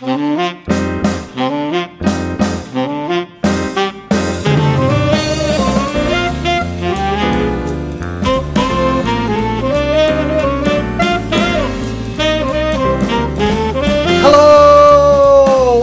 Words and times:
Hello 0.00 0.14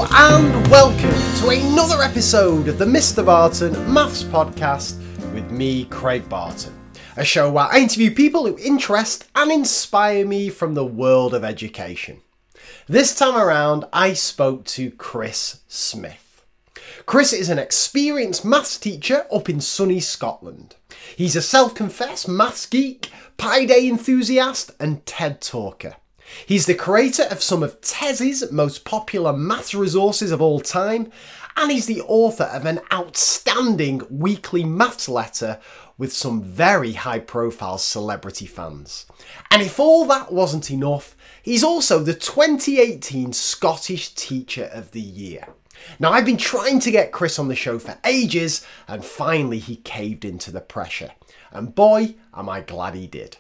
and 0.10 0.68
welcome 0.70 1.10
to 1.42 1.50
another 1.50 2.02
episode 2.02 2.70
of 2.70 2.78
the 2.78 2.86
Mr. 2.86 3.26
Barton 3.26 3.74
Maths 3.94 4.24
Podcast 4.24 4.98
with 5.34 5.52
me, 5.52 5.84
Craig 5.86 6.30
Barton. 6.30 6.74
A 7.18 7.26
show 7.26 7.52
where 7.52 7.66
I 7.66 7.80
interview 7.80 8.16
people 8.16 8.46
who 8.48 8.58
interest 8.60 9.26
and 9.36 9.52
inspire 9.52 10.26
me 10.26 10.48
from 10.48 10.74
the 10.74 10.86
world 10.86 11.34
of 11.34 11.44
education. 11.44 12.22
This 12.88 13.16
time 13.16 13.36
around, 13.36 13.86
I 13.92 14.14
spoke 14.14 14.64
to 14.66 14.92
Chris 14.92 15.62
Smith. 15.68 16.46
Chris 17.08 17.34
is 17.34 17.50
an 17.50 17.58
experienced 17.58 18.46
maths 18.46 18.78
teacher 18.78 19.26
up 19.34 19.50
in 19.50 19.60
sunny 19.60 20.00
Scotland. 20.00 20.76
He's 21.16 21.36
a 21.36 21.42
self 21.42 21.74
confessed 21.74 22.28
maths 22.28 22.68
geek, 22.68 23.10
Pi 23.38 23.66
Day 23.66 23.88
enthusiast, 23.90 24.70
and 24.80 25.04
TED 25.08 25.42
talker. 25.42 25.96
He's 26.46 26.68
the 26.68 26.76
creator 26.76 27.24
of 27.24 27.42
some 27.42 27.64
of 27.64 27.82
TES's 27.82 28.52
most 28.52 28.86
popular 28.86 29.34
maths 29.34 29.74
resources 29.74 30.32
of 30.32 30.40
all 30.40 30.60
time, 30.60 31.12
and 31.58 31.72
he's 31.72 31.88
the 31.88 32.02
author 32.02 32.44
of 32.44 32.68
an 32.68 32.82
outstanding 32.94 34.04
weekly 34.12 34.64
maths 34.64 35.10
letter 35.10 35.60
with 35.98 36.14
some 36.14 36.44
very 36.44 36.92
high 36.94 37.20
profile 37.20 37.80
celebrity 37.80 38.46
fans. 38.46 39.08
And 39.50 39.64
if 39.64 39.80
all 39.80 40.06
that 40.06 40.32
wasn't 40.32 40.70
enough, 40.70 41.15
he's 41.46 41.64
also 41.64 42.00
the 42.00 42.14
2018 42.14 43.32
Scottish 43.32 44.14
Teacher 44.16 44.70
of 44.74 44.92
the 44.92 45.00
Year. 45.00 45.48
Now, 46.00 46.12
I've 46.12 46.26
been 46.26 46.38
trying 46.38 46.80
to 46.80 46.92
get 46.92 47.12
Chris 47.12 47.38
on 47.38 47.48
the 47.48 47.56
show 47.56 47.78
for 47.78 47.98
ages, 48.04 48.66
and 48.88 49.06
finally 49.06 49.60
he 49.60 49.78
caved 49.78 50.26
into 50.26 50.52
the 50.52 50.60
pressure. 50.60 51.12
And 51.52 51.76
boy, 51.76 52.16
am 52.36 52.50
I 52.50 52.62
glad 52.62 52.96
he 52.96 53.08
did. 53.08 53.38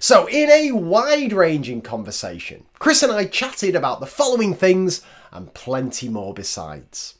So, 0.00 0.26
in 0.26 0.48
a 0.48 0.72
wide 0.72 1.32
ranging 1.32 1.82
conversation, 1.82 2.64
Chris 2.78 3.02
and 3.02 3.12
I 3.12 3.26
chatted 3.26 3.76
about 3.76 4.00
the 4.00 4.06
following 4.06 4.54
things 4.54 5.02
and 5.30 5.52
plenty 5.52 6.08
more 6.08 6.32
besides. 6.32 7.16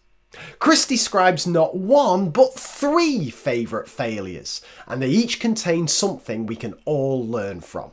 Chris 0.58 0.86
describes 0.86 1.46
not 1.46 1.76
one, 1.76 2.30
but 2.30 2.54
three 2.54 3.28
favourite 3.28 3.88
failures, 3.88 4.62
and 4.86 5.02
they 5.02 5.08
each 5.08 5.40
contain 5.40 5.86
something 5.86 6.46
we 6.46 6.56
can 6.56 6.74
all 6.86 7.26
learn 7.26 7.60
from. 7.60 7.90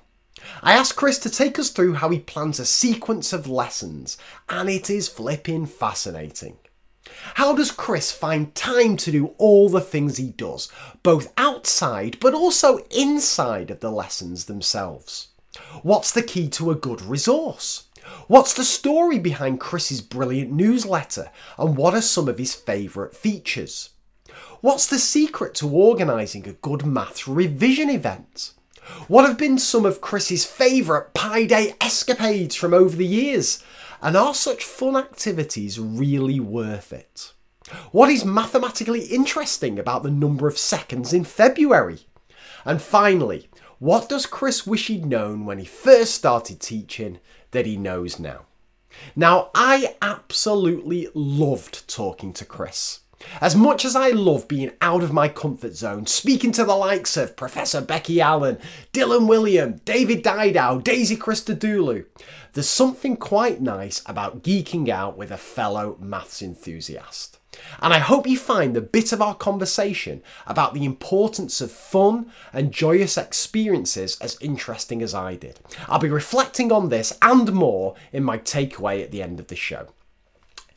I 0.61 0.73
asked 0.73 0.95
Chris 0.95 1.19
to 1.19 1.30
take 1.30 1.59
us 1.59 1.69
through 1.69 1.94
how 1.94 2.09
he 2.09 2.19
plans 2.19 2.59
a 2.59 2.66
sequence 2.66 3.33
of 3.33 3.47
lessons, 3.47 4.17
and 4.47 4.69
it 4.69 4.89
is 4.89 5.08
flipping 5.08 5.66
fascinating. 5.66 6.58
How 7.36 7.56
does 7.56 7.72
Chris 7.72 8.11
find 8.11 8.53
time 8.56 8.97
to 8.97 9.11
do 9.11 9.33
all 9.38 9.69
the 9.69 9.81
things 9.81 10.17
he 10.17 10.30
does, 10.30 10.69
both 11.03 11.33
outside 11.38 12.19
but 12.19 12.33
also 12.33 12.86
inside 12.91 13.72
of 13.72 13.80
the 13.80 13.91
lessons 13.91 14.45
themselves? 14.45 15.28
What's 15.81 16.11
the 16.11 16.23
key 16.23 16.50
to 16.50 16.72
a 16.72 16.75
good 16.75 17.02
resource? 17.02 17.86
What's 18.28 18.53
the 18.53 18.63
story 18.63 19.19
behind 19.19 19.59
Chris's 19.59 20.02
brilliant 20.02 20.52
newsletter, 20.52 21.31
and 21.58 21.75
what 21.78 21.94
are 21.94 22.02
some 22.02 22.28
of 22.28 22.38
his 22.38 22.53
favourite 22.56 23.16
features? 23.16 23.89
What's 24.61 24.88
the 24.88 25.00
secret 25.00 25.56
to 25.56 25.69
organising 25.69 26.47
a 26.47 26.53
good 26.53 26.86
maths 26.86 27.28
revision 27.28 27.89
event? 27.89 28.53
What 29.07 29.27
have 29.27 29.37
been 29.37 29.57
some 29.57 29.85
of 29.85 30.01
Chris's 30.01 30.45
favourite 30.45 31.13
Pi 31.13 31.45
Day 31.45 31.73
escapades 31.81 32.55
from 32.55 32.73
over 32.73 32.95
the 32.95 33.05
years? 33.05 33.63
And 34.01 34.15
are 34.15 34.33
such 34.33 34.63
fun 34.63 34.95
activities 34.95 35.79
really 35.79 36.39
worth 36.39 36.93
it? 36.93 37.33
What 37.91 38.09
is 38.09 38.23
mathematically 38.23 39.05
interesting 39.05 39.77
about 39.77 40.03
the 40.03 40.11
number 40.11 40.47
of 40.47 40.57
seconds 40.57 41.13
in 41.13 41.23
February? 41.23 41.99
And 42.65 42.81
finally, 42.81 43.49
what 43.79 44.09
does 44.09 44.25
Chris 44.25 44.67
wish 44.67 44.88
he'd 44.88 45.05
known 45.05 45.45
when 45.45 45.59
he 45.59 45.66
first 45.66 46.16
started 46.16 46.59
teaching 46.59 47.19
that 47.51 47.66
he 47.66 47.78
knows 47.78 48.19
now? 48.19 48.45
Now, 49.16 49.51
I 49.55 49.95
absolutely 50.01 51.07
loved 51.13 51.88
talking 51.88 52.33
to 52.33 52.45
Chris. 52.45 53.01
As 53.41 53.56
much 53.56 53.85
as 53.85 53.96
I 53.96 54.09
love 54.09 54.47
being 54.47 54.72
out 54.81 55.03
of 55.03 55.12
my 55.12 55.28
comfort 55.28 55.75
zone, 55.75 56.06
speaking 56.06 56.52
to 56.53 56.63
the 56.63 56.75
likes 56.75 57.18
of 57.18 57.35
Professor 57.35 57.81
Becky 57.81 58.22
Allen, 58.22 58.57
Dylan 58.94 59.28
Wiliam, 59.28 59.84
David 59.84 60.24
Didau, 60.24 60.84
Daisy 60.84 61.18
Christodoulou, 61.18 62.06
there's 62.53 62.69
something 62.69 63.18
quite 63.18 63.62
nice 63.62 64.02
about 64.06 64.44
geeking 64.44 64.90
out 64.90 65.18
with 65.18 65.31
a 65.31 65.38
fellow 65.38 65.97
maths 66.00 66.41
enthusiast. 66.41 67.40
And 67.81 67.94
I 67.94 68.00
hope 68.00 68.28
you 68.28 68.38
find 68.38 68.75
the 68.75 68.81
bit 68.81 69.12
of 69.12 69.22
our 69.22 69.35
conversation 69.35 70.22
about 70.47 70.74
the 70.74 70.85
importance 70.85 71.62
of 71.62 71.72
fun 71.72 72.31
and 72.53 72.72
joyous 72.72 73.18
experiences 73.18 74.18
as 74.22 74.38
interesting 74.40 75.02
as 75.02 75.13
I 75.13 75.35
did. 75.35 75.59
I'll 75.88 76.00
be 76.00 76.09
reflecting 76.09 76.72
on 76.72 76.90
this 76.90 77.18
and 77.22 77.52
more 77.52 77.96
in 78.13 78.24
my 78.24 78.38
takeaway 78.38 79.03
at 79.03 79.12
the 79.12 79.22
end 79.22 79.40
of 79.40 79.47
the 79.47 79.56
show. 79.56 79.90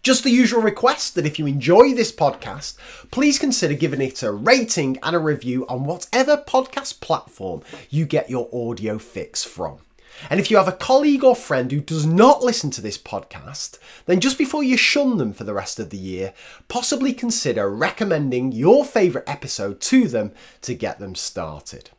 Just 0.02 0.24
the 0.24 0.30
usual 0.30 0.60
request 0.60 1.14
that 1.14 1.26
if 1.26 1.38
you 1.38 1.46
enjoy 1.46 1.94
this 1.94 2.10
podcast, 2.10 2.76
please 3.12 3.38
consider 3.38 3.74
giving 3.74 4.02
it 4.02 4.24
a 4.24 4.32
rating 4.32 4.98
and 5.00 5.14
a 5.14 5.20
review 5.20 5.64
on 5.68 5.84
whatever 5.84 6.36
podcast 6.36 7.00
platform 7.00 7.62
you 7.88 8.04
get 8.04 8.28
your 8.28 8.48
audio 8.52 8.98
fix 8.98 9.44
from. 9.44 9.78
And 10.28 10.40
if 10.40 10.50
you 10.50 10.56
have 10.56 10.66
a 10.66 10.72
colleague 10.72 11.22
or 11.22 11.36
friend 11.36 11.70
who 11.70 11.80
does 11.80 12.04
not 12.04 12.42
listen 12.42 12.72
to 12.72 12.80
this 12.80 12.98
podcast, 12.98 13.78
then 14.06 14.18
just 14.18 14.38
before 14.38 14.64
you 14.64 14.76
shun 14.76 15.18
them 15.18 15.32
for 15.32 15.44
the 15.44 15.54
rest 15.54 15.78
of 15.78 15.90
the 15.90 15.98
year, 15.98 16.34
possibly 16.66 17.12
consider 17.12 17.70
recommending 17.70 18.50
your 18.50 18.84
favourite 18.84 19.28
episode 19.28 19.80
to 19.82 20.08
them 20.08 20.32
to 20.62 20.74
get 20.74 20.98
them 20.98 21.14
started. 21.14 21.90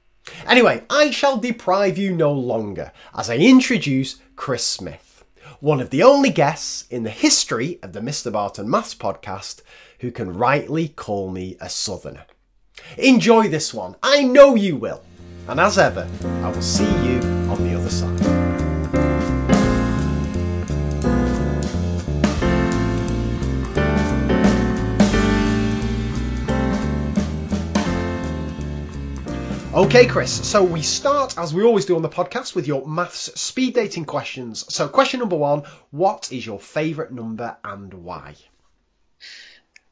Anyway, 0.45 0.83
I 0.89 1.09
shall 1.11 1.37
deprive 1.37 1.97
you 1.97 2.13
no 2.13 2.33
longer 2.33 2.91
as 3.15 3.29
I 3.29 3.37
introduce 3.37 4.17
Chris 4.35 4.65
Smith 4.65 5.12
one 5.63 5.79
of 5.79 5.91
the 5.91 6.03
only 6.03 6.29
guests 6.29 6.85
in 6.89 7.03
the 7.03 7.09
history 7.09 7.79
of 7.81 7.93
the 7.93 8.01
Mr. 8.01 8.29
Barton 8.29 8.69
Maths 8.69 8.93
podcast 8.93 9.61
who 9.99 10.11
can 10.11 10.33
rightly 10.33 10.89
call 10.89 11.31
me 11.31 11.55
a 11.61 11.69
southerner. 11.69 12.25
Enjoy 12.97 13.47
this 13.47 13.73
one, 13.73 13.95
I 14.03 14.23
know 14.23 14.55
you 14.55 14.75
will. 14.75 15.01
And 15.47 15.61
as 15.61 15.77
ever, 15.77 16.05
I 16.21 16.51
will 16.51 16.61
see 16.61 16.83
you 16.83 17.21
on 17.49 17.63
the 17.63 17.75
other 17.75 17.89
side. 17.89 18.32
Okay, 29.73 30.05
Chris. 30.05 30.47
So 30.47 30.63
we 30.63 30.83
start, 30.83 31.35
as 31.35 31.51
we 31.51 31.63
always 31.63 31.85
do 31.85 31.95
on 31.95 32.03
the 32.03 32.09
podcast, 32.09 32.53
with 32.53 32.67
your 32.67 32.85
maths 32.85 33.41
speed 33.41 33.73
dating 33.73 34.05
questions. 34.05 34.71
So, 34.71 34.87
question 34.87 35.19
number 35.19 35.35
one 35.35 35.63
What 35.89 36.31
is 36.31 36.45
your 36.45 36.59
favourite 36.59 37.11
number 37.11 37.57
and 37.63 37.91
why? 37.91 38.35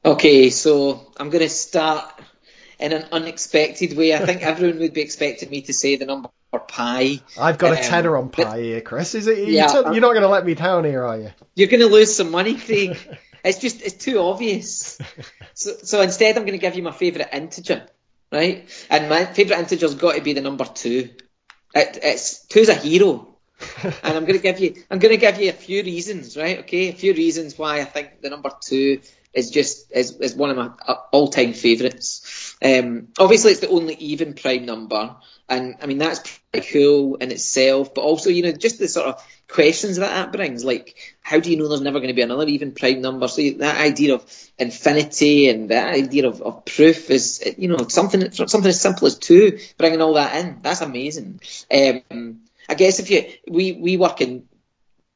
Okay, 0.05 0.51
so 0.51 1.11
I'm 1.17 1.31
going 1.31 1.41
to 1.41 1.49
start 1.49 2.13
in 2.79 2.93
an 2.93 3.07
unexpected 3.11 3.97
way. 3.97 4.13
I 4.13 4.23
think 4.23 4.41
everyone 4.43 4.77
would 4.81 4.93
be 4.93 5.01
expecting 5.01 5.49
me 5.49 5.63
to 5.63 5.73
say 5.73 5.95
the 5.95 6.05
number 6.05 6.29
pi. 6.67 7.19
I've 7.39 7.57
got 7.57 7.73
a 7.73 7.77
um, 7.77 7.83
tenner 7.83 8.17
on 8.17 8.29
pi 8.29 8.61
here, 8.61 8.81
Chris. 8.81 9.15
Is 9.15 9.25
it? 9.25 9.47
Yeah, 9.47 9.73
you're 9.73 9.99
not 9.99 10.11
going 10.11 10.21
to 10.21 10.27
let 10.27 10.45
me 10.45 10.53
down 10.53 10.83
here, 10.83 11.03
are 11.03 11.17
you? 11.17 11.31
You're 11.55 11.69
going 11.69 11.81
to 11.81 11.87
lose 11.87 12.15
some 12.15 12.29
money, 12.29 12.53
Craig. 12.53 12.99
it's 13.43 13.57
just 13.57 13.81
it's 13.81 13.95
too 13.95 14.19
obvious. 14.19 14.99
So, 15.53 15.73
so 15.83 16.01
instead, 16.01 16.37
I'm 16.37 16.43
going 16.43 16.57
to 16.57 16.61
give 16.61 16.75
you 16.75 16.81
my 16.81 16.91
favourite 16.91 17.31
integer 17.33 17.85
right? 18.31 18.69
And 18.89 19.09
my 19.09 19.25
favourite 19.25 19.59
integer's 19.59 19.95
got 19.95 20.15
to 20.15 20.21
be 20.21 20.33
the 20.33 20.41
number 20.41 20.65
two. 20.65 21.09
It, 21.73 21.99
it's 22.03 22.45
two's 22.47 22.69
a 22.69 22.73
hero, 22.73 23.37
and 23.83 24.17
I'm 24.17 24.25
going 24.25 24.39
to 24.39 24.43
give 24.43 24.59
you 24.59 24.75
I'm 24.89 24.99
going 24.99 25.13
to 25.13 25.19
give 25.19 25.39
you 25.39 25.49
a 25.49 25.53
few 25.53 25.83
reasons, 25.83 26.37
right? 26.37 26.59
Okay, 26.59 26.89
a 26.89 26.93
few 26.93 27.13
reasons 27.13 27.57
why 27.57 27.79
I 27.79 27.85
think 27.85 28.22
the 28.22 28.29
number 28.29 28.51
two 28.61 29.01
is 29.33 29.49
just 29.49 29.91
is, 29.91 30.17
is 30.17 30.35
one 30.35 30.49
of 30.49 30.57
my 30.57 30.72
all 31.11 31.29
time 31.29 31.53
favourites. 31.53 32.55
Um, 32.63 33.09
obviously, 33.17 33.51
it's 33.51 33.61
the 33.61 33.69
only 33.69 33.95
even 33.95 34.34
prime 34.34 34.66
number, 34.66 35.16
and 35.51 35.75
I 35.81 35.85
mean 35.85 35.97
that's 35.97 36.39
pretty 36.51 36.67
cool 36.71 37.15
in 37.15 37.29
itself. 37.29 37.93
But 37.93 38.01
also, 38.01 38.29
you 38.29 38.41
know, 38.41 38.53
just 38.53 38.79
the 38.79 38.87
sort 38.87 39.07
of 39.07 39.27
questions 39.47 39.97
that 39.97 40.09
that 40.09 40.31
brings, 40.31 40.63
like 40.63 40.95
how 41.21 41.39
do 41.39 41.51
you 41.51 41.57
know 41.57 41.67
there's 41.67 41.81
never 41.81 41.99
going 41.99 42.07
to 42.07 42.15
be 42.15 42.21
another 42.21 42.47
even 42.47 42.71
prime 42.71 43.01
number? 43.01 43.27
So 43.27 43.41
that 43.57 43.79
idea 43.79 44.15
of 44.15 44.49
infinity 44.57 45.49
and 45.49 45.69
that 45.69 45.93
idea 45.93 46.27
of, 46.27 46.41
of 46.41 46.63
proof 46.65 47.11
is, 47.11 47.53
you 47.57 47.67
know, 47.67 47.85
something 47.89 48.31
something 48.31 48.65
as 48.65 48.81
simple 48.81 49.07
as 49.07 49.17
two, 49.17 49.59
bringing 49.77 50.01
all 50.01 50.13
that 50.13 50.43
in. 50.43 50.59
That's 50.61 50.81
amazing. 50.81 51.41
Um, 51.69 52.41
I 52.69 52.75
guess 52.75 52.99
if 52.99 53.11
you 53.11 53.25
we 53.49 53.73
we 53.73 53.97
work 53.97 54.21
in 54.21 54.47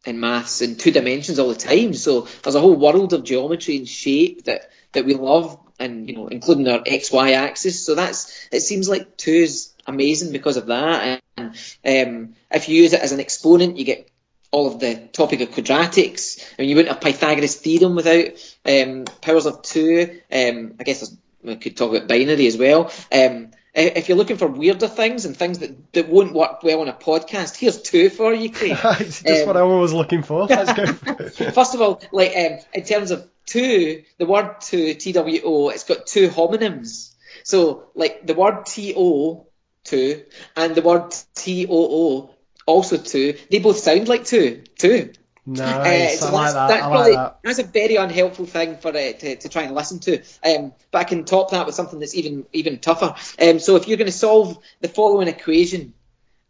in 0.05 0.19
maths 0.19 0.61
in 0.61 0.75
two 0.75 0.91
dimensions 0.91 1.39
all 1.39 1.47
the 1.47 1.55
time, 1.55 1.93
so 1.93 2.27
there's 2.43 2.55
a 2.55 2.61
whole 2.61 2.75
world 2.75 3.13
of 3.13 3.23
geometry 3.23 3.77
and 3.77 3.87
shape 3.87 4.43
that 4.43 4.69
that 4.91 5.05
we 5.05 5.13
love, 5.13 5.57
and 5.79 6.09
you 6.09 6.15
know, 6.17 6.27
including 6.27 6.67
our 6.67 6.83
x 6.85 7.09
y 7.09 7.31
axis. 7.31 7.85
So 7.85 7.95
that's 7.95 8.49
it 8.51 8.59
seems 8.59 8.89
like 8.89 9.15
two 9.15 9.31
is 9.31 9.71
amazing 9.85 10.31
because 10.31 10.57
of 10.57 10.67
that. 10.67 11.21
And 11.37 11.49
um, 11.85 12.35
if 12.51 12.69
you 12.69 12.81
use 12.81 12.93
it 12.93 13.01
as 13.01 13.11
an 13.11 13.19
exponent, 13.19 13.77
you 13.77 13.85
get 13.85 14.09
all 14.51 14.67
of 14.67 14.79
the 14.79 14.95
topic 15.11 15.41
of 15.41 15.49
quadratics. 15.49 16.41
I 16.57 16.61
mean, 16.61 16.69
you 16.69 16.75
wouldn't 16.75 16.93
have 16.93 17.03
Pythagoras 17.03 17.55
theorem 17.55 17.95
without 17.95 18.27
um, 18.65 19.05
powers 19.21 19.45
of 19.45 19.61
two. 19.61 20.21
Um, 20.31 20.75
I 20.79 20.83
guess 20.83 21.15
we 21.43 21.55
could 21.57 21.75
talk 21.75 21.93
about 21.93 22.07
binary 22.07 22.47
as 22.47 22.57
well. 22.57 22.91
Um, 23.11 23.51
if 23.75 24.07
you're 24.07 24.17
looking 24.17 24.37
for 24.37 24.47
weirder 24.47 24.87
things 24.87 25.25
and 25.25 25.35
things 25.35 25.59
that, 25.59 25.93
that 25.93 26.07
won't 26.07 26.33
work 26.33 26.63
well 26.63 26.79
on 26.79 26.87
a 26.87 26.93
podcast, 26.93 27.57
here's 27.57 27.81
two 27.81 28.09
for 28.09 28.33
you, 28.33 28.49
Craig. 28.49 28.77
That's 28.83 29.21
just 29.21 29.41
um, 29.41 29.47
what 29.47 29.57
I 29.57 29.63
was 29.63 29.91
looking 29.91 30.23
for. 30.23 30.45
Let's 30.49 30.73
go. 30.73 31.51
First 31.51 31.75
of 31.75 31.81
all, 31.81 32.01
like 32.13 32.31
um, 32.37 32.59
in 32.73 32.83
terms 32.85 33.11
of 33.11 33.27
two, 33.45 34.03
the 34.17 34.25
word 34.25 34.61
two, 34.61 34.93
T-W-O, 34.93 35.69
it's 35.69 35.83
got 35.83 36.05
two 36.05 36.29
homonyms. 36.29 37.13
So, 37.43 37.89
like 37.95 38.25
the 38.25 38.33
word 38.33 38.65
T-O, 38.65 39.47
two, 39.85 40.23
and 40.57 40.75
the 40.75 40.81
word 40.81 41.15
T-O-O, 41.35 42.29
also 42.65 42.97
two, 42.97 43.37
they 43.49 43.59
both 43.59 43.77
sound 43.77 44.07
like 44.07 44.25
two, 44.25 44.63
two. 44.77 45.13
Nice, 45.47 46.23
uh, 46.23 46.25
so 46.25 46.33
like 46.33 46.53
that. 46.53 46.83
I 46.83 46.87
like 46.87 47.13
that. 47.13 47.39
That's 47.43 47.59
a 47.59 47.63
very 47.63 47.97
unhelpful 47.97 48.47
thing 48.47 48.77
for 48.77 48.89
uh, 48.89 48.91
to, 48.91 49.35
to 49.35 49.49
try 49.49 49.61
and 49.61 49.75
listen 49.75 49.99
to. 49.99 50.23
Um, 50.43 50.73
but 50.89 50.99
I 50.99 51.03
can 51.03 51.23
top 51.23 51.51
that 51.51 51.67
with 51.67 51.75
something 51.75 51.99
that's 51.99 52.15
even 52.15 52.45
even 52.51 52.79
tougher. 52.79 53.13
Um, 53.39 53.59
so 53.59 53.75
if 53.75 53.87
you're 53.87 53.97
going 53.97 54.07
to 54.07 54.11
solve 54.11 54.57
the 54.81 54.87
following 54.87 55.27
equation, 55.27 55.93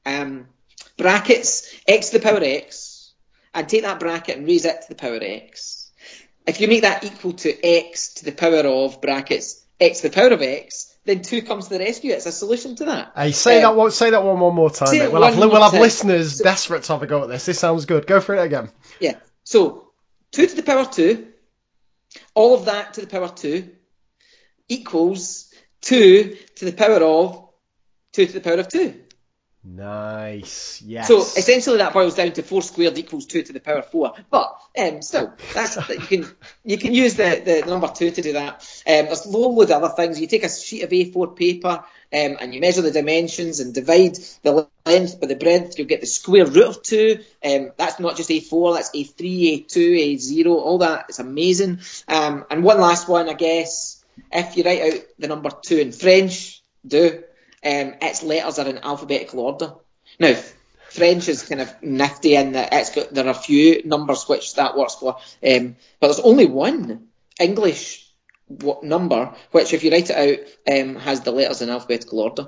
um, 0.05 0.47
brackets 0.95 1.75
x 1.85 2.11
to 2.11 2.19
the 2.19 2.23
power 2.23 2.39
x, 2.41 3.11
and 3.53 3.67
take 3.67 3.81
that 3.81 3.99
bracket 3.99 4.37
and 4.37 4.47
raise 4.47 4.63
it 4.63 4.83
to 4.83 4.87
the 4.87 4.95
power 4.95 5.19
x. 5.21 5.91
If 6.47 6.61
you 6.61 6.69
make 6.69 6.83
that 6.83 7.03
equal 7.03 7.33
to 7.33 7.65
x 7.65 8.13
to 8.15 8.25
the 8.25 8.31
power 8.31 8.65
of 8.65 9.01
brackets 9.01 9.61
x 9.77 10.01
to 10.01 10.09
the 10.09 10.15
power 10.15 10.29
of 10.29 10.41
x, 10.41 10.94
then 11.05 11.21
two 11.21 11.41
comes 11.43 11.67
to 11.67 11.77
the 11.77 11.79
rescue. 11.79 12.13
It's 12.13 12.25
a 12.25 12.31
solution 12.31 12.75
to 12.77 12.85
that. 12.85 13.13
Hey, 13.15 13.31
say 13.31 13.61
um, 13.61 13.61
that 13.61 13.77
one. 13.79 13.91
Say 13.91 14.09
that 14.09 14.23
one 14.23 14.39
one 14.39 14.55
more 14.55 14.71
time. 14.71 14.89
We'll 14.91 15.23
have, 15.23 15.37
we'll 15.37 15.61
have 15.61 15.73
listeners 15.73 16.37
so, 16.37 16.43
desperate 16.43 16.83
to 16.83 16.93
have 16.93 17.03
a 17.03 17.07
go 17.07 17.23
at 17.23 17.29
this. 17.29 17.45
This 17.45 17.59
sounds 17.59 17.85
good. 17.85 18.07
Go 18.07 18.19
for 18.19 18.35
it 18.35 18.43
again. 18.43 18.69
Yeah. 18.99 19.19
So 19.43 19.91
two 20.31 20.47
to 20.47 20.55
the 20.55 20.63
power 20.63 20.85
two, 20.85 21.27
all 22.33 22.55
of 22.55 22.65
that 22.65 22.95
to 22.95 23.01
the 23.01 23.07
power 23.07 23.29
two, 23.29 23.69
equals 24.67 25.53
two 25.81 26.37
to 26.55 26.65
the 26.65 26.73
power 26.73 27.03
of 27.03 27.49
two 28.11 28.25
to 28.25 28.33
the 28.33 28.41
power 28.41 28.55
of 28.55 28.67
two. 28.67 29.04
Nice. 29.67 30.83
Yes. 30.85 31.07
So 31.07 31.21
essentially, 31.21 31.77
that 31.77 31.91
boils 31.91 32.13
down 32.13 32.31
to 32.33 32.43
four 32.43 32.61
squared 32.61 32.97
equals 32.99 33.25
two 33.25 33.41
to 33.41 33.51
the 33.51 33.59
power 33.59 33.81
four. 33.81 34.13
But 34.29 34.55
um, 34.77 35.01
still, 35.01 35.33
that's 35.55 35.77
you 35.89 35.97
can 35.97 36.27
you 36.63 36.77
can 36.77 36.93
use 36.93 37.15
the, 37.15 37.41
the 37.43 37.63
number 37.67 37.87
two 37.87 38.11
to 38.11 38.21
do 38.21 38.33
that. 38.33 38.61
Um, 38.85 39.05
there's 39.05 39.25
a 39.25 39.29
load 39.29 39.71
of 39.71 39.83
other 39.83 39.95
things. 39.95 40.21
You 40.21 40.27
take 40.27 40.43
a 40.43 40.49
sheet 40.49 40.83
of 40.83 40.91
A4 40.91 41.35
paper 41.35 41.83
um, 42.13 42.37
and 42.39 42.53
you 42.53 42.61
measure 42.61 42.83
the 42.83 42.91
dimensions 42.91 43.59
and 43.59 43.73
divide 43.73 44.17
the 44.43 44.67
length 44.85 45.19
by 45.19 45.25
the 45.25 45.35
breadth. 45.35 45.79
You'll 45.79 45.87
get 45.87 46.01
the 46.01 46.07
square 46.07 46.45
root 46.45 46.67
of 46.67 46.83
two. 46.83 47.23
Um, 47.43 47.71
that's 47.75 47.99
not 47.99 48.17
just 48.17 48.29
A4. 48.29 48.75
That's 48.75 48.91
A3, 48.91 49.65
A2, 49.65 50.15
A0. 50.15 50.45
All 50.45 50.77
that. 50.77 51.05
It's 51.09 51.19
amazing. 51.19 51.79
Um, 52.07 52.45
and 52.51 52.63
one 52.63 52.79
last 52.79 53.07
one, 53.07 53.29
I 53.29 53.33
guess. 53.33 54.03
If 54.31 54.57
you 54.57 54.63
write 54.63 54.81
out 54.81 55.01
the 55.17 55.27
number 55.27 55.49
two 55.49 55.77
in 55.77 55.91
French, 55.91 56.61
do 56.85 57.23
um, 57.65 57.95
its 58.01 58.23
letters 58.23 58.59
are 58.59 58.67
in 58.67 58.77
alphabetical 58.79 59.39
order. 59.39 59.73
Now, 60.19 60.35
French 60.89 61.27
is 61.27 61.43
kind 61.43 61.61
of 61.61 61.83
nifty 61.83 62.35
in 62.35 62.53
that 62.53 62.69
it's 62.71 62.95
got 62.95 63.13
there 63.13 63.25
are 63.25 63.31
a 63.31 63.33
few 63.33 63.81
numbers 63.83 64.27
which 64.29 64.55
that 64.55 64.77
works 64.77 64.95
for, 64.95 65.17
um, 65.45 65.75
but 65.99 66.07
there's 66.07 66.19
only 66.19 66.45
one 66.45 67.09
English 67.39 68.09
number 68.83 69.33
which, 69.51 69.73
if 69.73 69.83
you 69.83 69.91
write 69.91 70.09
it 70.09 70.15
out, 70.15 70.73
um, 70.79 70.95
has 70.95 71.21
the 71.21 71.31
letters 71.31 71.61
in 71.61 71.69
alphabetical 71.69 72.19
order. 72.19 72.47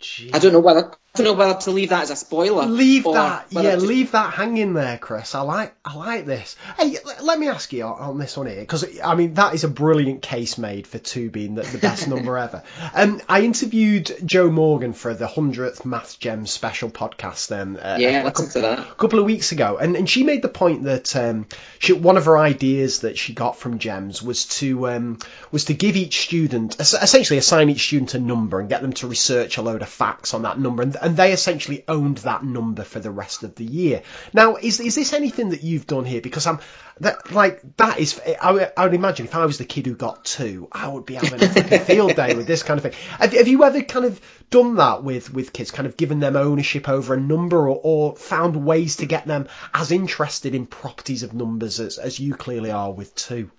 Jeez. 0.00 0.34
I 0.34 0.38
don't 0.38 0.52
know 0.52 0.60
whether 0.60 0.92
I 1.16 1.22
don't 1.22 1.26
know 1.26 1.38
whether 1.38 1.60
to 1.60 1.70
leave 1.70 1.90
that 1.90 2.02
as 2.02 2.10
a 2.10 2.16
spoiler. 2.16 2.66
Leave 2.66 3.04
that, 3.04 3.46
yeah, 3.50 3.76
to... 3.76 3.80
leave 3.80 4.10
that 4.12 4.34
hanging 4.34 4.74
there, 4.74 4.98
Chris. 4.98 5.36
I 5.36 5.42
like, 5.42 5.72
I 5.84 5.94
like 5.94 6.26
this. 6.26 6.56
Hey, 6.76 6.96
let 7.22 7.38
me 7.38 7.46
ask 7.46 7.72
you 7.72 7.84
on 7.84 8.18
this 8.18 8.36
one 8.36 8.48
here, 8.48 8.58
because 8.58 8.98
I 8.98 9.14
mean 9.14 9.34
that 9.34 9.54
is 9.54 9.62
a 9.62 9.68
brilliant 9.68 10.22
case 10.22 10.58
made 10.58 10.88
for 10.88 10.98
two 10.98 11.30
being 11.30 11.54
the, 11.54 11.62
the 11.62 11.78
best 11.78 12.08
number 12.08 12.36
ever. 12.38 12.64
Um, 12.92 13.22
I 13.28 13.42
interviewed 13.42 14.12
Jo 14.24 14.50
Morgan 14.50 14.92
for 14.92 15.14
the 15.14 15.28
hundredth 15.28 15.84
Math 15.84 16.18
Gems 16.18 16.50
special 16.50 16.90
podcast. 16.90 17.46
Then, 17.46 17.76
uh, 17.76 17.96
yeah, 18.00 18.26
a, 18.26 18.32
couple, 18.32 18.64
a 18.64 18.94
couple 18.98 19.20
of 19.20 19.24
weeks 19.24 19.52
ago, 19.52 19.76
and 19.76 19.94
and 19.94 20.10
she 20.10 20.24
made 20.24 20.42
the 20.42 20.48
point 20.48 20.82
that 20.82 21.14
um, 21.14 21.46
she, 21.78 21.92
one 21.92 22.16
of 22.16 22.24
her 22.24 22.36
ideas 22.36 23.02
that 23.02 23.16
she 23.16 23.34
got 23.34 23.56
from 23.56 23.78
Gems 23.78 24.20
was 24.20 24.46
to 24.46 24.88
um, 24.88 25.18
was 25.52 25.66
to 25.66 25.74
give 25.74 25.94
each 25.94 26.22
student 26.22 26.80
essentially 26.80 27.38
assign 27.38 27.70
each 27.70 27.86
student 27.86 28.14
a 28.14 28.18
number 28.18 28.58
and 28.58 28.68
get 28.68 28.82
them 28.82 28.94
to 28.94 29.06
research 29.06 29.58
a 29.58 29.62
load 29.62 29.82
of 29.82 29.88
facts 29.88 30.34
on 30.34 30.42
that 30.42 30.58
number 30.58 30.82
and 30.82 30.96
and 31.04 31.16
they 31.18 31.32
essentially 31.32 31.84
owned 31.86 32.18
that 32.18 32.42
number 32.42 32.82
for 32.82 32.98
the 32.98 33.10
rest 33.10 33.42
of 33.42 33.54
the 33.56 33.64
year. 33.64 34.02
Now, 34.32 34.56
is 34.56 34.80
is 34.80 34.94
this 34.94 35.12
anything 35.12 35.50
that 35.50 35.62
you've 35.62 35.86
done 35.86 36.06
here? 36.06 36.22
Because 36.22 36.46
I'm 36.46 36.60
that 37.00 37.30
like 37.30 37.60
that 37.76 37.98
is 37.98 38.20
I, 38.40 38.70
I 38.74 38.84
would 38.84 38.94
imagine 38.94 39.26
if 39.26 39.34
I 39.34 39.44
was 39.44 39.58
the 39.58 39.66
kid 39.66 39.86
who 39.86 39.94
got 39.94 40.24
two, 40.24 40.68
I 40.72 40.88
would 40.88 41.04
be 41.04 41.14
having 41.14 41.42
a 41.42 41.78
field 41.78 42.16
day 42.16 42.34
with 42.34 42.46
this 42.46 42.62
kind 42.62 42.78
of 42.78 42.82
thing. 42.82 43.00
Have, 43.18 43.32
have, 43.34 43.48
you 43.48 43.62
ever 43.64 43.82
kind 43.82 44.06
of 44.06 44.20
done 44.48 44.76
that 44.76 45.04
with 45.04 45.32
with 45.32 45.52
kids, 45.52 45.70
kind 45.70 45.86
of 45.86 45.98
given 45.98 46.20
them 46.20 46.36
ownership 46.36 46.88
over 46.88 47.14
a 47.14 47.20
number, 47.20 47.68
or, 47.68 47.80
or 47.82 48.16
found 48.16 48.56
ways 48.56 48.96
to 48.96 49.06
get 49.06 49.26
them 49.26 49.48
as 49.74 49.92
interested 49.92 50.54
in 50.54 50.66
properties 50.66 51.22
of 51.22 51.34
numbers 51.34 51.80
as 51.80 51.98
as 51.98 52.18
you 52.18 52.34
clearly 52.34 52.70
are 52.70 52.90
with 52.90 53.14
two? 53.14 53.50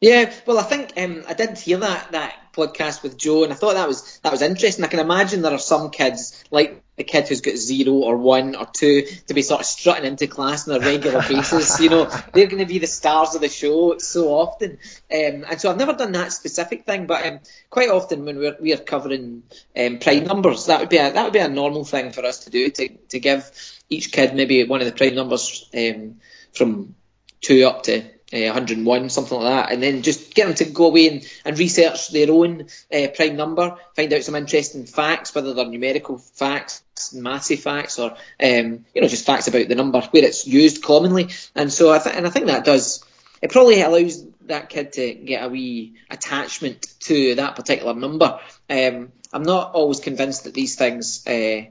Yeah, 0.00 0.32
well, 0.46 0.58
I 0.58 0.62
think 0.62 0.92
um, 0.98 1.24
I 1.26 1.34
did 1.34 1.58
hear 1.58 1.78
that 1.78 2.12
that 2.12 2.45
podcast 2.56 3.02
with 3.02 3.16
Jo, 3.18 3.44
and 3.44 3.52
I 3.52 3.56
thought 3.56 3.74
that 3.74 3.86
was 3.86 4.18
that 4.22 4.32
was 4.32 4.42
interesting. 4.42 4.84
I 4.84 4.88
can 4.88 5.00
imagine 5.00 5.42
there 5.42 5.52
are 5.52 5.58
some 5.58 5.90
kids 5.90 6.42
like 6.50 6.82
the 6.96 7.04
kid 7.04 7.28
who's 7.28 7.42
got 7.42 7.56
zero 7.56 7.92
or 7.92 8.16
one 8.16 8.56
or 8.56 8.66
two 8.66 9.06
to 9.26 9.34
be 9.34 9.42
sort 9.42 9.60
of 9.60 9.66
strutting 9.66 10.06
into 10.06 10.26
class 10.26 10.66
on 10.66 10.76
a 10.76 10.84
regular 10.84 11.22
basis. 11.28 11.78
You 11.78 11.90
know, 11.90 12.10
they're 12.32 12.46
going 12.46 12.58
to 12.58 12.66
be 12.66 12.78
the 12.78 12.86
stars 12.86 13.34
of 13.34 13.42
the 13.42 13.48
show 13.48 13.98
so 13.98 14.28
often. 14.28 14.78
Um, 15.12 15.44
and 15.48 15.60
so 15.60 15.70
I've 15.70 15.76
never 15.76 15.92
done 15.92 16.12
that 16.12 16.32
specific 16.32 16.86
thing, 16.86 17.06
but 17.06 17.26
um, 17.26 17.40
quite 17.70 17.90
often 17.90 18.24
when 18.24 18.38
we're 18.38 18.56
we're 18.58 18.78
covering 18.78 19.42
um, 19.76 19.98
prime 19.98 20.24
numbers, 20.24 20.66
that 20.66 20.80
would 20.80 20.88
be 20.88 20.96
a 20.96 21.12
that 21.12 21.24
would 21.24 21.32
be 21.32 21.38
a 21.38 21.48
normal 21.48 21.84
thing 21.84 22.12
for 22.12 22.24
us 22.24 22.44
to 22.44 22.50
do 22.50 22.70
to 22.70 22.88
to 22.88 23.20
give 23.20 23.50
each 23.88 24.10
kid 24.10 24.34
maybe 24.34 24.64
one 24.64 24.80
of 24.80 24.86
the 24.86 24.92
prime 24.92 25.14
numbers 25.14 25.68
um, 25.76 26.16
from 26.54 26.94
two 27.40 27.66
up 27.66 27.84
to 27.84 28.02
uh, 28.32 28.38
101, 28.38 29.08
something 29.08 29.38
like 29.38 29.66
that, 29.66 29.72
and 29.72 29.82
then 29.82 30.02
just 30.02 30.34
get 30.34 30.46
them 30.46 30.54
to 30.56 30.64
go 30.64 30.86
away 30.86 31.08
and, 31.08 31.32
and 31.44 31.58
research 31.58 32.08
their 32.08 32.30
own 32.30 32.66
uh, 32.92 33.06
prime 33.14 33.36
number, 33.36 33.76
find 33.94 34.12
out 34.12 34.22
some 34.22 34.34
interesting 34.34 34.84
facts, 34.84 35.34
whether 35.34 35.54
they're 35.54 35.66
numerical 35.66 36.18
facts, 36.18 36.82
massive 37.12 37.60
facts, 37.60 37.98
or 37.98 38.10
um, 38.42 38.84
you 38.94 39.00
know 39.00 39.08
just 39.08 39.26
facts 39.26 39.48
about 39.48 39.68
the 39.68 39.74
number 39.74 40.00
where 40.00 40.24
it's 40.24 40.46
used 40.46 40.82
commonly. 40.82 41.28
And 41.54 41.72
so 41.72 41.92
I 41.92 41.98
th- 41.98 42.16
and 42.16 42.26
I 42.26 42.30
think 42.30 42.46
that 42.46 42.64
does 42.64 43.04
it 43.42 43.52
probably 43.52 43.80
allows 43.82 44.24
that 44.46 44.68
kid 44.68 44.92
to 44.94 45.14
get 45.14 45.44
a 45.44 45.48
wee 45.48 45.94
attachment 46.10 46.86
to 47.00 47.36
that 47.36 47.56
particular 47.56 47.94
number. 47.94 48.40
Um, 48.70 49.12
I'm 49.32 49.42
not 49.42 49.74
always 49.74 50.00
convinced 50.00 50.44
that 50.44 50.54
these 50.54 50.76
things. 50.76 51.26
Uh, 51.26 51.70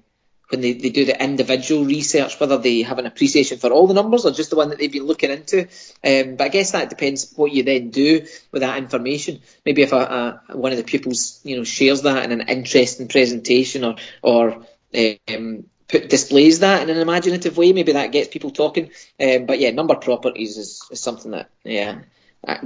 when 0.49 0.61
they, 0.61 0.73
they 0.73 0.89
do 0.89 1.05
the 1.05 1.21
individual 1.21 1.85
research, 1.85 2.39
whether 2.39 2.57
they 2.57 2.81
have 2.83 2.99
an 2.99 3.05
appreciation 3.05 3.57
for 3.57 3.71
all 3.71 3.87
the 3.87 3.93
numbers 3.93 4.25
or 4.25 4.31
just 4.31 4.49
the 4.49 4.55
one 4.55 4.69
that 4.69 4.79
they've 4.79 4.91
been 4.91 5.05
looking 5.05 5.31
into. 5.31 5.61
Um, 6.03 6.35
but 6.35 6.45
I 6.45 6.49
guess 6.49 6.71
that 6.71 6.89
depends 6.89 7.33
what 7.35 7.51
you 7.51 7.63
then 7.63 7.89
do 7.89 8.25
with 8.51 8.61
that 8.61 8.77
information. 8.77 9.41
Maybe 9.65 9.81
if 9.81 9.91
a, 9.91 10.41
a, 10.49 10.57
one 10.57 10.71
of 10.71 10.77
the 10.77 10.83
pupils, 10.83 11.41
you 11.43 11.57
know, 11.57 11.63
shares 11.63 12.03
that 12.03 12.23
in 12.23 12.39
an 12.39 12.47
interesting 12.47 13.07
presentation 13.07 13.83
or 13.83 13.95
or 14.21 14.65
um, 14.95 15.65
put, 15.87 16.09
displays 16.09 16.59
that 16.59 16.83
in 16.83 16.89
an 16.89 17.01
imaginative 17.01 17.57
way, 17.57 17.73
maybe 17.73 17.93
that 17.93 18.11
gets 18.11 18.29
people 18.29 18.51
talking. 18.51 18.91
Um, 19.19 19.45
but 19.45 19.59
yeah, 19.59 19.71
number 19.71 19.95
properties 19.95 20.57
is, 20.57 20.81
is 20.91 21.01
something 21.01 21.31
that 21.31 21.49
yeah 21.63 21.99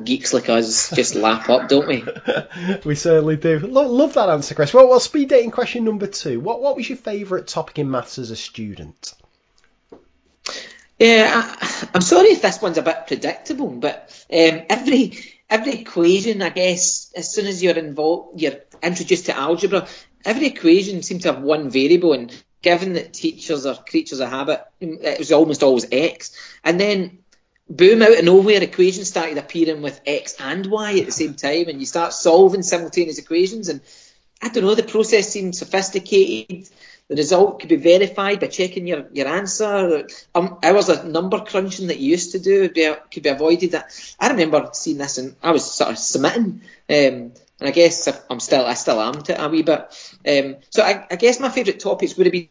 geeks 0.03 0.33
like 0.33 0.49
us 0.49 0.89
just 0.91 1.15
lap 1.15 1.49
up, 1.49 1.69
don't 1.69 1.87
we? 1.87 2.03
we 2.85 2.95
certainly 2.95 3.37
do. 3.37 3.59
Lo- 3.59 3.87
love 3.87 4.13
that 4.15 4.29
answer, 4.29 4.55
Chris. 4.55 4.73
Well, 4.73 4.89
well, 4.89 4.99
speed 4.99 5.29
dating 5.29 5.51
question 5.51 5.85
number 5.85 6.07
two. 6.07 6.39
What 6.39 6.61
what 6.61 6.75
was 6.75 6.89
your 6.89 6.97
favourite 6.97 7.47
topic 7.47 7.79
in 7.79 7.89
maths 7.89 8.19
as 8.19 8.31
a 8.31 8.35
student? 8.35 9.13
Yeah, 10.97 11.31
I, 11.33 11.87
am 11.93 12.01
sorry 12.01 12.29
if 12.29 12.41
this 12.41 12.61
one's 12.61 12.77
a 12.77 12.81
bit 12.81 13.07
predictable, 13.07 13.69
but 13.69 14.11
um, 14.31 14.63
every 14.69 15.17
every 15.49 15.73
equation, 15.73 16.41
I 16.41 16.49
guess, 16.49 17.11
as 17.15 17.33
soon 17.33 17.47
as 17.47 17.63
you're 17.63 17.77
involved, 17.77 18.41
you're 18.41 18.59
introduced 18.83 19.27
to 19.27 19.37
algebra. 19.37 19.87
Every 20.25 20.47
equation 20.47 21.01
seems 21.01 21.23
to 21.23 21.33
have 21.33 21.41
one 21.41 21.69
variable, 21.69 22.11
and 22.11 22.33
given 22.61 22.93
that 22.93 23.13
teachers 23.13 23.65
are 23.65 23.75
creatures 23.75 24.19
of 24.19 24.29
habit, 24.29 24.61
it 24.81 25.19
was 25.19 25.31
almost 25.31 25.63
always 25.63 25.87
x. 25.89 26.35
And 26.65 26.77
then 26.79 27.19
boom, 27.69 28.01
out 28.01 28.17
of 28.17 28.25
nowhere, 28.25 28.63
equations 28.63 29.07
started 29.07 29.37
appearing 29.37 29.81
with 29.81 30.01
x 30.05 30.35
and 30.39 30.65
y 30.65 30.97
at 30.99 31.05
the 31.05 31.11
same 31.11 31.35
time, 31.35 31.67
and 31.67 31.79
you 31.79 31.85
start 31.85 32.13
solving 32.13 32.63
simultaneous 32.63 33.19
equations. 33.19 33.69
And 33.69 33.81
I 34.41 34.49
don't 34.49 34.63
know, 34.63 34.75
the 34.75 34.83
process 34.83 35.29
seemed 35.29 35.55
sophisticated. 35.55 36.67
The 37.07 37.15
result 37.15 37.59
could 37.59 37.69
be 37.69 37.75
verified 37.75 38.39
by 38.39 38.47
checking 38.47 38.85
your, 38.85 39.07
your 39.11 39.27
answer. 39.27 40.07
Um, 40.35 40.59
hours 40.61 40.89
of 40.89 41.05
number 41.05 41.39
crunching 41.39 41.87
that 41.87 41.99
you 41.99 42.11
used 42.11 42.33
to 42.33 42.39
do 42.39 42.69
be, 42.69 42.93
could 43.11 43.23
be 43.23 43.29
avoided. 43.29 43.75
I 44.19 44.29
remember 44.29 44.69
seeing 44.73 44.99
this, 44.99 45.17
and 45.17 45.35
I 45.41 45.51
was 45.51 45.71
sort 45.71 45.91
of 45.91 45.97
submitting. 45.97 46.61
Um, 46.89 47.33
and 47.59 47.67
I 47.67 47.71
guess 47.71 48.07
I'm 48.29 48.39
still, 48.39 48.65
I 48.65 48.75
still 48.75 49.01
am 49.01 49.21
to 49.23 49.43
a 49.43 49.49
wee 49.49 49.63
bit. 49.63 49.79
Um, 50.27 50.57
so 50.69 50.83
I, 50.83 51.05
I 51.11 51.15
guess 51.15 51.39
my 51.39 51.49
favourite 51.49 51.79
topics 51.79 52.15
would 52.15 52.27
have 52.27 52.31
been 52.31 52.49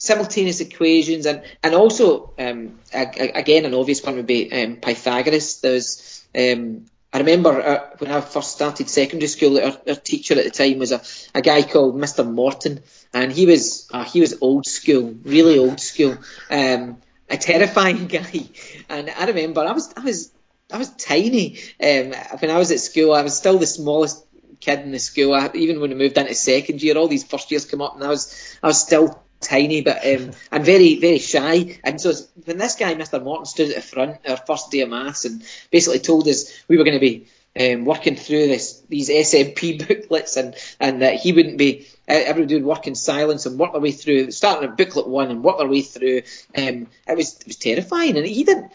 simultaneous 0.00 0.60
equations, 0.60 1.26
and 1.26 1.42
and 1.62 1.74
also 1.74 2.32
um, 2.38 2.80
again 2.92 3.66
an 3.66 3.74
obvious 3.74 4.02
one 4.02 4.16
would 4.16 4.26
be 4.26 4.50
um, 4.50 4.76
Pythagoras. 4.76 5.60
There's 5.60 6.24
um, 6.36 6.86
I 7.12 7.18
remember 7.18 7.60
uh, 7.60 7.90
when 7.98 8.10
I 8.10 8.20
first 8.20 8.52
started 8.52 8.88
secondary 8.88 9.28
school, 9.28 9.58
our, 9.58 9.76
our 9.88 9.94
teacher 9.96 10.38
at 10.38 10.44
the 10.44 10.50
time 10.50 10.78
was 10.78 10.92
a, 10.92 11.02
a 11.34 11.42
guy 11.42 11.62
called 11.62 11.96
Mr. 11.96 12.28
Morton, 12.28 12.80
and 13.12 13.30
he 13.30 13.46
was 13.46 13.88
uh, 13.92 14.04
he 14.04 14.20
was 14.20 14.38
old 14.40 14.66
school, 14.66 15.14
really 15.22 15.58
old 15.58 15.80
school, 15.80 16.16
um, 16.50 16.96
a 17.28 17.36
terrifying 17.36 18.06
guy. 18.18 18.48
And 18.88 19.10
I 19.10 19.26
remember 19.26 19.60
I 19.60 19.72
was 19.72 19.92
I 19.96 20.00
was 20.00 20.32
I 20.72 20.78
was 20.78 20.90
tiny 20.90 21.58
um, 21.82 22.14
when 22.38 22.50
I 22.50 22.58
was 22.58 22.70
at 22.70 22.80
school. 22.80 23.12
I 23.12 23.22
was 23.22 23.36
still 23.36 23.58
the 23.58 23.66
smallest 23.66 24.24
kid 24.60 24.80
in 24.80 24.92
the 24.92 24.98
school. 24.98 25.34
I, 25.34 25.50
even 25.54 25.80
when 25.80 25.90
I 25.90 25.94
moved 25.94 26.16
into 26.16 26.34
second 26.34 26.82
year, 26.82 26.96
all 26.96 27.08
these 27.08 27.24
first 27.24 27.50
years 27.50 27.66
come 27.66 27.82
up, 27.82 27.96
and 27.96 28.04
I 28.04 28.08
was 28.08 28.56
I 28.62 28.68
was 28.68 28.80
still 28.80 29.20
tiny, 29.40 29.82
but 29.82 30.06
um, 30.06 30.30
I'm 30.52 30.64
very, 30.64 30.96
very 30.96 31.18
shy. 31.18 31.78
And 31.82 32.00
so 32.00 32.12
when 32.44 32.58
this 32.58 32.76
guy, 32.76 32.94
Mr. 32.94 33.22
Morton, 33.22 33.46
stood 33.46 33.70
at 33.70 33.76
the 33.76 33.82
front 33.82 34.18
our 34.28 34.36
first 34.36 34.70
day 34.70 34.80
of 34.80 34.90
maths 34.90 35.24
and 35.24 35.42
basically 35.70 36.00
told 36.00 36.28
us 36.28 36.62
we 36.68 36.76
were 36.76 36.84
going 36.84 36.98
to 36.98 37.00
be 37.00 37.26
um, 37.58 37.84
working 37.84 38.14
through 38.14 38.46
this 38.46 38.80
these 38.88 39.08
SMP 39.08 39.78
booklets 39.88 40.36
and 40.36 40.54
and 40.78 41.02
that 41.02 41.14
he 41.14 41.32
wouldn't 41.32 41.58
be 41.58 41.88
everybody 42.06 42.54
would 42.54 42.64
work 42.64 42.86
in 42.86 42.94
silence 42.94 43.46
and 43.46 43.58
work 43.58 43.72
their 43.72 43.80
way 43.80 43.92
through 43.92 44.30
starting 44.30 44.68
at 44.68 44.76
booklet 44.76 45.08
one 45.08 45.30
and 45.30 45.42
work 45.42 45.58
their 45.58 45.68
way 45.68 45.82
through. 45.82 46.22
Um, 46.56 46.86
it 47.06 47.16
was 47.16 47.38
it 47.40 47.46
was 47.46 47.56
terrifying, 47.56 48.16
and 48.16 48.26
he 48.26 48.44
didn't. 48.44 48.72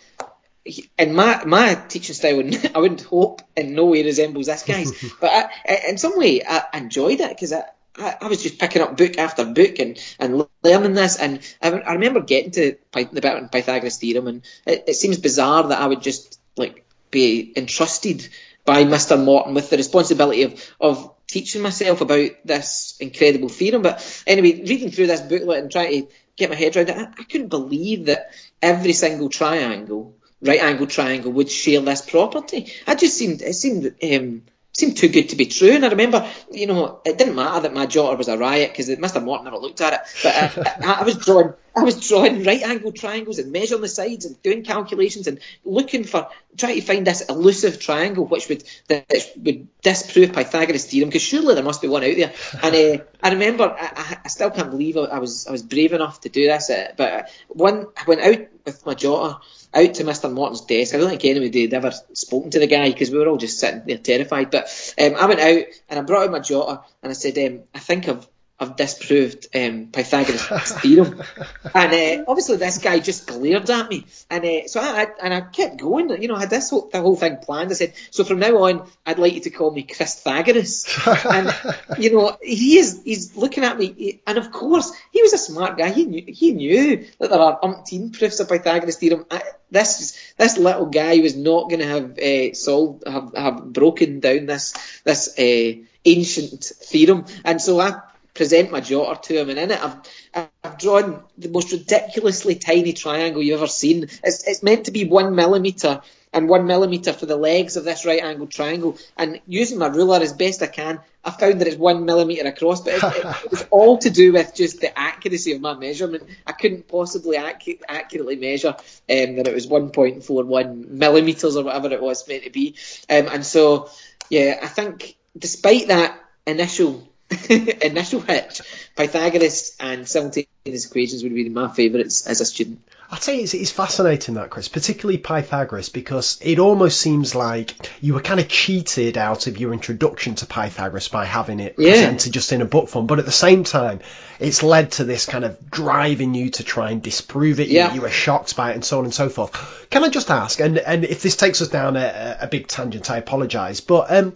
And 0.97 1.15
my 1.15 1.45
my 1.45 1.75
teaching 1.75 2.15
style, 2.15 2.41
I 2.75 2.79
wouldn't 2.79 3.03
hope 3.03 3.41
in 3.55 3.75
no 3.75 3.85
way 3.85 4.03
resembles 4.03 4.47
this 4.47 4.63
guy's, 4.63 4.91
but 5.21 5.31
I, 5.67 5.81
in 5.89 5.97
some 5.97 6.17
way 6.17 6.41
I 6.43 6.63
enjoyed 6.73 7.19
it 7.19 7.29
because 7.29 7.53
I, 7.53 7.63
I, 7.97 8.15
I, 8.21 8.27
was 8.27 8.43
just 8.43 8.59
picking 8.59 8.81
up 8.81 8.97
book 8.97 9.17
after 9.17 9.45
book 9.45 9.79
and, 9.79 9.97
and 10.19 10.47
learning 10.63 10.93
this. 10.93 11.17
And 11.17 11.39
I, 11.61 11.69
I 11.71 11.93
remember 11.93 12.21
getting 12.21 12.51
to 12.51 12.77
the 12.91 13.05
bit 13.13 13.25
on 13.25 13.49
Pythagoras 13.49 13.97
theorem, 13.97 14.27
and 14.27 14.41
it, 14.65 14.85
it, 14.87 14.93
seems 14.95 15.17
bizarre 15.17 15.67
that 15.67 15.81
I 15.81 15.87
would 15.87 16.01
just 16.01 16.39
like 16.57 16.85
be 17.11 17.53
entrusted 17.55 18.27
by 18.65 18.83
Mr. 18.83 19.21
Morton 19.21 19.53
with 19.53 19.69
the 19.69 19.77
responsibility 19.77 20.43
of, 20.43 20.75
of 20.81 21.11
teaching 21.27 21.61
myself 21.61 22.01
about 22.01 22.31
this 22.43 22.97
incredible 22.99 23.49
theorem. 23.49 23.81
But 23.81 24.23
anyway, 24.27 24.61
reading 24.61 24.91
through 24.91 25.07
this 25.07 25.21
booklet 25.21 25.59
and 25.59 25.71
trying 25.71 26.01
to 26.01 26.07
get 26.35 26.49
my 26.49 26.55
head 26.55 26.75
around 26.75 26.89
it, 26.89 26.97
I, 26.97 27.03
I 27.03 27.23
couldn't 27.23 27.49
believe 27.49 28.07
that 28.07 28.31
every 28.61 28.93
single 28.93 29.29
triangle, 29.29 30.15
right 30.41 30.61
angle 30.61 30.87
triangle, 30.87 31.31
would 31.33 31.49
share 31.49 31.81
this 31.81 32.01
property. 32.01 32.73
I 32.87 32.95
just 32.95 33.17
seemed 33.17 33.41
it 33.41 33.53
seemed 33.53 33.95
um, 34.03 34.43
seemed 34.75 34.97
too 34.97 35.07
good 35.07 35.29
to 35.29 35.37
be 35.37 35.45
true. 35.45 35.71
And 35.71 35.85
I 35.85 35.89
remember, 35.89 36.29
you 36.51 36.67
know, 36.67 36.99
it 37.05 37.17
didn't 37.17 37.35
matter 37.35 37.61
that 37.61 37.73
my 37.73 37.85
daughter 37.85 38.17
was 38.17 38.27
a 38.27 38.37
riot 38.37 38.71
because 38.71 38.89
Mr. 38.89 39.23
Morton 39.23 39.45
never 39.45 39.57
looked 39.57 39.79
at 39.79 39.93
it. 39.93 39.99
But 40.21 40.57
uh, 40.57 40.69
I, 40.83 40.99
I, 40.99 41.03
was 41.03 41.15
drawing, 41.15 41.53
I 41.73 41.83
was 41.83 42.05
drawing 42.05 42.43
right 42.43 42.61
angle 42.61 42.91
triangles 42.91 43.39
and 43.39 43.53
measuring 43.53 43.81
the 43.81 43.87
sides 43.87 44.25
and 44.25 44.41
doing 44.43 44.63
calculations 44.63 45.27
and 45.27 45.39
looking 45.63 46.03
for, 46.03 46.27
trying 46.57 46.75
to 46.75 46.81
find 46.81 47.07
this 47.07 47.21
elusive 47.21 47.79
triangle 47.79 48.25
which 48.25 48.49
would 48.49 48.65
that 48.89 49.05
would 49.37 49.67
disprove 49.81 50.33
Pythagoras' 50.33 50.85
theorem 50.85 51.07
because 51.07 51.21
surely 51.21 51.55
there 51.55 51.63
must 51.63 51.81
be 51.81 51.87
one 51.87 52.03
out 52.03 52.17
there. 52.17 52.33
And 52.61 52.75
uh, 52.75 53.03
I 53.23 53.29
remember, 53.31 53.73
I, 53.79 54.17
I, 54.25 54.27
still 54.27 54.51
can't 54.51 54.71
believe 54.71 54.97
I 54.97 55.19
was 55.19 55.47
I 55.47 55.51
was 55.51 55.63
brave 55.63 55.93
enough 55.93 56.19
to 56.21 56.29
do 56.29 56.47
this. 56.47 56.69
Uh, 56.69 56.91
but 56.97 57.29
when 57.47 57.87
I 57.95 58.03
went 58.05 58.21
out 58.21 58.47
with 58.65 58.85
my 58.85 58.93
daughter 58.93 59.37
out 59.73 59.93
to 59.93 60.03
Mr. 60.03 60.31
Morton's 60.31 60.61
desk. 60.61 60.93
I 60.93 60.97
don't 60.97 61.09
think 61.09 61.25
anybody 61.25 61.63
had 61.63 61.73
ever 61.73 61.91
spoken 62.13 62.51
to 62.51 62.59
the 62.59 62.67
guy 62.67 62.89
because 62.89 63.11
we 63.11 63.17
were 63.17 63.27
all 63.27 63.37
just 63.37 63.59
sitting 63.59 63.83
there 63.85 63.97
terrified. 63.97 64.51
But 64.51 64.65
um, 64.99 65.15
I 65.15 65.25
went 65.25 65.39
out 65.39 65.65
and 65.89 65.99
I 65.99 66.01
brought 66.01 66.25
out 66.25 66.31
my 66.31 66.39
daughter 66.39 66.81
and 67.03 67.09
I 67.09 67.13
said, 67.13 67.37
um, 67.37 67.63
I 67.73 67.79
think 67.79 68.07
I've 68.07 68.27
I've 68.57 68.77
disproved 68.77 69.47
um, 69.53 69.87
Pythagoras' 69.91 70.71
theorem. 70.79 71.21
and 71.75 72.21
uh, 72.21 72.23
obviously 72.25 72.55
this 72.55 72.77
guy 72.77 72.99
just 72.99 73.27
glared 73.27 73.69
at 73.69 73.89
me. 73.89 74.05
And 74.29 74.45
uh, 74.45 74.67
so 74.67 74.79
I, 74.79 75.01
I, 75.01 75.07
and 75.21 75.33
I 75.33 75.41
kept 75.41 75.77
going. 75.77 76.09
You 76.21 76.29
know, 76.29 76.35
I 76.35 76.41
had 76.41 76.49
this 76.49 76.69
whole, 76.69 76.87
the 76.89 77.01
whole 77.01 77.17
thing 77.17 77.37
planned. 77.37 77.71
I 77.71 77.73
said, 77.73 77.93
so 78.11 78.23
from 78.23 78.39
now 78.39 78.55
on, 78.63 78.89
I'd 79.05 79.19
like 79.19 79.33
you 79.33 79.41
to 79.41 79.49
call 79.49 79.71
me 79.71 79.83
Christhagoras. 79.83 80.87
and, 81.25 81.53
you 82.01 82.13
know, 82.13 82.37
he 82.41 82.77
is, 82.77 83.01
he's 83.03 83.35
looking 83.35 83.65
at 83.65 83.77
me. 83.77 84.21
And 84.25 84.37
of 84.37 84.53
course, 84.53 84.89
he 85.11 85.21
was 85.21 85.33
a 85.33 85.37
smart 85.37 85.77
guy. 85.77 85.89
He 85.89 86.05
knew, 86.05 86.23
he 86.25 86.53
knew 86.53 87.05
that 87.19 87.29
there 87.29 87.39
are 87.39 87.59
umpteen 87.59 88.17
proofs 88.17 88.39
of 88.39 88.47
Pythagoras' 88.47 88.95
theorem. 88.95 89.25
I, 89.29 89.41
this, 89.69 90.17
this 90.37 90.57
little 90.57 90.85
guy 90.85 91.19
was 91.19 91.35
not 91.35 91.69
going 91.69 91.81
to 91.81 91.87
have 91.87 92.17
uh, 92.17 92.53
solved, 92.53 93.05
have, 93.05 93.33
have 93.35 93.73
broken 93.73 94.21
down 94.21 94.45
this, 94.45 94.73
this 95.03 95.37
uh, 95.37 95.83
ancient 96.05 96.63
theorem. 96.63 97.25
And 97.43 97.61
so 97.61 97.81
I 97.81 97.99
present 98.35 98.69
my 98.69 98.81
daughter 98.81 99.19
to 99.23 99.39
him, 99.39 99.49
and 99.49 99.57
in 99.57 99.71
it 99.71 99.83
I've, 99.83 100.51
I've 100.63 100.77
drawn 100.77 101.23
the 101.37 101.49
most 101.49 101.71
ridiculously 101.71 102.55
tiny 102.55 102.93
triangle 102.93 103.41
you've 103.41 103.59
ever 103.59 103.67
seen. 103.67 104.03
It's, 104.03 104.47
it's 104.47 104.61
meant 104.61 104.85
to 104.85 104.91
be 104.91 105.05
one 105.05 105.33
millimetre 105.33 106.01
and 106.35 106.49
one 106.49 106.67
millimetre 106.67 107.13
for 107.13 107.25
the 107.25 107.37
legs 107.37 107.77
of 107.77 107.85
this 107.85 108.05
right 108.05 108.21
angled 108.21 108.51
triangle. 108.51 108.97
And 109.17 109.39
using 109.47 109.79
my 109.79 109.87
ruler 109.87 110.19
as 110.19 110.33
best 110.33 110.61
I 110.61 110.67
can, 110.67 110.99
I 111.23 111.31
found 111.31 111.61
that 111.61 111.67
it's 111.67 111.77
one 111.77 112.03
millimetre 112.03 112.45
across, 112.45 112.81
but 112.81 112.95
it, 112.95 113.03
it, 113.03 113.51
was 113.51 113.65
all 113.71 113.97
to 113.99 114.09
do 114.09 114.33
with 114.33 114.53
just 114.53 114.81
the 114.81 114.97
accuracy 114.99 115.53
of 115.53 115.61
my 115.61 115.75
measurement. 115.75 116.23
I 116.45 116.51
couldn't 116.51 116.89
possibly 116.89 117.37
ac- 117.37 117.79
accurately 117.87 118.35
measure 118.35 118.75
um, 118.75 119.35
that 119.37 119.47
it 119.47 119.53
was 119.53 119.67
1.41 119.67 120.89
millimetres 120.89 121.55
or 121.55 121.63
whatever 121.63 121.93
it 121.93 122.01
was 122.01 122.27
meant 122.27 122.43
to 122.43 122.49
be. 122.49 122.75
Um, 123.09 123.27
and 123.31 123.45
so, 123.45 123.89
yeah, 124.29 124.59
I 124.61 124.67
think 124.67 125.15
despite 125.37 125.87
that 125.87 126.19
initial 126.45 127.07
initial 127.49 128.21
hitch, 128.21 128.61
Pythagoras 128.95 129.75
and 129.79 130.07
simultaneous 130.07 130.85
equations 130.85 131.23
would 131.23 131.33
be 131.33 131.49
my 131.49 131.67
favourites 131.67 132.27
as 132.27 132.41
a 132.41 132.45
student. 132.45 132.81
I'd 133.09 133.21
say 133.21 133.39
it's, 133.39 133.53
it's 133.53 133.71
fascinating 133.71 134.35
that, 134.35 134.49
Chris, 134.49 134.67
particularly 134.67 135.19
Pythagoras, 135.19 135.89
because 135.89 136.39
it 136.41 136.57
almost 136.57 136.99
seems 136.99 137.35
like 137.35 137.73
you 138.01 138.15
were 138.15 138.21
kind 138.21 138.39
of 138.39 138.47
cheated 138.47 139.17
out 139.17 139.45
of 139.45 139.59
your 139.59 139.73
introduction 139.73 140.35
to 140.35 140.45
Pythagoras 140.47 141.07
by 141.07 141.25
having 141.25 141.59
it 141.59 141.75
yeah. 141.77 141.91
presented 141.91 142.33
just 142.33 142.51
in 142.51 142.61
a 142.61 142.65
book 142.65 142.89
form. 142.89 143.05
But 143.05 143.19
at 143.19 143.25
the 143.25 143.31
same 143.31 143.63
time, 143.63 143.99
it's 144.39 144.63
led 144.63 144.93
to 144.93 145.03
this 145.03 145.27
kind 145.27 145.45
of 145.45 145.69
driving 145.69 146.33
you 146.33 146.49
to 146.51 146.63
try 146.63 146.91
and 146.91 147.01
disprove 147.01 147.59
it. 147.59 147.67
Yeah. 147.67 147.89
You, 147.89 147.95
you 147.95 148.01
were 148.01 148.09
shocked 148.09 148.55
by 148.55 148.71
it 148.71 148.75
and 148.75 148.83
so 148.83 148.97
on 148.97 149.05
and 149.05 149.13
so 149.13 149.29
forth. 149.29 149.87
Can 149.91 150.03
I 150.03 150.09
just 150.09 150.31
ask, 150.31 150.59
and, 150.59 150.79
and 150.79 151.05
if 151.05 151.21
this 151.21 151.35
takes 151.35 151.61
us 151.61 151.67
down 151.67 151.97
a, 151.97 152.37
a 152.41 152.47
big 152.47 152.67
tangent, 152.67 153.11
I 153.11 153.17
apologise, 153.17 153.81
but 153.81 154.11
um, 154.11 154.33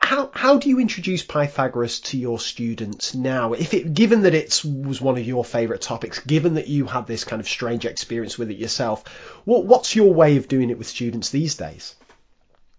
how 0.00 0.30
how 0.32 0.58
do 0.58 0.68
you 0.68 0.80
introduce 0.80 1.22
Pythagoras 1.22 2.00
to 2.00 2.18
your 2.18 2.38
students 2.38 3.14
now? 3.14 3.52
If 3.52 3.74
it, 3.74 3.94
given 3.94 4.22
that 4.22 4.34
it 4.34 4.62
was 4.64 5.00
one 5.00 5.18
of 5.18 5.26
your 5.26 5.44
favourite 5.44 5.82
topics, 5.82 6.18
given 6.20 6.54
that 6.54 6.68
you 6.68 6.86
had 6.86 7.06
this 7.06 7.24
kind 7.24 7.40
of 7.40 7.48
strange 7.48 7.84
experience 7.84 8.38
with 8.38 8.50
it 8.50 8.56
yourself, 8.56 9.06
what, 9.44 9.64
what's 9.64 9.94
your 9.94 10.12
way 10.12 10.36
of 10.36 10.48
doing 10.48 10.70
it 10.70 10.78
with 10.78 10.86
students 10.86 11.30
these 11.30 11.56
days? 11.56 11.94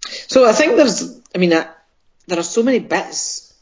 So 0.02 0.48
I 0.48 0.54
think 0.54 0.76
there's, 0.76 1.20
I 1.36 1.38
mean, 1.38 1.54
uh, 1.54 1.70
there 2.28 2.40
are 2.40 2.44
so 2.44 2.64
many 2.64 2.80
bits, 2.80 3.54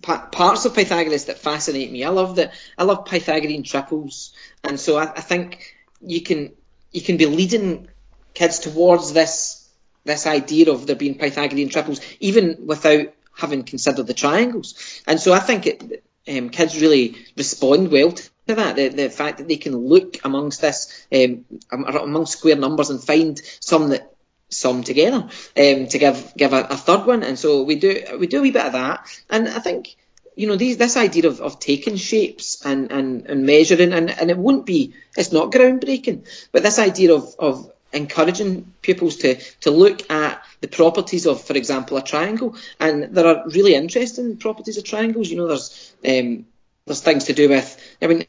parts 0.00 0.64
of 0.64 0.74
Pythagoras 0.74 1.26
that 1.26 1.38
fascinate 1.38 1.90
me. 1.90 2.04
I 2.04 2.10
love 2.10 2.36
that. 2.36 2.52
I 2.76 2.84
love 2.84 3.06
Pythagorean 3.06 3.62
triples, 3.62 4.32
and 4.62 4.78
so 4.78 4.96
I, 4.96 5.04
I 5.04 5.20
think 5.20 5.74
you 6.00 6.20
can 6.20 6.52
you 6.92 7.00
can 7.00 7.16
be 7.16 7.26
leading 7.26 7.88
kids 8.34 8.58
towards 8.58 9.12
this 9.12 9.65
this 10.06 10.26
idea 10.26 10.70
of 10.70 10.86
there 10.86 10.96
being 10.96 11.18
Pythagorean 11.18 11.68
triples, 11.68 12.00
even 12.20 12.66
without 12.66 13.12
having 13.36 13.64
considered 13.64 14.06
the 14.06 14.14
triangles. 14.14 15.02
And 15.06 15.20
so 15.20 15.32
I 15.32 15.40
think 15.40 15.66
it, 15.66 16.04
um, 16.28 16.50
kids 16.50 16.80
really 16.80 17.16
respond 17.36 17.90
well 17.90 18.12
to 18.12 18.30
that. 18.46 18.76
The, 18.76 18.88
the, 18.88 19.10
fact 19.10 19.38
that 19.38 19.48
they 19.48 19.56
can 19.56 19.76
look 19.76 20.16
amongst 20.24 20.60
this, 20.60 21.06
um, 21.12 21.44
among 21.70 22.26
square 22.26 22.56
numbers 22.56 22.90
and 22.90 23.02
find 23.02 23.40
some 23.60 23.90
that 23.90 24.12
sum 24.48 24.84
together 24.84 25.28
um, 25.56 25.86
to 25.88 25.98
give 25.98 26.32
give 26.36 26.52
a, 26.52 26.60
a, 26.70 26.76
third 26.76 27.04
one. 27.04 27.22
And 27.22 27.38
so 27.38 27.62
we 27.62 27.76
do 27.76 28.00
we 28.18 28.26
do 28.26 28.38
a 28.38 28.42
wee 28.42 28.52
bit 28.52 28.66
of 28.66 28.72
that. 28.72 29.06
And 29.28 29.48
I 29.48 29.58
think 29.58 29.96
you 30.36 30.46
know 30.46 30.56
these 30.56 30.76
this 30.76 30.96
idea 30.96 31.26
of, 31.28 31.40
of 31.40 31.58
taking 31.58 31.96
shapes 31.96 32.64
and, 32.64 32.92
and, 32.92 33.26
and 33.26 33.44
measuring 33.44 33.92
and, 33.92 34.10
and 34.10 34.30
it 34.30 34.38
won't 34.38 34.66
be 34.66 34.94
it's 35.16 35.32
not 35.32 35.50
groundbreaking, 35.50 36.26
but 36.52 36.62
this 36.62 36.78
idea 36.78 37.14
of, 37.14 37.34
of 37.38 37.70
encouraging 37.96 38.72
pupils 38.82 39.16
to, 39.16 39.36
to 39.62 39.70
look 39.70 40.10
at 40.10 40.42
the 40.60 40.68
properties 40.68 41.26
of, 41.26 41.42
for 41.42 41.54
example, 41.54 41.96
a 41.96 42.02
triangle. 42.02 42.56
And 42.78 43.14
there 43.14 43.26
are 43.26 43.48
really 43.48 43.74
interesting 43.74 44.36
properties 44.36 44.78
of 44.78 44.84
triangles. 44.84 45.30
You 45.30 45.38
know, 45.38 45.48
there's 45.48 45.94
um, 46.06 46.46
there's 46.86 47.00
things 47.00 47.24
to 47.24 47.32
do 47.32 47.48
with, 47.48 47.96
I 48.00 48.06
mean, 48.06 48.26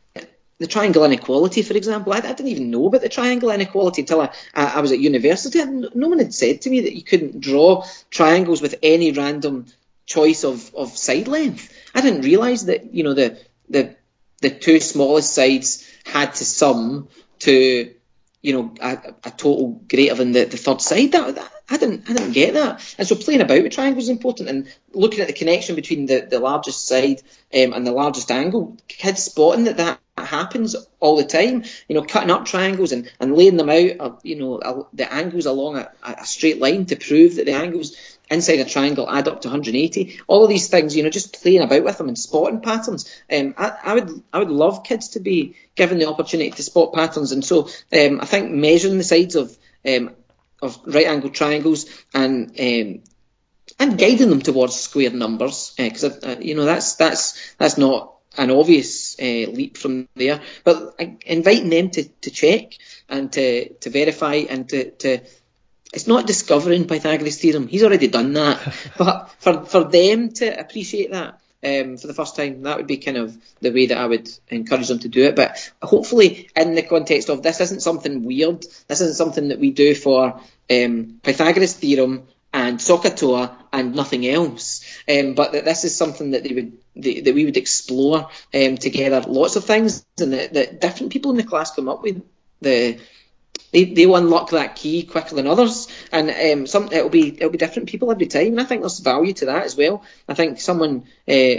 the 0.60 0.68
triangle 0.68 1.04
inequality, 1.04 1.62
for 1.62 1.76
example. 1.76 2.14
I, 2.14 2.18
I 2.18 2.22
didn't 2.22 2.48
even 2.48 2.72
know 2.72 2.88
about 2.88 3.02
the 3.02 3.10
triangle 3.10 3.52
inequality 3.52 4.02
until 4.02 4.22
I, 4.22 4.30
I, 4.54 4.66
I 4.66 4.80
was 4.80 4.92
at 4.92 5.00
university. 5.00 5.64
no 5.64 6.08
one 6.08 6.18
had 6.18 6.34
said 6.34 6.62
to 6.62 6.70
me 6.70 6.82
that 6.82 6.96
you 6.96 7.04
couldn't 7.04 7.40
draw 7.40 7.86
triangles 8.10 8.62
with 8.62 8.76
any 8.82 9.12
random 9.12 9.68
choice 10.08 10.44
of, 10.44 10.74
of 10.74 10.98
side 10.98 11.28
length. 11.28 11.72
I 11.94 12.02
didn't 12.02 12.22
realise 12.22 12.64
that, 12.64 12.94
you 12.94 13.04
know, 13.04 13.14
the, 13.14 13.40
the, 13.70 13.96
the 14.42 14.50
two 14.50 14.80
smallest 14.80 15.36
sides 15.36 15.88
had 16.06 16.34
to 16.36 16.46
sum 16.46 17.10
to 17.40 17.94
you 18.48 18.54
know, 18.54 18.74
a, 18.80 19.14
a 19.26 19.32
total 19.32 19.82
greater 19.90 20.16
than 20.16 20.32
the, 20.32 20.46
the 20.46 20.56
third 20.56 20.80
side. 20.80 21.12
That, 21.12 21.36
that, 21.36 21.52
I 21.70 21.76
didn't 21.76 22.10
I 22.10 22.14
didn't 22.14 22.32
get 22.32 22.54
that. 22.54 22.96
And 22.98 23.06
so 23.06 23.18
playing 23.18 23.42
about 23.42 23.62
with 23.62 23.74
triangles 23.74 24.06
is 24.06 24.10
important 24.10 24.48
and 24.48 24.74
looking 24.94 25.20
at 25.20 25.28
the 25.28 25.34
connection 25.34 25.76
between 25.76 26.06
the, 26.06 26.22
the 26.22 26.40
largest 26.40 26.88
side 26.88 27.22
um, 27.54 27.74
and 27.74 27.86
the 27.86 27.92
largest 27.92 28.32
angle, 28.32 28.78
kids 28.88 29.24
spotting 29.24 29.66
that 29.66 29.76
that 29.76 30.00
happens 30.28 30.76
all 31.00 31.18
the 31.18 31.26
time. 31.26 31.64
You 31.88 31.96
know, 31.96 32.04
cutting 32.04 32.32
up 32.32 32.46
triangles 32.46 32.92
and, 32.92 33.12
and 33.20 33.36
laying 33.36 33.58
them 33.58 33.70
out, 33.70 33.92
uh, 34.00 34.16
you 34.24 34.36
know, 34.36 34.88
the 34.94 35.12
angles 35.12 35.46
along 35.46 35.78
a, 35.78 35.92
a 36.04 36.26
straight 36.26 36.60
line 36.60 36.86
to 36.88 36.96
prove 36.96 37.36
that 37.36 37.46
the 37.46 37.54
angles 37.54 37.96
inside 38.30 38.60
a 38.60 38.66
triangle 38.66 39.10
add 39.10 39.28
up 39.28 39.42
to 39.42 39.48
180. 39.48 40.20
All 40.28 40.44
of 40.44 40.50
these 40.50 40.68
things, 40.68 40.96
you 40.96 41.04
know, 41.04 41.10
just 41.10 41.42
playing 41.42 41.62
about 41.62 41.84
with 41.84 41.98
them 41.98 42.08
and 42.08 42.18
spotting 42.18 42.62
patterns. 42.62 43.10
Um, 43.32 43.56
I, 43.58 43.74
I, 43.84 43.94
would 43.96 44.24
I 44.34 44.40
would 44.40 44.52
love 44.52 44.84
kids 44.84 45.10
to 45.10 45.20
be 45.20 45.56
given 45.76 46.00
the 46.00 46.10
opportunity 46.10 46.52
to 46.52 46.64
spot 46.64 46.94
patterns, 46.94 47.32
and 47.32 47.44
so 47.44 47.70
um, 47.94 48.22
I 48.22 48.26
think 48.26 48.52
measuring 48.52 48.98
the 48.98 49.04
sides 49.04 49.36
of 49.36 49.58
um, 49.88 50.12
of 50.62 50.80
right 50.86 51.08
angle 51.08 51.30
triangles 51.30 51.86
and 52.14 52.50
um, 52.60 53.04
and 53.80 53.98
guiding 53.98 54.30
them 54.30 54.42
towards 54.42 54.76
square 54.76 55.12
numbers 55.12 55.74
because 55.78 56.04
uh, 56.04 56.20
uh, 56.24 56.36
you 56.40 56.56
know 56.56 56.66
that's 56.66 56.96
that's 56.96 57.56
that's 57.58 57.78
not 57.78 58.17
an 58.38 58.52
obvious 58.52 59.20
uh, 59.20 59.50
leap 59.52 59.78
from 59.78 60.08
there, 60.16 60.42
but 60.64 60.96
uh, 61.00 61.06
inviting 61.26 61.70
them 61.70 61.90
to, 61.92 62.04
to 62.04 62.32
check 62.32 62.74
and 63.10 63.32
to, 63.34 63.74
to 63.76 63.90
verify 63.90 64.36
and 64.36 64.70
to, 64.70 64.92
to 64.92 65.20
it's 65.94 66.08
not 66.08 66.28
discovering 66.28 66.86
Pythagoras' 66.86 67.40
theorem. 67.40 67.68
He's 67.68 67.84
already 67.84 68.08
done 68.08 68.34
that. 68.34 68.92
but 68.98 69.32
for, 69.40 69.66
for 69.66 69.84
them 69.86 70.32
to 70.34 70.60
appreciate 70.60 71.12
that 71.12 71.40
um, 71.64 71.98
for 71.98 72.08
the 72.08 72.14
first 72.14 72.36
time, 72.36 72.64
that 72.64 72.78
would 72.78 72.88
be 72.88 72.98
kind 72.98 73.18
of 73.18 73.36
the 73.62 73.72
way 73.72 73.88
that 73.88 73.98
I 73.98 74.06
would 74.06 74.30
encourage 74.50 74.88
them 74.88 75.00
to 75.00 75.08
do 75.08 75.24
it. 75.24 75.36
But 75.36 75.72
hopefully, 75.82 76.50
in 76.56 76.76
the 76.76 76.84
context 76.84 77.30
of 77.30 77.42
this 77.42 77.62
isn't 77.62 77.82
something 77.82 78.24
weird. 78.24 78.64
This 78.88 79.02
isn't 79.02 79.16
something 79.16 79.50
that 79.50 79.60
we 79.60 79.72
do 79.72 79.96
for 79.96 80.40
um, 80.70 81.20
Pythagoras' 81.24 81.74
theorem 81.74 82.28
and 82.54 82.80
SOHCAHTOA 82.80 83.56
and 83.74 83.96
nothing 83.96 84.28
else. 84.28 84.84
Um, 85.10 85.34
but 85.34 85.54
that 85.54 85.66
this 85.66 85.84
is 85.84 85.98
something 85.98 86.32
that 86.32 86.44
they 86.44 86.54
would 86.54 86.78
they, 87.02 87.22
that 87.22 87.36
we 87.36 87.46
would 87.46 87.58
explore 87.58 88.30
um, 88.54 88.78
together. 88.78 89.22
Lots 89.28 89.56
of 89.56 89.66
things, 89.66 90.06
and 90.20 90.34
that, 90.34 90.54
that 90.54 90.82
different 90.82 91.12
people 91.12 91.32
in 91.32 91.38
the 91.38 91.44
class 91.44 91.76
come 91.76 91.90
up 91.90 92.04
with 92.04 92.24
the 92.62 93.00
they, 93.72 93.86
they 93.86 94.04
unlock 94.04 94.52
that 94.52 94.76
key 94.76 95.04
quicker 95.04 95.36
than 95.36 95.48
others, 95.48 95.88
and 96.12 96.30
um, 96.30 96.68
some 96.68 96.90
it'll 96.92 97.10
be 97.10 97.36
it'll 97.36 97.50
be 97.50 97.58
different 97.58 97.90
people 97.90 98.12
every 98.12 98.28
time, 98.28 98.48
and 98.48 98.62
I 98.62 98.64
think 98.64 98.82
there's 98.82 99.00
value 99.00 99.34
to 99.34 99.46
that 99.48 99.64
as 99.64 99.76
well. 99.76 100.04
I 100.28 100.34
think 100.34 100.60
someone 100.60 101.06
uh, 101.28 101.56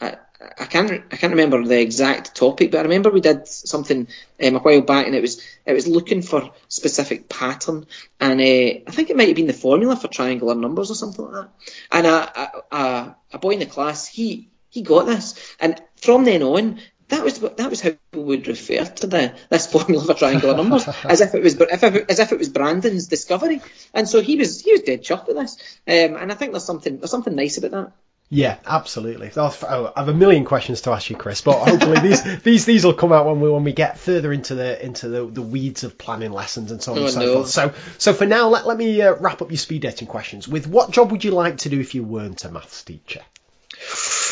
I, 0.00 0.16
I 0.58 0.64
can't 0.64 0.90
I 0.90 1.16
can't 1.16 1.32
remember 1.32 1.64
the 1.64 1.80
exact 1.80 2.34
topic, 2.34 2.70
but 2.70 2.78
I 2.78 2.82
remember 2.82 3.10
we 3.10 3.20
did 3.20 3.46
something 3.46 4.08
um, 4.42 4.56
a 4.56 4.58
while 4.58 4.80
back, 4.80 5.06
and 5.06 5.14
it 5.14 5.22
was 5.22 5.40
it 5.64 5.72
was 5.72 5.86
looking 5.86 6.22
for 6.22 6.50
specific 6.68 7.28
pattern, 7.28 7.86
and 8.20 8.40
uh, 8.40 8.44
I 8.86 8.90
think 8.90 9.10
it 9.10 9.16
might 9.16 9.28
have 9.28 9.36
been 9.36 9.46
the 9.46 9.52
formula 9.52 9.96
for 9.96 10.08
triangular 10.08 10.54
numbers 10.54 10.90
or 10.90 10.94
something 10.94 11.24
like 11.24 11.34
that. 11.34 11.50
And 11.92 12.06
a, 12.06 12.76
a, 12.76 13.16
a 13.34 13.38
boy 13.38 13.50
in 13.50 13.60
the 13.60 13.66
class, 13.66 14.08
he 14.08 14.48
he 14.72 14.82
got 14.82 15.06
this, 15.06 15.56
and 15.60 15.80
from 15.96 16.24
then 16.24 16.42
on, 16.42 16.80
that 17.08 17.22
was 17.22 17.38
that 17.40 17.68
was 17.68 17.82
how 17.82 17.90
people 17.90 18.24
would 18.24 18.48
refer 18.48 18.86
to 18.86 19.06
the 19.06 19.34
this 19.50 19.66
formula 19.66 20.02
for 20.02 20.14
triangular 20.14 20.56
numbers 20.56 20.88
as 21.04 21.20
if 21.20 21.34
it 21.34 21.42
was 21.42 21.60
as 21.60 21.82
if, 21.82 22.10
as 22.10 22.18
if 22.18 22.32
it 22.32 22.38
was 22.38 22.48
Brandon's 22.48 23.06
discovery, 23.06 23.60
and 23.92 24.08
so 24.08 24.22
he 24.22 24.36
was 24.36 24.62
he 24.62 24.72
was 24.72 24.80
dead 24.80 25.02
chuffed 25.02 25.26
with 25.26 25.36
this, 25.36 25.56
um, 25.86 26.16
and 26.16 26.32
I 26.32 26.34
think 26.34 26.52
there's 26.52 26.64
something 26.64 26.98
there's 26.98 27.10
something 27.10 27.34
nice 27.34 27.58
about 27.58 27.70
that. 27.72 27.92
Yeah, 28.30 28.56
absolutely. 28.64 29.30
I 29.36 29.92
have 29.94 30.08
a 30.08 30.14
million 30.14 30.46
questions 30.46 30.80
to 30.82 30.92
ask 30.92 31.10
you, 31.10 31.16
Chris, 31.16 31.42
but 31.42 31.68
hopefully 31.68 32.00
these 32.00 32.42
these 32.42 32.64
these 32.64 32.82
will 32.82 32.94
come 32.94 33.12
out 33.12 33.26
when 33.26 33.42
we 33.42 33.50
when 33.50 33.62
we 33.62 33.74
get 33.74 33.98
further 33.98 34.32
into 34.32 34.54
the 34.54 34.82
into 34.82 35.10
the, 35.10 35.26
the 35.26 35.42
weeds 35.42 35.84
of 35.84 35.98
planning 35.98 36.32
lessons 36.32 36.72
and 36.72 36.82
so 36.82 36.92
on 36.92 36.98
oh, 36.98 37.02
and 37.02 37.10
so 37.12 37.20
no. 37.20 37.34
forth. 37.34 37.48
So 37.48 37.74
so 37.98 38.14
for 38.14 38.24
now, 38.24 38.48
let 38.48 38.66
let 38.66 38.78
me 38.78 39.02
uh, 39.02 39.16
wrap 39.16 39.42
up 39.42 39.50
your 39.50 39.58
speed 39.58 39.82
dating 39.82 40.08
questions 40.08 40.48
with 40.48 40.66
what 40.66 40.92
job 40.92 41.10
would 41.10 41.24
you 41.24 41.32
like 41.32 41.58
to 41.58 41.68
do 41.68 41.78
if 41.78 41.94
you 41.94 42.04
weren't 42.04 42.42
a 42.46 42.50
maths 42.50 42.82
teacher? 42.84 43.20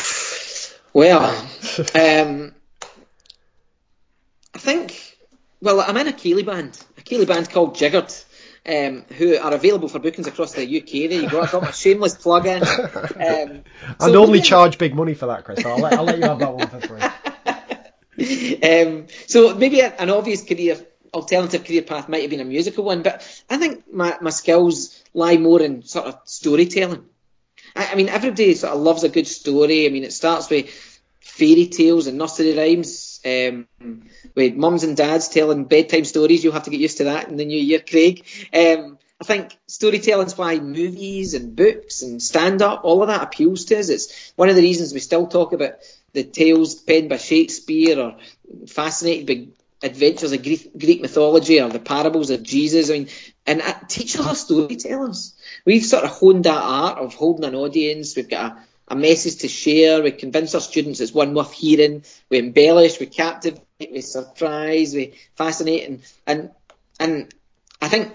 Well, 0.93 1.23
um, 1.95 2.53
I 4.53 4.57
think, 4.57 5.17
well, 5.61 5.81
I'm 5.81 5.97
in 5.97 6.07
a 6.07 6.13
Ceilidh 6.13 6.45
band, 6.45 6.83
a 6.97 7.01
Ceilidh 7.01 7.27
band 7.27 7.49
called 7.49 7.75
Jiggered, 7.75 8.13
um, 8.67 9.03
who 9.17 9.37
are 9.37 9.53
available 9.53 9.87
for 9.87 9.99
bookings 9.99 10.27
across 10.27 10.53
the 10.53 10.63
UK. 10.63 11.09
There 11.09 11.21
you 11.21 11.29
go. 11.29 11.41
I've 11.41 11.51
got 11.51 11.63
my 11.63 11.71
shameless 11.71 12.15
plug 12.15 12.45
in. 12.45 12.61
Um, 12.61 12.65
so 13.99 14.07
and 14.07 14.15
only 14.15 14.41
charge 14.41 14.77
big 14.77 14.93
money 14.93 15.13
for 15.13 15.27
that, 15.27 15.45
Chris. 15.45 15.65
I'll 15.65 15.79
let, 15.79 15.93
I'll 15.93 16.03
let 16.03 16.17
you 16.17 16.25
have 16.25 16.39
that 16.39 16.53
one 16.53 16.67
for 16.67 16.81
free. 16.81 17.01
um, 18.69 19.07
so 19.27 19.55
maybe 19.55 19.81
an 19.81 20.09
obvious 20.09 20.43
career 20.43 20.77
alternative 21.13 21.65
career 21.65 21.81
path 21.81 22.07
might 22.07 22.21
have 22.21 22.29
been 22.29 22.39
a 22.39 22.45
musical 22.45 22.83
one, 22.83 23.01
but 23.01 23.21
I 23.49 23.57
think 23.57 23.91
my, 23.91 24.17
my 24.21 24.29
skills 24.29 25.03
lie 25.13 25.37
more 25.37 25.61
in 25.61 25.83
sort 25.83 26.05
of 26.07 26.19
storytelling. 26.25 27.05
I, 27.75 27.95
mean, 27.95 28.09
everybody 28.09 28.53
sort 28.55 28.73
of 28.73 28.81
loves 28.81 29.03
a 29.03 29.09
good 29.09 29.27
story. 29.27 29.85
I 29.85 29.89
mean, 29.89 30.03
it 30.03 30.13
starts 30.13 30.49
with 30.49 30.69
fairy 31.19 31.67
tales 31.67 32.07
and 32.07 32.17
nursery 32.17 32.57
rhymes 32.57 33.19
um, 33.25 33.67
with 34.35 34.55
mums 34.55 34.83
and 34.83 34.97
dads 34.97 35.29
telling 35.29 35.65
bedtime 35.65 36.05
stories. 36.05 36.43
You'll 36.43 36.53
have 36.53 36.63
to 36.63 36.69
get 36.69 36.79
used 36.79 36.97
to 36.97 37.05
that 37.05 37.29
in 37.29 37.37
the 37.37 37.45
new 37.45 37.59
year, 37.59 37.79
Craig. 37.79 38.25
Um, 38.53 38.97
I 39.21 39.23
think 39.23 39.55
storytelling's 39.67 40.35
why 40.35 40.59
movies 40.59 41.35
and 41.35 41.55
books 41.55 42.01
and 42.01 42.21
stand 42.21 42.63
up, 42.63 42.83
all 42.83 43.03
of 43.03 43.09
that 43.09 43.21
appeals 43.21 43.65
to 43.65 43.77
us. 43.77 43.89
It's 43.89 44.33
one 44.35 44.49
of 44.49 44.55
the 44.55 44.63
reasons 44.63 44.93
we 44.93 44.99
still 44.99 45.27
talk 45.27 45.53
about 45.53 45.75
the 46.13 46.23
tales 46.23 46.73
penned 46.75 47.09
by 47.09 47.17
Shakespeare 47.17 47.99
or 47.99 48.17
fascinated 48.67 49.27
by 49.27 49.87
adventures 49.87 50.31
of 50.31 50.41
Greek, 50.43 50.71
Greek 50.77 51.01
mythology 51.01 51.61
or 51.61 51.69
the 51.69 51.79
parables 51.79 52.31
of 52.31 52.41
Jesus. 52.41 52.89
I 52.89 52.93
mean, 52.93 53.07
and 53.45 53.61
uh, 53.61 53.73
teachers 53.87 54.25
are 54.25 54.35
storytellers. 54.35 55.35
We've 55.65 55.85
sort 55.85 56.03
of 56.03 56.11
honed 56.11 56.45
that 56.45 56.61
art 56.61 56.99
of 56.99 57.15
holding 57.15 57.45
an 57.45 57.55
audience. 57.55 58.15
We've 58.15 58.29
got 58.29 58.51
a 58.53 58.63
a 58.91 58.95
message 58.95 59.37
to 59.37 59.47
share. 59.47 60.03
We 60.03 60.11
convince 60.11 60.53
our 60.53 60.59
students 60.59 60.99
it's 60.99 61.13
one 61.13 61.33
worth 61.33 61.53
hearing. 61.53 62.03
We 62.29 62.39
embellish, 62.39 62.99
we 62.99 63.05
captivate, 63.05 63.61
we 63.79 64.01
surprise, 64.01 64.93
we 64.93 65.13
fascinate, 65.35 65.87
and 65.87 66.01
and 66.27 66.51
and 66.99 67.33
I 67.81 67.87
think 67.87 68.11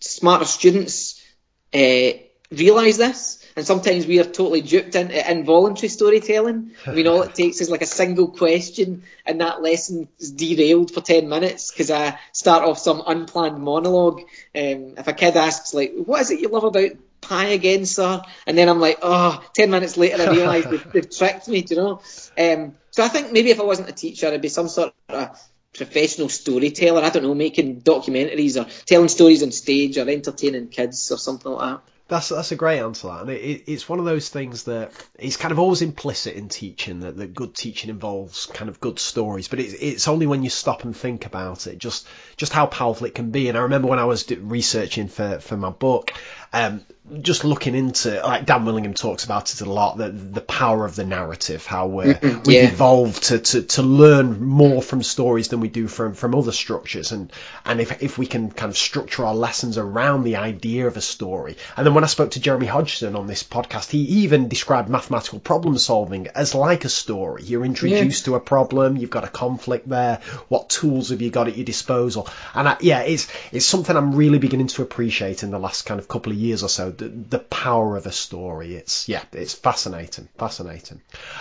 smarter 0.00 0.44
students 0.44 1.24
uh, 1.72 2.10
realise 2.50 2.96
this. 2.96 3.44
And 3.58 3.66
sometimes 3.66 4.06
we 4.06 4.20
are 4.20 4.24
totally 4.24 4.60
duped 4.60 4.94
into 4.94 5.30
involuntary 5.30 5.88
storytelling. 5.88 6.76
I 6.86 6.92
mean, 6.92 7.08
all 7.08 7.22
it 7.22 7.34
takes 7.34 7.60
is 7.60 7.68
like 7.68 7.82
a 7.82 7.86
single 7.86 8.28
question, 8.28 9.02
and 9.26 9.40
that 9.40 9.60
lesson 9.60 10.06
is 10.20 10.30
derailed 10.30 10.94
for 10.94 11.00
10 11.00 11.28
minutes 11.28 11.72
because 11.72 11.90
I 11.90 12.20
start 12.30 12.62
off 12.62 12.78
some 12.78 13.02
unplanned 13.04 13.60
monologue. 13.60 14.20
Um, 14.54 14.94
if 14.96 15.08
a 15.08 15.12
kid 15.12 15.36
asks, 15.36 15.74
like, 15.74 15.92
what 15.92 16.20
is 16.20 16.30
it 16.30 16.38
you 16.38 16.50
love 16.50 16.62
about 16.62 16.92
pi 17.20 17.46
again, 17.46 17.84
sir? 17.84 18.22
And 18.46 18.56
then 18.56 18.68
I'm 18.68 18.78
like, 18.78 19.00
oh, 19.02 19.42
10 19.56 19.72
minutes 19.72 19.96
later 19.96 20.22
I 20.22 20.30
realise 20.30 20.64
they've, 20.66 20.92
they've, 20.92 21.10
tricked 21.10 21.48
me, 21.48 21.62
do 21.62 21.74
you 21.74 21.80
know? 21.80 22.00
Um, 22.38 22.76
so 22.92 23.02
I 23.02 23.08
think 23.08 23.32
maybe 23.32 23.50
if 23.50 23.58
I 23.58 23.64
wasn't 23.64 23.88
a 23.88 23.92
teacher, 23.92 24.28
I'd 24.28 24.40
be 24.40 24.50
some 24.50 24.68
sort 24.68 24.94
of 25.08 25.36
professional 25.74 26.28
storyteller. 26.28 27.02
I 27.02 27.10
don't 27.10 27.24
know, 27.24 27.34
making 27.34 27.80
documentaries 27.80 28.56
or 28.56 28.70
telling 28.86 29.08
stories 29.08 29.42
on 29.42 29.50
stage 29.50 29.98
or 29.98 30.08
entertaining 30.08 30.68
kids 30.68 31.10
or 31.10 31.18
something 31.18 31.50
like 31.50 31.70
that. 31.70 31.92
That's 32.08 32.30
that's 32.30 32.52
a 32.52 32.56
great 32.56 32.80
answer, 32.80 33.08
and 33.08 33.28
it, 33.28 33.64
it's 33.66 33.86
one 33.86 33.98
of 33.98 34.06
those 34.06 34.30
things 34.30 34.64
that 34.64 34.92
it's 35.18 35.36
kind 35.36 35.52
of 35.52 35.58
always 35.58 35.82
implicit 35.82 36.36
in 36.36 36.48
teaching 36.48 37.00
that, 37.00 37.18
that 37.18 37.34
good 37.34 37.54
teaching 37.54 37.90
involves 37.90 38.46
kind 38.46 38.70
of 38.70 38.80
good 38.80 38.98
stories, 38.98 39.46
but 39.48 39.60
it, 39.60 39.74
it's 39.78 40.08
only 40.08 40.26
when 40.26 40.42
you 40.42 40.48
stop 40.48 40.84
and 40.84 40.96
think 40.96 41.26
about 41.26 41.66
it 41.66 41.78
just 41.78 42.08
just 42.38 42.54
how 42.54 42.64
powerful 42.64 43.06
it 43.06 43.14
can 43.14 43.30
be. 43.30 43.48
And 43.48 43.58
I 43.58 43.60
remember 43.60 43.88
when 43.88 43.98
I 43.98 44.06
was 44.06 44.30
researching 44.30 45.08
for 45.08 45.38
for 45.40 45.58
my 45.58 45.68
book, 45.68 46.12
um, 46.54 46.80
just 47.22 47.44
looking 47.44 47.74
into 47.74 48.20
like 48.22 48.44
Dan 48.44 48.64
Willingham 48.64 48.94
talks 48.94 49.24
about 49.24 49.52
it 49.52 49.60
a 49.60 49.70
lot 49.70 49.96
the 49.96 50.10
the 50.10 50.40
power 50.40 50.84
of 50.84 50.96
the 50.96 51.04
narrative 51.04 51.64
how 51.66 51.86
we're, 51.86 52.14
mm-hmm, 52.14 52.42
we've 52.44 52.72
evolved 52.72 53.24
to, 53.24 53.38
to, 53.38 53.62
to 53.62 53.82
learn 53.82 54.42
more 54.44 54.82
from 54.82 55.02
stories 55.02 55.48
than 55.48 55.60
we 55.60 55.68
do 55.68 55.88
from 55.88 56.14
from 56.14 56.34
other 56.34 56.52
structures. 56.52 57.12
And 57.12 57.32
and 57.64 57.80
if 57.80 58.02
if 58.02 58.18
we 58.18 58.26
can 58.26 58.50
kind 58.50 58.70
of 58.70 58.76
structure 58.76 59.24
our 59.24 59.34
lessons 59.34 59.78
around 59.78 60.24
the 60.24 60.36
idea 60.36 60.86
of 60.86 60.96
a 60.96 61.00
story. 61.00 61.56
And 61.76 61.86
then 61.86 61.94
when 61.94 62.04
I 62.04 62.08
spoke 62.08 62.32
to 62.32 62.40
Jeremy 62.40 62.66
Hodgen 62.66 63.16
on 63.16 63.26
this 63.26 63.42
podcast 63.42 63.90
he 63.90 63.98
even 63.98 64.48
described 64.48 64.88
mathematical 64.88 65.40
problem 65.40 65.78
solving 65.78 66.28
as 66.28 66.54
like 66.54 66.84
a 66.84 66.88
story. 66.88 67.42
You're 67.44 67.64
introduced 67.64 68.26
yeah. 68.26 68.32
to 68.32 68.36
a 68.36 68.40
problem 68.40 68.96
you've 68.96 69.10
got 69.10 69.24
a 69.24 69.28
conflict 69.28 69.88
there 69.88 70.20
what 70.48 70.68
tools 70.68 71.10
have 71.10 71.22
you 71.22 71.30
got 71.30 71.48
at 71.48 71.56
your 71.56 71.64
disposal? 71.64 72.28
And 72.54 72.68
I, 72.68 72.76
yeah 72.80 73.00
it's 73.00 73.28
it's 73.52 73.66
something 73.66 73.96
I'm 73.96 74.14
really 74.14 74.38
beginning 74.38 74.68
to 74.68 74.82
appreciate 74.82 75.42
in 75.42 75.50
the 75.50 75.58
last 75.58 75.82
kind 75.82 76.00
of 76.00 76.08
couple 76.08 76.32
of 76.32 76.38
years 76.38 76.62
or 76.62 76.68
so 76.68 76.90
the, 76.98 77.08
the 77.08 77.38
power 77.38 77.96
of 77.96 78.06
a 78.06 78.12
story. 78.12 78.74
It's 78.74 79.08
yeah, 79.08 79.22
it's 79.32 79.54
fascinating, 79.54 80.28
fascinating. 80.36 81.00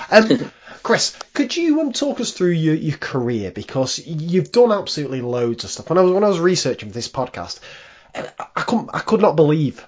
Um, 0.09 0.51
Chris, 0.83 1.17
could 1.33 1.55
you 1.55 1.81
um, 1.81 1.91
talk 1.91 2.19
us 2.21 2.31
through 2.31 2.51
your, 2.51 2.75
your 2.75 2.97
career 2.97 3.51
because 3.51 3.99
you've 4.05 4.51
done 4.51 4.71
absolutely 4.71 5.21
loads 5.21 5.63
of 5.63 5.69
stuff. 5.69 5.89
When 5.89 5.97
I 5.97 6.01
was 6.01 6.11
when 6.11 6.23
I 6.23 6.29
was 6.29 6.39
researching 6.39 6.89
for 6.89 6.93
this 6.93 7.09
podcast, 7.09 7.59
I, 8.15 8.29
I 8.55 8.61
couldn't 8.61 8.91
I 8.93 8.99
could 8.99 9.21
not 9.21 9.35
believe 9.35 9.85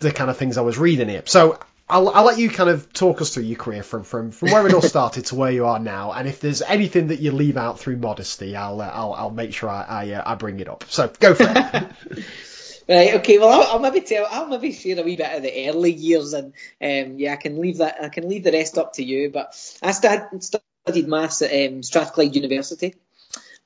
the 0.00 0.12
kind 0.12 0.30
of 0.30 0.36
things 0.36 0.58
I 0.58 0.62
was 0.62 0.78
reading 0.78 1.08
here. 1.08 1.22
So 1.26 1.58
I'll, 1.88 2.08
I'll 2.08 2.24
let 2.24 2.38
you 2.38 2.48
kind 2.48 2.70
of 2.70 2.90
talk 2.92 3.20
us 3.20 3.34
through 3.34 3.42
your 3.42 3.58
career 3.58 3.82
from, 3.82 4.04
from, 4.04 4.30
from 4.30 4.50
where 4.50 4.66
it 4.66 4.72
all 4.72 4.80
started 4.96 5.26
to 5.26 5.34
where 5.34 5.50
you 5.50 5.66
are 5.66 5.78
now. 5.78 6.12
And 6.12 6.26
if 6.26 6.40
there's 6.40 6.62
anything 6.62 7.08
that 7.08 7.20
you 7.20 7.32
leave 7.32 7.56
out 7.58 7.78
through 7.78 7.96
modesty, 7.96 8.56
I'll 8.56 8.80
uh, 8.80 8.90
I'll, 8.92 9.12
I'll 9.12 9.30
make 9.30 9.52
sure 9.52 9.68
I 9.68 9.82
I, 9.82 10.10
uh, 10.12 10.22
I 10.24 10.34
bring 10.36 10.60
it 10.60 10.68
up. 10.68 10.84
So 10.88 11.12
go 11.20 11.34
for 11.34 11.46
it. 11.48 12.24
Right. 12.88 13.14
Okay. 13.14 13.38
Well, 13.38 13.48
I'll, 13.48 13.72
I'll, 13.72 13.78
maybe 13.78 14.00
tell. 14.00 14.26
I'll 14.28 14.48
maybe 14.48 14.72
share 14.72 14.98
a 14.98 15.02
wee 15.02 15.16
bit 15.16 15.36
of 15.36 15.42
the 15.42 15.68
early 15.68 15.92
years, 15.92 16.32
and 16.32 16.52
um, 16.80 17.18
yeah, 17.18 17.32
I 17.32 17.36
can 17.36 17.60
leave 17.60 17.78
that. 17.78 18.02
I 18.02 18.08
can 18.08 18.28
leave 18.28 18.44
the 18.44 18.52
rest 18.52 18.76
up 18.78 18.94
to 18.94 19.04
you. 19.04 19.30
But 19.30 19.54
I 19.82 19.92
studied 19.92 21.08
maths 21.08 21.42
at 21.42 21.68
um, 21.70 21.82
Strathclyde 21.82 22.34
University, 22.34 22.94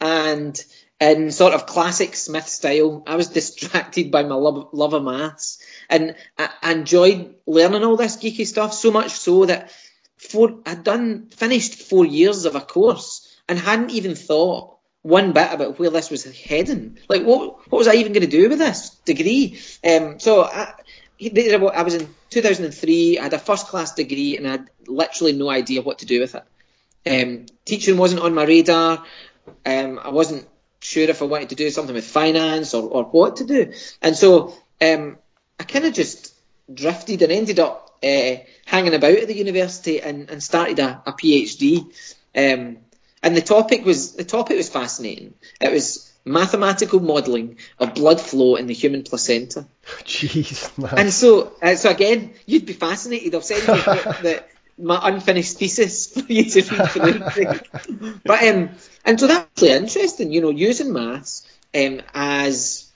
and 0.01 0.59
in 1.01 1.31
sort 1.31 1.55
of 1.55 1.67
classic 1.67 2.15
Smith 2.15 2.47
style, 2.47 3.03
I 3.07 3.17
was 3.17 3.29
distracted 3.41 4.11
by 4.11 4.23
my 4.23 4.35
love, 4.35 4.69
love 4.73 4.95
of 4.95 5.03
maths, 5.03 5.59
and 5.89 6.15
I 6.39 6.73
enjoyed 6.73 7.35
learning 7.47 7.85
all 7.85 7.97
this 7.97 8.17
geeky 8.17 8.47
stuff 8.47 8.75
so 8.75 8.91
much 8.91 9.11
so 9.13 9.47
that 9.47 9.71
four, 10.17 10.61
I'd 10.67 10.85
done 10.85 11.29
finished 11.31 11.75
four 11.75 12.05
years 12.05 12.45
of 12.45 12.55
a 12.55 12.61
course 12.61 13.35
and 13.49 13.59
hadn't 13.59 13.91
even 13.91 14.15
thought 14.15 14.76
one 15.07 15.31
bit 15.33 15.53
about 15.53 15.79
where 15.79 15.91
this 15.91 16.11
was 16.11 16.25
heading. 16.25 16.99
Like, 17.09 17.23
what 17.23 17.71
what 17.71 17.79
was 17.79 17.87
I 17.87 17.95
even 17.95 18.13
going 18.13 18.29
to 18.29 18.37
do 18.37 18.49
with 18.49 18.59
this 18.59 18.91
degree? 19.05 19.61
Um, 19.89 20.19
so 20.19 20.43
I, 20.43 20.75
I 21.21 21.83
was 21.83 21.95
in 21.95 22.09
2003. 22.31 23.19
I 23.19 23.23
had 23.23 23.33
a 23.33 23.39
first 23.39 23.69
class 23.69 23.95
degree 23.95 24.37
and 24.37 24.47
I 24.47 24.51
had 24.53 24.71
literally 24.87 25.33
no 25.33 25.49
idea 25.49 25.83
what 25.83 26.01
to 26.01 26.07
do 26.07 26.21
with 26.21 26.35
it. 26.35 26.45
Um, 27.09 27.47
teaching 27.65 27.97
wasn't 27.97 28.23
on 28.23 28.35
my 28.35 28.45
radar. 28.45 29.05
Um, 29.65 30.01
I 30.03 30.11
wasn't 30.11 30.49
sure 30.81 31.09
if 31.09 31.23
I 31.23 31.27
wanted 31.27 31.51
to 31.51 31.55
do 31.55 31.71
something 31.71 31.95
with 31.95 32.05
finance 32.05 32.75
or, 32.75 32.83
or 32.83 33.05
what 33.05 33.37
to 33.37 33.45
do. 33.45 33.73
And 34.03 34.17
so 34.17 34.55
um, 34.83 35.19
I 35.61 35.65
kind 35.65 35.85
of 35.85 35.95
just 35.95 36.35
drifted 36.73 37.23
and 37.23 37.31
ended 37.31 37.61
up 37.61 37.97
uh, 38.03 38.37
hanging 38.65 38.95
about 38.95 39.19
at 39.19 39.29
the 39.29 39.37
university 39.37 40.03
and, 40.03 40.29
and 40.31 40.43
started 40.43 40.81
a, 40.81 41.03
a 41.07 41.13
PhD. 41.13 41.87
Um, 42.35 42.79
and 43.23 43.37
the 43.37 43.41
topic 43.41 43.85
was 43.85 44.13
the 44.13 44.25
topic 44.25 44.57
was 44.57 44.69
fascinating. 44.69 45.35
It 45.61 45.73
was 45.73 46.13
mathematical 46.25 47.01
modelling 47.01 47.59
of 47.79 47.95
blood 47.95 48.21
flow 48.21 48.57
in 48.57 48.67
the 48.67 48.75
human 48.75 49.05
placenta. 49.05 49.67
Jeez, 50.03 50.77
man. 50.77 50.99
And 50.99 51.13
so, 51.13 51.53
uh, 51.63 51.77
so 51.77 51.89
again, 51.89 52.35
you'd 52.47 52.67
be 52.67 52.73
fascinated. 52.73 53.35
I've 53.35 53.45
sent 53.45 53.61
you 53.61 53.75
the, 53.75 54.19
the, 54.23 54.45
my 54.83 54.99
unfinished 55.03 55.59
thesis 55.59 56.13
for 56.21 56.33
you 56.33 56.45
to 56.45 57.01
read 57.01 57.33
through. 57.33 58.21
but 58.25 58.43
um, 58.43 58.71
and 59.05 59.21
so 59.21 59.27
that's 59.29 59.63
really 59.63 59.77
interesting. 59.77 60.33
You 60.33 60.43
know, 60.43 60.51
using 60.51 60.93
maths 60.93 61.47
um, 61.75 62.03
as 62.15 62.91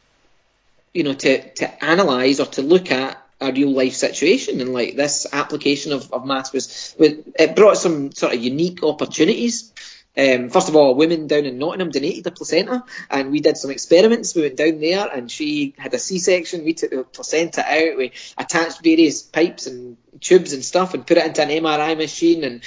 you 0.92 1.04
know 1.04 1.14
to 1.14 1.54
to 1.54 1.84
analyse 1.84 2.40
or 2.40 2.46
to 2.46 2.62
look 2.62 2.90
at 2.90 3.16
a 3.40 3.52
real 3.52 3.70
life 3.70 3.94
situation 3.94 4.60
and 4.60 4.74
like 4.74 4.96
this 4.96 5.26
application 5.32 5.92
of, 5.92 6.12
of 6.12 6.26
maths 6.26 6.52
was 6.52 6.94
it 6.98 7.56
brought 7.56 7.78
some 7.78 8.12
sort 8.12 8.34
of 8.34 8.42
unique 8.42 8.82
opportunities 8.82 9.72
um, 10.16 10.50
first 10.50 10.68
of 10.68 10.74
all, 10.74 10.90
a 10.90 10.94
woman 10.94 11.28
down 11.28 11.44
in 11.44 11.58
Nottingham 11.58 11.90
donated 11.90 12.26
a 12.26 12.30
placenta, 12.32 12.84
and 13.08 13.30
we 13.30 13.40
did 13.40 13.56
some 13.56 13.70
experiments. 13.70 14.34
We 14.34 14.42
went 14.42 14.56
down 14.56 14.80
there, 14.80 15.08
and 15.08 15.30
she 15.30 15.74
had 15.78 15.94
a 15.94 15.98
C-section. 15.98 16.64
We 16.64 16.74
took 16.74 16.90
the 16.90 17.04
placenta 17.04 17.62
out. 17.62 17.96
We 17.96 18.12
attached 18.36 18.82
various 18.82 19.22
pipes 19.22 19.66
and 19.66 19.96
tubes 20.20 20.52
and 20.52 20.64
stuff, 20.64 20.94
and 20.94 21.06
put 21.06 21.16
it 21.16 21.26
into 21.26 21.42
an 21.42 21.48
MRI 21.48 21.96
machine. 21.96 22.42
And 22.42 22.62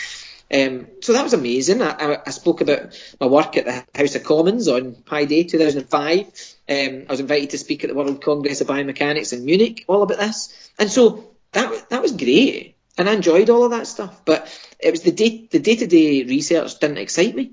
um, 0.54 0.88
so 1.02 1.14
that 1.14 1.24
was 1.24 1.34
amazing. 1.34 1.82
I, 1.82 2.20
I, 2.26 2.30
spoke 2.30 2.62
about 2.62 2.98
my 3.20 3.28
work 3.28 3.58
at 3.58 3.66
the 3.66 4.00
House 4.00 4.16
of 4.16 4.24
Commons 4.24 4.70
on 4.70 4.96
Pi 4.96 5.26
Day 5.26 5.44
2005. 5.44 6.26
Um, 6.70 7.06
I 7.08 7.12
was 7.12 7.20
invited 7.20 7.50
to 7.50 7.58
speak 7.58 7.84
at 7.84 7.90
the 7.90 7.96
World 7.96 8.24
Congress 8.24 8.62
of 8.62 8.68
Biomechanics 8.68 9.34
in 9.34 9.44
Munich, 9.44 9.84
all 9.88 10.04
about 10.04 10.20
this. 10.20 10.72
And 10.80 10.90
so 10.90 11.32
that 11.52 11.90
that 11.90 12.02
was 12.02 12.14
great 12.14 12.73
and 12.98 13.10
I 13.10 13.14
enjoyed 13.14 13.50
all 13.50 13.64
of 13.64 13.72
that 13.72 13.88
stuff. 13.88 14.22
But 14.26 14.48
it 14.80 14.92
was 14.92 15.02
the 15.02 15.12
day 15.12 15.48
the 15.50 15.60
day 15.60 15.76
to 15.76 15.88
day 15.88 16.24
research 16.24 16.80
didn't 16.80 16.98
excite 16.98 17.36
me. 17.36 17.52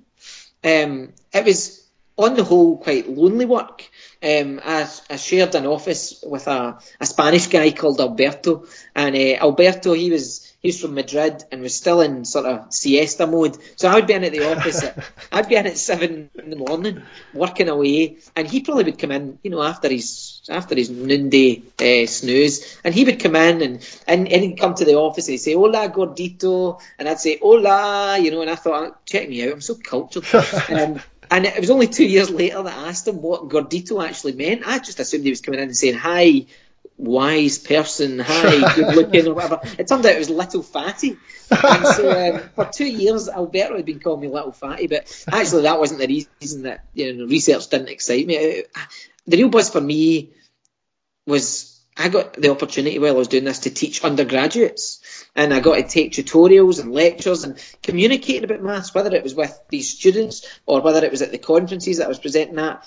Um, 0.63 1.13
it 1.33 1.45
was 1.45 1.87
on 2.17 2.35
the 2.35 2.45
whole 2.45 2.79
quite 2.79 3.09
lonely 3.09 3.47
work. 3.47 3.89
Um, 4.23 4.61
I, 4.63 4.87
I, 5.09 5.17
shared 5.17 5.55
an 5.55 5.67
office 5.67 6.23
with 6.27 6.47
a, 6.47 6.79
a 7.01 7.07
Spanish 7.07 7.47
guy 7.47 7.71
called 7.71 8.01
Alberto, 8.01 8.67
and 8.95 9.17
uh, 9.17 9.43
Alberto 9.43 9.95
he 9.95 10.11
was 10.11 10.51
he's 10.61 10.81
from 10.81 10.95
Madrid 10.95 11.43
and 11.51 11.63
was 11.63 11.75
still 11.75 12.01
in 12.01 12.25
sort 12.25 12.45
of 12.45 12.73
siesta 12.73 13.27
mode. 13.27 13.57
So 13.77 13.89
I 13.89 13.95
would 13.95 14.07
be 14.07 14.13
in 14.13 14.25
at 14.25 14.33
the 14.33 14.51
office. 14.51 14.83
At, 14.85 15.03
I'd 15.33 15.49
be 15.49 15.57
in 15.57 15.67
at 15.67 15.79
seven 15.79 16.31
in 16.35 16.51
the 16.51 16.57
morning, 16.57 17.03
working 17.33 17.69
away, 17.69 18.19
and 18.37 18.47
he 18.47 18.61
probably 18.61 18.85
would 18.85 18.99
come 18.99 19.11
in, 19.11 19.39
you 19.43 19.51
know, 19.51 19.63
after 19.63 19.89
his 19.89 20.43
after 20.51 20.75
his 20.75 20.91
noonday 20.91 21.63
uh, 21.81 22.07
snooze, 22.07 22.79
and 22.85 22.95
he 22.95 23.05
would 23.05 23.21
come 23.21 23.37
in 23.37 23.63
and, 23.63 24.01
and 24.07 24.29
and 24.29 24.45
he'd 24.45 24.59
come 24.59 24.75
to 24.75 24.85
the 24.85 24.97
office 24.97 25.29
and 25.29 25.33
he'd 25.33 25.39
say, 25.39 25.55
"Hola, 25.55 25.89
gordito," 25.89 26.81
and 26.99 27.09
I'd 27.09 27.21
say, 27.21 27.39
"Hola," 27.41 28.19
you 28.19 28.31
know, 28.31 28.43
and 28.43 28.51
I 28.51 28.57
thought, 28.57 29.07
"Check 29.07 29.29
me 29.29 29.47
out, 29.47 29.55
I'm 29.55 29.61
so 29.61 29.77
cultured." 29.77 30.27
um, 30.69 31.01
and 31.31 31.47
it 31.47 31.61
was 31.61 31.71
only 31.71 31.87
two 31.87 32.07
years 32.07 32.31
later 32.31 32.63
that 32.63 32.79
I 32.79 32.89
asked 32.89 33.07
him 33.07 33.23
what 33.23 33.49
gordito 33.49 34.07
actually 34.07 34.33
meant. 34.33 34.67
I 34.67 34.79
just 34.79 35.01
assumed 35.01 35.25
he 35.25 35.31
was 35.31 35.41
coming 35.41 35.61
in 35.61 35.69
and 35.69 35.77
saying, 35.77 35.95
"Hi, 35.95 36.47
wise 37.01 37.59
person, 37.59 38.19
hi, 38.19 38.75
good 38.75 38.95
looking, 38.95 39.27
or 39.27 39.35
whatever. 39.35 39.61
It 39.79 39.89
turned 39.89 40.05
out 40.05 40.13
it 40.13 40.19
was 40.19 40.31
Little 40.31 40.63
Fatty. 40.63 41.17
And 41.51 41.87
so 41.87 42.35
um, 42.35 42.41
for 42.55 42.67
two 42.67 42.87
years, 42.87 43.29
Alberto 43.29 43.77
had 43.77 43.87
been 43.87 44.01
calling 44.01 44.21
me 44.21 44.29
Little 44.29 44.53
Fatty, 44.53 44.87
but 44.87 45.25
actually 45.33 45.63
that 45.63 45.79
wasn't 45.79 46.01
the 46.01 46.27
reason 46.41 46.63
that 46.63 46.85
you 46.95 47.13
know 47.13 47.27
research 47.27 47.69
didn't 47.69 47.89
excite 47.89 48.27
me. 48.27 48.65
The 49.27 49.37
real 49.37 49.49
buzz 49.49 49.71
for 49.71 49.81
me 49.81 50.31
was 51.27 51.81
I 51.97 52.09
got 52.09 52.35
the 52.35 52.51
opportunity 52.51 52.99
while 52.99 53.15
I 53.15 53.19
was 53.19 53.29
doing 53.29 53.45
this 53.45 53.61
to 53.61 53.71
teach 53.71 54.05
undergraduates, 54.05 55.01
and 55.35 55.55
I 55.55 55.61
got 55.61 55.77
to 55.77 55.83
take 55.83 56.13
tutorials 56.13 56.81
and 56.81 56.93
lectures 56.93 57.45
and 57.45 57.63
communicating 57.83 58.45
about 58.45 58.63
maths, 58.63 58.95
whether 58.95 59.15
it 59.15 59.23
was 59.23 59.35
with 59.35 59.59
these 59.69 59.91
students 59.91 60.47
or 60.67 60.81
whether 60.81 61.05
it 61.05 61.11
was 61.11 61.23
at 61.23 61.31
the 61.31 61.39
conferences 61.39 61.99
that 61.99 62.07
I 62.07 62.09
was 62.09 62.19
presenting 62.19 62.59
at 62.59 62.87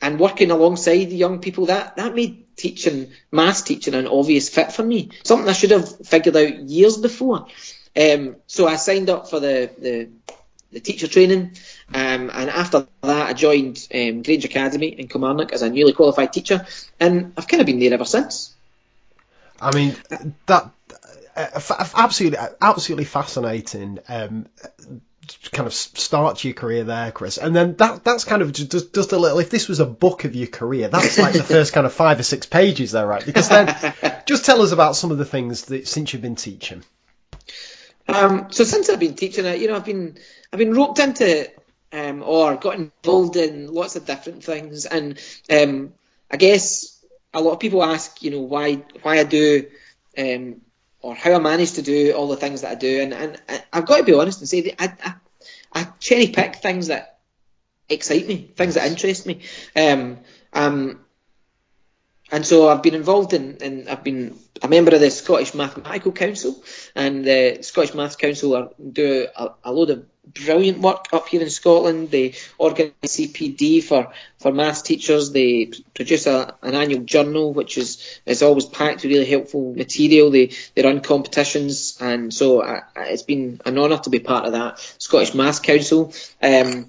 and 0.00 0.18
working 0.18 0.50
alongside 0.50 1.04
the 1.04 1.16
young 1.16 1.38
people, 1.38 1.66
that, 1.66 1.96
that 1.96 2.14
made 2.14 2.56
teaching, 2.56 3.12
maths 3.30 3.62
teaching 3.62 3.94
an 3.94 4.08
obvious 4.08 4.48
fit 4.48 4.72
for 4.72 4.82
me. 4.82 5.10
Something 5.22 5.48
I 5.48 5.52
should 5.52 5.70
have 5.70 6.06
figured 6.06 6.36
out 6.36 6.54
years 6.54 6.96
before. 6.96 7.46
Um, 7.96 8.36
so 8.48 8.66
I 8.66 8.76
signed 8.76 9.10
up 9.10 9.30
for 9.30 9.38
the, 9.38 9.70
the, 9.78 10.08
the 10.72 10.80
teacher 10.80 11.06
training, 11.06 11.56
um, 11.94 12.30
and 12.32 12.50
after 12.50 12.86
that 13.02 13.28
I 13.28 13.32
joined 13.34 13.86
um, 13.94 14.22
Grange 14.22 14.44
Academy 14.44 14.88
in 14.88 15.06
Kilmarnock 15.06 15.52
as 15.52 15.62
a 15.62 15.70
newly 15.70 15.92
qualified 15.92 16.32
teacher, 16.32 16.66
and 16.98 17.34
I've 17.36 17.46
kind 17.46 17.60
of 17.60 17.66
been 17.66 17.78
there 17.78 17.92
ever 17.92 18.06
since. 18.06 18.54
I 19.60 19.72
mean, 19.74 19.94
that 20.46 20.70
absolutely, 21.36 22.38
absolutely 22.60 23.04
fascinating. 23.04 23.98
Um, 24.08 24.46
kind 25.52 25.66
of 25.66 25.72
start 25.72 26.38
to 26.38 26.48
your 26.48 26.54
career 26.54 26.84
there, 26.84 27.12
Chris, 27.12 27.38
and 27.38 27.54
then 27.54 27.76
that 27.76 28.02
that's 28.04 28.24
kind 28.24 28.42
of 28.42 28.52
just, 28.52 28.92
just 28.94 29.12
a 29.12 29.18
little. 29.18 29.38
If 29.38 29.50
this 29.50 29.68
was 29.68 29.80
a 29.80 29.86
book 29.86 30.24
of 30.24 30.34
your 30.34 30.48
career, 30.48 30.88
that's 30.88 31.18
like 31.18 31.34
the 31.34 31.42
first 31.44 31.72
kind 31.72 31.86
of 31.86 31.92
five 31.92 32.18
or 32.18 32.22
six 32.22 32.46
pages 32.46 32.92
there, 32.92 33.06
right? 33.06 33.24
Because 33.24 33.48
then, 33.48 33.94
just 34.26 34.44
tell 34.44 34.62
us 34.62 34.72
about 34.72 34.96
some 34.96 35.10
of 35.10 35.18
the 35.18 35.24
things 35.24 35.66
that 35.66 35.86
since 35.86 36.12
you've 36.12 36.22
been 36.22 36.36
teaching. 36.36 36.82
Um, 38.08 38.48
so 38.50 38.64
since 38.64 38.88
I've 38.90 39.00
been 39.00 39.14
teaching 39.14 39.46
it, 39.46 39.60
you 39.60 39.68
know, 39.68 39.76
I've 39.76 39.84
been 39.84 40.18
I've 40.52 40.58
been 40.58 40.74
roped 40.74 40.98
into 40.98 41.50
um, 41.92 42.22
or 42.22 42.56
got 42.56 42.74
involved 42.74 43.36
in 43.36 43.72
lots 43.72 43.96
of 43.96 44.06
different 44.06 44.42
things, 44.44 44.86
and 44.86 45.18
um, 45.50 45.92
I 46.30 46.36
guess 46.36 47.00
a 47.32 47.40
lot 47.40 47.52
of 47.52 47.60
people 47.60 47.82
ask, 47.82 48.22
you 48.22 48.32
know, 48.32 48.40
why 48.40 48.82
why 49.02 49.18
I 49.20 49.24
do 49.24 49.66
um, 50.18 50.62
or 51.02 51.14
how 51.14 51.34
I 51.34 51.38
manage 51.38 51.72
to 51.72 51.82
do 51.82 52.12
all 52.12 52.28
the 52.28 52.36
things 52.36 52.62
that 52.62 52.70
I 52.70 52.74
do. 52.76 53.02
And, 53.02 53.12
and 53.12 53.40
I've 53.72 53.86
got 53.86 53.98
to 53.98 54.04
be 54.04 54.14
honest 54.14 54.40
and 54.40 54.48
say 54.48 54.62
that 54.62 54.82
I, 54.82 54.94
I, 55.04 55.14
I 55.80 55.88
cherry 55.98 56.28
pick 56.28 56.56
things 56.56 56.86
that 56.86 57.18
excite 57.88 58.26
me, 58.26 58.50
things 58.56 58.74
that 58.74 58.90
interest 58.90 59.26
me. 59.26 59.40
Um, 59.76 60.18
um, 60.52 61.00
and 62.30 62.46
so 62.46 62.68
I've 62.68 62.82
been 62.82 62.94
involved 62.94 63.34
in, 63.34 63.58
in, 63.58 63.88
I've 63.88 64.04
been 64.04 64.38
a 64.62 64.68
member 64.68 64.94
of 64.94 65.00
the 65.00 65.10
Scottish 65.10 65.54
Mathematical 65.54 66.12
Council, 66.12 66.62
and 66.94 67.24
the 67.24 67.58
Scottish 67.60 67.94
Maths 67.94 68.16
Council 68.16 68.56
are, 68.56 68.70
do 68.90 69.26
a, 69.36 69.50
a 69.64 69.72
load 69.72 69.90
of 69.90 70.06
brilliant 70.26 70.78
work 70.78 71.06
up 71.12 71.28
here 71.28 71.42
in 71.42 71.50
Scotland. 71.50 72.10
They 72.10 72.34
organise 72.58 72.94
CPD 73.04 73.82
for, 73.82 74.12
for 74.38 74.52
maths 74.52 74.82
teachers. 74.82 75.32
They 75.32 75.72
produce 75.94 76.26
a, 76.26 76.54
an 76.62 76.74
annual 76.74 77.02
journal, 77.02 77.52
which 77.52 77.78
is, 77.78 78.20
is 78.26 78.42
always 78.42 78.66
packed 78.66 79.02
with 79.02 79.12
really 79.12 79.28
helpful 79.28 79.74
material. 79.74 80.30
They, 80.30 80.52
they 80.74 80.82
run 80.82 81.00
competitions, 81.00 81.98
and 82.00 82.32
so 82.32 82.62
I, 82.62 82.82
it's 82.96 83.22
been 83.22 83.60
an 83.64 83.78
honour 83.78 83.98
to 83.98 84.10
be 84.10 84.20
part 84.20 84.46
of 84.46 84.52
that 84.52 84.78
Scottish 84.98 85.34
Maths 85.34 85.60
Council. 85.60 86.12
Um, 86.42 86.88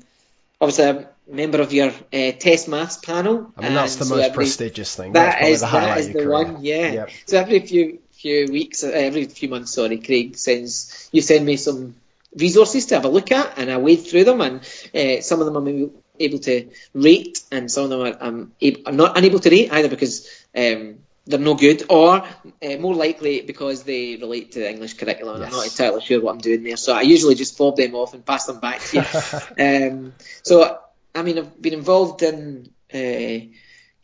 obviously, 0.62 0.86
I'm 0.86 0.98
a 0.98 1.36
member 1.36 1.62
of 1.62 1.74
your 1.74 1.90
uh, 1.90 1.92
TES 2.12 2.68
maths 2.68 2.98
panel. 2.98 3.52
I 3.58 3.62
mean, 3.62 3.74
that's 3.74 3.96
the 3.96 4.06
so 4.06 4.16
most 4.16 4.26
every, 4.26 4.36
prestigious 4.36 4.96
thing. 4.96 5.14
That 5.14 5.42
is, 5.44 5.62
the, 5.62 5.68
that 5.68 5.98
is 5.98 6.14
the 6.14 6.28
one, 6.28 6.64
yeah. 6.64 6.92
Yep. 6.92 7.10
So 7.26 7.38
every 7.40 7.60
few 7.62 8.00
few 8.12 8.48
weeks, 8.52 8.84
uh, 8.84 8.92
every 8.94 9.26
few 9.26 9.50
months, 9.50 9.74
sorry, 9.74 9.98
Craig 9.98 10.38
sends 10.38 11.10
you 11.12 11.22
send 11.22 11.46
me 11.46 11.58
some 11.58 11.96
resources 12.38 12.88
to 12.88 12.96
have 12.96 13.06
a 13.06 13.10
look 13.10 13.32
at, 13.32 13.58
and 13.58 13.72
I 13.72 13.78
wade 13.78 14.06
through 14.08 14.24
them, 14.24 14.42
and 14.42 14.60
uh, 14.94 15.22
some 15.22 15.40
of 15.40 15.46
them 15.46 15.56
I'm 15.56 15.92
able 16.20 16.40
to 16.40 16.70
rate, 16.94 17.42
and 17.52 17.72
some 17.72 17.86
of 17.86 17.90
them 17.90 18.02
are, 18.02 18.18
I'm, 18.22 18.54
able, 18.62 18.82
I'm 18.86 18.96
not 18.96 19.18
unable 19.18 19.40
to 19.40 19.50
rate 19.50 19.72
either 19.72 19.90
because 19.90 20.28
um, 20.56 21.00
they're 21.26 21.40
no 21.40 21.56
good, 21.56 21.84
or 21.90 22.24
uh, 22.24 22.78
more 22.80 22.96
likely 22.96 23.42
because 23.42 23.84
they 23.84 24.18
relate 24.18 24.54
to 24.54 24.60
the 24.60 24.70
English 24.70 24.96
curriculum. 24.96 25.42
Yes. 25.42 25.52
I'm 25.52 25.58
not 25.58 25.66
entirely 25.66 26.02
sure 26.02 26.22
what 26.22 26.34
I'm 26.34 26.42
doing 26.42 26.64
there, 26.64 26.78
so 26.78 26.94
I 26.94 27.02
usually 27.02 27.36
just 27.36 27.58
fob 27.58 27.78
them 27.78 27.96
off 27.96 28.14
and 28.14 28.26
pass 28.26 28.46
them 28.46 28.60
back 28.60 28.82
to 28.82 28.98
you. 28.98 29.90
um, 29.92 30.14
so, 30.44 30.80
I 31.16 31.22
mean, 31.22 31.38
I've 31.38 31.62
been 31.62 31.74
involved 31.74 32.24
in 32.24 32.70
uh, 32.94 33.48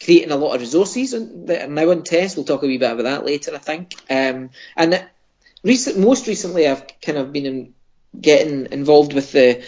creating 0.03 0.31
a 0.31 0.37
lot 0.37 0.55
of 0.55 0.61
resources 0.61 1.11
that 1.11 1.63
are 1.63 1.71
now 1.71 1.91
on 1.91 2.03
TES. 2.03 2.35
We'll 2.35 2.45
talk 2.45 2.63
a 2.63 2.67
wee 2.67 2.77
bit 2.77 2.91
about 2.91 3.03
that 3.03 3.25
later, 3.25 3.53
I 3.53 3.57
think. 3.57 3.95
Um, 4.09 4.51
and 4.77 5.05
recent, 5.63 5.99
most 5.99 6.27
recently, 6.27 6.67
I've 6.67 6.85
kind 7.01 7.17
of 7.17 7.33
been 7.33 7.45
in, 7.45 7.73
getting 8.19 8.72
involved 8.72 9.13
with 9.13 9.32
the 9.32 9.63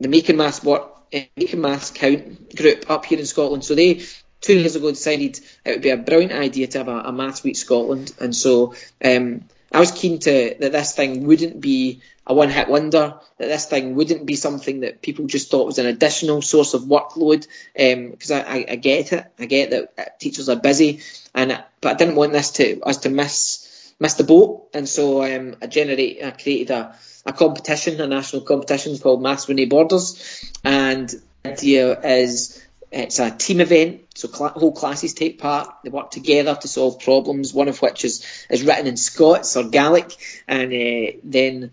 the 0.00 0.08
making 0.08 0.36
Mass 0.36 0.62
work 0.62 0.90
uh, 1.14 1.20
Making 1.36 1.60
Maths 1.60 1.90
Count 1.90 2.54
group 2.56 2.90
up 2.90 3.06
here 3.06 3.18
in 3.18 3.26
Scotland. 3.26 3.64
So 3.64 3.74
they 3.74 4.02
two 4.40 4.58
years 4.58 4.76
ago 4.76 4.90
decided 4.90 5.38
it 5.64 5.70
would 5.70 5.82
be 5.82 5.90
a 5.90 5.96
brilliant 5.96 6.32
idea 6.32 6.66
to 6.66 6.78
have 6.78 6.88
a, 6.88 7.00
a 7.00 7.12
Maths 7.12 7.42
Week 7.42 7.56
Scotland, 7.56 8.12
and 8.20 8.34
so 8.34 8.74
um, 9.04 9.44
I 9.72 9.80
was 9.80 9.92
keen 9.92 10.18
to 10.20 10.56
that 10.60 10.72
this 10.72 10.94
thing 10.94 11.26
wouldn't 11.26 11.60
be 11.60 12.00
a 12.26 12.34
one-hit 12.34 12.68
wonder, 12.68 13.14
that 13.38 13.46
this 13.46 13.66
thing 13.66 13.94
wouldn't 13.94 14.26
be 14.26 14.34
something 14.34 14.80
that 14.80 15.00
people 15.00 15.26
just 15.26 15.48
thought 15.48 15.66
was 15.66 15.78
an 15.78 15.86
additional 15.86 16.42
source 16.42 16.74
of 16.74 16.82
workload. 16.82 17.46
Because 17.74 18.30
um, 18.32 18.36
I, 18.38 18.58
I, 18.58 18.66
I, 18.70 18.76
get 18.76 19.12
it, 19.12 19.26
I 19.38 19.46
get 19.46 19.70
that 19.70 19.92
uh, 19.96 20.04
teachers 20.18 20.48
are 20.48 20.56
busy, 20.56 21.00
and 21.34 21.62
but 21.80 21.92
I 21.92 21.94
didn't 21.94 22.16
want 22.16 22.32
this 22.32 22.50
to 22.52 22.80
us 22.82 22.98
to 22.98 23.10
miss 23.10 23.65
miss 23.98 24.14
the 24.14 24.24
boat, 24.24 24.68
and 24.74 24.88
so 24.88 25.22
um, 25.24 25.56
I 25.62 25.66
generate 25.66 26.22
I 26.22 26.30
created 26.32 26.70
a, 26.70 26.96
a 27.24 27.32
competition, 27.32 28.00
a 28.00 28.06
national 28.06 28.42
competition 28.42 28.98
called 28.98 29.22
Maths 29.22 29.48
Without 29.48 29.68
Borders, 29.68 30.44
and 30.64 31.08
the 31.42 31.50
idea 31.50 32.00
is 32.00 32.62
it's 32.92 33.18
a 33.18 33.30
team 33.30 33.60
event, 33.60 34.02
so 34.14 34.28
cl- 34.28 34.50
whole 34.50 34.72
classes 34.72 35.14
take 35.14 35.38
part. 35.38 35.76
They 35.82 35.90
work 35.90 36.10
together 36.10 36.54
to 36.54 36.68
solve 36.68 37.00
problems. 37.00 37.52
One 37.52 37.68
of 37.68 37.80
which 37.82 38.04
is 38.04 38.24
is 38.50 38.62
written 38.62 38.86
in 38.86 38.96
Scots 38.96 39.56
or 39.56 39.64
Gaelic, 39.64 40.12
and 40.46 40.72
uh, 40.72 41.18
then 41.24 41.72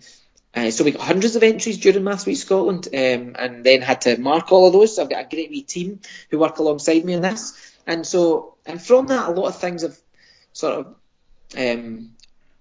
uh, 0.56 0.72
so 0.72 0.84
we 0.84 0.92
got 0.92 1.02
hundreds 1.02 1.36
of 1.36 1.44
entries 1.44 1.80
during 1.80 2.04
Maths 2.04 2.26
Week 2.26 2.38
Scotland, 2.38 2.88
um, 2.94 3.36
and 3.38 3.64
then 3.64 3.82
had 3.82 4.02
to 4.02 4.18
mark 4.18 4.52
all 4.52 4.68
of 4.68 4.74
those. 4.74 4.96
So 4.96 5.04
I've 5.04 5.10
got 5.10 5.26
a 5.26 5.30
great 5.30 5.50
wee 5.50 5.64
team 5.64 6.00
who 6.30 6.40
work 6.40 6.58
alongside 6.60 7.04
me 7.04 7.14
in 7.14 7.22
this, 7.22 7.54
and 7.86 8.06
so 8.06 8.56
and 8.66 8.82
from 8.82 9.08
that, 9.08 9.30
a 9.30 9.32
lot 9.32 9.48
of 9.48 9.58
things 9.58 9.82
have 9.82 9.98
sort 10.54 10.80
of 10.80 10.96
um, 11.58 12.12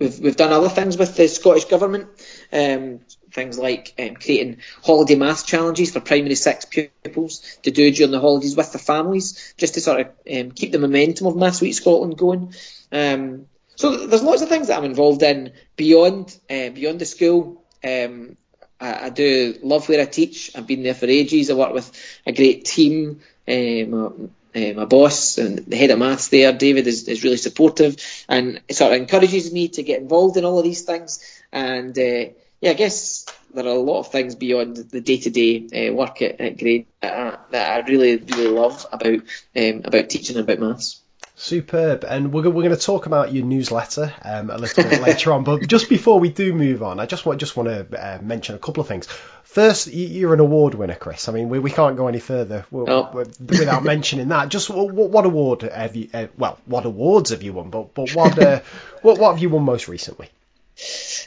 we've 0.02 0.18
we've 0.20 0.36
done 0.36 0.52
other 0.52 0.68
things 0.68 0.96
with 0.98 1.16
the 1.16 1.28
Scottish 1.28 1.66
government. 1.66 2.08
Um, 2.52 3.00
things 3.30 3.58
like 3.58 3.94
um, 3.98 4.14
creating 4.16 4.58
holiday 4.84 5.14
maths 5.14 5.42
challenges 5.42 5.90
for 5.90 6.00
primary 6.00 6.34
six 6.34 6.66
pupils 6.66 7.58
to 7.62 7.70
do 7.70 7.90
during 7.90 8.12
the 8.12 8.20
holidays 8.20 8.56
with 8.56 8.72
their 8.72 8.80
families, 8.80 9.54
just 9.56 9.74
to 9.74 9.80
sort 9.80 10.00
of 10.00 10.06
um, 10.30 10.50
keep 10.50 10.72
the 10.72 10.78
momentum 10.78 11.26
of 11.26 11.36
Maths 11.36 11.60
Week 11.60 11.74
Scotland 11.74 12.18
going. 12.18 12.54
Um, 12.90 13.46
so 13.76 14.06
there's 14.06 14.22
lots 14.22 14.42
of 14.42 14.48
things 14.48 14.68
that 14.68 14.78
I'm 14.78 14.84
involved 14.84 15.22
in 15.22 15.52
beyond 15.76 16.38
uh, 16.50 16.70
beyond 16.70 17.00
the 17.00 17.06
school. 17.06 17.62
Um, 17.82 18.36
I, 18.80 19.06
I, 19.06 19.08
do 19.10 19.58
love 19.62 19.88
where 19.88 20.00
I 20.00 20.04
teach. 20.04 20.52
I've 20.54 20.66
been 20.66 20.82
there 20.82 20.94
for 20.94 21.06
ages. 21.06 21.50
I 21.50 21.54
work 21.54 21.72
with 21.72 21.90
a 22.26 22.32
great 22.32 22.64
team. 22.64 23.20
Um, 23.48 24.30
uh, 24.54 24.72
my 24.74 24.84
boss 24.84 25.38
and 25.38 25.58
the 25.58 25.76
head 25.76 25.90
of 25.90 25.98
maths 25.98 26.28
there, 26.28 26.52
David, 26.52 26.86
is, 26.86 27.08
is 27.08 27.24
really 27.24 27.36
supportive 27.36 27.96
and 28.28 28.60
sort 28.70 28.92
of 28.92 28.98
encourages 28.98 29.52
me 29.52 29.68
to 29.68 29.82
get 29.82 30.00
involved 30.00 30.36
in 30.36 30.44
all 30.44 30.58
of 30.58 30.64
these 30.64 30.82
things. 30.82 31.24
And 31.52 31.96
uh, 31.98 32.32
yeah, 32.60 32.70
I 32.70 32.74
guess 32.74 33.26
there 33.54 33.66
are 33.66 33.68
a 33.68 33.74
lot 33.74 34.00
of 34.00 34.12
things 34.12 34.34
beyond 34.34 34.76
the 34.76 35.00
day-to-day 35.00 35.88
uh, 35.88 35.92
work 35.92 36.22
at, 36.22 36.40
at 36.40 36.58
Grange 36.58 36.86
that, 37.00 37.50
that, 37.50 37.84
I 37.84 37.88
really, 37.88 38.16
really 38.16 38.48
love 38.48 38.86
about 38.92 39.20
um, 39.56 39.82
about 39.84 40.08
teaching 40.08 40.36
and 40.36 40.48
about 40.48 40.66
maths. 40.66 41.01
Superb, 41.42 42.04
and 42.04 42.32
we're, 42.32 42.44
we're 42.44 42.62
going 42.62 42.70
to 42.70 42.76
talk 42.76 43.06
about 43.06 43.32
your 43.32 43.44
newsletter 43.44 44.14
um, 44.24 44.48
a 44.48 44.58
little 44.58 44.84
bit 44.84 45.02
later 45.02 45.32
on. 45.32 45.42
But 45.42 45.66
just 45.66 45.88
before 45.88 46.20
we 46.20 46.28
do 46.28 46.52
move 46.52 46.84
on, 46.84 47.00
I 47.00 47.06
just 47.06 47.26
want 47.26 47.40
just 47.40 47.56
want 47.56 47.68
to 47.68 48.00
uh, 48.00 48.18
mention 48.22 48.54
a 48.54 48.60
couple 48.60 48.80
of 48.80 48.86
things. 48.86 49.06
First, 49.42 49.88
you're 49.88 50.34
an 50.34 50.38
award 50.38 50.74
winner, 50.74 50.94
Chris. 50.94 51.28
I 51.28 51.32
mean, 51.32 51.48
we, 51.48 51.58
we 51.58 51.72
can't 51.72 51.96
go 51.96 52.06
any 52.06 52.20
further 52.20 52.64
oh. 52.72 53.24
without 53.40 53.82
mentioning 53.82 54.28
that. 54.28 54.50
Just 54.50 54.70
what, 54.70 54.92
what, 54.92 55.26
award 55.26 55.62
have 55.62 55.96
you? 55.96 56.08
Uh, 56.14 56.28
well, 56.38 56.60
what 56.66 56.84
awards 56.84 57.30
have 57.30 57.42
you 57.42 57.54
won? 57.54 57.70
But 57.70 57.92
but 57.92 58.14
what 58.14 58.38
uh, 58.38 58.60
what 59.02 59.18
what 59.18 59.32
have 59.32 59.42
you 59.42 59.50
won 59.50 59.64
most 59.64 59.88
recently? 59.88 60.28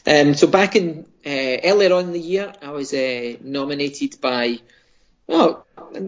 Um, 0.08 0.34
so 0.34 0.47
back 0.47 0.78
in 0.78 1.06
uh, 1.25 1.58
earlier 1.62 1.93
on 1.93 2.06
in 2.06 2.13
the 2.13 2.21
year, 2.21 2.54
I 2.62 2.71
was 2.71 2.93
uh, 2.93 3.36
nominated 3.41 4.21
by. 4.21 4.60
Well, 5.28 5.66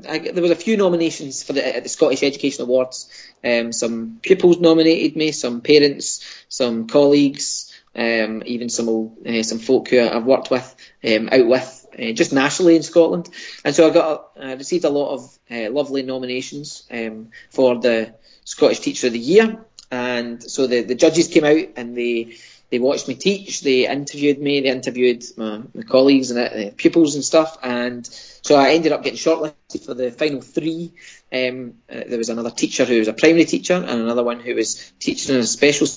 I, 0.08 0.20
there 0.20 0.42
was 0.42 0.52
a 0.52 0.56
few 0.56 0.78
nominations 0.78 1.44
for 1.44 1.54
the, 1.54 1.80
the 1.82 1.90
Scottish 1.90 2.24
Education 2.24 2.64
Awards. 2.64 3.10
Um, 3.44 3.72
some 3.72 4.20
pupils 4.22 4.60
nominated 4.60 5.16
me, 5.16 5.32
some 5.32 5.62
parents, 5.62 6.46
some 6.50 6.88
colleagues, 6.88 7.74
um, 7.96 8.44
even 8.46 8.70
some 8.70 8.90
old, 8.90 9.26
uh, 9.26 9.44
some 9.44 9.60
folk 9.60 9.90
who 9.90 10.00
I've 10.00 10.26
worked 10.26 10.52
with 10.52 10.76
um, 11.04 11.30
out 11.32 11.48
with 11.48 11.88
uh, 11.98 12.12
just 12.12 12.32
nationally 12.32 12.76
in 12.76 12.84
Scotland. 12.84 13.30
And 13.66 13.74
so 13.74 13.90
I 13.90 13.94
got 13.94 14.38
received 14.38 14.86
a 14.86 14.90
lot 14.90 15.14
of 15.14 15.40
uh, 15.50 15.72
lovely 15.72 16.04
nominations 16.04 16.84
um, 16.92 17.32
for 17.50 17.80
the 17.80 18.14
Scottish 18.46 18.82
Teacher 18.82 19.08
of 19.08 19.14
the 19.14 19.20
Year. 19.20 19.66
And 19.90 20.44
so 20.44 20.68
the, 20.68 20.82
the 20.82 20.96
judges 20.96 21.28
came 21.28 21.46
out 21.46 21.70
and 21.78 21.96
they 21.98 22.38
they 22.70 22.80
watched 22.80 23.08
me 23.08 23.16
teach, 23.16 23.62
they 23.62 23.88
interviewed 23.88 24.40
me, 24.40 24.62
they 24.62 24.70
interviewed 24.70 25.24
my, 25.38 25.62
my 25.74 25.84
colleagues 25.84 26.32
and 26.32 26.40
uh, 26.40 26.72
pupils 26.76 27.16
and 27.16 27.24
stuff, 27.24 27.58
and 27.64 28.06
so 28.06 28.56
I 28.56 28.72
ended 28.72 28.92
up 28.92 29.04
getting 29.04 29.18
shortlisted 29.18 29.86
for 29.86 29.94
the 29.94 30.12
final 30.12 30.42
three. 30.42 30.94
Um, 31.34 31.76
uh, 31.90 32.04
there 32.08 32.18
was 32.18 32.30
another 32.30 32.52
teacher 32.52 32.86
who 32.86 33.00
was 33.00 33.08
a 33.08 33.14
primary 33.14 33.46
teacher, 33.46 33.76
and 33.76 34.02
another 34.02 34.24
one 34.24 34.40
who 34.40 34.56
was 34.56 34.92
teaching 35.00 35.36
in 35.36 35.42
a 35.42 35.46
special 35.46 35.88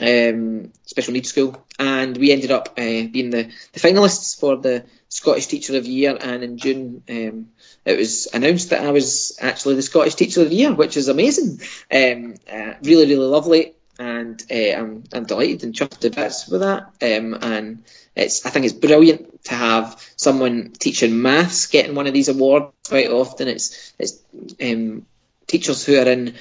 um, 0.00 0.72
special 0.86 1.12
needs 1.12 1.28
school, 1.28 1.64
and 1.78 2.16
we 2.16 2.32
ended 2.32 2.50
up 2.50 2.70
uh, 2.78 3.06
being 3.10 3.30
the, 3.30 3.50
the 3.72 3.80
finalists 3.80 4.38
for 4.38 4.56
the 4.56 4.84
Scottish 5.08 5.46
Teacher 5.46 5.76
of 5.76 5.84
the 5.84 5.90
Year. 5.90 6.16
And 6.18 6.42
in 6.42 6.58
June, 6.58 7.02
um, 7.08 7.48
it 7.84 7.98
was 7.98 8.28
announced 8.32 8.70
that 8.70 8.84
I 8.84 8.90
was 8.90 9.36
actually 9.40 9.74
the 9.74 9.82
Scottish 9.82 10.14
Teacher 10.14 10.42
of 10.42 10.50
the 10.50 10.56
Year, 10.56 10.72
which 10.72 10.96
is 10.96 11.08
amazing. 11.08 11.60
Um, 11.92 12.34
uh, 12.50 12.74
really, 12.82 13.06
really 13.06 13.26
lovely 13.26 13.74
and 13.98 14.42
uh, 14.50 14.54
I'm, 14.54 15.04
I'm 15.12 15.24
delighted 15.24 15.64
and 15.64 15.74
chuffed 15.74 15.98
to 16.00 16.10
bits 16.10 16.48
with 16.48 16.62
that. 16.62 16.84
Um, 17.02 17.34
and 17.40 17.84
it's 18.14 18.44
I 18.46 18.50
think 18.50 18.64
it's 18.64 18.74
brilliant 18.74 19.44
to 19.44 19.54
have 19.54 20.00
someone 20.16 20.72
teaching 20.78 21.20
maths 21.20 21.66
getting 21.66 21.94
one 21.94 22.06
of 22.06 22.14
these 22.14 22.28
awards. 22.28 22.72
Quite 22.88 23.10
often, 23.10 23.48
it's 23.48 23.92
it's 23.98 24.22
um, 24.60 25.06
teachers 25.46 25.84
who 25.84 25.98
are 25.98 26.08
in 26.08 26.34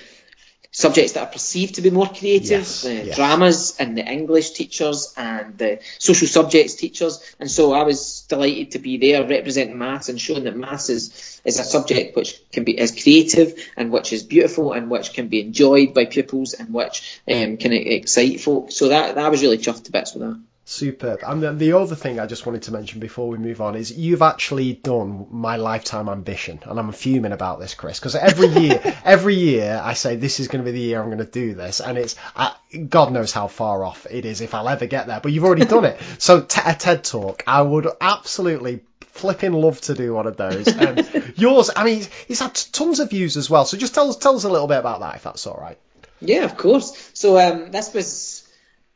subjects 0.72 1.14
that 1.14 1.28
are 1.28 1.32
perceived 1.32 1.76
to 1.76 1.82
be 1.82 1.90
more 1.90 2.08
creative, 2.08 2.50
yes, 2.50 2.84
the 2.84 2.94
yes. 2.94 3.16
dramas 3.16 3.76
and 3.78 3.98
the 3.98 4.06
English 4.06 4.52
teachers 4.52 5.14
and 5.18 5.58
the 5.58 5.80
social 6.00 6.28
subjects 6.28 6.76
teachers. 6.76 7.20
And 7.40 7.52
so 7.52 7.74
I 7.74 7.84
was 7.84 8.26
delighted 8.30 8.72
to 8.72 8.80
be 8.80 8.98
there 8.98 9.28
representing 9.28 9.78
maths 9.78 10.08
and 10.08 10.20
showing 10.20 10.46
that 10.46 10.56
maths 10.56 10.90
is, 10.90 11.42
is 11.44 11.60
a 11.60 11.64
subject 11.64 12.16
which 12.16 12.42
can 12.52 12.64
be 12.64 12.80
as 12.80 12.92
creative 12.92 13.54
and 13.76 13.92
which 13.92 14.14
is 14.14 14.24
beautiful 14.24 14.72
and 14.72 14.90
which 14.90 15.14
can 15.14 15.28
be 15.28 15.42
enjoyed 15.42 15.94
by 15.94 16.06
pupils 16.06 16.54
and 16.54 16.74
which 16.74 17.20
um, 17.28 17.58
can 17.58 17.74
excite 17.74 18.40
folk. 18.40 18.72
So 18.72 18.90
that, 18.90 19.16
that 19.16 19.30
was 19.30 19.42
really 19.42 19.58
chuffed 19.58 19.86
to 19.86 19.92
bits 19.92 20.14
with 20.14 20.24
that. 20.24 20.40
Superb. 20.72 21.20
And 21.28 21.60
the 21.60 21.74
other 21.74 21.96
thing 21.96 22.18
I 22.18 22.28
just 22.28 22.46
wanted 22.46 22.62
to 22.64 22.72
mention 22.72 23.02
before 23.02 23.28
we 23.28 23.38
move 23.38 23.60
on 23.60 23.76
is 23.76 23.92
you've 23.92 24.22
actually 24.22 24.72
done 24.72 25.28
my 25.30 25.58
lifetime 25.58 26.08
ambition, 26.08 26.62
and 26.64 26.80
I'm 26.80 26.94
fuming 26.94 27.34
about 27.34 27.60
this, 27.60 27.74
Chris, 27.74 28.00
because 28.00 28.16
every 28.16 28.48
year, 28.62 28.82
every 29.04 29.36
year 29.36 29.82
I 29.84 29.94
say 29.94 30.16
this 30.16 30.40
is 30.40 30.48
going 30.48 30.64
to 30.64 30.72
be 30.72 30.78
the 30.78 30.84
year 30.84 31.02
I'm 31.02 31.08
going 31.08 31.18
to 31.18 31.26
do 31.26 31.56
this, 31.56 31.82
and 31.82 31.98
it's 31.98 32.16
uh, 32.38 32.54
God 32.88 33.12
knows 33.12 33.34
how 33.34 33.48
far 33.48 33.84
off 33.84 34.08
it 34.10 34.24
is 34.24 34.40
if 34.40 34.54
I'll 34.54 34.70
ever 34.70 34.86
get 34.86 35.08
there. 35.08 35.20
But 35.20 35.34
you've 35.34 35.44
already 35.44 35.66
done 35.66 35.86
it. 35.86 36.00
So 36.20 36.42
t- 36.42 36.62
a 36.64 36.74
TED 36.74 37.04
talk, 37.04 37.44
I 37.48 37.62
would 37.62 37.88
absolutely 38.00 38.82
flipping 39.02 39.54
love 39.54 39.82
to 39.82 39.94
do 39.94 40.14
one 40.14 40.28
of 40.28 40.38
those. 40.38 40.68
And 40.78 41.34
yours, 41.36 41.70
I 41.76 41.84
mean, 41.84 42.06
it's 42.30 42.40
had 42.40 42.56
tons 42.72 43.00
of 43.00 43.10
views 43.10 43.36
as 43.36 43.50
well. 43.50 43.66
So 43.66 43.76
just 43.76 43.94
tell 43.94 44.10
us, 44.10 44.18
tell 44.18 44.36
us 44.36 44.46
a 44.46 44.50
little 44.50 44.68
bit 44.68 44.78
about 44.78 45.02
that, 45.02 45.16
if 45.16 45.24
that's 45.24 45.46
all 45.48 45.58
right. 45.60 45.78
Yeah, 46.22 46.46
of 46.46 46.56
course. 46.56 47.12
So 47.14 47.38
um, 47.38 47.72
this 47.72 47.94
was, 47.94 48.48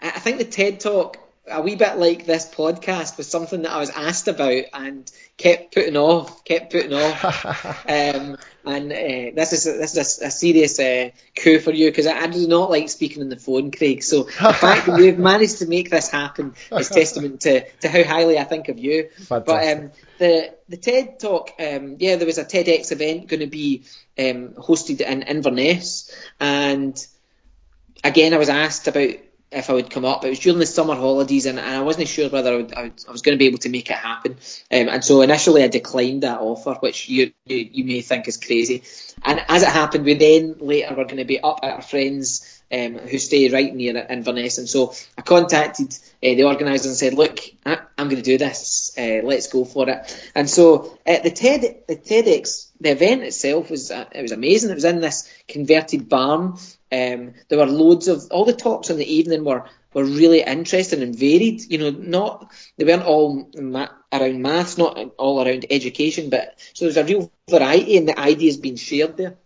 I 0.01 0.19
think 0.19 0.37
the 0.37 0.45
TED 0.45 0.79
talk 0.79 1.17
a 1.47 1.61
wee 1.61 1.75
bit 1.75 1.97
like 1.97 2.25
this 2.25 2.49
podcast 2.49 3.17
was 3.17 3.27
something 3.27 3.61
that 3.61 3.71
I 3.71 3.79
was 3.79 3.91
asked 3.91 4.27
about 4.27 4.63
and 4.73 5.11
kept 5.37 5.73
putting 5.73 5.95
off, 5.95 6.43
kept 6.43 6.71
putting 6.71 6.93
off. 6.93 7.85
um, 7.89 8.37
and 8.65 8.91
uh, 8.91 9.31
this 9.35 9.53
is 9.53 9.67
a, 9.67 9.73
this 9.73 9.95
is 9.95 10.21
a, 10.21 10.25
a 10.25 10.31
serious 10.31 10.79
uh, 10.79 11.11
coup 11.35 11.59
for 11.59 11.71
you 11.71 11.89
because 11.91 12.07
I, 12.07 12.21
I, 12.21 12.27
do 12.27 12.47
not 12.47 12.71
like 12.71 12.89
speaking 12.89 13.21
on 13.21 13.29
the 13.29 13.37
phone, 13.37 13.69
Craig. 13.69 14.01
So 14.01 14.23
the 14.23 14.53
fact 14.53 14.87
that 14.87 14.99
you've 14.99 15.19
managed 15.19 15.59
to 15.59 15.67
make 15.67 15.91
this 15.91 16.09
happen 16.09 16.55
is 16.71 16.89
testament 16.89 17.41
to, 17.41 17.69
to 17.81 17.89
how 17.89 18.03
highly 18.03 18.39
I 18.39 18.43
think 18.43 18.69
of 18.69 18.79
you. 18.79 19.09
Fantastic. 19.09 19.45
But 19.45 19.77
um, 19.77 19.91
the 20.17 20.55
the 20.67 20.77
TED 20.77 21.19
talk, 21.19 21.51
um, 21.59 21.97
yeah, 21.99 22.15
there 22.15 22.25
was 22.25 22.39
a 22.39 22.45
TEDx 22.45 22.91
event 22.91 23.27
going 23.27 23.41
to 23.41 23.47
be 23.47 23.83
um, 24.17 24.53
hosted 24.53 25.01
in 25.01 25.21
Inverness, 25.21 26.11
and 26.39 27.05
again, 28.03 28.33
I 28.33 28.37
was 28.37 28.49
asked 28.49 28.87
about 28.87 29.15
if 29.55 29.69
I 29.69 29.73
would 29.73 29.89
come 29.89 30.05
up. 30.05 30.25
It 30.25 30.29
was 30.29 30.39
during 30.39 30.59
the 30.59 30.65
summer 30.65 30.95
holidays, 30.95 31.45
and, 31.45 31.57
and 31.57 31.75
I 31.75 31.81
wasn't 31.81 32.09
sure 32.09 32.29
whether 32.29 32.53
I, 32.53 32.55
would, 32.57 32.73
I, 32.73 32.81
would, 32.83 33.05
I, 33.07 33.11
was 33.11 33.21
going 33.21 33.37
to 33.37 33.39
be 33.39 33.47
able 33.47 33.59
to 33.59 33.69
make 33.69 33.89
it 33.89 33.95
happen. 33.95 34.33
Um, 34.71 34.89
and 34.89 35.03
so 35.03 35.21
initially, 35.21 35.63
I 35.63 35.69
declined 35.69 36.23
that 36.23 36.41
offer, 36.41 36.73
which 36.73 37.07
you, 37.07 37.31
you, 37.45 37.69
you 37.71 37.85
may 37.85 38.01
think 38.01 38.27
is 38.27 38.37
crazy. 38.37 38.83
And 39.23 39.41
as 39.47 39.63
it 39.63 39.69
happened, 39.69 40.03
we 40.03 40.15
then 40.15 40.57
later 40.59 40.93
were 40.93 41.05
going 41.05 41.17
to 41.17 41.25
be 41.25 41.39
up 41.39 41.61
at 41.63 41.73
our 41.73 41.81
friends. 41.81 42.51
Um, 42.73 42.97
who 42.97 43.19
stay 43.19 43.47
right 43.49 43.73
near 43.73 43.95
Inverness, 44.09 44.57
and 44.57 44.67
so 44.67 44.95
I 45.15 45.21
contacted 45.21 45.93
uh, 45.93 46.33
the 46.33 46.45
organisers 46.45 46.87
and 46.87 46.95
said, 46.95 47.13
"Look, 47.13 47.39
I, 47.63 47.77
am 47.95 48.09
going 48.09 48.15
to 48.15 48.23
do 48.23 48.39
this. 48.39 48.91
Uh, 48.97 49.21
let's 49.23 49.47
go 49.49 49.65
for 49.65 49.87
it." 49.87 50.31
And 50.33 50.49
so 50.49 50.97
uh, 51.05 51.19
the 51.19 51.29
TED, 51.29 51.83
the 51.87 51.95
TEDx, 51.95 52.71
the 52.81 52.89
event 52.89 53.21
itself 53.21 53.69
was 53.69 53.91
uh, 53.91 54.05
it 54.11 54.23
was 54.23 54.31
amazing. 54.31 54.71
It 54.71 54.75
was 54.75 54.83
in 54.83 54.99
this 54.99 55.31
converted 55.47 56.09
barn 56.09 56.57
um, 56.91 57.33
there 57.49 57.57
were 57.57 57.65
loads 57.65 58.07
of 58.07 58.27
all 58.31 58.45
the 58.45 58.53
talks 58.53 58.89
in 58.89 58.97
the 58.97 59.13
evening 59.13 59.43
were 59.43 59.65
were 59.93 60.03
really 60.03 60.41
interesting 60.41 61.01
and 61.01 61.15
varied. 61.15 61.61
You 61.69 61.77
know, 61.77 61.89
not 61.89 62.51
they 62.77 62.85
weren't 62.85 63.03
all 63.03 63.49
ma- 63.55 63.89
around 64.11 64.41
maths, 64.41 64.77
not 64.77 64.97
all 65.17 65.45
around 65.45 65.65
education, 65.69 66.29
but 66.29 66.59
so 66.73 66.85
there's 66.85 66.97
a 66.97 67.03
real 67.03 67.31
variety 67.49 67.97
and 67.97 68.07
the 68.07 68.19
ideas 68.19 68.57
being 68.57 68.75
shared 68.75 69.17
there 69.17 69.37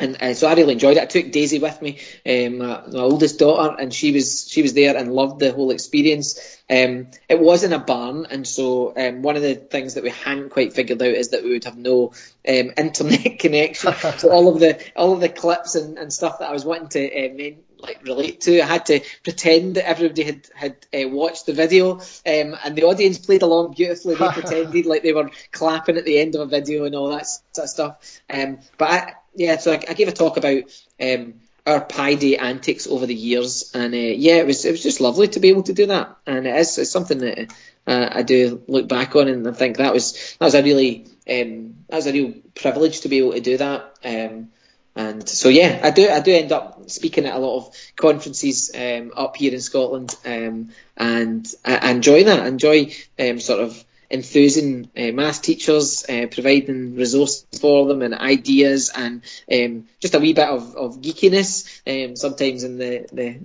and 0.00 0.22
uh, 0.22 0.32
so 0.32 0.48
I 0.48 0.54
really 0.54 0.72
enjoyed 0.72 0.96
it. 0.96 1.02
I 1.02 1.06
took 1.06 1.30
Daisy 1.30 1.58
with 1.58 1.82
me, 1.82 1.98
um, 2.24 2.58
my, 2.58 2.82
my, 2.86 3.00
oldest 3.00 3.38
daughter, 3.38 3.76
and 3.78 3.92
she 3.92 4.12
was 4.12 4.48
she 4.48 4.62
was 4.62 4.72
there 4.72 4.96
and 4.96 5.12
loved 5.12 5.38
the 5.38 5.52
whole 5.52 5.70
experience. 5.70 6.38
Um, 6.70 7.08
it 7.28 7.38
was 7.38 7.62
in 7.62 7.74
a 7.74 7.78
barn, 7.78 8.26
and 8.30 8.46
so 8.46 8.94
um, 8.96 9.20
one 9.20 9.36
of 9.36 9.42
the 9.42 9.54
things 9.54 9.94
that 9.94 10.02
we 10.02 10.08
hadn't 10.08 10.48
quite 10.48 10.72
figured 10.72 11.02
out 11.02 11.08
is 11.08 11.30
that 11.30 11.44
we 11.44 11.50
would 11.50 11.64
have 11.64 11.76
no 11.76 12.12
um, 12.48 12.72
internet 12.76 13.38
connection. 13.38 13.92
so 14.16 14.30
all 14.30 14.48
of 14.48 14.60
the 14.60 14.82
all 14.96 15.12
of 15.12 15.20
the 15.20 15.28
clips 15.28 15.74
and, 15.74 15.98
and 15.98 16.10
stuff 16.10 16.38
that 16.38 16.48
I 16.48 16.52
was 16.52 16.64
wanting 16.64 16.88
to 16.88 17.26
uh, 17.26 17.54
like 17.78 18.02
relate 18.04 18.40
to, 18.42 18.62
I 18.62 18.66
had 18.66 18.86
to 18.86 19.00
pretend 19.22 19.74
that 19.74 19.86
everybody 19.86 20.22
had 20.22 20.48
had 20.54 20.76
uh, 20.94 21.08
watched 21.10 21.44
the 21.44 21.52
video, 21.52 21.96
um, 21.96 22.56
and 22.64 22.74
the 22.74 22.84
audience 22.84 23.18
played 23.18 23.42
along 23.42 23.74
beautifully. 23.74 24.14
They 24.14 24.28
pretended 24.32 24.86
like 24.86 25.02
they 25.02 25.12
were 25.12 25.30
clapping 25.50 25.98
at 25.98 26.06
the 26.06 26.18
end 26.18 26.34
of 26.34 26.40
a 26.40 26.46
video 26.46 26.84
and 26.84 26.94
all 26.94 27.10
that 27.10 27.26
sort 27.26 27.64
of 27.64 27.68
stuff. 27.68 28.20
Um, 28.30 28.60
but 28.78 28.90
I 28.90 29.14
yeah, 29.34 29.58
so 29.58 29.72
I, 29.72 29.82
I 29.88 29.94
gave 29.94 30.08
a 30.08 30.12
talk 30.12 30.36
about 30.36 30.62
um, 31.00 31.34
our 31.66 31.80
Pi 31.80 32.14
Day 32.14 32.36
antics 32.36 32.86
over 32.86 33.06
the 33.06 33.14
years, 33.14 33.70
and 33.74 33.94
uh, 33.94 33.96
yeah, 33.96 34.36
it 34.36 34.46
was 34.46 34.64
it 34.64 34.72
was 34.72 34.82
just 34.82 35.00
lovely 35.00 35.28
to 35.28 35.40
be 35.40 35.48
able 35.48 35.62
to 35.64 35.72
do 35.72 35.86
that, 35.86 36.16
and 36.26 36.46
it 36.46 36.56
is 36.56 36.78
it's 36.78 36.90
something 36.90 37.18
that 37.18 37.52
uh, 37.86 38.08
I 38.12 38.22
do 38.22 38.62
look 38.68 38.88
back 38.88 39.16
on, 39.16 39.28
and 39.28 39.46
I 39.46 39.52
think 39.52 39.76
that 39.76 39.92
was 39.92 40.36
that 40.38 40.46
was 40.46 40.54
a 40.54 40.62
really 40.62 41.06
um, 41.28 41.76
that 41.88 41.96
was 41.96 42.06
a 42.06 42.12
real 42.12 42.34
privilege 42.54 43.00
to 43.02 43.08
be 43.08 43.18
able 43.18 43.32
to 43.32 43.40
do 43.40 43.56
that. 43.58 43.94
Um, 44.04 44.48
and 44.94 45.26
so 45.26 45.48
yeah, 45.48 45.80
I 45.82 45.90
do 45.90 46.08
I 46.08 46.20
do 46.20 46.34
end 46.34 46.52
up 46.52 46.90
speaking 46.90 47.24
at 47.24 47.34
a 47.34 47.38
lot 47.38 47.58
of 47.58 47.76
conferences 47.96 48.70
um, 48.74 49.12
up 49.16 49.36
here 49.36 49.54
in 49.54 49.60
Scotland, 49.60 50.14
um, 50.26 50.70
and 50.96 51.46
I, 51.64 51.76
I 51.76 51.90
enjoy 51.90 52.24
that. 52.24 52.40
I 52.40 52.48
enjoy 52.48 52.92
um, 53.18 53.40
sort 53.40 53.60
of 53.60 53.84
enthusing 54.12 54.90
uh, 54.96 55.12
maths 55.12 55.38
teachers, 55.38 56.04
uh, 56.08 56.26
providing 56.30 56.94
resources 56.94 57.46
for 57.60 57.86
them 57.86 58.02
and 58.02 58.14
ideas 58.14 58.90
and 58.94 59.22
um, 59.52 59.86
just 60.00 60.14
a 60.14 60.18
wee 60.18 60.34
bit 60.34 60.48
of, 60.48 60.76
of 60.76 61.00
geekiness 61.00 61.80
um, 61.86 62.16
sometimes 62.16 62.62
in 62.62 62.76
the, 62.78 63.06
the 63.12 63.40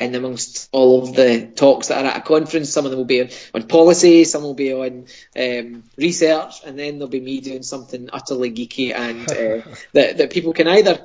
in 0.00 0.14
amongst 0.14 0.68
all 0.72 1.02
of 1.02 1.14
the 1.14 1.46
talks 1.54 1.88
that 1.88 2.02
are 2.04 2.08
at 2.08 2.16
a 2.16 2.20
conference. 2.22 2.70
Some 2.70 2.86
of 2.86 2.90
them 2.90 2.98
will 2.98 3.04
be 3.04 3.20
on, 3.20 3.28
on 3.54 3.68
policy, 3.68 4.24
some 4.24 4.42
will 4.42 4.54
be 4.54 4.72
on 4.72 5.06
um, 5.36 5.84
research, 5.96 6.54
and 6.64 6.78
then 6.78 6.94
there'll 6.94 7.08
be 7.08 7.20
me 7.20 7.40
doing 7.40 7.62
something 7.62 8.08
utterly 8.12 8.50
geeky 8.50 8.94
and 8.94 9.30
uh, 9.30 9.66
that, 9.92 10.16
that 10.16 10.30
people 10.32 10.54
can 10.54 10.68
either 10.68 10.98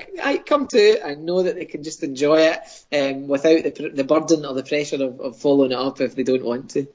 come 0.46 0.68
to 0.68 1.06
and 1.06 1.26
know 1.26 1.44
that 1.44 1.56
they 1.56 1.66
can 1.66 1.84
just 1.84 2.04
enjoy 2.04 2.54
it 2.54 2.60
um, 2.94 3.28
without 3.28 3.64
the, 3.64 3.90
the 3.94 4.04
burden 4.06 4.46
or 4.46 4.54
the 4.54 4.64
pressure 4.64 5.04
of, 5.04 5.20
of 5.20 5.38
following 5.38 5.72
it 5.72 5.78
up 5.78 6.00
if 6.00 6.16
they 6.16 6.24
don't 6.24 6.46
want 6.46 6.70
to. 6.72 6.88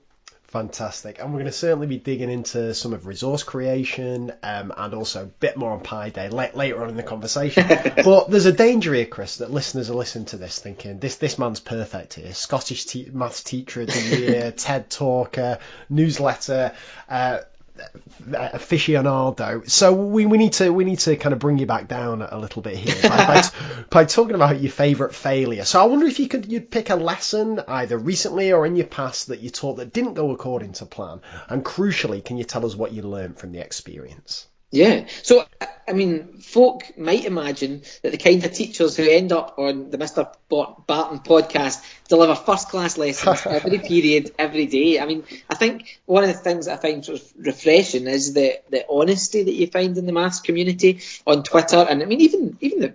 Fantastic. 0.51 1.21
And 1.21 1.29
we're 1.29 1.39
going 1.39 1.45
to 1.45 1.53
certainly 1.53 1.87
be 1.87 1.99
digging 1.99 2.29
into 2.29 2.75
some 2.75 2.93
of 2.93 3.07
resource 3.07 3.45
creation 3.45 4.33
um, 4.43 4.73
and 4.77 4.95
also 4.95 5.23
a 5.23 5.27
bit 5.27 5.57
more 5.57 5.71
on 5.71 5.81
Pi 5.81 6.11
Day 6.11 6.29
later 6.29 6.83
on 6.83 6.89
in 6.89 6.97
the 6.97 7.05
conversation. 7.05 7.69
but 8.05 8.29
there's 8.29 8.47
a 8.47 8.53
danger 8.53 8.93
here, 8.93 9.07
Chris, 9.07 9.37
that 9.37 9.53
listeners 9.53 9.91
are 9.91 9.95
listening 9.95 10.25
to 10.27 10.37
this 10.37 10.59
thinking 10.59 10.99
this 10.99 11.17
this 11.17 11.39
man's 11.39 11.61
perfect 11.61 12.15
here. 12.15 12.35
Scottish 12.35 12.87
te- 12.87 13.11
maths 13.13 13.45
teacher 13.45 13.83
of 13.83 13.87
the 13.87 14.01
year, 14.01 14.51
TED 14.57 14.91
talker, 14.91 15.61
newsletter. 15.89 16.73
Uh, 17.09 17.39
Uh, 17.81 18.51
aficionado. 18.53 19.69
So 19.69 19.93
we, 19.95 20.27
we 20.27 20.37
need 20.37 20.53
to 20.55 20.71
we 20.71 20.85
need 20.85 20.99
to 21.01 21.17
kind 21.17 21.33
of 21.33 21.39
bring 21.39 21.59
you 21.59 21.67
back 21.67 21.89
down 21.89 22.21
a 22.21 22.39
little 22.39 22.61
bit 22.61 22.77
here 22.77 22.95
by, 23.09 23.17
by, 23.27 23.43
by 23.91 24.05
talking 24.05 24.35
about 24.35 24.61
your 24.61 24.71
favourite 24.71 25.15
failure. 25.15 25.65
So 25.65 25.81
I 25.81 25.85
wonder 25.85 26.07
if 26.07 26.19
you 26.21 26.29
could 26.29 26.53
you'd 26.53 26.71
pick 26.71 26.91
a 26.91 26.97
lesson 26.97 27.61
either 27.67 27.97
recently 27.97 28.53
or 28.53 28.67
in 28.67 28.77
your 28.77 28.87
past 28.87 29.29
that 29.29 29.41
you 29.41 29.49
taught 29.49 29.77
that 29.77 29.93
didn't 29.93 30.15
go 30.15 30.33
according 30.33 30.75
to 30.75 30.87
plan, 30.87 31.23
and 31.49 31.65
crucially, 31.65 32.23
can 32.23 32.37
you 32.37 32.45
tell 32.45 32.67
us 32.67 32.77
what 32.77 32.93
you 32.93 33.03
learned 33.03 33.39
from 33.39 33.53
the 33.53 33.61
experience? 33.61 34.47
Yeah. 34.73 35.07
So, 35.23 35.45
I 35.89 35.93
mean, 35.93 36.39
folk 36.39 36.97
might 36.97 37.25
imagine 37.25 37.83
that 38.03 38.13
the 38.13 38.19
kind 38.19 38.45
of 38.45 38.53
teachers 38.53 38.97
who 38.97 39.03
end 39.03 39.33
up 39.33 39.59
on 39.59 39.91
the 39.91 39.99
Mr. 39.99 40.33
Barton 40.49 41.19
podcast 41.19 41.85
deliver 42.09 42.37
first 42.37 42.69
class 42.69 42.97
lessons 42.97 43.43
every 43.47 43.79
period, 43.81 44.31
every 44.39 44.67
day. 44.67 45.01
I 45.01 45.07
mean, 45.07 45.25
I 45.49 45.57
think 45.57 46.01
one 46.07 46.23
of 46.23 46.29
the 46.29 46.37
things 46.37 46.69
I 46.69 46.77
find 46.77 47.05
sort 47.05 47.21
of 47.21 47.33
refreshing 47.37 48.07
is 48.07 48.33
the, 48.33 48.61
the 48.71 48.87
honesty 48.89 49.43
that 49.43 49.53
you 49.53 49.67
find 49.67 49.99
in 49.99 50.07
the 50.07 50.13
maths 50.13 50.41
community 50.41 51.01
on 51.27 51.43
Twitter. 51.43 51.79
And 51.79 52.01
I 52.01 52.07
mean, 52.07 52.21
even, 52.21 52.57
even 52.61 52.81
the, 52.81 52.95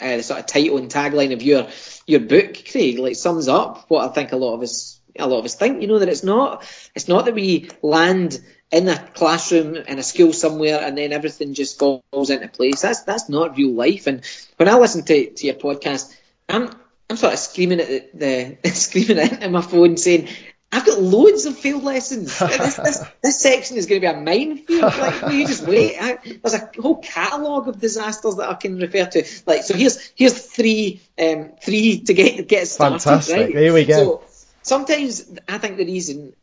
uh, 0.00 0.16
the 0.16 0.22
sort 0.22 0.40
of 0.40 0.46
title 0.46 0.78
and 0.78 0.90
tagline 0.90 1.34
of 1.34 1.42
your, 1.42 1.68
your 2.06 2.20
book, 2.20 2.64
Craig, 2.70 2.98
like 2.98 3.16
sums 3.16 3.46
up 3.46 3.84
what 3.88 4.08
I 4.08 4.14
think 4.14 4.32
a 4.32 4.36
lot 4.36 4.54
of 4.54 4.62
us, 4.62 4.98
a 5.18 5.26
lot 5.26 5.40
of 5.40 5.44
us 5.44 5.54
think, 5.54 5.82
you 5.82 5.88
know, 5.88 5.98
that 5.98 6.08
it's 6.08 6.24
not, 6.24 6.64
it's 6.94 7.08
not 7.08 7.26
that 7.26 7.34
we 7.34 7.68
land 7.82 8.40
in 8.70 8.88
a 8.88 8.98
classroom 9.14 9.76
in 9.76 9.98
a 9.98 10.02
school 10.02 10.32
somewhere 10.32 10.80
and 10.80 10.96
then 10.96 11.12
everything 11.12 11.54
just 11.54 11.78
falls 11.78 12.30
into 12.30 12.48
place. 12.48 12.82
That's 12.82 13.02
that's 13.02 13.28
not 13.28 13.56
real 13.56 13.72
life. 13.72 14.06
And 14.06 14.22
when 14.56 14.68
I 14.68 14.74
listen 14.78 15.04
to, 15.04 15.30
to 15.30 15.46
your 15.46 15.56
podcast, 15.56 16.14
I'm 16.48 16.70
I'm 17.08 17.16
sort 17.16 17.32
of 17.32 17.38
screaming 17.38 17.80
at 17.80 18.18
the, 18.18 18.58
the 18.62 18.68
screaming 18.70 19.18
into 19.18 19.48
my 19.48 19.62
phone 19.62 19.96
saying, 19.96 20.28
I've 20.72 20.86
got 20.86 21.02
loads 21.02 21.46
of 21.46 21.58
field 21.58 21.82
lessons. 21.82 22.38
This, 22.38 22.76
this, 22.76 23.04
this 23.22 23.40
section 23.42 23.76
is 23.76 23.86
going 23.86 24.00
to 24.00 24.06
be 24.06 24.12
a 24.12 24.20
minefield. 24.20 24.82
Like, 24.82 25.22
well, 25.22 25.32
you 25.32 25.44
just 25.44 25.66
wait. 25.66 25.96
I, 26.00 26.18
there's 26.40 26.54
a 26.54 26.70
whole 26.80 26.98
catalogue 26.98 27.66
of 27.66 27.80
disasters 27.80 28.36
that 28.36 28.48
I 28.48 28.54
can 28.54 28.78
refer 28.78 29.06
to. 29.06 29.24
Like, 29.46 29.64
so 29.64 29.74
here's 29.74 30.12
here's 30.14 30.40
three 30.40 31.00
um, 31.20 31.50
three 31.60 32.02
to 32.02 32.14
get 32.14 32.46
get 32.46 32.68
started. 32.68 33.02
Fantastic. 33.02 33.36
Right? 33.36 33.56
Here 33.56 33.72
we 33.72 33.84
go. 33.84 33.94
So 33.94 34.22
sometimes 34.62 35.28
I 35.48 35.58
think 35.58 35.76
the 35.76 35.86
reason 35.86 36.34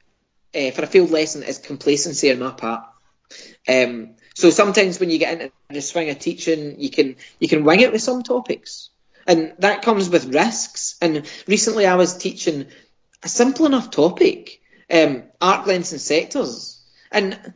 uh, 0.56 0.72
for 0.72 0.84
a 0.84 0.88
field 0.88 1.12
lesson 1.12 1.44
is 1.44 1.58
complacency 1.58 2.32
on 2.32 2.40
my 2.40 2.52
part. 2.52 2.84
Um, 3.68 4.16
so 4.36 4.50
sometimes 4.50 5.00
when 5.00 5.10
you 5.10 5.18
get 5.18 5.34
into 5.34 5.52
the 5.70 5.82
swing 5.82 6.10
of 6.10 6.20
teaching, 6.20 6.80
you 6.80 6.90
can 6.90 7.16
you 7.40 7.48
can 7.48 7.64
wing 7.64 7.82
it 7.82 7.92
with 7.92 8.02
some 8.02 8.24
topics, 8.24 8.90
and 9.26 9.54
that 9.60 9.82
comes 9.82 10.10
with 10.10 10.34
risks. 10.34 10.96
And 11.02 11.30
recently, 11.48 11.86
I 11.86 11.96
was 11.96 12.18
teaching 12.18 12.68
a 13.24 13.28
simple 13.28 13.66
enough 13.66 13.92
topic, 13.92 14.62
um, 14.92 15.24
arc 15.42 15.66
lengths 15.68 15.92
and 15.92 16.02
sectors, 16.02 16.82
and 17.12 17.54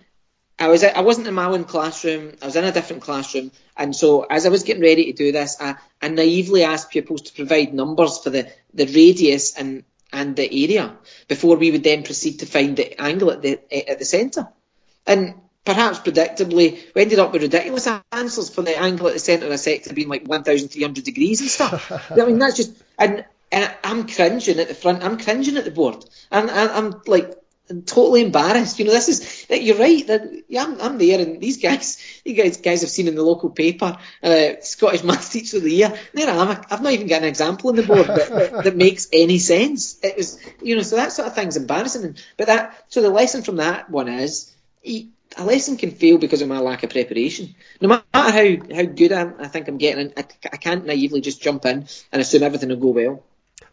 I 0.59 0.67
was 0.67 0.83
I 0.83 1.01
wasn't 1.01 1.27
in 1.27 1.33
my 1.33 1.45
own 1.45 1.63
classroom. 1.63 2.33
I 2.41 2.45
was 2.45 2.55
in 2.55 2.63
a 2.63 2.71
different 2.71 3.03
classroom, 3.03 3.51
and 3.77 3.95
so 3.95 4.23
as 4.23 4.45
I 4.45 4.49
was 4.49 4.63
getting 4.63 4.83
ready 4.83 5.05
to 5.05 5.13
do 5.13 5.31
this, 5.31 5.57
I, 5.59 5.75
I 6.01 6.09
naively 6.09 6.63
asked 6.63 6.91
pupils 6.91 7.21
to 7.23 7.33
provide 7.33 7.73
numbers 7.73 8.17
for 8.19 8.29
the 8.29 8.51
the 8.73 8.85
radius 8.85 9.55
and 9.55 9.83
and 10.13 10.35
the 10.35 10.63
area 10.63 10.95
before 11.27 11.57
we 11.57 11.71
would 11.71 11.83
then 11.83 12.03
proceed 12.03 12.39
to 12.39 12.45
find 12.45 12.77
the 12.77 12.99
angle 13.01 13.31
at 13.31 13.41
the 13.41 13.59
at 13.89 13.99
the 13.99 14.05
centre. 14.05 14.47
And 15.05 15.35
perhaps 15.65 15.99
predictably, 15.99 16.79
we 16.93 17.01
ended 17.01 17.19
up 17.19 17.33
with 17.33 17.41
ridiculous 17.41 17.87
answers 18.11 18.49
for 18.49 18.61
the 18.61 18.77
angle 18.77 19.07
at 19.07 19.13
the 19.13 19.19
centre 19.19 19.45
of 19.45 19.51
a 19.51 19.57
sector 19.57 19.93
being 19.93 20.09
like 20.09 20.27
1,300 20.27 21.03
degrees 21.03 21.41
and 21.41 21.49
stuff. 21.49 22.11
I 22.11 22.25
mean, 22.25 22.39
that's 22.39 22.57
just 22.57 22.81
and, 22.97 23.25
and 23.51 23.73
I'm 23.83 24.07
cringing 24.07 24.59
at 24.59 24.67
the 24.67 24.75
front. 24.75 25.03
I'm 25.03 25.17
cringing 25.17 25.57
at 25.57 25.65
the 25.65 25.71
board. 25.71 26.05
I'm, 26.31 26.49
I'm 26.49 27.01
like 27.07 27.40
I'm 27.71 27.83
totally 27.83 28.21
embarrassed. 28.21 28.79
You 28.79 28.85
know, 28.85 28.91
this 28.91 29.07
is 29.07 29.45
you're 29.49 29.77
right. 29.77 30.05
That 30.05 30.43
yeah, 30.49 30.63
I'm, 30.63 30.81
I'm 30.81 30.97
there, 30.97 31.21
and 31.21 31.39
these 31.39 31.57
guys, 31.57 31.97
you 32.25 32.33
guys, 32.33 32.57
guys 32.57 32.81
have 32.81 32.89
seen 32.89 33.07
in 33.07 33.15
the 33.15 33.23
local 33.23 33.49
paper, 33.49 33.97
uh, 34.21 34.49
Scottish 34.61 35.03
Maths 35.05 35.29
Teacher 35.29 35.57
of 35.57 35.63
the 35.63 35.71
Year. 35.71 35.97
There 36.13 36.29
I 36.29 36.51
am. 36.51 36.61
I've 36.69 36.81
not 36.81 36.91
even 36.91 37.07
got 37.07 37.21
an 37.21 37.29
example 37.29 37.69
on 37.69 37.77
the 37.77 37.83
board 37.83 38.07
that, 38.07 38.63
that, 38.65 38.75
makes 38.75 39.07
any 39.13 39.39
sense. 39.39 39.97
It 40.03 40.17
was, 40.17 40.37
you 40.61 40.75
know, 40.75 40.81
so 40.81 40.97
that 40.97 41.13
sort 41.13 41.29
of 41.29 41.35
thing's 41.35 41.57
embarrassing. 41.57 42.17
But 42.37 42.47
that, 42.47 42.85
so 42.89 43.01
the 43.01 43.09
lesson 43.09 43.41
from 43.41 43.55
that 43.57 43.89
one 43.89 44.09
is. 44.09 44.53
a 44.85 45.07
lesson 45.39 45.77
can 45.77 45.91
fail 45.91 46.17
because 46.17 46.41
of 46.41 46.49
my 46.49 46.59
lack 46.59 46.83
of 46.83 46.89
preparation. 46.89 47.55
No 47.79 47.87
matter 47.87 48.03
how, 48.13 48.75
how 48.75 48.83
good 48.83 49.13
I'm, 49.13 49.35
I 49.39 49.47
think 49.47 49.69
I'm 49.69 49.77
getting, 49.77 50.11
I, 50.17 50.25
I 50.51 50.57
can't 50.57 50.85
naively 50.85 51.21
just 51.21 51.41
jump 51.41 51.65
in 51.65 51.87
and 52.11 52.21
assume 52.21 52.43
everything 52.43 52.67
will 52.67 52.75
go 52.75 52.89
well. 52.89 53.23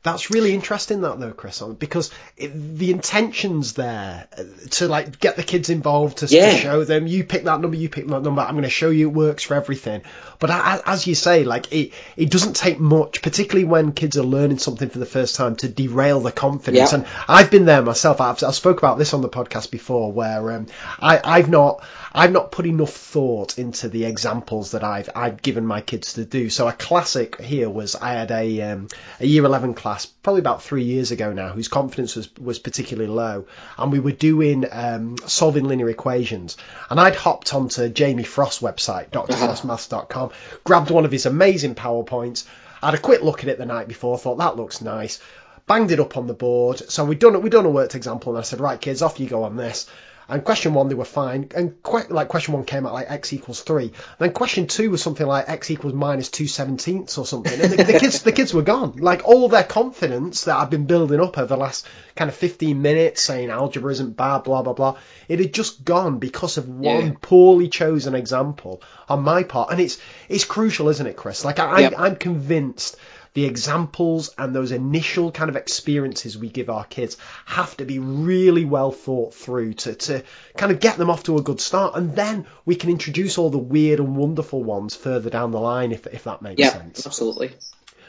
That's 0.02 0.30
really 0.30 0.54
interesting, 0.54 1.00
that 1.00 1.18
though, 1.18 1.32
Chris, 1.32 1.60
because 1.60 2.10
it, 2.36 2.48
the 2.48 2.90
intentions 2.92 3.72
there 3.72 4.28
uh, 4.36 4.44
to 4.70 4.88
like 4.88 5.18
get 5.18 5.36
the 5.36 5.42
kids 5.42 5.70
involved 5.70 6.18
to, 6.18 6.26
yeah. 6.26 6.52
to, 6.52 6.56
show 6.58 6.84
them 6.84 7.06
you 7.06 7.24
pick 7.24 7.44
that 7.44 7.60
number, 7.60 7.76
you 7.76 7.88
pick 7.88 8.06
that 8.06 8.22
number. 8.22 8.40
I'm 8.40 8.52
going 8.52 8.62
to 8.62 8.70
show 8.70 8.90
you 8.90 9.08
it 9.08 9.14
works 9.14 9.42
for 9.42 9.54
everything. 9.54 10.02
But 10.38 10.50
as 10.86 11.06
you 11.06 11.14
say, 11.14 11.44
like 11.44 11.72
it, 11.72 11.92
it 12.16 12.30
doesn't 12.30 12.54
take 12.54 12.78
much, 12.78 13.22
particularly 13.22 13.64
when 13.64 13.92
kids 13.92 14.16
are 14.16 14.22
learning 14.22 14.58
something 14.58 14.88
for 14.88 15.00
the 15.00 15.06
first 15.06 15.34
time, 15.34 15.56
to 15.56 15.68
derail 15.68 16.20
the 16.20 16.32
confidence. 16.32 16.92
Yeah. 16.92 16.98
And 16.98 17.06
I've 17.26 17.50
been 17.50 17.64
there 17.64 17.82
myself. 17.82 18.20
I've, 18.20 18.42
I've 18.44 18.54
spoke 18.54 18.78
about 18.78 18.98
this 18.98 19.14
on 19.14 19.20
the 19.20 19.28
podcast 19.28 19.70
before, 19.70 20.12
where 20.12 20.52
um, 20.52 20.66
I, 21.00 21.20
I've 21.22 21.50
not 21.50 21.82
I've 22.12 22.32
not 22.32 22.50
put 22.50 22.66
enough 22.66 22.92
thought 22.92 23.58
into 23.58 23.88
the 23.88 24.04
examples 24.04 24.72
that 24.72 24.82
I've 24.82 25.10
I've 25.14 25.42
given 25.42 25.66
my 25.66 25.80
kids 25.80 26.14
to 26.14 26.24
do. 26.24 26.48
So 26.50 26.66
a 26.68 26.72
classic 26.72 27.40
here 27.40 27.68
was 27.68 27.94
I 27.94 28.12
had 28.12 28.30
a 28.30 28.62
um, 28.62 28.88
a 29.20 29.26
year 29.26 29.44
eleven 29.44 29.74
class 29.74 30.06
probably 30.06 30.40
about 30.40 30.62
three 30.62 30.84
years 30.84 31.10
ago 31.10 31.32
now 31.32 31.48
whose 31.50 31.68
confidence 31.68 32.16
was 32.16 32.34
was 32.36 32.58
particularly 32.58 33.10
low, 33.10 33.46
and 33.76 33.92
we 33.92 34.00
were 34.00 34.12
doing 34.12 34.66
um, 34.70 35.16
solving 35.26 35.64
linear 35.64 35.90
equations, 35.90 36.56
and 36.90 36.98
I'd 36.98 37.16
hopped 37.16 37.54
onto 37.54 37.88
Jamie 37.88 38.24
Frost's 38.24 38.62
website 38.62 39.10
drfrostmaths.com, 39.10 40.30
grabbed 40.64 40.90
one 40.90 41.04
of 41.04 41.12
his 41.12 41.26
amazing 41.26 41.74
powerpoints, 41.74 42.44
had 42.82 42.94
a 42.94 42.98
quick 42.98 43.22
look 43.22 43.42
at 43.42 43.48
it 43.48 43.58
the 43.58 43.66
night 43.66 43.88
before, 43.88 44.18
thought 44.18 44.38
that 44.38 44.56
looks 44.56 44.80
nice 44.80 45.20
banged 45.66 45.90
it 45.90 46.00
up 46.00 46.16
on 46.16 46.26
the 46.26 46.32
board. 46.32 46.78
So 46.90 47.04
we'd 47.04 47.18
done 47.18 47.40
we 47.42 47.50
done 47.50 47.66
a 47.66 47.70
worked 47.70 47.94
example, 47.94 48.32
and 48.32 48.38
I 48.38 48.42
said, 48.42 48.58
right, 48.58 48.80
kids, 48.80 49.02
off 49.02 49.20
you 49.20 49.28
go 49.28 49.44
on 49.44 49.56
this. 49.56 49.86
And 50.30 50.44
question 50.44 50.74
one, 50.74 50.88
they 50.88 50.94
were 50.94 51.06
fine. 51.06 51.48
And 51.54 51.82
que- 51.82 52.08
like 52.10 52.28
question 52.28 52.52
one 52.54 52.64
came 52.64 52.84
out 52.86 52.92
like 52.92 53.10
x 53.10 53.32
equals 53.32 53.62
three. 53.62 53.86
And 53.86 53.94
then 54.18 54.32
question 54.32 54.66
two 54.66 54.90
was 54.90 55.02
something 55.02 55.26
like 55.26 55.48
x 55.48 55.70
equals 55.70 55.94
minus 55.94 56.28
two 56.28 56.44
seventeenths 56.44 57.16
or 57.18 57.24
something. 57.24 57.58
And 57.58 57.72
the, 57.72 57.84
the 57.84 57.98
kids, 57.98 58.22
the 58.22 58.32
kids 58.32 58.52
were 58.52 58.62
gone. 58.62 58.96
Like 58.98 59.26
all 59.26 59.48
their 59.48 59.64
confidence 59.64 60.44
that 60.44 60.56
I've 60.56 60.68
been 60.70 60.84
building 60.84 61.18
up 61.20 61.38
over 61.38 61.46
the 61.46 61.56
last 61.56 61.86
kind 62.14 62.28
of 62.28 62.34
15 62.36 62.82
minutes, 62.82 63.22
saying 63.22 63.48
algebra 63.48 63.90
isn't 63.92 64.16
bad, 64.16 64.44
blah 64.44 64.60
blah 64.62 64.74
blah. 64.74 64.98
It 65.28 65.38
had 65.38 65.54
just 65.54 65.84
gone 65.84 66.18
because 66.18 66.58
of 66.58 66.68
one 66.68 67.06
Yeah. 67.06 67.12
poorly 67.22 67.68
chosen 67.68 68.14
example 68.14 68.82
on 69.08 69.22
my 69.22 69.44
part. 69.44 69.70
And 69.70 69.80
it's 69.80 69.98
it's 70.28 70.44
crucial, 70.44 70.88
isn't 70.90 71.06
it, 71.06 71.16
Chris? 71.16 71.44
Like 71.44 71.58
I, 71.58 71.80
Yep. 71.80 71.94
I 71.96 72.06
I'm 72.06 72.16
convinced 72.16 72.96
the 73.34 73.44
examples 73.44 74.34
and 74.38 74.54
those 74.54 74.72
initial 74.72 75.30
kind 75.32 75.48
of 75.50 75.56
experiences 75.56 76.36
we 76.38 76.48
give 76.48 76.70
our 76.70 76.84
kids 76.84 77.16
have 77.46 77.76
to 77.76 77.84
be 77.84 77.98
really 77.98 78.64
well 78.64 78.90
thought 78.90 79.34
through 79.34 79.74
to, 79.74 79.94
to 79.94 80.22
kind 80.56 80.72
of 80.72 80.80
get 80.80 80.96
them 80.96 81.10
off 81.10 81.22
to 81.24 81.38
a 81.38 81.42
good 81.42 81.60
start. 81.60 81.94
And 81.96 82.14
then 82.16 82.46
we 82.64 82.74
can 82.76 82.90
introduce 82.90 83.38
all 83.38 83.50
the 83.50 83.58
weird 83.58 84.00
and 84.00 84.16
wonderful 84.16 84.62
ones 84.62 84.94
further 84.96 85.30
down 85.30 85.50
the 85.50 85.60
line 85.60 85.92
if, 85.92 86.06
if 86.06 86.24
that 86.24 86.42
makes 86.42 86.60
Yeah, 86.60 86.70
sense. 86.70 87.06
absolutely. 87.06 87.52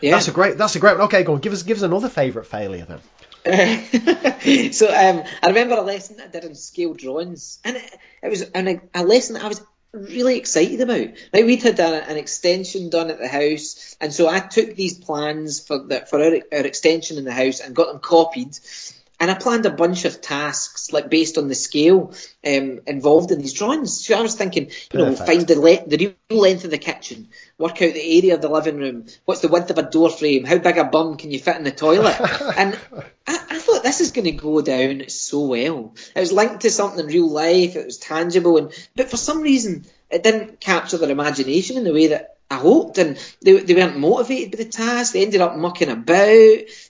Yeah. 0.02 0.12
that's 0.12 0.30
a 0.30 0.32
great 0.32 0.58
that's 0.58 0.76
a 0.78 0.80
great 0.80 0.94
one. 0.94 1.08
Okay 1.08 1.24
go 1.24 1.34
on. 1.34 1.40
Give 1.40 1.52
us 1.52 1.64
give 1.64 1.76
us 1.78 1.84
another 1.84 2.08
favourite 2.08 2.48
failure 2.48 2.86
then. 2.86 3.00
So 4.72 4.88
um, 4.88 5.24
I 5.44 5.48
remember 5.48 5.76
a 5.76 5.82
lesson 5.82 6.18
I 6.22 6.28
did 6.28 6.44
in 6.44 6.56
scale 6.56 6.94
drawings, 6.94 7.60
and 7.66 7.76
it, 7.78 7.84
it 8.24 8.30
was 8.30 8.42
an, 8.42 8.82
a 8.94 9.04
lesson 9.04 9.36
that 9.36 9.44
I 9.44 9.48
was 9.48 9.62
really 9.92 10.38
excited 10.38 10.82
about. 10.82 11.10
Like 11.34 11.46
we'd 11.46 11.64
had 11.64 11.80
a, 11.80 12.10
an 12.10 12.18
extension 12.18 12.90
done 12.90 13.10
at 13.10 13.20
the 13.20 13.28
house, 13.28 13.96
and 14.00 14.14
so 14.14 14.28
I 14.28 14.40
took 14.40 14.76
these 14.76 14.98
plans 14.98 15.60
for 15.60 15.80
the, 15.80 16.02
for 16.02 16.20
our, 16.20 16.34
our 16.52 16.66
extension 16.66 17.18
in 17.18 17.26
the 17.26 17.32
house 17.32 17.60
and 17.60 17.76
got 17.76 17.88
them 17.88 18.00
copied. 18.00 18.58
And 19.20 19.30
I 19.30 19.34
planned 19.34 19.66
a 19.66 19.70
bunch 19.72 20.06
of 20.06 20.22
tasks, 20.22 20.94
like 20.94 21.10
based 21.10 21.38
on 21.38 21.50
the 21.50 21.56
scale 21.56 22.14
um, 22.46 22.80
involved 22.88 23.32
in 23.32 23.40
these 23.40 23.54
drawings. 23.54 24.06
So 24.06 24.18
I 24.18 24.22
was 24.22 24.36
thinking, 24.36 24.72
you 24.94 25.00
know, 25.00 25.16
find 25.16 25.46
the 25.46 25.60
le- 25.60 25.86
the 25.86 26.16
real 26.30 26.42
length 26.42 26.64
of 26.64 26.72
the 26.72 26.78
kitchen, 26.78 27.28
work 27.58 27.82
out 27.82 27.94
the 27.94 28.18
area 28.18 28.36
of 28.36 28.42
the 28.42 28.50
living 28.50 28.78
room, 28.78 29.08
what's 29.26 29.42
the 29.42 29.50
width 29.50 29.70
of 29.72 29.78
a 29.78 29.90
door 29.90 30.10
frame, 30.10 30.46
how 30.46 30.58
big 30.58 30.78
a 30.78 30.86
bum 30.86 31.18
can 31.18 31.32
you 31.32 31.40
fit 31.40 31.58
in 31.58 31.64
the 31.64 31.72
toilet, 31.72 32.18
and 32.58 32.80
I, 33.28 33.40
I 33.50 33.60
thought 33.60 33.84
this 33.84 34.00
is 34.00 34.12
going 34.12 34.26
to 34.26 34.32
go 34.32 34.62
down 34.62 35.10
so 35.10 35.42
well. 35.48 35.96
It 36.16 36.20
was 36.20 36.32
linked 36.32 36.62
to 36.62 36.72
something 36.72 37.02
in 37.02 37.08
real 37.08 37.30
life, 37.30 37.76
it 37.76 37.86
was 37.86 37.98
tangible, 37.98 38.58
and 38.58 38.72
but 38.96 39.10
for 39.10 39.18
some 39.18 39.42
reason 39.42 39.86
it 40.10 40.24
didn't 40.24 40.60
capture 40.60 40.98
their 40.98 41.12
imagination 41.12 41.78
in 41.78 41.84
the 41.84 41.94
way 41.94 42.08
that 42.08 42.38
I 42.52 42.56
hoped, 42.56 42.98
and 42.98 43.18
they, 43.42 43.60
they 43.60 43.76
weren't 43.76 44.00
motivated 44.00 44.52
by 44.52 44.64
the 44.64 44.70
task. 44.70 45.14
They 45.14 45.24
ended 45.24 45.42
up 45.42 45.56
mucking 45.56 45.90
about. 45.90 46.18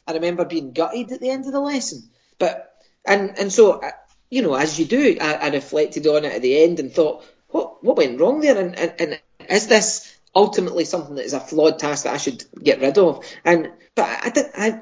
I 0.07 0.13
remember 0.13 0.45
being 0.45 0.71
gutted 0.71 1.11
at 1.11 1.19
the 1.19 1.29
end 1.29 1.45
of 1.45 1.51
the 1.51 1.59
lesson, 1.59 2.09
but 2.39 2.81
and 3.05 3.37
and 3.37 3.53
so 3.53 3.81
uh, 3.81 3.91
you 4.29 4.41
know, 4.41 4.53
as 4.53 4.77
you 4.79 4.85
do, 4.85 5.17
I, 5.19 5.33
I 5.33 5.49
reflected 5.49 6.05
on 6.07 6.25
it 6.25 6.33
at 6.33 6.41
the 6.41 6.63
end 6.63 6.79
and 6.79 6.91
thought, 6.91 7.25
what 7.49 7.83
what 7.83 7.97
went 7.97 8.19
wrong 8.19 8.41
there, 8.41 8.57
and, 8.57 8.77
and, 8.77 8.93
and 8.99 9.19
is 9.49 9.67
this 9.67 10.15
ultimately 10.35 10.85
something 10.85 11.15
that 11.15 11.25
is 11.25 11.33
a 11.33 11.39
flawed 11.39 11.79
task 11.79 12.03
that 12.03 12.13
I 12.13 12.17
should 12.17 12.43
get 12.61 12.81
rid 12.81 12.97
of? 12.97 13.25
And 13.43 13.71
but 13.95 14.05
I, 14.05 14.31
I 14.35 14.67
I 14.67 14.81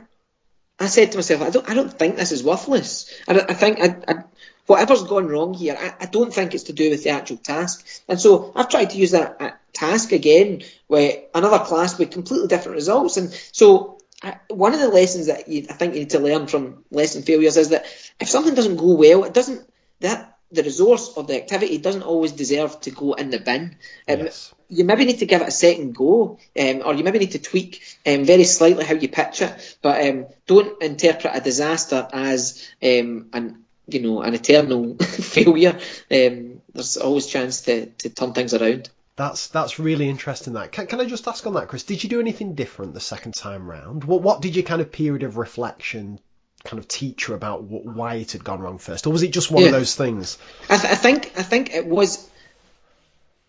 I 0.79 0.87
said 0.87 1.11
to 1.11 1.17
myself, 1.17 1.41
I 1.41 1.49
don't, 1.49 1.69
I 1.69 1.73
don't 1.73 1.91
think 1.91 2.17
this 2.17 2.31
is 2.31 2.43
worthless. 2.43 3.11
I, 3.27 3.39
I 3.39 3.53
think 3.53 3.79
I, 3.81 3.95
I, 4.07 4.23
whatever's 4.67 5.03
gone 5.03 5.27
wrong 5.27 5.53
here, 5.53 5.75
I, 5.79 5.95
I 6.01 6.05
don't 6.05 6.31
think 6.31 6.53
it's 6.53 6.65
to 6.65 6.73
do 6.73 6.91
with 6.91 7.03
the 7.03 7.09
actual 7.09 7.37
task. 7.37 7.85
And 8.07 8.19
so 8.19 8.51
I've 8.55 8.69
tried 8.69 8.91
to 8.91 8.97
use 8.97 9.11
that 9.11 9.41
uh, 9.41 9.51
task 9.73 10.11
again 10.11 10.61
with 10.87 11.17
another 11.33 11.59
class 11.59 11.97
with 11.97 12.11
completely 12.11 12.47
different 12.47 12.75
results. 12.75 13.17
And 13.17 13.31
so 13.51 13.96
I, 14.23 14.37
one 14.49 14.73
of 14.73 14.79
the 14.79 14.89
lessons 14.89 15.27
that 15.27 15.47
you, 15.47 15.67
I 15.69 15.73
think 15.73 15.93
you 15.93 16.01
need 16.01 16.09
to 16.11 16.19
learn 16.19 16.47
from 16.47 16.83
lesson 16.91 17.21
failures 17.23 17.57
is 17.57 17.69
that 17.69 17.85
if 18.19 18.29
something 18.29 18.55
doesn't 18.55 18.77
go 18.77 18.95
well, 18.95 19.23
it 19.25 19.33
doesn't 19.33 19.67
that 19.99 20.37
the 20.51 20.63
resource 20.63 21.11
or 21.15 21.23
the 21.23 21.35
activity 21.35 21.77
doesn't 21.77 22.03
always 22.03 22.31
deserve 22.31 22.79
to 22.81 22.91
go 22.91 23.13
in 23.13 23.29
the 23.29 23.39
bin. 23.39 23.75
Um, 24.07 24.19
Yes. 24.19 24.53
you 24.69 24.85
maybe 24.85 25.05
need 25.05 25.19
to 25.19 25.25
give 25.25 25.41
it 25.41 25.47
a 25.47 25.51
second 25.51 25.93
go, 25.93 26.39
um, 26.59 26.81
or 26.85 26.93
you 26.95 27.03
maybe 27.03 27.19
need 27.19 27.31
to 27.31 27.39
tweak 27.39 27.81
um, 28.05 28.23
very 28.25 28.43
slightly 28.45 28.85
how 28.85 28.93
you 28.95 29.09
pitch 29.09 29.41
it, 29.41 29.77
but 29.81 30.07
um, 30.07 30.27
don't 30.45 30.81
interpret 30.81 31.35
a 31.35 31.41
disaster 31.41 32.07
as 32.13 32.67
um, 32.81 33.29
an 33.33 33.63
you 33.87 34.01
know 34.01 34.21
an 34.21 34.33
eternal 34.33 34.95
failure. 34.99 35.79
Um, 36.11 36.61
there's 36.73 36.97
always 36.97 37.27
chance 37.27 37.61
to, 37.61 37.87
to 37.87 38.09
turn 38.09 38.33
things 38.33 38.53
around. 38.53 38.89
That's 39.17 39.47
that's 39.47 39.79
really 39.79 40.07
interesting. 40.07 40.53
That 40.53 40.71
can, 40.71 40.87
can 40.87 41.01
I 41.01 41.05
just 41.05 41.27
ask 41.27 41.45
on 41.47 41.53
that, 41.55 41.67
Chris? 41.67 41.83
Did 41.83 42.03
you 42.03 42.09
do 42.09 42.19
anything 42.19 42.53
different 42.53 42.93
the 42.93 42.99
second 42.99 43.33
time 43.33 43.67
round? 43.69 44.03
What 44.03 44.21
what 44.21 44.41
did 44.41 44.55
your 44.55 44.63
kind 44.63 44.79
of 44.79 44.91
period 44.91 45.23
of 45.23 45.37
reflection 45.37 46.19
kind 46.63 46.79
of 46.79 46.87
teach 46.87 47.27
you 47.27 47.33
about 47.33 47.61
wh- 47.61 47.85
why 47.85 48.15
it 48.15 48.31
had 48.33 48.43
gone 48.43 48.59
wrong 48.61 48.77
first, 48.77 49.07
or 49.07 49.09
was 49.11 49.23
it 49.23 49.31
just 49.31 49.51
one 49.51 49.63
of 49.63 49.71
those 49.71 49.95
things? 49.95 50.37
I, 50.69 50.77
th- 50.77 50.93
I 50.93 50.95
think 50.95 51.33
I 51.35 51.41
think 51.43 51.73
it 51.73 51.87
was 51.87 52.29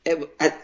it, 0.07 0.31
I, 0.41 0.55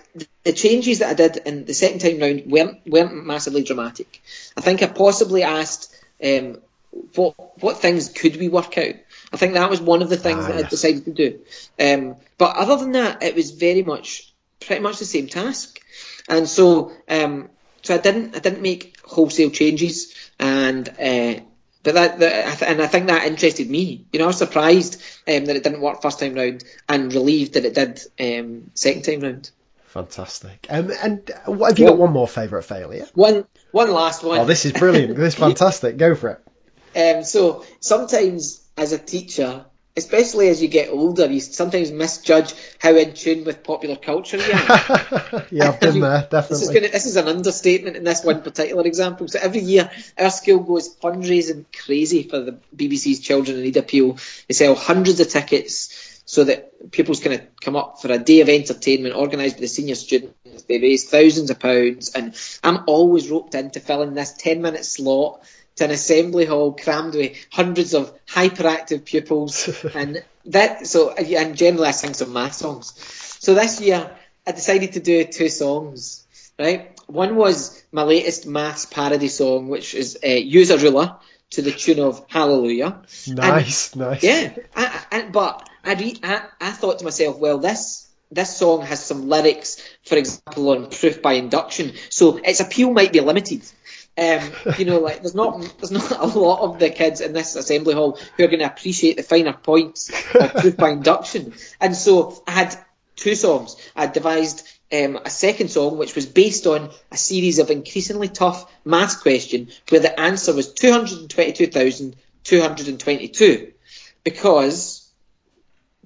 the 0.45 0.53
changes 0.53 1.01
that 1.01 1.11
I 1.11 1.15
did 1.15 1.37
in 1.37 1.65
the 1.67 1.75
second 1.75 2.01
time 2.01 2.19
round 2.19 2.45
weren't 2.47 2.87
weren't 2.87 3.27
massively 3.27 3.63
dramatic. 3.63 4.23
I 4.57 4.63
think 4.63 4.83
I 4.83 4.87
possibly 4.87 5.43
asked 5.43 5.95
um, 6.25 6.59
what 7.15 7.35
what 7.63 7.79
things 7.79 8.09
could 8.09 8.37
we 8.37 8.49
work 8.49 8.79
out. 8.79 8.95
I 9.33 9.37
think 9.37 9.55
that 9.55 9.69
was 9.69 9.81
one 9.81 10.01
of 10.01 10.09
the 10.09 10.17
things 10.17 10.45
Ah, 10.45 10.49
that 10.49 10.65
I 10.65 10.69
decided 10.69 11.05
to 11.05 11.13
do. 11.13 11.41
Um, 11.79 12.17
but 12.39 12.57
other 12.57 12.77
than 12.77 12.93
that, 12.93 13.23
it 13.23 13.35
was 13.35 13.51
very 13.51 13.83
much 13.83 14.34
pretty 14.67 14.83
much 14.83 14.99
the 14.99 15.05
same 15.05 15.29
task, 15.29 15.81
and 16.29 16.49
so 16.49 16.93
um, 17.09 17.51
so 17.83 17.95
I 17.95 17.99
didn't 17.99 18.37
I 18.37 18.39
didn't 18.39 18.63
make 18.63 18.99
wholesale 19.05 19.51
changes, 19.51 20.15
and 20.39 20.89
uh, 20.89 21.41
but 21.83 21.95
that, 21.95 22.19
that 22.19 22.63
I 22.63 22.67
and 22.67 22.83
I 22.83 22.87
think 22.87 23.09
that 23.09 23.27
interested 23.27 23.69
me. 23.71 24.07
You 24.13 24.19
know, 24.19 24.25
I 24.25 24.29
was 24.29 24.39
surprised 24.39 25.01
um, 25.29 25.45
that 25.47 25.57
it 25.57 25.63
didn't 25.63 25.81
work 25.81 26.03
first 26.03 26.19
time 26.19 26.35
round, 26.35 26.65
and 26.89 27.13
relieved 27.13 27.55
that 27.55 27.65
it 27.65 27.75
did 27.75 28.01
um, 28.19 28.71
second 28.75 29.03
time 29.03 29.21
round. 29.21 29.51
Fantastic. 29.87 30.67
Um, 30.71 30.91
and 31.03 31.31
what, 31.45 31.71
have 31.71 31.79
you 31.79 31.87
got 31.87 31.99
one 31.99 32.13
more 32.13 32.27
favourite 32.27 32.65
failure? 32.65 33.07
One 33.15 33.47
one 33.71 33.93
last 33.93 34.25
one. 34.25 34.41
Oh, 34.41 34.45
this 34.45 34.65
is 34.65 34.73
brilliant. 34.73 35.17
this 35.17 35.35
is 35.35 35.39
fantastic. 35.39 35.97
Go 35.99 36.15
for 36.15 36.31
it. 36.31 36.41
Um, 36.97 37.23
so 37.25 37.65
sometimes 37.81 38.67
as 38.77 38.93
a 38.93 38.99
teacher, 38.99 39.67
especially 39.97 40.49
as 40.49 40.61
you 40.61 40.69
get 40.69 40.91
older, 40.91 41.27
you 41.31 41.39
sometimes 41.41 41.93
misjudge 41.93 42.53
how 42.81 42.95
in 42.97 43.15
tune 43.15 43.45
with 43.45 43.63
popular 43.63 43.97
culture 43.97 44.37
you 44.39 44.53
are. 44.53 45.47
yeah, 45.51 45.69
I've 45.69 45.81
been 45.81 45.97
You- 45.97 46.01
there, 46.03 46.29
This 46.31 46.63
is, 46.63 46.69
definitely. 46.69 46.75
gonna, 46.75 46.89
this 46.93 47.07
is 47.07 47.17
an 47.17 47.29
understatement 47.29 47.97
in 47.97 48.05
this 48.05 48.25
one 48.25 48.43
particular 48.43 48.85
example. 48.87 49.29
So 49.29 49.39
every 49.41 49.61
year, 49.61 49.91
our 50.19 50.31
school 50.31 50.59
goes 50.61 50.95
fundraising 50.97 51.67
crazy 51.85 52.25
for 52.25 52.41
the 52.41 52.59
BBC's 52.75 53.21
Children 53.21 53.59
in 53.59 53.63
Need 53.65 53.77
appeal. 53.77 54.19
They 54.49 54.55
sell 54.55 54.75
hundreds 54.75 55.21
of 55.21 55.29
tickets 55.29 56.23
so 56.27 56.43
that 56.45 56.91
pupils 56.91 57.21
can 57.21 57.47
come 57.61 57.77
up 57.77 58.01
for 58.01 58.11
a 58.11 58.19
day 58.19 58.41
of 58.41 58.49
entertainment 58.49 59.15
organised 59.15 59.57
by 59.57 59.61
the 59.61 59.69
senior 59.69 59.95
students. 59.95 60.63
They 60.67 60.81
raise 60.81 61.09
thousands 61.09 61.51
of 61.51 61.61
pounds, 61.61 62.11
and 62.15 62.35
I'm 62.65 62.85
always 62.87 63.31
roped 63.31 63.55
in 63.55 63.71
to 63.73 63.81
fill 63.81 64.03
in 64.03 64.15
this 64.15 64.33
10 64.33 64.61
minute 64.63 64.85
slot 64.87 65.41
to 65.77 65.85
an 65.85 65.91
assembly 65.91 66.45
hall 66.45 66.73
crammed 66.73 67.15
with 67.15 67.37
hundreds 67.51 67.95
of 67.95 68.13
hyperactive 68.27 69.05
pupils. 69.05 69.69
and 69.95 70.23
that 70.47 70.87
so 70.87 71.11
and 71.11 71.57
generally 71.57 71.89
I 71.89 71.93
sing 71.93 72.15
some 72.15 72.33
math 72.33 72.55
songs. 72.55 72.93
So 73.41 73.55
this 73.55 73.81
year 73.81 74.11
I 74.47 74.53
decided 74.53 74.93
to 74.95 75.01
do 75.01 75.25
two 75.25 75.49
songs. 75.49 76.21
Right, 76.57 76.97
one 77.09 77.35
was 77.35 77.83
my 77.91 78.05
latest 78.05 78.47
maths 78.47 78.87
parody 78.87 79.27
song, 79.27 79.67
which 79.69 79.93
is 79.93 80.19
uh, 80.25 80.29
"Use 80.29 80.71
a 80.71 80.79
Ruler" 80.79 81.17
to 81.51 81.63
the 81.63 81.73
tune 81.73 81.99
of 81.99 82.25
"Hallelujah." 82.29 83.03
And- 83.27 83.37
Nice, 83.37 83.97
nice. 83.97 84.23
yeah, 84.23 84.55
I, 84.77 85.05
I, 85.11 85.23
but 85.23 85.69
I, 85.83 85.95
re- 85.95 86.21
I 86.23 86.43
I 86.61 86.71
thought 86.71 87.01
to 87.01 87.05
myself, 87.05 87.39
well, 87.41 87.59
this 87.59 88.09
this 88.31 88.57
song 88.57 88.83
has 88.83 89.05
some 89.05 89.29
lyrics, 89.29 89.83
for 90.05 90.17
example, 90.17 90.69
on 90.71 90.91
proof 90.91 91.21
by 91.21 91.33
induction, 91.33 91.93
so 92.09 92.37
its 92.37 92.61
appeal 92.61 92.93
might 92.93 93.13
be 93.13 93.19
limited. 93.21 93.63
Um, 94.17 94.53
you 94.79 94.85
know, 94.85 95.01
like 95.01 95.23
there's 95.23 95.35
not 95.35 95.61
there's 95.79 95.91
not 95.91 96.13
a 96.13 96.39
lot 96.39 96.61
of 96.61 96.79
the 96.79 96.91
kids 96.91 97.21
in 97.21 97.33
this 97.33 97.57
assembly 97.57 97.95
hall 97.95 98.17
who 98.37 98.45
are 98.45 98.49
going 98.49 98.61
to 98.61 98.67
appreciate 98.67 99.17
the 99.17 99.25
finer 99.25 99.53
points 99.53 100.11
of 100.35 100.55
proof 100.55 100.77
by 100.77 100.91
induction, 100.91 101.53
and 101.81 101.97
so 101.97 102.41
I 102.47 102.53
had 102.53 102.79
two 103.17 103.35
songs. 103.35 103.75
I 103.97 104.07
devised 104.07 104.65
um, 104.93 105.19
a 105.25 105.31
second 105.31 105.71
song 105.71 105.97
which 105.99 106.15
was 106.15 106.27
based 106.27 106.67
on 106.67 106.91
a 107.11 107.17
series 107.17 107.59
of 107.59 107.71
increasingly 107.71 108.29
tough 108.29 108.71
maths 108.85 109.17
question 109.17 109.71
where 109.89 110.01
the 110.01 110.21
answer 110.21 110.55
was 110.55 110.75
222,222 110.75 113.73
because 114.23 115.11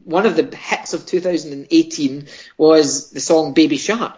one 0.04 0.26
of 0.26 0.36
the 0.36 0.56
hits 0.56 0.94
of 0.94 1.06
2018 1.06 2.28
was 2.56 3.10
the 3.10 3.20
song 3.20 3.52
Baby 3.52 3.76
Shark. 3.76 4.16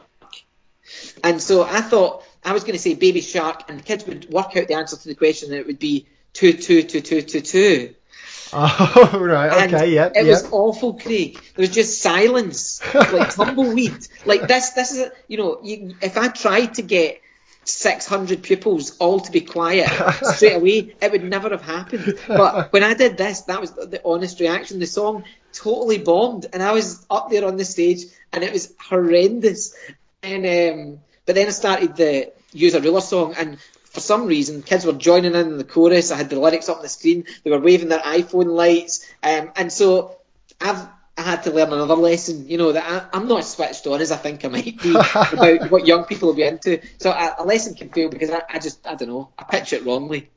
And 1.24 1.42
so 1.42 1.64
I 1.64 1.80
thought 1.80 2.22
I 2.44 2.52
was 2.52 2.62
going 2.64 2.72
to 2.74 2.78
say 2.78 2.94
Baby 2.94 3.20
Shark 3.20 3.68
and 3.68 3.78
the 3.80 3.82
kids 3.82 4.06
would 4.06 4.30
work 4.30 4.56
out 4.56 4.68
the 4.68 4.74
answer 4.74 4.96
to 4.96 5.08
the 5.08 5.14
question 5.14 5.50
and 5.52 5.60
it 5.60 5.66
would 5.66 5.78
be 5.78 6.06
222222. 6.34 7.94
Oh, 8.52 9.10
right. 9.22 9.52
And 9.62 9.72
Okay. 9.72 9.94
yeah. 9.94 10.06
It 10.06 10.26
Yep. 10.26 10.26
was 10.26 10.48
awful, 10.50 10.94
Craig. 10.94 11.34
There 11.54 11.62
was 11.62 11.70
just 11.70 12.02
silence, 12.02 12.80
like 12.94 13.32
tumbleweed. 13.34 14.08
Like 14.24 14.48
this, 14.48 14.70
this 14.70 14.90
is 14.90 15.08
you 15.28 15.36
know, 15.38 15.60
you, 15.62 15.94
if 16.02 16.18
I 16.18 16.26
tried 16.26 16.74
to 16.74 16.82
get 16.82 17.20
600 17.62 18.42
pupils 18.42 18.96
all 18.98 19.20
to 19.20 19.30
be 19.30 19.42
quiet 19.42 19.88
straight 20.24 20.54
away, 20.56 20.96
it 21.00 21.12
would 21.12 21.22
never 21.22 21.50
have 21.50 21.62
happened. 21.62 22.18
But 22.26 22.72
when 22.72 22.82
I 22.82 22.94
did 22.94 23.16
this, 23.16 23.42
that 23.42 23.60
was 23.60 23.70
the 23.70 24.00
honest 24.04 24.40
reaction. 24.40 24.80
The 24.80 24.86
song 24.86 25.22
totally 25.52 25.98
bombed, 25.98 26.46
and 26.52 26.60
I 26.60 26.72
was 26.72 27.06
up 27.08 27.30
there 27.30 27.44
on 27.46 27.56
the 27.56 27.64
stage, 27.64 28.00
and 28.32 28.42
it 28.42 28.52
was 28.52 28.74
horrendous. 28.80 29.76
And 30.24 30.44
um, 30.46 30.98
but 31.30 31.36
then 31.36 31.46
I 31.46 31.50
started 31.50 31.94
the 31.94 32.32
use 32.52 32.74
a 32.74 32.80
ruler 32.80 33.00
song, 33.00 33.36
and 33.38 33.60
for 33.84 34.00
some 34.00 34.26
reason, 34.26 34.62
kids 34.62 34.84
were 34.84 34.94
joining 34.94 35.36
in, 35.36 35.58
the 35.58 35.62
chorus. 35.62 36.10
I 36.10 36.16
had 36.16 36.28
the 36.28 36.40
lyrics 36.40 36.68
up 36.68 36.78
on 36.78 36.82
the 36.82 36.88
screen. 36.88 37.24
They 37.44 37.52
were 37.52 37.60
waving 37.60 37.88
their 37.88 38.00
iPhone 38.00 38.46
lights, 38.46 39.08
um, 39.22 39.52
and 39.54 39.72
so 39.72 40.16
I've 40.60 40.88
I 41.16 41.22
had 41.22 41.44
to 41.44 41.52
learn 41.52 41.72
another 41.72 41.94
lesson. 41.94 42.48
You 42.48 42.58
know 42.58 42.72
that 42.72 43.10
I, 43.12 43.16
am 43.16 43.28
not 43.28 43.38
as 43.38 43.50
switched 43.52 43.86
on 43.86 44.00
as 44.00 44.10
I 44.10 44.16
think 44.16 44.44
I 44.44 44.48
might 44.48 44.82
be 44.82 44.90
about 45.14 45.70
what 45.70 45.86
young 45.86 46.02
people 46.02 46.30
will 46.30 46.34
be 46.34 46.42
into. 46.42 46.80
So 46.98 47.12
a, 47.12 47.36
a 47.38 47.44
lesson 47.44 47.76
can 47.76 47.90
fail 47.90 48.10
because 48.10 48.30
I, 48.30 48.42
I, 48.48 48.58
just 48.58 48.84
I 48.84 48.96
don't 48.96 49.06
know 49.06 49.28
I 49.38 49.44
pitch 49.44 49.72
it 49.72 49.86
wrongly. 49.86 50.30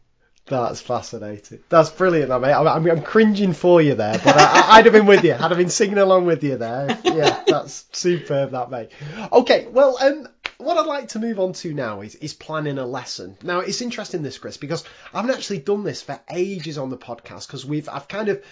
That's 0.46 0.82
fascinating. 0.82 1.64
That's 1.70 1.90
brilliant, 1.90 2.30
mate. 2.30 2.52
I'm, 2.52 2.68
I'm, 2.68 2.86
I'm 2.92 3.02
cringing 3.02 3.54
for 3.54 3.82
you 3.82 3.96
there, 3.96 4.20
but 4.24 4.36
I, 4.38 4.78
would 4.78 4.86
have 4.86 4.94
been 4.94 5.06
with 5.06 5.24
you. 5.24 5.34
I'd 5.34 5.40
have 5.40 5.58
been 5.58 5.70
singing 5.70 5.98
along 5.98 6.26
with 6.26 6.44
you 6.44 6.58
there. 6.58 7.00
Yeah, 7.04 7.44
that's 7.48 7.86
superb, 7.94 8.52
that 8.52 8.70
mate. 8.70 8.90
Okay, 9.32 9.68
well, 9.72 9.98
um, 10.02 10.28
what 10.64 10.78
I'd 10.78 10.86
like 10.86 11.10
to 11.10 11.20
move 11.20 11.40
on 11.40 11.54
to 11.54 11.74
now 11.74 12.02
is, 12.02 12.16
is 12.16 12.34
planning 12.34 12.78
a 12.78 12.86
lesson. 12.86 13.38
Now 13.44 13.60
it's 13.60 13.82
interesting 13.82 14.24
this, 14.24 14.38
Chris, 14.38 14.58
because 14.58 14.84
I 15.14 15.22
haven't 15.22 15.36
actually 15.36 15.60
done 15.60 15.84
this 15.84 16.02
for 16.02 16.20
ages 16.30 16.78
on 16.78 16.90
the 16.90 16.98
podcast 16.98 17.48
because 17.48 17.66
we've 17.66 17.90
I've 17.90 18.08
kind 18.08 18.30
of 18.30 18.44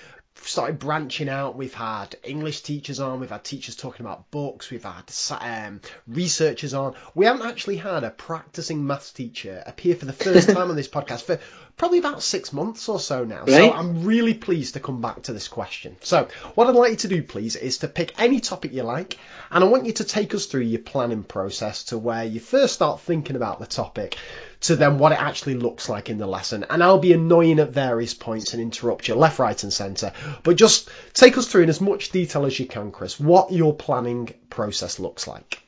started 0.43 0.79
branching 0.79 1.29
out. 1.29 1.55
We've 1.55 1.73
had 1.73 2.15
English 2.23 2.61
teachers 2.61 2.99
on, 2.99 3.19
we've 3.19 3.29
had 3.29 3.43
teachers 3.43 3.75
talking 3.75 4.05
about 4.05 4.31
books, 4.31 4.71
we've 4.71 4.83
had 4.83 5.11
um, 5.39 5.81
researchers 6.07 6.73
on. 6.73 6.95
We 7.15 7.25
haven't 7.25 7.47
actually 7.47 7.77
had 7.77 8.03
a 8.03 8.09
practicing 8.09 8.85
maths 8.85 9.11
teacher 9.11 9.61
appear 9.65 9.95
for 9.95 10.05
the 10.05 10.13
first 10.13 10.49
time 10.53 10.69
on 10.69 10.75
this 10.75 10.87
podcast 10.87 11.23
for 11.23 11.39
probably 11.81 11.97
about 11.97 12.21
six 12.21 12.53
months 12.53 12.87
or 12.89 12.99
so 12.99 13.23
now. 13.23 13.39
Right. 13.39 13.49
So 13.49 13.73
I'm 13.73 14.03
really 14.03 14.35
pleased 14.35 14.75
to 14.75 14.79
come 14.79 15.01
back 15.01 15.23
to 15.23 15.33
this 15.33 15.47
question. 15.47 15.97
So 16.01 16.27
what 16.53 16.67
I'd 16.67 16.75
like 16.75 16.91
you 16.91 16.97
to 16.97 17.07
do, 17.07 17.23
please, 17.23 17.55
is 17.55 17.79
to 17.79 17.87
pick 17.87 18.13
any 18.21 18.39
topic 18.39 18.71
you 18.71 18.83
like, 18.83 19.17
and 19.49 19.63
I 19.63 19.67
want 19.67 19.87
you 19.87 19.93
to 19.93 20.03
take 20.03 20.35
us 20.35 20.45
through 20.45 20.61
your 20.61 20.81
planning 20.81 21.23
process 21.23 21.85
to 21.85 21.97
where 21.97 22.23
you 22.23 22.39
first 22.39 22.75
start 22.75 23.01
thinking 23.01 23.35
about 23.35 23.59
the 23.59 23.65
topic 23.65 24.15
to 24.59 24.75
then 24.75 24.99
what 24.99 25.11
it 25.11 25.19
actually 25.19 25.55
looks 25.55 25.89
like 25.89 26.11
in 26.11 26.19
the 26.19 26.27
lesson. 26.27 26.67
And 26.69 26.83
I'll 26.83 26.99
be 26.99 27.13
annoying 27.13 27.57
at 27.57 27.71
various 27.71 28.13
points 28.13 28.53
and 28.53 28.61
interrupt 28.61 29.07
you 29.07 29.15
left, 29.15 29.39
right, 29.39 29.63
and 29.63 29.73
centre. 29.73 30.13
But 30.43 30.57
just 30.57 30.87
take 31.15 31.35
us 31.39 31.47
through 31.47 31.63
in 31.63 31.69
as 31.69 31.81
much 31.81 32.11
detail 32.11 32.45
as 32.45 32.59
you 32.59 32.67
can, 32.67 32.91
Chris, 32.91 33.19
what 33.19 33.51
your 33.51 33.73
planning 33.73 34.35
process 34.51 34.99
looks 34.99 35.25
like. 35.25 35.63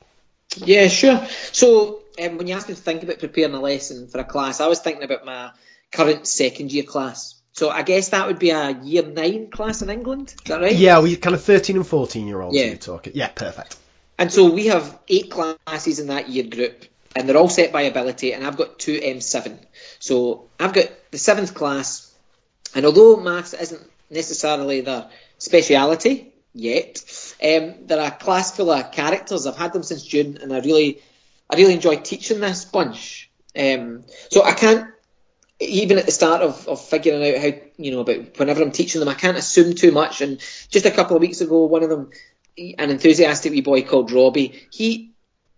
Yeah, 0.58 0.86
sure. 0.86 1.26
So 1.50 2.02
um, 2.22 2.38
when 2.38 2.46
you 2.46 2.54
asked 2.54 2.68
me 2.68 2.76
to 2.76 2.80
think 2.80 3.02
about 3.02 3.18
preparing 3.18 3.54
a 3.54 3.60
lesson 3.60 4.06
for 4.06 4.20
a 4.20 4.24
class, 4.24 4.60
I 4.60 4.68
was 4.68 4.78
thinking 4.78 5.02
about 5.02 5.24
my 5.24 5.50
current 5.94 6.26
second 6.26 6.72
year 6.72 6.84
class. 6.84 7.40
So 7.52 7.70
I 7.70 7.82
guess 7.82 8.08
that 8.08 8.26
would 8.26 8.40
be 8.40 8.50
a 8.50 8.70
year 8.82 9.04
nine 9.04 9.48
class 9.50 9.80
in 9.80 9.88
England. 9.88 10.34
Is 10.44 10.50
that 10.50 10.60
right? 10.60 10.74
Yeah, 10.74 11.00
we 11.00 11.14
kind 11.16 11.36
of 11.36 11.42
thirteen 11.42 11.76
and 11.76 11.86
fourteen 11.86 12.26
year 12.26 12.40
olds. 12.40 12.56
Yeah, 12.56 12.74
talking. 12.74 13.12
Yeah, 13.14 13.28
perfect. 13.28 13.76
And 14.18 14.32
so 14.32 14.50
we 14.50 14.66
have 14.66 14.98
eight 15.08 15.30
classes 15.30 16.00
in 16.00 16.08
that 16.08 16.28
year 16.28 16.44
group, 16.44 16.84
and 17.14 17.28
they're 17.28 17.36
all 17.36 17.48
set 17.48 17.72
by 17.72 17.82
ability, 17.82 18.32
and 18.32 18.44
I've 18.46 18.56
got 18.56 18.78
two 18.78 18.98
M7. 18.98 19.58
So 20.00 20.48
I've 20.58 20.72
got 20.72 20.86
the 21.10 21.18
seventh 21.18 21.54
class, 21.54 22.12
and 22.74 22.84
although 22.86 23.16
maths 23.16 23.54
isn't 23.54 23.82
necessarily 24.10 24.80
their 24.80 25.08
speciality 25.38 26.32
yet, 26.52 27.02
um, 27.42 27.86
they're 27.86 28.06
a 28.06 28.10
class 28.10 28.56
full 28.56 28.70
of 28.70 28.92
characters. 28.92 29.46
I've 29.46 29.56
had 29.56 29.72
them 29.72 29.82
since 29.82 30.04
June, 30.04 30.38
and 30.40 30.52
I 30.52 30.58
really, 30.60 31.00
I 31.48 31.56
really 31.56 31.74
enjoy 31.74 31.96
teaching 31.96 32.40
this 32.40 32.64
bunch. 32.64 33.30
Um, 33.56 34.04
so 34.30 34.42
I 34.42 34.52
can't, 34.52 34.93
even 35.64 35.98
at 35.98 36.06
the 36.06 36.12
start 36.12 36.42
of, 36.42 36.68
of 36.68 36.80
figuring 36.80 37.22
out 37.22 37.40
how, 37.40 37.58
you 37.76 37.90
know, 37.90 38.00
about 38.00 38.38
whenever 38.38 38.62
I'm 38.62 38.72
teaching 38.72 39.00
them, 39.00 39.08
I 39.08 39.14
can't 39.14 39.36
assume 39.36 39.74
too 39.74 39.92
much. 39.92 40.20
And 40.20 40.38
just 40.68 40.86
a 40.86 40.90
couple 40.90 41.16
of 41.16 41.20
weeks 41.20 41.40
ago, 41.40 41.64
one 41.64 41.82
of 41.82 41.90
them, 41.90 42.10
an 42.56 42.90
enthusiastic 42.90 43.52
wee 43.52 43.60
boy 43.60 43.82
called 43.82 44.12
Robbie, 44.12 44.66
he 44.70 45.14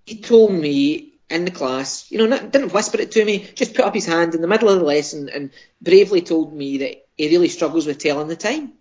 he 0.06 0.20
told 0.20 0.52
me 0.52 1.14
in 1.28 1.44
the 1.44 1.50
class, 1.50 2.10
you 2.10 2.18
know, 2.18 2.26
not, 2.26 2.52
didn't 2.52 2.72
whisper 2.72 3.00
it 3.00 3.10
to 3.12 3.24
me, 3.24 3.44
just 3.54 3.74
put 3.74 3.84
up 3.84 3.94
his 3.94 4.06
hand 4.06 4.34
in 4.34 4.40
the 4.40 4.46
middle 4.46 4.68
of 4.68 4.78
the 4.78 4.84
lesson 4.84 5.28
and 5.28 5.50
bravely 5.82 6.20
told 6.20 6.52
me 6.52 6.78
that 6.78 7.04
he 7.16 7.28
really 7.28 7.48
struggles 7.48 7.86
with 7.86 7.98
telling 7.98 8.28
the 8.28 8.36
time. 8.36 8.72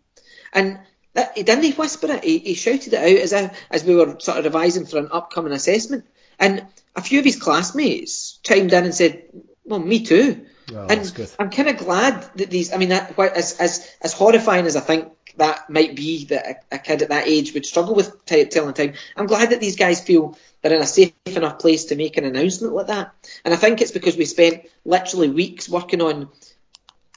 And 0.53 0.80
that, 1.13 1.36
he 1.36 1.43
didn't 1.43 1.78
whisper 1.78 2.11
it, 2.11 2.23
he, 2.23 2.38
he 2.38 2.53
shouted 2.53 2.93
it 2.93 2.99
out 2.99 3.23
as, 3.23 3.51
as 3.71 3.84
we 3.84 3.95
were 3.95 4.19
sort 4.19 4.38
of 4.38 4.45
revising 4.45 4.86
for 4.86 4.99
an 4.99 5.09
upcoming 5.11 5.53
assessment. 5.53 6.05
And 6.38 6.67
a 6.95 7.01
few 7.01 7.19
of 7.19 7.26
his 7.26 7.41
classmates 7.41 8.39
chimed 8.43 8.73
in 8.73 8.84
and 8.84 8.93
said, 8.93 9.23
well, 9.63 9.80
me 9.80 10.05
too. 10.05 10.45
Oh, 10.74 10.88
and 10.88 11.30
I'm 11.39 11.49
kind 11.49 11.70
of 11.70 11.78
glad 11.78 12.24
that 12.36 12.49
these, 12.49 12.74
I 12.74 12.78
mean, 12.78 12.89
that, 12.89 13.18
as, 13.20 13.57
as, 13.59 13.89
as 14.01 14.13
horrifying 14.13 14.66
as 14.66 14.76
I 14.76 14.80
think 14.80 15.11
that 15.38 15.70
might 15.70 15.95
be 15.95 16.26
that 16.26 16.63
a, 16.72 16.76
a 16.76 16.80
kid 16.80 17.01
at 17.01 17.09
that 17.09 17.28
age 17.28 17.53
would 17.53 17.66
struggle 17.66 17.93
with 17.93 18.26
t- 18.26 18.45
telling 18.45 18.74
time, 18.74 18.93
I'm 19.16 19.28
glad 19.28 19.51
that 19.51 19.59
these 19.59 19.76
guys 19.76 20.01
feel 20.01 20.38
they're 20.61 20.74
in 20.74 20.82
a 20.82 20.88
safe 20.88 21.13
enough 21.26 21.59
place 21.59 21.86
to 21.86 21.95
make 21.95 22.18
an 22.18 22.26
announcement 22.26 22.74
like 22.74 22.88
that. 22.88 23.13
And 23.43 23.53
I 23.53 23.57
think 23.57 23.82
it's 23.82 23.91
because 23.91 24.18
we 24.18 24.26
spent 24.26 24.66
literally 24.84 25.30
weeks 25.30 25.70
working 25.70 26.01
on 26.01 26.30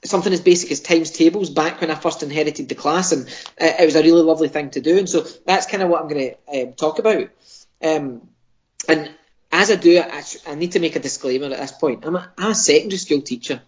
something 0.04 0.32
as 0.32 0.40
basic 0.40 0.70
as 0.70 0.80
times 0.80 1.10
tables 1.10 1.50
back 1.50 1.80
when 1.80 1.90
I 1.90 1.94
first 1.94 2.22
inherited 2.22 2.68
the 2.68 2.74
class, 2.74 3.12
and 3.12 3.26
uh, 3.60 3.72
it 3.80 3.84
was 3.84 3.96
a 3.96 4.02
really 4.02 4.22
lovely 4.22 4.48
thing 4.48 4.70
to 4.70 4.80
do. 4.80 4.98
And 4.98 5.08
so 5.08 5.26
that's 5.46 5.66
kind 5.66 5.82
of 5.82 5.88
what 5.88 6.02
I'm 6.02 6.08
going 6.08 6.34
to 6.50 6.62
um, 6.62 6.72
talk 6.74 6.98
about. 6.98 7.28
Um, 7.82 8.28
and 8.88 9.10
as 9.58 9.72
I 9.72 9.74
do, 9.74 9.98
I, 9.98 10.22
I, 10.46 10.54
need 10.54 10.72
to 10.72 10.78
make 10.78 10.94
a 10.94 11.00
disclaimer 11.00 11.46
at 11.46 11.58
this 11.58 11.72
point. 11.72 12.06
I'm 12.06 12.14
a, 12.14 12.30
I'm 12.38 12.52
a 12.52 12.54
secondary 12.54 12.98
school 12.98 13.22
teacher. 13.22 13.60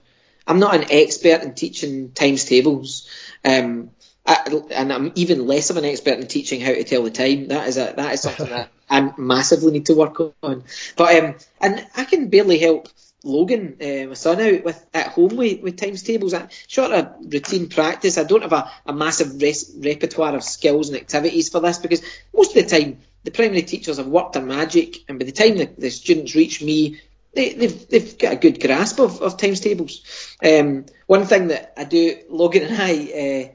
I'm 0.46 0.60
not 0.60 0.76
an 0.76 0.84
expert 0.88 1.42
in 1.42 1.54
teaching 1.54 2.12
times 2.12 2.44
tables. 2.44 3.08
Um, 3.44 3.90
I, 4.24 4.62
and 4.70 4.92
I'm 4.92 5.12
even 5.16 5.48
less 5.48 5.70
of 5.70 5.78
an 5.78 5.84
expert 5.84 6.20
in 6.20 6.28
teaching 6.28 6.60
how 6.60 6.72
to 6.72 6.84
tell 6.84 7.02
the 7.02 7.10
time. 7.10 7.48
That 7.48 7.66
is 7.66 7.76
a 7.76 7.92
that 7.96 8.14
is 8.14 8.20
something 8.22 8.50
that 8.50 8.70
I 8.90 9.12
massively 9.18 9.72
need 9.72 9.86
to 9.86 9.96
work 9.96 10.20
on. 10.20 10.62
But 10.96 11.24
um, 11.24 11.34
and 11.60 11.84
I 11.96 12.04
can 12.04 12.28
barely 12.28 12.58
help 12.58 12.88
Logan, 13.24 13.76
uh, 13.80 14.06
my 14.06 14.14
son, 14.14 14.40
out 14.40 14.62
with 14.62 14.86
at 14.94 15.08
home 15.08 15.36
with, 15.36 15.60
with 15.60 15.76
times 15.76 16.04
tables. 16.04 16.34
I, 16.34 16.46
short 16.68 16.92
of 16.92 17.16
routine 17.20 17.68
practice, 17.68 18.16
I 18.16 18.24
don't 18.24 18.42
have 18.42 18.52
a, 18.52 18.70
a 18.86 18.92
massive 18.92 19.42
res, 19.42 19.74
repertoire 19.76 20.36
of 20.36 20.44
skills 20.44 20.88
and 20.88 20.98
activities 20.98 21.48
for 21.48 21.60
this 21.60 21.78
because 21.78 22.02
most 22.32 22.56
of 22.56 22.62
the 22.62 22.80
time 22.80 22.98
the 23.24 23.30
primary 23.30 23.62
teachers 23.62 23.98
have 23.98 24.06
worked 24.06 24.34
their 24.34 24.42
magic, 24.42 24.98
and 25.08 25.18
by 25.18 25.24
the 25.24 25.32
time 25.32 25.56
the, 25.56 25.66
the 25.78 25.90
students 25.90 26.34
reach 26.34 26.62
me, 26.62 27.00
they, 27.34 27.52
they've 27.54 27.88
they've 27.88 28.18
got 28.18 28.32
a 28.32 28.36
good 28.36 28.60
grasp 28.60 28.98
of, 28.98 29.20
of 29.20 29.36
times 29.36 29.60
tables. 29.60 30.36
Um, 30.44 30.86
one 31.06 31.26
thing 31.26 31.48
that 31.48 31.74
I 31.76 31.84
do, 31.84 32.18
Logan 32.28 32.64
and 32.64 32.76
I. 32.80 33.48
Uh, 33.48 33.54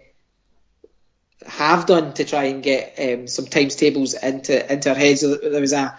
have 1.47 1.85
done 1.85 2.11
to 2.11 2.25
try 2.25 2.45
and 2.45 2.63
get 2.63 2.95
um, 2.97 3.27
some 3.27 3.45
times 3.45 3.75
tables 3.75 4.15
into 4.15 4.73
into 4.73 4.89
our 4.89 4.95
heads. 4.95 5.21
There 5.21 5.61
was 5.61 5.73
a 5.73 5.95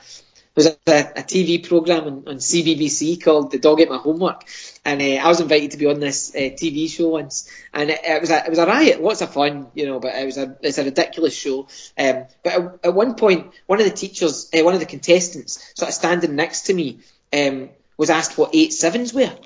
was 0.57 0.67
a, 0.67 0.71
a 0.91 1.23
TV 1.23 1.67
program 1.67 2.05
on, 2.05 2.25
on, 2.27 2.37
CBBC 2.37 3.23
called 3.23 3.51
The 3.51 3.59
Dog 3.59 3.81
Ate 3.81 3.91
My 3.91 3.99
Homework, 3.99 4.45
and 4.87 5.03
uh, 5.03 5.05
I 5.05 5.29
was 5.29 5.41
invited 5.41 5.73
to 5.73 5.77
be 5.77 5.87
on 5.87 6.01
this 6.01 6.35
uh, 6.35 6.39
TV 6.39 6.89
show 6.89 7.11
once, 7.11 7.51
and 7.75 7.91
it, 7.91 8.01
it, 8.03 8.21
was 8.21 8.31
a 8.31 8.45
it 8.45 8.49
was 8.49 8.59
a 8.59 8.67
riot, 8.67 9.03
lots 9.03 9.21
of 9.21 9.33
fun, 9.33 9.67
you 9.75 9.87
know, 9.87 10.01
but 10.01 10.15
it 10.15 10.25
was 10.25 10.39
a 10.39 10.57
it's 10.63 10.79
a 10.79 10.85
ridiculous 10.85 11.37
show. 11.37 11.69
Um, 11.99 12.25
but 12.43 12.53
at, 12.55 12.79
at, 12.85 12.95
one 12.95 13.17
point, 13.17 13.53
one 13.67 13.81
of 13.81 13.85
the 13.85 13.93
teachers, 13.93 14.51
uh, 14.59 14.65
one 14.65 14.75
of 14.75 14.81
the 14.81 14.87
contestants, 14.87 15.73
sort 15.77 15.91
of 15.91 15.95
standing 15.95 16.35
next 16.35 16.63
to 16.63 16.75
me, 16.75 17.01
um, 17.35 17.69
was 17.99 18.09
asked 18.09 18.39
what 18.39 18.55
eight 18.55 18.73
sevens 18.73 19.13
were. 19.13 19.37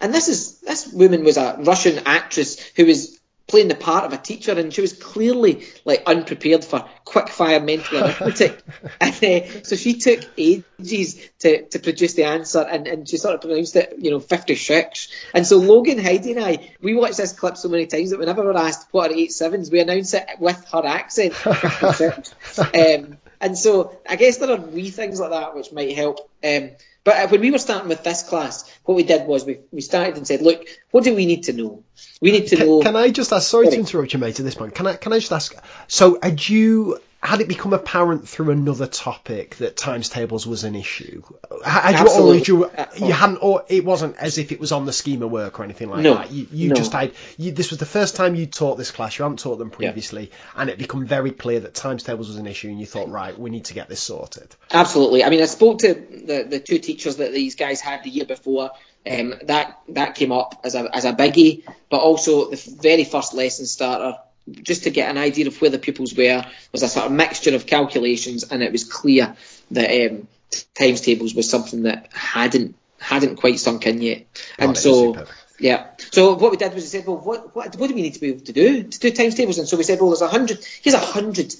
And 0.00 0.14
this 0.14 0.28
is 0.28 0.60
this 0.60 0.90
woman 0.92 1.24
was 1.24 1.36
a 1.36 1.56
Russian 1.60 2.02
actress 2.06 2.58
who 2.76 2.86
was 2.86 3.17
playing 3.48 3.68
the 3.68 3.74
part 3.74 4.04
of 4.04 4.12
a 4.12 4.18
teacher, 4.18 4.52
and 4.52 4.72
she 4.72 4.82
was 4.82 4.92
clearly 4.92 5.66
like 5.84 6.02
unprepared 6.06 6.64
for 6.64 6.86
quick 7.04 7.28
fire 7.28 7.60
mental 7.60 8.04
arithmetic. 8.04 8.62
and 9.00 9.24
uh, 9.24 9.62
so 9.64 9.74
she 9.74 9.94
took 9.98 10.20
ages 10.36 11.28
to, 11.40 11.64
to 11.68 11.78
produce 11.78 12.12
the 12.12 12.24
answer, 12.24 12.60
and, 12.60 12.86
and 12.86 13.08
she 13.08 13.16
sort 13.16 13.34
of 13.34 13.40
pronounced 13.40 13.74
it, 13.74 13.94
you 13.98 14.10
know, 14.10 14.20
56. 14.20 15.08
And 15.34 15.46
so 15.46 15.56
Logan, 15.56 15.98
Heidi, 15.98 16.32
and 16.32 16.44
I, 16.44 16.72
we 16.80 16.94
watched 16.94 17.16
this 17.16 17.32
clip 17.32 17.56
so 17.56 17.68
many 17.68 17.86
times 17.86 18.10
that 18.10 18.18
whenever 18.18 18.44
we're 18.44 18.56
asked 18.56 18.88
what 18.92 19.10
are 19.10 19.14
eight 19.14 19.32
sevens, 19.32 19.70
we 19.70 19.80
announce 19.80 20.14
it 20.14 20.28
with 20.38 20.62
her 20.72 20.86
accent. 20.86 21.34
um, 21.46 23.18
and 23.40 23.56
so 23.56 23.98
I 24.08 24.16
guess 24.16 24.36
there 24.36 24.50
are 24.50 24.60
wee 24.60 24.90
things 24.90 25.20
like 25.20 25.30
that 25.30 25.54
which 25.54 25.72
might 25.72 25.96
help. 25.96 26.30
Um, 26.44 26.70
but 27.08 27.16
uh, 27.16 27.28
when 27.28 27.40
we 27.40 27.50
were 27.50 27.58
starting 27.58 27.88
with 27.88 28.04
this 28.04 28.22
class, 28.22 28.70
what 28.84 28.94
we 28.94 29.02
did 29.02 29.26
was 29.26 29.46
we, 29.46 29.60
we 29.72 29.80
started 29.80 30.18
and 30.18 30.26
said, 30.26 30.42
look, 30.42 30.66
what 30.90 31.04
do 31.04 31.14
we 31.14 31.24
need 31.24 31.44
to 31.44 31.54
know? 31.54 31.82
We 32.20 32.32
need 32.32 32.48
to 32.48 32.56
can, 32.56 32.66
know. 32.66 32.82
Can 32.82 32.96
I 32.96 33.08
just 33.08 33.32
ask? 33.32 33.48
Sorry, 33.48 33.64
sorry, 33.64 33.76
to 33.76 33.80
interrupt 33.80 34.12
you, 34.12 34.18
mate. 34.18 34.38
At 34.38 34.44
this 34.44 34.54
point, 34.54 34.74
can 34.74 34.86
I 34.86 34.96
can 34.96 35.14
I 35.14 35.18
just 35.18 35.32
ask? 35.32 35.54
So, 35.86 36.18
had 36.22 36.46
you 36.46 37.00
had 37.20 37.40
it 37.40 37.48
become 37.48 37.72
apparent 37.72 38.28
through 38.28 38.52
another 38.52 38.86
topic 38.86 39.56
that 39.56 39.76
times 39.76 40.08
tables 40.08 40.46
was 40.46 40.62
an 40.62 40.76
issue? 40.76 41.22
Had 41.64 41.98
you, 41.98 42.08
or 42.08 42.34
you, 42.36 42.70
you 42.96 43.12
hadn't, 43.12 43.38
or 43.38 43.64
it 43.68 43.84
wasn't 43.84 44.16
as 44.18 44.38
if 44.38 44.52
it 44.52 44.60
was 44.60 44.70
on 44.70 44.86
the 44.86 44.92
scheme 44.92 45.22
of 45.22 45.30
work 45.30 45.58
or 45.58 45.64
anything 45.64 45.90
like 45.90 46.02
No. 46.02 46.14
that. 46.14 46.30
You, 46.30 46.46
you 46.52 46.68
No. 46.68 46.76
just 46.76 46.92
had, 46.92 47.12
you, 47.36 47.50
this 47.50 47.70
was 47.70 47.80
the 47.80 47.86
first 47.86 48.14
time 48.14 48.36
you 48.36 48.46
taught 48.46 48.78
this 48.78 48.92
class. 48.92 49.18
You 49.18 49.24
hadn't 49.24 49.40
taught 49.40 49.56
them 49.56 49.70
previously, 49.70 50.30
and 50.56 50.70
it 50.70 50.78
become 50.78 51.06
very 51.06 51.32
clear 51.32 51.60
that 51.60 51.74
times 51.74 52.04
tables 52.04 52.28
was 52.28 52.36
an 52.36 52.46
issue, 52.46 52.68
and 52.68 52.78
you 52.78 52.86
thought, 52.86 53.08
right, 53.10 53.36
we 53.36 53.50
need 53.50 53.64
to 53.66 53.74
get 53.74 53.88
this 53.88 54.00
sorted. 54.00 54.54
Absolutely. 54.70 55.24
I 55.24 55.30
mean, 55.30 55.42
I 55.42 55.46
spoke 55.46 55.80
to 55.80 55.94
the, 55.94 56.46
the 56.48 56.60
two 56.60 56.78
teachers 56.78 57.16
that 57.16 57.32
these 57.32 57.56
guys 57.56 57.80
had 57.80 58.04
the 58.04 58.10
year 58.10 58.26
before. 58.26 58.70
Um, 59.08 59.34
that 59.44 59.78
that 59.90 60.16
came 60.16 60.32
up 60.32 60.60
as 60.64 60.74
a 60.74 60.94
as 60.94 61.04
a 61.06 61.12
biggie, 61.14 61.62
but 61.88 61.98
also 61.98 62.50
the 62.50 62.56
very 62.82 63.04
first 63.04 63.32
lesson 63.32 63.64
starter, 63.64 64.18
just 64.52 64.84
to 64.84 64.90
get 64.90 65.10
an 65.10 65.18
idea 65.18 65.46
of 65.46 65.60
where 65.60 65.70
the 65.70 65.78
pupils 65.78 66.14
were, 66.14 66.44
was 66.72 66.82
a 66.82 66.88
sort 66.88 67.06
of 67.06 67.12
mixture 67.12 67.54
of 67.54 67.66
calculations, 67.66 68.44
and 68.44 68.62
it 68.62 68.72
was 68.72 68.84
clear 68.84 69.36
that 69.70 70.10
um, 70.10 70.28
times 70.74 71.00
tables 71.00 71.34
was 71.34 71.48
something 71.48 71.82
that 71.82 72.08
hadn't 72.12 72.74
hadn't 73.00 73.36
quite 73.36 73.58
sunk 73.58 73.86
in 73.86 74.02
yet. 74.02 74.26
And 74.58 74.76
so, 74.76 75.26
yeah. 75.60 75.86
So 76.12 76.34
what 76.34 76.50
we 76.50 76.56
did 76.56 76.74
was 76.74 76.84
we 76.84 76.88
said, 76.88 77.06
well, 77.06 77.18
what, 77.18 77.54
what 77.54 77.76
what 77.76 77.88
do 77.88 77.94
we 77.94 78.02
need 78.02 78.14
to 78.14 78.20
be 78.20 78.28
able 78.28 78.44
to 78.44 78.52
do 78.52 78.82
to 78.82 78.98
do 78.98 79.10
times 79.10 79.34
tables? 79.34 79.58
And 79.58 79.68
so 79.68 79.76
we 79.76 79.84
said, 79.84 80.00
well, 80.00 80.10
there's 80.10 80.22
a 80.22 80.28
hundred. 80.28 80.64
Here's 80.82 80.94
a 80.94 80.98
hundred 80.98 81.54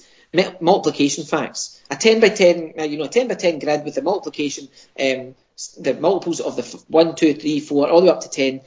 multiplication 0.61 1.23
facts. 1.23 1.81
A 1.89 1.95
ten 1.95 2.19
by 2.19 2.29
ten, 2.29 2.73
uh, 2.77 2.83
you 2.83 2.97
know, 2.97 3.05
a 3.05 3.09
ten 3.09 3.27
by 3.27 3.35
ten 3.35 3.59
grid 3.59 3.83
with 3.83 3.95
the 3.95 4.01
multiplication, 4.01 4.67
um, 4.99 5.35
the 5.79 5.95
multiples 5.99 6.39
of 6.39 6.55
the 6.55 6.61
f- 6.61 6.83
one, 6.87 7.15
two, 7.15 7.33
three, 7.33 7.59
four, 7.59 7.89
all 7.89 8.01
the 8.01 8.07
way 8.07 8.11
up 8.11 8.21
to 8.21 8.29
ten. 8.29 8.61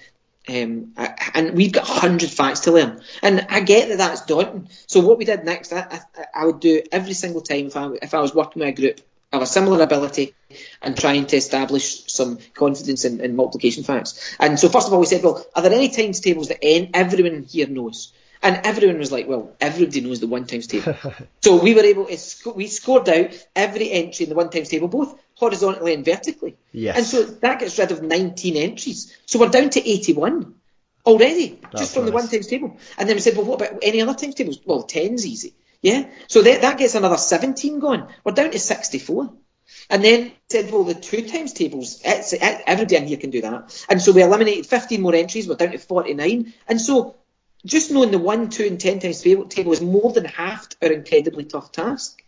Um, 0.48 0.92
a- 0.96 1.14
and 1.34 1.54
we've 1.54 1.72
got 1.72 1.88
100 1.88 2.30
facts 2.30 2.60
to 2.60 2.72
learn. 2.72 3.00
And 3.22 3.46
I 3.48 3.60
get 3.60 3.88
that 3.88 3.98
that's 3.98 4.26
daunting. 4.26 4.68
So 4.86 5.00
what 5.00 5.18
we 5.18 5.24
did 5.24 5.44
next, 5.44 5.72
I, 5.72 5.80
I, 5.80 6.24
I 6.34 6.46
would 6.46 6.60
do 6.60 6.82
every 6.90 7.12
single 7.14 7.40
time 7.40 7.66
if 7.66 7.76
I, 7.76 7.90
if 8.02 8.14
I 8.14 8.20
was 8.20 8.34
working 8.34 8.60
with 8.60 8.68
a 8.68 8.80
group 8.80 9.00
of 9.32 9.42
a 9.42 9.46
similar 9.46 9.82
ability 9.82 10.34
and 10.82 10.96
trying 10.96 11.26
to 11.26 11.36
establish 11.36 12.12
some 12.12 12.38
confidence 12.54 13.04
in, 13.04 13.20
in 13.20 13.34
multiplication 13.34 13.82
facts. 13.82 14.36
And 14.38 14.58
so 14.58 14.68
first 14.68 14.88
of 14.88 14.92
all, 14.92 15.00
we 15.00 15.06
said, 15.06 15.22
well, 15.22 15.44
are 15.54 15.62
there 15.62 15.72
any 15.72 15.88
times 15.88 16.20
tables 16.20 16.48
that 16.48 16.58
everyone 16.94 17.44
here 17.44 17.68
knows? 17.68 18.12
And 18.42 18.60
everyone 18.64 18.98
was 18.98 19.12
like, 19.12 19.28
well, 19.28 19.54
everybody 19.60 20.00
knows 20.00 20.18
the 20.18 20.26
one 20.26 20.46
times 20.46 20.66
table. 20.66 20.96
so 21.42 21.62
we 21.62 21.74
were 21.74 21.82
able 21.82 22.06
to, 22.06 22.18
sc- 22.18 22.56
we 22.56 22.66
scored 22.66 23.08
out 23.08 23.30
every 23.54 23.90
entry 23.90 24.24
in 24.24 24.30
the 24.30 24.34
one 24.36 24.50
times 24.50 24.68
table, 24.68 24.88
both 24.88 25.16
horizontally 25.36 25.94
and 25.94 26.04
vertically. 26.04 26.56
Yes. 26.72 26.96
And 26.96 27.06
so 27.06 27.22
that 27.22 27.60
gets 27.60 27.78
rid 27.78 27.92
of 27.92 28.02
19 28.02 28.56
entries. 28.56 29.16
So 29.26 29.38
we're 29.38 29.48
down 29.48 29.70
to 29.70 29.88
81 29.88 30.54
already, 31.06 31.58
That's 31.62 31.82
just 31.82 31.94
from 31.94 32.06
the 32.06 32.12
one 32.12 32.28
times 32.28 32.48
table. 32.48 32.76
And 32.98 33.08
then 33.08 33.16
we 33.16 33.20
said, 33.20 33.36
well, 33.36 33.46
what 33.46 33.62
about 33.62 33.78
any 33.82 34.00
other 34.00 34.14
times 34.14 34.34
tables? 34.34 34.58
Well, 34.64 34.84
10's 34.84 35.26
easy. 35.26 35.54
Yeah. 35.80 36.08
So 36.28 36.42
that, 36.42 36.62
that 36.62 36.78
gets 36.78 36.94
another 36.94 37.16
17 37.16 37.78
gone. 37.78 38.08
We're 38.24 38.32
down 38.32 38.50
to 38.50 38.58
64. 38.58 39.32
And 39.88 40.04
then 40.04 40.32
said, 40.48 40.70
well, 40.70 40.84
the 40.84 40.94
two 40.94 41.26
times 41.28 41.52
tables, 41.52 42.00
it's, 42.04 42.32
it, 42.32 42.40
everybody 42.42 42.96
in 42.96 43.06
here 43.06 43.16
can 43.16 43.30
do 43.30 43.40
that. 43.42 43.84
And 43.88 44.00
so 44.00 44.12
we 44.12 44.22
eliminated 44.22 44.66
15 44.66 45.00
more 45.00 45.14
entries. 45.14 45.48
We're 45.48 45.56
down 45.56 45.72
to 45.72 45.78
49. 45.78 46.52
And 46.68 46.80
so 46.80 47.16
just 47.64 47.90
knowing 47.90 48.10
the 48.10 48.18
one, 48.18 48.50
two, 48.50 48.64
and 48.64 48.80
10 48.80 48.98
times 49.00 49.22
table, 49.22 49.46
table 49.46 49.72
is 49.72 49.80
more 49.80 50.12
than 50.12 50.24
half 50.24 50.68
our 50.82 50.90
incredibly 50.90 51.44
tough 51.44 51.72
task. 51.72 52.22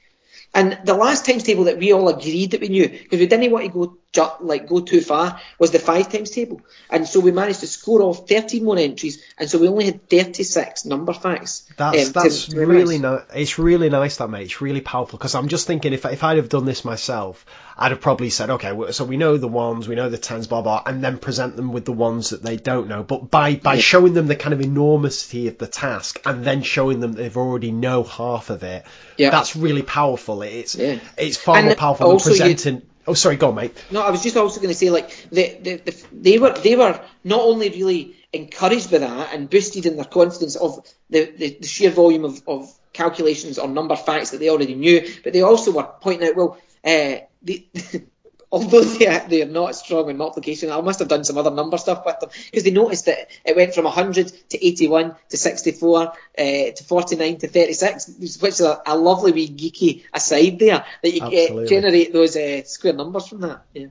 And 0.55 0.79
the 0.85 0.95
last 0.95 1.27
times 1.27 1.43
table 1.43 1.65
that 1.65 1.79
we 1.79 1.93
all 1.93 2.09
agreed 2.09 2.53
that 2.53 2.61
we 2.61 2.69
knew, 2.69 2.89
because 2.89 3.19
we 3.19 3.27
didn't 3.27 3.51
want 3.51 3.65
to 3.65 3.71
go 3.71 3.99
ju- 4.15 4.31
like 4.41 4.67
go 4.67 4.81
too 4.81 5.01
far, 5.03 5.39
was 5.59 5.71
the 5.73 5.79
five 5.79 6.11
times 6.11 6.31
table. 6.31 6.61
And 6.89 7.07
so 7.07 7.21
we 7.21 7.33
managed 7.33 7.61
to 7.61 7.67
score 7.67 8.01
off 8.03 8.29
13 8.29 8.65
more 8.65 8.79
entries, 8.79 9.23
and 9.37 9.51
so 9.51 9.59
we 9.59 9.69
only 9.69 9.85
had 9.87 10.09
36 10.09 10.85
number 10.87 11.13
facts. 11.13 11.69
That's 11.77 12.07
um, 12.07 12.13
that's 12.13 12.47
to 12.47 12.57
memorize. 12.57 12.83
really 12.83 12.99
nice. 12.99 13.23
It's 13.35 13.59
really 13.59 13.91
nice 13.91 14.17
that 14.19 14.29
mate. 14.31 14.45
It's 14.45 14.61
really 14.61 14.81
powerful 14.81 15.19
because 15.19 15.35
I'm 15.35 15.49
just 15.49 15.67
thinking 15.67 15.93
if 15.93 16.05
if 16.07 16.25
I'd 16.25 16.37
have 16.39 16.49
done 16.49 16.65
this 16.65 16.85
myself, 16.85 17.45
I'd 17.77 17.91
have 17.91 18.01
probably 18.01 18.31
said, 18.31 18.51
okay, 18.51 18.73
so 18.93 19.05
we 19.05 19.17
know 19.17 19.37
the 19.37 19.49
ones, 19.49 19.89
we 19.89 19.97
know 19.97 20.09
the 20.09 20.19
tens, 20.19 20.47
blah 20.47 20.63
blah, 20.63 20.83
and 20.87 21.03
then 21.03 21.19
present 21.19 21.57
them 21.57 21.73
with 21.73 21.85
the 21.85 21.93
ones 21.93 22.31
that 22.31 22.43
they 22.43 22.57
don't 22.57 22.89
know. 22.89 23.03
But 23.03 23.31
by 23.31 23.57
by 23.57 23.75
Yeah. 23.75 23.81
showing 23.81 24.15
them 24.15 24.29
the 24.29 24.37
kind 24.37 24.55
of 24.55 24.61
enormity 24.61 25.49
of 25.49 25.59
the 25.59 25.67
task 25.67 26.21
and 26.25 26.45
then 26.45 26.63
showing 26.63 27.01
them 27.01 27.13
they've 27.13 27.37
already 27.37 27.73
know 27.73 28.05
half 28.05 28.51
of 28.51 28.63
it, 28.63 28.85
Yeah. 29.17 29.31
that's 29.31 29.57
really 29.57 29.83
powerful. 29.83 30.43
It's 30.43 30.75
Yeah. 30.77 30.99
it's 31.19 31.37
far 31.37 31.57
And 31.57 31.67
more 31.67 31.75
powerful 31.75 32.07
than 32.07 32.13
also 32.15 32.31
you- 32.31 32.37
presenting. 32.41 32.83
Oh, 33.07 33.15
sorry, 33.15 33.37
go 33.37 33.49
on, 33.49 33.57
mate. 33.57 33.85
No, 33.91 34.03
I 34.03 34.11
was 34.11 34.23
just 34.23 34.37
also 34.37 34.61
going 34.61 34.73
to 34.73 34.75
say 34.75 34.91
like 34.91 35.11
the, 35.31 35.59
the, 35.61 35.77
the, 35.77 36.05
they 36.13 36.39
were 36.39 36.53
they 36.53 36.75
were 36.75 36.99
not 37.23 37.41
only 37.41 37.69
really 37.69 38.17
encouraged 38.33 38.91
by 38.91 38.99
that 38.99 39.35
and 39.35 39.49
boosted 39.49 39.87
in 39.87 39.97
their 39.97 40.05
confidence 40.05 40.57
of 40.57 40.85
the, 41.11 41.25
the, 41.37 41.59
the 41.61 41.67
sheer 41.67 41.91
volume 41.91 42.25
of, 42.25 42.43
of 42.47 42.73
calculations 42.93 43.59
or 43.59 43.69
number 43.69 43.97
facts 43.97 44.31
that 44.31 44.39
they 44.39 44.49
already 44.49 44.75
knew, 44.75 45.07
but 45.23 45.33
they 45.33 45.43
also 45.43 45.73
were 45.73 45.89
pointing 46.01 46.29
out, 46.29 46.37
well, 46.37 46.59
uh, 46.85 47.17
the, 47.43 47.67
although 48.55 48.85
they 48.85 49.07
are, 49.09 49.29
they 49.29 49.43
are 49.43 49.47
not 49.47 49.75
strong 49.75 50.09
in 50.09 50.17
multiplication, 50.17 50.71
I 50.71 50.81
must 50.81 51.01
have 51.01 51.09
done 51.09 51.25
some 51.25 51.37
other 51.37 51.51
number 51.51 51.77
stuff 51.77 52.05
with 52.07 52.21
them 52.21 52.31
because 52.47 52.63
they 52.63 52.71
noticed 52.71 53.07
that 53.07 53.29
it 53.45 53.57
went 53.57 53.75
from 53.75 53.85
100 53.85 54.33
to 54.51 54.67
81 54.67 55.17
to 55.31 55.37
64 55.37 56.07
uh, 56.07 56.13
to 56.37 56.85
49 56.87 57.39
to 57.39 57.49
36, 57.49 58.39
which 58.41 58.53
is 58.53 58.61
a, 58.61 58.81
a 58.87 58.97
lovely 58.97 59.33
wee 59.33 59.49
geeky 59.49 60.05
aside 60.13 60.61
there 60.61 60.85
that 61.03 61.11
you 61.13 61.29
get, 61.29 61.69
generate 61.69 62.13
those 62.13 62.37
uh, 62.37 62.63
square 62.65 62.93
numbers 62.93 63.27
from 63.27 63.41
that. 63.41 63.65
Yeah. 63.73 63.87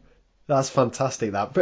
That's 0.46 0.70
fantastic. 0.70 1.32
That. 1.32 1.54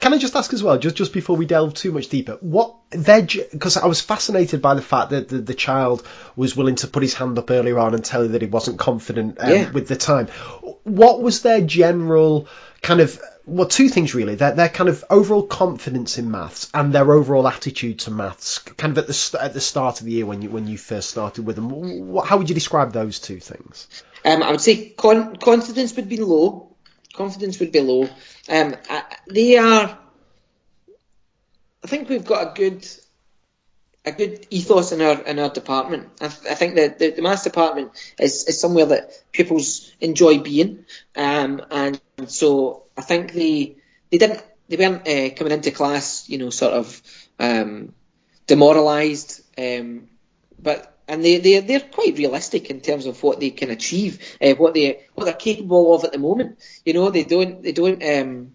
Can 0.00 0.14
I 0.14 0.18
just 0.18 0.36
ask 0.36 0.52
as 0.52 0.62
well, 0.62 0.78
just 0.78 0.94
just 0.94 1.12
before 1.12 1.36
we 1.36 1.46
delve 1.46 1.74
too 1.74 1.90
much 1.90 2.08
deeper, 2.08 2.38
what 2.40 2.76
their 2.90 3.22
because 3.22 3.76
I 3.76 3.86
was 3.86 4.00
fascinated 4.00 4.62
by 4.62 4.74
the 4.74 4.82
fact 4.82 5.10
that 5.10 5.28
the, 5.28 5.38
the 5.38 5.54
child 5.54 6.06
was 6.36 6.56
willing 6.56 6.76
to 6.76 6.86
put 6.86 7.02
his 7.02 7.14
hand 7.14 7.38
up 7.38 7.50
earlier 7.50 7.78
on 7.78 7.92
and 7.92 8.04
tell 8.04 8.22
you 8.22 8.28
that 8.30 8.42
he 8.42 8.46
wasn't 8.46 8.78
confident 8.78 9.38
um, 9.40 9.50
Yeah. 9.50 9.70
with 9.72 9.88
the 9.88 9.96
time. 9.96 10.28
What 10.84 11.20
was 11.20 11.42
their 11.42 11.60
general 11.60 12.46
kind 12.82 13.00
of 13.00 13.20
well, 13.46 13.66
two 13.66 13.88
things 13.88 14.14
really. 14.14 14.36
Their 14.36 14.52
their 14.52 14.68
kind 14.68 14.88
of 14.88 15.04
overall 15.10 15.42
confidence 15.44 16.16
in 16.16 16.30
maths 16.30 16.70
and 16.72 16.92
their 16.92 17.10
overall 17.12 17.48
attitude 17.48 17.98
to 18.00 18.12
maths, 18.12 18.58
kind 18.60 18.96
of 18.96 18.98
at 18.98 19.06
the 19.08 19.38
at 19.42 19.54
the 19.54 19.60
start 19.60 19.98
of 20.00 20.06
the 20.06 20.12
year 20.12 20.26
when 20.26 20.40
you 20.40 20.50
when 20.50 20.68
you 20.68 20.78
first 20.78 21.10
started 21.10 21.44
with 21.44 21.56
them. 21.56 21.68
What, 21.68 22.28
how 22.28 22.36
would 22.38 22.48
you 22.48 22.54
describe 22.54 22.92
those 22.92 23.18
two 23.18 23.40
things? 23.40 23.88
Um, 24.24 24.44
I 24.44 24.52
would 24.52 24.60
say 24.60 24.90
con- 24.90 25.34
confidence 25.36 25.96
would 25.96 26.08
be 26.08 26.18
low. 26.18 26.69
Confidence 27.12 27.58
would 27.60 27.72
be 27.72 27.80
low. 27.80 28.08
Um, 28.48 28.76
I, 28.88 29.02
they 29.28 29.56
are. 29.56 29.98
I 31.82 31.86
think 31.86 32.08
we've 32.08 32.24
got 32.24 32.52
a 32.52 32.54
good, 32.54 32.86
a 34.04 34.12
good 34.12 34.46
ethos 34.50 34.92
in 34.92 35.00
our 35.00 35.20
in 35.22 35.38
our 35.38 35.50
department. 35.50 36.08
I, 36.20 36.28
th- 36.28 36.52
I 36.52 36.54
think 36.54 36.76
that 36.76 36.98
the, 36.98 37.10
the 37.10 37.22
maths 37.22 37.44
department 37.44 37.92
is, 38.18 38.46
is 38.46 38.60
somewhere 38.60 38.86
that 38.86 39.10
pupils 39.32 39.92
enjoy 40.00 40.38
being, 40.38 40.84
um, 41.16 41.62
and 41.70 42.00
so 42.26 42.84
I 42.96 43.02
think 43.02 43.32
they 43.32 43.76
they 44.10 44.18
didn't 44.18 44.42
they 44.68 44.76
weren't 44.76 45.06
uh, 45.06 45.34
coming 45.34 45.52
into 45.52 45.72
class, 45.72 46.28
you 46.28 46.38
know, 46.38 46.50
sort 46.50 46.74
of 46.74 47.02
um, 47.40 47.92
demoralised, 48.46 49.42
um, 49.58 50.08
but 50.62 50.89
and 51.10 51.24
they 51.24 51.38
they 51.38 51.60
they're 51.60 51.80
quite 51.80 52.16
realistic 52.16 52.70
in 52.70 52.80
terms 52.80 53.06
of 53.06 53.22
what 53.22 53.40
they 53.40 53.50
can 53.50 53.70
achieve, 53.70 54.36
uh, 54.40 54.54
what 54.54 54.74
they 54.74 55.00
what 55.14 55.24
they're 55.24 55.34
capable 55.34 55.94
of 55.94 56.04
at 56.04 56.12
the 56.12 56.18
moment. 56.18 56.58
You 56.84 56.94
know, 56.94 57.10
they 57.10 57.24
don't 57.24 57.62
they 57.62 57.72
don't 57.72 58.02
um, 58.02 58.52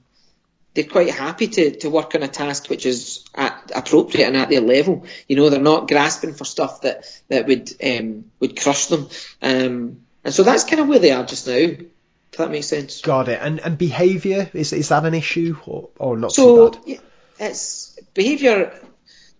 they're 0.73 0.83
quite 0.85 1.09
happy 1.09 1.47
to, 1.47 1.71
to 1.77 1.89
work 1.89 2.15
on 2.15 2.23
a 2.23 2.27
task 2.27 2.69
which 2.69 2.85
is 2.85 3.23
at, 3.33 3.71
appropriate 3.75 4.27
and 4.27 4.37
at 4.37 4.49
their 4.49 4.61
level. 4.61 5.05
You 5.27 5.37
know, 5.37 5.49
they're 5.49 5.61
not 5.61 5.87
grasping 5.87 6.33
for 6.33 6.45
stuff 6.45 6.81
that 6.81 7.05
that 7.29 7.47
would 7.47 7.71
um, 7.83 8.31
would 8.39 8.59
crush 8.59 8.87
them. 8.87 9.09
Um, 9.41 10.01
and 10.23 10.33
so 10.33 10.43
that's 10.43 10.63
kind 10.63 10.81
of 10.81 10.87
where 10.87 10.99
they 10.99 11.11
are 11.11 11.25
just 11.25 11.47
now. 11.47 11.53
If 11.53 12.37
that 12.39 12.51
makes 12.51 12.67
sense. 12.67 13.01
Got 13.01 13.29
it. 13.29 13.39
And 13.41 13.59
and 13.59 13.77
behaviour 13.77 14.49
is 14.53 14.73
is 14.73 14.89
that 14.89 15.05
an 15.05 15.13
issue 15.13 15.57
or, 15.65 15.89
or 15.97 16.17
not 16.17 16.33
So 16.33 16.69
too 16.69 16.71
bad? 16.71 16.87
yeah, 16.87 17.47
it's 17.47 17.97
behaviour. 18.13 18.77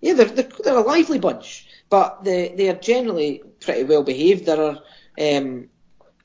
Yeah, 0.01 0.13
they're, 0.13 0.25
they're 0.25 0.49
they're 0.63 0.77
a 0.77 0.81
lively 0.81 1.19
bunch, 1.19 1.64
but 1.89 2.23
they 2.23 2.49
they 2.49 2.69
are 2.69 2.75
generally 2.75 3.43
pretty 3.59 3.83
well 3.83 4.03
behaved. 4.03 4.45
There 4.45 4.61
are, 4.61 4.79
um, 5.19 5.69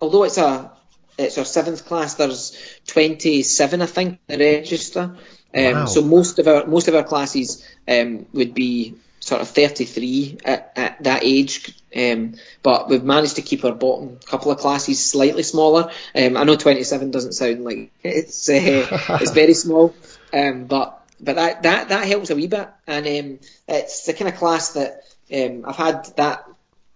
although 0.01 0.25
it's 0.25 0.39
a 0.39 0.73
it's 1.19 1.39
our 1.39 1.45
seventh 1.45 1.85
class. 1.87 2.15
There's 2.15 2.57
27, 2.87 3.83
I 3.83 3.87
think, 3.87 4.19
in 4.29 4.39
the 4.39 4.45
register. 4.45 5.17
Um, 5.55 5.73
Wow. 5.73 5.85
So 5.87 6.03
most 6.03 6.39
of 6.39 6.47
our 6.49 6.67
most 6.67 6.89
of 6.89 6.95
our 6.95 7.03
classes 7.03 7.65
um, 7.89 8.27
would 8.33 8.55
be 8.55 8.95
sort 9.19 9.43
of 9.43 9.49
33 9.49 10.39
at, 10.45 10.73
at 10.77 11.03
that 11.05 11.25
age. 11.25 11.75
Um, 11.95 12.35
but 12.63 12.89
we've 12.89 13.03
managed 13.03 13.37
to 13.37 13.43
keep 13.43 13.65
our 13.65 13.73
bottom 13.73 14.19
couple 14.25 14.53
of 14.53 14.59
classes 14.59 15.05
slightly 15.05 15.43
smaller. 15.43 15.91
Um, 16.15 16.37
I 16.37 16.45
know 16.45 16.57
27 16.57 17.11
doesn't 17.11 17.33
sound 17.33 17.65
like 17.65 17.91
it's 18.03 18.49
uh, 18.49 18.53
it's 19.21 19.33
very 19.33 19.55
small, 19.55 19.95
um, 20.33 20.67
but 20.67 21.05
but 21.21 21.35
that, 21.37 21.63
that 21.65 21.89
that 21.89 22.07
helps 22.07 22.31
a 22.31 22.37
wee 22.37 22.47
bit, 22.47 22.69
and 22.87 23.07
um, 23.07 23.39
it's 23.69 24.07
the 24.07 24.15
kind 24.15 24.33
of 24.33 24.39
class 24.39 24.73
that 24.73 25.03
um, 25.33 25.65
I've 25.67 25.77
had 25.77 26.05
that 26.17 26.45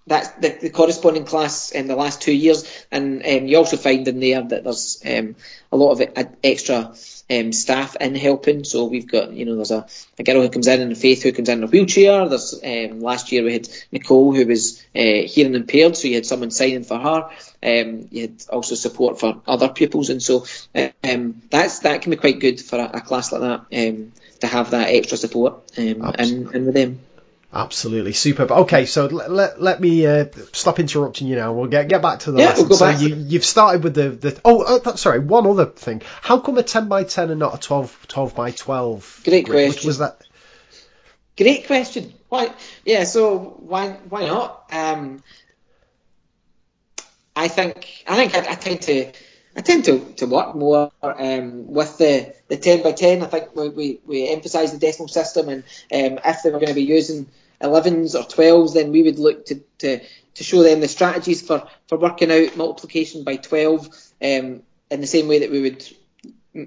that's 0.06 0.28
the, 0.32 0.58
the, 0.60 0.70
corresponding 0.70 1.24
class 1.24 1.70
in 1.70 1.88
the 1.88 1.96
last 1.96 2.20
two 2.20 2.34
years, 2.34 2.86
and 2.90 3.24
um, 3.24 3.46
you 3.46 3.56
also 3.56 3.78
find 3.78 4.06
in 4.06 4.20
there 4.20 4.42
that 4.42 4.64
there's 4.64 5.02
um, 5.06 5.34
a 5.72 5.76
lot 5.76 5.92
of 5.92 6.26
extra 6.42 6.94
um, 7.30 7.52
staff 7.52 7.96
in 7.96 8.14
helping. 8.14 8.64
So 8.64 8.84
we've 8.84 9.10
got, 9.10 9.32
you 9.32 9.46
know, 9.46 9.56
there's 9.56 9.70
a, 9.70 9.86
a 10.18 10.22
girl 10.22 10.42
who 10.42 10.50
comes 10.50 10.66
in 10.66 10.82
and 10.82 10.96
Faith 10.96 11.22
who 11.22 11.32
comes 11.32 11.48
in 11.48 11.58
in 11.58 11.64
a 11.64 11.68
wheelchair. 11.68 12.28
There's 12.28 12.60
um, 12.62 13.00
last 13.00 13.32
year 13.32 13.44
we 13.44 13.54
had 13.54 13.68
Nicole 13.92 14.34
who 14.34 14.46
was 14.46 14.84
uh, 14.94 15.24
hearing 15.26 15.54
impaired, 15.54 15.96
so 15.96 16.08
you 16.08 16.16
had 16.16 16.26
someone 16.26 16.50
signing 16.50 16.84
for 16.84 16.98
her. 16.98 17.30
Um, 17.62 18.08
you 18.10 18.22
had 18.22 18.44
also 18.50 18.74
support 18.74 19.18
for 19.18 19.40
other 19.46 19.70
pupils, 19.70 20.10
and 20.10 20.22
so 20.22 20.44
um, 21.02 21.40
that's 21.48 21.78
that 21.80 22.02
can 22.02 22.10
be 22.10 22.16
quite 22.16 22.40
good 22.40 22.60
for 22.60 22.78
a, 22.78 22.98
a 22.98 23.00
class 23.00 23.32
like 23.32 23.40
that 23.40 23.88
um, 23.88 24.12
to 24.40 24.46
have 24.46 24.72
that 24.72 24.90
extra 24.90 25.16
support 25.16 25.72
um, 25.78 26.02
and, 26.18 26.54
and 26.54 26.66
with 26.66 26.74
them. 26.74 27.00
Absolutely 27.54 28.12
superb. 28.12 28.50
Okay, 28.50 28.84
so 28.84 29.06
let, 29.06 29.30
let, 29.30 29.62
let 29.62 29.80
me 29.80 30.04
uh, 30.04 30.24
stop 30.52 30.80
interrupting 30.80 31.28
you 31.28 31.36
now. 31.36 31.52
We'll 31.52 31.68
get 31.68 31.86
get 31.86 32.02
back 32.02 32.18
to 32.20 32.32
the 32.32 32.40
yeah, 32.40 32.46
lesson. 32.46 32.62
We'll 32.64 32.70
go 32.70 32.74
so 32.76 32.92
back. 32.92 33.00
you, 33.00 33.14
you've 33.14 33.44
started 33.44 33.84
with 33.84 33.94
the, 33.94 34.10
the 34.10 34.40
oh, 34.44 34.80
oh 34.84 34.94
sorry 34.96 35.20
one 35.20 35.46
other 35.46 35.66
thing. 35.66 36.02
How 36.20 36.40
come 36.40 36.58
a 36.58 36.64
ten 36.64 36.88
by 36.88 37.04
ten 37.04 37.30
and 37.30 37.38
not 37.38 37.54
a 37.54 37.58
12, 37.60 38.06
12 38.08 38.34
by 38.34 38.50
twelve? 38.50 39.20
Great 39.22 39.46
question. 39.46 39.68
Which 39.68 39.84
was 39.84 39.98
that? 39.98 40.20
Great 41.36 41.68
question. 41.68 42.12
Why? 42.28 42.52
Yeah. 42.84 43.04
So 43.04 43.38
why 43.38 43.90
why 44.08 44.26
not? 44.26 44.64
Um, 44.72 45.22
I 47.36 47.46
think 47.46 48.04
I 48.08 48.16
think 48.16 48.34
I, 48.34 48.50
I 48.50 48.54
tend 48.56 48.82
to 48.82 49.12
I 49.56 49.60
tend 49.60 49.84
to, 49.84 50.00
to 50.16 50.26
work 50.26 50.56
more 50.56 50.90
um, 51.02 51.68
with 51.68 51.98
the, 51.98 52.34
the 52.48 52.56
10 52.56 52.82
by 52.82 52.90
10. 52.90 53.22
I 53.22 53.26
think 53.26 53.54
we, 53.54 53.68
we, 53.68 54.00
we 54.04 54.28
emphasise 54.28 54.72
the 54.72 54.78
decimal 54.78 55.06
system, 55.06 55.48
and 55.48 55.62
um, 55.92 56.18
if 56.24 56.42
they 56.42 56.50
were 56.50 56.58
going 56.58 56.70
to 56.70 56.74
be 56.74 56.82
using 56.82 57.28
11s 57.64 58.14
or 58.14 58.24
12s, 58.24 58.74
then 58.74 58.92
we 58.92 59.02
would 59.02 59.18
look 59.18 59.46
to, 59.46 59.60
to, 59.78 60.00
to 60.34 60.44
show 60.44 60.62
them 60.62 60.80
the 60.80 60.88
strategies 60.88 61.46
for, 61.46 61.68
for 61.88 61.98
working 61.98 62.30
out 62.30 62.56
multiplication 62.56 63.24
by 63.24 63.36
12 63.36 63.86
um, 64.22 64.62
in 64.90 65.00
the 65.00 65.06
same 65.06 65.28
way 65.28 65.40
that 65.40 65.50
we 65.50 65.60
would 65.60 65.84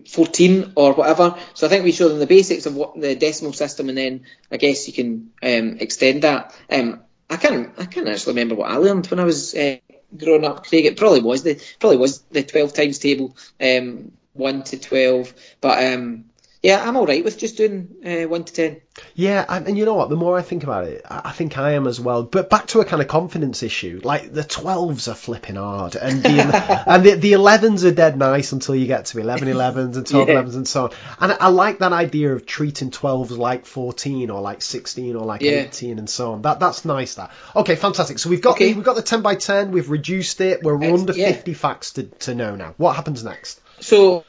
14 0.08 0.74
or 0.76 0.94
whatever. 0.94 1.38
So 1.54 1.66
I 1.66 1.70
think 1.70 1.84
we 1.84 1.92
show 1.92 2.10
them 2.10 2.20
the 2.20 2.28
basics 2.28 2.66
of 2.66 2.76
what 2.76 3.00
the 3.00 3.16
decimal 3.16 3.54
system, 3.54 3.90
and 3.90 3.98
then 3.98 4.26
I 4.52 4.58
guess 4.58 4.88
you 4.88 4.94
can 4.94 5.32
um, 5.42 5.78
extend 5.80 6.24
that. 6.24 6.54
Um, 6.70 7.02
I 7.30 7.38
can't 7.38 7.74
I 7.78 7.86
can't 7.86 8.08
actually 8.08 8.34
remember 8.34 8.56
what 8.56 8.70
I 8.72 8.78
learned 8.78 9.08
when 9.08 9.20
I 9.20 9.24
was 9.24 9.54
uh, 9.56 9.78
growing 10.16 10.46
up, 10.46 10.66
Craig. 10.66 10.86
It 10.86 10.98
probably 10.98 11.22
was 11.22 11.44
the 11.44 11.62
probably 11.80 11.98
was 11.98 12.20
the 12.32 12.44
12 12.44 12.74
times 12.74 13.00
table, 13.00 13.36
um, 13.62 14.12
one 14.34 14.64
to 14.64 14.78
12. 14.78 15.34
But 15.62 15.94
um, 15.94 16.26
yeah, 16.68 16.86
I'm 16.86 16.98
all 16.98 17.06
right 17.06 17.24
with 17.24 17.38
just 17.38 17.56
doing 17.56 17.96
uh, 18.06 18.28
one 18.28 18.44
to 18.44 18.54
ten. 18.54 18.82
Yeah, 19.16 19.46
and, 19.48 19.78
you 19.78 19.86
know 19.86 19.94
what? 19.94 20.10
The 20.10 20.18
more 20.18 20.38
I 20.38 20.42
think 20.42 20.64
about 20.64 20.84
it, 20.84 21.02
I 21.10 21.32
think 21.32 21.58
I 21.58 21.74
am 21.74 21.88
as 21.88 21.98
well. 21.98 22.24
But 22.24 22.50
back 22.50 22.68
to 22.68 22.82
a 22.82 22.86
kind 22.86 23.02
of 23.02 23.08
confidence 23.08 23.64
issue. 23.64 24.02
Like 24.04 24.34
the 24.34 24.44
twelves 24.44 25.08
are 25.08 25.16
flipping 25.16 25.56
hard, 25.56 25.96
and 25.96 26.22
the 26.22 26.84
and 26.88 27.06
the, 27.06 27.16
the 27.16 27.34
elevens 27.34 27.86
are 27.86 27.94
dead 27.94 28.18
nice 28.18 28.52
until 28.52 28.76
you 28.76 28.86
get 28.86 29.06
to 29.06 29.20
11 29.20 29.48
11s 29.48 29.96
and 29.96 30.06
12 30.06 30.28
yeah. 30.28 30.36
11s 30.36 30.56
and 30.56 30.68
so 30.68 30.84
on. 30.84 30.92
And 31.22 31.38
I 31.40 31.48
like 31.48 31.80
that 31.80 31.94
idea 31.94 32.34
of 32.34 32.46
treating 32.46 32.92
twelves 32.92 33.32
like 33.32 33.66
fourteen 33.66 34.30
or 34.30 34.42
like 34.42 34.62
sixteen 34.62 35.16
or 35.16 35.26
like 35.26 35.44
yeah. 35.44 35.52
eighteen 35.52 36.00
and 36.00 36.10
so 36.10 36.34
on. 36.34 36.42
That 36.42 36.60
that's 36.60 36.84
nice. 36.84 37.16
That 37.16 37.32
okay, 37.56 37.78
fantastic. 37.78 38.20
So 38.20 38.30
we've 38.30 38.42
got 38.42 38.56
okay. 38.56 38.72
the, 38.72 38.74
we've 38.74 38.84
got 38.84 38.98
the 38.98 39.04
ten 39.04 39.22
by 39.22 39.36
ten. 39.36 39.72
We've 39.72 39.90
reduced 39.90 40.42
it. 40.42 40.64
We're 40.64 40.76
under 40.84 41.14
yeah. 41.14 41.32
fifty 41.32 41.54
facts 41.54 41.94
to 41.94 42.04
to 42.04 42.36
know 42.36 42.58
now. 42.58 42.74
What 42.76 42.98
happens 42.98 43.24
next? 43.24 43.62
So 43.80 44.26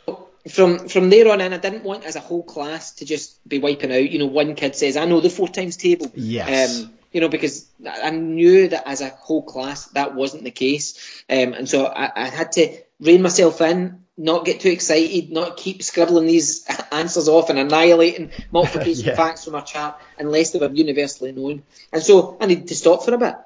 from 0.48 0.88
from 0.88 1.10
there 1.10 1.30
on 1.30 1.40
in, 1.40 1.52
I 1.52 1.58
didn't 1.58 1.84
want 1.84 2.04
as 2.04 2.16
a 2.16 2.20
whole 2.20 2.42
class 2.42 2.92
to 2.96 3.04
just 3.04 3.46
be 3.48 3.58
wiping 3.58 3.92
out. 3.92 4.10
You 4.10 4.18
know, 4.18 4.26
one 4.26 4.54
kid 4.54 4.76
says, 4.76 4.96
"I 4.96 5.04
know 5.04 5.20
the 5.20 5.30
four 5.30 5.48
times 5.48 5.76
table." 5.76 6.10
Yes. 6.14 6.80
Um, 6.80 6.92
you 7.12 7.20
know, 7.20 7.28
because 7.28 7.66
I 7.86 8.10
knew 8.10 8.68
that 8.68 8.86
as 8.86 9.00
a 9.00 9.08
whole 9.08 9.42
class 9.42 9.86
that 9.88 10.14
wasn't 10.14 10.44
the 10.44 10.50
case, 10.50 11.22
um, 11.30 11.54
and 11.54 11.68
so 11.68 11.86
I, 11.86 12.10
I, 12.14 12.28
had 12.28 12.52
to 12.52 12.76
rein 13.00 13.22
myself 13.22 13.62
in, 13.62 14.04
not 14.18 14.44
get 14.44 14.60
too 14.60 14.68
excited, 14.68 15.30
not 15.30 15.56
keep 15.56 15.82
scribbling 15.82 16.26
these 16.26 16.66
answers 16.92 17.28
off 17.28 17.48
and 17.48 17.58
annihilating 17.58 18.30
multiplication 18.50 19.04
yeah. 19.06 19.16
facts 19.16 19.44
from 19.44 19.54
our 19.54 19.64
chart 19.64 19.96
unless 20.18 20.50
they 20.50 20.58
were 20.58 20.70
universally 20.70 21.32
known. 21.32 21.62
And 21.92 22.02
so 22.02 22.36
I 22.40 22.46
needed 22.46 22.68
to 22.68 22.74
stop 22.74 23.04
for 23.04 23.14
a 23.14 23.18
bit. 23.18 23.36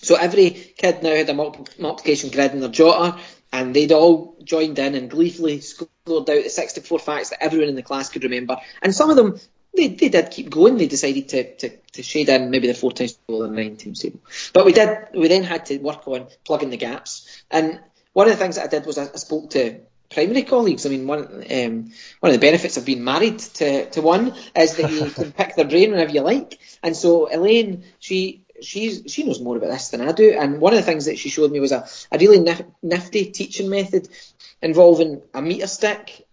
So 0.00 0.14
every 0.14 0.50
kid 0.50 1.02
now 1.02 1.14
had 1.14 1.30
a 1.30 1.34
multiplication 1.34 2.30
grid 2.30 2.52
in 2.52 2.60
their 2.60 2.68
jotter 2.68 3.18
and 3.52 3.74
they'd 3.74 3.92
all 3.92 4.36
joined 4.42 4.78
in 4.78 4.94
and 4.94 5.10
gleefully 5.10 5.60
scored 5.60 5.90
out 6.10 6.26
the 6.26 6.48
64 6.48 6.98
facts 6.98 7.30
that 7.30 7.42
everyone 7.42 7.68
in 7.68 7.76
the 7.76 7.82
class 7.82 8.08
could 8.08 8.24
remember. 8.24 8.56
And 8.82 8.94
some 8.94 9.10
of 9.10 9.16
them, 9.16 9.38
they, 9.74 9.88
they 9.88 10.08
did 10.08 10.30
keep 10.30 10.50
going. 10.50 10.76
They 10.76 10.86
decided 10.86 11.28
to, 11.30 11.54
to, 11.56 11.76
to 11.92 12.02
shade 12.02 12.28
in 12.28 12.50
maybe 12.50 12.66
the 12.66 12.74
four 12.74 12.92
times 12.92 13.14
table 13.14 13.42
or 13.42 13.48
the 13.48 13.54
nine 13.54 13.76
times 13.76 14.00
table. 14.00 14.20
But 14.52 14.66
we 14.66 14.72
did, 14.72 15.08
we 15.14 15.28
then 15.28 15.44
had 15.44 15.66
to 15.66 15.78
work 15.78 16.06
on 16.06 16.28
plugging 16.44 16.70
the 16.70 16.76
gaps. 16.76 17.42
And 17.50 17.80
one 18.12 18.26
of 18.26 18.32
the 18.32 18.38
things 18.38 18.56
that 18.56 18.64
I 18.64 18.68
did 18.68 18.86
was 18.86 18.98
I, 18.98 19.04
I 19.04 19.16
spoke 19.16 19.50
to 19.50 19.80
primary 20.10 20.42
colleagues. 20.42 20.86
I 20.86 20.90
mean, 20.90 21.06
one 21.06 21.44
um, 21.50 21.92
one 22.20 22.30
of 22.30 22.32
the 22.32 22.38
benefits 22.38 22.76
of 22.76 22.84
being 22.84 23.04
married 23.04 23.38
to, 23.38 23.90
to 23.90 24.02
one 24.02 24.34
is 24.56 24.76
that 24.76 24.90
you 24.90 25.10
can 25.10 25.32
pick 25.38 25.56
their 25.56 25.66
brain 25.66 25.90
whenever 25.90 26.12
you 26.12 26.22
like. 26.22 26.58
And 26.82 26.96
so 26.96 27.32
Elaine, 27.32 27.84
she 27.98 28.44
she's 28.62 29.02
she 29.12 29.24
knows 29.24 29.40
more 29.40 29.56
about 29.56 29.70
this 29.70 29.88
than 29.88 30.00
I 30.00 30.12
do. 30.12 30.36
And 30.38 30.60
one 30.60 30.72
of 30.72 30.78
the 30.78 30.84
things 30.84 31.06
that 31.06 31.18
she 31.18 31.28
showed 31.28 31.50
me 31.50 31.60
was 31.60 31.72
a, 31.72 31.86
a 32.12 32.18
really 32.18 32.38
nif- 32.38 32.72
nifty 32.82 33.26
teaching 33.26 33.70
method 33.70 34.08
involving 34.62 35.22
a 35.34 35.42
meter 35.42 35.66
stick 35.66 36.26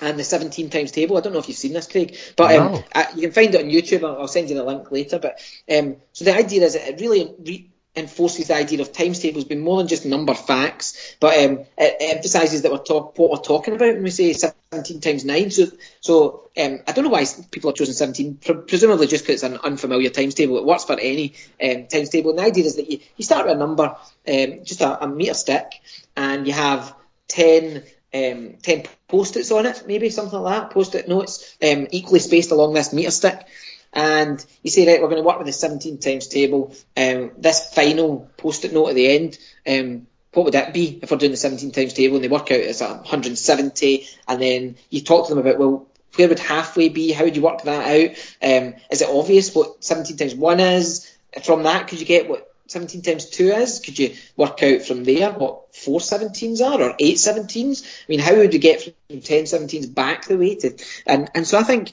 and 0.00 0.18
the 0.18 0.24
17 0.24 0.70
times 0.70 0.92
table. 0.92 1.16
I 1.16 1.20
don't 1.20 1.32
know 1.32 1.38
if 1.38 1.48
you've 1.48 1.56
seen 1.56 1.72
this, 1.72 1.86
Craig, 1.86 2.16
but 2.36 2.56
um. 2.56 2.82
I, 2.94 3.08
you 3.14 3.22
can 3.22 3.32
find 3.32 3.54
it 3.54 3.62
on 3.62 3.70
YouTube. 3.70 4.04
I'll, 4.04 4.22
I'll, 4.22 4.28
send 4.28 4.48
you 4.48 4.56
the 4.56 4.64
link 4.64 4.90
later. 4.90 5.18
But 5.18 5.40
um, 5.70 5.96
so 6.12 6.24
the 6.24 6.34
idea 6.34 6.64
is 6.64 6.74
it 6.74 7.00
really 7.00 7.34
re- 7.38 7.69
enforces 7.96 8.48
the 8.48 8.54
idea 8.54 8.80
of 8.80 8.92
times 8.92 9.18
tables 9.18 9.44
being 9.44 9.62
more 9.62 9.78
than 9.78 9.88
just 9.88 10.06
number 10.06 10.34
facts, 10.34 11.16
but 11.18 11.36
um, 11.44 11.60
it, 11.76 11.96
emphasises 12.00 12.62
that 12.62 12.70
we're 12.70 12.78
talk, 12.78 13.18
what 13.18 13.30
we're 13.30 13.38
talking 13.38 13.74
about 13.74 13.94
when 13.94 14.02
we 14.02 14.10
say 14.10 14.32
17 14.32 15.00
times 15.00 15.24
9. 15.24 15.50
So, 15.50 15.66
so 16.00 16.50
um, 16.60 16.78
I 16.86 16.92
don't 16.92 17.04
know 17.04 17.10
why 17.10 17.26
people 17.50 17.70
have 17.70 17.76
chosen 17.76 17.94
17, 17.94 18.38
presumably 18.68 19.08
just 19.08 19.24
because 19.24 19.42
it's 19.42 19.52
an 19.52 19.58
unfamiliar 19.58 20.10
times 20.10 20.34
table. 20.34 20.58
It 20.58 20.64
works 20.64 20.84
for 20.84 20.98
any 20.98 21.34
um, 21.62 21.88
times 21.88 22.10
table. 22.10 22.30
And 22.30 22.38
the 22.38 22.44
idea 22.44 22.64
is 22.64 22.76
that 22.76 22.90
you, 22.90 23.00
you 23.16 23.24
start 23.24 23.46
with 23.46 23.56
a 23.56 23.58
number, 23.58 23.96
um, 24.28 24.64
just 24.64 24.80
a, 24.80 25.04
a 25.04 25.08
metre 25.08 25.34
stick, 25.34 25.72
and 26.16 26.46
you 26.46 26.52
have 26.52 26.94
10 27.28 27.82
um, 28.12 28.54
10 28.62 28.84
post-its 29.06 29.52
on 29.52 29.66
it, 29.66 29.84
maybe 29.86 30.10
something 30.10 30.40
like 30.40 30.62
that, 30.62 30.70
post-it 30.70 31.08
notes, 31.08 31.56
um, 31.62 31.86
equally 31.92 32.18
spaced 32.18 32.50
along 32.50 32.74
this 32.74 32.92
metre 32.92 33.12
stick 33.12 33.46
and 33.92 34.44
you 34.62 34.70
say, 34.70 34.86
right, 34.86 35.00
we're 35.00 35.08
going 35.08 35.22
to 35.22 35.26
work 35.26 35.38
with 35.38 35.46
the 35.46 35.52
17 35.52 35.98
times 35.98 36.28
table. 36.28 36.74
Um, 36.96 37.32
this 37.38 37.72
final 37.74 38.30
post-it 38.36 38.72
note 38.72 38.88
at 38.88 38.94
the 38.94 39.14
end, 39.14 39.38
um, 39.66 40.06
what 40.32 40.44
would 40.44 40.54
that 40.54 40.72
be 40.72 41.00
if 41.02 41.10
we're 41.10 41.16
doing 41.16 41.32
the 41.32 41.36
17 41.36 41.72
times 41.72 41.92
table 41.92 42.16
and 42.16 42.24
they 42.24 42.28
work 42.28 42.52
out 42.52 42.60
it's 42.60 42.80
170 42.80 44.06
and 44.28 44.40
then 44.40 44.76
you 44.88 45.00
talk 45.00 45.26
to 45.26 45.34
them 45.34 45.44
about, 45.44 45.58
well, 45.58 45.88
where 46.14 46.28
would 46.28 46.38
halfway 46.38 46.88
be? 46.88 47.12
How 47.12 47.24
would 47.24 47.36
you 47.36 47.42
work 47.42 47.62
that 47.62 47.86
out? 47.86 48.16
Um, 48.42 48.74
is 48.90 49.02
it 49.02 49.08
obvious 49.08 49.54
what 49.54 49.82
17 49.84 50.16
times 50.16 50.34
1 50.34 50.60
is? 50.60 51.16
From 51.44 51.64
that, 51.64 51.88
could 51.88 52.00
you 52.00 52.06
get 52.06 52.28
what 52.28 52.52
17 52.68 53.02
times 53.02 53.26
2 53.26 53.48
is? 53.48 53.80
Could 53.80 53.98
you 53.98 54.14
work 54.36 54.62
out 54.62 54.82
from 54.82 55.04
there 55.04 55.32
what 55.32 55.74
4 55.74 55.98
17s 55.98 56.60
are 56.64 56.80
or 56.80 56.94
8 56.98 57.16
17s? 57.16 57.84
I 57.84 58.04
mean, 58.08 58.20
how 58.20 58.36
would 58.36 58.52
you 58.52 58.60
get 58.60 58.82
from 58.82 59.20
10 59.20 59.44
17s 59.44 59.92
back 59.92 60.26
the 60.26 60.36
way 60.36 60.54
to. 60.56 60.76
And, 61.06 61.30
and 61.34 61.46
so 61.46 61.58
I 61.58 61.64
think 61.64 61.92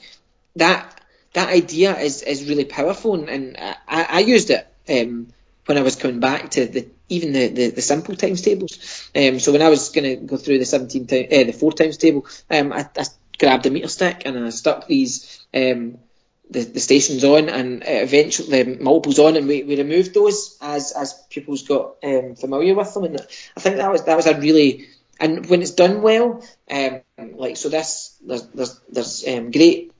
that 0.56 1.00
that 1.32 1.48
idea 1.48 1.96
is, 1.98 2.22
is 2.22 2.48
really 2.48 2.64
powerful, 2.64 3.14
and, 3.14 3.28
and 3.28 3.56
I, 3.86 4.06
I, 4.10 4.18
used 4.20 4.50
it 4.50 4.66
um, 4.88 5.28
when 5.66 5.78
I 5.78 5.82
was 5.82 5.96
coming 5.96 6.20
back 6.20 6.50
to 6.52 6.66
the 6.66 6.88
even 7.08 7.32
the, 7.32 7.48
the, 7.48 7.70
the 7.70 7.82
simple 7.82 8.16
times 8.16 8.42
tables. 8.42 9.10
Um, 9.14 9.38
so 9.38 9.52
when 9.52 9.62
I 9.62 9.68
was 9.68 9.90
going 9.90 10.04
to 10.04 10.16
go 10.16 10.36
through 10.36 10.58
the 10.58 10.64
17 10.64 11.06
time, 11.06 11.26
uh, 11.26 11.44
the 11.44 11.52
four 11.52 11.72
times 11.72 11.96
table, 11.96 12.26
um, 12.50 12.72
I, 12.72 12.88
I, 12.96 13.04
grabbed 13.38 13.66
a 13.66 13.70
meter 13.70 13.88
stick 13.88 14.22
and 14.24 14.36
I 14.36 14.50
stuck 14.50 14.88
these 14.88 15.46
um, 15.54 15.98
the, 16.50 16.64
the 16.64 16.80
stations 16.80 17.22
on 17.22 17.48
and 17.48 17.82
eventually 17.86 18.62
the 18.62 18.82
multiples 18.82 19.18
on, 19.18 19.36
and 19.36 19.46
we, 19.46 19.62
we 19.62 19.76
removed 19.76 20.14
those 20.14 20.56
as 20.60 20.92
as 20.92 21.14
pupils 21.30 21.62
got 21.62 21.96
um, 22.02 22.34
familiar 22.36 22.74
with 22.74 22.92
them, 22.94 23.04
and 23.04 23.20
I 23.56 23.60
think 23.60 23.76
that 23.76 23.92
was 23.92 24.04
that 24.04 24.16
was 24.16 24.26
a 24.26 24.38
really 24.38 24.88
and 25.20 25.46
when 25.46 25.62
it's 25.62 25.72
done 25.72 26.02
well, 26.02 26.42
um, 26.70 27.00
like 27.34 27.56
so 27.56 27.68
this 27.68 28.16
there's 28.24 28.42
there's, 28.48 28.80
there's 28.88 29.28
um, 29.28 29.50
great 29.50 29.92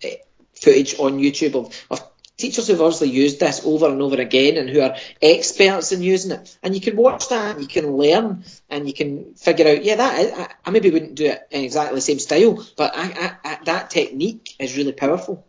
footage 0.62 0.98
on 0.98 1.18
YouTube 1.18 1.54
of, 1.54 1.86
of 1.90 2.08
teachers 2.36 2.68
who've 2.68 2.80
obviously 2.80 3.10
used 3.10 3.40
this 3.40 3.62
over 3.64 3.88
and 3.88 4.00
over 4.00 4.20
again 4.20 4.56
and 4.56 4.70
who 4.70 4.80
are 4.80 4.96
experts 5.20 5.92
in 5.92 6.02
using 6.02 6.30
it. 6.30 6.56
And 6.62 6.74
you 6.74 6.80
can 6.80 6.96
watch 6.96 7.28
that 7.28 7.56
and 7.56 7.62
you 7.62 7.68
can 7.68 7.96
learn 7.96 8.44
and 8.70 8.86
you 8.86 8.94
can 8.94 9.34
figure 9.34 9.68
out, 9.68 9.84
yeah, 9.84 9.96
that 9.96 10.18
is, 10.20 10.32
I, 10.32 10.48
I 10.64 10.70
maybe 10.70 10.90
wouldn't 10.90 11.16
do 11.16 11.26
it 11.26 11.46
in 11.50 11.64
exactly 11.64 11.96
the 11.96 12.00
same 12.00 12.20
style, 12.20 12.64
but 12.76 12.92
I, 12.94 13.36
I, 13.44 13.58
that 13.64 13.90
technique 13.90 14.54
is 14.58 14.76
really 14.76 14.92
powerful. 14.92 15.44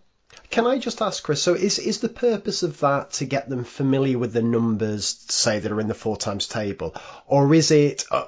Can 0.49 0.65
I 0.65 0.79
just 0.79 1.01
ask, 1.01 1.23
Chris? 1.23 1.43
So, 1.43 1.53
is 1.53 1.77
is 1.77 1.99
the 1.99 2.09
purpose 2.09 2.63
of 2.63 2.79
that 2.79 3.11
to 3.13 3.25
get 3.25 3.49
them 3.49 3.63
familiar 3.63 4.17
with 4.17 4.33
the 4.33 4.41
numbers, 4.41 5.05
say 5.29 5.59
that 5.59 5.71
are 5.71 5.79
in 5.79 5.87
the 5.87 5.93
four 5.93 6.17
times 6.17 6.47
table, 6.47 6.95
or 7.27 7.53
is 7.53 7.69
it, 7.69 8.05
uh, 8.09 8.25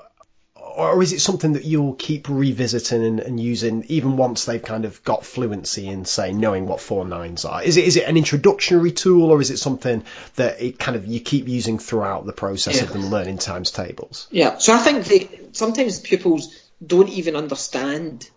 or 0.75 1.01
is 1.01 1.13
it 1.13 1.21
something 1.21 1.53
that 1.53 1.65
you'll 1.65 1.93
keep 1.93 2.27
revisiting 2.29 3.03
and, 3.03 3.19
and, 3.19 3.39
using 3.39 3.85
even 3.87 4.17
once 4.17 4.45
they've 4.45 4.61
kind 4.61 4.85
of 4.85 5.03
got 5.03 5.25
fluency 5.25 5.87
in, 5.87 6.05
say, 6.05 6.33
knowing 6.33 6.67
what 6.67 6.81
four 6.81 7.05
nines 7.05 7.45
are? 7.45 7.63
Is 7.63 7.77
it 7.77 7.85
is 7.85 7.97
it 7.97 8.07
an 8.07 8.17
introductory 8.17 8.91
tool, 8.91 9.31
or 9.31 9.41
is 9.41 9.51
it 9.51 9.57
something 9.57 10.03
that 10.35 10.61
it 10.61 10.79
kind 10.79 10.95
of 10.95 11.05
you 11.05 11.19
keep 11.19 11.47
using 11.47 11.79
throughout 11.79 12.25
the 12.25 12.33
process 12.33 12.77
yeah. 12.77 12.83
of 12.83 12.93
them 12.93 13.07
learning 13.07 13.37
times 13.37 13.71
tables? 13.71 14.27
Yeah. 14.31 14.57
So 14.57 14.73
I 14.73 14.79
think 14.79 15.05
that 15.05 15.55
sometimes 15.55 15.99
pupils 15.99 16.55
don't 16.85 17.09
even 17.09 17.35
understand, 17.35 18.29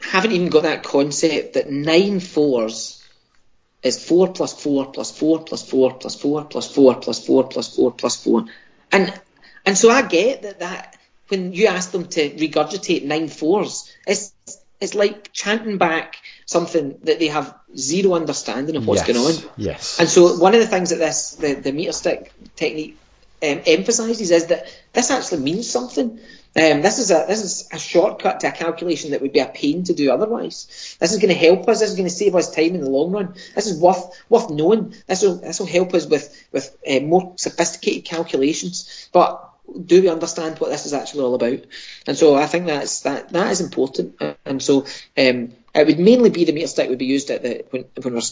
haven't 0.00 0.32
even 0.32 0.48
got 0.48 0.64
that 0.64 0.82
concept 0.82 1.54
that 1.54 1.70
nine 1.70 2.20
fours 2.20 3.02
is 3.82 4.04
four 4.04 4.32
plus 4.32 4.52
four 4.60 4.90
plus 4.92 5.16
four 5.16 5.44
plus 5.44 5.68
four 5.68 5.94
plus 5.94 6.16
four 6.20 6.44
plus 6.44 6.74
four 6.74 6.94
plus 6.96 7.24
four 7.24 7.44
plus 7.48 7.76
four 7.76 7.92
plus 7.92 8.22
four, 8.22 8.44
and 8.90 9.12
and 9.64 9.76
so 9.76 9.90
I 9.90 10.02
get 10.02 10.42
that 10.42 10.60
that 10.60 10.95
when 11.28 11.52
you 11.52 11.66
ask 11.66 11.90
them 11.90 12.06
to 12.06 12.30
regurgitate 12.30 13.04
nine 13.04 13.28
fours, 13.28 13.92
it's 14.06 14.32
it's 14.80 14.94
like 14.94 15.32
chanting 15.32 15.78
back 15.78 16.16
something 16.44 16.98
that 17.04 17.18
they 17.18 17.28
have 17.28 17.54
zero 17.76 18.14
understanding 18.14 18.76
of 18.76 18.86
what's 18.86 19.06
yes, 19.06 19.16
going 19.16 19.26
on. 19.26 19.52
Yes. 19.56 19.98
And 19.98 20.08
so 20.08 20.36
one 20.36 20.54
of 20.54 20.60
the 20.60 20.66
things 20.66 20.90
that 20.90 20.98
this 20.98 21.36
the, 21.36 21.54
the 21.54 21.72
meter 21.72 21.92
stick 21.92 22.32
technique 22.56 22.98
um, 23.42 23.60
emphasises 23.66 24.30
is 24.30 24.46
that 24.46 24.66
this 24.92 25.10
actually 25.10 25.42
means 25.42 25.68
something. 25.68 26.18
Um, 26.58 26.80
this 26.80 26.98
is 26.98 27.10
a 27.10 27.24
this 27.28 27.42
is 27.42 27.68
a 27.70 27.78
shortcut 27.78 28.40
to 28.40 28.48
a 28.48 28.52
calculation 28.52 29.10
that 29.10 29.20
would 29.20 29.32
be 29.32 29.40
a 29.40 29.46
pain 29.46 29.84
to 29.84 29.92
do 29.92 30.10
otherwise. 30.10 30.96
This 30.98 31.12
is 31.12 31.18
going 31.18 31.34
to 31.34 31.38
help 31.38 31.68
us. 31.68 31.80
This 31.80 31.90
is 31.90 31.96
going 31.96 32.08
to 32.08 32.14
save 32.14 32.34
us 32.34 32.54
time 32.54 32.74
in 32.74 32.80
the 32.80 32.88
long 32.88 33.12
run. 33.12 33.34
This 33.54 33.66
is 33.66 33.78
worth 33.78 34.24
worth 34.30 34.48
knowing. 34.48 34.94
This 35.06 35.22
will 35.22 35.36
this 35.36 35.60
will 35.60 35.66
help 35.66 35.92
us 35.92 36.06
with 36.06 36.46
with 36.52 36.74
uh, 36.88 37.00
more 37.00 37.34
sophisticated 37.36 38.06
calculations. 38.06 39.08
But 39.12 39.45
do 39.84 40.02
we 40.02 40.08
understand 40.08 40.58
what 40.58 40.70
this 40.70 40.86
is 40.86 40.92
actually 40.92 41.24
all 41.24 41.34
about? 41.34 41.60
And 42.06 42.16
so 42.16 42.34
I 42.34 42.46
think 42.46 42.66
that's 42.66 43.00
that 43.00 43.30
that 43.30 43.50
is 43.52 43.60
important. 43.60 44.20
And 44.44 44.62
so 44.62 44.86
um, 45.16 45.52
it 45.74 45.86
would 45.86 45.98
mainly 45.98 46.30
be 46.30 46.44
the 46.44 46.52
meter 46.52 46.66
stick 46.66 46.88
would 46.88 46.98
be 46.98 47.06
used 47.06 47.30
at 47.30 47.42
the 47.42 47.64
when, 47.70 47.84
when 48.02 48.14
we're 48.14 48.22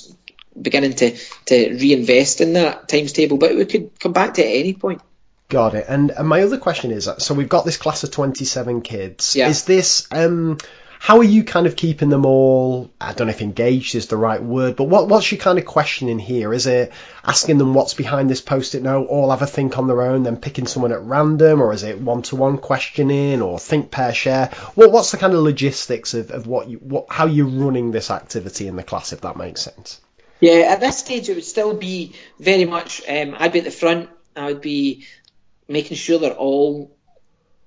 beginning 0.61 0.95
to 0.95 1.17
to 1.47 1.75
reinvest 1.75 2.41
in 2.41 2.55
that 2.55 2.89
times 2.89 3.13
table, 3.13 3.37
but 3.37 3.55
we 3.55 3.65
could 3.65 3.99
come 3.99 4.13
back 4.13 4.35
to 4.35 4.43
it 4.43 4.47
at 4.47 4.61
any 4.61 4.75
point. 4.75 5.03
Got 5.49 5.75
it. 5.75 5.85
And, 5.89 6.11
and 6.11 6.27
my 6.27 6.43
other 6.43 6.57
question 6.57 6.91
is, 6.91 7.09
so 7.19 7.35
we've 7.35 7.49
got 7.49 7.67
this 7.67 7.77
class 7.77 8.03
of 8.03 8.11
27 8.11 8.81
kids. 8.81 9.37
Yeah. 9.37 9.49
Is 9.49 9.65
this 9.65 10.09
um, 10.11 10.57
how 11.05 11.19
are 11.19 11.23
you 11.23 11.45
kind 11.45 11.67
of 11.67 11.77
keeping 11.77 12.09
them 12.09 12.25
all? 12.25 12.91
I 12.99 13.13
don't 13.13 13.27
know 13.27 13.33
if 13.33 13.43
engaged 13.43 13.95
is 13.95 14.07
the 14.07 14.17
right 14.17 14.43
word, 14.43 14.75
but 14.75 14.85
what 14.85 15.07
what's 15.07 15.31
your 15.31 15.39
kind 15.39 15.59
of 15.59 15.67
questioning 15.67 16.19
here? 16.19 16.55
Is 16.55 16.67
it 16.67 16.95
asking 17.23 17.59
them 17.59 17.75
what's 17.75 17.93
behind 17.93 18.31
this 18.31 18.41
post-it 18.41 18.83
note, 18.83 19.09
all 19.09 19.29
have 19.29 19.43
a 19.43 19.47
think 19.47 19.77
on 19.77 19.87
their 19.87 20.01
own, 20.01 20.23
then 20.23 20.39
picking 20.39 20.67
someone 20.67 20.93
at 20.93 21.03
random, 21.03 21.61
or 21.61 21.75
is 21.75 21.83
it 21.83 22.01
one-to-one 22.01 22.57
questioning, 22.57 23.43
or 23.43 23.59
think, 23.59 23.91
pair, 23.91 24.15
share? 24.15 24.47
What 24.77 24.93
what's 24.93 25.11
the 25.11 25.19
kind 25.19 25.35
of 25.35 25.41
logistics 25.41 26.15
of, 26.15 26.31
of 26.31 26.47
what 26.47 26.71
you 26.71 26.79
what 26.79 27.05
how 27.11 27.27
you're 27.27 27.49
running 27.49 27.91
this 27.91 28.11
activity 28.11 28.67
in 28.67 28.77
the 28.77 28.83
class, 28.83 29.13
if 29.13 29.21
that 29.21 29.37
makes 29.37 29.61
sense? 29.61 30.01
Yeah, 30.41 30.73
at 30.73 30.81
this 30.81 30.97
stage 30.97 31.29
it 31.29 31.35
would 31.35 31.45
still 31.45 31.77
be 31.77 32.15
very 32.41 32.65
much. 32.65 33.03
Um, 33.07 33.37
I'd 33.39 33.53
be 33.53 33.59
at 33.59 33.67
the 33.67 33.71
front. 33.71 34.09
I 34.35 34.47
would 34.47 34.63
be 34.63 35.05
making 35.69 35.99
sure 35.99 36.19
they're 36.19 36.33
all 36.33 36.97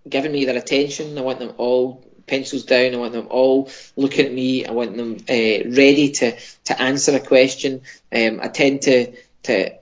giving 0.10 0.32
me 0.32 0.46
their 0.46 0.58
attention. 0.58 1.16
I 1.16 1.22
want 1.22 1.38
them 1.38 1.54
all 1.58 2.07
pencils 2.28 2.64
down. 2.64 2.94
I 2.94 2.98
want 2.98 3.14
them 3.14 3.28
all 3.30 3.70
looking 3.96 4.26
at 4.26 4.34
me. 4.34 4.66
I 4.66 4.72
want 4.72 4.98
them 4.98 5.18
uh, 5.30 5.70
ready 5.76 6.12
to, 6.12 6.38
to 6.66 6.82
answer 6.82 7.16
a 7.16 7.20
question. 7.20 7.82
Um, 8.14 8.40
I 8.42 8.50
tend 8.50 8.84
to 8.84 9.14
to 9.44 9.78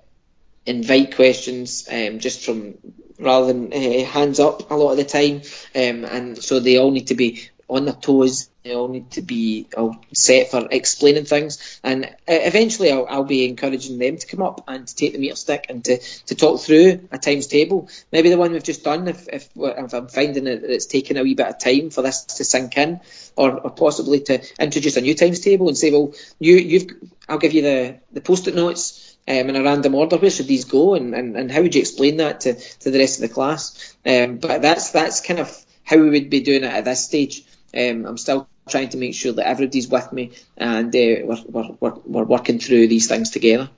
invite 0.65 1.15
questions 1.15 1.87
um, 1.91 2.19
just 2.19 2.45
from 2.45 2.75
rather 3.19 3.47
than 3.47 3.73
uh, 3.73 4.05
hands 4.05 4.39
up 4.39 4.69
a 4.69 4.75
lot 4.75 4.91
of 4.91 4.97
the 4.97 5.05
time, 5.05 5.41
um, 5.75 6.05
and 6.05 6.37
so 6.41 6.59
they 6.59 6.77
all 6.77 6.91
need 6.91 7.07
to 7.07 7.15
be 7.15 7.49
on 7.67 7.85
their 7.85 7.93
toes. 7.93 8.49
They 8.63 8.73
all 8.73 8.87
need 8.87 9.11
to 9.11 9.21
be 9.21 9.67
set 10.13 10.49
for 10.49 10.67
explaining 10.71 11.25
things, 11.25 11.79
and 11.83 12.05
uh, 12.05 12.09
eventually 12.27 12.91
I'll, 12.91 13.05
I'll, 13.07 13.23
be 13.23 13.47
encouraging 13.47 13.99
them 13.99 14.17
to 14.17 14.25
come 14.25 14.41
up 14.41 14.63
and 14.67 14.87
to 14.87 14.95
take 14.95 15.13
the 15.13 15.19
meter 15.19 15.35
stick 15.35 15.67
and 15.69 15.85
to, 15.85 15.99
to 15.99 16.35
talk 16.35 16.61
through 16.61 17.07
a 17.11 17.19
times 17.19 17.45
table. 17.45 17.89
Maybe 18.11 18.29
the 18.29 18.37
one 18.37 18.53
we've 18.53 18.63
just 18.63 18.83
done, 18.83 19.07
if, 19.07 19.27
if, 19.27 19.49
if 19.55 19.93
I'm 19.93 20.07
finding 20.07 20.45
that 20.45 20.63
it's 20.63 20.87
taking 20.87 21.17
a 21.17 21.23
wee 21.23 21.35
bit 21.35 21.47
of 21.47 21.59
time 21.59 21.91
for 21.91 22.01
this 22.01 22.23
to 22.23 22.43
sink 22.43 22.75
in, 22.77 23.01
or, 23.35 23.51
or 23.51 23.69
possibly 23.69 24.21
to 24.21 24.41
introduce 24.59 24.97
a 24.97 25.01
new 25.01 25.13
times 25.13 25.39
table 25.39 25.67
and 25.67 25.77
say, 25.77 25.91
well, 25.91 26.13
you, 26.39 26.55
you've, 26.55 26.89
I'll 27.29 27.37
give 27.37 27.53
you 27.53 27.61
the, 27.61 27.99
the 28.13 28.21
post-it 28.21 28.55
notes. 28.55 29.11
Um, 29.27 29.49
in 29.49 29.55
a 29.55 29.63
random 29.63 29.95
order, 29.95 30.17
where 30.17 30.29
should 30.29 30.45
these 30.45 30.65
go, 30.65 30.93
and, 30.93 31.15
and, 31.15 31.35
and 31.35 31.51
how 31.51 31.63
would 31.63 31.73
you 31.73 31.81
explain 31.81 32.17
that 32.17 32.41
to, 32.41 32.53
to 32.53 32.91
the 32.91 32.99
rest 32.99 33.17
of 33.17 33.27
the 33.27 33.33
class? 33.33 33.95
Um, 34.05 34.37
but 34.37 34.61
that's 34.61 34.91
that's 34.91 35.21
kind 35.21 35.39
of 35.39 35.65
how 35.85 35.97
we 35.97 36.09
would 36.09 36.29
be 36.29 36.41
doing 36.41 36.63
it 36.63 36.73
at 36.73 36.85
this 36.85 37.05
stage. 37.05 37.43
Um, 37.75 38.05
I'm 38.05 38.17
still 38.17 38.47
trying 38.67 38.89
to 38.89 38.97
make 38.97 39.13
sure 39.13 39.33
that 39.33 39.47
everybody's 39.47 39.87
with 39.87 40.11
me 40.11 40.31
and 40.57 40.87
uh, 40.87 41.25
we're, 41.25 41.43
we're, 41.47 41.69
we're, 41.79 41.93
we're 42.05 42.23
working 42.23 42.59
through 42.59 42.87
these 42.87 43.07
things 43.07 43.29
together. 43.29 43.69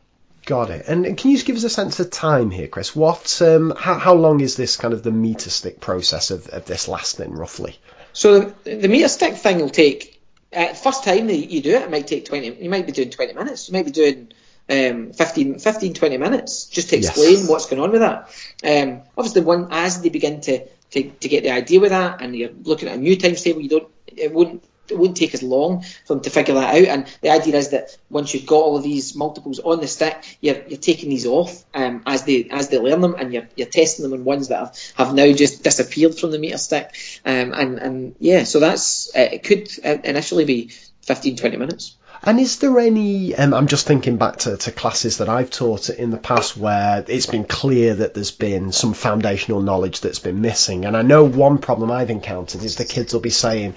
Got 0.46 0.70
it. 0.70 0.88
And 0.88 1.18
can 1.18 1.32
you 1.32 1.36
just 1.36 1.46
give 1.46 1.58
us 1.58 1.66
a 1.66 1.70
sense 1.70 2.00
of 2.00 2.10
time 2.10 2.52
here, 2.52 2.70
Chris? 2.70 2.96
What, 2.96 3.42
um, 3.42 3.74
how, 3.78 3.96
how 3.96 4.14
long 4.14 4.40
is 4.40 4.56
this 4.56 4.78
kind 4.78 4.94
of 4.94 5.04
the 5.04 5.12
meter 5.12 5.50
stick 5.50 5.82
process 5.82 6.32
of, 6.32 6.48
of 6.48 6.66
this 6.66 6.88
lasting, 6.88 7.34
roughly? 7.34 7.78
So 8.14 8.54
the, 8.64 8.76
the 8.76 8.88
meter 8.88 9.10
stick 9.10 9.36
thing 9.36 9.60
will 9.60 9.70
take, 9.70 10.22
uh, 10.56 10.74
first 10.74 11.04
time 11.04 11.28
that 11.28 11.36
you 11.36 11.62
do 11.62 11.76
it, 11.76 11.82
it 11.82 11.92
might 11.92 12.08
take 12.08 12.26
20, 12.26 12.64
you 12.64 12.70
might 12.70 12.86
be 12.86 12.94
doing 12.94 13.10
20 13.10 13.34
minutes, 13.34 13.68
you 13.68 13.74
might 13.74 13.86
be 13.86 13.92
doing 13.92 14.32
um, 14.70 15.12
15, 15.12 15.60
15, 15.60 15.94
20 15.94 16.18
minutes 16.18 16.66
just 16.66 16.90
to 16.92 16.98
explain 16.98 17.38
yes. 17.40 17.50
what's 17.50 17.66
going 17.66 17.82
on 17.82 17.92
with 17.92 18.02
that. 18.02 18.30
Um, 18.64 19.02
obviously, 19.18 19.42
one 19.42 19.68
as 19.72 20.02
they 20.02 20.10
begin 20.10 20.42
to 20.42 20.66
to, 20.92 21.10
to 21.10 21.28
get 21.28 21.44
the 21.44 21.52
idea 21.52 21.80
with 21.80 21.92
that, 21.92 22.22
and 22.22 22.36
you're 22.36 22.52
looking 22.64 22.88
at 22.88 22.96
a 22.96 23.00
new 23.00 23.16
times 23.16 23.42
table, 23.42 23.62
you 23.62 23.70
don't 23.70 23.90
it 24.08 24.34
wouldn't 24.34 24.64
it 24.90 24.98
wouldn't 24.98 25.18
take 25.18 25.34
as 25.34 25.44
long 25.44 25.82
for 26.06 26.14
them 26.14 26.24
to 26.24 26.30
figure 26.30 26.54
that 26.56 26.76
out. 26.76 26.88
And 26.88 27.08
the 27.22 27.30
idea 27.30 27.58
is 27.58 27.70
that 27.70 27.98
once 28.10 28.34
you've 28.34 28.46
got 28.46 28.62
all 28.62 28.78
of 28.78 28.84
these 28.84 29.16
multiples 29.16 29.60
on 29.60 29.80
the 29.82 29.88
stick, 29.88 30.38
you're, 30.42 30.64
you're 30.68 30.80
taking 30.80 31.10
these 31.10 31.26
off 31.26 31.66
um, 31.74 32.04
as 32.06 32.24
they 32.24 32.48
as 32.50 32.70
they 32.70 32.80
learn 32.80 33.02
them, 33.02 33.16
and 33.16 33.34
you're, 33.34 33.48
you're 33.56 33.68
testing 33.68 34.04
them 34.04 34.14
on 34.14 34.24
ones 34.24 34.48
that 34.48 34.60
have, 34.60 34.78
have 34.96 35.14
now 35.14 35.32
just 35.34 35.64
disappeared 35.64 36.18
from 36.18 36.32
the 36.32 36.40
meter 36.40 36.58
stick. 36.58 36.96
Um, 37.26 37.54
and 37.54 37.80
and 37.80 38.16
yeah, 38.20 38.44
so 38.44 38.60
that's 38.60 39.12
it 39.16 39.44
could 39.44 39.70
uh, 39.84 39.98
initially 40.04 40.46
be 40.46 40.72
15, 41.02 41.38
20 41.38 41.58
minutes. 41.58 41.96
And 42.24 42.40
is 42.40 42.60
there 42.60 42.80
any? 42.80 43.36
Um, 43.36 43.54
I'm 43.54 43.68
just 43.68 43.88
thinking 43.88 44.18
back 44.18 44.38
to, 44.38 44.58
to 44.58 44.72
classes 44.72 45.18
that 45.18 45.30
I've 45.30 45.50
taught 45.50 45.90
in 45.90 46.12
the 46.12 46.18
past 46.18 46.58
where 46.58 47.04
it's 47.08 47.26
been 47.26 47.46
clear 47.46 47.96
that 47.96 48.14
there's 48.14 48.32
been 48.32 48.72
some 48.72 48.94
foundational 48.94 49.62
knowledge 49.62 50.02
that's 50.02 50.20
been 50.20 50.42
missing. 50.42 50.86
And 50.86 50.98
I 50.98 51.02
know 51.02 51.24
one 51.24 51.58
problem 51.60 51.92
I've 51.92 52.10
encountered 52.10 52.64
is 52.64 52.76
the 52.76 52.86
kids 52.86 53.14
will 53.14 53.22
be 53.22 53.30
saying, 53.30 53.76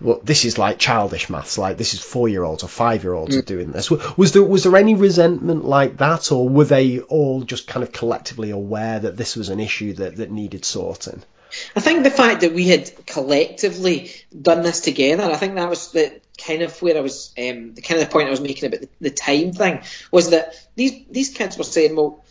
well, 0.00 0.20
this 0.22 0.44
is 0.44 0.58
like 0.58 0.78
childish 0.78 1.28
maths, 1.28 1.58
like 1.58 1.76
this 1.76 1.94
is 1.94 2.00
four 2.00 2.28
year 2.28 2.44
olds 2.44 2.62
or 2.62 2.68
five 2.68 3.02
year 3.02 3.14
olds 3.14 3.34
mm. 3.34 3.40
are 3.40 3.42
doing 3.42 3.72
this. 3.72 3.90
Was 3.90 4.32
there 4.32 4.42
was 4.42 4.64
there 4.64 4.76
any 4.76 4.94
resentment 4.94 5.64
like 5.64 5.96
that, 5.98 6.30
or 6.30 6.48
were 6.48 6.64
they 6.64 7.00
all 7.00 7.42
just 7.42 7.66
kind 7.66 7.82
of 7.82 7.92
collectively 7.92 8.50
aware 8.50 9.00
that 9.00 9.16
this 9.16 9.34
was 9.34 9.48
an 9.48 9.60
issue 9.60 9.94
that, 9.94 10.16
that 10.16 10.30
needed 10.30 10.64
sorting? 10.64 11.22
I 11.74 11.80
think 11.80 12.04
the 12.04 12.10
fact 12.10 12.42
that 12.42 12.52
we 12.52 12.68
had 12.68 12.90
collectively 13.06 14.12
done 14.40 14.62
this 14.62 14.80
together, 14.80 15.24
I 15.24 15.36
think 15.36 15.54
that 15.54 15.68
was 15.68 15.92
the 15.92 16.20
kind 16.38 16.62
of 16.62 16.80
where 16.80 16.96
I 16.96 17.00
was, 17.00 17.32
um, 17.36 17.74
the 17.74 17.82
kind 17.82 18.00
of 18.00 18.06
the 18.06 18.12
point 18.12 18.28
I 18.28 18.30
was 18.30 18.40
making 18.40 18.66
about 18.68 18.80
the, 18.80 18.88
the 19.00 19.10
time 19.10 19.52
thing 19.52 19.82
was 20.10 20.30
that 20.30 20.54
these 20.76 21.06
these 21.10 21.30
kids 21.30 21.58
were 21.58 21.64
saying, 21.64 21.96
well, 21.96 22.24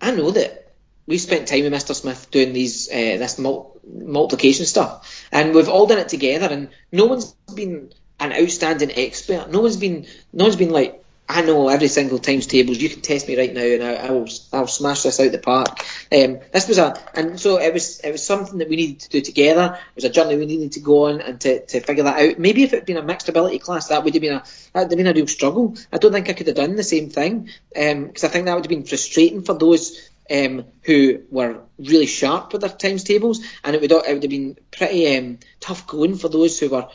I 0.00 0.10
know 0.12 0.30
that 0.30 0.72
we've 1.06 1.20
spent 1.20 1.48
time 1.48 1.62
with 1.62 1.72
Mr. 1.72 1.94
Smith 1.94 2.30
doing 2.30 2.52
these 2.52 2.88
uh, 2.88 2.92
this 3.18 3.38
mul- 3.38 3.80
multiplication 3.86 4.66
stuff, 4.66 5.26
and 5.32 5.54
we've 5.54 5.68
all 5.68 5.86
done 5.86 5.98
it 5.98 6.08
together, 6.08 6.48
and 6.50 6.70
no 6.92 7.06
one's 7.06 7.32
been 7.54 7.92
an 8.20 8.32
outstanding 8.32 8.92
expert. 8.94 9.50
No 9.50 9.60
one's 9.60 9.76
been 9.76 10.06
no 10.32 10.44
one's 10.44 10.56
been 10.56 10.70
like 10.70 10.97
I 11.30 11.42
know 11.42 11.68
every 11.68 11.88
single 11.88 12.18
times 12.18 12.46
tables. 12.46 12.78
You 12.78 12.88
can 12.88 13.02
test 13.02 13.28
me 13.28 13.36
right 13.36 13.52
now, 13.52 13.60
and 13.60 13.82
I, 13.82 13.94
I 14.06 14.10
will. 14.12 14.28
I'll 14.50 14.66
smash 14.66 15.02
this 15.02 15.20
out 15.20 15.30
the 15.30 15.38
park. 15.38 15.84
Um, 16.10 16.38
this 16.52 16.66
was 16.68 16.78
a, 16.78 16.98
and 17.14 17.38
so 17.38 17.60
it 17.60 17.74
was. 17.74 18.00
It 18.00 18.12
was 18.12 18.24
something 18.24 18.58
that 18.58 18.68
we 18.70 18.76
needed 18.76 19.00
to 19.00 19.10
do 19.10 19.20
together. 19.20 19.78
It 19.90 19.94
was 19.96 20.04
a 20.04 20.10
journey 20.10 20.36
we 20.36 20.46
needed 20.46 20.72
to 20.72 20.80
go 20.80 21.08
on 21.08 21.20
and 21.20 21.38
to, 21.42 21.66
to 21.66 21.80
figure 21.80 22.04
that 22.04 22.18
out. 22.18 22.38
Maybe 22.38 22.62
if 22.62 22.72
it 22.72 22.76
had 22.76 22.86
been 22.86 22.96
a 22.96 23.02
mixed 23.02 23.28
ability 23.28 23.58
class, 23.58 23.88
that 23.88 24.04
would 24.04 24.14
have 24.14 24.22
been 24.22 24.36
a 24.36 24.42
that 24.72 24.88
would 24.88 24.90
have 24.90 24.96
been 24.96 25.06
a 25.06 25.12
real 25.12 25.26
struggle. 25.26 25.76
I 25.92 25.98
don't 25.98 26.12
think 26.12 26.30
I 26.30 26.32
could 26.32 26.46
have 26.46 26.56
done 26.56 26.76
the 26.76 26.82
same 26.82 27.10
thing 27.10 27.50
because 27.74 28.24
um, 28.24 28.30
I 28.30 28.32
think 28.32 28.46
that 28.46 28.54
would 28.54 28.64
have 28.64 28.70
been 28.70 28.84
frustrating 28.84 29.42
for 29.42 29.52
those 29.52 30.10
um, 30.30 30.64
who 30.82 31.24
were 31.30 31.60
really 31.78 32.06
sharp 32.06 32.52
with 32.52 32.62
their 32.62 32.70
times 32.70 33.04
tables, 33.04 33.44
and 33.64 33.76
it 33.76 33.82
would 33.82 33.92
it 33.92 34.14
would 34.14 34.22
have 34.22 34.30
been 34.30 34.56
pretty 34.70 35.16
um, 35.16 35.40
tough 35.60 35.86
going 35.86 36.16
for 36.16 36.28
those 36.30 36.58
who 36.58 36.70
were 36.70 36.88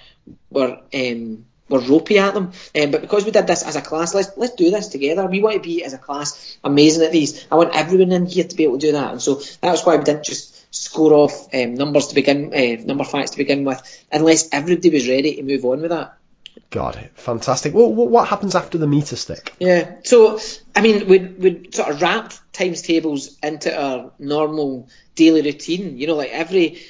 were 0.50 0.80
um, 0.94 1.46
were 1.70 1.80
ropey 1.80 2.20
at 2.20 2.34
them. 2.34 2.52
Um, 2.80 2.92
but 2.92 3.02
because 3.02 3.26
we 3.26 3.32
did 3.32 3.48
this 3.48 3.64
as 3.64 3.76
a 3.76 3.82
class, 3.82 4.14
let's 4.14 4.38
let's 4.38 4.56
do 4.56 4.70
this 4.70 4.88
together. 4.88 5.26
We 5.26 5.42
want 5.42 5.56
to 5.56 5.62
be 5.62 5.84
as 5.84 5.94
a 5.94 5.98
class 5.98 6.58
amazing 6.64 7.04
at 7.04 7.12
these. 7.12 7.46
I 7.52 7.56
want 7.56 7.76
everyone 7.76 8.12
in 8.12 8.26
here 8.26 8.44
to 8.44 8.56
be 8.56 8.64
able 8.64 8.80
to 8.80 8.88
do 8.88 8.92
that, 8.94 9.12
and 9.12 9.22
so 9.22 9.36
that 9.62 9.72
was 9.72 9.86
why 9.86 9.96
we 9.96 10.04
didn't 10.04 10.26
just 10.26 10.54
score 10.74 11.14
off 11.14 11.54
um, 11.54 11.76
numbers 11.76 12.08
to 12.08 12.16
begin, 12.16 12.52
uh, 12.54 12.84
number 12.84 13.04
facts 13.04 13.32
to 13.32 13.38
begin 13.38 13.64
with, 13.64 14.06
unless 14.12 14.50
everybody 14.52 14.90
was 14.90 15.08
ready 15.08 15.36
to 15.36 15.44
move 15.44 15.64
on 15.66 15.82
with 15.82 15.92
that. 15.92 16.18
God. 16.70 17.10
Fantastic. 17.16 17.74
Well, 17.74 17.94
what 17.94 18.28
happens 18.28 18.56
after 18.56 18.80
the 18.80 18.88
meter 18.88 19.16
stick? 19.16 19.54
Yeah. 19.60 19.96
So, 20.04 20.40
I 20.76 20.82
mean, 20.82 21.08
we'd, 21.08 21.38
we'd 21.38 21.76
sort 21.76 21.90
of 21.90 22.02
wrapped 22.02 22.40
times 22.54 22.82
tables 22.82 23.38
into 23.44 23.76
our 23.80 24.12
normal 24.18 24.90
daily 25.16 25.44
routine. 25.44 25.98
You 25.98 26.08
know, 26.08 26.16
like 26.16 26.32
every 26.32 26.82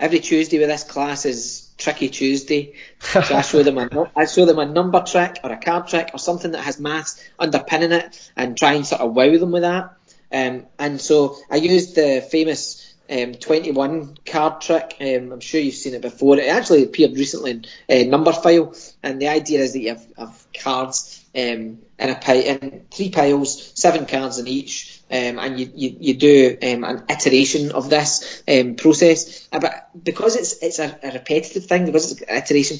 every 0.00 0.18
Tuesday 0.18 0.58
with 0.58 0.68
this 0.68 0.82
class 0.82 1.26
is 1.26 1.70
Tricky 1.78 2.08
Tuesday. 2.08 2.74
So 3.00 3.20
I 3.20 3.42
show 3.42 3.62
them 3.62 3.78
a 3.78 4.10
I 4.16 4.24
show 4.26 4.46
them 4.46 4.58
a 4.58 4.66
number 4.66 5.02
trick 5.02 5.38
or 5.44 5.52
a 5.52 5.58
card 5.58 5.86
trick 5.86 6.10
or 6.12 6.18
something 6.18 6.52
that 6.52 6.64
has 6.64 6.80
maths 6.80 7.22
underpinning 7.38 7.92
it, 7.92 8.32
and 8.36 8.56
try 8.56 8.72
and 8.72 8.86
sort 8.86 9.02
of 9.02 9.14
wow 9.14 9.36
them 9.36 9.52
with 9.52 9.62
that. 9.62 9.96
Um, 10.32 10.66
and 10.78 11.00
so 11.00 11.36
I 11.50 11.56
used 11.56 11.94
the 11.94 12.26
famous 12.28 12.94
um, 13.10 13.34
21 13.34 14.16
card 14.24 14.60
trick. 14.60 14.96
Um, 15.00 15.32
I'm 15.32 15.40
sure 15.40 15.60
you've 15.60 15.74
seen 15.74 15.94
it 15.94 16.02
before. 16.02 16.38
It 16.38 16.48
actually 16.48 16.84
appeared 16.84 17.12
recently 17.12 17.50
in 17.50 17.64
uh, 17.88 18.16
Numberphile, 18.16 18.94
and 19.02 19.20
the 19.20 19.28
idea 19.28 19.60
is 19.60 19.72
that 19.72 19.80
you 19.80 19.88
have, 19.90 20.06
have 20.16 20.46
cards 20.58 21.24
um, 21.34 21.78
in 21.98 22.16
a 22.26 22.60
in 22.60 22.86
three 22.90 23.10
piles, 23.10 23.72
seven 23.74 24.06
cards 24.06 24.38
in 24.38 24.46
each, 24.46 24.99
um, 25.10 25.38
and 25.38 25.58
you, 25.58 25.70
you, 25.74 25.96
you 26.00 26.14
do 26.14 26.56
um, 26.62 26.84
an 26.84 27.04
iteration 27.08 27.72
of 27.72 27.90
this 27.90 28.42
um, 28.48 28.76
process. 28.76 29.48
Uh, 29.52 29.58
but 29.58 29.90
because 30.04 30.36
it's 30.36 30.62
it's 30.62 30.78
a, 30.78 30.98
a 31.02 31.12
repetitive 31.12 31.66
thing, 31.66 31.86
because 31.86 32.12
it's 32.12 32.22
an 32.22 32.36
iteration, 32.36 32.78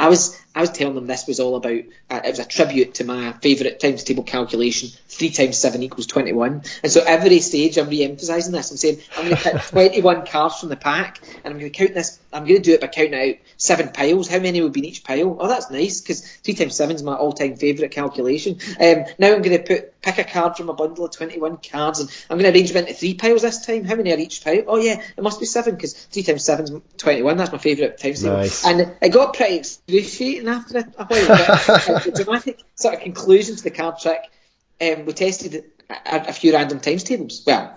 I 0.00 0.08
was 0.08 0.40
I 0.54 0.62
was 0.62 0.70
telling 0.70 0.94
them 0.94 1.06
this 1.06 1.26
was 1.26 1.40
all 1.40 1.56
about 1.56 1.82
uh, 2.08 2.20
it 2.24 2.30
was 2.30 2.38
a 2.38 2.46
tribute 2.46 2.94
to 2.94 3.04
my 3.04 3.32
favourite 3.32 3.78
times 3.78 4.02
table 4.02 4.22
calculation. 4.22 4.88
Three 5.08 5.28
times 5.28 5.58
seven 5.58 5.82
equals 5.82 6.06
twenty 6.06 6.32
one, 6.32 6.62
and 6.82 6.90
so 6.90 7.02
every 7.06 7.40
stage 7.40 7.76
I'm 7.76 7.90
re-emphasising 7.90 8.52
this. 8.52 8.70
I'm 8.70 8.78
saying 8.78 9.00
I'm 9.16 9.24
going 9.24 9.36
to 9.36 9.42
pick 9.42 9.62
twenty 9.62 10.00
one 10.00 10.24
cards 10.24 10.58
from 10.58 10.70
the 10.70 10.76
pack, 10.76 11.20
and 11.44 11.52
I'm 11.52 11.60
going 11.60 11.70
to 11.70 11.78
count 11.78 11.92
this. 11.92 12.18
I'm 12.32 12.44
going 12.46 12.56
to 12.56 12.62
do 12.62 12.72
it 12.72 12.80
by 12.80 12.86
counting 12.86 13.14
out 13.14 13.36
seven 13.58 13.90
piles. 13.90 14.28
How 14.28 14.38
many 14.38 14.62
would 14.62 14.72
be 14.72 14.80
in 14.80 14.86
each 14.86 15.04
pile? 15.04 15.36
Oh, 15.38 15.48
that's 15.48 15.70
nice 15.70 16.00
because 16.00 16.26
three 16.36 16.54
times 16.54 16.76
seven 16.76 16.96
is 16.96 17.02
my 17.02 17.14
all-time 17.14 17.56
favourite 17.56 17.92
calculation. 17.92 18.58
Um, 18.80 19.04
now 19.18 19.34
I'm 19.34 19.42
going 19.42 19.58
to 19.58 19.62
put 19.62 19.89
pick 20.02 20.18
a 20.18 20.24
card 20.24 20.56
from 20.56 20.68
a 20.68 20.72
bundle 20.72 21.04
of 21.04 21.12
twenty 21.12 21.38
one 21.38 21.58
cards, 21.58 22.00
and 22.00 22.08
I'm 22.28 22.38
going 22.38 22.52
to 22.52 22.58
arrange 22.58 22.72
them 22.72 22.84
into 22.84 22.94
three 22.98 23.14
piles 23.14 23.42
this 23.42 23.66
time. 23.66 23.84
How 23.84 23.94
many 23.94 24.12
are 24.12 24.18
each 24.18 24.42
pile? 24.42 24.64
Oh 24.66 24.78
yeah, 24.78 25.02
it 25.16 25.22
must 25.22 25.40
be 25.40 25.46
seven 25.46 25.74
because 25.74 25.94
three 25.94 26.22
times 26.22 26.44
seven 26.44 26.64
is 26.64 26.72
twenty 26.96 27.22
one. 27.22 27.36
That's 27.36 27.52
my 27.52 27.58
favourite 27.58 27.98
times 27.98 28.22
table, 28.22 28.36
Nice. 28.36 28.64
and 28.64 28.94
it 29.00 29.12
got 29.12 29.34
pretty 29.34 29.56
excruciating 29.56 30.48
after 30.48 30.78
a, 30.78 30.80
a 30.98 31.04
while. 31.04 31.26
But, 31.28 31.88
uh, 31.88 31.98
the 31.98 32.22
dramatic 32.24 32.60
sort 32.74 32.94
of 32.94 33.00
conclusion 33.00 33.56
to 33.56 33.62
the 33.62 33.70
card 33.70 33.98
trick, 34.00 34.20
um, 34.80 35.04
we 35.04 35.12
tested 35.12 35.64
a, 35.88 36.28
a 36.28 36.32
few 36.32 36.52
random 36.52 36.80
times 36.80 37.04
tables. 37.04 37.42
Well, 37.46 37.76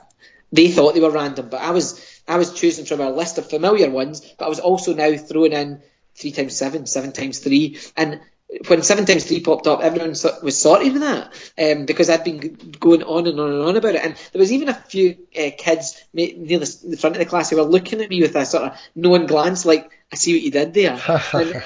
they 0.51 0.69
thought 0.69 0.93
they 0.93 1.01
were 1.01 1.09
random, 1.11 1.49
but 1.49 1.61
I 1.61 1.71
was 1.71 2.21
I 2.27 2.37
was 2.37 2.53
choosing 2.53 2.85
from 2.85 3.01
a 3.01 3.09
list 3.09 3.37
of 3.37 3.49
familiar 3.49 3.89
ones, 3.89 4.21
but 4.37 4.45
I 4.45 4.49
was 4.49 4.59
also 4.59 4.93
now 4.93 5.15
throwing 5.17 5.51
in 5.51 5.81
three 6.15 6.31
times 6.31 6.55
seven, 6.55 6.85
seven 6.85 7.11
times 7.11 7.39
three, 7.39 7.79
and 7.97 8.21
when 8.67 8.83
seven 8.83 9.05
times 9.05 9.25
three 9.25 9.39
popped 9.39 9.67
up, 9.67 9.81
everyone 9.81 10.09
was 10.09 10.61
sorted 10.61 10.93
with 10.93 11.01
that 11.01 11.33
um, 11.57 11.85
because 11.85 12.09
I'd 12.09 12.23
been 12.23 12.39
going 12.79 13.03
on 13.03 13.27
and 13.27 13.39
on 13.39 13.51
and 13.51 13.61
on 13.61 13.75
about 13.77 13.95
it. 13.95 14.03
And 14.03 14.15
there 14.31 14.39
was 14.39 14.51
even 14.51 14.69
a 14.69 14.73
few 14.73 15.17
uh, 15.37 15.49
kids 15.57 16.03
near 16.13 16.59
the, 16.59 16.77
the 16.89 16.97
front 16.97 17.15
of 17.15 17.19
the 17.19 17.25
class 17.25 17.49
who 17.49 17.57
were 17.57 17.63
looking 17.63 18.01
at 18.01 18.09
me 18.09 18.21
with 18.21 18.35
a 18.35 18.45
sort 18.45 18.63
of 18.63 18.77
knowing 18.95 19.27
glance, 19.27 19.65
like, 19.65 19.91
"I 20.11 20.15
see 20.15 20.33
what 20.33 20.41
you 20.41 20.51
did 20.51 20.73
there." 20.73 20.99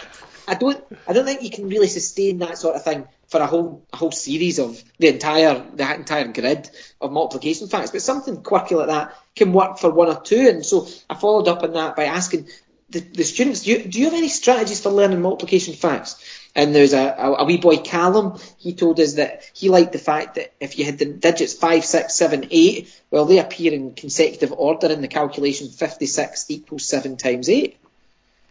I 0.50 0.54
don't, 0.54 0.82
I 1.06 1.12
don't 1.12 1.26
think 1.26 1.44
you 1.44 1.50
can 1.50 1.68
really 1.68 1.90
sustain 1.90 2.40
that 2.40 2.58
sort 2.58 2.78
of 2.78 2.84
thing 2.84 3.06
for 3.28 3.42
a 3.42 3.48
whole, 3.48 3.86
a 3.92 3.98
whole 3.98 4.14
series 4.14 4.60
of 4.60 4.82
the 4.98 5.10
entire, 5.10 5.62
the 5.74 5.94
entire 5.94 6.32
grid 6.32 6.70
of 7.02 7.12
multiplication 7.12 7.68
facts. 7.68 7.92
But 7.92 8.02
something 8.02 8.42
quirky 8.44 8.76
like 8.76 8.88
that 8.88 9.14
can 9.36 9.52
work 9.52 9.78
for 9.78 9.92
one 9.92 10.08
or 10.08 10.22
two. 10.22 10.48
And 10.48 10.66
so 10.66 10.88
I 11.10 11.16
followed 11.16 11.50
up 11.50 11.64
on 11.64 11.74
that 11.74 11.98
by 11.98 12.06
asking 12.06 12.48
the, 12.90 13.00
the 13.00 13.24
students, 13.24 13.64
do 13.64 13.72
you, 13.72 13.84
do 13.84 14.00
you 14.00 14.06
have 14.06 14.14
any 14.14 14.30
strategies 14.30 14.82
for 14.82 14.90
learning 14.90 15.22
multiplication 15.22 15.74
facts? 15.74 16.16
And 16.56 16.74
there's 16.74 16.94
a, 16.94 17.16
a, 17.18 17.34
a 17.34 17.46
wee 17.46 17.58
boy, 17.58 17.78
Callum, 17.78 18.40
he 18.58 18.74
told 18.74 19.00
us 19.00 19.14
that 19.14 19.44
he 19.54 19.70
liked 19.70 19.92
the 19.92 20.00
fact 20.00 20.36
that 20.36 20.54
if 20.60 20.80
you 20.80 20.86
had 20.86 20.98
the 20.98 21.06
digits 21.06 21.54
5, 21.54 21.86
6, 21.86 22.14
7, 22.14 22.48
8, 22.50 23.02
well, 23.12 23.26
they 23.26 23.40
appear 23.40 23.74
in 23.74 23.94
consecutive 23.94 24.52
order 24.52 24.88
in 24.88 25.02
the 25.02 25.08
calculation 25.08 25.70
56 25.70 26.50
equals 26.50 26.86
7 26.86 27.18
times 27.18 27.50
8. 27.50 27.78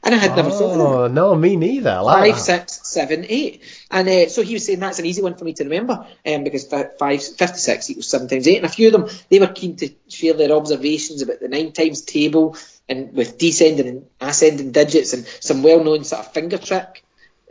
And 0.07 0.15
I 0.15 0.19
had 0.19 0.37
never 0.37 0.51
thought 0.51 0.71
of 0.73 0.79
that 0.79 0.85
Oh 0.85 1.07
no, 1.09 1.35
me 1.35 1.57
neither. 1.57 1.91
I 1.91 2.01
like 2.01 2.35
five, 2.35 2.47
that. 2.47 2.71
six, 2.71 2.89
seven, 2.89 3.27
eight. 3.29 3.63
And 3.91 4.09
uh, 4.09 4.29
so 4.29 4.43
he 4.43 4.55
was 4.55 4.65
saying 4.65 4.79
that's 4.79 5.01
an 5.01 5.07
easy 5.07 5.21
one 5.21 5.35
for 5.35 5.45
me 5.45 5.53
to 5.55 5.65
remember 5.65 6.07
um, 6.25 6.45
because 6.45 6.65
fi- 6.65 6.91
five, 6.97 7.25
56 7.25 7.91
equals 7.91 8.07
seven 8.07 8.29
times 8.29 8.47
eight. 8.47 8.59
And 8.59 8.67
a 8.67 8.69
few 8.69 8.87
of 8.87 8.93
them, 8.93 9.09
they 9.31 9.41
were 9.41 9.49
keen 9.49 9.75
to 9.77 9.91
share 10.09 10.35
their 10.35 10.53
observations 10.53 11.23
about 11.23 11.41
the 11.41 11.49
nine 11.49 11.73
times 11.73 12.03
table 12.03 12.57
and 12.89 13.15
with 13.15 13.37
descending 13.37 13.89
and 13.89 14.07
ascending 14.21 14.71
digits 14.71 15.13
and 15.13 15.27
some 15.41 15.65
well-known 15.65 16.05
sort 16.05 16.25
of 16.25 16.33
finger 16.33 16.59
trick. 16.59 17.03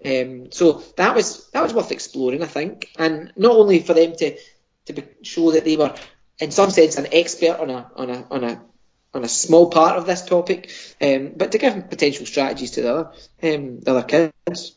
Um, 0.05 0.51
so 0.51 0.83
that 0.97 1.15
was 1.15 1.49
that 1.51 1.63
was 1.63 1.73
worth 1.73 1.91
exploring, 1.91 2.43
I 2.43 2.47
think, 2.47 2.89
and 2.97 3.33
not 3.35 3.55
only 3.55 3.79
for 3.79 3.93
them 3.93 4.15
to 4.17 4.37
to 4.85 5.03
show 5.23 5.51
that 5.51 5.65
they 5.65 5.77
were, 5.77 5.95
in 6.39 6.51
some 6.51 6.69
sense, 6.69 6.97
an 6.97 7.07
expert 7.11 7.59
on 7.59 7.69
a 7.69 7.91
on 7.95 8.09
a 8.09 8.27
on 8.29 8.43
a 8.43 8.61
on 9.13 9.23
a 9.23 9.29
small 9.29 9.69
part 9.69 9.97
of 9.97 10.05
this 10.05 10.23
topic, 10.23 10.71
um, 11.01 11.31
but 11.35 11.51
to 11.53 11.57
give 11.57 11.89
potential 11.89 12.25
strategies 12.25 12.71
to 12.71 12.81
the 12.81 12.93
other 12.93 13.11
um, 13.43 13.79
the 13.79 13.91
other 13.91 14.03
kids. 14.03 14.75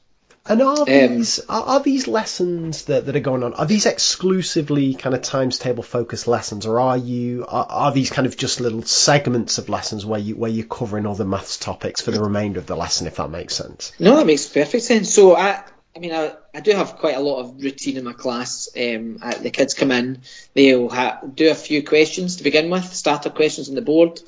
And 0.49 0.63
are 0.63 0.85
these 0.87 1.41
are, 1.49 1.63
are 1.63 1.81
these 1.81 2.09
lessons 2.09 2.85
that, 2.85 3.07
that 3.07 3.15
are 3.15 3.21
going 3.21 3.43
on? 3.43 3.53
Are 3.55 3.67
these 3.67 3.85
exclusively 3.85 4.95
kind 4.95 5.15
of 5.15 5.21
times 5.21 5.59
table 5.59 5.83
focused 5.83 6.27
lessons, 6.27 6.65
or 6.65 6.81
are 6.81 6.97
you 6.97 7.45
are, 7.47 7.67
are 7.69 7.93
these 7.93 8.11
kind 8.11 8.27
of 8.27 8.37
just 8.37 8.61
little 8.61 8.83
segments 8.83 9.59
of 9.59 9.69
lessons 9.69 10.07
where 10.07 10.21
you 10.21 10.37
where 10.37 10.51
you're 10.51 10.67
covering 10.67 11.07
other 11.07 11.27
maths 11.27 11.59
topics 11.59 12.01
for 12.01 12.13
the 12.13 12.23
remainder 12.23 12.59
of 12.59 12.67
the 12.67 12.77
lesson, 12.77 13.07
if 13.07 13.17
that 13.17 13.31
makes 13.31 13.55
sense? 13.55 13.93
No, 13.99 14.17
that 14.17 14.27
makes 14.27 14.47
perfect 14.47 14.85
sense. 14.85 15.13
So 15.13 15.37
I, 15.37 15.63
I 15.95 15.99
mean, 15.99 16.13
I, 16.13 16.33
I 16.55 16.61
do 16.61 16.73
have 16.73 16.97
quite 16.97 17.17
a 17.17 17.21
lot 17.21 17.41
of 17.41 17.63
routine 17.63 17.97
in 17.97 18.05
my 18.05 18.15
class. 18.15 18.69
Um, 18.77 19.19
I, 19.21 19.35
the 19.35 19.51
kids 19.51 19.75
come 19.75 19.93
in, 19.93 20.23
they'll 20.55 20.89
ha- 20.89 21.21
do 21.35 21.51
a 21.51 21.55
few 21.55 21.85
questions 21.85 22.37
to 22.37 22.45
begin 22.45 22.71
with, 22.71 22.95
starter 22.95 23.31
questions 23.31 23.69
on 23.69 23.75
the 23.75 23.83
board. 23.83 24.21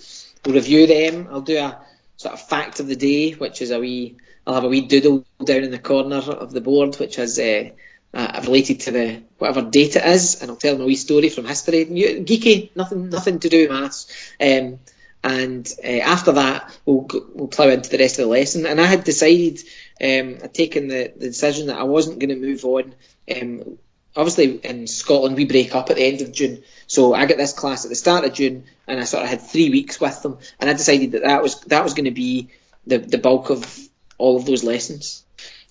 We'll 0.44 0.56
review 0.56 0.86
them. 0.86 1.28
I'll 1.30 1.40
do 1.40 1.58
a 1.58 1.80
sort 2.16 2.34
of 2.34 2.46
fact 2.46 2.80
of 2.80 2.88
the 2.88 2.96
day, 2.96 3.32
which 3.32 3.62
is 3.62 3.70
a 3.70 3.80
wee. 3.80 4.16
I'll 4.46 4.54
have 4.54 4.64
a 4.64 4.68
wee 4.68 4.82
doodle 4.82 5.24
down 5.44 5.64
in 5.64 5.70
the 5.70 5.78
corner 5.78 6.16
of 6.16 6.52
the 6.52 6.60
board, 6.60 6.96
which 6.96 7.18
is 7.18 7.38
uh, 7.38 7.70
uh, 8.12 8.40
related 8.44 8.80
to 8.80 8.90
the 8.90 9.22
whatever 9.38 9.62
date 9.62 9.96
it 9.96 10.04
is, 10.04 10.40
and 10.40 10.50
I'll 10.50 10.56
tell 10.56 10.74
them 10.74 10.82
a 10.82 10.86
wee 10.86 10.96
story 10.96 11.28
from 11.28 11.46
history. 11.46 11.84
Geeky, 11.86 12.70
nothing, 12.74 13.08
nothing 13.10 13.38
to 13.40 13.48
do 13.48 13.62
with 13.62 13.70
maths. 13.70 14.32
Um, 14.40 14.80
and 15.22 15.70
uh, 15.84 15.98
after 15.98 16.32
that, 16.32 16.78
we'll 16.86 17.06
we'll 17.34 17.48
plough 17.48 17.68
into 17.68 17.90
the 17.90 17.98
rest 17.98 18.18
of 18.18 18.24
the 18.24 18.30
lesson. 18.30 18.66
And 18.66 18.80
I 18.80 18.86
had 18.86 19.04
decided, 19.04 19.60
um, 20.00 20.38
I'd 20.42 20.54
taken 20.54 20.88
the, 20.88 21.12
the 21.14 21.26
decision 21.26 21.66
that 21.66 21.78
I 21.78 21.84
wasn't 21.84 22.18
going 22.18 22.30
to 22.30 22.36
move 22.36 22.64
on. 22.64 22.94
Um, 23.30 23.78
obviously, 24.16 24.56
in 24.56 24.86
Scotland, 24.86 25.36
we 25.36 25.44
break 25.44 25.74
up 25.74 25.90
at 25.90 25.96
the 25.96 26.04
end 26.04 26.22
of 26.22 26.32
June, 26.32 26.62
so 26.86 27.14
I 27.14 27.26
got 27.26 27.36
this 27.36 27.52
class 27.52 27.84
at 27.84 27.90
the 27.90 27.96
start 27.96 28.24
of 28.24 28.32
June, 28.32 28.64
and 28.86 28.98
I 28.98 29.04
sort 29.04 29.24
of 29.24 29.28
had 29.28 29.42
three 29.42 29.68
weeks 29.68 30.00
with 30.00 30.22
them. 30.22 30.38
And 30.58 30.70
I 30.70 30.72
decided 30.72 31.12
that 31.12 31.22
that 31.22 31.42
was 31.42 31.60
that 31.62 31.84
was 31.84 31.94
going 31.94 32.06
to 32.06 32.10
be 32.10 32.48
the 32.86 32.96
the 32.96 33.18
bulk 33.18 33.50
of 33.50 33.89
all 34.20 34.36
of 34.36 34.46
those 34.46 34.62
lessons. 34.64 35.24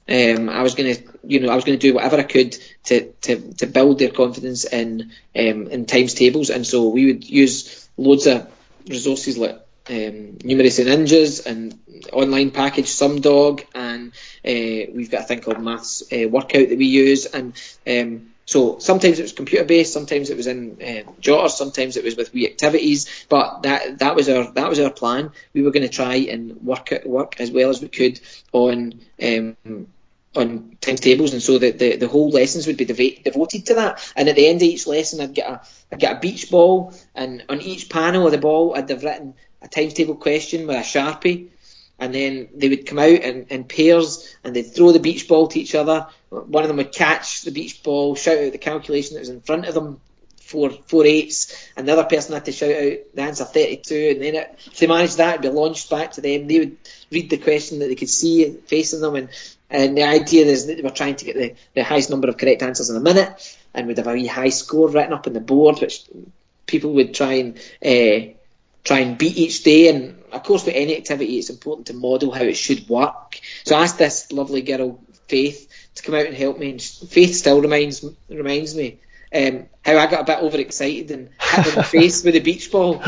Um, 0.09 0.49
I 0.49 0.63
was 0.63 0.73
going 0.73 0.95
to, 0.95 1.03
you 1.23 1.39
know, 1.39 1.49
I 1.49 1.55
was 1.55 1.65
going 1.65 1.77
to 1.77 1.87
do 1.87 1.93
whatever 1.93 2.17
I 2.17 2.23
could 2.23 2.57
to, 2.85 3.11
to, 3.11 3.53
to 3.53 3.67
build 3.67 3.99
their 3.99 4.09
confidence 4.09 4.65
in 4.65 5.11
um, 5.37 5.67
in 5.67 5.85
times 5.85 6.15
tables, 6.15 6.49
and 6.49 6.65
so 6.65 6.89
we 6.89 7.05
would 7.05 7.29
use 7.29 7.87
loads 7.95 8.25
of 8.25 8.51
resources 8.87 9.37
like 9.37 9.61
um, 9.89 10.37
Numeracy 10.39 10.85
Ninjas 10.85 11.45
and 11.45 11.77
online 12.11 12.49
package 12.49 12.87
SumDog, 12.87 13.65
and 13.75 14.11
uh, 14.45 14.91
we've 14.95 15.11
got 15.11 15.21
a 15.21 15.25
thing 15.25 15.41
called 15.41 15.61
Maths 15.61 16.11
uh, 16.11 16.27
Workout 16.27 16.69
that 16.69 16.77
we 16.77 16.85
use, 16.85 17.27
and 17.27 17.53
um, 17.87 18.28
so 18.49 18.79
sometimes 18.79 19.19
it 19.19 19.21
was 19.21 19.33
computer 19.33 19.63
based, 19.63 19.93
sometimes 19.93 20.31
it 20.31 20.35
was 20.35 20.47
in 20.47 20.71
uh, 20.81 21.11
Jotter, 21.21 21.51
sometimes 21.51 21.97
it 21.97 22.03
was 22.03 22.17
with 22.17 22.33
wee 22.33 22.47
activities, 22.47 23.27
but 23.29 23.61
that 23.61 23.99
that 23.99 24.15
was 24.15 24.27
our 24.27 24.51
that 24.53 24.67
was 24.67 24.79
our 24.79 24.89
plan. 24.89 25.29
We 25.53 25.61
were 25.61 25.69
going 25.69 25.87
to 25.87 25.95
try 25.95 26.15
and 26.15 26.59
work 26.63 26.91
it, 26.91 27.07
work 27.07 27.39
as 27.39 27.51
well 27.51 27.69
as 27.69 27.79
we 27.79 27.89
could 27.89 28.19
on. 28.51 29.01
Um, 29.23 29.55
on 30.35 30.77
times 30.79 30.99
tables, 30.99 31.33
and 31.33 31.41
so 31.41 31.57
the, 31.57 31.71
the, 31.71 31.95
the 31.95 32.07
whole 32.07 32.29
lessons 32.29 32.67
would 32.67 32.77
be 32.77 32.85
dev- 32.85 33.23
devoted 33.23 33.65
to 33.65 33.73
that. 33.75 34.13
And 34.15 34.29
at 34.29 34.35
the 34.35 34.47
end 34.47 34.57
of 34.57 34.67
each 34.67 34.85
lesson, 34.85 35.21
I'd 35.21 35.33
get 35.33 35.49
a 35.49 35.61
I'd 35.91 35.99
get 35.99 36.17
a 36.17 36.19
beach 36.19 36.51
ball, 36.51 36.93
and 37.15 37.43
on 37.49 37.61
each 37.61 37.89
panel 37.89 38.25
of 38.25 38.31
the 38.31 38.37
ball, 38.37 38.75
I'd 38.75 38.89
have 38.89 39.03
written 39.03 39.33
a 39.61 39.67
times 39.67 39.93
table 39.93 40.15
question 40.15 40.67
with 40.67 40.75
a 40.75 40.81
sharpie, 40.81 41.49
and 41.99 42.13
then 42.13 42.49
they 42.55 42.69
would 42.69 42.85
come 42.85 42.99
out 42.99 43.09
in, 43.09 43.45
in 43.49 43.63
pairs, 43.65 44.35
and 44.43 44.55
they'd 44.55 44.63
throw 44.63 44.91
the 44.91 44.99
beach 44.99 45.27
ball 45.27 45.47
to 45.47 45.59
each 45.59 45.75
other. 45.75 46.07
One 46.29 46.63
of 46.63 46.67
them 46.67 46.77
would 46.77 46.93
catch 46.93 47.41
the 47.41 47.51
beach 47.51 47.83
ball, 47.83 48.15
shout 48.15 48.37
out 48.37 48.51
the 48.51 48.57
calculation 48.57 49.15
that 49.15 49.21
was 49.21 49.29
in 49.29 49.41
front 49.41 49.65
of 49.65 49.73
them. 49.73 49.99
Four, 50.37 50.71
four 50.71 51.05
eights, 51.05 51.69
and 51.77 51.87
the 51.87 51.93
other 51.93 52.05
person 52.05 52.33
had 52.33 52.45
to 52.45 52.51
shout 52.51 52.71
out 52.71 52.97
the 53.13 53.21
answer 53.21 53.45
32, 53.45 54.13
and 54.13 54.21
then 54.21 54.33
it, 54.33 54.59
if 54.65 54.79
they 54.79 54.87
managed 54.87 55.17
that, 55.17 55.35
it'd 55.35 55.41
be 55.43 55.49
launched 55.49 55.91
back 55.91 56.13
to 56.13 56.21
them. 56.21 56.47
They 56.47 56.57
would 56.57 56.77
read 57.11 57.29
the 57.29 57.37
question 57.37 57.77
that 57.77 57.87
they 57.87 57.93
could 57.93 58.09
see 58.09 58.57
facing 58.65 59.01
them, 59.01 59.13
and 59.13 59.29
and 59.69 59.95
the 59.95 60.01
idea 60.01 60.47
is 60.47 60.65
that 60.65 60.77
they 60.77 60.81
were 60.81 60.89
trying 60.89 61.17
to 61.17 61.25
get 61.25 61.35
the, 61.35 61.55
the 61.75 61.83
highest 61.83 62.09
number 62.09 62.27
of 62.27 62.37
correct 62.37 62.63
answers 62.63 62.89
in 62.89 62.95
a 62.95 62.99
minute, 62.99 63.57
and 63.75 63.85
would 63.85 63.97
have 63.97 64.07
a 64.07 64.13
wee 64.13 64.25
high 64.25 64.49
score 64.49 64.89
written 64.89 65.13
up 65.13 65.27
on 65.27 65.33
the 65.33 65.39
board, 65.39 65.79
which 65.79 66.05
people 66.65 66.93
would 66.93 67.13
try 67.13 67.33
and 67.33 67.57
uh, 67.85 68.33
try 68.83 68.99
and 68.99 69.17
beat 69.17 69.37
each 69.37 69.63
day. 69.63 69.89
And 69.89 70.21
of 70.31 70.43
course, 70.43 70.65
with 70.65 70.75
any 70.75 70.97
activity, 70.97 71.37
it's 71.37 71.49
important 71.49 71.87
to 71.87 71.93
model 71.93 72.31
how 72.31 72.43
it 72.43 72.57
should 72.57 72.87
work. 72.89 73.39
So 73.65 73.75
I 73.75 73.83
asked 73.83 73.97
this 73.97 74.31
lovely 74.31 74.61
girl, 74.61 74.99
Faith, 75.27 75.67
to 75.95 76.03
come 76.03 76.15
out 76.15 76.25
and 76.25 76.35
help 76.35 76.57
me, 76.57 76.71
and 76.71 76.81
Faith 76.81 77.35
still 77.35 77.61
reminds 77.61 78.03
reminds 78.29 78.75
me 78.75 78.99
um, 79.33 79.67
how 79.85 79.97
I 79.97 80.07
got 80.07 80.21
a 80.21 80.23
bit 80.23 80.39
overexcited 80.39 81.11
and 81.11 81.29
hit 81.39 81.65
her 81.65 81.69
in 81.69 81.75
the 81.75 81.83
face 81.99 82.23
with 82.23 82.35
a 82.35 82.39
beach 82.39 82.71
ball. 82.71 82.95
Um, 82.95 83.01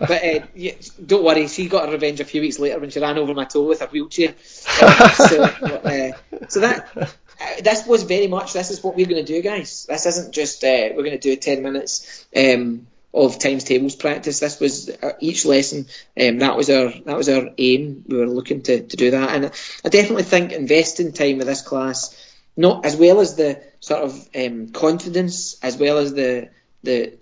but 0.00 0.24
uh, 0.24 0.46
yeah, 0.54 0.72
don't 1.04 1.24
worry, 1.24 1.46
she 1.46 1.68
got 1.68 1.86
her 1.86 1.92
revenge 1.92 2.20
a 2.20 2.24
few 2.24 2.40
weeks 2.40 2.58
later 2.58 2.80
when 2.80 2.90
she 2.90 3.00
ran 3.00 3.18
over 3.18 3.34
my 3.34 3.44
toe 3.44 3.62
with 3.62 3.80
her 3.80 3.86
wheelchair. 3.86 4.30
Um, 4.30 5.10
so, 5.14 5.44
uh, 5.44 6.12
so 6.48 6.60
that 6.60 6.88
uh, 6.96 7.06
this 7.62 7.86
was 7.86 8.02
very 8.02 8.26
much 8.26 8.52
this 8.52 8.70
is 8.70 8.82
what 8.82 8.96
we're 8.96 9.06
going 9.06 9.24
to 9.24 9.32
do, 9.32 9.42
guys. 9.42 9.86
This 9.88 10.06
isn't 10.06 10.34
just 10.34 10.64
uh, 10.64 10.90
we're 10.94 11.04
going 11.04 11.12
to 11.12 11.18
do 11.18 11.36
ten 11.36 11.62
minutes. 11.62 12.26
Of 13.12 13.40
times 13.40 13.64
tables 13.64 13.96
practice. 13.96 14.38
This 14.38 14.60
was 14.60 14.88
uh, 14.88 15.14
each 15.18 15.44
lesson. 15.44 15.86
Um, 16.20 16.38
that 16.38 16.56
was 16.56 16.70
our 16.70 16.92
that 17.06 17.16
was 17.16 17.28
our 17.28 17.50
aim. 17.58 18.04
We 18.06 18.18
were 18.18 18.28
looking 18.28 18.62
to, 18.62 18.82
to 18.86 18.96
do 18.96 19.10
that, 19.10 19.30
and 19.30 19.46
I 19.84 19.88
definitely 19.88 20.22
think 20.22 20.52
investing 20.52 21.12
time 21.12 21.38
with 21.38 21.48
this 21.48 21.62
class, 21.62 22.16
not 22.56 22.86
as 22.86 22.94
well 22.94 23.18
as 23.18 23.34
the 23.34 23.60
sort 23.80 24.02
of 24.02 24.28
um, 24.36 24.68
confidence, 24.68 25.58
as 25.60 25.76
well 25.76 25.98
as 25.98 26.14
the 26.14 26.50
the 26.84 27.14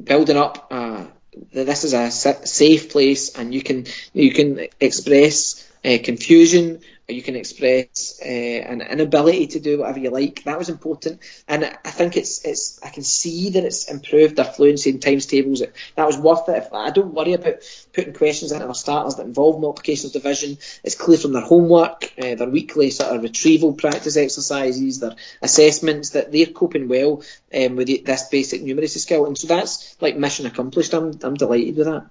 building 0.00 0.36
up. 0.36 0.68
Uh, 0.70 1.06
that 1.54 1.66
this 1.66 1.82
is 1.82 1.92
a 1.92 2.10
safe 2.10 2.90
place, 2.90 3.36
and 3.36 3.52
you 3.52 3.62
can 3.62 3.86
you 4.12 4.32
can 4.32 4.68
express 4.80 5.68
uh, 5.84 5.98
confusion 6.04 6.82
you 7.14 7.22
can 7.22 7.36
express 7.36 8.20
uh, 8.24 8.28
an 8.28 8.80
inability 8.80 9.46
to 9.48 9.60
do 9.60 9.78
whatever 9.78 9.98
you 9.98 10.10
like. 10.10 10.44
That 10.44 10.58
was 10.58 10.68
important, 10.68 11.20
and 11.48 11.64
I 11.64 11.90
think 11.90 12.16
it's 12.16 12.44
it's. 12.44 12.82
I 12.82 12.88
can 12.88 13.02
see 13.02 13.50
that 13.50 13.64
it's 13.64 13.90
improved 13.90 14.36
their 14.36 14.44
fluency 14.44 14.90
in 14.90 15.00
times 15.00 15.26
tables. 15.26 15.62
That 15.96 16.06
was 16.06 16.18
worth 16.18 16.48
it. 16.48 16.68
I 16.72 16.90
don't 16.90 17.14
worry 17.14 17.34
about 17.34 17.56
putting 17.92 18.14
questions 18.14 18.52
into 18.52 18.66
our 18.66 18.74
starters 18.74 19.16
that 19.16 19.26
involve 19.26 19.60
multiplications 19.60 20.12
division. 20.12 20.58
It's 20.84 20.94
clear 20.94 21.18
from 21.18 21.32
their 21.32 21.42
homework, 21.42 22.12
uh, 22.18 22.34
their 22.34 22.48
weekly 22.48 22.90
sort 22.90 23.14
of 23.14 23.22
retrieval 23.22 23.74
practice 23.74 24.16
exercises, 24.16 25.00
their 25.00 25.16
assessments 25.40 26.10
that 26.10 26.32
they're 26.32 26.46
coping 26.46 26.88
well 26.88 27.22
um, 27.54 27.76
with 27.76 27.88
this 28.04 28.28
basic 28.28 28.62
numeracy 28.62 28.98
skill, 28.98 29.26
and 29.26 29.36
so 29.36 29.46
that's 29.46 29.96
like 30.00 30.16
mission 30.16 30.46
accomplished. 30.46 30.94
I'm 30.94 31.18
I'm 31.22 31.34
delighted 31.34 31.76
with 31.76 31.86
that. 31.86 32.10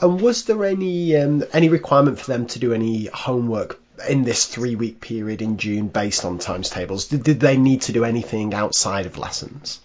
And 0.00 0.20
was 0.20 0.44
there 0.44 0.64
any 0.64 1.16
um, 1.16 1.44
any 1.52 1.68
requirement 1.68 2.18
for 2.18 2.26
them 2.26 2.46
to 2.48 2.58
do 2.58 2.72
any 2.72 3.06
homework 3.06 3.80
in 4.08 4.24
this 4.24 4.46
three 4.46 4.76
week 4.76 5.00
period 5.00 5.42
in 5.42 5.58
June 5.58 5.88
based 5.88 6.24
on 6.24 6.38
times 6.38 6.70
tables? 6.70 7.06
Did, 7.08 7.22
did 7.22 7.40
they 7.40 7.56
need 7.56 7.82
to 7.82 7.92
do 7.92 8.04
anything 8.04 8.54
outside 8.54 9.06
of 9.06 9.18
lessons? 9.18 9.80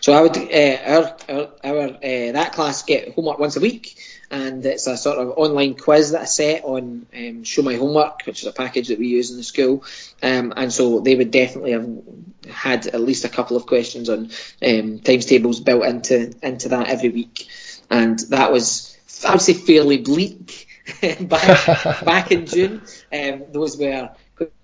So 0.00 0.12
I 0.12 0.20
would 0.22 0.36
uh, 0.36 0.78
our 0.84 1.16
our, 1.28 1.48
our 1.62 1.88
uh, 1.88 2.32
that 2.32 2.52
class 2.52 2.82
get 2.82 3.14
homework 3.14 3.38
once 3.38 3.56
a 3.56 3.60
week, 3.60 3.96
and 4.30 4.64
it's 4.66 4.86
a 4.86 4.96
sort 4.96 5.18
of 5.18 5.38
online 5.38 5.74
quiz 5.74 6.12
that 6.12 6.22
I 6.22 6.24
set 6.24 6.64
on 6.64 7.06
um, 7.16 7.44
Show 7.44 7.62
My 7.62 7.76
Homework, 7.76 8.22
which 8.24 8.40
is 8.40 8.48
a 8.48 8.52
package 8.52 8.88
that 8.88 8.98
we 8.98 9.06
use 9.06 9.30
in 9.30 9.36
the 9.36 9.44
school, 9.44 9.84
um, 10.22 10.52
and 10.56 10.72
so 10.72 11.00
they 11.00 11.14
would 11.14 11.30
definitely 11.30 11.72
have 11.72 12.02
had 12.52 12.86
at 12.88 13.00
least 13.00 13.24
a 13.24 13.28
couple 13.28 13.56
of 13.56 13.66
questions 13.66 14.08
on 14.08 14.30
um, 14.66 14.98
times 14.98 15.26
tables 15.26 15.60
built 15.60 15.84
into 15.84 16.34
into 16.42 16.70
that 16.70 16.88
every 16.88 17.10
week, 17.10 17.46
and 17.90 18.18
that 18.30 18.50
was 18.50 18.96
I 19.24 19.32
would 19.32 19.42
say 19.42 19.54
fairly 19.54 19.98
bleak 19.98 20.66
back, 21.20 22.04
back 22.04 22.32
in 22.32 22.46
June. 22.46 22.82
Um, 23.12 23.44
those 23.50 23.76
were 23.76 24.10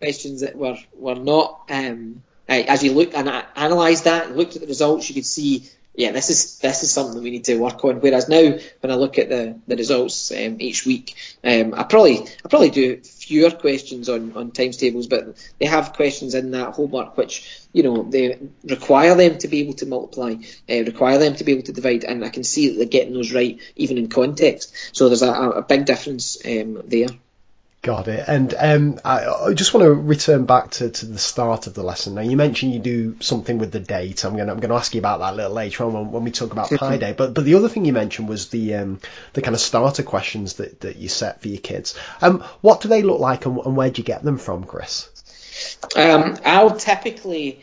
questions 0.01 0.41
that 0.41 0.57
were 0.57 0.77
were 0.95 1.15
not. 1.15 1.63
Um, 1.71 2.23
as 2.49 2.85
you 2.85 2.93
look 2.93 3.15
and 3.15 3.29
analysed 3.57 4.05
that 4.05 4.37
looked 4.37 4.55
at 4.55 4.63
the 4.63 4.69
results, 4.69 5.09
you 5.09 5.15
could 5.15 5.27
see 5.27 5.69
yeah, 5.97 6.13
this 6.13 6.29
is 6.29 6.59
this 6.59 6.83
is 6.83 6.93
something 6.93 7.23
we 7.23 7.31
need 7.31 7.45
to 7.47 7.57
work 7.57 7.83
on. 7.85 8.01
Whereas 8.01 8.29
now, 8.29 8.59
when 8.81 8.91
I 8.91 8.97
look 8.97 9.19
at 9.19 9.31
the 9.31 9.59
the 9.67 9.77
results 9.77 10.31
um, 10.31 10.59
each 10.61 10.85
week, 10.85 11.15
um, 11.43 11.73
I 11.75 11.85
probably 11.85 12.21
I 12.45 12.49
probably 12.51 12.71
do 12.71 13.01
fewer 13.01 13.51
questions 13.51 14.11
on 14.11 14.35
on 14.37 14.51
times 14.51 14.77
tables, 14.77 15.07
but 15.07 15.37
they 15.59 15.65
have 15.67 15.95
questions 15.95 16.35
in 16.35 16.51
that 16.51 16.75
homework 16.75 17.17
which 17.17 17.49
you 17.73 17.83
know 17.83 18.03
they 18.03 18.39
require 18.65 19.15
them 19.15 19.39
to 19.39 19.49
be 19.49 19.61
able 19.61 19.75
to 19.75 19.87
multiply, 19.87 20.35
uh, 20.69 20.85
require 20.85 21.19
them 21.19 21.35
to 21.37 21.45
be 21.45 21.53
able 21.53 21.65
to 21.65 21.73
divide, 21.73 22.05
and 22.05 22.25
I 22.25 22.29
can 22.29 22.45
see 22.45 22.69
that 22.69 22.77
they're 22.77 22.87
getting 22.87 23.15
those 23.15 23.33
right 23.33 23.59
even 23.75 23.97
in 23.97 24.09
context. 24.09 24.75
So 24.93 25.09
there's 25.09 25.23
a, 25.23 25.33
a 25.33 25.63
big 25.63 25.87
difference 25.87 26.37
um, 26.45 26.83
there. 26.87 27.09
Got 27.87 28.09
it. 28.09 28.25
And 28.27 28.53
um, 28.59 29.01
I, 29.05 29.27
I, 29.27 29.55
just 29.55 29.73
want 29.73 29.85
to 29.85 29.95
return 29.95 30.45
back 30.45 30.73
to, 30.73 30.91
to 30.91 31.07
the 31.07 31.21
start 31.21 31.69
of 31.69 31.75
the 31.75 31.85
lesson. 31.85 32.17
Now, 32.17 32.23
you 32.23 32.37
mentioned 32.37 32.73
you 32.73 32.81
do 32.81 33.17
something 33.21 33.59
with 33.59 33.71
the 33.71 33.79
date. 33.79 34.25
I'm 34.25 34.35
going 34.35 34.49
to 34.49 34.53
I'm 34.53 34.59
going 34.59 34.71
to 34.71 34.75
ask 34.75 34.93
you 34.93 34.99
about 34.99 35.21
that 35.21 35.35
a 35.35 35.37
little 35.37 35.53
later 35.53 35.85
on 35.85 35.93
when, 35.93 36.11
when 36.11 36.25
we 36.25 36.33
talk 36.33 36.51
about 36.51 36.69
Pi 36.69 36.97
Day. 36.97 37.15
But 37.17 37.33
but 37.33 37.45
the 37.45 37.55
other 37.55 37.69
thing 37.69 37.85
you 37.85 37.93
mentioned 37.93 38.29
was 38.29 38.49
the 38.49 38.75
um, 38.75 38.99
the 39.35 39.41
kind 39.41 39.55
of 39.55 39.61
starter 39.61 40.03
questions 40.03 40.55
that, 40.55 40.81
that 40.81 40.97
you 40.97 41.09
set 41.09 41.41
for 41.41 41.47
your 41.47 41.61
kids. 41.61 41.97
Um, 42.21 42.41
what 42.61 42.81
do 42.81 42.89
they 42.89 43.03
look 43.03 43.21
like, 43.21 43.47
and, 43.47 43.57
and 43.59 43.77
where 43.77 43.89
do 43.89 44.01
you 44.01 44.05
get 44.05 44.25
them 44.25 44.39
from, 44.39 44.65
Chris? 44.65 45.09
Um, 45.95 46.39
I'll 46.45 46.77
typically 46.77 47.61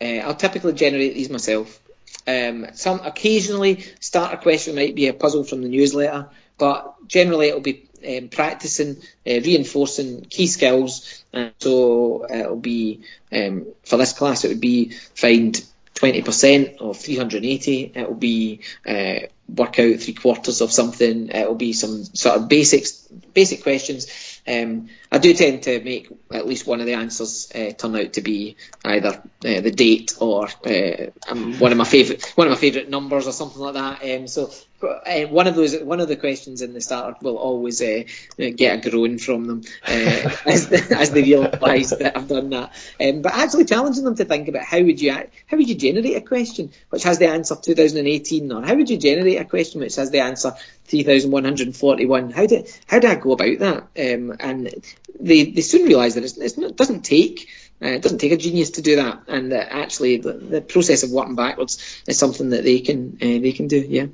uh, 0.00 0.24
I'll 0.24 0.34
typically 0.34 0.72
generate 0.72 1.14
these 1.14 1.30
myself. 1.30 1.80
Um, 2.26 2.66
some 2.74 2.98
occasionally 3.04 3.84
starter 4.00 4.38
question 4.38 4.74
might 4.74 4.96
be 4.96 5.06
a 5.06 5.14
puzzle 5.14 5.44
from 5.44 5.62
the 5.62 5.68
newsletter, 5.68 6.30
but 6.58 6.96
generally 7.06 7.46
it'll 7.46 7.60
be 7.60 7.85
um, 8.06 8.28
practicing, 8.28 8.96
uh, 9.26 9.40
reinforcing 9.40 10.22
key 10.22 10.46
skills. 10.46 11.24
And 11.32 11.52
so 11.58 12.24
uh, 12.24 12.34
it'll 12.34 12.56
be 12.56 13.02
um, 13.32 13.66
for 13.84 13.96
this 13.96 14.12
class, 14.12 14.44
it 14.44 14.48
would 14.48 14.60
be 14.60 14.90
find 15.14 15.62
20% 15.96 16.78
of 16.78 16.98
380. 16.98 17.92
It 17.94 18.08
will 18.08 18.14
be 18.14 18.60
uh, 18.86 19.26
work 19.48 19.78
out 19.78 20.00
three 20.00 20.14
quarters 20.14 20.60
of 20.60 20.70
something. 20.70 21.30
It 21.30 21.48
will 21.48 21.54
be 21.54 21.72
some 21.72 22.04
sort 22.04 22.36
of 22.36 22.48
basics, 22.48 23.08
basic 23.32 23.62
questions. 23.62 24.40
Um, 24.46 24.88
I 25.10 25.18
do 25.18 25.34
tend 25.34 25.64
to 25.64 25.82
make 25.82 26.08
at 26.30 26.46
least 26.46 26.66
one 26.66 26.80
of 26.80 26.86
the 26.86 26.94
answers 26.94 27.50
uh, 27.52 27.72
turn 27.72 27.96
out 27.96 28.12
to 28.12 28.20
be 28.20 28.56
either 28.84 29.08
uh, 29.08 29.60
the 29.60 29.72
date 29.72 30.14
or 30.20 30.48
uh, 30.66 31.10
um, 31.28 31.58
one 31.58 31.72
of 31.72 31.78
my 31.78 31.84
favorite 31.84 32.32
one 32.36 32.46
of 32.46 32.52
my 32.52 32.58
favorite 32.58 32.88
numbers 32.88 33.26
or 33.26 33.32
something 33.32 33.60
like 33.60 33.74
that. 33.74 34.04
Um, 34.04 34.28
so 34.28 34.50
uh, 34.82 35.26
one 35.28 35.46
of 35.46 35.54
those 35.54 35.78
one 35.80 36.00
of 36.00 36.08
the 36.08 36.16
questions 36.16 36.62
in 36.62 36.72
the 36.72 36.80
starter 36.80 37.16
will 37.22 37.36
always 37.36 37.80
uh, 37.80 38.04
get 38.36 38.86
a 38.86 38.90
groan 38.90 39.18
from 39.18 39.46
them 39.46 39.62
uh, 39.86 40.36
as, 40.46 40.70
as 40.72 41.10
they 41.10 41.22
realise 41.22 41.90
that 41.90 42.16
I've 42.16 42.28
done 42.28 42.50
that. 42.50 42.72
Um, 43.00 43.22
but 43.22 43.34
actually 43.34 43.64
challenging 43.64 44.04
them 44.04 44.16
to 44.16 44.24
think 44.24 44.48
about 44.48 44.64
how 44.64 44.80
would 44.80 45.00
you 45.00 45.12
how 45.12 45.56
would 45.56 45.68
you 45.68 45.74
generate 45.74 46.16
a 46.16 46.20
question 46.20 46.70
which 46.90 47.04
has 47.04 47.18
the 47.18 47.28
answer 47.28 47.56
2018 47.56 48.52
or 48.52 48.62
how 48.62 48.74
would 48.74 48.90
you 48.90 48.98
generate 48.98 49.40
a 49.40 49.44
question 49.44 49.80
which 49.80 49.96
has 49.96 50.10
the 50.10 50.20
answer 50.20 50.52
3,141. 50.86 52.30
How 52.30 52.46
do 52.46 52.64
how 52.86 52.98
do 52.98 53.08
I 53.08 53.14
go 53.16 53.32
about 53.32 53.58
that? 53.58 54.14
Um, 54.14 54.36
and 54.38 54.72
they 55.18 55.44
they 55.44 55.60
soon 55.60 55.86
realise 55.86 56.14
that 56.14 56.24
it's, 56.24 56.36
it's, 56.36 56.58
it 56.58 56.76
doesn't 56.76 57.02
take 57.02 57.48
uh, 57.82 57.88
it 57.88 58.02
doesn't 58.02 58.18
take 58.18 58.32
a 58.32 58.36
genius 58.36 58.70
to 58.70 58.82
do 58.82 58.96
that, 58.96 59.22
and 59.28 59.52
uh, 59.52 59.56
actually 59.56 60.18
the, 60.18 60.32
the, 60.32 60.60
process 60.60 61.02
of 61.02 61.10
working 61.10 61.34
backwards 61.34 62.02
is 62.06 62.18
something 62.18 62.50
that 62.50 62.64
they 62.64 62.80
can 62.80 63.18
uh, 63.20 63.40
they 63.40 63.52
can 63.52 63.68
do. 63.68 63.78
Yeah. 63.78 64.06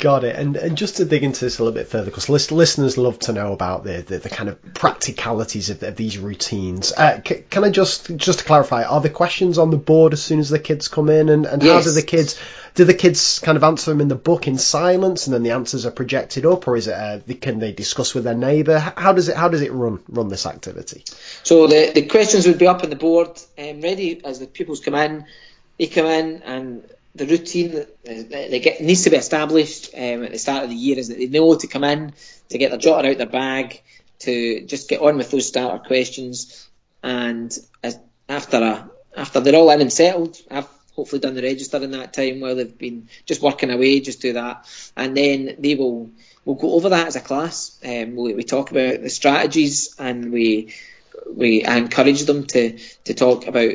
Got 0.00 0.24
it. 0.24 0.34
And 0.34 0.56
and 0.56 0.78
just 0.78 0.96
to 0.96 1.04
dig 1.04 1.22
into 1.22 1.44
this 1.44 1.58
a 1.58 1.62
little 1.62 1.78
bit 1.78 1.88
further, 1.88 2.06
because 2.06 2.30
listeners 2.30 2.96
love 2.96 3.18
to 3.20 3.34
know 3.34 3.52
about 3.52 3.84
the, 3.84 4.00
the, 4.00 4.18
the 4.18 4.30
kind 4.30 4.48
of 4.48 4.58
practicalities 4.72 5.68
of, 5.68 5.82
of 5.82 5.94
these 5.94 6.16
routines. 6.16 6.90
Uh, 6.90 7.20
c- 7.22 7.44
can 7.50 7.64
I 7.64 7.70
just 7.70 8.16
just 8.16 8.38
to 8.38 8.44
clarify, 8.46 8.82
are 8.84 9.02
the 9.02 9.10
questions 9.10 9.58
on 9.58 9.70
the 9.70 9.76
board 9.76 10.14
as 10.14 10.22
soon 10.22 10.40
as 10.40 10.48
the 10.48 10.58
kids 10.58 10.88
come 10.88 11.10
in, 11.10 11.28
and, 11.28 11.44
and 11.44 11.62
yes. 11.62 11.84
how 11.84 11.90
do 11.90 11.94
the 11.94 12.02
kids 12.02 12.40
do 12.74 12.84
the 12.84 12.94
kids 12.94 13.40
kind 13.40 13.56
of 13.56 13.62
answer 13.62 13.90
them 13.90 14.00
in 14.00 14.08
the 14.08 14.14
book 14.14 14.48
in 14.48 14.56
silence, 14.56 15.26
and 15.26 15.34
then 15.34 15.42
the 15.42 15.50
answers 15.50 15.84
are 15.84 15.90
projected 15.90 16.46
up, 16.46 16.66
or 16.66 16.76
is 16.78 16.88
it 16.88 16.94
uh, 16.94 17.20
can 17.38 17.58
they 17.58 17.72
discuss 17.72 18.14
with 18.14 18.24
their 18.24 18.34
neighbour? 18.34 18.78
How 18.78 19.12
does 19.12 19.28
it 19.28 19.36
how 19.36 19.50
does 19.50 19.60
it 19.60 19.70
run 19.70 20.00
run 20.08 20.28
this 20.28 20.46
activity? 20.46 21.04
So 21.42 21.66
the 21.66 21.92
the 21.94 22.06
questions 22.06 22.46
would 22.46 22.58
be 22.58 22.66
up 22.66 22.82
on 22.82 22.88
the 22.88 22.96
board, 22.96 23.38
um, 23.58 23.82
ready 23.82 24.24
as 24.24 24.38
the 24.38 24.46
pupils 24.46 24.80
come 24.80 24.94
in. 24.94 25.26
They 25.78 25.88
come 25.88 26.06
in 26.06 26.42
and 26.42 26.90
the 27.14 27.26
routine 27.26 27.72
that 27.72 28.04
they 28.04 28.60
get 28.60 28.80
needs 28.80 29.04
to 29.04 29.10
be 29.10 29.16
established 29.16 29.90
um, 29.94 30.24
at 30.24 30.32
the 30.32 30.38
start 30.38 30.64
of 30.64 30.70
the 30.70 30.76
year 30.76 30.98
is 30.98 31.08
that 31.08 31.18
they 31.18 31.26
know 31.26 31.54
to 31.54 31.66
come 31.66 31.84
in 31.84 32.12
to 32.48 32.58
get 32.58 32.70
their 32.70 32.78
jotter 32.78 33.10
out 33.10 33.18
their 33.18 33.26
bag 33.26 33.82
to 34.20 34.64
just 34.66 34.88
get 34.88 35.00
on 35.00 35.16
with 35.16 35.30
those 35.30 35.48
starter 35.48 35.82
questions. 35.82 36.68
And 37.02 37.56
as, 37.82 37.98
after 38.28 38.58
a 38.58 38.90
after 39.16 39.40
they're 39.40 39.56
all 39.56 39.70
in 39.70 39.80
and 39.80 39.92
settled 39.92 40.36
I've 40.50 40.68
hopefully 40.94 41.20
done 41.20 41.34
the 41.34 41.42
register 41.42 41.78
in 41.78 41.92
that 41.92 42.12
time 42.12 42.40
while 42.40 42.54
they've 42.54 42.78
been 42.78 43.08
just 43.26 43.42
working 43.42 43.70
away 43.70 44.00
just 44.00 44.22
do 44.22 44.34
that. 44.34 44.66
And 44.96 45.16
then 45.16 45.56
they 45.58 45.74
will 45.74 46.10
we'll 46.44 46.56
go 46.56 46.74
over 46.74 46.90
that 46.90 47.08
as 47.08 47.16
a 47.16 47.20
class. 47.20 47.78
Um, 47.84 48.14
we, 48.14 48.34
we 48.34 48.44
talk 48.44 48.70
about 48.70 49.02
the 49.02 49.10
strategies 49.10 49.96
and 49.98 50.32
we 50.32 50.74
we 51.26 51.64
encourage 51.64 52.22
them 52.22 52.46
to 52.46 52.78
to 53.04 53.14
talk 53.14 53.46
about 53.46 53.72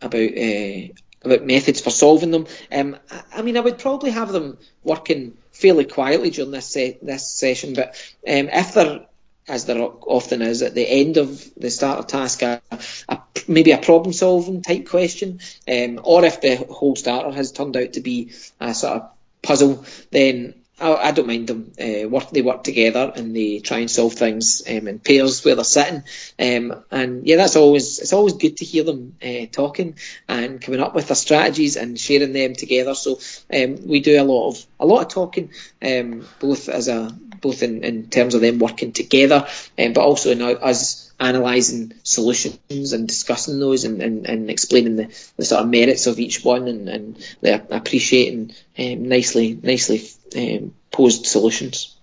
about 0.00 0.20
uh, 0.20 0.88
about 1.26 1.46
methods 1.46 1.80
for 1.80 1.90
solving 1.90 2.30
them. 2.30 2.46
Um, 2.72 2.96
I, 3.10 3.22
I, 3.36 3.42
mean, 3.42 3.56
I 3.56 3.60
would 3.60 3.78
probably 3.78 4.10
have 4.10 4.32
them 4.32 4.58
working 4.82 5.36
fairly 5.52 5.84
quietly 5.84 6.30
during 6.30 6.50
this 6.50 6.66
se- 6.66 6.98
this 7.02 7.30
session, 7.30 7.74
but 7.74 7.88
um, 8.26 8.48
if 8.52 8.74
they're 8.74 9.06
as 9.48 9.64
there 9.64 9.80
often 9.80 10.42
is 10.42 10.62
at 10.62 10.74
the 10.74 10.88
end 10.88 11.18
of 11.18 11.48
the 11.56 11.70
starter 11.70 12.02
task, 12.02 12.42
a, 12.42 12.60
a, 13.08 13.20
maybe 13.46 13.70
a 13.70 13.78
problem 13.78 14.12
solving 14.12 14.62
type 14.62 14.88
question, 14.88 15.40
um, 15.68 16.00
or 16.02 16.24
if 16.24 16.40
the 16.40 16.56
whole 16.56 16.96
starter 16.96 17.30
has 17.30 17.52
turned 17.52 17.76
out 17.76 17.92
to 17.92 18.00
be 18.00 18.32
a 18.60 18.74
sort 18.74 19.02
of 19.02 19.10
puzzle, 19.42 19.84
then 20.10 20.54
I, 20.78 20.94
I 20.94 21.10
don't 21.12 21.26
mind 21.26 21.46
them. 21.48 21.72
Uh, 21.80 22.08
work 22.08 22.30
they 22.30 22.42
work 22.42 22.62
together 22.62 23.12
and 23.14 23.34
they 23.34 23.60
try 23.60 23.78
and 23.78 23.90
solve 23.90 24.14
things 24.14 24.62
um, 24.68 24.88
in 24.88 24.98
pairs 24.98 25.44
where 25.44 25.54
they're 25.54 25.64
sitting. 25.64 26.02
Um, 26.38 26.84
and 26.90 27.26
yeah, 27.26 27.36
that's 27.36 27.56
always 27.56 27.98
it's 27.98 28.12
always 28.12 28.34
good 28.34 28.58
to 28.58 28.64
hear 28.64 28.84
them 28.84 29.16
uh, 29.22 29.46
talking 29.50 29.96
and 30.28 30.60
coming 30.60 30.80
up 30.80 30.94
with 30.94 31.08
their 31.08 31.16
strategies 31.16 31.76
and 31.76 31.98
sharing 31.98 32.32
them 32.32 32.54
together. 32.54 32.94
So 32.94 33.18
um, 33.52 33.86
we 33.86 34.00
do 34.00 34.20
a 34.20 34.24
lot 34.24 34.48
of 34.48 34.66
a 34.78 34.86
lot 34.86 35.02
of 35.02 35.08
talking, 35.08 35.50
um, 35.82 36.26
both 36.40 36.68
as 36.68 36.88
a 36.88 37.10
both 37.40 37.62
in, 37.62 37.84
in 37.84 38.08
terms 38.08 38.34
of 38.34 38.40
them 38.40 38.58
working 38.58 38.92
together, 38.92 39.46
um, 39.78 39.92
but 39.92 40.04
also 40.04 40.30
in 40.30 40.42
us 40.42 41.05
analysing 41.18 41.94
solutions 42.02 42.92
and 42.92 43.08
discussing 43.08 43.58
those 43.58 43.84
and, 43.84 44.02
and, 44.02 44.26
and 44.26 44.50
explaining 44.50 44.96
the, 44.96 45.06
the 45.36 45.44
sort 45.44 45.62
of 45.62 45.68
merits 45.68 46.06
of 46.06 46.18
each 46.18 46.44
one 46.44 46.68
and, 46.68 46.88
and 46.88 47.24
appreciating 47.70 48.54
um, 48.78 49.08
nicely 49.08 49.58
nicely 49.62 50.06
um, 50.36 50.74
posed 50.90 51.26
solutions. 51.26 51.96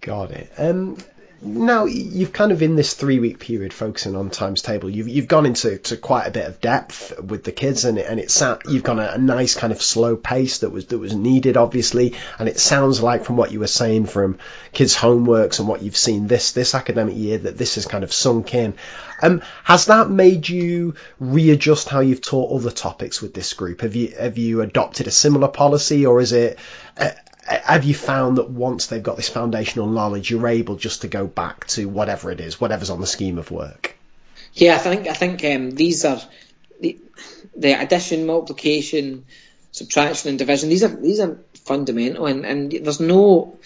Got 0.00 0.30
it. 0.32 0.50
Um, 0.58 0.96
now 1.42 1.86
you've 1.86 2.32
kind 2.32 2.52
of 2.52 2.60
in 2.60 2.76
this 2.76 2.92
three 2.92 3.18
week 3.18 3.38
period 3.38 3.72
focusing 3.72 4.14
on 4.14 4.28
times 4.28 4.60
table. 4.60 4.90
You've 4.90 5.08
you've 5.08 5.28
gone 5.28 5.46
into 5.46 5.78
to 5.78 5.96
quite 5.96 6.26
a 6.26 6.30
bit 6.30 6.46
of 6.46 6.60
depth 6.60 7.18
with 7.18 7.44
the 7.44 7.52
kids 7.52 7.84
and 7.86 7.98
it, 7.98 8.06
and 8.08 8.20
it's 8.20 8.42
you've 8.68 8.82
gone 8.82 8.98
a, 8.98 9.12
a 9.14 9.18
nice 9.18 9.54
kind 9.54 9.72
of 9.72 9.80
slow 9.80 10.16
pace 10.16 10.58
that 10.58 10.70
was 10.70 10.86
that 10.86 10.98
was 10.98 11.14
needed 11.14 11.56
obviously. 11.56 12.14
And 12.38 12.48
it 12.48 12.58
sounds 12.58 13.02
like 13.02 13.24
from 13.24 13.36
what 13.36 13.52
you 13.52 13.60
were 13.60 13.66
saying 13.66 14.06
from 14.06 14.38
kids 14.72 14.94
homeworks 14.94 15.60
and 15.60 15.68
what 15.68 15.82
you've 15.82 15.96
seen 15.96 16.26
this 16.26 16.52
this 16.52 16.74
academic 16.74 17.16
year 17.16 17.38
that 17.38 17.56
this 17.56 17.76
has 17.76 17.86
kind 17.86 18.04
of 18.04 18.12
sunk 18.12 18.54
in. 18.54 18.74
Um 19.22 19.42
has 19.64 19.86
that 19.86 20.10
made 20.10 20.48
you 20.48 20.94
readjust 21.18 21.88
how 21.88 22.00
you've 22.00 22.22
taught 22.22 22.54
other 22.54 22.70
topics 22.70 23.22
with 23.22 23.32
this 23.32 23.54
group? 23.54 23.80
Have 23.80 23.96
you 23.96 24.08
have 24.18 24.36
you 24.36 24.60
adopted 24.60 25.06
a 25.06 25.10
similar 25.10 25.48
policy 25.48 26.04
or 26.04 26.20
is 26.20 26.32
it 26.32 26.58
uh, 26.98 27.10
have 27.50 27.84
you 27.84 27.94
found 27.94 28.38
that 28.38 28.48
once 28.48 28.86
they've 28.86 29.02
got 29.02 29.16
this 29.16 29.28
foundational 29.28 29.86
knowledge, 29.86 30.30
you're 30.30 30.48
able 30.48 30.76
just 30.76 31.02
to 31.02 31.08
go 31.08 31.26
back 31.26 31.66
to 31.68 31.88
whatever 31.88 32.30
it 32.30 32.40
is, 32.40 32.60
whatever's 32.60 32.90
on 32.90 33.00
the 33.00 33.06
scheme 33.06 33.38
of 33.38 33.50
work? 33.50 33.96
Yeah, 34.54 34.74
I 34.74 34.78
think 34.78 35.08
I 35.08 35.14
think 35.14 35.44
um, 35.44 35.70
these 35.72 36.04
are 36.04 36.20
the, 36.80 36.98
the, 37.56 37.80
addition, 37.80 38.26
multiplication, 38.26 39.24
subtraction, 39.72 40.30
and 40.30 40.38
division. 40.38 40.68
These 40.68 40.84
are 40.84 40.88
these 40.88 41.20
are 41.20 41.38
fundamental, 41.54 42.26
and, 42.26 42.44
and 42.44 42.72
there's 42.72 43.00
no 43.00 43.58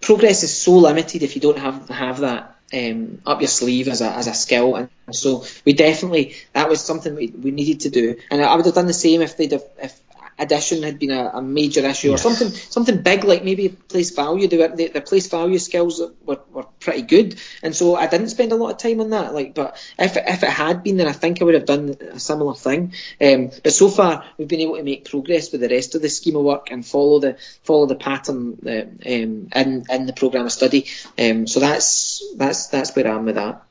progress 0.00 0.42
is 0.42 0.56
so 0.56 0.78
limited 0.78 1.22
if 1.22 1.34
you 1.34 1.40
don't 1.40 1.58
have 1.58 1.88
have 1.88 2.20
that 2.20 2.56
um, 2.72 3.20
up 3.24 3.40
your 3.40 3.48
sleeve 3.48 3.88
as 3.88 4.00
a, 4.00 4.10
as 4.10 4.26
a 4.26 4.34
skill. 4.34 4.74
And 4.74 4.88
so 5.12 5.44
we 5.64 5.72
definitely 5.72 6.34
that 6.52 6.68
was 6.68 6.80
something 6.80 7.14
we, 7.14 7.28
we 7.28 7.50
needed 7.50 7.80
to 7.80 7.90
do. 7.90 8.16
And 8.30 8.42
I 8.42 8.54
would 8.54 8.66
have 8.66 8.74
done 8.74 8.86
the 8.86 8.92
same 8.92 9.22
if 9.22 9.36
they'd 9.36 9.52
have, 9.52 9.64
if 9.80 10.00
addition 10.38 10.82
had 10.82 10.98
been 10.98 11.10
a, 11.10 11.30
a 11.34 11.42
major 11.42 11.84
issue 11.86 12.10
yes. 12.10 12.20
or 12.24 12.30
something 12.30 12.56
something 12.56 13.02
big 13.02 13.24
like 13.24 13.44
maybe 13.44 13.68
place 13.68 14.10
value. 14.10 14.48
The, 14.48 14.68
the, 14.68 14.88
the 14.88 15.00
place 15.00 15.28
value 15.28 15.58
skills 15.58 16.02
were, 16.24 16.40
were 16.50 16.66
pretty 16.80 17.02
good. 17.02 17.40
And 17.62 17.74
so 17.74 17.96
I 17.96 18.06
didn't 18.06 18.28
spend 18.28 18.52
a 18.52 18.56
lot 18.56 18.72
of 18.72 18.78
time 18.78 19.00
on 19.00 19.10
that 19.10 19.34
like 19.34 19.54
but 19.54 19.76
if, 19.98 20.16
if 20.16 20.42
it 20.42 20.50
had 20.50 20.82
been 20.82 20.96
then 20.96 21.08
I 21.08 21.12
think 21.12 21.40
I 21.40 21.44
would 21.44 21.54
have 21.54 21.66
done 21.66 21.96
a 22.12 22.20
similar 22.20 22.54
thing. 22.54 22.94
Um, 23.20 23.50
but 23.62 23.72
so 23.72 23.88
far 23.88 24.24
we've 24.38 24.48
been 24.48 24.60
able 24.60 24.76
to 24.76 24.82
make 24.82 25.08
progress 25.08 25.52
with 25.52 25.60
the 25.60 25.68
rest 25.68 25.94
of 25.94 26.02
the 26.02 26.08
scheme 26.08 26.36
of 26.36 26.44
work 26.44 26.70
and 26.70 26.86
follow 26.86 27.18
the 27.18 27.36
follow 27.62 27.86
the 27.86 27.96
pattern 27.96 28.58
that, 28.62 28.86
um, 28.86 29.48
in, 29.54 29.84
in 29.88 30.06
the 30.06 30.12
programme 30.14 30.46
of 30.46 30.52
study. 30.52 30.86
Um, 31.18 31.46
so 31.46 31.60
that's 31.60 32.22
that's 32.36 32.68
that's 32.68 32.94
where 32.94 33.06
I 33.06 33.16
am 33.16 33.24
with 33.24 33.36
that 33.36 33.65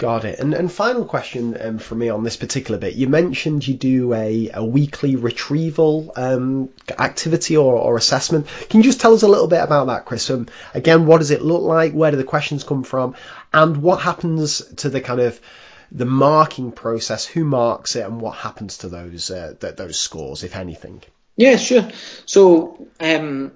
Got 0.00 0.24
it. 0.24 0.38
And, 0.38 0.54
and 0.54 0.72
final 0.72 1.04
question 1.04 1.58
um, 1.60 1.78
for 1.78 1.94
me 1.94 2.08
on 2.08 2.24
this 2.24 2.38
particular 2.38 2.80
bit. 2.80 2.94
You 2.94 3.06
mentioned 3.06 3.68
you 3.68 3.74
do 3.74 4.14
a, 4.14 4.48
a 4.54 4.64
weekly 4.64 5.16
retrieval 5.16 6.10
um, 6.16 6.70
activity 6.98 7.58
or, 7.58 7.74
or 7.74 7.98
assessment. 7.98 8.46
Can 8.70 8.80
you 8.80 8.84
just 8.84 9.02
tell 9.02 9.12
us 9.12 9.24
a 9.24 9.28
little 9.28 9.46
bit 9.46 9.62
about 9.62 9.88
that, 9.88 10.06
Chris? 10.06 10.30
Um, 10.30 10.48
again, 10.72 11.04
what 11.04 11.18
does 11.18 11.30
it 11.30 11.42
look 11.42 11.60
like? 11.60 11.92
Where 11.92 12.10
do 12.10 12.16
the 12.16 12.24
questions 12.24 12.64
come 12.64 12.82
from? 12.82 13.14
And 13.52 13.82
what 13.82 14.00
happens 14.00 14.64
to 14.76 14.88
the 14.88 15.02
kind 15.02 15.20
of 15.20 15.38
the 15.92 16.06
marking 16.06 16.72
process? 16.72 17.26
Who 17.26 17.44
marks 17.44 17.94
it, 17.94 18.06
and 18.06 18.22
what 18.22 18.36
happens 18.36 18.78
to 18.78 18.88
those 18.88 19.30
uh, 19.30 19.52
th- 19.60 19.76
those 19.76 20.00
scores, 20.00 20.44
if 20.44 20.56
anything? 20.56 21.02
Yeah, 21.36 21.58
sure. 21.58 21.90
So 22.24 22.88
um, 23.00 23.52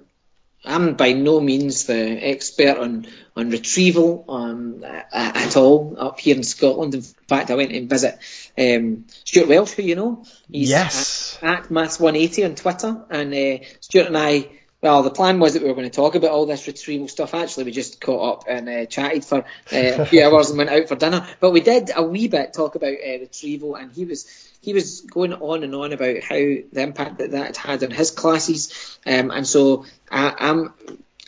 I'm 0.65 0.95
by 0.95 1.13
no 1.13 1.39
means 1.39 1.85
the 1.85 1.95
expert 1.95 2.77
on, 2.77 3.07
on 3.35 3.49
retrieval 3.49 4.25
um, 4.29 4.83
at 4.83 5.55
all 5.57 5.95
up 5.97 6.19
here 6.19 6.35
in 6.35 6.43
Scotland. 6.43 6.95
In 6.95 7.01
fact, 7.01 7.51
I 7.51 7.55
went 7.55 7.71
and 7.71 7.89
visit 7.89 8.17
um, 8.57 9.05
Stuart 9.23 9.47
Welsh, 9.47 9.71
who 9.71 9.83
you 9.83 9.95
know. 9.95 10.23
He's 10.51 10.69
yes. 10.69 11.37
At, 11.41 11.59
at 11.59 11.69
Maths180 11.69 12.45
on 12.45 12.55
Twitter. 12.55 13.05
And 13.09 13.33
uh, 13.33 13.65
Stuart 13.79 14.07
and 14.07 14.17
I, 14.17 14.49
well, 14.85 15.01
the 15.01 15.09
plan 15.09 15.39
was 15.39 15.53
that 15.53 15.63
we 15.63 15.67
were 15.67 15.73
going 15.73 15.89
to 15.89 15.95
talk 15.95 16.13
about 16.13 16.29
all 16.29 16.45
this 16.45 16.67
retrieval 16.67 17.07
stuff. 17.07 17.33
Actually, 17.33 17.63
we 17.63 17.71
just 17.71 17.99
caught 17.99 18.37
up 18.37 18.43
and 18.47 18.69
uh, 18.69 18.85
chatted 18.85 19.25
for 19.25 19.39
uh, 19.39 19.43
a 19.71 20.05
few 20.05 20.23
hours 20.23 20.49
and 20.49 20.59
went 20.59 20.69
out 20.69 20.87
for 20.87 20.95
dinner. 20.95 21.27
But 21.39 21.53
we 21.53 21.61
did 21.61 21.89
a 21.95 22.03
wee 22.03 22.27
bit 22.27 22.53
talk 22.53 22.75
about 22.75 22.93
uh, 22.93 23.19
retrieval, 23.19 23.73
and 23.73 23.91
he 23.91 24.05
was 24.05 24.27
he 24.61 24.75
was 24.75 25.01
going 25.01 25.33
on 25.33 25.63
and 25.63 25.73
on 25.73 25.91
about 25.91 26.21
how 26.21 26.35
the 26.35 26.81
impact 26.83 27.17
that 27.17 27.31
that 27.31 27.57
had 27.57 27.83
on 27.83 27.89
his 27.89 28.11
classes. 28.11 28.99
Um, 29.07 29.31
and 29.31 29.47
so 29.47 29.87
I, 30.11 30.35
am 30.37 30.75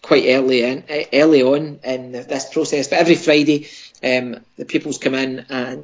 quite 0.04 0.26
early 0.28 0.62
in, 0.62 0.84
early 1.12 1.42
on 1.42 1.80
in 1.84 2.12
this 2.12 2.54
process. 2.54 2.90
But 2.90 3.00
every 3.00 3.16
Friday, 3.16 3.70
um, 4.04 4.36
the 4.58 4.66
pupils 4.66 5.00
come 5.00 5.16
in 5.16 5.48
and 5.50 5.84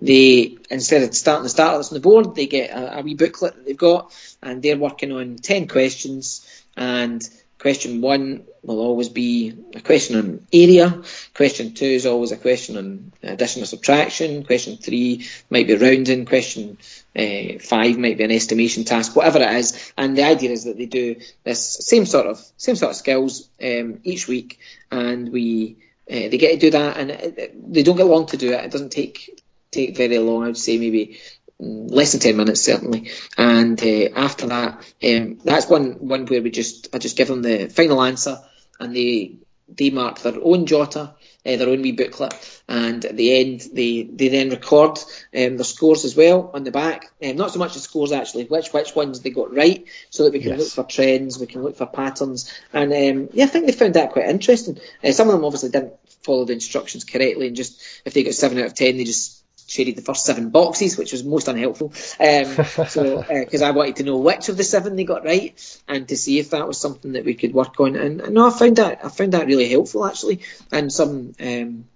they 0.00 0.58
instead 0.68 1.04
of 1.04 1.14
starting 1.14 1.44
the 1.44 1.48
starters 1.48 1.92
on 1.92 1.94
the 1.94 2.00
board, 2.00 2.34
they 2.34 2.48
get 2.48 2.70
a, 2.70 2.98
a 2.98 3.02
wee 3.02 3.14
booklet 3.14 3.54
that 3.54 3.64
they've 3.64 3.76
got, 3.76 4.12
and 4.42 4.64
they're 4.64 4.76
working 4.76 5.12
on 5.12 5.36
ten 5.36 5.68
questions 5.68 6.63
and 6.76 7.22
Question 7.64 8.02
one 8.02 8.44
will 8.62 8.78
always 8.78 9.08
be 9.08 9.54
a 9.74 9.80
question 9.80 10.18
on 10.18 10.46
area. 10.52 11.02
Question 11.32 11.72
two 11.72 11.86
is 11.86 12.04
always 12.04 12.30
a 12.30 12.36
question 12.36 12.76
on 12.76 13.12
addition 13.22 13.62
or 13.62 13.64
subtraction. 13.64 14.44
Question 14.44 14.76
three 14.76 15.26
might 15.48 15.66
be 15.66 15.74
rounding. 15.74 16.26
Question 16.26 16.76
uh, 17.16 17.58
five 17.60 17.96
might 17.96 18.18
be 18.18 18.24
an 18.24 18.32
estimation 18.32 18.84
task, 18.84 19.16
whatever 19.16 19.38
it 19.38 19.50
is. 19.54 19.92
And 19.96 20.14
the 20.14 20.24
idea 20.24 20.50
is 20.50 20.64
that 20.64 20.76
they 20.76 20.84
do 20.84 21.16
this 21.42 21.78
same 21.80 22.04
sort 22.04 22.26
of 22.26 22.44
same 22.58 22.76
sort 22.76 22.90
of 22.90 22.96
skills 22.96 23.48
um, 23.62 24.00
each 24.04 24.28
week, 24.28 24.58
and 24.90 25.32
we 25.32 25.76
uh, 26.10 26.28
they 26.28 26.36
get 26.36 26.52
to 26.52 26.58
do 26.58 26.70
that, 26.72 26.98
and 26.98 27.12
it, 27.12 27.72
they 27.72 27.82
don't 27.82 27.96
get 27.96 28.04
long 28.04 28.26
to 28.26 28.36
do 28.36 28.52
it. 28.52 28.62
It 28.62 28.72
doesn't 28.72 28.92
take 28.92 29.42
take 29.70 29.96
very 29.96 30.18
long. 30.18 30.42
I 30.42 30.48
would 30.48 30.58
say 30.58 30.76
maybe 30.76 31.18
less 31.64 32.12
than 32.12 32.20
10 32.20 32.36
minutes 32.36 32.60
certainly. 32.60 33.10
And 33.36 33.80
uh, 33.82 34.10
after 34.14 34.46
that 34.48 34.84
um, 35.02 35.38
that's 35.44 35.68
one 35.68 36.06
one 36.06 36.26
where 36.26 36.42
we 36.42 36.50
just 36.50 36.94
I 36.94 36.98
just 36.98 37.16
give 37.16 37.28
them 37.28 37.42
the 37.42 37.68
final 37.68 38.02
answer 38.02 38.38
and 38.78 38.94
they 38.94 39.36
they 39.68 39.90
mark 39.90 40.20
their 40.20 40.34
own 40.42 40.66
jotter 40.66 41.14
uh, 41.46 41.56
their 41.56 41.68
own 41.68 41.82
wee 41.82 41.92
booklet. 41.92 42.62
And 42.68 43.04
at 43.04 43.16
the 43.16 43.38
end 43.38 43.62
they 43.72 44.02
they 44.02 44.28
then 44.28 44.50
record 44.50 44.98
um, 45.36 45.56
their 45.56 45.64
scores 45.64 46.04
as 46.04 46.16
well 46.16 46.50
on 46.54 46.64
the 46.64 46.70
back. 46.70 47.12
Um, 47.22 47.36
not 47.36 47.52
so 47.52 47.58
much 47.58 47.74
the 47.74 47.80
scores 47.80 48.12
actually 48.12 48.44
which 48.44 48.72
which 48.72 48.94
ones 48.94 49.20
they 49.20 49.30
got 49.30 49.54
right 49.54 49.86
so 50.10 50.24
that 50.24 50.32
we 50.32 50.40
can 50.40 50.50
yes. 50.50 50.58
look 50.58 50.68
for 50.68 50.84
trends 50.84 51.38
we 51.38 51.46
can 51.46 51.62
look 51.62 51.76
for 51.76 51.86
patterns. 51.86 52.52
And 52.72 52.92
um, 52.92 53.28
yeah 53.32 53.44
I 53.44 53.48
think 53.48 53.66
they 53.66 53.72
found 53.72 53.94
that 53.94 54.12
quite 54.12 54.28
interesting. 54.28 54.78
Uh, 55.02 55.12
some 55.12 55.28
of 55.28 55.34
them 55.34 55.44
obviously 55.44 55.70
didn't 55.70 55.94
follow 56.22 56.44
the 56.44 56.54
instructions 56.54 57.04
correctly 57.04 57.48
and 57.48 57.56
just 57.56 57.82
if 58.04 58.14
they 58.14 58.24
got 58.24 58.34
7 58.34 58.58
out 58.58 58.66
of 58.66 58.74
10 58.74 58.96
they 58.96 59.04
just 59.04 59.43
shaded 59.66 59.96
the 59.96 60.02
first 60.02 60.24
seven 60.24 60.50
boxes, 60.50 60.96
which 60.96 61.12
was 61.12 61.24
most 61.24 61.48
unhelpful. 61.48 61.92
Um, 62.20 62.64
so 62.86 63.24
because 63.28 63.62
uh, 63.62 63.66
I 63.66 63.70
wanted 63.70 63.96
to 63.96 64.04
know 64.04 64.18
which 64.18 64.48
of 64.48 64.56
the 64.56 64.64
seven 64.64 64.96
they 64.96 65.04
got 65.04 65.24
right, 65.24 65.82
and 65.88 66.08
to 66.08 66.16
see 66.16 66.38
if 66.38 66.50
that 66.50 66.66
was 66.66 66.78
something 66.78 67.12
that 67.12 67.24
we 67.24 67.34
could 67.34 67.54
work 67.54 67.78
on. 67.80 67.96
And, 67.96 68.20
and 68.20 68.34
no, 68.34 68.48
I 68.48 68.50
found 68.50 68.76
that 68.76 69.04
I 69.04 69.08
found 69.08 69.32
that 69.32 69.46
really 69.46 69.68
helpful 69.68 70.06
actually, 70.06 70.40
and 70.72 70.92
some. 70.92 71.34
Um, 71.40 71.86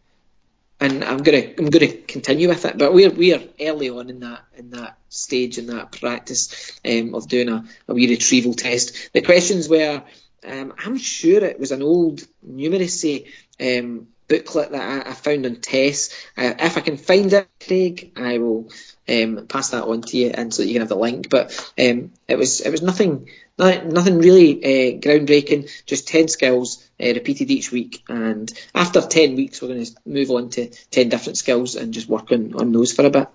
and 0.81 1.03
I'm 1.05 1.19
gonna 1.19 1.43
I'm 1.59 1.71
gonna 1.71 1.89
continue 1.89 2.49
with 2.49 2.65
it, 2.65 2.79
but 2.79 2.95
we're 2.95 3.11
we're 3.11 3.43
early 3.61 3.91
on 3.91 4.11
in 4.11 4.21
that 4.21 4.45
in 4.57 4.71
that 4.71 4.97
stage 5.09 5.59
in 5.59 5.67
that 5.67 5.93
practice 5.93 6.79
um, 6.85 7.15
of 7.15 7.29
doing 7.29 7.49
a, 7.49 7.65
a 7.89 7.95
wee 7.95 8.09
retrieval 8.09 8.55
test. 8.55 9.13
The 9.13 9.23
questions 9.23 9.69
were, 9.69 10.03
um, 10.47 10.75
I'm 10.79 10.99
sure 10.99 11.43
it 11.43 11.59
was 11.59 11.73
an 11.73 11.83
old 11.83 12.23
numeracy 12.47 13.27
um, 13.61 14.09
booklet 14.29 14.73
that 14.73 15.07
I, 15.07 15.11
I 15.11 15.15
found 15.15 15.47
on 15.47 15.57
TES. 15.57 16.15
Uh, 16.37 16.55
if 16.59 16.77
I 16.77 16.81
can 16.81 16.97
find 16.97 17.33
it, 17.33 17.49
Craig, 17.67 18.13
I 18.17 18.39
will 18.39 18.71
um, 19.09 19.47
pass 19.49 19.71
that 19.71 19.85
on 19.85 20.03
to 20.03 20.17
you, 20.17 20.31
and 20.33 20.53
so 20.53 20.63
you 20.63 20.75
can 20.75 20.83
have 20.83 20.89
the 20.89 20.97
link. 20.97 21.29
But 21.31 21.53
um, 21.79 22.13
it 22.29 22.37
was 22.37 22.61
it 22.61 22.71
was 22.71 22.83
nothing 22.83 23.29
nothing 23.59 24.19
really 24.19 24.63
uh, 24.63 24.99
groundbreaking. 24.99 25.71
Just 25.87 26.09
ten 26.09 26.29
skills 26.29 26.87
uh, 27.01 27.07
repeated 27.07 27.51
each 27.51 27.73
week, 27.73 28.05
and 28.09 28.53
after 28.75 29.01
ten 29.01 29.35
weeks, 29.35 29.61
we're 29.61 29.69
going 29.69 29.85
to 29.85 29.93
move 30.07 30.31
on 30.31 30.51
to 30.51 30.69
ten 30.91 31.09
different 31.09 31.39
skills 31.39 31.75
and 31.75 31.95
just 31.95 32.09
work 32.09 32.31
on, 32.33 32.55
on 32.55 32.73
those 32.73 32.93
for 32.93 33.07
a 33.07 33.11
bit. 33.11 33.29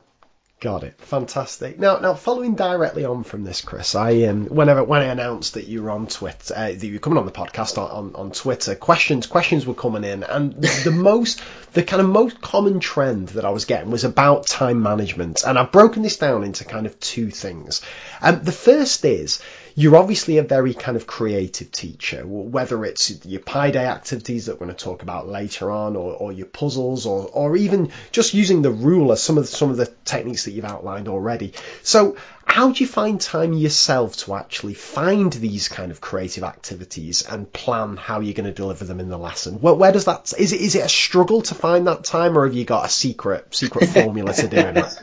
Got 0.64 0.86
it. 0.86 0.98
Fantastic. 0.98 1.78
Now, 1.78 1.98
now 1.98 2.14
following 2.14 2.56
directly 2.56 3.04
on 3.04 3.26
from 3.26 3.44
this, 3.44 3.60
Chris, 3.60 3.96
I 3.96 4.24
um, 4.28 4.46
whenever 4.46 4.82
when 4.82 5.02
I 5.02 5.08
announced 5.08 5.56
that 5.56 5.68
you 5.68 5.84
were 5.84 5.90
on 5.90 6.08
Twitter, 6.08 6.54
uh, 6.56 6.68
that 6.68 6.82
you 6.82 6.94
were 6.94 7.00
coming 7.00 7.20
on 7.20 7.26
the 7.26 7.34
podcast 7.34 7.78
on, 7.78 7.92
on, 7.92 8.16
on 8.16 8.32
Twitter, 8.32 8.74
questions 8.74 9.28
questions 9.28 9.66
were 9.66 9.74
coming 9.74 10.06
in, 10.06 10.24
and 10.24 10.54
the, 10.54 10.92
most 10.96 11.42
the 11.74 11.84
kind 11.84 12.02
of 12.02 12.08
most 12.08 12.40
common 12.40 12.80
trend 12.80 13.28
that 13.30 13.44
I 13.44 13.50
was 13.50 13.66
getting 13.66 13.92
was 13.92 14.06
about 14.06 14.48
time 14.48 14.82
management, 14.82 15.44
and 15.46 15.60
I've 15.60 15.74
broken 15.74 16.02
this 16.02 16.16
down 16.16 16.46
into 16.46 16.64
kind 16.64 16.86
of 16.86 16.98
two 16.98 17.30
things. 17.30 17.82
Um, 18.22 18.42
the 18.42 18.54
first 18.54 19.04
is 19.04 19.42
you're 19.76 19.96
obviously 19.96 20.38
a 20.38 20.44
very 20.44 20.74
kind 20.74 20.96
of 20.96 21.08
creative 21.08 21.72
teacher, 21.72 22.24
whether 22.26 22.86
it's 22.86 23.26
your 23.26 23.42
Pi 23.42 23.72
Day 23.72 23.86
activities 23.86 24.46
that 24.46 24.54
we're 24.54 24.68
going 24.68 24.78
to 24.78 24.84
talk 24.84 25.02
about 25.02 25.28
later 25.28 25.72
on, 25.72 25.96
or, 25.96 26.14
or 26.14 26.32
your 26.32 26.46
puzzles, 26.46 27.06
or, 27.06 27.28
or 27.28 27.56
even 27.58 27.92
just 28.12 28.34
using 28.34 28.62
the 28.62 28.72
ruler, 28.72 29.16
some 29.16 29.38
of 29.38 29.46
the, 29.46 29.48
some 29.48 29.72
of 29.72 29.78
the 29.78 29.92
techniques 30.06 30.46
that 30.46 30.52
you've 30.52 30.66
outlined 30.66 31.08
already. 31.08 31.54
So, 31.82 32.18
how 32.46 32.72
do 32.72 32.84
you 32.84 32.88
find 32.88 33.20
time 33.20 33.54
yourself 33.54 34.18
to 34.18 34.36
actually 34.36 34.76
find 34.76 35.34
these 35.34 35.70
kind 35.70 35.92
of 35.92 36.02
creative 36.02 36.44
activities 36.44 37.24
and 37.24 37.52
plan 37.52 37.98
how 37.98 38.20
you're 38.20 38.36
going 38.36 38.46
to 38.46 38.52
deliver 38.52 38.86
them 38.86 39.00
in 39.00 39.10
the 39.10 39.18
lesson? 39.18 39.56
Where, 39.56 39.74
where 39.74 39.92
does 39.92 40.06
that 40.06 40.34
is 40.38 40.54
it 40.54 40.62
is 40.62 40.76
it 40.76 40.86
a 40.86 40.90
struggle 40.90 41.42
to 41.44 41.56
find 41.56 41.88
that 41.88 42.04
time, 42.04 42.38
or 42.38 42.46
have 42.46 42.54
you 42.54 42.66
got 42.66 42.86
a 42.86 42.90
secret 42.90 43.56
secret 43.56 43.90
formula 43.90 44.34
to 44.34 44.48
doing 44.48 44.78
it? 44.78 45.00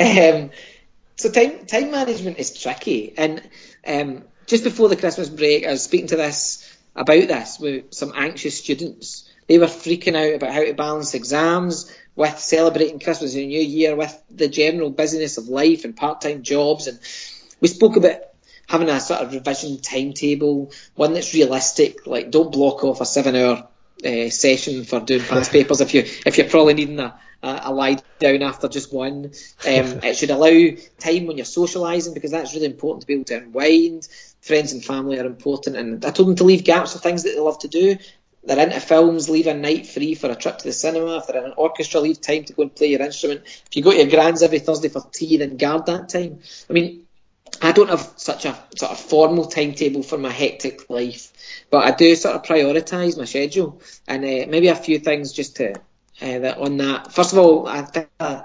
Um, 0.00 0.50
so 1.18 1.30
time 1.30 1.66
time 1.66 1.90
management 1.90 2.38
is 2.38 2.56
tricky, 2.56 3.12
and 3.18 3.42
um, 3.86 4.22
just 4.46 4.62
before 4.62 4.88
the 4.88 4.96
Christmas 4.96 5.28
break, 5.28 5.66
I 5.66 5.72
was 5.72 5.82
speaking 5.82 6.06
to 6.08 6.16
this 6.16 6.64
about 6.94 7.26
this 7.26 7.58
with 7.58 7.92
some 7.92 8.12
anxious 8.14 8.58
students. 8.58 9.28
They 9.48 9.58
were 9.58 9.66
freaking 9.66 10.14
out 10.14 10.36
about 10.36 10.52
how 10.52 10.64
to 10.64 10.74
balance 10.74 11.14
exams 11.14 11.92
with 12.14 12.38
celebrating 12.38 13.00
Christmas 13.00 13.34
and 13.34 13.48
New 13.48 13.60
Year, 13.60 13.96
with 13.96 14.16
the 14.30 14.48
general 14.48 14.90
busyness 14.90 15.38
of 15.38 15.48
life 15.48 15.84
and 15.84 15.96
part-time 15.96 16.44
jobs, 16.44 16.86
and 16.86 17.00
we 17.60 17.66
spoke 17.66 17.96
about 17.96 18.20
having 18.68 18.88
a 18.88 19.00
sort 19.00 19.20
of 19.20 19.32
revision 19.32 19.80
timetable, 19.80 20.70
one 20.94 21.14
that's 21.14 21.34
realistic. 21.34 22.06
Like, 22.06 22.30
don't 22.30 22.52
block 22.52 22.84
off 22.84 23.00
a 23.00 23.06
seven-hour 23.06 23.66
uh, 24.04 24.30
session 24.30 24.84
for 24.84 25.00
doing 25.00 25.22
past 25.28 25.50
papers 25.50 25.80
if 25.80 25.94
you 25.94 26.02
if 26.24 26.38
you're 26.38 26.48
probably 26.48 26.74
needing 26.74 27.00
a 27.00 27.18
a 27.42 27.72
lie 27.72 27.98
down 28.18 28.42
after 28.42 28.68
just 28.68 28.92
one. 28.92 29.26
Um, 29.26 29.32
it 30.02 30.16
should 30.16 30.30
allow 30.30 30.76
time 30.98 31.26
when 31.26 31.36
you're 31.36 31.46
socialising 31.46 32.14
because 32.14 32.30
that's 32.30 32.54
really 32.54 32.66
important 32.66 33.02
to 33.02 33.06
be 33.06 33.14
able 33.14 33.24
to 33.24 33.38
unwind. 33.38 34.08
Friends 34.40 34.72
and 34.72 34.84
family 34.84 35.18
are 35.18 35.26
important, 35.26 35.76
and 35.76 36.04
I 36.04 36.10
told 36.10 36.28
them 36.28 36.36
to 36.36 36.44
leave 36.44 36.64
gaps 36.64 36.92
for 36.92 36.98
things 36.98 37.24
that 37.24 37.30
they 37.34 37.40
love 37.40 37.58
to 37.60 37.68
do. 37.68 37.96
They're 38.44 38.58
into 38.58 38.80
films, 38.80 39.28
leave 39.28 39.46
a 39.46 39.54
night 39.54 39.86
free 39.86 40.14
for 40.14 40.30
a 40.30 40.36
trip 40.36 40.58
to 40.58 40.64
the 40.64 40.72
cinema. 40.72 41.18
If 41.18 41.26
they're 41.26 41.38
in 41.38 41.50
an 41.50 41.54
orchestra, 41.56 42.00
leave 42.00 42.20
time 42.20 42.44
to 42.44 42.52
go 42.52 42.62
and 42.62 42.74
play 42.74 42.86
your 42.86 43.02
instrument. 43.02 43.42
If 43.44 43.76
you 43.76 43.82
go 43.82 43.90
to 43.90 43.98
your 43.98 44.06
grand's 44.08 44.42
every 44.42 44.60
Thursday 44.60 44.88
for 44.88 45.04
tea, 45.12 45.36
then 45.36 45.56
guard 45.56 45.86
that 45.86 46.08
time. 46.08 46.38
I 46.70 46.72
mean, 46.72 47.06
I 47.60 47.72
don't 47.72 47.90
have 47.90 48.12
such 48.16 48.44
a 48.44 48.56
sort 48.76 48.92
of 48.92 49.00
formal 49.00 49.46
timetable 49.46 50.02
for 50.02 50.16
my 50.16 50.30
hectic 50.30 50.88
life, 50.88 51.32
but 51.70 51.84
I 51.84 51.90
do 51.90 52.14
sort 52.14 52.36
of 52.36 52.42
prioritise 52.42 53.18
my 53.18 53.24
schedule 53.24 53.82
and 54.06 54.24
uh, 54.24 54.46
maybe 54.48 54.68
a 54.68 54.76
few 54.76 54.98
things 54.98 55.32
just 55.32 55.56
to 55.56 55.74
uh, 56.20 56.38
that 56.40 56.58
on 56.58 56.76
that. 56.78 57.12
First 57.12 57.32
of 57.32 57.38
all, 57.38 57.66
I 57.66 57.82
think 57.82 58.08
uh, 58.18 58.42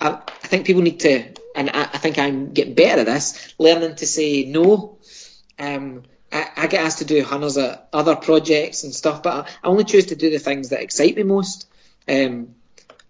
I, 0.00 0.08
I, 0.10 0.46
think 0.46 0.66
people 0.66 0.82
need 0.82 1.00
to, 1.00 1.32
and 1.54 1.70
I, 1.70 1.82
I, 1.82 1.98
think 1.98 2.18
I'm 2.18 2.52
getting 2.52 2.74
better 2.74 3.00
at 3.00 3.06
this, 3.06 3.54
learning 3.58 3.96
to 3.96 4.06
say 4.06 4.44
no. 4.44 4.98
Um, 5.58 6.02
I, 6.32 6.48
I, 6.56 6.66
get 6.66 6.84
asked 6.84 6.98
to 6.98 7.04
do 7.04 7.22
hundreds 7.22 7.56
of 7.56 7.78
other 7.92 8.16
projects 8.16 8.84
and 8.84 8.94
stuff, 8.94 9.22
but 9.22 9.48
I, 9.62 9.66
only 9.68 9.84
choose 9.84 10.06
to 10.06 10.16
do 10.16 10.30
the 10.30 10.38
things 10.38 10.70
that 10.70 10.82
excite 10.82 11.16
me 11.16 11.22
most. 11.22 11.68
Um, 12.08 12.54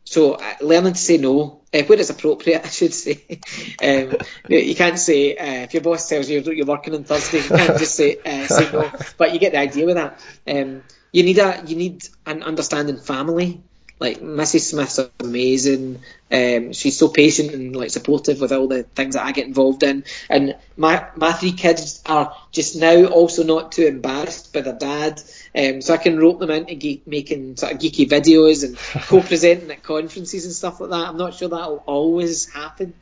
so 0.04 0.34
uh, 0.34 0.54
learning 0.60 0.92
to 0.92 0.98
say 0.98 1.16
no 1.16 1.62
uh, 1.74 1.82
where 1.82 1.98
it's 1.98 2.10
appropriate, 2.10 2.62
I 2.64 2.68
should 2.68 2.94
say. 2.94 3.40
um, 3.82 4.16
you 4.48 4.74
can't 4.74 4.98
say 4.98 5.36
uh, 5.36 5.64
if 5.64 5.74
your 5.74 5.82
boss 5.82 6.08
tells 6.08 6.30
you 6.30 6.40
you're 6.40 6.66
working 6.66 6.94
on 6.94 7.04
Thursday, 7.04 7.38
you 7.38 7.48
can't 7.48 7.78
just 7.78 7.94
say 7.94 8.18
uh, 8.24 8.46
say 8.46 8.70
no. 8.72 8.90
But 9.18 9.32
you 9.32 9.40
get 9.40 9.52
the 9.52 9.58
idea 9.58 9.86
with 9.86 9.96
that. 9.96 10.20
Um, 10.46 10.82
you 11.16 11.22
need 11.22 11.38
a 11.38 11.62
you 11.66 11.76
need 11.76 12.06
an 12.26 12.42
understanding 12.42 12.98
family. 12.98 13.62
Like 13.98 14.20
Mrs. 14.20 14.60
Smith's 14.72 15.00
amazing. 15.18 16.02
Um, 16.30 16.74
she's 16.74 16.98
so 16.98 17.08
patient 17.08 17.54
and 17.54 17.74
like 17.74 17.88
supportive 17.88 18.38
with 18.42 18.52
all 18.52 18.68
the 18.68 18.82
things 18.82 19.14
that 19.14 19.24
I 19.24 19.32
get 19.32 19.46
involved 19.46 19.82
in. 19.82 20.04
And 20.28 20.56
my 20.76 21.06
my 21.16 21.32
three 21.32 21.52
kids 21.52 22.02
are 22.04 22.36
just 22.52 22.76
now 22.76 23.06
also 23.06 23.44
not 23.44 23.72
too 23.72 23.86
embarrassed 23.86 24.52
by 24.52 24.60
their 24.60 24.74
dad, 24.74 25.22
um, 25.56 25.80
so 25.80 25.94
I 25.94 25.96
can 25.96 26.18
rope 26.18 26.38
them 26.38 26.50
into 26.50 26.74
ge- 26.74 27.06
making 27.06 27.56
sort 27.56 27.72
of 27.72 27.78
geeky 27.78 28.06
videos 28.06 28.62
and 28.62 28.76
co-presenting 29.06 29.70
at 29.70 29.82
conferences 29.82 30.44
and 30.44 30.52
stuff 30.52 30.80
like 30.80 30.90
that. 30.90 31.08
I'm 31.08 31.16
not 31.16 31.32
sure 31.32 31.48
that'll 31.48 31.82
always 31.86 32.52
happen. 32.52 32.92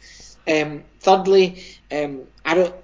Um, 0.47 0.85
thirdly, 1.01 1.65
um, 1.91 2.29
I 2.45 2.55
don't 2.55 2.75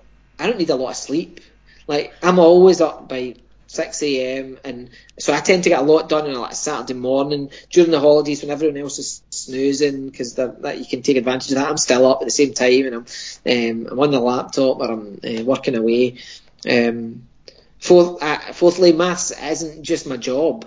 I 0.40 0.48
don't 0.48 0.58
need 0.58 0.70
a 0.70 0.74
lot 0.74 0.90
of 0.90 0.96
sleep. 0.96 1.38
Like 1.86 2.14
I'm 2.20 2.40
always 2.40 2.80
up 2.80 3.08
by 3.08 3.36
6 3.70 4.02
a.m. 4.02 4.58
and 4.64 4.90
so 5.16 5.32
I 5.32 5.38
tend 5.38 5.62
to 5.62 5.68
get 5.68 5.78
a 5.78 5.84
lot 5.84 6.08
done 6.08 6.26
on 6.26 6.34
like 6.34 6.50
a 6.50 6.56
Saturday 6.56 6.94
morning 6.94 7.52
during 7.70 7.92
the 7.92 8.00
holidays 8.00 8.42
when 8.42 8.50
everyone 8.50 8.76
else 8.76 8.98
is 8.98 9.22
snoozing 9.30 10.06
because 10.08 10.34
that 10.34 10.76
you 10.76 10.84
can 10.84 11.02
take 11.02 11.16
advantage 11.16 11.52
of 11.52 11.54
that. 11.54 11.70
I'm 11.70 11.76
still 11.76 12.04
up 12.10 12.20
at 12.20 12.24
the 12.24 12.32
same 12.32 12.52
time 12.52 12.86
and 12.86 12.94
I'm 12.96 13.06
um, 13.46 13.88
I'm 13.92 14.00
on 14.00 14.10
the 14.10 14.18
laptop 14.18 14.80
or 14.80 14.90
I'm 14.90 15.20
uh, 15.24 15.44
working 15.44 15.76
away. 15.76 16.18
Um, 16.68 17.28
fourth, 17.78 18.20
uh, 18.20 18.52
fourthly, 18.54 18.92
maths 18.92 19.30
isn't 19.30 19.84
just 19.84 20.04
my 20.04 20.16
job. 20.16 20.66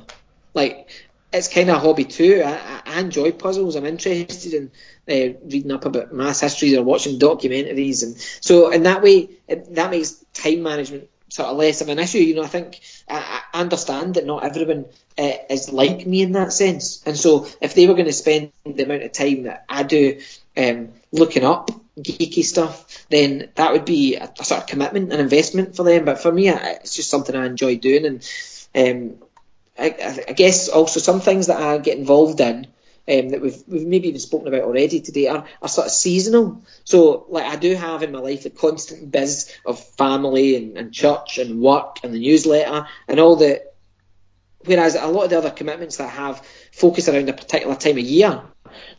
Like 0.54 0.90
it's 1.34 1.50
kind 1.50 1.70
of 1.70 1.76
a 1.76 1.80
hobby 1.80 2.06
too. 2.06 2.42
I, 2.46 2.84
I 2.86 3.00
enjoy 3.02 3.34
puzzles. 3.34 3.76
I'm 3.76 3.86
interested 3.86 4.54
in 4.54 4.72
uh, 5.10 5.38
reading 5.44 5.74
up 5.74 5.84
about 5.84 6.14
maths 6.14 6.40
histories 6.40 6.78
or 6.78 6.84
watching 6.84 7.20
documentaries, 7.20 8.04
and 8.04 8.16
so 8.40 8.72
in 8.72 8.84
that 8.84 9.02
way, 9.02 9.30
it, 9.50 9.76
that 9.76 9.92
makes 9.92 10.24
time 10.34 10.64
management 10.64 11.10
sort 11.34 11.50
of 11.50 11.58
less 11.58 11.82
of 11.82 11.90
an 11.90 11.98
issue. 11.98 12.20
You 12.20 12.36
know, 12.36 12.44
I 12.44 12.48
think 12.48 12.80
I, 13.10 13.42
I 13.54 13.60
understand 13.62 14.16
that 14.16 14.26
not 14.26 14.44
everyone 14.44 14.86
uh, 15.18 15.32
is 15.50 15.74
like 15.74 16.06
me 16.06 16.22
in 16.22 16.34
that 16.34 16.54
sense, 16.54 17.02
and 17.08 17.18
so 17.18 17.48
if 17.60 17.74
they 17.74 17.88
were 17.88 17.96
going 17.96 18.06
to 18.06 18.14
spend 18.14 18.52
the 18.64 18.84
amount 18.84 19.02
of 19.02 19.12
time 19.14 19.44
that 19.44 19.66
I 19.68 19.82
do 19.82 20.22
um, 20.56 20.90
looking 21.12 21.44
up 21.44 21.72
geeky 22.00 22.44
stuff, 22.44 23.08
then 23.10 23.50
that 23.56 23.72
would 23.72 23.86
be 23.86 24.16
a, 24.16 24.32
a, 24.40 24.46
sort 24.46 24.62
of 24.62 24.68
commitment 24.68 25.12
and 25.12 25.20
investment 25.20 25.76
for 25.76 25.82
them. 25.82 26.06
But 26.06 26.20
for 26.20 26.32
me, 26.32 26.50
I, 26.50 26.74
it's 26.74 26.96
just 26.96 27.10
something 27.10 27.36
I 27.36 27.48
enjoy 27.48 27.78
doing, 27.78 28.06
and 28.06 28.30
um, 28.76 29.16
I, 29.78 30.22
I 30.28 30.34
guess 30.34 30.70
also 30.70 31.00
some 31.00 31.20
things 31.20 31.48
that 31.48 31.60
I 31.60 31.80
get 31.80 31.98
involved 31.98 32.40
in 32.42 32.68
um, 33.08 33.30
that 33.30 33.42
we've, 33.42 33.62
we've 33.68 33.86
maybe 33.86 34.08
even 34.08 34.20
spoken 34.20 34.48
about 34.48 34.62
already 34.62 35.02
today 35.02 35.28
are, 35.28 35.46
are 35.62 35.68
sort 35.68 35.88
of 35.88 35.94
seasonal. 35.94 36.64
So, 36.86 37.26
like, 37.30 37.46
I 37.46 37.58
do 37.58 37.76
have 37.76 38.02
in 38.04 38.12
my 38.12 38.20
life 38.20 38.46
a 38.46 38.50
constant 38.50 39.12
biz 39.12 39.54
of 39.66 39.84
family 39.96 40.56
and, 40.56 40.78
and 40.78 40.94
church 40.94 41.38
and 41.38 41.62
work 41.62 41.98
and 42.04 42.14
the 42.14 42.20
newsletter 42.20 42.88
and 43.08 43.20
all 43.20 43.36
the. 43.36 43.64
Whereas 44.66 44.96
a 44.96 45.08
lot 45.08 45.26
of 45.26 45.30
the 45.30 45.38
other 45.38 45.52
commitments 45.52 45.98
that 45.98 46.08
I 46.08 46.12
have 46.12 46.46
focus 46.72 47.10
around 47.10 47.28
a 47.28 47.34
particular 47.34 47.76
time 47.76 47.98
of 47.98 48.04
year, 48.06 48.42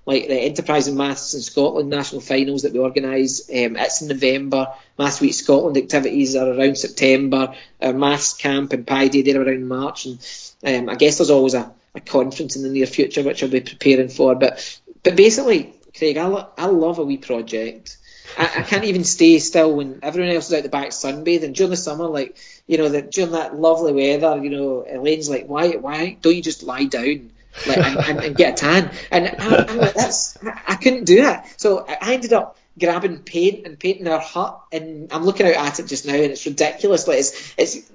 like 0.05 0.29
the 0.29 0.39
Enterprise 0.39 0.89
in 0.89 0.97
Maths 0.99 1.33
in 1.33 1.41
Scotland 1.41 1.89
national 1.89 2.21
finals 2.21 2.63
that 2.63 2.75
we 2.75 2.81
organise. 2.81 3.49
Um, 3.49 3.77
it's 3.77 4.03
in 4.03 4.09
November. 4.09 4.75
Maths 4.99 5.23
Week 5.23 5.33
Scotland 5.33 5.79
activities 5.79 6.37
are 6.37 6.53
around 6.53 6.77
September. 6.77 7.55
Our 7.81 7.95
Maths 7.95 8.35
Camp 8.35 8.75
and 8.75 8.87
Pi 8.87 9.09
Day 9.09 9.23
they're 9.23 9.41
around 9.41 9.67
March. 9.67 10.05
And 10.05 10.19
um, 10.67 10.91
I 10.91 10.97
guess 10.97 11.17
there's 11.17 11.31
always 11.31 11.55
a, 11.55 11.73
a 11.95 12.01
conference 12.01 12.57
in 12.57 12.63
the 12.63 12.69
near 12.69 12.87
future 12.87 13.23
which 13.23 13.43
I'll 13.43 13.49
be 13.49 13.61
preparing 13.61 14.09
for. 14.09 14.35
But 14.35 14.81
but 15.03 15.17
basically, 15.17 15.75
Craig, 15.97 16.17
I, 16.17 16.27
lo- 16.27 16.49
I 16.57 16.67
love 16.67 16.99
a 16.99 17.05
wee 17.05 17.19
project. 17.19 17.99
I, 18.37 18.45
I, 18.45 18.63
can't 18.63 18.85
even 18.85 19.05
stay 19.05 19.39
still 19.39 19.75
when 19.75 20.01
everyone 20.03 20.35
else 20.35 20.49
is 20.49 20.55
out 20.55 20.63
the 20.63 20.69
back 20.69 20.89
sunbathing 20.89 21.55
during 21.55 21.71
the 21.71 21.77
summer. 21.77 22.07
Like 22.07 22.37
you 22.67 22.79
know, 22.79 23.01
during 23.01 23.33
that 23.33 23.55
lovely 23.55 23.93
weather, 23.93 24.43
you 24.43 24.51
know, 24.51 24.85
Elaine's 24.89 25.29
like, 25.29 25.47
why 25.47 25.73
why 25.73 26.17
don't 26.21 26.35
you 26.35 26.43
just 26.43 26.63
lie 26.63 26.85
down? 26.85 27.31
Like, 27.69 27.79
and, 27.79 28.19
and, 28.19 28.37
get 28.37 28.55
a 28.55 28.57
tan, 28.57 28.91
and 29.13 29.29
I, 29.39 29.65
I'm 29.69 29.77
like, 29.77 29.95
that's 29.95 30.37
I, 30.43 30.61
I 30.69 30.75
couldn't 30.75 31.05
do 31.05 31.23
that. 31.23 31.49
So 31.61 31.87
I 31.87 32.15
ended 32.15 32.33
up 32.33 32.59
grabbing 32.79 33.19
paint 33.19 33.65
and 33.65 33.79
painting 33.79 34.09
our 34.09 34.19
hut, 34.19 34.61
and 34.73 35.13
I'm 35.13 35.25
looking 35.25 35.47
out 35.47 35.55
at 35.55 35.79
it 35.79 35.87
just 35.87 36.05
now, 36.05 36.15
and 36.15 36.33
it's 36.33 36.45
ridiculous. 36.47 37.07
Like 37.07 37.19
it's 37.19 37.55
it's 37.57 37.91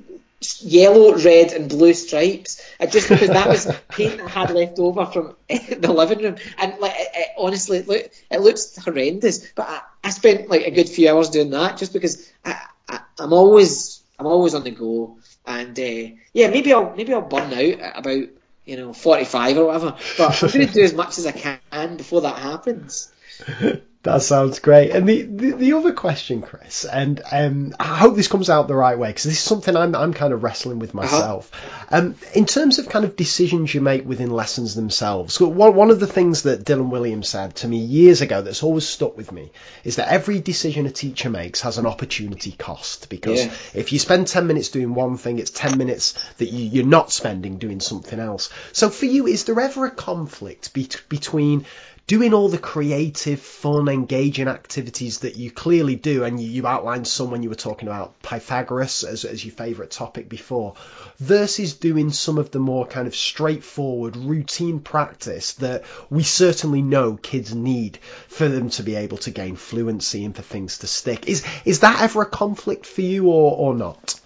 yellow, 0.62 1.16
red, 1.16 1.52
and 1.52 1.70
blue 1.70 1.94
stripes. 1.94 2.62
just 2.90 3.10
because 3.10 3.28
that 3.30 3.48
was 3.48 3.72
paint 3.90 4.22
I 4.22 4.28
had 4.28 4.52
left 4.52 4.80
over 4.80 5.06
from 5.06 5.36
the 5.50 5.92
living 5.92 6.20
room, 6.20 6.36
and 6.58 6.80
like 6.80 6.94
it, 6.96 7.10
it, 7.14 7.28
honestly, 7.38 7.80
it, 7.80 7.88
look, 7.88 8.12
it 8.32 8.42
looks 8.42 8.78
horrendous. 8.78 9.52
But 9.52 9.68
I, 9.70 9.82
I, 10.04 10.10
spent 10.12 10.50
like 10.50 10.66
a 10.66 10.72
good 10.72 10.90
few 10.90 11.10
hours 11.10 11.30
doing 11.30 11.50
that 11.52 11.78
just 11.78 11.94
because 11.94 12.32
I, 12.46 12.60
I, 12.88 13.02
am 13.20 13.34
always 13.34 14.02
I'm 14.18 14.28
always 14.28 14.54
on 14.54 14.64
the 14.64 14.72
go, 14.72 15.18
and 15.46 15.78
uh, 15.78 16.16
yeah, 16.34 16.50
maybe 16.50 16.74
I'll 16.74 16.96
maybe 16.96 17.14
I'll 17.14 17.22
burn 17.22 17.54
out 17.54 17.98
about 18.00 18.30
you 18.66 18.78
know 18.78 18.94
45 18.94 19.58
or 19.58 19.66
whatever. 19.66 19.98
But 20.18 20.44
I'm 20.44 20.52
going 20.52 20.68
to 20.68 20.74
do 20.74 20.84
as 20.84 20.94
much 20.94 21.18
as 21.18 21.26
I 21.26 21.32
can 21.32 21.98
before 21.98 22.22
that 22.22 22.38
happens. 22.38 23.12
That 24.04 24.22
sounds 24.22 24.60
great. 24.60 24.92
And 24.92 25.10
the, 25.10 25.24
the, 25.24 25.52
the, 25.52 25.74
other 25.74 25.92
question, 25.92 26.42
Chris, 26.42 26.86
and 26.86 27.22
um, 27.34 27.76
I 27.78 27.98
hope 27.98 28.16
this 28.16 28.30
comes 28.30 28.50
out 28.50 28.70
the 28.70 28.76
right 28.76 28.98
way 28.98 29.10
because 29.10 29.26
this 29.26 29.34
is 29.34 29.40
something 29.40 29.76
I'm, 29.76 29.94
I'm 29.94 30.14
kind 30.14 30.32
of 30.32 30.42
wrestling 30.42 30.80
with 30.80 30.96
uh-huh. 30.96 31.02
myself. 31.04 31.52
Uh-huh. 31.54 31.98
Um, 31.98 32.16
in 32.34 32.46
terms 32.46 32.80
of 32.80 32.88
kind 32.88 33.04
of 33.04 33.18
decisions 33.18 33.74
you 33.74 33.82
make 33.82 34.08
within 34.08 34.32
lessons 34.32 34.74
themselves, 34.74 35.42
one, 35.42 35.76
one 35.76 35.92
of 35.92 36.00
the 36.00 36.08
things 36.08 36.44
that 36.44 36.64
Dylan 36.64 36.92
Wiliam 36.92 37.26
said 37.26 37.56
to 37.58 37.68
me 37.68 37.78
years 37.80 38.22
ago 38.22 38.42
that's 38.42 38.64
always 38.64 38.88
stuck 38.88 39.18
with 39.18 39.34
me 39.34 39.52
is 39.84 39.98
that 39.98 40.08
every 40.08 40.40
decision 40.40 40.86
a 40.86 40.92
teacher 40.92 41.30
makes 41.30 41.60
has 41.62 41.78
an 41.78 41.86
opportunity 41.86 42.54
cost 42.54 43.10
because 43.10 43.44
yeah. 43.44 43.52
if 43.74 43.92
you 43.92 44.00
spend 44.00 44.28
10 44.28 44.48
minutes 44.48 44.70
doing 44.70 44.94
one 44.94 45.18
thing, 45.18 45.40
it's 45.40 45.52
10 45.52 45.78
minutes 45.78 46.14
that 46.38 46.48
you, 46.48 46.70
you're 46.70 46.86
not 46.86 47.12
spending 47.12 47.58
doing 47.58 47.82
something 47.82 48.20
else. 48.20 48.50
So 48.72 48.90
for 48.90 49.08
you, 49.08 49.28
is 49.28 49.44
there 49.44 49.60
ever 49.60 49.88
a 49.88 49.92
conflict 49.92 50.74
be- 50.74 50.88
between 51.10 51.66
doing 52.10 52.34
all 52.34 52.50
the 52.50 52.58
creative, 52.58 53.40
fun, 53.40 53.88
engaging 53.88 54.48
activities 54.48 55.20
that 55.20 55.36
you 55.36 55.52
clearly 55.52 55.96
do, 55.96 56.24
and 56.24 56.40
you, 56.40 56.50
you 56.50 56.66
outlined 56.66 57.08
some 57.08 57.30
when 57.30 57.44
you 57.44 57.50
were 57.50 57.56
talking 57.56 57.88
about 57.88 58.20
Pythagoras 58.24 59.04
as, 59.04 59.26
as 59.26 59.46
your 59.46 59.54
favourite 59.54 59.92
topic 59.92 60.28
before, 60.28 60.74
versus 61.20 61.76
doing 61.76 62.10
some 62.10 62.40
of 62.40 62.50
the 62.50 62.58
more 62.58 62.88
kind 62.88 63.06
of 63.06 63.16
straightforward, 63.16 64.18
routine 64.18 64.80
practice 64.80 65.54
that 65.54 65.84
we 66.10 66.24
certainly 66.24 66.82
know 66.82 67.16
kids 67.16 67.54
need 67.54 67.98
for 68.28 68.48
them 68.48 68.72
to 68.72 68.82
be 68.82 68.96
able 68.96 69.18
to 69.20 69.30
gain 69.30 69.56
fluency 69.56 70.26
and 70.26 70.36
for 70.36 70.42
things 70.42 70.80
to 70.80 70.88
stick. 70.88 71.28
Is 71.28 71.46
is 71.64 71.82
that 71.82 72.02
ever 72.02 72.24
a 72.24 72.26
conflict 72.26 72.88
for 72.88 73.02
you 73.02 73.28
or, 73.28 73.56
or 73.56 73.76
not? 73.76 74.20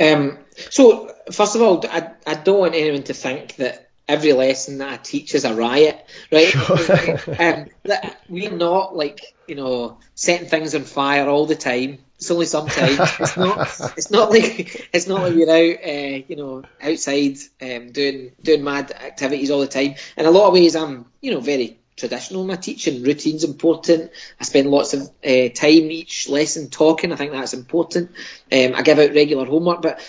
Um, 0.00 0.38
so, 0.70 1.14
first 1.30 1.54
of 1.54 1.62
all, 1.62 1.84
I, 1.86 2.10
I 2.26 2.34
don't 2.34 2.58
want 2.58 2.74
anyone 2.74 3.04
to 3.04 3.14
think 3.14 3.54
that 3.56 3.87
every 4.08 4.32
lesson 4.32 4.78
that 4.78 4.92
I 4.92 4.96
teach 4.96 5.34
is 5.34 5.44
a 5.44 5.54
riot, 5.54 6.04
right? 6.32 6.48
Sure. 6.48 7.36
um, 7.38 7.66
we're 8.28 8.50
not 8.50 8.96
like 8.96 9.20
you 9.46 9.54
know 9.54 9.98
setting 10.14 10.48
things 10.48 10.74
on 10.74 10.82
fire 10.82 11.28
all 11.28 11.46
the 11.46 11.56
time. 11.56 11.98
It's 12.16 12.30
only 12.30 12.46
sometimes. 12.46 12.98
it's 13.20 13.36
not. 13.36 13.58
It's 13.96 14.10
not 14.10 14.30
like 14.30 14.88
it's 14.92 15.06
not 15.06 15.22
like 15.22 15.34
we're 15.34 15.48
out, 15.48 15.84
uh, 15.84 16.24
you 16.26 16.36
know, 16.36 16.62
outside 16.80 17.36
um, 17.60 17.92
doing 17.92 18.32
doing 18.42 18.64
mad 18.64 18.90
activities 18.90 19.50
all 19.50 19.60
the 19.60 19.68
time. 19.68 19.94
In 20.16 20.26
a 20.26 20.30
lot 20.30 20.48
of 20.48 20.54
ways, 20.54 20.74
I'm 20.74 21.06
you 21.20 21.32
know 21.32 21.40
very 21.40 21.78
traditional 21.96 22.42
in 22.42 22.48
my 22.48 22.56
teaching. 22.56 23.02
Routine's 23.02 23.44
important. 23.44 24.10
I 24.40 24.44
spend 24.44 24.70
lots 24.70 24.94
of 24.94 25.02
uh, 25.02 25.48
time 25.54 25.90
each 25.90 26.28
lesson 26.28 26.70
talking. 26.70 27.12
I 27.12 27.16
think 27.16 27.32
that's 27.32 27.54
important. 27.54 28.10
Um, 28.50 28.74
I 28.74 28.82
give 28.82 28.98
out 28.98 29.14
regular 29.14 29.44
homework, 29.44 29.82
but 29.82 30.00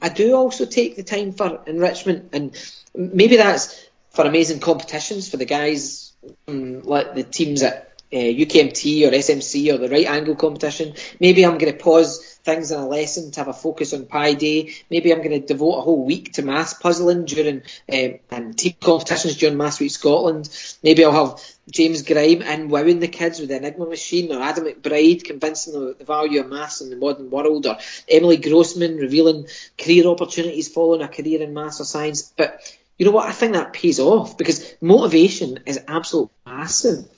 I 0.00 0.08
do 0.08 0.34
also 0.34 0.66
take 0.66 0.96
the 0.96 1.02
time 1.02 1.32
for 1.32 1.62
enrichment 1.66 2.30
and 2.32 2.54
maybe 2.94 3.36
that's 3.36 3.88
for 4.10 4.24
amazing 4.24 4.60
competitions 4.60 5.28
for 5.28 5.36
the 5.36 5.44
guys, 5.44 6.12
um, 6.48 6.82
like 6.82 7.14
the 7.14 7.24
teams 7.24 7.62
at 7.62 7.94
uh, 8.12 8.16
UKMT 8.16 9.08
or 9.08 9.10
SMC 9.10 9.74
or 9.74 9.78
the 9.78 9.88
right 9.88 10.06
angle 10.06 10.36
competition. 10.36 10.94
Maybe 11.18 11.44
I'm 11.44 11.58
going 11.58 11.72
to 11.72 11.78
pause 11.82 12.38
things 12.44 12.70
in 12.70 12.78
a 12.78 12.86
lesson 12.86 13.32
to 13.32 13.40
have 13.40 13.48
a 13.48 13.52
focus 13.52 13.92
on 13.92 14.06
Pi 14.06 14.34
Day. 14.34 14.74
Maybe 14.88 15.12
I'm 15.12 15.18
going 15.18 15.40
to 15.40 15.44
devote 15.44 15.78
a 15.78 15.80
whole 15.80 16.04
week 16.04 16.34
to 16.34 16.42
maths 16.42 16.74
puzzling 16.74 17.24
during 17.24 17.62
um, 17.92 18.18
and 18.30 18.56
team 18.56 18.74
competitions 18.80 19.36
during 19.36 19.56
Maths 19.56 19.80
Week 19.80 19.90
Scotland. 19.90 20.48
Maybe 20.82 21.04
I'll 21.04 21.26
have 21.26 21.40
James 21.68 22.02
Grime 22.02 22.42
and 22.42 22.70
wowing 22.70 23.00
the 23.00 23.08
kids 23.08 23.40
with 23.40 23.48
the 23.48 23.56
Enigma 23.56 23.86
machine, 23.86 24.30
or 24.30 24.42
Adam 24.42 24.66
McBride 24.66 25.24
convincing 25.24 25.72
them 25.72 25.88
of 25.88 25.98
the 25.98 26.04
value 26.04 26.40
of 26.40 26.48
maths 26.48 26.82
in 26.82 26.90
the 26.90 26.96
modern 26.96 27.30
world, 27.30 27.66
or 27.66 27.78
Emily 28.08 28.36
Grossman 28.36 28.96
revealing 28.96 29.48
career 29.76 30.06
opportunities 30.06 30.68
following 30.68 31.02
a 31.02 31.08
career 31.08 31.42
in 31.42 31.54
maths 31.54 31.80
or 31.80 31.84
science. 31.84 32.32
But 32.36 32.60
you 32.98 33.06
know 33.06 33.12
what? 33.12 33.28
I 33.28 33.32
think 33.32 33.54
that 33.54 33.72
pays 33.72 33.98
off 33.98 34.38
because 34.38 34.74
motivation 34.80 35.60
is 35.66 35.80
absolutely 35.88 36.34
massive. 36.46 37.08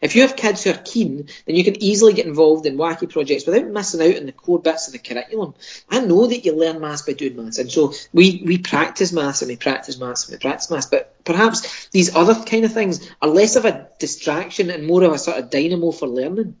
If 0.00 0.14
you 0.14 0.22
have 0.22 0.36
kids 0.36 0.62
who 0.62 0.70
are 0.70 0.74
keen, 0.74 1.28
then 1.46 1.56
you 1.56 1.64
can 1.64 1.82
easily 1.82 2.12
get 2.12 2.26
involved 2.26 2.66
in 2.66 2.76
wacky 2.76 3.10
projects 3.10 3.46
without 3.46 3.66
missing 3.66 4.02
out 4.02 4.18
on 4.18 4.26
the 4.26 4.32
core 4.32 4.58
bits 4.58 4.86
of 4.86 4.92
the 4.92 4.98
curriculum. 4.98 5.54
I 5.88 6.00
know 6.00 6.26
that 6.26 6.44
you 6.44 6.54
learn 6.54 6.80
maths 6.80 7.02
by 7.02 7.14
doing 7.14 7.36
maths, 7.36 7.58
and 7.58 7.72
so 7.72 7.94
we, 8.12 8.42
we 8.44 8.58
practice 8.58 9.12
maths 9.12 9.40
and 9.40 9.48
we 9.48 9.56
practice 9.56 9.98
maths 9.98 10.28
and 10.28 10.34
we 10.34 10.38
practice 10.42 10.70
maths, 10.70 10.86
but 10.86 11.24
perhaps 11.24 11.88
these 11.88 12.14
other 12.14 12.34
kind 12.44 12.64
of 12.64 12.72
things 12.72 13.08
are 13.22 13.28
less 13.28 13.56
of 13.56 13.64
a 13.64 13.88
distraction 13.98 14.70
and 14.70 14.86
more 14.86 15.04
of 15.04 15.12
a 15.12 15.18
sort 15.18 15.38
of 15.38 15.50
dynamo 15.50 15.90
for 15.90 16.06
learning. 16.06 16.56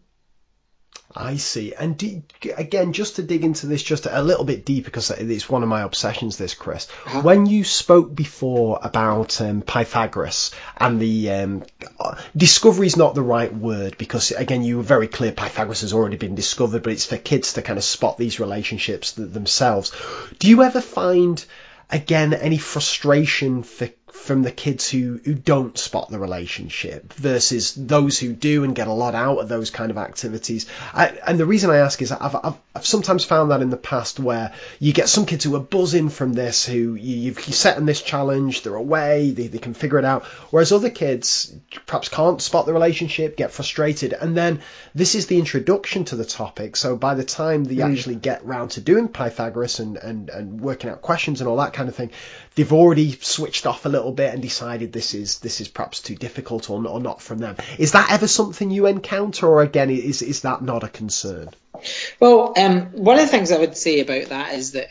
I 1.16 1.36
see. 1.36 1.74
And 1.74 1.96
do, 1.96 2.22
again, 2.56 2.92
just 2.92 3.16
to 3.16 3.22
dig 3.22 3.44
into 3.44 3.66
this 3.66 3.84
just 3.84 4.06
a 4.10 4.20
little 4.20 4.44
bit 4.44 4.64
deeper, 4.64 4.86
because 4.86 5.10
it's 5.12 5.48
one 5.48 5.62
of 5.62 5.68
my 5.68 5.82
obsessions, 5.82 6.36
this, 6.36 6.54
Chris. 6.54 6.88
Uh-huh. 7.06 7.22
When 7.22 7.46
you 7.46 7.62
spoke 7.62 8.12
before 8.12 8.80
about 8.82 9.40
um, 9.40 9.62
Pythagoras 9.62 10.50
and 10.76 10.98
the 10.98 11.30
um, 11.30 11.62
discovery 12.36 12.88
is 12.88 12.96
not 12.96 13.14
the 13.14 13.22
right 13.22 13.54
word, 13.54 13.96
because 13.96 14.32
again, 14.32 14.64
you 14.64 14.78
were 14.78 14.82
very 14.82 15.06
clear 15.06 15.30
Pythagoras 15.30 15.82
has 15.82 15.92
already 15.92 16.16
been 16.16 16.34
discovered, 16.34 16.82
but 16.82 16.92
it's 16.92 17.06
for 17.06 17.16
kids 17.16 17.52
to 17.52 17.62
kind 17.62 17.78
of 17.78 17.84
spot 17.84 18.18
these 18.18 18.40
relationships 18.40 19.12
themselves. 19.12 19.92
Do 20.40 20.48
you 20.48 20.64
ever 20.64 20.80
find, 20.80 21.44
again, 21.90 22.34
any 22.34 22.58
frustration 22.58 23.62
for 23.62 23.88
from 24.14 24.42
the 24.42 24.50
kids 24.50 24.88
who, 24.88 25.20
who 25.24 25.34
don't 25.34 25.76
spot 25.76 26.08
the 26.08 26.18
relationship 26.18 27.12
versus 27.12 27.74
those 27.74 28.18
who 28.18 28.32
do 28.32 28.64
and 28.64 28.74
get 28.74 28.86
a 28.86 28.92
lot 28.92 29.14
out 29.14 29.38
of 29.38 29.48
those 29.48 29.70
kind 29.70 29.90
of 29.90 29.98
activities. 29.98 30.66
I, 30.94 31.08
and 31.26 31.38
the 31.38 31.44
reason 31.44 31.68
I 31.68 31.78
ask 31.78 32.00
is 32.00 32.10
I've, 32.10 32.34
I've, 32.34 32.54
I've, 32.74 32.86
sometimes 32.86 33.24
found 33.24 33.50
that 33.50 33.60
in 33.60 33.68
the 33.68 33.76
past 33.76 34.18
where 34.18 34.54
you 34.78 34.94
get 34.94 35.08
some 35.08 35.26
kids 35.26 35.44
who 35.44 35.56
are 35.56 35.60
buzzing 35.60 36.08
from 36.08 36.32
this, 36.32 36.64
who 36.64 36.94
you, 36.94 37.16
you've 37.16 37.40
set 37.40 37.74
them 37.74 37.84
this 37.84 38.00
challenge, 38.00 38.62
they're 38.62 38.76
away, 38.76 39.32
they, 39.32 39.48
they 39.48 39.58
can 39.58 39.74
figure 39.74 39.98
it 39.98 40.06
out, 40.06 40.24
whereas 40.50 40.72
other 40.72 40.90
kids 40.90 41.54
perhaps 41.84 42.08
can't 42.08 42.40
spot 42.40 42.64
the 42.64 42.72
relationship, 42.72 43.36
get 43.36 43.50
frustrated, 43.50 44.14
and 44.14 44.34
then 44.34 44.62
this 44.94 45.16
is 45.16 45.26
the 45.26 45.38
introduction 45.38 46.04
to 46.06 46.16
the 46.16 46.24
topic. 46.24 46.76
So 46.76 46.96
by 46.96 47.14
the 47.14 47.24
time 47.24 47.64
they 47.64 47.76
mm. 47.76 47.92
actually 47.92 48.14
get 48.14 48.46
round 48.46 48.70
to 48.72 48.80
doing 48.80 49.08
Pythagoras 49.08 49.80
and, 49.80 49.98
and, 49.98 50.30
and 50.30 50.60
working 50.60 50.88
out 50.88 51.02
questions 51.02 51.40
and 51.40 51.48
all 51.48 51.56
that 51.56 51.74
kind 51.74 51.90
of 51.90 51.96
thing, 51.96 52.10
they've 52.54 52.72
already 52.72 53.12
switched 53.20 53.66
off 53.66 53.84
a 53.84 53.88
little 53.88 54.03
bit 54.12 54.32
and 54.32 54.42
decided 54.42 54.92
this 54.92 55.14
is 55.14 55.38
this 55.40 55.60
is 55.60 55.68
perhaps 55.68 56.00
too 56.00 56.14
difficult 56.14 56.70
or, 56.70 56.86
or 56.86 57.00
not 57.00 57.22
from 57.22 57.38
them. 57.38 57.56
Is 57.78 57.92
that 57.92 58.10
ever 58.10 58.26
something 58.26 58.70
you 58.70 58.86
encounter, 58.86 59.46
or 59.46 59.62
again, 59.62 59.90
is 59.90 60.22
is 60.22 60.42
that 60.42 60.62
not 60.62 60.84
a 60.84 60.88
concern? 60.88 61.50
Well, 62.20 62.54
um, 62.56 62.92
one 62.92 63.18
of 63.18 63.22
the 63.22 63.28
things 63.28 63.52
I 63.52 63.58
would 63.58 63.76
say 63.76 64.00
about 64.00 64.28
that 64.28 64.54
is 64.54 64.72
that 64.72 64.88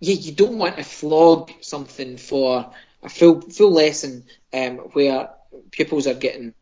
yeah, 0.00 0.14
you 0.14 0.32
don't 0.32 0.58
want 0.58 0.76
to 0.76 0.82
flog 0.82 1.50
something 1.60 2.16
for 2.16 2.70
a 3.02 3.08
full 3.08 3.40
full 3.40 3.72
lesson 3.72 4.24
um, 4.52 4.76
where 4.92 5.30
pupils 5.70 6.06
are 6.06 6.14
getting 6.14 6.54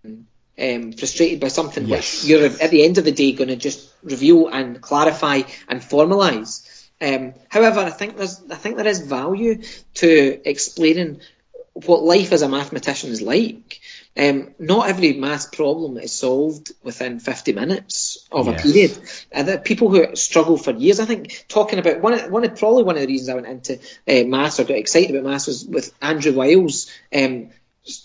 um, 0.58 0.92
frustrated 0.92 1.40
by 1.40 1.48
something 1.48 1.86
yes. 1.86 2.22
which 2.22 2.30
you're 2.30 2.46
at 2.46 2.70
the 2.70 2.84
end 2.84 2.98
of 2.98 3.04
the 3.04 3.12
day 3.12 3.32
going 3.32 3.48
to 3.48 3.56
just 3.56 3.92
review 4.02 4.48
and 4.48 4.80
clarify 4.80 5.42
and 5.68 5.80
formalise. 5.80 6.70
Um, 7.00 7.34
however, 7.48 7.80
I 7.80 7.90
think 7.90 8.16
there's 8.16 8.40
I 8.50 8.54
think 8.54 8.76
there 8.76 8.86
is 8.86 9.00
value 9.00 9.62
to 9.94 10.40
explaining 10.48 11.20
what 11.74 12.04
life 12.04 12.32
as 12.32 12.42
a 12.42 12.48
mathematician 12.48 13.10
is 13.10 13.20
like. 13.20 13.80
Um, 14.16 14.54
not 14.60 14.88
every 14.88 15.14
math 15.14 15.50
problem 15.50 15.98
is 15.98 16.12
solved 16.12 16.70
within 16.84 17.18
50 17.18 17.52
minutes 17.52 18.28
of 18.30 18.46
yes. 18.46 18.60
a 18.60 18.62
period. 18.62 18.98
And 19.32 19.48
uh, 19.48 19.58
people 19.58 19.90
who 19.90 20.14
struggle 20.14 20.56
for 20.56 20.70
years, 20.70 21.00
I 21.00 21.04
think, 21.04 21.46
talking 21.48 21.80
about 21.80 22.00
one, 22.00 22.30
one 22.30 22.44
of, 22.44 22.56
probably 22.56 22.84
one 22.84 22.94
of 22.94 23.02
the 23.02 23.08
reasons 23.08 23.28
I 23.28 23.34
went 23.34 23.46
into 23.48 23.80
uh, 24.08 24.24
maths 24.28 24.60
or 24.60 24.64
got 24.64 24.76
excited 24.76 25.16
about 25.16 25.28
maths 25.28 25.48
was 25.48 25.64
with 25.64 25.92
Andrew 26.00 26.32
Wiles, 26.32 26.90
um, 27.12 27.50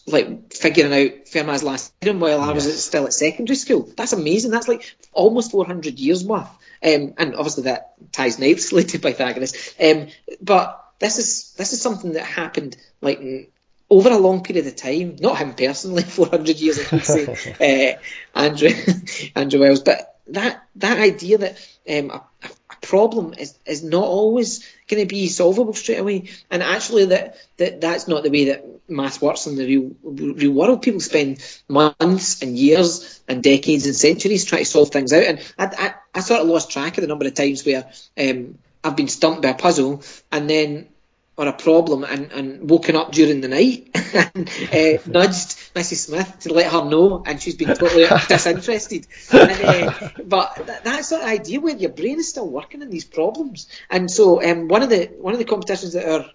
like 0.07 0.51
figuring 0.51 0.91
out 0.91 1.25
Fermat's 1.25 1.63
last 1.63 1.93
theorem 2.01 2.19
while 2.19 2.41
I 2.41 2.51
was 2.53 2.83
still 2.83 3.05
at 3.05 3.13
secondary 3.13 3.55
school. 3.55 3.87
That's 3.95 4.13
amazing. 4.13 4.49
That's 4.49 4.67
like 4.67 4.95
almost 5.13 5.51
400 5.51 5.99
years 5.99 6.25
worth. 6.25 6.49
Um, 6.83 7.13
and 7.17 7.35
obviously 7.35 7.63
that 7.63 7.93
ties 8.11 8.39
nicely 8.39 8.83
to 8.85 8.99
Pythagoras. 8.99 9.75
Um, 9.79 10.07
but 10.41 10.83
this 10.99 11.17
is 11.17 11.53
this 11.53 11.73
is 11.73 11.81
something 11.81 12.13
that 12.13 12.25
happened 12.25 12.75
like 13.01 13.19
over 13.89 14.09
a 14.09 14.17
long 14.17 14.43
period 14.43 14.67
of 14.67 14.75
time. 14.75 15.15
Not 15.19 15.37
him 15.37 15.53
personally, 15.53 16.03
400 16.19 16.57
years, 16.57 16.79
I 16.79 16.95
would 16.95 17.05
say, 17.05 17.97
uh, 18.35 18.39
Andrew 18.39 18.69
Andrew 19.35 19.59
Wiles. 19.59 19.81
But 19.81 20.15
that 20.27 20.63
that 20.75 20.99
idea 20.99 21.39
that 21.39 21.69
um, 21.89 22.11
a, 22.11 22.23
a 22.43 22.75
problem 22.81 23.33
is 23.33 23.57
is 23.65 23.83
not 23.83 24.03
always 24.03 24.67
going 24.87 25.01
to 25.01 25.07
be 25.07 25.27
solvable 25.27 25.73
straight 25.73 25.99
away, 25.99 26.29
and 26.51 26.61
actually 26.61 27.05
that, 27.05 27.37
that 27.57 27.81
that's 27.81 28.07
not 28.07 28.23
the 28.23 28.29
way 28.29 28.45
that 28.45 28.65
math 28.89 29.21
works 29.21 29.47
in 29.47 29.55
the 29.55 29.65
real 29.65 29.91
real 30.03 30.51
world. 30.51 30.81
People 30.81 30.99
spend 30.99 31.43
months 31.67 32.41
and 32.41 32.57
years 32.57 33.21
and 33.27 33.43
decades 33.43 33.85
and 33.85 33.95
centuries 33.95 34.45
trying 34.45 34.63
to 34.63 34.69
solve 34.69 34.89
things 34.89 35.13
out, 35.13 35.23
and 35.23 35.53
I, 35.57 35.65
I, 35.65 35.93
I 36.13 36.19
sort 36.21 36.41
of 36.41 36.47
lost 36.47 36.71
track 36.71 36.97
of 36.97 37.01
the 37.01 37.07
number 37.07 37.25
of 37.25 37.33
times 37.33 37.65
where 37.65 37.89
um, 38.19 38.59
I've 38.83 38.95
been 38.95 39.07
stumped 39.07 39.41
by 39.41 39.49
a 39.49 39.55
puzzle 39.55 40.03
and 40.31 40.49
then 40.49 40.89
or 41.39 41.47
a 41.47 41.53
problem 41.53 42.03
and, 42.03 42.33
and 42.33 42.69
woken 42.69 42.97
up 42.97 43.13
during 43.13 43.39
the 43.39 43.47
night 43.47 43.89
and 44.35 44.49
uh, 44.49 45.01
nudged 45.09 45.55
Mrs. 45.73 46.07
Smith 46.07 46.39
to 46.41 46.53
let 46.53 46.69
her 46.69 46.83
know, 46.83 47.23
and 47.25 47.41
she's 47.41 47.55
been 47.55 47.69
totally 47.69 48.05
disinterested. 48.27 49.07
And, 49.31 49.63
uh, 49.63 50.09
but 50.25 50.67
that, 50.67 50.83
that's 50.83 51.11
the 51.11 51.23
idea 51.23 51.61
where 51.61 51.77
your 51.77 51.91
brain 51.91 52.19
is 52.19 52.27
still 52.27 52.49
working 52.49 52.81
on 52.81 52.89
these 52.89 53.05
problems. 53.05 53.69
And 53.89 54.11
so 54.11 54.43
um, 54.43 54.67
one 54.67 54.83
of 54.83 54.89
the 54.89 55.05
one 55.17 55.31
of 55.31 55.39
the 55.39 55.45
competitions 55.45 55.93
that 55.93 56.09
are 56.09 56.25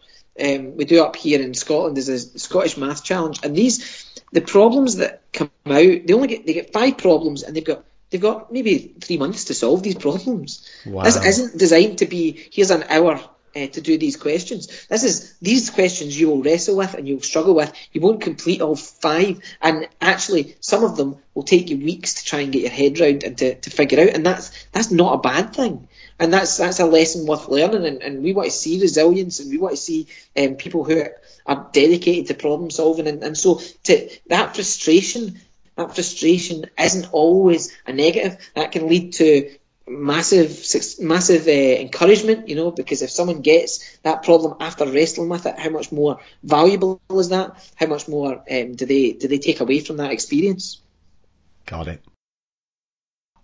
um, 0.43 0.74
we 0.74 0.86
do 0.86 1.05
up 1.05 1.16
here 1.16 1.43
in 1.43 1.52
Scotland 1.52 1.98
is 1.98 2.09
a 2.09 2.39
Scottish 2.39 2.78
Math 2.78 3.05
Challenge, 3.05 3.40
and 3.43 3.55
these 3.55 4.22
the 4.32 4.40
problems 4.40 4.97
that 4.97 5.20
come 5.35 5.51
out 5.66 5.74
they 6.06 6.14
only 6.14 6.28
get 6.28 6.47
they 6.47 6.55
get 6.55 6.72
five 6.72 6.97
problems, 6.97 7.43
and 7.43 7.55
they've 7.55 7.62
got 7.62 7.85
they've 8.09 8.22
got 8.22 8.51
maybe 8.51 8.94
three 9.02 9.18
months 9.18 9.44
to 9.44 9.55
solve 9.55 9.82
these 9.82 9.97
problems. 9.97 10.66
Wow. 10.86 11.02
This 11.02 11.22
isn't 11.22 11.59
designed 11.59 11.98
to 11.98 12.06
be 12.06 12.48
here's 12.51 12.70
an 12.70 12.85
hour 12.89 13.20
uh, 13.55 13.66
to 13.66 13.81
do 13.81 13.98
these 13.98 14.16
questions. 14.16 14.86
This 14.86 15.05
is 15.05 15.35
these 15.40 15.70
questions 15.70 16.18
you 16.18 16.28
will 16.28 16.43
wrestle 16.43 16.76
with 16.76 16.94
and 16.94 17.06
you'll 17.06 17.20
struggle 17.20 17.55
with. 17.55 17.72
You 17.93 18.01
won't 18.01 18.20
complete 18.20 18.60
all 18.60 18.76
five, 18.76 19.40
and 19.60 19.89
actually 20.01 20.56
some 20.60 20.85
of 20.85 20.97
them 20.97 21.16
will 21.35 21.43
take 21.43 21.70
you 21.70 21.78
weeks 21.78 22.14
to 22.14 22.24
try 22.24 22.40
and 22.40 22.52
get 22.52 22.62
your 22.62 22.70
head 22.70 22.98
round 22.98 23.24
and 23.24 23.39
to, 23.39 23.55
to 23.55 23.70
figure 23.70 24.01
out. 24.01 24.10
And 24.10 24.24
that's 24.24 24.66
that's 24.72 24.90
not 24.90 25.14
a 25.14 25.22
bad 25.22 25.55
thing. 25.55 25.89
And 26.18 26.32
that's 26.32 26.56
that's 26.56 26.81
a 26.81 26.86
lesson 26.86 27.26
worth 27.26 27.48
learning. 27.48 27.86
And, 27.86 28.02
and 28.02 28.22
we 28.22 28.32
want 28.32 28.47
to 28.47 28.56
see 28.56 28.81
resilience, 28.81 29.40
and 29.40 29.51
we 29.51 29.59
want 29.59 29.74
to 29.74 29.82
see 29.82 30.09
um, 30.36 30.55
people 30.55 30.85
who 30.85 31.05
are 31.47 31.70
dedicated 31.72 32.26
to 32.28 32.35
problem 32.35 32.70
solving. 32.70 33.06
And, 33.06 33.22
and 33.22 33.36
so 33.36 33.60
to 33.85 34.10
that 34.28 34.55
frustration 34.55 35.40
that 35.76 35.94
frustration 35.94 36.66
isn't 36.78 37.12
always 37.12 37.76
a 37.86 37.93
negative. 37.93 38.39
That 38.55 38.72
can 38.72 38.89
lead 38.89 39.14
to 39.14 39.51
massive 39.86 40.65
massive 41.01 41.47
uh, 41.47 41.81
encouragement 41.81 42.48
you 42.48 42.56
know 42.56 42.70
because 42.70 43.02
if 43.02 43.11
someone 43.11 43.43
gets 43.43 43.98
that 43.98 44.23
problem 44.23 44.56
after 44.61 44.86
wrestling 44.90 45.28
with 45.28 45.44
it 45.44 45.59
how 45.59 45.69
much 45.69 45.93
more 45.93 46.20
valuable 46.43 47.01
is 47.12 47.28
that? 47.28 47.52
How 47.77 47.86
much 47.86 48.09
more 48.09 48.43
um, 48.51 48.74
do 48.74 48.86
they 48.86 49.12
do 49.12 49.28
they 49.28 49.39
take 49.39 49.61
away 49.61 49.81
from 49.81 49.98
that 49.98 50.12
experience? 50.12 50.81
Got 51.66 51.89
it 51.89 52.05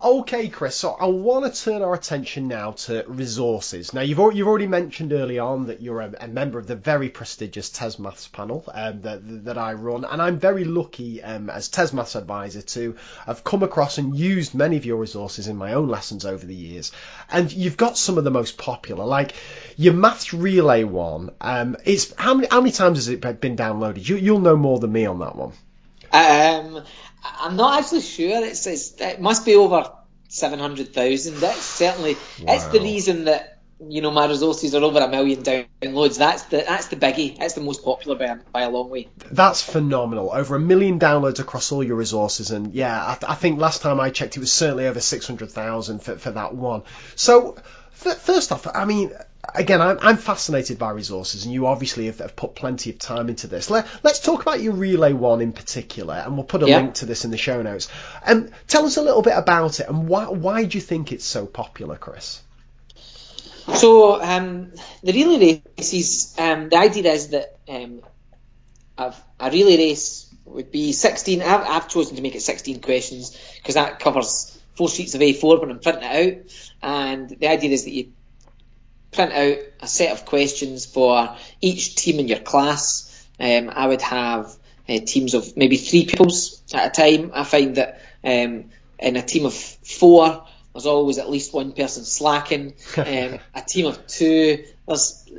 Okay, 0.03 0.47
Chris. 0.47 0.77
So 0.77 0.97
I 0.99 1.05
want 1.05 1.53
to 1.53 1.63
turn 1.63 1.83
our 1.83 1.93
attention 1.93 2.47
now 2.47 2.71
to 2.71 3.05
resources. 3.07 3.93
Now 3.93 4.01
you've 4.01 4.17
you've 4.33 4.47
already 4.47 4.65
mentioned 4.65 5.13
early 5.13 5.37
on 5.37 5.67
that 5.67 5.79
you're 5.79 6.01
a, 6.01 6.11
a 6.21 6.27
member 6.27 6.57
of 6.57 6.65
the 6.65 6.75
very 6.75 7.07
prestigious 7.09 7.69
TES 7.69 7.99
Maths 7.99 8.27
panel 8.27 8.63
um, 8.73 9.01
that 9.03 9.45
that 9.45 9.59
I 9.59 9.73
run, 9.73 10.03
and 10.03 10.19
I'm 10.19 10.39
very 10.39 10.63
lucky 10.63 11.21
um, 11.21 11.51
as 11.51 11.69
TES 11.69 11.93
Maths 11.93 12.15
advisor 12.15 12.63
to 12.63 12.95
have 13.27 13.43
come 13.43 13.61
across 13.61 13.99
and 13.99 14.17
used 14.17 14.55
many 14.55 14.75
of 14.75 14.85
your 14.87 14.97
resources 14.97 15.47
in 15.47 15.55
my 15.55 15.73
own 15.73 15.87
lessons 15.87 16.25
over 16.25 16.47
the 16.47 16.55
years. 16.55 16.91
And 17.31 17.51
you've 17.51 17.77
got 17.77 17.95
some 17.95 18.17
of 18.17 18.23
the 18.23 18.31
most 18.31 18.57
popular, 18.57 19.05
like 19.05 19.35
your 19.77 19.93
Maths 19.93 20.33
Relay 20.33 20.83
one. 20.83 21.29
Um, 21.39 21.77
it's 21.85 22.11
how 22.15 22.33
many 22.33 22.47
how 22.49 22.61
many 22.61 22.71
times 22.71 22.97
has 22.97 23.07
it 23.07 23.21
been 23.39 23.55
downloaded? 23.55 24.09
You, 24.09 24.15
you'll 24.15 24.39
know 24.39 24.57
more 24.57 24.79
than 24.79 24.91
me 24.91 25.05
on 25.05 25.19
that 25.19 25.35
one. 25.35 25.51
Um, 26.13 26.83
I'm 27.23 27.55
not 27.55 27.79
actually 27.79 28.01
sure. 28.01 28.43
It's, 28.45 28.65
it's 28.67 28.99
it 28.99 29.21
must 29.21 29.45
be 29.45 29.55
over 29.55 29.91
seven 30.27 30.59
hundred 30.59 30.93
thousand. 30.93 31.35
That's 31.35 31.61
certainly 31.61 32.15
wow. 32.41 32.55
it's 32.55 32.65
the 32.65 32.79
reason 32.79 33.25
that 33.25 33.59
you 33.87 34.01
know 34.01 34.11
my 34.11 34.27
resources 34.27 34.73
are 34.75 34.83
over 34.83 34.99
a 34.99 35.07
million 35.07 35.43
downloads. 35.43 36.17
That's 36.17 36.43
the 36.43 36.57
that's 36.57 36.87
the 36.87 36.95
biggie. 36.95 37.37
That's 37.37 37.53
the 37.53 37.61
most 37.61 37.83
popular 37.83 38.17
by, 38.17 38.41
by 38.51 38.61
a 38.61 38.69
long 38.69 38.89
way. 38.89 39.09
That's 39.31 39.61
phenomenal. 39.61 40.31
Over 40.31 40.55
a 40.55 40.59
million 40.59 40.99
downloads 40.99 41.39
across 41.39 41.71
all 41.71 41.83
your 41.83 41.95
resources, 41.95 42.51
and 42.51 42.73
yeah, 42.73 43.03
I, 43.03 43.15
th- 43.15 43.29
I 43.29 43.35
think 43.35 43.59
last 43.59 43.81
time 43.81 43.99
I 43.99 44.09
checked, 44.09 44.37
it 44.37 44.39
was 44.39 44.51
certainly 44.51 44.87
over 44.87 44.99
six 44.99 45.27
hundred 45.27 45.51
thousand 45.51 45.99
for 46.01 46.17
for 46.17 46.31
that 46.31 46.53
one. 46.55 46.83
So 47.15 47.57
first 47.91 48.51
off, 48.51 48.67
I 48.73 48.85
mean, 48.85 49.11
again, 49.55 49.81
I'm, 49.81 49.97
I'm 50.01 50.17
fascinated 50.17 50.77
by 50.77 50.91
resources, 50.91 51.45
and 51.45 51.53
you 51.53 51.67
obviously 51.67 52.05
have, 52.07 52.19
have, 52.19 52.35
put 52.35 52.55
plenty 52.55 52.89
of 52.89 52.99
time 52.99 53.29
into 53.29 53.47
this. 53.47 53.69
Let, 53.69 53.87
us 54.05 54.19
talk 54.19 54.41
about 54.41 54.61
your 54.61 54.73
Relay 54.73 55.13
One 55.13 55.41
in 55.41 55.53
particular, 55.53 56.15
and 56.15 56.35
we'll 56.35 56.43
put 56.43 56.63
a 56.63 56.67
yeah. 56.67 56.77
link 56.77 56.95
to 56.95 57.05
this 57.05 57.25
in 57.25 57.31
the 57.31 57.37
show 57.37 57.61
notes. 57.61 57.87
And 58.25 58.47
um, 58.47 58.53
tell 58.67 58.85
us 58.85 58.97
a 58.97 59.01
little 59.01 59.21
bit 59.21 59.37
about 59.37 59.79
it, 59.79 59.87
and 59.87 60.07
why, 60.07 60.25
why 60.25 60.65
do 60.65 60.77
you 60.77 60.81
think 60.81 61.11
it's 61.11 61.25
so 61.25 61.45
popular, 61.45 61.97
Chris? 61.97 62.41
So 63.75 64.21
um, 64.21 64.71
the 65.03 65.13
relay 65.13 65.61
races, 65.77 66.35
um, 66.37 66.69
the 66.69 66.77
idea 66.77 67.11
is 67.11 67.29
that 67.29 67.57
um, 67.69 68.01
a 68.97 69.13
relay 69.51 69.77
race 69.77 70.33
would 70.45 70.71
be 70.71 70.91
16. 70.91 71.41
I've, 71.41 71.61
I've 71.61 71.89
chosen 71.89 72.15
to 72.15 72.21
make 72.21 72.35
it 72.35 72.41
16 72.41 72.81
questions 72.81 73.37
because 73.57 73.75
that 73.75 73.99
covers 73.99 74.59
four 74.75 74.89
sheets 74.89 75.15
of 75.15 75.21
A4 75.21 75.61
when 75.61 75.71
I'm 75.71 75.79
printing 75.79 76.03
it 76.03 76.37
out. 76.37 76.51
And 76.81 77.29
the 77.29 77.47
idea 77.47 77.71
is 77.71 77.85
that 77.85 77.91
you 77.91 78.11
print 79.11 79.31
out 79.33 79.57
a 79.81 79.87
set 79.87 80.11
of 80.11 80.25
questions 80.25 80.85
for 80.85 81.35
each 81.59 81.95
team 81.95 82.19
in 82.19 82.27
your 82.27 82.39
class. 82.39 83.07
Um, 83.39 83.69
I 83.73 83.87
would 83.87 84.01
have 84.01 84.55
uh, 84.87 84.99
teams 85.05 85.33
of 85.33 85.55
maybe 85.57 85.77
three 85.77 86.05
pupils 86.05 86.61
at 86.73 86.87
a 86.87 87.01
time. 87.01 87.31
I 87.33 87.43
find 87.43 87.75
that 87.75 88.01
um, 88.23 88.65
in 88.99 89.15
a 89.15 89.21
team 89.21 89.45
of 89.45 89.53
four, 89.53 90.45
there's 90.73 90.85
always 90.85 91.17
at 91.17 91.29
least 91.29 91.53
one 91.53 91.73
person 91.73 92.03
slacking. 92.03 92.75
Um, 92.97 93.39
a 93.53 93.61
team 93.67 93.87
of 93.87 94.07
two, 94.07 94.65
there's 94.87 95.29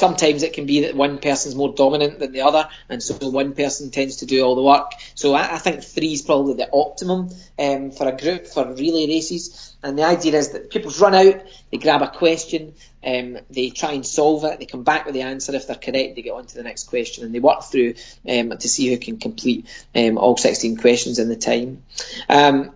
sometimes 0.00 0.42
it 0.42 0.54
can 0.54 0.66
be 0.66 0.80
that 0.80 0.96
one 0.96 1.18
person's 1.18 1.54
more 1.54 1.72
dominant 1.72 2.18
than 2.18 2.32
the 2.32 2.40
other, 2.40 2.68
and 2.88 3.02
so 3.02 3.14
one 3.30 3.52
person 3.52 3.90
tends 3.90 4.16
to 4.16 4.26
do 4.26 4.42
all 4.42 4.56
the 4.56 4.62
work. 4.62 4.92
So 5.14 5.34
I, 5.34 5.54
I 5.54 5.58
think 5.58 5.84
three 5.84 6.14
is 6.14 6.22
probably 6.22 6.54
the 6.54 6.70
optimum 6.72 7.28
um, 7.58 7.90
for 7.92 8.08
a 8.08 8.16
group 8.16 8.46
for 8.46 8.64
relay 8.64 9.06
races. 9.06 9.76
And 9.82 9.98
the 9.98 10.04
idea 10.04 10.36
is 10.36 10.50
that 10.50 10.70
people 10.70 10.90
run 11.00 11.14
out, 11.14 11.42
they 11.70 11.78
grab 11.78 12.02
a 12.02 12.08
question, 12.08 12.74
um, 13.04 13.38
they 13.50 13.70
try 13.70 13.92
and 13.92 14.04
solve 14.04 14.44
it, 14.44 14.58
they 14.58 14.66
come 14.66 14.82
back 14.82 15.04
with 15.04 15.14
the 15.14 15.22
answer. 15.22 15.54
If 15.54 15.66
they're 15.66 15.76
correct, 15.76 16.16
they 16.16 16.22
get 16.22 16.32
on 16.32 16.46
to 16.46 16.54
the 16.54 16.62
next 16.62 16.84
question, 16.84 17.24
and 17.24 17.34
they 17.34 17.40
work 17.40 17.62
through 17.62 17.94
um, 18.28 18.50
to 18.56 18.68
see 18.68 18.88
who 18.88 18.98
can 18.98 19.18
complete 19.18 19.68
um, 19.94 20.18
all 20.18 20.36
16 20.36 20.78
questions 20.78 21.18
in 21.18 21.28
the 21.28 21.36
time. 21.36 21.82
Um, 22.28 22.74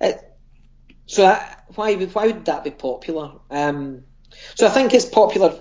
it, 0.00 0.18
so 1.06 1.22
that, 1.22 1.64
why 1.74 1.94
why 1.96 2.26
would 2.26 2.44
that 2.44 2.62
be 2.62 2.70
popular? 2.70 3.32
Um, 3.50 4.04
so 4.54 4.66
I 4.66 4.70
think 4.70 4.94
it's 4.94 5.04
popular 5.04 5.60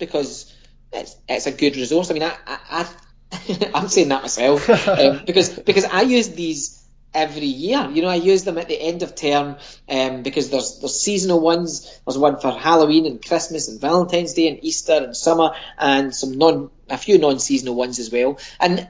because 0.00 0.52
it's, 0.92 1.16
it's 1.28 1.46
a 1.46 1.52
good 1.52 1.76
resource. 1.76 2.10
I 2.10 2.14
mean, 2.14 2.24
I, 2.24 2.36
I, 2.46 2.88
I 3.32 3.70
am 3.74 3.88
saying 3.88 4.08
that 4.08 4.22
myself 4.22 4.68
um, 4.88 5.22
because 5.24 5.50
because 5.50 5.84
I 5.84 6.02
use 6.02 6.30
these 6.30 6.80
every 7.14 7.46
year. 7.46 7.88
You 7.92 8.02
know, 8.02 8.08
I 8.08 8.16
use 8.16 8.44
them 8.44 8.58
at 8.58 8.68
the 8.68 8.80
end 8.80 9.02
of 9.02 9.14
term 9.14 9.56
um, 9.88 10.22
because 10.22 10.50
there's 10.50 10.80
there's 10.80 11.00
seasonal 11.00 11.40
ones. 11.40 12.00
There's 12.06 12.18
one 12.18 12.40
for 12.40 12.52
Halloween 12.52 13.06
and 13.06 13.24
Christmas 13.24 13.68
and 13.68 13.80
Valentine's 13.80 14.34
Day 14.34 14.48
and 14.48 14.62
Easter 14.64 14.94
and 14.94 15.16
summer 15.16 15.52
and 15.78 16.14
some 16.14 16.38
non 16.38 16.70
a 16.88 16.98
few 16.98 17.18
non-seasonal 17.18 17.74
ones 17.74 17.98
as 17.98 18.10
well. 18.10 18.38
And 18.58 18.88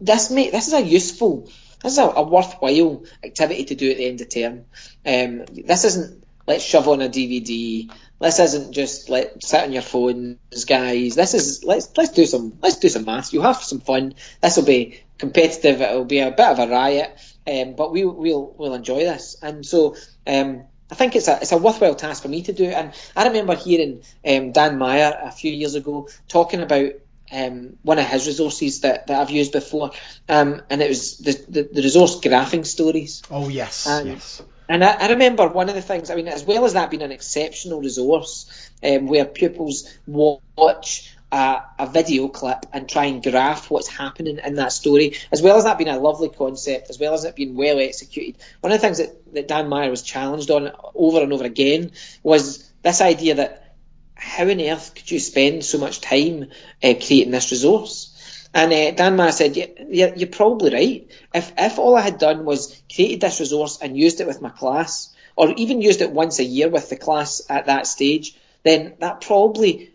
this 0.00 0.30
may 0.30 0.50
this 0.50 0.68
is 0.68 0.74
a 0.74 0.82
useful 0.82 1.48
this 1.82 1.92
is 1.92 1.98
a, 1.98 2.04
a 2.04 2.22
worthwhile 2.22 3.04
activity 3.22 3.64
to 3.66 3.74
do 3.74 3.90
at 3.90 3.98
the 3.98 4.06
end 4.06 4.20
of 4.20 4.28
term. 4.28 4.64
Um, 5.04 5.44
this 5.46 5.84
isn't 5.84 6.24
let's 6.46 6.64
shove 6.64 6.88
on 6.88 7.02
a 7.02 7.08
DVD. 7.08 7.90
This 8.20 8.38
isn't 8.38 8.72
just 8.72 9.10
let 9.10 9.42
sit 9.42 9.64
on 9.64 9.72
your 9.72 9.82
phones, 9.82 10.64
guys. 10.64 11.14
This 11.14 11.34
is 11.34 11.64
let's 11.64 11.90
let's 11.96 12.12
do 12.12 12.24
some 12.24 12.58
let's 12.62 12.78
do 12.78 12.88
some 12.88 13.04
maths. 13.04 13.32
You'll 13.32 13.42
have 13.42 13.62
some 13.62 13.80
fun. 13.80 14.14
This 14.40 14.56
will 14.56 14.64
be 14.64 15.02
competitive. 15.18 15.80
It'll 15.80 16.04
be 16.04 16.20
a 16.20 16.30
bit 16.30 16.46
of 16.46 16.58
a 16.58 16.68
riot, 16.68 17.18
um, 17.46 17.74
but 17.74 17.92
we 17.92 18.04
we'll 18.04 18.54
we'll 18.56 18.74
enjoy 18.74 19.00
this. 19.00 19.36
And 19.42 19.66
so 19.66 19.96
um, 20.26 20.64
I 20.90 20.94
think 20.94 21.14
it's 21.16 21.28
a 21.28 21.38
it's 21.40 21.52
a 21.52 21.58
worthwhile 21.58 21.94
task 21.94 22.22
for 22.22 22.28
me 22.28 22.42
to 22.42 22.52
do. 22.52 22.64
And 22.64 22.92
I 23.14 23.26
remember 23.26 23.54
hearing 23.54 24.02
um, 24.26 24.52
Dan 24.52 24.78
Meyer 24.78 25.18
a 25.24 25.30
few 25.30 25.52
years 25.52 25.74
ago 25.74 26.08
talking 26.28 26.62
about 26.62 26.92
um, 27.30 27.76
one 27.82 27.98
of 27.98 28.06
his 28.06 28.26
resources 28.26 28.80
that, 28.80 29.08
that 29.08 29.20
I've 29.20 29.30
used 29.30 29.52
before, 29.52 29.90
um, 30.28 30.62
and 30.70 30.80
it 30.80 30.88
was 30.88 31.18
the, 31.18 31.32
the, 31.48 31.68
the 31.72 31.82
resource 31.82 32.20
graphing 32.20 32.64
stories. 32.64 33.22
Oh 33.30 33.48
yes, 33.48 33.86
and, 33.86 34.08
yes. 34.08 34.42
And 34.68 34.84
I, 34.84 35.06
I, 35.06 35.08
remember 35.10 35.46
one 35.48 35.68
of 35.68 35.74
the 35.74 35.82
things, 35.82 36.10
I 36.10 36.14
mean, 36.16 36.28
as 36.28 36.44
well 36.44 36.64
as 36.64 36.72
that 36.72 36.90
being 36.90 37.02
an 37.02 37.12
exceptional 37.12 37.80
resource 37.80 38.70
um, 38.82 39.06
where 39.06 39.24
pupils 39.24 39.88
watch 40.06 41.14
a, 41.30 41.62
a, 41.78 41.86
video 41.86 42.28
clip 42.28 42.66
and 42.72 42.88
try 42.88 43.06
and 43.06 43.22
graph 43.22 43.70
what's 43.70 43.88
happening 43.88 44.38
in 44.44 44.54
that 44.56 44.72
story, 44.72 45.16
as 45.30 45.42
well 45.42 45.56
as 45.56 45.64
that 45.64 45.78
being 45.78 45.90
a 45.90 45.98
lovely 45.98 46.28
concept, 46.28 46.90
as 46.90 46.98
well 46.98 47.14
as 47.14 47.24
it 47.24 47.36
being 47.36 47.56
well 47.56 47.78
executed. 47.78 48.40
One 48.60 48.72
of 48.72 48.80
the 48.80 48.86
things 48.86 48.98
that, 48.98 49.34
that 49.34 49.48
Dan 49.48 49.68
Meyer 49.68 49.90
was 49.90 50.02
challenged 50.02 50.50
on 50.50 50.72
over 50.94 51.22
and 51.22 51.32
over 51.32 51.44
again 51.44 51.92
was 52.22 52.70
this 52.82 53.00
idea 53.00 53.36
that 53.36 53.74
how 54.14 54.48
on 54.48 54.60
earth 54.60 54.94
could 54.94 55.10
you 55.10 55.20
spend 55.20 55.64
so 55.64 55.78
much 55.78 56.00
time 56.00 56.50
uh, 56.82 56.94
creating 56.94 57.30
this 57.30 57.50
resource? 57.50 58.12
And 58.56 58.72
uh, 58.72 58.90
Dan 58.92 59.16
Meyer 59.16 59.32
said, 59.32 59.54
yeah, 59.54 60.14
you're 60.16 60.28
probably 60.28 60.72
right. 60.72 61.10
If, 61.34 61.52
if 61.58 61.78
all 61.78 61.94
I 61.94 62.00
had 62.00 62.16
done 62.16 62.46
was 62.46 62.82
created 62.92 63.20
this 63.20 63.38
resource 63.38 63.80
and 63.82 63.98
used 63.98 64.22
it 64.22 64.26
with 64.26 64.40
my 64.40 64.48
class, 64.48 65.14
or 65.36 65.50
even 65.58 65.82
used 65.82 66.00
it 66.00 66.10
once 66.10 66.38
a 66.38 66.44
year 66.44 66.70
with 66.70 66.88
the 66.88 66.96
class 66.96 67.42
at 67.50 67.66
that 67.66 67.86
stage, 67.86 68.34
then 68.62 68.94
that 69.00 69.20
probably 69.20 69.92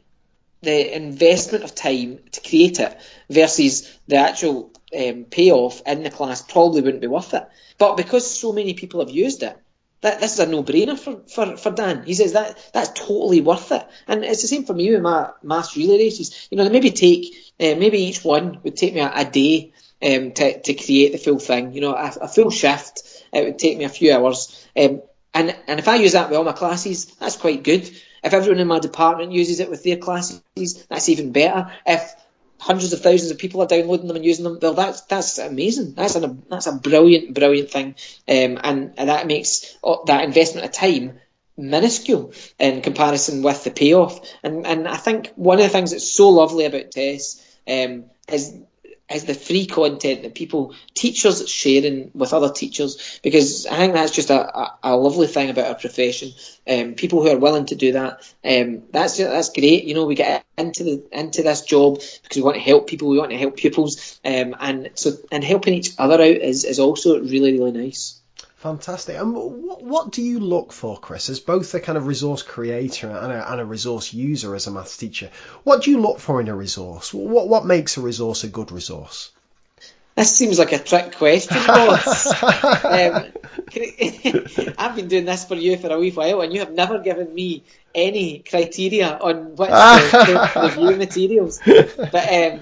the 0.61 0.95
investment 0.95 1.63
of 1.63 1.73
time 1.73 2.19
to 2.33 2.41
create 2.47 2.79
it 2.79 2.95
versus 3.31 3.91
the 4.07 4.17
actual 4.17 4.71
um, 4.95 5.23
payoff 5.23 5.81
in 5.87 6.03
the 6.03 6.11
class 6.11 6.43
probably 6.43 6.81
wouldn't 6.81 7.01
be 7.01 7.07
worth 7.07 7.33
it. 7.33 7.47
But 7.79 7.97
because 7.97 8.29
so 8.29 8.53
many 8.53 8.75
people 8.75 8.99
have 8.99 9.09
used 9.09 9.41
it, 9.41 9.57
that 10.01 10.19
this 10.19 10.33
is 10.33 10.39
a 10.39 10.47
no-brainer 10.47 10.97
for, 10.97 11.21
for, 11.27 11.57
for 11.57 11.71
Dan. 11.71 12.03
He 12.05 12.13
says 12.13 12.33
that 12.33 12.57
that's 12.73 12.89
totally 12.89 13.41
worth 13.41 13.71
it, 13.71 13.87
and 14.07 14.23
it's 14.23 14.41
the 14.41 14.47
same 14.47 14.65
for 14.65 14.73
me 14.73 14.91
with 14.91 15.01
my 15.01 15.29
maths 15.43 15.77
relay 15.77 15.97
races. 15.97 16.47
You 16.51 16.57
know, 16.57 16.63
they 16.63 16.71
maybe 16.71 16.91
take 16.91 17.33
uh, 17.59 17.75
maybe 17.77 17.99
each 17.99 18.23
one 18.23 18.59
would 18.63 18.75
take 18.75 18.93
me 18.93 19.01
a, 19.01 19.11
a 19.13 19.25
day 19.25 19.73
um, 20.03 20.31
to 20.31 20.61
to 20.61 20.73
create 20.73 21.11
the 21.11 21.17
full 21.17 21.39
thing. 21.39 21.73
You 21.73 21.81
know, 21.81 21.93
a, 21.93 22.11
a, 22.21 22.27
full 22.27 22.49
shift 22.49 23.03
it 23.31 23.45
would 23.45 23.59
take 23.59 23.77
me 23.77 23.85
a 23.85 23.89
few 23.89 24.13
hours, 24.13 24.67
um, 24.75 25.01
and 25.33 25.55
and 25.67 25.79
if 25.79 25.87
I 25.87 25.95
use 25.95 26.13
that 26.13 26.29
with 26.29 26.37
all 26.37 26.43
my 26.43 26.53
classes, 26.53 27.05
that's 27.19 27.37
quite 27.37 27.63
good. 27.63 27.89
If 28.23 28.33
everyone 28.33 28.59
in 28.59 28.67
my 28.67 28.79
department 28.79 29.31
uses 29.31 29.59
it 29.59 29.69
with 29.69 29.83
their 29.83 29.97
classes, 29.97 30.85
that's 30.89 31.09
even 31.09 31.31
better. 31.31 31.71
If 31.85 32.13
hundreds 32.61 32.93
of 32.93 33.01
thousands 33.01 33.31
of 33.31 33.39
people 33.39 33.59
are 33.61 33.67
downloading 33.67 34.07
them 34.07 34.15
and 34.15 34.23
using 34.23 34.43
them. 34.43 34.59
Well, 34.61 34.75
that's 34.75 35.01
that's 35.01 35.39
amazing. 35.39 35.95
That's 35.95 36.15
a 36.15 36.37
that's 36.47 36.67
a 36.67 36.73
brilliant, 36.73 37.33
brilliant 37.33 37.71
thing, 37.71 37.95
um, 38.29 38.59
and, 38.63 38.93
and 38.97 39.09
that 39.09 39.25
makes 39.25 39.75
that 40.05 40.23
investment 40.23 40.65
of 40.67 40.71
time 40.71 41.19
minuscule 41.57 42.33
in 42.59 42.81
comparison 42.81 43.41
with 43.41 43.63
the 43.63 43.71
payoff. 43.71 44.19
And 44.43 44.67
and 44.67 44.87
I 44.87 44.97
think 44.97 45.31
one 45.35 45.57
of 45.57 45.63
the 45.63 45.69
things 45.69 45.89
that's 45.89 46.09
so 46.09 46.29
lovely 46.29 46.65
about 46.65 46.91
TES 46.91 47.43
um, 47.67 48.05
is 48.31 48.55
is 49.13 49.25
the 49.25 49.33
free 49.33 49.65
content 49.65 50.23
that 50.23 50.35
people 50.35 50.73
teachers 50.93 51.49
sharing 51.49 52.11
with 52.13 52.33
other 52.33 52.51
teachers 52.51 53.19
because 53.23 53.65
I 53.65 53.77
think 53.77 53.93
that's 53.93 54.11
just 54.11 54.29
a, 54.29 54.57
a, 54.57 54.79
a 54.83 54.95
lovely 54.95 55.27
thing 55.27 55.49
about 55.49 55.67
our 55.67 55.75
profession. 55.75 56.31
Um, 56.67 56.93
people 56.93 57.21
who 57.21 57.29
are 57.29 57.39
willing 57.39 57.65
to 57.67 57.75
do 57.75 57.93
that, 57.93 58.33
um, 58.43 58.83
that's 58.91 59.17
that's 59.17 59.49
great. 59.49 59.85
You 59.85 59.95
know, 59.95 60.05
we 60.05 60.15
get 60.15 60.45
into 60.57 60.83
the 60.83 61.03
into 61.11 61.43
this 61.43 61.61
job 61.61 61.99
because 62.23 62.37
we 62.37 62.43
want 62.43 62.55
to 62.55 62.61
help 62.63 62.87
people, 62.87 63.09
we 63.09 63.17
want 63.17 63.31
to 63.31 63.37
help 63.37 63.57
pupils, 63.57 64.19
um, 64.23 64.55
and 64.59 64.91
so 64.95 65.11
and 65.31 65.43
helping 65.43 65.73
each 65.73 65.91
other 65.97 66.15
out 66.15 66.21
is, 66.21 66.65
is 66.65 66.79
also 66.79 67.19
really 67.19 67.53
really 67.53 67.71
nice. 67.71 68.20
Fantastic. 68.61 69.17
And 69.17 69.33
what, 69.33 69.83
what 69.83 70.11
do 70.11 70.21
you 70.21 70.39
look 70.39 70.71
for, 70.71 70.95
Chris, 70.95 71.31
as 71.31 71.39
both 71.39 71.73
a 71.73 71.79
kind 71.79 71.97
of 71.97 72.05
resource 72.05 72.43
creator 72.43 73.09
and 73.09 73.33
a, 73.33 73.51
and 73.51 73.59
a 73.59 73.65
resource 73.65 74.13
user 74.13 74.53
as 74.53 74.67
a 74.67 74.71
maths 74.71 74.97
teacher? 74.97 75.31
What 75.63 75.81
do 75.81 75.89
you 75.89 75.99
look 75.99 76.19
for 76.19 76.39
in 76.39 76.47
a 76.47 76.55
resource? 76.55 77.11
What 77.11 77.47
what 77.47 77.65
makes 77.65 77.97
a 77.97 78.01
resource 78.01 78.43
a 78.43 78.49
good 78.49 78.71
resource? 78.71 79.31
This 80.15 80.37
seems 80.37 80.59
like 80.59 80.73
a 80.73 80.77
trick 80.77 81.15
question, 81.15 81.57
boss. 81.67 82.43
um, 82.43 83.31
I've 84.77 84.95
been 84.95 85.07
doing 85.07 85.25
this 85.25 85.43
for 85.43 85.55
you 85.55 85.77
for 85.77 85.91
a 85.91 85.97
wee 85.97 86.11
while, 86.11 86.41
and 86.41 86.53
you 86.53 86.59
have 86.59 86.71
never 86.71 86.99
given 86.99 87.33
me 87.33 87.63
any 87.95 88.39
criteria 88.47 89.17
on 89.17 89.55
which 89.55 89.69
to, 89.69 90.49
to 90.53 90.61
review 90.61 90.97
materials. 90.97 91.59
But 91.65 92.13
um, 92.31 92.59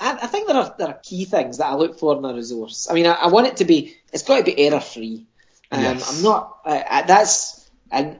I, 0.00 0.18
I, 0.22 0.26
think 0.26 0.48
there 0.48 0.56
are 0.56 0.74
there 0.76 0.88
are 0.88 0.98
key 1.04 1.24
things 1.24 1.58
that 1.58 1.66
I 1.66 1.76
look 1.76 2.00
for 2.00 2.18
in 2.18 2.24
a 2.24 2.34
resource. 2.34 2.88
I 2.90 2.94
mean, 2.94 3.06
I, 3.06 3.12
I 3.12 3.26
want 3.28 3.46
it 3.46 3.58
to 3.58 3.64
be 3.64 3.96
it's 4.12 4.24
got 4.24 4.38
to 4.38 4.42
be 4.42 4.58
error 4.58 4.80
free. 4.80 5.24
Um, 5.70 5.82
yes. 5.82 6.16
I'm 6.18 6.22
not. 6.22 6.58
Uh, 6.64 7.02
that's 7.02 7.68
and 7.90 8.18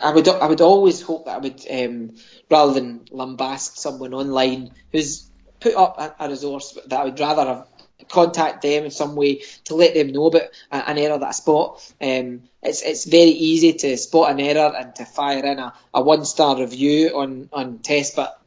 I 0.00 0.12
would 0.12 0.28
I 0.28 0.46
would 0.46 0.60
always 0.60 1.02
hope 1.02 1.26
that 1.26 1.36
I 1.36 1.38
would 1.38 1.66
um, 1.70 2.14
rather 2.50 2.74
than 2.74 3.00
lambast 3.10 3.76
someone 3.76 4.14
online 4.14 4.72
who's 4.92 5.30
put 5.60 5.74
up 5.74 5.98
a, 5.98 6.24
a, 6.24 6.28
resource 6.28 6.78
that 6.86 7.00
I 7.00 7.04
would 7.04 7.20
rather 7.20 7.44
have 7.44 7.66
contact 8.08 8.62
them 8.62 8.84
in 8.84 8.90
some 8.90 9.16
way 9.16 9.42
to 9.64 9.74
let 9.74 9.94
them 9.94 10.12
know 10.12 10.26
about 10.26 10.48
an 10.70 10.98
error 10.98 11.18
that 11.18 11.28
I 11.28 11.32
spot. 11.32 11.92
Um, 12.00 12.42
it's 12.62 12.82
it's 12.82 13.04
very 13.04 13.30
easy 13.30 13.72
to 13.74 13.96
spot 13.96 14.30
an 14.30 14.40
error 14.40 14.74
and 14.76 14.94
to 14.96 15.04
fire 15.04 15.44
in 15.44 15.58
a, 15.58 15.74
a 15.92 16.02
one 16.02 16.24
star 16.24 16.58
review 16.58 17.18
on 17.18 17.48
on 17.52 17.78
TES, 17.80 18.14
but 18.14 18.40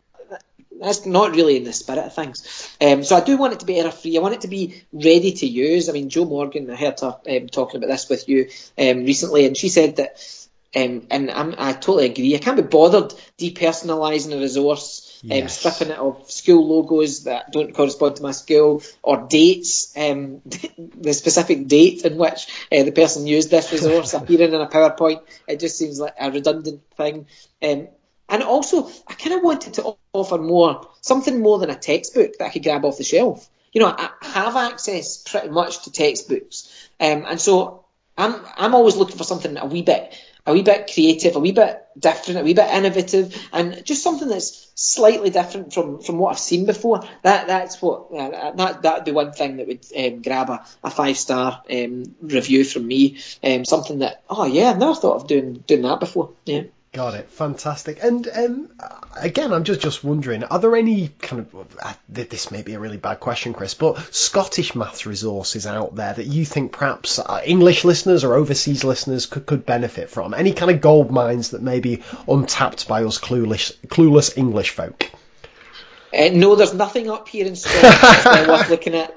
that's 0.79 1.05
not 1.05 1.35
really 1.35 1.57
in 1.57 1.63
the 1.63 1.73
spirit 1.73 2.05
of 2.05 2.15
things. 2.15 2.77
Um, 2.81 3.03
so 3.03 3.15
I 3.15 3.21
do 3.21 3.37
want 3.37 3.53
it 3.53 3.59
to 3.59 3.65
be 3.65 3.79
error 3.79 3.91
free. 3.91 4.17
I 4.17 4.21
want 4.21 4.35
it 4.35 4.41
to 4.41 4.47
be 4.47 4.83
ready 4.91 5.33
to 5.33 5.45
use. 5.45 5.89
I 5.89 5.91
mean, 5.91 6.09
Jo 6.09 6.25
Morgan, 6.25 6.69
I 6.69 6.75
heard 6.75 6.99
her 7.01 7.17
um, 7.29 7.47
talking 7.47 7.77
about 7.77 7.87
this 7.87 8.09
with 8.09 8.29
you 8.29 8.49
um, 8.77 9.05
recently, 9.05 9.45
and 9.45 9.57
she 9.57 9.69
said 9.69 9.97
that, 9.97 10.47
um, 10.75 11.07
and 11.09 11.31
I'm, 11.31 11.55
i 11.57 11.73
totally 11.73 12.05
agree. 12.05 12.35
I 12.35 12.39
can't 12.39 12.57
be 12.57 12.63
bothered 12.63 13.13
depersonalising 13.37 14.35
a 14.35 14.39
resource. 14.39 15.05
Um, 15.21 15.31
yes. 15.31 15.57
stripping 15.57 15.91
it 15.91 15.99
of 15.99 16.31
school 16.31 16.65
logos 16.65 17.25
that 17.25 17.51
don't 17.51 17.75
correspond 17.75 18.15
to 18.15 18.23
my 18.23 18.31
school 18.31 18.81
or 19.03 19.27
dates, 19.27 19.91
um, 19.97 20.41
the 20.95 21.11
specific 21.11 21.67
date 21.67 22.05
in 22.05 22.15
which 22.15 22.47
uh, 22.71 22.83
the 22.83 22.93
person 22.93 23.27
used 23.27 23.51
this 23.51 23.69
resource 23.69 24.13
appearing 24.13 24.53
in 24.53 24.61
a 24.61 24.67
PowerPoint. 24.67 25.21
It 25.45 25.59
just 25.59 25.77
seems 25.77 25.99
like 25.99 26.13
a 26.17 26.31
redundant 26.31 26.83
thing. 26.95 27.27
Um, 27.61 27.89
and 28.29 28.43
also, 28.43 28.89
I 29.07 29.13
kind 29.13 29.35
of 29.35 29.43
wanted 29.43 29.75
to 29.75 29.95
offer 30.13 30.37
more, 30.37 30.87
something 31.01 31.41
more 31.41 31.59
than 31.59 31.69
a 31.69 31.75
textbook 31.75 32.37
that 32.37 32.45
I 32.45 32.49
could 32.49 32.63
grab 32.63 32.85
off 32.85 32.97
the 32.97 33.03
shelf. 33.03 33.49
You 33.73 33.81
know, 33.81 33.87
I 33.87 34.09
have 34.21 34.55
access 34.55 35.17
pretty 35.17 35.49
much 35.49 35.83
to 35.83 35.91
textbooks, 35.91 36.89
um, 36.99 37.25
and 37.27 37.39
so 37.39 37.85
I'm 38.17 38.35
I'm 38.57 38.75
always 38.75 38.95
looking 38.95 39.17
for 39.17 39.23
something 39.23 39.57
a 39.57 39.65
wee 39.65 39.83
bit 39.83 40.15
a 40.49 40.53
wee 40.53 40.63
bit 40.63 40.89
creative, 40.91 41.35
a 41.35 41.39
wee 41.39 41.51
bit 41.51 41.85
different, 41.97 42.39
a 42.39 42.43
wee 42.43 42.53
bit 42.53 42.73
innovative, 42.73 43.35
and 43.53 43.85
just 43.85 44.03
something 44.03 44.27
that's 44.27 44.71
slightly 44.73 45.29
different 45.29 45.73
from, 45.73 46.01
from 46.01 46.17
what 46.17 46.31
I've 46.31 46.39
seen 46.39 46.65
before. 46.65 47.01
That 47.21 47.47
that's 47.47 47.81
what 47.81 48.11
uh, 48.11 48.51
that 48.53 48.81
that'd 48.81 49.05
be 49.05 49.11
one 49.11 49.31
thing 49.31 49.57
that 49.57 49.67
would 49.67 49.85
um, 49.95 50.21
grab 50.21 50.49
a, 50.49 50.65
a 50.83 50.89
five 50.89 51.17
star 51.17 51.61
um, 51.71 52.15
review 52.21 52.63
from 52.63 52.87
me. 52.87 53.19
Um, 53.43 53.63
something 53.65 53.99
that 53.99 54.23
oh 54.29 54.45
yeah, 54.45 54.71
I've 54.71 54.79
never 54.79 54.95
thought 54.95 55.21
of 55.21 55.27
doing 55.27 55.63
doing 55.67 55.83
that 55.83 55.99
before. 55.99 56.31
Yeah. 56.45 56.63
Got 56.91 57.13
it. 57.13 57.29
Fantastic. 57.29 58.03
And 58.03 58.27
um, 58.27 58.69
again, 59.15 59.53
I'm 59.53 59.63
just 59.63 59.79
just 59.79 60.03
wondering, 60.03 60.43
are 60.43 60.57
there 60.57 60.75
any 60.75 61.09
kind 61.19 61.41
of 61.41 61.77
uh, 61.79 61.93
this 62.07 62.49
may 62.49 62.63
be 62.63 62.73
a 62.73 62.79
really 62.79 62.97
bad 62.97 63.19
question, 63.19 63.53
Chris, 63.53 63.75
but 63.75 63.99
Scottish 64.13 64.73
maths 64.73 65.05
resources 65.05 65.67
out 65.67 65.93
there 65.93 66.13
that 66.13 66.25
you 66.25 66.45
think 66.45 66.71
perhaps 66.71 67.19
uh, 67.19 67.41
English 67.45 67.85
listeners 67.85 68.23
or 68.23 68.33
overseas 68.33 68.83
listeners 68.83 69.27
could, 69.27 69.45
could 69.45 69.67
benefit 69.67 70.09
from? 70.09 70.33
Any 70.33 70.51
kind 70.51 70.71
of 70.71 70.81
gold 70.81 71.11
mines 71.11 71.51
that 71.51 71.61
may 71.61 71.79
be 71.79 72.01
untapped 72.27 72.87
by 72.87 73.03
us 73.03 73.19
clueless 73.19 73.71
clueless 73.85 74.35
English 74.35 74.71
folk? 74.71 75.11
Uh, 76.11 76.29
no, 76.33 76.55
there's 76.55 76.73
nothing 76.73 77.07
up 77.07 77.27
here 77.27 77.45
in 77.45 77.55
Scotland 77.55 78.47
worth 78.47 78.67
looking 78.67 78.95
at. 78.95 79.15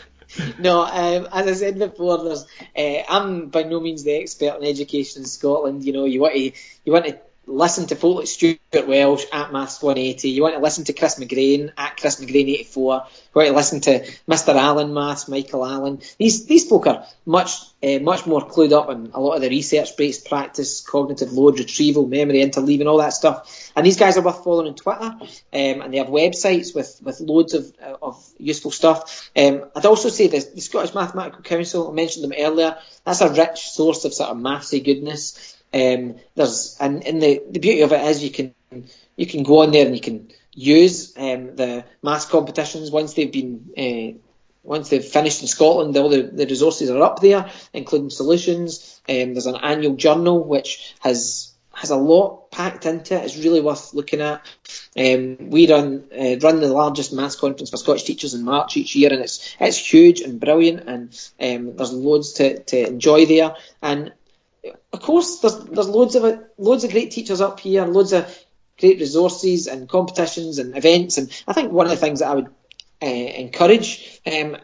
no, 0.58 0.82
um, 0.82 1.28
as 1.32 1.46
I 1.46 1.52
said 1.52 1.78
before, 1.78 2.24
there's, 2.24 2.46
uh, 2.76 3.02
I'm 3.08 3.48
by 3.48 3.62
no 3.62 3.80
means 3.80 4.04
the 4.04 4.14
expert 4.14 4.54
on 4.54 4.64
education 4.64 5.22
in 5.22 5.28
Scotland. 5.28 5.84
You 5.84 5.92
know, 5.92 6.04
you 6.04 6.20
want 6.20 6.34
to 6.34 6.52
you 6.84 6.92
want 6.92 7.06
to 7.06 7.18
listen 7.46 7.86
to 7.86 7.96
folk 7.96 8.18
like 8.18 8.26
Stuart 8.26 8.58
Welsh 8.88 9.24
at 9.32 9.52
Maths 9.52 9.82
180. 9.82 10.28
You 10.28 10.42
want 10.42 10.54
to 10.54 10.60
listen 10.60 10.84
to 10.84 10.92
Chris 10.92 11.18
McGrane 11.18 11.72
at 11.76 11.96
Chris 11.96 12.20
McGrane 12.20 12.48
84. 12.48 12.94
You 13.06 13.32
want 13.34 13.48
to 13.48 13.54
listen 13.54 13.80
to 13.82 14.00
Mr. 14.28 14.54
Allen 14.54 14.92
Maths, 14.92 15.28
Michael 15.28 15.64
Allen. 15.64 16.00
These 16.18 16.46
these 16.46 16.68
folk 16.68 16.86
are 16.86 17.06
much 17.24 17.60
uh, 17.82 17.98
much 18.00 18.26
more 18.26 18.40
clued 18.40 18.72
up 18.72 18.88
on 18.88 19.10
a 19.14 19.20
lot 19.20 19.36
of 19.36 19.42
the 19.42 19.48
research-based 19.48 20.28
practice, 20.28 20.80
cognitive 20.80 21.32
load 21.32 21.58
retrieval, 21.58 22.06
memory 22.06 22.42
interleaving, 22.42 22.86
all 22.86 22.98
that 22.98 23.12
stuff. 23.12 23.70
And 23.76 23.86
these 23.86 23.98
guys 23.98 24.16
are 24.16 24.22
worth 24.22 24.42
following 24.42 24.68
on 24.68 24.74
Twitter, 24.74 25.04
um, 25.04 25.30
and 25.52 25.92
they 25.92 25.98
have 25.98 26.08
websites 26.08 26.74
with, 26.74 27.00
with 27.02 27.20
loads 27.20 27.54
of, 27.54 27.72
of 28.02 28.24
useful 28.38 28.70
stuff. 28.70 29.30
Um, 29.36 29.64
I'd 29.76 29.86
also 29.86 30.08
say 30.08 30.28
the 30.28 30.40
Scottish 30.40 30.94
Mathematical 30.94 31.42
Council, 31.42 31.90
I 31.90 31.92
mentioned 31.92 32.24
them 32.24 32.32
earlier, 32.36 32.78
that's 33.04 33.20
a 33.20 33.32
rich 33.32 33.68
source 33.68 34.04
of 34.04 34.14
sort 34.14 34.30
of 34.30 34.38
mathsy 34.38 34.82
goodness. 34.82 35.55
Um, 35.76 36.16
there's 36.34 36.76
and, 36.80 37.06
and 37.06 37.22
the, 37.22 37.42
the 37.50 37.60
beauty 37.60 37.82
of 37.82 37.92
it 37.92 38.02
is 38.06 38.24
you 38.24 38.30
can 38.30 38.54
you 39.16 39.26
can 39.26 39.42
go 39.42 39.62
on 39.62 39.72
there 39.72 39.84
and 39.84 39.94
you 39.94 40.00
can 40.00 40.30
use 40.52 41.14
um, 41.18 41.54
the 41.54 41.84
maths 42.02 42.24
competitions 42.24 42.90
once 42.90 43.12
they've 43.12 43.30
been 43.30 43.70
uh, 43.76 44.18
once 44.62 44.88
they've 44.88 45.04
finished 45.04 45.42
in 45.42 45.48
Scotland. 45.48 45.96
All 45.96 46.08
the, 46.08 46.22
the 46.22 46.46
resources 46.46 46.90
are 46.90 47.02
up 47.02 47.20
there, 47.20 47.50
including 47.74 48.10
solutions. 48.10 49.00
Um, 49.08 49.34
there's 49.34 49.46
an 49.46 49.56
annual 49.56 49.96
journal 49.96 50.42
which 50.42 50.94
has 51.00 51.52
has 51.74 51.90
a 51.90 51.96
lot 51.96 52.50
packed 52.50 52.86
into 52.86 53.14
it. 53.14 53.24
It's 53.24 53.36
really 53.36 53.60
worth 53.60 53.92
looking 53.92 54.22
at. 54.22 54.46
Um, 54.96 55.50
we 55.50 55.70
run 55.70 56.04
uh, 56.10 56.36
run 56.40 56.60
the 56.60 56.72
largest 56.72 57.12
maths 57.12 57.36
conference 57.36 57.68
for 57.68 57.76
Scottish 57.76 58.04
teachers 58.04 58.32
in 58.32 58.44
March 58.44 58.78
each 58.78 58.96
year, 58.96 59.12
and 59.12 59.20
it's 59.20 59.54
it's 59.60 59.76
huge 59.76 60.22
and 60.22 60.40
brilliant, 60.40 60.88
and 60.88 61.30
um, 61.38 61.76
there's 61.76 61.92
loads 61.92 62.32
to, 62.34 62.62
to 62.64 62.88
enjoy 62.88 63.26
there. 63.26 63.56
And 63.82 64.12
of 64.92 65.00
course, 65.00 65.40
there's 65.40 65.58
there's 65.64 65.88
loads 65.88 66.14
of 66.14 66.24
it, 66.24 66.40
loads 66.58 66.84
of 66.84 66.90
great 66.90 67.10
teachers 67.10 67.40
up 67.40 67.60
here, 67.60 67.82
and 67.82 67.92
loads 67.92 68.12
of 68.12 68.44
great 68.78 69.00
resources 69.00 69.66
and 69.66 69.88
competitions 69.88 70.58
and 70.58 70.76
events. 70.76 71.18
And 71.18 71.30
I 71.46 71.52
think 71.52 71.72
one 71.72 71.86
of 71.86 71.90
the 71.90 71.96
things 71.96 72.20
that 72.20 72.30
I 72.30 72.34
would 72.34 72.48
uh, 73.02 73.06
encourage 73.06 74.20
um, 74.26 74.56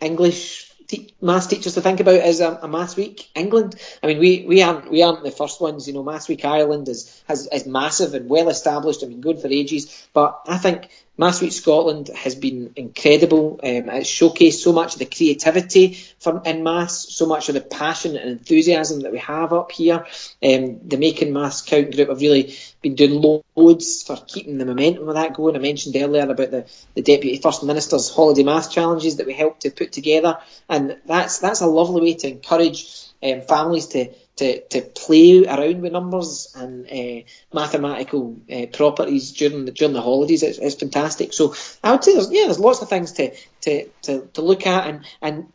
English 0.00 0.69
te- 0.90 1.14
maths 1.20 1.46
teachers 1.46 1.74
to 1.74 1.80
think 1.80 2.00
about 2.00 2.14
is 2.14 2.40
a, 2.40 2.58
a 2.62 2.68
maths 2.68 2.96
week 2.96 3.30
England. 3.34 3.76
I 4.02 4.08
mean, 4.08 4.18
we, 4.18 4.44
we 4.46 4.62
aren't 4.62 4.90
we 4.90 5.02
aren't 5.02 5.22
the 5.22 5.30
first 5.30 5.60
ones. 5.60 5.86
You 5.86 5.94
know, 5.94 6.02
maths 6.02 6.28
week 6.28 6.44
Ireland 6.44 6.88
is 6.88 7.22
has 7.28 7.46
is 7.46 7.66
massive 7.66 8.14
and 8.14 8.28
well 8.28 8.48
established. 8.48 9.04
I 9.04 9.06
mean, 9.06 9.20
good 9.20 9.40
for 9.40 9.48
ages. 9.48 10.08
But 10.12 10.40
I 10.48 10.58
think 10.58 10.90
Maths 11.20 11.42
Week 11.42 11.52
Scotland 11.52 12.08
has 12.08 12.34
been 12.34 12.72
incredible. 12.76 13.60
Um, 13.62 13.90
it's 13.90 14.08
showcased 14.08 14.62
so 14.62 14.72
much 14.72 14.94
of 14.94 15.00
the 15.00 15.04
creativity 15.04 15.98
from 16.18 16.40
in 16.46 16.62
maths, 16.62 17.14
so 17.14 17.26
much 17.26 17.50
of 17.50 17.54
the 17.54 17.60
passion 17.60 18.16
and 18.16 18.30
enthusiasm 18.30 19.00
that 19.00 19.12
we 19.12 19.18
have 19.18 19.52
up 19.52 19.70
here. 19.70 20.06
Um, 20.42 20.80
the 20.88 20.96
Making 20.96 21.34
Maths 21.34 21.60
Count 21.60 21.94
group 21.94 22.08
have 22.08 22.22
really 22.22 22.56
been 22.80 22.94
doing 22.94 23.20
loads 23.54 24.02
for 24.02 24.16
keeping 24.16 24.56
the 24.56 24.64
momentum 24.64 25.10
of 25.10 25.14
that 25.14 25.34
going. 25.34 25.56
I 25.56 25.58
mentioned 25.58 25.94
earlier 25.94 26.22
about 26.22 26.50
the, 26.50 26.66
the 26.94 27.02
Deputy 27.02 27.36
First 27.36 27.64
Minister's 27.64 28.08
holiday 28.08 28.42
maths 28.42 28.68
challenges 28.68 29.16
that 29.16 29.26
we 29.26 29.34
helped 29.34 29.60
to 29.62 29.70
put 29.70 29.92
together, 29.92 30.38
and 30.70 30.79
that's 31.06 31.38
that's 31.38 31.60
a 31.60 31.66
lovely 31.66 32.02
way 32.02 32.14
to 32.14 32.28
encourage 32.28 32.86
um, 33.22 33.42
families 33.42 33.86
to 33.88 34.12
to, 34.36 34.60
to 34.68 34.80
play 34.80 35.44
around 35.44 35.82
with 35.82 35.92
numbers 35.92 36.54
and 36.56 36.86
uh, 36.90 37.26
mathematical 37.52 38.36
uh, 38.50 38.66
properties 38.72 39.32
during 39.32 39.66
the 39.66 39.72
during 39.72 39.92
the 39.92 40.00
holidays. 40.00 40.42
It's, 40.42 40.58
it's, 40.58 40.76
fantastic. 40.76 41.34
So 41.34 41.54
I 41.84 41.92
would 41.92 42.02
say 42.02 42.14
there's 42.14 42.30
yeah 42.30 42.44
there's 42.44 42.58
lots 42.58 42.80
of 42.80 42.88
things 42.88 43.12
to 43.12 43.34
to, 43.62 43.88
to, 44.02 44.28
to 44.32 44.42
look 44.42 44.66
at 44.66 44.86
and 44.86 45.04
and 45.20 45.52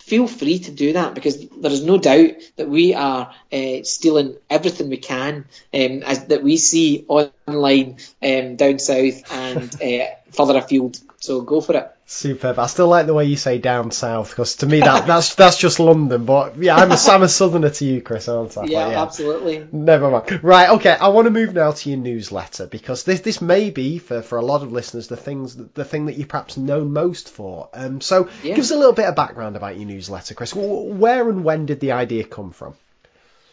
feel 0.00 0.26
free 0.26 0.58
to 0.58 0.70
do 0.70 0.94
that 0.94 1.14
because 1.14 1.46
there 1.48 1.70
is 1.70 1.84
no 1.84 1.96
doubt 1.96 2.32
that 2.56 2.68
we 2.68 2.94
are 2.94 3.32
uh, 3.52 3.82
stealing 3.82 4.36
everything 4.50 4.88
we 4.88 4.96
can 4.96 5.44
um, 5.72 6.02
as, 6.02 6.26
that 6.26 6.42
we 6.42 6.56
see 6.56 7.04
online 7.08 7.96
um, 8.22 8.56
down 8.56 8.78
south 8.78 9.32
and 9.32 9.74
uh, 9.82 10.06
further 10.30 10.58
afield. 10.58 10.98
So 11.18 11.42
go 11.42 11.60
for 11.60 11.76
it. 11.76 11.96
Superb. 12.12 12.58
I 12.58 12.66
still 12.66 12.88
like 12.88 13.06
the 13.06 13.14
way 13.14 13.24
you 13.24 13.36
say 13.36 13.56
down 13.56 13.90
south 13.90 14.28
because 14.30 14.56
to 14.56 14.66
me 14.66 14.80
that 14.80 15.06
that's 15.06 15.34
that's 15.34 15.56
just 15.56 15.80
London. 15.80 16.26
But 16.26 16.58
yeah, 16.58 16.76
I'm 16.76 16.92
a, 16.92 16.96
I'm 17.08 17.22
a 17.22 17.28
southerner 17.28 17.70
to 17.70 17.84
you, 17.86 18.02
Chris, 18.02 18.28
aren't 18.28 18.56
I? 18.58 18.66
Yeah, 18.66 18.84
But 18.84 18.96
absolutely. 18.96 19.66
Never 19.72 20.10
mind. 20.10 20.44
Right, 20.44 20.68
okay. 20.70 20.90
I 20.92 21.08
want 21.08 21.24
to 21.24 21.30
move 21.30 21.54
now 21.54 21.72
to 21.72 21.88
your 21.88 21.98
newsletter 21.98 22.66
because 22.66 23.04
this 23.04 23.20
this 23.20 23.40
may 23.40 23.70
be 23.70 23.98
for, 23.98 24.20
for 24.20 24.36
a 24.36 24.44
lot 24.44 24.62
of 24.62 24.72
listeners 24.72 25.08
the 25.08 25.16
things 25.16 25.56
the 25.56 25.86
thing 25.86 26.04
that 26.06 26.16
you 26.16 26.26
perhaps 26.26 26.58
know 26.58 26.84
most 26.84 27.30
for. 27.30 27.70
Um, 27.72 28.02
so 28.02 28.28
Yeah. 28.42 28.56
give 28.56 28.64
us 28.64 28.70
a 28.72 28.76
little 28.76 28.92
bit 28.92 29.06
of 29.06 29.16
background 29.16 29.56
about 29.56 29.76
your 29.78 29.86
newsletter, 29.86 30.34
Chris. 30.34 30.54
Where 30.54 31.30
and 31.30 31.44
when 31.44 31.64
did 31.64 31.80
the 31.80 31.92
idea 31.92 32.24
come 32.24 32.50
from? 32.52 32.74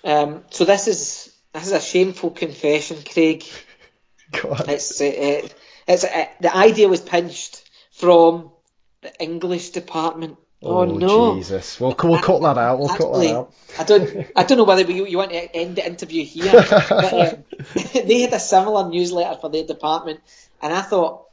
Um, 0.04 0.44
so 0.50 0.66
this 0.66 0.88
is 0.90 1.34
this 1.54 1.66
is 1.68 1.72
a 1.72 1.80
shameful 1.80 2.32
confession, 2.32 2.98
Craig. 3.10 3.46
Go 4.34 4.50
on. 4.52 4.70
It's 4.70 5.00
uh, 5.00 5.06
uh, 5.06 5.48
it's 5.88 6.04
uh, 6.04 6.26
the 6.42 6.54
idea 6.56 6.90
was 6.90 7.00
pinched 7.00 7.64
from 8.00 8.52
the 9.02 9.12
English 9.22 9.72
department. 9.72 10.38
Oh, 10.62 10.84
no! 10.84 11.36
Jesus. 11.36 11.80
We'll 11.80 11.96
we'll 12.04 12.20
cut 12.20 12.42
that 12.42 12.58
out. 12.58 12.80
We'll 12.80 12.90
cut 12.90 13.14
that 13.14 13.36
out. 13.36 13.54
I 13.78 13.84
don't 13.84 14.28
I 14.36 14.44
don't 14.44 14.58
know 14.58 14.66
whether 14.66 14.90
you, 14.92 15.06
you 15.06 15.18
want 15.18 15.32
to 15.32 15.56
end 15.56 15.78
the 15.78 15.86
interview 15.86 16.26
here, 16.26 16.52
but 16.52 17.14
um, 17.14 17.44
they 17.94 18.22
had 18.22 18.34
a 18.34 18.40
similar 18.40 18.90
newsletter 18.90 19.40
for 19.40 19.50
their 19.50 19.64
department, 19.64 20.20
and 20.62 20.74
I 20.74 20.82
thought 20.82 21.28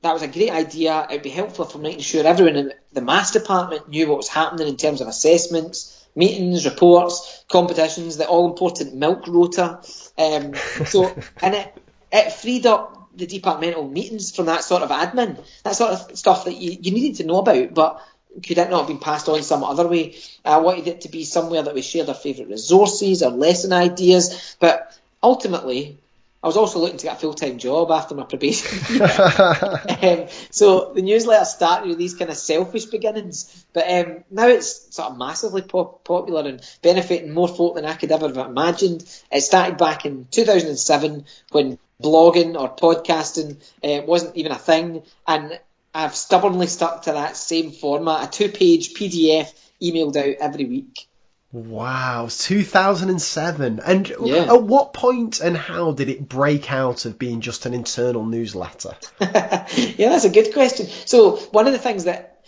that 0.00 0.12
was 0.12 0.22
a 0.22 0.28
great 0.28 0.50
idea. 0.50 1.06
It'd 1.10 1.22
be 1.22 1.30
helpful 1.30 1.64
for 1.64 1.78
making 1.78 2.00
sure 2.00 2.26
everyone 2.26 2.56
in 2.56 2.72
the 2.92 3.00
maths 3.02 3.32
department 3.32 3.88
knew 3.88 4.08
what 4.08 4.18
was 4.18 4.28
happening 4.28 4.68
in 4.68 4.76
terms 4.76 5.00
of 5.00 5.08
assessments, 5.08 6.06
meetings, 6.14 6.64
reports, 6.64 7.44
competitions, 7.50 8.16
the 8.16 8.26
all 8.26 8.50
important 8.50 8.94
milk 8.94 9.26
rota. 9.26 9.80
Um, 10.16 10.54
so, 10.86 11.14
and 11.42 11.54
it, 11.54 11.74
it 12.12 12.32
freed 12.32 12.66
up 12.66 13.03
the 13.16 13.26
departmental 13.26 13.88
meetings 13.88 14.34
from 14.34 14.46
that 14.46 14.64
sort 14.64 14.82
of 14.82 14.90
admin, 14.90 15.42
that 15.62 15.76
sort 15.76 15.92
of 15.92 16.18
stuff 16.18 16.44
that 16.44 16.56
you, 16.56 16.76
you 16.80 16.92
needed 16.92 17.16
to 17.16 17.24
know 17.24 17.38
about, 17.38 17.74
but 17.74 18.02
could 18.42 18.58
it 18.58 18.70
not 18.70 18.80
have 18.80 18.88
been 18.88 18.98
passed 18.98 19.28
on 19.28 19.42
some 19.42 19.62
other 19.62 19.86
way? 19.86 20.16
I 20.44 20.58
wanted 20.58 20.88
it 20.88 21.00
to 21.02 21.08
be 21.08 21.24
somewhere 21.24 21.62
that 21.62 21.74
we 21.74 21.82
shared 21.82 22.08
our 22.08 22.14
favourite 22.14 22.50
resources 22.50 23.22
or 23.22 23.30
lesson 23.30 23.72
ideas, 23.72 24.56
but 24.58 24.98
ultimately, 25.22 25.98
I 26.44 26.46
was 26.46 26.58
also 26.58 26.78
looking 26.78 26.98
to 26.98 27.04
get 27.04 27.16
a 27.16 27.20
full 27.20 27.32
time 27.32 27.56
job 27.56 27.90
after 27.90 28.14
my 28.14 28.24
probation. 28.24 28.78
um, 29.00 30.26
so 30.50 30.92
the 30.92 31.00
newsletter 31.00 31.46
started 31.46 31.88
with 31.88 31.96
these 31.96 32.14
kind 32.14 32.30
of 32.30 32.36
selfish 32.36 32.84
beginnings, 32.84 33.64
but 33.72 33.90
um, 33.90 34.24
now 34.30 34.48
it's 34.48 34.94
sort 34.94 35.10
of 35.10 35.16
massively 35.16 35.62
pop- 35.62 36.04
popular 36.04 36.46
and 36.46 36.60
benefiting 36.82 37.32
more 37.32 37.48
folk 37.48 37.76
than 37.76 37.86
I 37.86 37.94
could 37.94 38.12
ever 38.12 38.28
have 38.28 38.36
imagined. 38.36 39.04
It 39.32 39.40
started 39.40 39.78
back 39.78 40.04
in 40.04 40.26
2007 40.30 41.24
when 41.50 41.78
blogging 42.02 42.58
or 42.60 42.74
podcasting 42.74 43.56
uh, 43.82 44.04
wasn't 44.04 44.36
even 44.36 44.52
a 44.52 44.58
thing, 44.58 45.02
and 45.26 45.58
I've 45.94 46.14
stubbornly 46.14 46.66
stuck 46.66 47.02
to 47.02 47.12
that 47.12 47.36
same 47.36 47.70
format, 47.70 48.28
a 48.28 48.30
two 48.30 48.48
page 48.48 48.94
PDF 48.94 49.52
emailed 49.80 50.16
out 50.16 50.36
every 50.40 50.64
week. 50.64 51.08
Wow, 51.52 52.26
2007. 52.28 53.80
And 53.84 54.08
Yeah. 54.08 54.52
at 54.52 54.62
what 54.64 54.92
point 54.92 55.38
and 55.38 55.56
how 55.56 55.92
did 55.92 56.08
it 56.08 56.28
break 56.28 56.72
out 56.72 57.04
of 57.04 57.16
being 57.16 57.40
just 57.40 57.64
an 57.64 57.74
internal 57.74 58.24
newsletter? 58.24 58.96
yeah, 59.20 59.66
that's 60.08 60.24
a 60.24 60.30
good 60.30 60.52
question. 60.52 60.88
So 61.04 61.36
one 61.52 61.68
of 61.68 61.72
the 61.72 61.78
things 61.78 62.04
that 62.04 62.44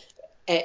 uh, 0.49 0.59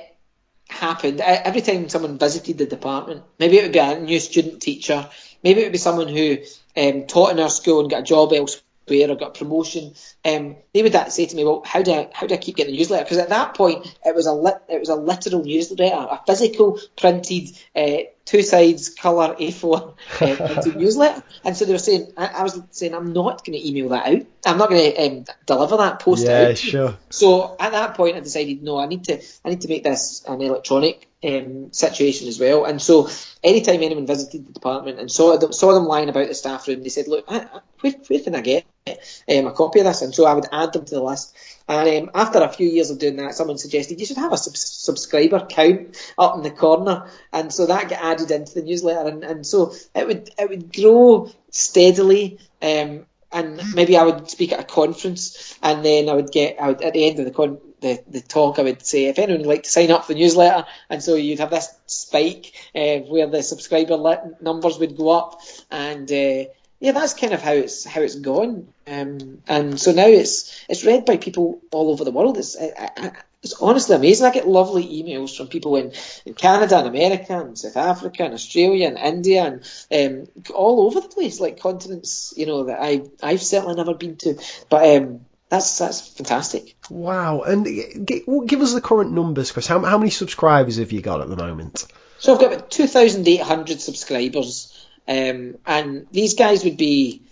happened 0.69 1.21
uh, 1.21 1.41
every 1.43 1.61
time 1.61 1.87
someone 1.87 2.17
visited 2.17 2.57
the 2.57 2.65
department, 2.65 3.21
maybe 3.37 3.59
it 3.59 3.63
would 3.63 3.73
be 3.73 3.79
a 3.79 3.99
new 3.99 4.19
student 4.19 4.59
teacher, 4.59 5.07
maybe 5.43 5.61
it 5.61 5.65
would 5.65 5.71
be 5.71 5.77
someone 5.77 6.07
who 6.07 6.37
um, 6.75 7.05
taught 7.05 7.31
in 7.31 7.39
our 7.39 7.49
school 7.49 7.81
and 7.81 7.91
got 7.91 7.99
a 7.99 8.03
job 8.03 8.33
elsewhere 8.33 8.63
or 8.89 9.15
got 9.15 9.35
a 9.35 9.39
promotion. 9.39 9.93
Um, 10.25 10.57
they 10.73 10.83
would 10.83 10.93
that 10.93 11.11
say 11.11 11.25
to 11.25 11.35
me, 11.35 11.43
"Well, 11.43 11.63
how 11.65 11.81
do 11.81 11.91
I 11.93 12.09
how 12.13 12.27
do 12.27 12.33
I 12.33 12.37
keep 12.37 12.57
getting 12.57 12.73
the 12.73 12.77
newsletter?" 12.77 13.03
Because 13.03 13.19
at 13.19 13.29
that 13.29 13.55
point, 13.55 13.85
it 14.05 14.15
was 14.15 14.25
a 14.25 14.33
lit, 14.33 14.61
it 14.69 14.79
was 14.79 14.89
a 14.89 14.95
literal 14.95 15.43
newsletter, 15.43 15.83
a 15.95 16.21
physical 16.25 16.79
printed. 16.97 17.49
Uh, 17.75 17.97
Two 18.23 18.43
sides 18.43 18.89
colour 18.89 19.35
A4 19.35 19.95
uh, 20.21 20.71
newsletter, 20.77 21.23
and 21.43 21.57
so 21.57 21.65
they 21.65 21.73
were 21.73 21.79
saying, 21.79 22.13
I, 22.15 22.27
I 22.27 22.43
was 22.43 22.61
saying, 22.69 22.93
I'm 22.93 23.11
not 23.13 23.43
going 23.43 23.59
to 23.59 23.67
email 23.67 23.89
that 23.89 24.05
out. 24.05 24.21
I'm 24.45 24.57
not 24.59 24.69
going 24.69 24.93
to 24.93 25.07
um, 25.07 25.25
deliver 25.45 25.77
that 25.77 25.99
post 25.99 26.29
Yeah, 26.29 26.49
out. 26.49 26.57
sure. 26.57 26.97
So 27.09 27.57
at 27.59 27.71
that 27.71 27.95
point, 27.95 28.15
I 28.15 28.19
decided 28.21 28.63
no, 28.63 28.77
I 28.77 28.85
need 28.85 29.03
to 29.05 29.21
I 29.43 29.49
need 29.49 29.61
to 29.61 29.67
make 29.67 29.83
this 29.83 30.23
an 30.27 30.39
electronic 30.39 31.07
um, 31.23 31.73
situation 31.73 32.27
as 32.27 32.39
well. 32.39 32.63
And 32.65 32.81
so 32.81 33.09
anytime 33.43 33.81
anyone 33.81 34.07
visited 34.07 34.47
the 34.47 34.53
department 34.53 34.99
and 34.99 35.11
saw 35.11 35.37
them, 35.37 35.51
saw 35.51 35.73
them 35.73 35.85
lying 35.85 36.07
about 36.07 36.27
the 36.27 36.35
staff 36.35 36.67
room, 36.67 36.83
they 36.83 36.89
said, 36.89 37.07
look, 37.07 37.25
I, 37.27 37.39
I, 37.39 37.59
where, 37.81 37.93
where 38.07 38.19
can 38.19 38.35
I 38.35 38.41
get 38.41 38.65
um, 38.87 39.47
a 39.47 39.51
copy 39.51 39.79
of 39.79 39.85
this? 39.85 40.01
And 40.01 40.13
so 40.13 40.25
I 40.25 40.33
would 40.33 40.47
add 40.51 40.73
them 40.73 40.85
to 40.85 40.95
the 40.95 41.03
list. 41.03 41.35
And 41.67 42.09
um, 42.09 42.11
after 42.15 42.39
a 42.39 42.49
few 42.49 42.67
years 42.67 42.89
of 42.89 42.99
doing 42.99 43.17
that, 43.17 43.35
someone 43.35 43.57
suggested 43.57 43.99
you 43.99 44.05
should 44.05 44.17
have 44.17 44.33
a 44.33 44.37
sub- 44.37 44.57
subscriber 44.57 45.45
count 45.45 45.97
up 46.17 46.35
in 46.35 46.43
the 46.43 46.51
corner, 46.51 47.07
and 47.31 47.53
so 47.53 47.65
that 47.67 47.89
got 47.89 48.03
added 48.03 48.31
into 48.31 48.55
the 48.55 48.63
newsletter, 48.63 49.07
and, 49.07 49.23
and 49.23 49.45
so 49.45 49.73
it 49.95 50.07
would 50.07 50.29
it 50.37 50.49
would 50.49 50.73
grow 50.73 51.31
steadily. 51.49 52.39
Um, 52.61 53.05
and 53.33 53.61
maybe 53.73 53.95
I 53.95 54.03
would 54.03 54.29
speak 54.29 54.51
at 54.51 54.59
a 54.59 54.63
conference, 54.63 55.57
and 55.63 55.85
then 55.85 56.09
I 56.09 56.13
would 56.13 56.31
get 56.31 56.59
I 56.59 56.69
would, 56.69 56.81
at 56.81 56.93
the 56.93 57.07
end 57.07 57.19
of 57.19 57.25
the 57.25 57.31
con- 57.31 57.59
the, 57.79 58.03
the 58.07 58.21
talk, 58.21 58.59
I 58.59 58.63
would 58.63 58.85
say 58.85 59.05
if 59.05 59.17
anyone 59.17 59.41
would 59.41 59.47
like 59.47 59.63
to 59.63 59.69
sign 59.69 59.91
up 59.91 60.05
for 60.05 60.13
the 60.13 60.19
newsletter, 60.19 60.65
and 60.89 61.01
so 61.01 61.15
you'd 61.15 61.39
have 61.39 61.49
this 61.49 61.73
spike 61.85 62.53
uh, 62.75 62.97
where 63.07 63.27
the 63.27 63.41
subscriber 63.41 63.97
numbers 64.41 64.77
would 64.79 64.97
go 64.97 65.09
up, 65.09 65.39
and 65.69 66.11
uh, 66.11 66.51
yeah, 66.81 66.93
that's 66.93 67.13
kind 67.13 67.31
of 67.31 67.43
how 67.43 67.53
it's 67.53 67.85
how 67.85 68.01
it's 68.01 68.15
gone. 68.15 68.67
Um, 68.87 69.43
and 69.47 69.79
so 69.79 69.91
now 69.91 70.07
it's 70.07 70.65
it's 70.67 70.83
read 70.83 71.05
by 71.05 71.17
people 71.17 71.61
all 71.71 71.91
over 71.91 72.03
the 72.03 72.11
world. 72.11 72.39
It's 72.39 72.57
I, 72.59 72.89
I, 72.97 73.11
it's 73.43 73.53
honestly 73.61 73.95
amazing. 73.95 74.25
I 74.25 74.31
get 74.31 74.47
lovely 74.47 74.83
emails 74.83 75.37
from 75.37 75.47
people 75.47 75.75
in, 75.75 75.93
in 76.25 76.33
Canada 76.33 76.79
and 76.79 76.87
America 76.87 77.39
and 77.39 77.57
South 77.57 77.77
Africa 77.77 78.23
and 78.23 78.33
Australia 78.33 78.87
and 78.87 78.97
India 78.97 79.61
and 79.91 80.27
um, 80.27 80.53
all 80.55 80.87
over 80.87 81.01
the 81.01 81.07
place, 81.07 81.39
like 81.39 81.59
continents, 81.59 82.33
you 82.35 82.47
know, 82.47 82.63
that 82.63 82.79
I 82.81 83.03
I've 83.21 83.43
certainly 83.43 83.75
never 83.75 83.93
been 83.93 84.15
to. 84.17 84.39
But 84.67 84.97
um, 84.97 85.25
that's 85.49 85.77
that's 85.77 86.07
fantastic. 86.07 86.75
Wow. 86.89 87.41
And 87.41 87.65
g- 87.65 88.23
give 88.47 88.61
us 88.61 88.73
the 88.73 88.81
current 88.81 89.11
numbers, 89.11 89.51
Chris. 89.51 89.67
How, 89.67 89.79
how 89.81 89.99
many 89.99 90.09
subscribers 90.09 90.77
have 90.77 90.91
you 90.91 91.01
got 91.01 91.21
at 91.21 91.29
the 91.29 91.37
moment? 91.37 91.85
So 92.17 92.33
I've 92.33 92.39
got 92.39 92.53
about 92.53 92.71
2,800 92.71 93.81
subscribers, 93.81 94.80
um, 95.11 95.57
and 95.65 96.07
these 96.11 96.35
guys 96.35 96.63
would 96.63 96.77
be, 96.77 97.23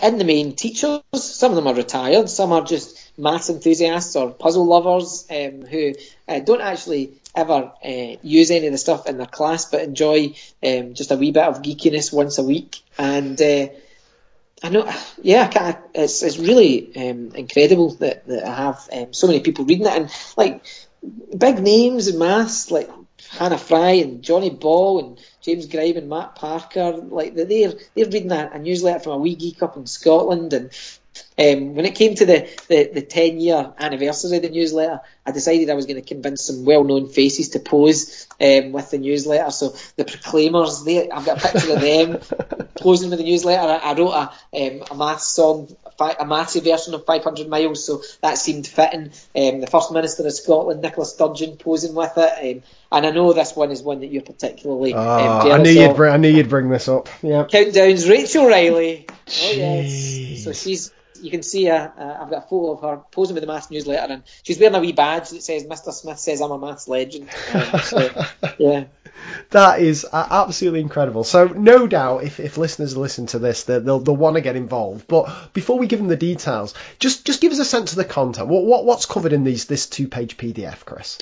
in 0.00 0.18
the 0.18 0.24
main, 0.24 0.54
teachers. 0.54 1.00
Some 1.14 1.52
of 1.52 1.56
them 1.56 1.68
are 1.68 1.74
retired, 1.74 2.28
some 2.28 2.52
are 2.52 2.64
just 2.64 3.12
maths 3.16 3.50
enthusiasts 3.50 4.16
or 4.16 4.30
puzzle 4.30 4.66
lovers 4.66 5.26
um, 5.30 5.62
who 5.62 5.94
uh, 6.28 6.40
don't 6.40 6.60
actually 6.60 7.14
ever 7.34 7.72
uh, 7.84 8.16
use 8.22 8.50
any 8.50 8.66
of 8.66 8.72
the 8.72 8.78
stuff 8.78 9.06
in 9.06 9.18
their 9.18 9.26
class, 9.26 9.66
but 9.66 9.82
enjoy 9.82 10.34
um, 10.66 10.94
just 10.94 11.12
a 11.12 11.16
wee 11.16 11.30
bit 11.30 11.44
of 11.44 11.62
geekiness 11.62 12.12
once 12.12 12.38
a 12.38 12.42
week. 12.42 12.82
And 12.98 13.40
uh, 13.40 13.68
I 14.62 14.68
know, 14.70 14.92
yeah, 15.22 15.50
I 15.54 15.78
it's 15.94 16.22
it's 16.22 16.38
really 16.38 16.96
um, 16.96 17.32
incredible 17.34 17.90
that, 17.96 18.26
that 18.26 18.44
I 18.44 18.54
have 18.54 18.88
um, 18.92 19.12
so 19.12 19.28
many 19.28 19.40
people 19.40 19.64
reading 19.64 19.86
it, 19.86 19.96
and 19.96 20.10
like 20.36 20.64
big 21.36 21.60
names 21.60 22.08
in 22.08 22.18
maths 22.18 22.70
like 22.72 22.90
Hannah 23.30 23.58
Fry 23.58 23.92
and 23.92 24.22
Johnny 24.22 24.50
Ball 24.50 25.00
and 25.00 25.20
James 25.40 25.66
Grime 25.66 25.96
and 25.96 26.08
Matt 26.08 26.34
Parker, 26.34 26.92
like 26.92 27.34
they're 27.34 27.46
they're 27.46 27.74
reading 27.96 28.32
a, 28.32 28.50
a 28.54 28.58
newsletter 28.58 29.00
from 29.00 29.12
a 29.12 29.18
wee 29.18 29.34
geek 29.34 29.62
up 29.62 29.76
in 29.76 29.86
Scotland, 29.86 30.52
and 30.52 30.70
um, 31.38 31.74
when 31.74 31.84
it 31.84 31.94
came 31.94 32.14
to 32.16 32.26
the, 32.26 32.48
the, 32.68 32.90
the 32.92 33.02
10 33.02 33.40
year 33.40 33.72
anniversary 33.78 34.36
of 34.36 34.42
the 34.42 34.50
newsletter, 34.50 35.00
I 35.28 35.30
decided 35.30 35.68
I 35.68 35.74
was 35.74 35.84
going 35.84 36.00
to 36.00 36.08
convince 36.08 36.44
some 36.44 36.64
well 36.64 36.84
known 36.84 37.06
faces 37.06 37.50
to 37.50 37.60
pose 37.60 38.26
um, 38.40 38.72
with 38.72 38.90
the 38.90 38.96
newsletter. 38.96 39.50
So 39.50 39.74
the 39.96 40.06
Proclaimers, 40.06 40.84
they, 40.84 41.10
I've 41.10 41.26
got 41.26 41.44
a 41.44 41.48
picture 41.52 41.74
of 41.74 41.80
them 41.82 42.68
posing 42.80 43.10
with 43.10 43.18
the 43.18 43.26
newsletter. 43.26 43.60
I, 43.60 43.90
I 43.90 43.94
wrote 43.94 44.12
a, 44.12 44.30
um, 44.56 44.84
a 44.90 44.94
maths 44.94 45.28
song, 45.28 45.68
a 46.00 46.24
mathsy 46.24 46.64
version 46.64 46.94
of 46.94 47.04
500 47.04 47.46
Miles, 47.46 47.84
so 47.84 48.00
that 48.22 48.38
seemed 48.38 48.66
fitting. 48.66 49.10
Um, 49.36 49.60
the 49.60 49.68
First 49.70 49.92
Minister 49.92 50.26
of 50.26 50.32
Scotland, 50.32 50.80
Nicola 50.80 51.04
Sturgeon, 51.04 51.58
posing 51.58 51.94
with 51.94 52.16
it. 52.16 52.56
Um, 52.56 52.62
and 52.90 53.06
I 53.06 53.10
know 53.10 53.34
this 53.34 53.54
one 53.54 53.70
is 53.70 53.82
one 53.82 54.00
that 54.00 54.06
you're 54.06 54.22
particularly 54.22 54.94
um, 54.94 55.06
Oh, 55.06 55.52
I 55.52 55.58
knew 55.58 55.70
you'd 55.70 55.94
bring, 55.94 56.14
I 56.14 56.16
knew 56.16 56.30
you'd 56.30 56.48
bring 56.48 56.70
this 56.70 56.88
up. 56.88 57.10
Yeah. 57.20 57.44
Countdowns, 57.44 58.08
Rachel 58.08 58.46
Riley. 58.46 59.06
Oh 59.10 59.52
yes. 59.52 60.44
So 60.44 60.52
she's. 60.54 60.90
You 61.20 61.30
can 61.30 61.42
see 61.42 61.64
her. 61.66 61.92
Uh, 61.96 62.22
I've 62.22 62.30
got 62.30 62.44
a 62.44 62.48
photo 62.48 62.72
of 62.72 62.80
her 62.82 63.02
posing 63.10 63.34
with 63.34 63.42
the 63.42 63.46
maths 63.46 63.70
newsletter, 63.70 64.12
and 64.12 64.22
she's 64.42 64.58
wearing 64.58 64.74
a 64.74 64.80
wee 64.80 64.92
badge 64.92 65.30
that 65.30 65.42
says 65.42 65.64
"Mr. 65.64 65.92
Smith 65.92 66.18
says 66.18 66.40
I'm 66.40 66.50
a 66.50 66.58
maths 66.58 66.88
legend." 66.88 67.28
Um, 67.52 67.80
so, 67.80 68.26
yeah. 68.58 68.84
That 69.50 69.80
is 69.80 70.06
uh, 70.10 70.26
absolutely 70.30 70.80
incredible. 70.80 71.24
So, 71.24 71.46
no 71.48 71.86
doubt, 71.86 72.22
if, 72.24 72.38
if 72.38 72.56
listeners 72.56 72.96
listen 72.96 73.26
to 73.26 73.38
this, 73.38 73.64
they- 73.64 73.78
they'll 73.80 73.98
they'll 74.00 74.16
want 74.16 74.36
to 74.36 74.40
get 74.40 74.56
involved. 74.56 75.06
But 75.08 75.52
before 75.52 75.78
we 75.78 75.86
give 75.86 75.98
them 75.98 76.08
the 76.08 76.16
details, 76.16 76.74
just 76.98 77.24
just 77.26 77.40
give 77.40 77.52
us 77.52 77.58
a 77.58 77.64
sense 77.64 77.92
of 77.92 77.96
the 77.98 78.04
content. 78.04 78.48
What, 78.48 78.64
what 78.64 78.84
what's 78.84 79.06
covered 79.06 79.32
in 79.32 79.44
these 79.44 79.64
this 79.66 79.86
two 79.86 80.08
page 80.08 80.36
PDF, 80.36 80.84
Chris? 80.84 81.18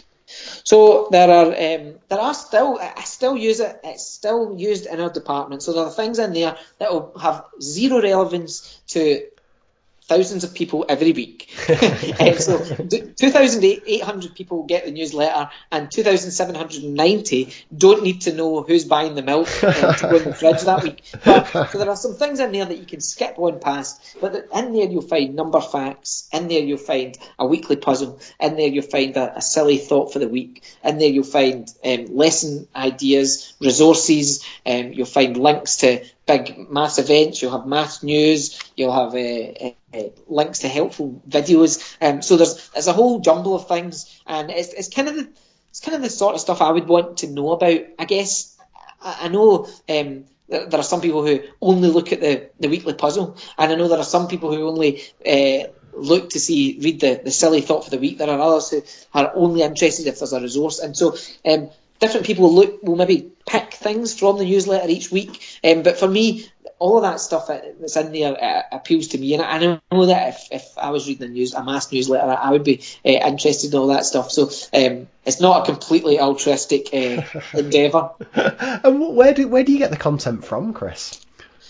So 0.65 1.09
there 1.11 1.31
are 1.31 1.47
um, 1.47 1.95
there 2.09 2.21
are 2.21 2.35
still 2.35 2.79
I 2.81 3.03
still 3.05 3.37
use 3.37 3.61
it. 3.61 3.81
It's 3.85 4.07
still 4.11 4.57
used 4.59 4.87
in 4.87 5.01
our 5.01 5.11
department. 5.11 5.63
So 5.63 5.73
there 5.73 5.85
are 5.85 5.91
things 5.91 6.19
in 6.19 6.33
there 6.33 6.57
that 6.79 6.93
will 6.93 7.17
have 7.19 7.45
zero 7.63 8.03
relevance 8.03 8.81
to 8.89 9.23
thousands 10.07 10.45
of 10.45 10.55
people 10.55 10.87
every 10.89 11.13
week. 11.13 11.53
um, 12.21 12.35
so 12.35 12.59
2,800 12.59 14.35
people 14.35 14.65
get 14.65 14.85
the 14.85 14.93
newsletter, 14.93 15.51
and 15.71 15.91
2,790 15.91 17.53
don't 17.77 18.03
need 18.03 18.23
to 18.23 18.33
know 18.33 18.63
who's 18.63 18.85
buying 18.85 19.15
the 19.15 19.23
milk 19.23 19.49
uh, 19.63 19.93
to 19.95 20.09
go 20.09 20.17
in 20.17 20.25
the 20.25 20.35
fridge 20.35 20.63
that 20.63 20.83
week. 20.83 21.03
But, 21.25 21.71
so 21.71 21.79
there 21.79 21.91
are 21.91 21.97
some 21.97 22.15
things 22.15 22.41
in 22.41 22.53
there 22.53 22.65
that 22.65 22.79
you 22.79 22.87
can 22.87 23.01
skip 23.01 23.37
one 23.37 23.61
past, 23.61 24.17
but 24.21 24.35
in 24.35 24.73
there 24.73 24.87
you'll 24.87 25.03
find 25.03 25.35
number 25.35 25.61
facts, 25.61 26.29
in 26.33 26.49
there 26.49 26.61
you'll 26.61 26.79
find 26.79 27.19
a 27.39 27.47
weekly 27.47 27.77
puzzle, 27.77 28.21
in 28.41 28.57
there 28.57 28.69
you'll 28.69 28.83
find 28.83 29.17
a, 29.17 29.39
a 29.39 29.43
silly 29.43 29.79
thought 29.79 30.13
for 30.13 30.19
the 30.19 30.29
week, 30.29 30.63
in 30.85 30.99
there 30.99 31.09
you'll 31.09 31.25
find 31.25 31.69
um, 31.85 32.07
lesson 32.17 32.69
ideas, 32.75 33.55
resources, 33.61 34.45
um, 34.65 34.93
you'll 34.93 35.07
find 35.07 35.37
links 35.37 35.79
to 35.79 36.05
big 36.27 36.71
maths 36.71 36.99
events, 36.99 37.41
you'll 37.41 37.57
have 37.57 37.67
maths 37.67 38.03
news, 38.03 38.59
you'll 38.77 38.93
have 38.93 39.15
uh, 39.15 39.71
uh, 39.97 40.09
links 40.27 40.61
to 40.61 40.69
helpful 40.69 41.23
videos. 41.29 41.97
Um, 42.01 42.23
so 42.23 42.37
there's 42.37 42.69
there's 42.71 42.87
a 42.89 42.93
whole 42.93 43.21
jumble 43.21 43.55
of 43.55 43.69
things, 43.69 44.21
and 44.27 44.51
it's, 44.51 44.73
it's 44.73 44.89
kind 44.89 45.09
of 45.09 45.17
the 45.17 45.29
it's 45.71 45.81
kind 45.81 45.97
of 45.97 46.03
the 46.03 46.11
sort 46.11 46.35
of 46.35 46.41
stuff 46.41 46.63
I 46.63 46.71
would 46.71 46.89
want 46.89 47.19
to 47.19 47.29
know 47.29 47.53
about. 47.53 47.81
I 47.99 48.05
guess 48.05 48.57
I, 49.01 49.19
I 49.23 49.29
know. 49.29 49.69
Um, 49.89 50.25
there 50.49 50.79
are 50.79 50.85
some 50.85 51.01
people 51.01 51.27
who 51.27 51.41
only 51.61 51.89
look 51.89 52.13
at 52.13 52.21
the, 52.21 52.51
the 52.61 52.69
weekly 52.69 52.95
puzzle, 52.95 53.37
and 53.59 53.73
I 53.73 53.75
know 53.75 53.89
there 53.89 53.99
are 53.99 54.05
some 54.05 54.29
people 54.29 54.55
who 54.55 54.69
only 54.69 55.03
uh, 55.27 55.69
look 55.93 56.31
to 56.31 56.39
see 56.39 56.79
read 56.81 57.01
the, 57.01 57.21
the 57.25 57.31
silly 57.33 57.63
thought 57.63 57.85
for 57.85 57.91
the 57.91 57.99
week. 57.99 58.19
There 58.19 58.31
are 58.31 58.39
others 58.39 58.71
who 58.71 58.83
are 59.13 59.33
only 59.35 59.63
interested 59.63 60.07
if 60.07 60.21
there's 60.21 60.33
a 60.33 60.41
resource, 60.41 60.79
and 60.79 60.97
so 60.97 61.17
um, 61.45 61.71
different 62.01 62.27
people 62.27 62.45
will 62.45 62.55
look 62.55 62.83
will 62.83 62.97
maybe 62.97 63.31
pick 63.47 63.75
things 63.75 64.19
from 64.19 64.39
the 64.39 64.45
newsletter 64.45 64.89
each 64.89 65.11
week. 65.11 65.43
Um, 65.65 65.83
but 65.83 65.99
for 65.99 66.09
me, 66.09 66.47
all 66.79 66.97
of 66.97 67.03
that 67.03 67.21
stuff 67.21 67.49
that's 67.49 67.97
in 67.97 68.13
there 68.13 68.43
uh, 68.43 68.63
appeals 68.73 69.09
to 69.09 69.19
me, 69.19 69.35
and 69.35 69.43
I 69.43 69.59
know 69.59 70.07
that 70.07 70.29
if, 70.29 70.49
if 70.51 70.79
I 70.79 70.91
was 70.91 71.07
reading 71.07 71.29
the 71.29 71.33
news, 71.33 71.55
a 71.55 71.65
maths 71.65 71.91
newsletter, 71.91 72.37
I 72.39 72.51
would 72.51 72.65
be 72.65 72.83
uh, 73.05 73.09
interested 73.09 73.73
in 73.73 73.79
all 73.79 73.89
that 73.89 74.05
stuff. 74.05 74.31
So 74.31 74.51
um, 74.75 75.09
it's 75.25 75.41
not 75.41 75.63
a 75.63 75.73
completely 75.73 76.21
altruistic 76.21 76.93
uh, 76.93 77.23
endeavour. 77.59 78.11
and 78.35 79.17
where 79.17 79.33
do 79.33 79.49
where 79.49 79.65
do 79.65 79.73
you 79.73 79.79
get 79.79 79.91
the 79.91 79.97
content 79.97 80.45
from, 80.45 80.73
Chris? 80.73 81.21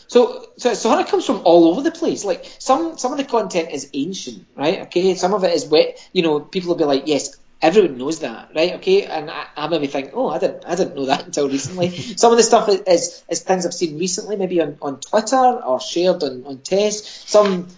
So, 0.08 0.48
so, 0.56 0.74
so 0.74 0.98
it 0.98 1.08
comes 1.08 1.26
from 1.26 1.42
all 1.44 1.68
over 1.68 1.82
the 1.82 1.90
place. 1.90 2.24
Like 2.24 2.44
some, 2.58 2.96
some 2.96 3.12
of 3.12 3.18
the 3.18 3.24
content 3.24 3.70
is 3.72 3.90
ancient, 3.92 4.46
right? 4.54 4.82
Okay, 4.82 5.14
some 5.14 5.34
of 5.34 5.42
it 5.44 5.52
is 5.52 5.66
wet. 5.66 5.98
You 6.12 6.22
know, 6.22 6.40
people 6.40 6.68
will 6.68 6.76
be 6.76 6.84
like, 6.84 7.04
yes, 7.06 7.36
everyone 7.62 7.98
knows 7.98 8.20
that, 8.20 8.50
right? 8.54 8.74
Okay, 8.74 9.04
and 9.04 9.30
I, 9.30 9.46
I 9.56 9.68
maybe 9.68 9.86
think, 9.86 10.10
oh, 10.14 10.28
I 10.28 10.38
didn't, 10.38 10.64
I 10.66 10.74
didn't 10.74 10.94
know 10.94 11.06
that 11.06 11.24
until 11.26 11.48
recently. 11.48 11.90
Some 11.90 12.32
of 12.32 12.38
the 12.38 12.44
stuff 12.44 12.68
is, 12.68 13.24
is 13.28 13.42
things 13.42 13.66
I've 13.66 13.74
seen 13.74 13.98
recently, 13.98 14.36
maybe 14.36 14.60
on, 14.60 14.78
on 14.82 15.00
Twitter 15.00 15.36
or 15.36 15.80
shared 15.80 16.22
on, 16.22 16.44
on 16.46 16.58
TES. 16.58 17.06
Some 17.26 17.68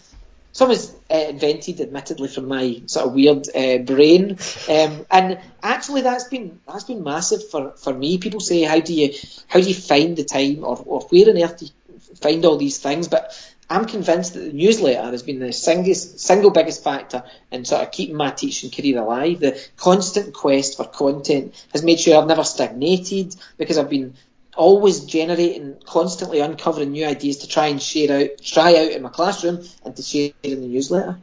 some 0.59 0.73
is 0.73 0.93
uh, 1.09 1.15
invented, 1.29 1.81
admittedly, 1.81 2.27
from 2.27 2.49
my 2.49 2.83
sort 2.87 3.07
of 3.07 3.13
weird 3.15 3.47
uh, 3.55 3.79
brain, 3.79 4.39
um, 4.69 5.07
and 5.09 5.39
actually 5.63 6.01
that's 6.01 6.25
been 6.25 6.59
that's 6.67 6.83
been 6.83 7.05
massive 7.05 7.49
for, 7.49 7.77
for 7.77 7.95
me. 7.95 8.19
People 8.19 8.41
say, 8.41 8.63
how 8.63 8.81
do 8.81 8.93
you 8.93 9.15
how 9.47 9.61
do 9.61 9.69
you 9.69 9.75
find 9.75 10.17
the 10.17 10.25
time, 10.25 10.65
or, 10.65 10.83
or 10.85 11.03
where 11.03 11.31
on 11.31 11.41
earth 11.41 11.59
do 11.59 11.67
you 11.67 12.01
find 12.17 12.45
all 12.45 12.57
these 12.57 12.79
things? 12.79 13.07
But 13.07 13.33
I'm 13.71 13.85
convinced 13.85 14.33
that 14.35 14.41
the 14.41 14.53
newsletter 14.53 15.11
has 15.11 15.23
been 15.23 15.41
the 15.41 15.53
single, 15.53 15.95
single 15.95 16.51
biggest 16.51 16.83
factor 16.83 17.23
in 17.51 17.67
sort 17.67 17.83
of 17.83 17.91
keeping 17.91 18.17
my 18.17 18.31
teaching 18.31 18.71
career 18.71 19.01
alive. 19.03 19.41
The 19.41 19.61
constant 19.77 20.33
quest 20.33 20.79
for 20.79 20.85
content 20.85 21.55
has 21.73 21.83
made 21.83 22.01
sure 22.01 22.19
I've 22.19 22.29
never 22.29 22.45
stagnated 22.45 23.37
because 23.59 23.77
I've 23.77 23.91
been 23.91 24.15
always 24.57 25.01
generating, 25.01 25.77
constantly 25.85 26.41
uncovering 26.41 26.93
new 26.93 27.07
ideas 27.07 27.39
to 27.39 27.49
try 27.49 27.67
and 27.67 27.81
share 27.81 28.23
out, 28.23 28.43
try 28.43 28.71
out 28.71 28.91
in 28.91 29.03
my 29.03 29.11
classroom 29.11 29.63
and 29.85 29.95
to 29.95 30.03
share 30.03 30.31
in 30.43 30.63
the 30.63 30.69
newsletter. 30.69 31.19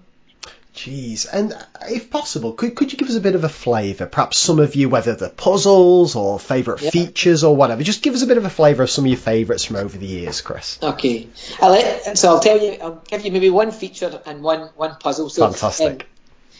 Jeez, 0.76 1.26
and 1.31 1.53
if 1.89 2.10
possible, 2.10 2.52
could 2.52 2.76
could 2.76 2.91
you 2.91 2.97
give 2.97 3.07
us 3.07 3.15
a 3.15 3.22
bit 3.22 3.34
of 3.34 3.45
a 3.45 3.49
flavour? 3.49 4.07
Perhaps 4.07 4.38
some 4.38 4.60
of 4.60 4.76
you, 4.76 4.89
whether 4.89 5.15
the 5.15 5.30
puzzles 5.30 6.18
or 6.18 6.38
favourite 6.38 6.81
yeah. 6.81 6.89
features 6.89 7.45
or 7.45 7.56
whatever. 7.56 7.81
Just 7.81 8.03
give 8.03 8.14
us 8.14 8.23
a 8.23 8.27
bit 8.27 8.38
of 8.38 8.43
a 8.43 8.49
flavour 8.49 8.84
of 8.84 8.89
some 8.89 9.06
of 9.06 9.10
your 9.10 9.18
favourites 9.18 9.64
from 9.64 9.77
over 9.77 9.97
the 9.97 10.06
years, 10.06 10.41
Chris. 10.41 10.77
Okay, 10.84 11.30
I'll 11.61 12.15
so 12.15 12.27
I'll 12.27 12.41
tell 12.41 12.61
you, 12.61 12.77
I'll 12.81 13.02
give 13.07 13.23
you 13.23 13.31
maybe 13.31 13.49
one 13.49 13.72
feature 13.72 14.22
and 14.26 14.43
one 14.43 14.69
one 14.76 14.97
puzzle. 14.99 15.30
So, 15.30 15.49
Fantastic. 15.49 16.02
Um, 16.03 16.07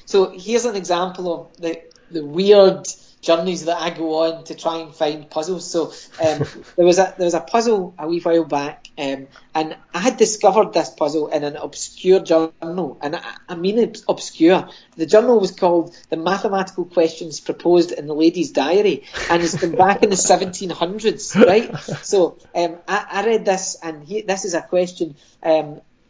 so 0.06 0.30
here's 0.30 0.64
an 0.64 0.78
example 0.78 1.34
of 1.34 1.58
the 1.58 1.82
the 2.10 2.24
weird 2.24 2.88
journeys 3.26 3.65
that 3.65 3.81
I 3.81 3.89
go 3.89 4.23
on 4.23 4.43
to 4.45 4.56
try 4.56 4.77
and 4.77 4.93
find 4.93 5.30
puzzles. 5.30 5.69
So 5.69 5.91
um, 6.23 6.47
there 6.77 6.85
was 6.85 6.99
a 6.99 7.14
there 7.18 7.26
was 7.26 7.34
a 7.34 7.41
puzzle 7.41 7.93
a 7.97 8.07
wee 8.07 8.22
while 8.22 8.45
back, 8.45 8.88
um, 8.97 9.27
and 9.53 9.76
I 9.93 9.99
had 9.99 10.18
discovered 10.18 10.73
this 10.73 10.89
puzzle 10.89 11.27
in 11.30 11.43
an 11.43 11.56
obscure 11.56 12.19
journal, 12.19 12.97
and 13.02 13.15
I, 13.15 13.35
I 13.49 13.56
mean 13.56 13.93
obscure. 14.07 14.69
The 14.95 15.06
journal 15.06 15.39
was 15.39 15.52
called 15.52 15.95
"The 16.10 16.18
Mathematical 16.18 16.85
Questions 16.85 17.39
Proposed 17.39 17.91
in 17.91 18.07
the 18.07 18.14
Lady's 18.14 18.52
Diary," 18.52 19.03
and 19.30 19.41
it's 19.41 19.57
been 19.57 19.76
back 19.76 20.03
in 20.03 20.10
the 20.10 20.15
1700s, 20.31 21.35
right? 21.45 21.76
So 21.80 22.38
um, 22.53 22.77
I, 22.88 23.06
I, 23.11 23.26
read 23.26 23.45
this, 23.45 23.77
and 23.81 24.07
he, 24.07 24.22
this 24.22 24.45
is 24.45 24.53
a 24.53 24.61
question. 24.61 25.15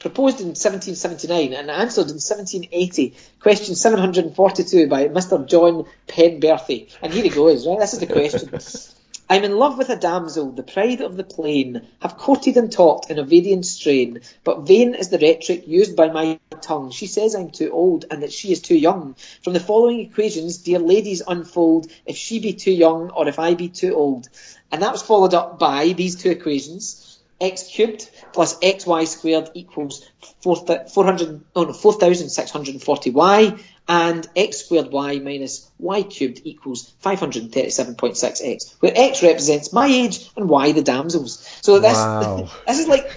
Proposed 0.06 0.40
in 0.40 0.49
1779 0.49 1.53
and 1.53 1.72
answered 1.72 2.11
in 2.11 2.22
1780, 2.22 3.15
question 3.40 3.73
742 3.73 4.88
by 4.88 5.07
Mr. 5.07 5.44
John 5.48 5.88
Penberthy. 6.07 6.95
And 7.02 7.11
here 7.11 7.23
he 7.23 7.30
goes, 7.30 7.65
right? 7.65 7.80
This 7.80 7.94
is 7.94 8.02
the 8.02 8.06
question. 8.06 8.52
I'm 9.32 9.44
in 9.44 9.57
love 9.57 9.80
with 9.80 9.90
a 9.90 9.95
damsel, 9.95 10.52
the 10.52 10.61
pride 10.61 11.02
of 11.02 11.18
the 11.18 11.23
plain, 11.23 11.88
have 12.03 12.19
courted 12.19 12.56
and 12.56 12.72
talked 12.72 13.10
in 13.10 13.18
a 13.18 13.23
Ovidian 13.23 13.65
strain, 13.65 14.19
but 14.44 14.68
vain 14.68 14.94
is 14.94 15.10
the 15.10 15.18
rhetoric 15.18 15.68
used 15.68 15.95
by 15.95 16.10
my 16.10 16.40
tongue. 16.61 16.91
She 16.91 17.07
says 17.07 17.34
I'm 17.34 17.49
too 17.49 17.72
old 17.72 18.06
and 18.11 18.22
that 18.22 18.32
she 18.32 18.52
is 18.52 18.61
too 18.61 18.77
young. 18.77 19.15
From 19.44 19.53
the 19.53 19.60
following 19.60 20.02
equations, 20.02 20.60
dear 20.60 20.77
ladies, 20.77 21.23
unfold 21.27 21.88
if 22.06 22.15
she 22.15 22.40
be 22.40 22.53
too 22.53 22.73
young 22.73 23.10
or 23.10 23.27
if 23.27 23.40
I 23.40 23.56
be 23.56 23.69
too 23.69 23.95
old. 23.95 24.30
And 24.72 24.84
that 24.84 24.91
was 24.91 25.02
followed 25.02 25.34
up 25.34 25.57
by 25.57 25.94
these 25.94 26.15
two 26.15 26.30
equations 26.30 27.06
x 27.41 27.68
cubed 27.68 28.10
plus 28.36 28.60
xy 28.60 29.07
squared 29.07 29.49
equals 29.53 30.06
400, 30.41 31.41
oh 31.56 31.64
no, 31.64 31.72
4,640y 31.72 33.64
and 33.88 34.28
x 34.36 34.57
squared 34.57 34.91
y 34.91 35.20
minus 35.20 35.72
y 35.80 36.03
cubed 36.03 36.41
equals 36.44 36.94
537.6x, 37.02 38.76
where 38.82 38.91
x 38.94 39.24
represents 39.24 39.72
my 39.72 39.88
age 39.88 40.30
and 40.36 40.49
y 40.49 40.74
the 40.74 40.84
damsels. 40.84 41.40
So 41.62 41.80
this, 41.80 41.95
wow. 41.95 42.49
this 42.68 42.80
is 42.80 42.88
like, 42.90 43.10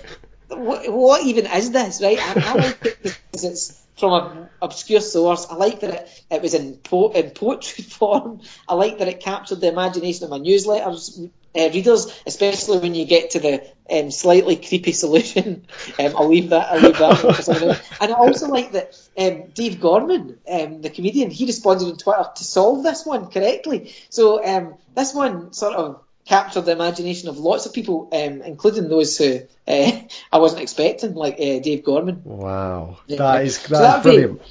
what, 0.49 0.90
what, 0.90 1.24
even 1.24 1.47
is 1.47 1.73
this, 1.73 2.01
right? 2.01 2.19
I, 2.20 2.40
I 2.40 2.55
like 2.55 2.86
it 2.86 3.03
because 3.03 3.45
it's 3.45 3.85
from 3.97 4.12
an 4.12 4.49
obscure 4.62 5.01
source. 5.01 5.49
I 5.51 5.57
like 5.57 5.81
that 5.81 5.95
it, 5.95 6.24
it 6.31 6.43
was 6.43 6.55
in, 6.55 6.77
po- 6.77 7.11
in 7.11 7.31
poetry 7.31 7.82
form. 7.99 8.43
I 8.69 8.74
like 8.74 8.99
that 8.99 9.09
it 9.09 9.19
captured 9.19 9.61
the 9.61 9.69
imagination 9.69 10.24
of 10.24 10.31
my 10.31 10.39
newsletters 10.39 11.28
uh, 11.59 11.70
readers, 11.70 12.06
especially 12.26 12.78
when 12.78 12.94
you 12.94 13.05
get 13.05 13.30
to 13.30 13.40
the 13.40 13.66
um, 13.90 14.10
slightly 14.10 14.56
creepy 14.56 14.93
solution. 14.93 15.66
Um, 15.98 16.14
I'll 16.16 16.28
leave 16.28 16.51
that. 16.51 16.70
I'll 16.70 16.80
leave 16.80 16.98
that 16.98 17.18
for 17.18 17.32
someone 17.43 17.70
else. 17.70 17.90
And 18.01 18.12
I 18.12 18.14
also 18.14 18.47
like 18.48 18.72
that 18.72 18.94
um, 19.18 19.48
Dave 19.55 19.80
Gorman, 19.80 20.39
um, 20.48 20.80
the 20.80 20.90
comedian, 20.90 21.30
he 21.30 21.44
responded 21.44 21.86
on 21.86 21.97
Twitter 21.97 22.24
to 22.36 22.44
solve 22.44 22.85
this 22.85 23.05
one 23.05 23.30
correctly. 23.30 23.93
So 24.10 24.44
um, 24.44 24.74
this 24.94 25.12
one 25.12 25.52
sort 25.52 25.74
of 25.74 26.02
captured 26.28 26.62
the 26.62 26.72
imagination 26.72 27.28
of 27.28 27.39
lots 27.39 27.66
of 27.66 27.72
people, 27.72 28.09
um, 28.12 28.43
including 28.43 28.89
those 28.89 29.16
who 29.18 29.40
uh, 29.66 30.01
I 30.32 30.39
wasn't 30.39 30.62
expecting, 30.62 31.14
like 31.14 31.35
uh, 31.35 31.59
Dave 31.59 31.85
Gorman. 31.85 32.22
Wow, 32.24 32.98
that 33.09 33.44
is 33.44 33.59
that 33.66 33.68
so 33.68 33.97
is 33.97 34.02
brilliant. 34.02 34.40
Be, 34.40 34.48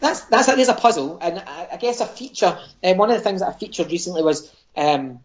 that's 0.00 0.20
that's 0.26 0.46
there's 0.46 0.68
a 0.68 0.74
puzzle, 0.74 1.18
and 1.20 1.38
I, 1.38 1.68
I 1.72 1.76
guess 1.78 2.00
a 2.00 2.06
feature. 2.06 2.58
Um, 2.84 2.96
one 2.98 3.10
of 3.10 3.16
the 3.16 3.22
things 3.22 3.40
that 3.40 3.48
I 3.48 3.52
featured 3.52 3.90
recently 3.90 4.22
was 4.22 4.52
um, 4.76 5.20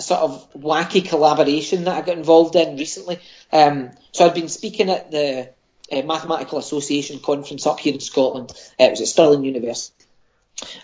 a 0.00 0.02
sort 0.02 0.20
of 0.20 0.52
wacky 0.54 1.06
collaboration 1.06 1.84
that 1.84 1.94
I 1.94 2.00
got 2.00 2.16
involved 2.16 2.56
in 2.56 2.76
recently. 2.78 3.18
Um, 3.52 3.90
so 4.12 4.24
I'd 4.24 4.34
been 4.34 4.48
speaking 4.48 4.88
at 4.88 5.10
the 5.10 5.50
uh, 5.92 6.02
Mathematical 6.02 6.58
Association 6.58 7.20
conference 7.20 7.66
up 7.66 7.80
here 7.80 7.92
in 7.92 8.00
Scotland. 8.00 8.50
Uh, 8.80 8.84
it 8.84 8.90
was 8.90 9.02
at 9.02 9.08
Stirling 9.08 9.44
University. 9.44 9.99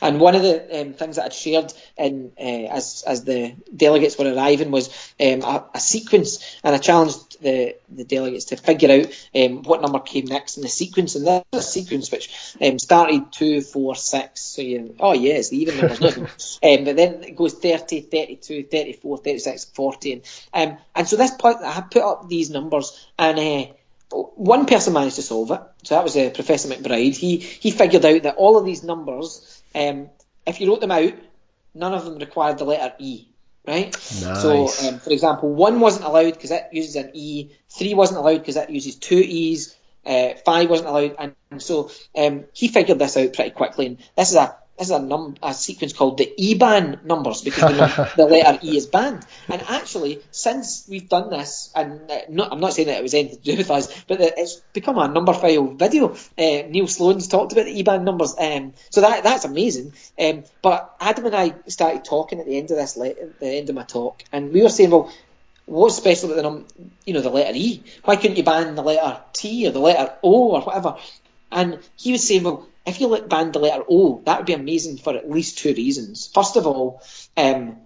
And 0.01 0.21
one 0.21 0.35
of 0.35 0.43
the 0.43 0.81
um, 0.81 0.93
things 0.95 1.17
that 1.17 1.27
I'd 1.27 1.33
shared 1.33 1.73
in, 1.97 2.33
uh, 2.39 2.43
as 2.43 3.05
as 3.07 3.25
the 3.25 3.55
delegates 3.75 4.19
were 4.19 4.33
arriving 4.33 4.71
was 4.71 4.89
um, 5.21 5.43
a, 5.43 5.67
a, 5.75 5.81
sequence, 5.81 6.59
and 6.63 6.75
I 6.75 6.79
challenged 6.79 7.43
the, 7.43 7.77
the 7.89 8.05
delegates 8.05 8.47
to 8.47 8.57
figure 8.57 8.91
out 8.91 9.07
um, 9.35 9.63
what 9.63 9.83
number 9.83 9.99
came 9.99 10.27
next 10.27 10.57
in 10.57 10.63
the 10.63 10.69
sequence. 10.69 11.15
And 11.15 11.45
a 11.53 11.63
sequence 11.63 12.11
which 12.11 12.57
um, 12.61 12.79
started 12.79 13.33
two, 13.33 13.61
four, 13.61 13.95
six. 13.95 14.41
So 14.41 14.63
you, 14.63 14.97
oh 15.01 15.13
yes, 15.13 15.51
the 15.51 15.59
even 15.59 15.77
numbers, 15.79 16.59
um, 16.63 16.85
but 16.85 16.97
then 16.97 17.25
it 17.25 17.37
goes 17.37 17.55
30, 17.55 18.03
32, 18.03 18.65
34, 18.65 19.19
36, 19.19 19.65
40, 19.67 20.23
and 20.53 20.71
um, 20.73 20.79
and 20.95 21.09
so 21.09 21.17
this 21.17 21.33
point 21.33 21.59
I 21.63 21.83
put 21.83 22.03
up 22.03 22.29
these 22.29 22.51
numbers 22.51 23.07
and. 23.19 23.39
Uh, 23.39 23.73
one 24.09 24.67
person 24.67 24.93
managed 24.93 25.17
to 25.17 25.23
solve 25.23 25.51
it, 25.51 25.61
so 25.83 25.97
that 25.97 26.05
was 26.05 26.17
uh, 26.17 26.31
Professor 26.33 26.69
McBride. 26.69 27.17
He 27.17 27.39
he 27.39 27.73
figured 27.73 28.05
out 28.05 28.23
that 28.23 28.37
all 28.37 28.57
of 28.57 28.65
these 28.65 28.85
numbers 28.85 29.63
um, 29.77 30.11
if 30.47 30.61
you 30.61 30.69
wrote 30.69 30.81
them 30.81 30.91
out, 30.91 31.13
none 31.75 31.95
of 31.95 32.05
them 32.05 32.19
required 32.19 32.59
the 32.59 32.65
letter 32.65 32.95
E, 32.99 33.29
right? 33.67 33.93
Nice. 33.93 34.43
So, 34.43 34.69
um, 34.89 34.99
for 34.99 35.11
example, 35.11 35.53
one 35.55 35.81
wasn't 35.81 36.07
allowed 36.07 36.33
because 36.33 36.51
it 36.51 36.69
uses 36.73 36.97
an 36.97 37.11
E. 37.15 37.51
Three 37.69 37.95
wasn't 37.95 38.21
allowed 38.21 38.39
because 38.39 38.57
it 38.57 38.71
uses 38.71 38.97
two 38.97 39.19
E's. 39.19 39.77
uh, 40.07 40.35
five 40.45 40.71
wasn't 40.71 40.89
allowed, 40.89 41.17
and, 41.19 41.35
and 41.51 41.61
so 41.61 41.91
um, 42.17 42.45
he 42.53 42.69
figured 42.69 42.99
this 42.99 43.17
out 43.17 43.33
pretty 43.33 43.51
quickly. 43.51 43.87
And 43.87 43.99
this 44.17 44.31
is 44.31 44.37
a 44.37 44.57
is 44.79 44.91
a, 44.91 44.99
num- 44.99 45.37
a 45.43 45.55
sequence 45.55 45.93
called 45.93 46.19
the 46.19 46.33
E-ban 46.37 47.01
numbers 47.05 47.43
because 47.43 47.77
the, 47.77 48.13
the, 48.17 48.27
letter 48.27 48.59
E 48.63 48.77
is 48.77 48.87
banned. 48.87 49.25
And 49.49 49.63
actually, 49.63 50.21
since 50.31 50.87
we've 50.89 51.09
done 51.09 51.31
this, 51.31 51.71
and 51.75 52.11
uh, 52.11 52.19
not, 52.29 52.53
I'm 52.53 52.61
not 52.61 52.73
saying 52.73 52.89
that 52.89 52.99
it 52.99 53.03
was 53.03 53.15
anything 53.15 53.39
to 53.39 53.43
do 53.43 53.57
with 53.57 53.71
us, 53.71 54.05
but 54.05 54.21
it's 54.21 54.57
become 54.73 54.99
a 54.99 55.09
number 55.09 55.33
Numberphile 55.33 55.79
video. 55.79 56.13
Uh, 56.13 56.69
Neil 56.69 56.87
Sloane's 56.87 57.29
talked 57.29 57.53
about 57.53 57.65
the 57.65 57.79
E-ban 57.79 58.05
numbers, 58.05 58.35
um, 58.39 58.75
so 58.91 59.01
that 59.01 59.25
that's 59.25 59.45
amazing. 59.45 59.93
Um, 60.19 60.45
but 60.63 60.97
Adam 61.01 61.27
and 61.27 61.35
I 61.35 61.55
started 61.69 62.05
talking 62.05 62.41
at 62.41 62.47
the 62.47 62.59
end 62.59 62.71
of 62.71 62.77
this, 62.77 62.97
le- 62.97 63.15
the 63.41 63.47
end 63.47 63.69
of 63.69 63.75
my 63.75 63.85
talk, 63.85 64.23
and 64.33 64.53
we 64.53 64.63
were 64.63 64.69
saying, 64.69 64.91
well, 64.91 65.13
what's 65.67 65.97
special 65.97 66.31
about 66.31 66.37
the 66.37 66.43
num- 66.43 66.67
you 67.05 67.15
know 67.15 67.21
the 67.21 67.31
letter 67.31 67.53
E? 67.55 67.83
Why 68.05 68.17
couldn't 68.17 68.37
you 68.37 68.45
ban 68.45 68.75
the 68.75 68.83
letter 68.83 69.21
T 69.33 69.67
or 69.67 69.71
the 69.71 69.81
letter 69.81 70.15
O 70.23 70.53
or 70.53 70.63
whatever? 70.63 70.97
And 71.51 71.79
he 71.97 72.13
was 72.13 72.27
saying, 72.27 72.43
well, 72.43 72.67
if 72.87 73.01
you 73.01 73.09
look 73.09 73.29
banned 73.29 73.53
the 73.53 73.59
letter 73.59 73.85
O, 73.89 74.23
that 74.25 74.39
would 74.39 74.47
be 74.47 74.53
amazing 74.53 74.99
for 74.99 75.15
at 75.15 75.31
least 75.31 75.59
two 75.59 75.75
reasons. 75.75 76.31
First 76.33 76.57
of 76.57 76.67
all, 76.67 77.03
um, 77.37 77.79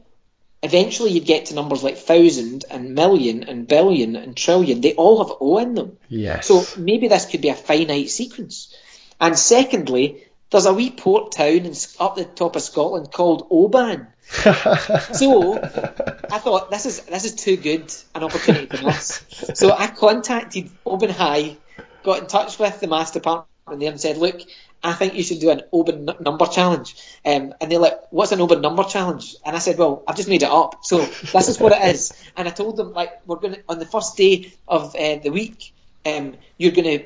eventually 0.63 1.13
you'd 1.13 1.25
get 1.25 1.47
to 1.47 1.55
numbers 1.55 1.83
like 1.83 1.97
thousand 1.97 2.67
and 2.71 2.95
million 2.95 3.45
and 3.45 3.67
billion 3.67 4.15
and 4.17 4.37
trillion. 4.37 4.81
They 4.81 4.95
all 4.95 5.25
have 5.25 5.37
O 5.41 5.59
in 5.59 5.75
them. 5.75 5.97
Yes. 6.09 6.47
So 6.47 6.65
maybe 6.79 7.09
this 7.09 7.27
could 7.27 7.41
be 7.41 7.49
a 7.49 7.55
finite 7.55 8.11
sequence. 8.11 8.77
And 9.19 9.39
secondly, 9.39 10.27
there's 10.51 10.67
a 10.67 10.75
wee 10.75 10.91
port 10.91 11.33
town 11.33 11.65
in, 11.67 11.75
up 11.99 12.17
the 12.17 12.25
top 12.25 12.57
of 12.57 12.63
Scotland 12.63 13.11
called 13.13 13.47
Oban. 13.51 14.09
so 14.31 15.59
I 15.61 16.39
thought 16.39 16.71
this 16.71 16.87
is 16.87 17.01
this 17.03 17.25
is 17.25 17.35
too 17.35 17.57
good 17.57 17.93
an 18.15 18.23
opportunity 18.23 18.67
for 18.67 18.85
miss. 18.85 19.25
So 19.55 19.73
I 19.73 19.89
contacted 19.89 20.71
Oban 20.87 21.11
High, 21.11 21.57
got 22.05 22.21
in 22.21 22.27
touch 22.27 22.59
with 22.59 22.81
the 22.81 22.87
maths 22.87 23.13
department 23.13 23.49
there 23.81 23.91
and 23.91 24.01
said, 24.01 24.19
look, 24.19 24.41
I 24.83 24.93
think 24.95 25.15
you 25.15 25.23
should 25.23 25.41
do 25.41 25.51
an 25.51 25.63
Oban 25.73 26.09
number 26.21 26.47
challenge. 26.47 26.95
Um, 27.25 27.55
and 27.61 27.71
they're 27.71 27.79
like, 27.79 28.01
what's 28.11 28.33
an 28.33 28.41
Oban 28.41 28.63
number 28.63 28.85
challenge? 28.85 29.37
And 29.45 29.55
I 29.55 29.59
said, 29.59 29.77
well, 29.79 30.03
I've 30.09 30.17
just 30.17 30.29
made 30.29 30.43
it 30.43 30.51
up. 30.51 30.85
So 30.85 30.99
this 30.99 31.49
is 31.49 31.61
what 31.61 31.73
it 31.73 31.95
is. 31.95 32.13
And 32.37 32.49
I 32.49 32.53
told 32.53 32.77
them, 32.77 32.95
like, 32.95 33.21
we're 33.27 33.37
going 33.37 33.55
to, 33.55 33.63
on 33.69 33.79
the 33.79 33.85
first 33.85 34.17
day 34.17 34.53
of 34.67 34.95
uh, 34.95 35.17
the 35.17 35.31
week, 35.31 35.75
um, 36.07 36.37
you're 36.57 36.73
going 36.73 36.99
to 36.99 37.05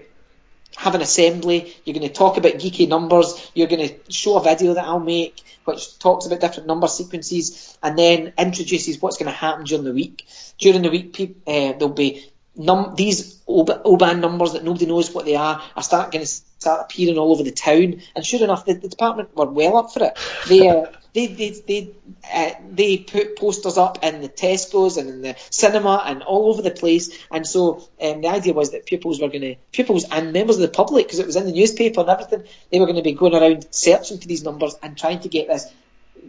have 0.76 0.94
an 0.94 1.01
assembly, 1.01 1.74
you're 1.84 1.94
going 1.94 2.06
to 2.06 2.12
talk 2.12 2.36
about 2.36 2.52
geeky 2.55 2.88
numbers, 2.88 3.51
you're 3.55 3.66
going 3.68 3.88
to 3.88 4.12
show 4.12 4.36
a 4.36 4.42
video 4.42 4.74
that 4.74 4.84
I'll 4.84 5.01
make 5.01 5.42
which 5.64 5.98
talks 5.98 6.26
about 6.26 6.40
different 6.40 6.66
number 6.66 6.86
sequences 6.86 7.76
and 7.82 7.98
then 7.98 8.32
introduces 8.38 9.01
what's 9.01 9.16
going 9.16 9.30
to 9.30 9.36
happen 9.36 9.64
during 9.64 9.84
the 9.84 9.92
week. 9.92 10.26
During 10.59 10.82
the 10.82 10.90
week, 10.90 11.18
uh, 11.46 11.72
there'll 11.72 11.88
be 11.88 12.30
num- 12.56 12.94
these 12.97 13.40
OBAN 13.47 14.20
numbers 14.20 14.52
that 14.52 14.64
nobody 14.64 14.86
knows 14.86 15.12
what 15.12 15.24
they 15.24 15.36
are 15.36 15.62
are 15.76 15.82
start 15.82 16.12
going 16.12 16.24
to 16.24 16.31
start 16.31 16.81
appearing 16.82 17.18
all 17.18 17.32
over 17.32 17.43
the 17.43 17.52
town. 17.52 18.01
And 18.16 18.24
sure 18.24 18.43
enough, 18.43 18.64
the, 18.64 18.74
the 18.74 18.89
department 18.89 19.36
were 19.36 19.47
well 19.47 19.76
up 19.76 19.93
for 19.93 20.05
it. 20.05 20.18
They 20.48 20.68
uh, 20.68 20.86
they 21.14 21.26
they 21.26 21.51
they, 21.51 21.90
uh, 22.32 22.51
they 22.70 22.98
put 22.98 23.36
posters 23.36 23.78
up 23.78 24.02
in 24.02 24.22
the 24.22 24.28
Tesco's 24.28 24.97
and 24.97 25.09
in 25.09 25.22
the 25.22 25.36
cinema 25.51 26.02
and 26.05 26.22
all 26.22 26.48
over 26.48 26.62
the 26.62 26.70
place. 26.70 27.16
And 27.31 27.47
so 27.47 27.89
um, 28.01 28.22
the 28.22 28.28
idea 28.28 28.52
was 28.52 28.72
that 28.72 28.86
pupils 28.86 29.20
were 29.20 29.28
going 29.28 29.43
to 29.43 29.56
pupils 29.72 30.06
and 30.10 30.32
members 30.32 30.56
of 30.56 30.62
the 30.62 30.68
public, 30.68 31.06
because 31.06 31.18
it 31.18 31.26
was 31.26 31.36
in 31.36 31.47
the 31.47 31.52
newspaper 31.52 32.01
and 32.01 32.09
everything, 32.09 32.44
they 32.70 32.81
were 32.81 32.86
going 32.86 32.97
to 32.97 33.02
be 33.02 33.12
going 33.12 33.35
around 33.35 33.66
searching 33.70 34.18
for 34.18 34.26
these 34.26 34.43
numbers 34.43 34.74
and 34.82 34.97
trying 34.97 35.20
to 35.20 35.28
get 35.28 35.48
this 35.48 35.70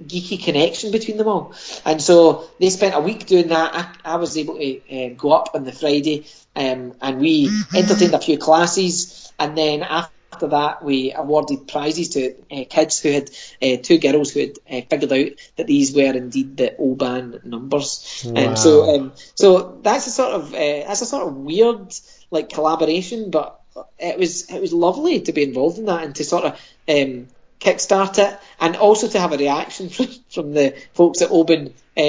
geeky 0.08 0.44
connection 0.44 0.92
between 0.92 1.18
them 1.18 1.28
all. 1.28 1.54
And 1.86 2.02
so 2.02 2.50
they 2.60 2.70
spent 2.70 2.96
a 2.96 3.00
week 3.00 3.26
doing 3.26 3.48
that. 3.50 3.98
I, 4.04 4.14
I 4.14 4.16
was 4.18 4.38
able 4.38 4.58
to 4.58 4.80
uh, 4.90 5.10
go 5.16 5.32
up 5.32 5.52
on 5.54 5.64
the 5.64 5.72
Friday 5.72 6.26
um, 6.56 6.94
and 7.02 7.20
we 7.20 7.48
mm-hmm. 7.48 7.76
entertained 7.76 8.14
a 8.14 8.20
few 8.20 8.38
classes. 8.38 9.32
And 9.38 9.58
then 9.58 9.84
after 9.84 10.48
that, 10.48 10.84
we 10.84 11.14
awarded 11.14 11.68
prizes 11.68 12.10
to 12.10 12.36
uh, 12.52 12.64
kids 12.70 13.00
who 13.00 13.12
had 13.12 13.30
uh, 13.62 13.78
two 13.82 13.98
girls 13.98 14.32
who 14.32 14.42
had 14.42 14.58
uh, 14.70 14.82
figured 14.90 15.12
out 15.12 15.38
that 15.58 15.68
these 15.68 15.96
were 15.96 16.16
indeed 16.16 16.58
the 16.58 16.76
OBAN 16.80 17.44
numbers. 17.46 18.24
Wow. 18.26 18.42
And 18.42 18.58
so, 18.58 18.96
um, 18.96 19.14
so 19.36 19.80
that's 19.82 20.08
a 20.08 20.12
sort 20.12 20.34
of 20.34 20.54
uh, 20.54 20.88
that's 20.88 21.02
a 21.02 21.06
sort 21.06 21.28
of 21.28 21.36
weird 21.36 21.94
like 22.32 22.50
collaboration, 22.50 23.32
but 23.32 23.62
it 24.00 24.18
was 24.18 24.50
it 24.50 24.62
was 24.62 24.74
lovely 24.74 25.22
to 25.22 25.34
be 25.34 25.44
involved 25.44 25.78
in 25.78 25.86
that 25.86 26.04
and 26.04 26.16
to 26.16 26.24
sort 26.24 26.46
of 26.46 26.54
um, 26.88 27.28
kickstart 27.66 28.20
it, 28.20 28.40
and 28.60 28.76
also 28.76 29.08
to 29.08 29.20
have 29.20 29.34
a 29.34 29.38
reaction 29.38 29.90
from, 30.30 30.54
the 30.54 30.76
folks 30.94 31.22
at 31.22 31.32
Oban 31.32 31.74
uh, 31.98 32.02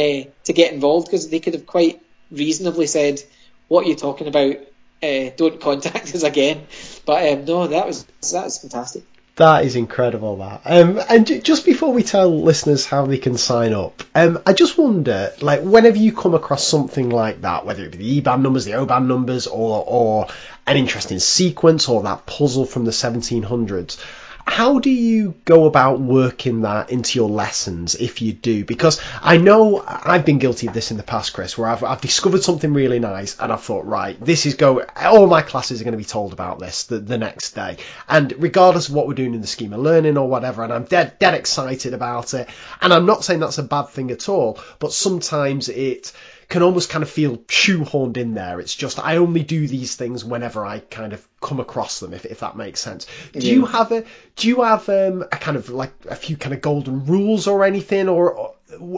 to 0.44 0.52
get 0.52 0.72
involved 0.72 1.06
because 1.06 1.28
they 1.28 1.40
could 1.40 1.54
have 1.54 1.66
quite 1.66 2.02
reasonably 2.30 2.86
said, 2.86 3.22
"What 3.68 3.86
are 3.86 3.88
you 3.88 3.96
talking 3.96 4.28
about? 4.28 4.56
Uh, 5.02 5.30
don't 5.36 5.60
contact 5.60 6.14
us 6.14 6.22
again." 6.22 6.66
But 7.04 7.32
um, 7.32 7.44
no, 7.44 7.66
that 7.68 7.86
was 7.86 8.04
that 8.32 8.44
was 8.44 8.58
fantastic. 8.58 9.04
That 9.36 9.66
is 9.66 9.76
incredible. 9.76 10.36
That 10.36 10.62
um, 10.64 11.00
and 11.08 11.44
just 11.44 11.66
before 11.66 11.92
we 11.92 12.02
tell 12.02 12.42
listeners 12.42 12.86
how 12.86 13.04
they 13.06 13.18
can 13.18 13.36
sign 13.36 13.74
up, 13.74 14.02
um, 14.14 14.38
I 14.46 14.54
just 14.54 14.78
wonder, 14.78 15.32
like, 15.42 15.60
whenever 15.60 15.98
you 15.98 16.12
come 16.12 16.34
across 16.34 16.66
something 16.66 17.10
like 17.10 17.42
that, 17.42 17.66
whether 17.66 17.84
it 17.84 17.92
be 17.92 17.98
the 17.98 18.16
E-ban 18.16 18.42
numbers, 18.42 18.64
the 18.64 18.74
O-ban 18.74 19.08
numbers, 19.08 19.46
or 19.46 19.84
or 19.86 20.28
an 20.66 20.76
interesting 20.78 21.18
sequence, 21.18 21.88
or 21.88 22.02
that 22.04 22.24
puzzle 22.24 22.64
from 22.64 22.86
the 22.86 22.92
1700s 22.92 23.98
how 24.46 24.78
do 24.78 24.90
you 24.90 25.34
go 25.44 25.66
about 25.66 26.00
working 26.00 26.62
that 26.62 26.90
into 26.90 27.18
your 27.18 27.28
lessons 27.28 27.94
if 27.96 28.22
you 28.22 28.32
do? 28.32 28.64
Because 28.64 29.00
I 29.20 29.36
know 29.36 29.84
I've 29.86 30.24
been 30.24 30.38
guilty 30.38 30.68
of 30.68 30.72
this 30.72 30.90
in 30.90 30.96
the 30.96 31.02
past, 31.02 31.34
Chris, 31.34 31.58
where 31.58 31.68
I've, 31.68 31.82
I've 31.82 32.00
discovered 32.00 32.42
something 32.42 32.72
really 32.72 33.00
nice 33.00 33.38
and 33.38 33.52
I've 33.52 33.62
thought, 33.62 33.84
right, 33.86 34.18
this 34.24 34.46
is 34.46 34.54
go. 34.54 34.82
All 34.96 35.26
my 35.26 35.42
classes 35.42 35.80
are 35.80 35.84
going 35.84 35.92
to 35.92 35.98
be 35.98 36.04
told 36.04 36.32
about 36.32 36.58
this 36.58 36.84
the, 36.84 36.98
the 36.98 37.18
next 37.18 37.52
day, 37.52 37.76
and 38.08 38.32
regardless 38.38 38.88
of 38.88 38.94
what 38.94 39.08
we're 39.08 39.14
doing 39.14 39.34
in 39.34 39.40
the 39.40 39.46
scheme 39.46 39.72
of 39.72 39.80
learning 39.80 40.16
or 40.16 40.28
whatever, 40.28 40.62
and 40.62 40.72
I'm 40.72 40.84
dead 40.84 41.18
dead 41.18 41.34
excited 41.34 41.92
about 41.92 42.32
it. 42.32 42.48
And 42.80 42.94
I'm 42.94 43.04
not 43.04 43.24
saying 43.24 43.40
that's 43.40 43.58
a 43.58 43.62
bad 43.62 43.88
thing 43.88 44.10
at 44.10 44.28
all, 44.28 44.58
but 44.78 44.92
sometimes 44.92 45.68
it 45.68 46.12
can 46.48 46.62
almost 46.62 46.90
kind 46.90 47.02
of 47.02 47.10
feel 47.10 47.38
shoehorned 47.38 48.16
in 48.16 48.34
there. 48.34 48.60
It's 48.60 48.74
just 48.74 48.98
I 48.98 49.16
only 49.16 49.42
do 49.42 49.66
these 49.66 49.96
things 49.96 50.24
whenever 50.24 50.64
I 50.64 50.78
kind 50.78 51.12
of 51.12 51.26
come 51.40 51.58
across 51.60 52.00
them, 52.00 52.14
if, 52.14 52.24
if 52.24 52.40
that 52.40 52.56
makes 52.56 52.80
sense. 52.80 53.06
Do 53.32 53.40
yeah. 53.40 53.52
you 53.52 53.66
have 53.66 53.90
a 53.92 54.04
do 54.36 54.48
you 54.48 54.62
have 54.62 54.88
um, 54.88 55.22
a 55.22 55.36
kind 55.36 55.56
of 55.56 55.70
like 55.70 55.92
a 56.08 56.14
few 56.14 56.36
kind 56.36 56.54
of 56.54 56.60
golden 56.60 57.06
rules 57.06 57.48
or 57.48 57.64
anything, 57.64 58.08
or, 58.08 58.32
or, 58.32 58.54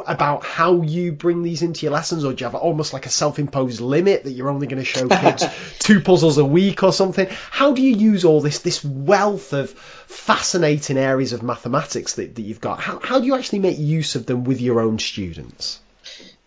about 0.07 0.45
how 0.45 0.83
you 0.83 1.13
bring 1.13 1.43
these 1.43 1.63
into 1.63 1.87
your 1.87 1.93
lessons, 1.93 2.25
or 2.25 2.33
do 2.33 2.43
you 2.43 2.51
have 2.51 2.55
almost 2.55 2.93
like 2.93 3.07
a 3.07 3.11
self-imposed 3.11 3.81
limit 3.81 4.25
that 4.25 4.33
you're 4.33 4.51
only 4.51 4.67
going 4.67 4.83
to 4.83 4.85
show 4.85 5.09
kids 5.21 5.45
two 5.79 6.01
puzzles 6.01 6.37
a 6.37 6.45
week 6.45 6.83
or 6.83 6.93
something? 6.93 7.29
How 7.51 7.73
do 7.73 7.83
you 7.83 7.97
use 7.97 8.27
all 8.27 8.43
this 8.43 8.59
this 8.59 8.85
wealth 8.85 9.55
of 9.55 9.71
fascinating 9.71 10.99
areas 10.99 11.33
of 11.33 11.43
mathematics 11.43 12.15
that, 12.15 12.35
that 12.35 12.43
you've 12.43 12.61
got? 12.61 12.81
How, 12.81 12.99
how 13.03 13.21
do 13.21 13.27
you 13.27 13.37
actually 13.37 13.61
make 13.61 13.79
use 13.79 14.17
of 14.17 14.27
them 14.27 14.45
with 14.45 14.61
your 14.61 14.81
own 14.81 14.99
students? 14.99 15.81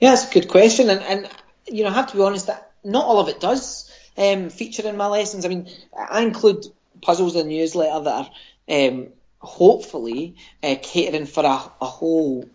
Yeah, 0.02 0.10
that's 0.10 0.30
a 0.30 0.34
good 0.34 0.49
question, 0.49 0.90
and, 0.90 1.02
and 1.02 1.30
you 1.68 1.84
know, 1.84 1.91
I 1.91 1.94
have 1.94 2.07
to 2.11 2.18
be 2.18 2.23
honest 2.23 2.48
that 2.48 2.72
not 2.84 3.06
all 3.06 3.19
of 3.19 3.30
it 3.30 3.40
does 3.40 3.90
um, 4.18 4.49
feature 4.49 4.88
in 4.88 4.98
my 4.98 5.07
lessons. 5.07 5.45
I 5.45 5.49
mean, 5.49 5.69
I 5.98 6.23
include 6.23 6.65
puzzles 7.02 7.36
in 7.36 7.48
the 7.48 7.57
newsletter 7.57 8.03
that 8.03 8.14
are 8.14 8.32
um, 8.68 9.07
hopefully 9.40 10.36
uh, 10.64 10.76
catering 10.82 11.28
for 11.28 11.45
a, 11.45 11.72
a 11.82 11.86
whole 11.86 12.49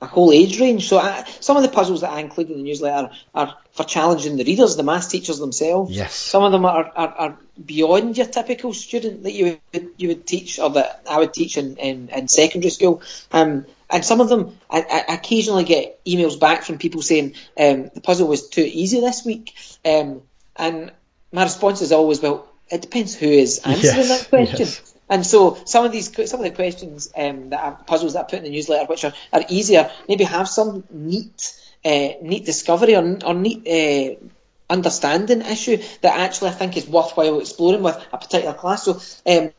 a 0.00 0.06
whole 0.06 0.32
age 0.32 0.60
range. 0.60 0.88
So 0.88 0.98
I, 0.98 1.24
some 1.40 1.56
of 1.56 1.64
the 1.64 1.68
puzzles 1.68 2.02
that 2.02 2.10
I 2.10 2.20
include 2.20 2.50
in 2.50 2.58
the 2.58 2.62
newsletter 2.62 3.10
are 3.34 3.56
for 3.72 3.84
challenging 3.84 4.36
the 4.36 4.44
readers, 4.44 4.76
the 4.76 4.84
maths 4.84 5.08
teachers 5.08 5.38
themselves. 5.38 5.90
Yes. 5.90 6.14
Some 6.14 6.44
of 6.44 6.52
them 6.52 6.64
are, 6.64 6.84
are, 6.84 7.08
are 7.08 7.38
beyond 7.64 8.16
your 8.16 8.26
typical 8.26 8.72
student 8.72 9.24
that 9.24 9.32
you 9.32 9.58
would, 9.72 9.90
you 9.96 10.08
would 10.08 10.26
teach 10.26 10.60
or 10.60 10.70
that 10.70 11.02
I 11.10 11.18
would 11.18 11.34
teach 11.34 11.56
in, 11.56 11.76
in, 11.78 12.10
in 12.10 12.28
secondary 12.28 12.70
school. 12.70 13.02
Um, 13.32 13.66
and 13.90 14.04
some 14.04 14.20
of 14.20 14.28
them, 14.28 14.58
I, 14.70 15.04
I, 15.08 15.14
occasionally 15.14 15.64
get 15.64 16.04
emails 16.04 16.38
back 16.38 16.62
from 16.62 16.78
people 16.78 17.00
saying 17.00 17.34
um, 17.58 17.90
the 17.94 18.00
puzzle 18.02 18.28
was 18.28 18.48
too 18.48 18.64
easy 18.64 19.00
this 19.00 19.24
week. 19.24 19.54
Um, 19.84 20.22
and 20.56 20.92
my 21.32 21.44
response 21.44 21.80
is 21.80 21.92
always, 21.92 22.20
well, 22.20 22.48
it 22.70 22.82
depends 22.82 23.14
who 23.14 23.26
is 23.26 23.60
answering 23.64 23.96
yes, 23.96 24.20
that 24.20 24.28
question. 24.28 24.58
Yes. 24.58 24.94
And 25.08 25.24
so 25.24 25.58
some 25.64 25.86
of 25.86 25.92
these, 25.92 26.14
some 26.28 26.40
of 26.40 26.44
the 26.44 26.50
questions 26.50 27.10
um, 27.16 27.50
that 27.50 27.60
are 27.60 27.72
puzzles 27.86 28.12
that 28.12 28.20
I 28.20 28.22
put 28.24 28.40
in 28.40 28.44
the 28.44 28.50
newsletter, 28.50 28.84
which 28.86 29.04
are, 29.04 29.14
are 29.32 29.42
easier, 29.48 29.90
maybe 30.06 30.24
have 30.24 30.48
some 30.48 30.84
neat, 30.90 31.54
uh, 31.82 32.08
neat 32.20 32.44
discovery 32.44 32.94
or, 32.94 33.18
or 33.24 33.32
neat 33.32 33.66
uh, 33.66 34.22
understanding 34.68 35.40
issue 35.40 35.78
that 36.02 36.18
actually 36.18 36.50
I 36.50 36.54
think 36.54 36.76
is 36.76 36.86
worthwhile 36.86 37.40
exploring 37.40 37.82
with 37.82 37.96
a 38.12 38.18
particular 38.18 38.52
class. 38.52 38.82
So 38.82 39.00
um, 39.26 39.50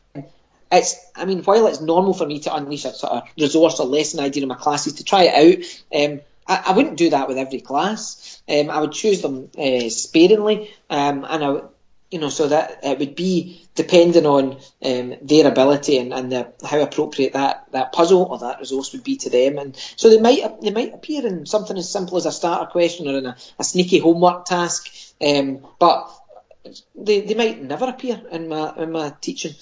it's, 0.72 0.96
I 1.16 1.24
mean, 1.24 1.42
while 1.42 1.66
it's 1.66 1.80
normal 1.80 2.14
for 2.14 2.26
me 2.26 2.40
to 2.40 2.54
unleash 2.54 2.84
a 2.84 2.92
sort 2.92 3.12
of 3.12 3.22
resource 3.38 3.80
or 3.80 3.86
lesson 3.86 4.20
idea 4.20 4.42
in 4.42 4.48
my 4.48 4.54
classes 4.54 4.94
to 4.94 5.04
try 5.04 5.24
it 5.24 5.34
out, 5.92 6.02
um, 6.02 6.20
I, 6.46 6.70
I, 6.70 6.72
wouldn't 6.72 6.96
do 6.96 7.10
that 7.10 7.28
with 7.28 7.38
every 7.38 7.60
class. 7.60 8.40
Um, 8.48 8.70
I 8.70 8.80
would 8.80 8.92
choose 8.92 9.20
them 9.22 9.50
uh, 9.58 9.88
sparingly, 9.88 10.70
um, 10.88 11.26
and 11.28 11.44
I, 11.44 11.60
you 12.10 12.18
know, 12.18 12.28
so 12.28 12.48
that 12.48 12.80
it 12.82 12.98
would 12.98 13.14
be 13.14 13.68
depending 13.74 14.26
on 14.26 14.58
um, 14.84 15.14
their 15.22 15.46
ability 15.46 15.98
and, 15.98 16.12
and 16.12 16.32
the, 16.32 16.52
how 16.64 16.80
appropriate 16.80 17.34
that, 17.34 17.66
that 17.70 17.92
puzzle 17.92 18.24
or 18.24 18.38
that 18.40 18.58
resource 18.58 18.92
would 18.92 19.04
be 19.04 19.16
to 19.18 19.30
them. 19.30 19.58
And 19.58 19.76
so 19.96 20.10
they 20.10 20.20
might 20.20 20.60
they 20.60 20.72
might 20.72 20.92
appear 20.92 21.24
in 21.24 21.46
something 21.46 21.78
as 21.78 21.90
simple 21.90 22.16
as 22.16 22.26
a 22.26 22.32
starter 22.32 22.70
question 22.70 23.08
or 23.08 23.18
in 23.18 23.26
a, 23.26 23.36
a 23.60 23.64
sneaky 23.64 23.98
homework 23.98 24.44
task. 24.44 24.88
Um, 25.24 25.66
but 25.78 26.10
they, 26.96 27.20
they 27.20 27.34
might 27.34 27.62
never 27.62 27.86
appear 27.86 28.20
in 28.32 28.48
my 28.48 28.74
in 28.76 28.90
my 28.90 29.14
teaching. 29.20 29.54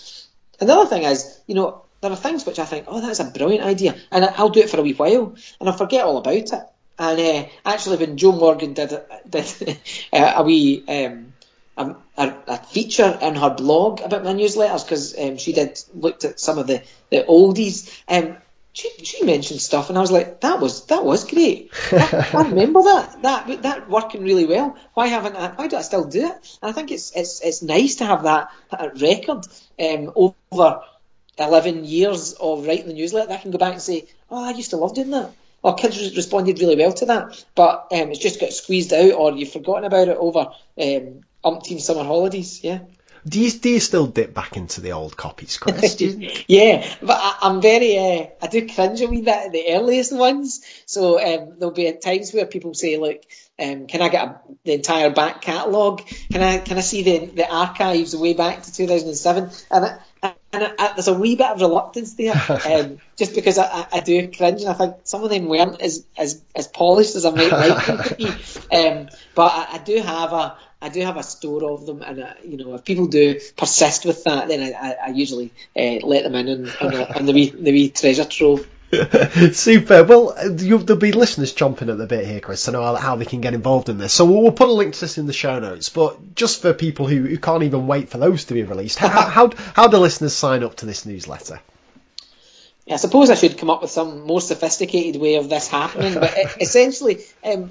Another 0.61 0.87
thing 0.87 1.05
is, 1.05 1.41
you 1.47 1.55
know, 1.55 1.83
there 2.01 2.11
are 2.11 2.17
things 2.17 2.47
which 2.47 2.59
I 2.59 2.65
think, 2.65 2.87
oh, 2.89 3.01
that's 3.01 3.21
a 3.21 3.25
brilliant 3.25 3.65
idea, 3.65 3.97
and 4.11 4.25
I'll 4.25 4.51
do 4.51 4.61
it 4.61 4.71
for 4.71 4.79
a 4.79 4.83
wee 4.83 4.93
while, 4.93 5.37
and 5.61 5.69
I'll 5.69 5.77
forget 5.77 6.05
all 6.05 6.19
about 6.19 6.35
it. 6.35 6.53
And 6.99 7.21
uh, 7.21 7.49
actually, 7.65 7.97
when 7.97 8.17
Jo 8.17 8.33
Morgan 8.33 8.75
did 8.75 8.91
did 9.29 9.79
uh, 10.13 10.33
a 10.37 10.43
wee 10.43 10.85
um, 10.89 11.33
a, 11.77 11.95
a, 12.17 12.59
feature 12.59 13.19
in 13.23 13.37
her 13.37 13.51
blog 13.51 14.01
about 14.01 14.25
my 14.25 14.33
newsletters 14.33 14.85
because 14.85 15.17
um, 15.17 15.37
she 15.37 15.53
did 15.53 15.79
looked 15.95 16.25
at 16.25 16.41
some 16.41 16.59
of 16.59 16.67
the 16.67 16.83
the 17.11 17.25
oldies. 17.29 18.03
Um, 18.09 18.37
she, 18.79 18.91
she 19.05 19.25
mentioned 19.25 19.61
stuff, 19.61 19.89
and 19.89 19.99
I 19.99 20.01
was 20.01 20.13
like, 20.13 20.41
that 20.43 20.61
was 20.61 20.87
that 20.87 21.05
was 21.05 21.25
great. 21.25 21.73
I, 21.93 22.45
remember 22.49 22.83
that 22.83 23.23
that 23.23 23.63
that 23.63 23.91
working 23.91 24.23
really 24.23 24.47
well. 24.47 24.77
Why 24.95 25.09
haven't 25.09 25.35
I? 25.35 25.49
Why 25.49 25.67
do 25.67 25.77
I 25.77 25.83
still 25.83 26.05
do 26.05 26.27
it? 26.27 26.59
And 26.63 26.71
I 26.71 26.73
think 26.73 26.93
it's 26.93 27.11
it's 27.17 27.41
it's 27.41 27.61
nice 27.61 27.97
to 27.97 28.07
have 28.07 28.23
that, 28.23 28.53
that 28.71 29.01
record 29.01 29.47
um, 29.81 30.13
over 30.15 30.83
11 31.39 31.85
years 31.85 32.35
of 32.35 32.67
writing 32.67 32.87
the 32.87 32.95
newsletter, 32.95 33.33
I 33.33 33.37
can 33.39 33.51
go 33.51 33.59
back 33.59 33.73
and 33.73 33.83
say, 33.83 34.07
oh, 34.31 34.49
I 34.49 34.53
used 34.53 34.71
to 34.71 34.77
love 34.77 34.95
doing 34.95 35.11
that. 35.11 35.33
Or 35.63 35.75
kids 35.75 35.99
responded 36.17 36.61
really 36.61 36.77
well 36.77 36.93
to 36.93 37.07
that, 37.07 37.45
but 37.57 37.89
um, 37.91 38.11
it's 38.11 38.21
just 38.21 38.41
got 38.41 38.53
squeezed 38.53 38.93
out, 38.93 39.13
or 39.13 39.33
you've 39.33 39.53
forgotten 39.53 39.85
about 39.85 40.09
it 40.09 40.17
over 40.17 40.51
um, 40.81 41.25
umpteen 41.45 41.81
summer 41.81 42.05
holidays. 42.05 42.63
Yeah. 42.63 42.81
Do 43.29 43.41
you, 43.41 43.51
do 43.51 43.69
you 43.69 43.81
still 43.81 44.07
dip 44.07 44.33
back 44.33 44.57
into 44.57 44.81
the 44.81 44.93
old 44.93 45.17
copies, 45.17 45.59
Chris? 45.59 46.01
yeah, 46.49 46.89
but 47.03 47.19
I, 47.21 47.39
am 47.43 47.61
very, 47.61 47.99
uh, 47.99 48.27
I 48.41 48.47
do 48.47 48.67
cringe 48.69 49.01
a 49.03 49.07
wee 49.07 49.23
bit 49.23 49.47
at 49.47 49.53
the 49.53 49.75
earliest 49.75 50.17
ones. 50.17 50.65
So 50.87 51.19
um, 51.19 51.55
there'll 51.59 51.75
be 51.75 51.93
times 51.93 52.33
where 52.33 52.47
people 52.47 52.75
say, 52.75 52.97
look, 52.97 53.23
um, 53.61 53.87
can 53.87 54.03
I 54.03 54.09
get 54.09 54.25
a, 54.25 54.41
the 54.65 54.75
entire 54.75 55.11
back 55.11 55.43
catalogue? 55.43 56.07
Can 56.31 56.43
I 56.43 56.59
can 56.59 56.79
I 56.79 56.81
see 56.81 57.03
the 57.03 57.27
the 57.27 57.53
archives 57.53 58.15
way 58.15 58.35
back 58.35 58.63
to 58.63 58.73
2007? 58.73 59.51
And 59.71 59.85
I, 59.85 59.99
and 60.53 60.65
I, 60.65 60.73
I, 60.79 60.93
there's 60.95 61.09
a 61.09 61.15
wee 61.15 61.37
bit 61.37 61.47
of 61.47 61.61
reluctance 61.61 62.15
there, 62.15 62.35
um, 62.67 62.99
just 63.17 63.35
because 63.35 63.59
I, 63.59 63.87
I, 63.93 64.01
do 64.01 64.31
cringe, 64.31 64.63
and 64.63 64.71
I 64.71 64.75
think 64.75 64.97
some 65.05 65.23
of 65.23 65.31
them 65.31 65.47
weren't 65.47 65.81
as 65.81 66.07
as, 66.17 66.41
as 66.55 66.69
polished 66.69 67.17
as 67.17 67.25
I 67.27 67.31
might 67.31 67.51
like 67.51 67.87
them 67.87 68.03
to 68.05 68.15
be. 68.15 68.31
Um, 68.71 69.09
but 69.35 69.51
I, 69.51 69.79
do 69.79 70.01
have 70.01 70.33
a 70.33 70.59
I 70.81 70.91
do 70.91 71.01
have 71.01 71.17
a 71.17 71.23
store 71.23 71.73
of 71.73 71.87
them, 71.87 72.03
and 72.03 72.21
uh, 72.21 72.35
you 72.45 72.57
know 72.57 72.75
if 72.75 72.85
people 72.85 73.09
do 73.09 73.41
persist 73.57 74.05
with 74.05 74.25
that, 74.25 74.49
then 74.49 74.75
I, 74.75 75.09
usually 75.09 75.53
uh, 75.77 76.07
let 76.07 76.23
them 76.23 76.35
in 76.37 76.69
on, 76.69 76.95
on, 76.95 77.17
on 77.17 77.27
the 77.27 77.33
wee 77.33 77.51
the 77.51 77.73
wee 77.73 77.89
treasure 77.91 78.25
trove. 78.25 78.67
Super. 79.53 80.03
Well, 80.05 80.35
there'll 80.49 80.97
be 80.97 81.13
listeners 81.13 81.55
chomping 81.55 81.91
at 81.91 81.99
the 81.99 82.07
bit 82.07 82.27
here, 82.27 82.41
Chris, 82.41 82.65
to 82.65 82.73
know 82.73 82.97
how, 82.97 83.17
they 83.17 83.27
can 83.27 83.43
get 83.43 83.53
involved 83.53 83.91
in 83.91 83.99
this. 83.99 84.15
So 84.15 84.25
we'll, 84.25 84.43
we'll, 84.43 84.53
put 84.53 84.69
a 84.69 84.73
link 84.73 84.95
to 84.95 85.01
this 85.01 85.19
in 85.19 85.27
the 85.27 85.33
show 85.35 85.59
notes. 85.59 85.91
But 85.91 86.35
just 86.35 86.63
for 86.63 86.73
people 86.73 87.07
who, 87.07 87.23
who 87.23 87.37
can't 87.37 87.65
even 87.65 87.87
wait 87.87 88.09
for 88.09 88.17
those 88.17 88.47
to 88.47 88.55
be 88.55 88.63
released, 88.63 88.99
how, 88.99 89.09
how, 89.09 89.51
how 89.75 89.89
do 89.89 89.99
listeners 89.99 90.33
sign 90.33 90.63
up 90.63 90.77
to 90.77 90.87
this 90.87 91.05
newsletter? 91.05 91.61
Yeah, 92.87 92.95
I 92.95 92.97
suppose 92.97 93.29
I 93.29 93.35
should 93.35 93.59
come 93.59 93.69
up 93.69 93.83
with 93.83 93.91
some 93.91 94.23
more 94.23 94.41
sophisticated 94.41 95.21
way 95.21 95.35
of 95.35 95.51
this 95.51 95.69
happening. 95.69 96.15
but 96.15 96.35
essentially, 96.61 97.19
um, 97.45 97.71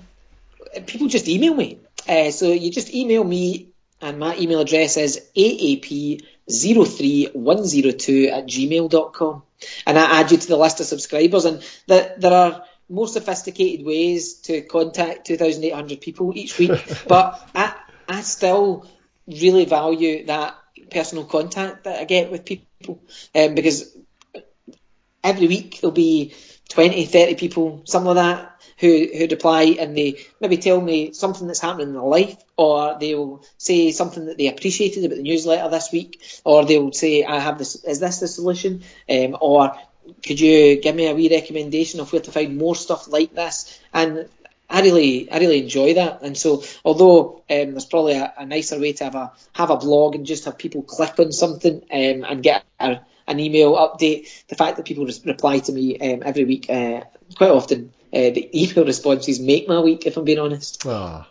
people 0.86 1.08
just 1.08 1.28
email 1.28 1.56
me. 1.56 1.80
Uh, 2.08 2.30
so 2.32 2.52
you 2.52 2.72
just 2.72 2.94
email 2.94 3.24
me, 3.24 3.70
and 4.02 4.20
my 4.20 4.38
email 4.38 4.60
address 4.60 4.98
is 4.98 5.22
aap03102 5.36 8.32
at 8.32 8.46
gmail.com 8.46 9.44
and 9.86 9.98
I 9.98 10.20
add 10.20 10.32
you 10.32 10.38
to 10.38 10.48
the 10.48 10.58
list 10.58 10.80
of 10.80 10.86
subscribers. 10.86 11.46
And 11.46 11.64
the, 11.88 12.16
there 12.18 12.34
are 12.34 12.64
more 12.90 13.08
sophisticated 13.08 13.86
ways 13.86 14.36
to 14.42 14.62
contact 14.62 15.28
2,800 15.28 16.02
people 16.02 16.34
each 16.36 16.58
week, 16.58 16.72
but 17.08 17.50
I, 17.54 17.76
I 18.08 18.22
still 18.22 18.88
really 19.28 19.66
value 19.66 20.26
that 20.28 20.56
personal 20.90 21.26
contact 21.26 21.84
that 21.84 22.00
I 22.00 22.06
get 22.06 22.32
with 22.32 22.46
people 22.46 23.02
um, 23.36 23.56
because 23.56 23.96
every 25.24 25.48
week 25.48 25.80
there'll 25.82 25.92
be 25.92 26.34
20, 26.70 27.06
30 27.06 27.36
people, 27.36 27.82
something 27.86 28.14
like 28.14 28.16
that, 28.16 28.57
who 28.78 29.08
who 29.18 29.28
reply 29.28 29.76
and 29.80 29.98
they 29.98 30.20
maybe 30.40 30.58
tell 30.58 30.80
me 30.80 31.14
something 31.14 31.48
that's 31.48 31.60
happening 31.60 31.90
in 31.90 31.94
their 31.94 32.04
life, 32.04 32.38
or 32.56 32.98
they'll 33.00 33.44
say 33.58 33.92
something 33.92 34.26
that 34.28 34.38
they 34.38 34.48
appreciated 34.48 35.04
about 35.04 35.18
the 35.18 35.24
newsletter 35.24 35.70
this 35.70 35.92
week, 35.92 36.22
or 36.44 36.66
they'll 36.66 36.92
say, 36.92 37.24
"I 37.24 37.40
have 37.40 37.58
this. 37.58 37.76
Is 37.84 38.00
this 38.00 38.20
the 38.20 38.28
solution?" 38.28 38.84
Um, 39.10 39.38
or 39.42 39.76
could 40.26 40.40
you 40.40 40.80
give 40.82 40.96
me 40.96 41.08
a 41.08 41.16
wee 41.16 41.30
recommendation 41.30 42.00
of 42.00 42.12
where 42.14 42.22
to 42.22 42.32
find 42.32 42.58
more 42.58 42.76
stuff 42.76 43.08
like 43.08 43.34
this? 43.34 43.80
And 43.94 44.30
I 44.70 44.82
really, 44.82 45.32
I 45.32 45.40
really 45.40 45.62
enjoy 45.64 45.96
that. 45.96 46.22
And 46.22 46.38
so, 46.38 46.64
although 46.84 47.44
um, 47.50 47.72
there's 47.72 47.86
probably 47.86 48.14
a, 48.14 48.34
a, 48.38 48.46
nicer 48.46 48.80
way 48.80 48.94
to 48.94 49.06
have 49.06 49.16
a 49.16 49.32
have 49.54 49.70
a 49.70 49.78
blog 49.78 50.16
and 50.16 50.26
just 50.26 50.46
have 50.46 50.58
people 50.58 50.84
click 50.84 51.20
on 51.20 51.32
something 51.32 51.76
um, 51.92 52.26
and 52.26 52.44
get 52.44 52.64
a, 52.80 53.00
an 53.28 53.40
email 53.40 53.76
update, 53.76 54.46
the 54.48 54.56
fact 54.56 54.78
that 54.78 54.86
people 54.86 55.08
reply 55.26 55.60
to 55.60 55.72
me 55.72 55.98
um, 56.00 56.22
every 56.26 56.44
week 56.44 56.70
uh, 56.70 57.02
quite 57.36 57.52
often 57.52 57.94
uh, 58.14 58.30
the 58.32 58.50
email 58.54 58.86
responses 58.86 59.40
make 59.40 59.68
my 59.68 59.80
week, 59.80 60.06
if 60.06 60.18
I'm 60.18 60.26
being 60.26 60.40
honest. 60.40 60.86
Ah. 60.86 61.28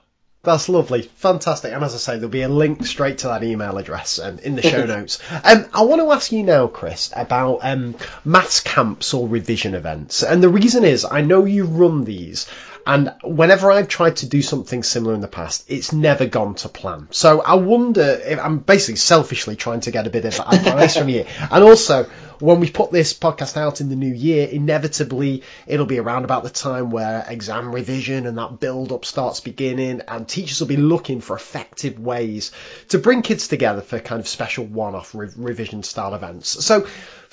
That's 0.47 0.69
lovely, 0.69 1.03
fantastic, 1.03 1.73
and 1.73 1.82
as 1.82 1.93
I 1.93 1.98
say, 1.98 2.12
there'll 2.15 2.28
be 2.28 2.43
a 2.43 2.48
link 2.48 2.86
straight 2.86 3.19
to 3.19 3.28
that 3.28 3.43
email 3.43 3.78
address 3.78 4.20
um, 4.20 4.39
in 4.39 4.55
the 4.55 4.62
show 4.62 4.86
notes. 4.86 5.20
Um, 5.43 5.66
I 5.74 5.82
want 5.82 6.01
to 6.01 6.12
ask 6.12 6.31
you 6.31 6.44
now, 6.44 6.69
Chris, 6.69 7.12
about 7.16 7.59
um, 7.62 7.97
maths 8.24 8.61
camps 8.61 9.12
or 9.12 9.27
revision 9.27 9.74
events, 9.74 10.23
and 10.23 10.40
the 10.40 10.48
reason 10.48 10.85
is 10.85 11.05
I 11.05 11.23
know 11.23 11.47
you 11.47 11.65
run 11.65 12.05
these, 12.05 12.47
and 12.86 13.12
whenever 13.24 13.73
I've 13.73 13.89
tried 13.89 14.19
to 14.19 14.28
do 14.28 14.40
something 14.40 14.85
similar 14.85 15.15
in 15.15 15.20
the 15.20 15.27
past, 15.27 15.65
it's 15.66 15.93
never 15.93 16.27
gone 16.27 16.55
to 16.57 16.69
plan. 16.69 17.09
So 17.11 17.43
I 17.43 17.55
wonder 17.55 18.05
if 18.24 18.39
I'm 18.39 18.61
basically 18.61 18.97
selfishly 18.97 19.57
trying 19.57 19.81
to 19.81 19.90
get 19.90 20.07
a 20.07 20.11
bit 20.11 20.24
of 20.27 20.39
advice 20.47 20.97
from 20.97 21.09
you. 21.09 21.27
And 21.51 21.65
also, 21.65 22.09
when 22.39 22.61
we 22.61 22.71
put 22.71 22.91
this 22.91 23.15
podcast 23.15 23.57
out 23.57 23.81
in 23.81 23.89
the 23.89 23.97
new 23.97 24.13
year, 24.13 24.47
inevitably 24.49 25.43
it'll 25.67 25.87
be 25.87 25.99
around 25.99 26.25
about 26.25 26.43
the 26.43 26.51
time 26.51 26.91
where 26.91 27.25
exam 27.29 27.75
revision 27.75 28.27
and 28.27 28.39
that 28.39 28.61
build 28.61 28.93
up 28.93 29.05
starts 29.05 29.41
beginning, 29.41 30.03
and 30.09 30.29
teachers 30.29 30.61
will 30.61 30.69
be 30.69 30.77
looking 30.77 31.21
for 31.21 31.37
effective 31.37 31.99
ways 31.99 32.53
to 32.89 32.99
bring 32.99 33.23
kids 33.23 33.49
together 33.49 33.81
for 33.81 33.99
kind 33.99 34.21
of 34.21 34.29
special 34.29 34.65
one 34.65 34.95
off 34.95 35.15
re- 35.15 35.29
revision 35.37 35.83
style 35.83 36.15
events. 36.15 36.65
So, 36.65 36.87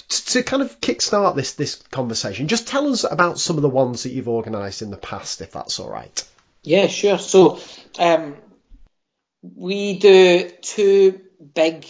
to 0.07 0.43
kind 0.43 0.61
of 0.61 0.79
kickstart 0.81 1.35
this 1.35 1.53
this 1.53 1.75
conversation, 1.75 2.47
just 2.47 2.67
tell 2.67 2.87
us 2.87 3.03
about 3.09 3.39
some 3.39 3.57
of 3.57 3.61
the 3.61 3.69
ones 3.69 4.03
that 4.03 4.11
you've 4.11 4.29
organised 4.29 4.81
in 4.81 4.91
the 4.91 4.97
past, 4.97 5.41
if 5.41 5.51
that's 5.51 5.79
all 5.79 5.89
right. 5.89 6.23
Yeah, 6.63 6.87
sure. 6.87 7.19
So 7.19 7.59
um, 7.99 8.35
we 9.41 9.99
do 9.99 10.49
two 10.61 11.21
big 11.53 11.85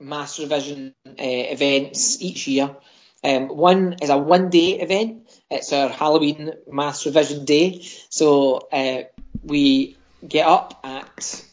maths 0.00 0.38
revision 0.38 0.94
uh, 1.06 1.12
events 1.18 2.20
each 2.22 2.46
year. 2.48 2.76
Um, 3.24 3.48
one 3.48 3.96
is 4.02 4.10
a 4.10 4.18
one 4.18 4.50
day 4.50 4.80
event. 4.80 5.28
It's 5.50 5.72
our 5.72 5.88
Halloween 5.88 6.52
maths 6.70 7.06
revision 7.06 7.44
day. 7.44 7.82
So 8.08 8.68
uh, 8.72 9.02
we 9.42 9.96
get 10.26 10.46
up 10.46 10.80
at 10.84 11.44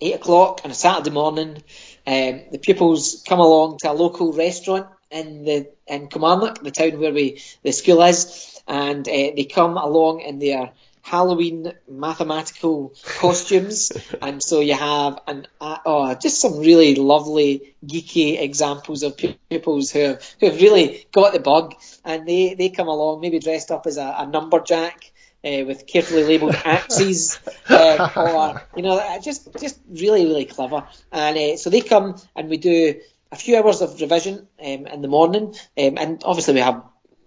eight 0.00 0.14
o'clock 0.14 0.60
on 0.64 0.70
a 0.70 0.74
Saturday 0.74 1.10
morning. 1.10 1.62
Um, 2.06 2.42
the 2.52 2.58
pupils 2.60 3.22
come 3.26 3.40
along 3.40 3.78
to 3.78 3.90
a 3.90 3.94
local 3.94 4.32
restaurant 4.32 4.86
in 5.10 5.44
the 5.44 5.70
in 5.86 6.08
Kilmarnock, 6.08 6.62
the 6.62 6.70
town 6.70 6.98
where 6.98 7.12
we 7.12 7.42
the 7.62 7.72
school 7.72 8.02
is, 8.02 8.60
and 8.66 9.06
uh, 9.06 9.10
they 9.10 9.44
come 9.44 9.76
along 9.76 10.20
in 10.20 10.38
their 10.38 10.72
Halloween 11.06 11.72
mathematical 11.88 12.92
costumes, 13.04 13.92
and 14.22 14.42
so 14.42 14.58
you 14.58 14.74
have 14.74 15.20
an 15.28 15.46
uh, 15.60 15.78
oh, 15.86 16.14
just 16.14 16.40
some 16.40 16.58
really 16.58 16.96
lovely 16.96 17.76
geeky 17.86 18.40
examples 18.40 19.04
of 19.04 19.16
pupils 19.16 19.92
who 19.92 20.00
have, 20.00 20.34
who 20.40 20.46
have 20.50 20.60
really 20.60 21.06
got 21.12 21.32
the 21.32 21.38
bug, 21.38 21.76
and 22.04 22.26
they, 22.26 22.54
they 22.54 22.70
come 22.70 22.88
along 22.88 23.20
maybe 23.20 23.38
dressed 23.38 23.70
up 23.70 23.86
as 23.86 23.98
a, 23.98 24.16
a 24.18 24.26
numberjack. 24.26 25.12
Uh, 25.44 25.64
with 25.64 25.86
carefully 25.86 26.24
labelled 26.24 26.56
axes, 26.64 27.38
uh, 27.68 28.10
or 28.16 28.62
you 28.74 28.82
know, 28.82 29.20
just 29.22 29.48
just 29.60 29.78
really 29.88 30.26
really 30.26 30.44
clever. 30.44 30.88
And 31.12 31.38
uh, 31.38 31.56
so 31.56 31.70
they 31.70 31.82
come 31.82 32.16
and 32.34 32.48
we 32.48 32.56
do 32.56 33.00
a 33.30 33.36
few 33.36 33.56
hours 33.56 33.80
of 33.80 34.00
revision 34.00 34.48
um, 34.60 34.86
in 34.88 35.02
the 35.02 35.08
morning, 35.08 35.54
um, 35.78 35.98
and 35.98 36.22
obviously 36.24 36.54
we 36.54 36.60
have 36.60 36.82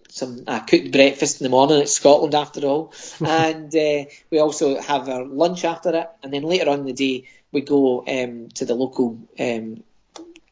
some 0.09 0.43
uh, 0.47 0.59
cooked 0.59 0.91
breakfast 0.91 1.39
in 1.39 1.45
the 1.45 1.49
morning. 1.49 1.81
It's 1.81 1.93
Scotland 1.93 2.35
after 2.35 2.65
all, 2.65 2.93
and 3.25 3.73
uh, 3.75 4.05
we 4.29 4.39
also 4.39 4.79
have 4.81 5.07
our 5.09 5.25
lunch 5.25 5.63
after 5.63 5.95
it, 5.95 6.09
and 6.23 6.33
then 6.33 6.43
later 6.43 6.69
on 6.69 6.79
in 6.79 6.85
the 6.85 6.93
day 6.93 7.27
we 7.51 7.61
go 7.61 8.03
um, 8.07 8.49
to 8.55 8.65
the 8.65 8.75
local 8.75 9.19
um, 9.39 9.83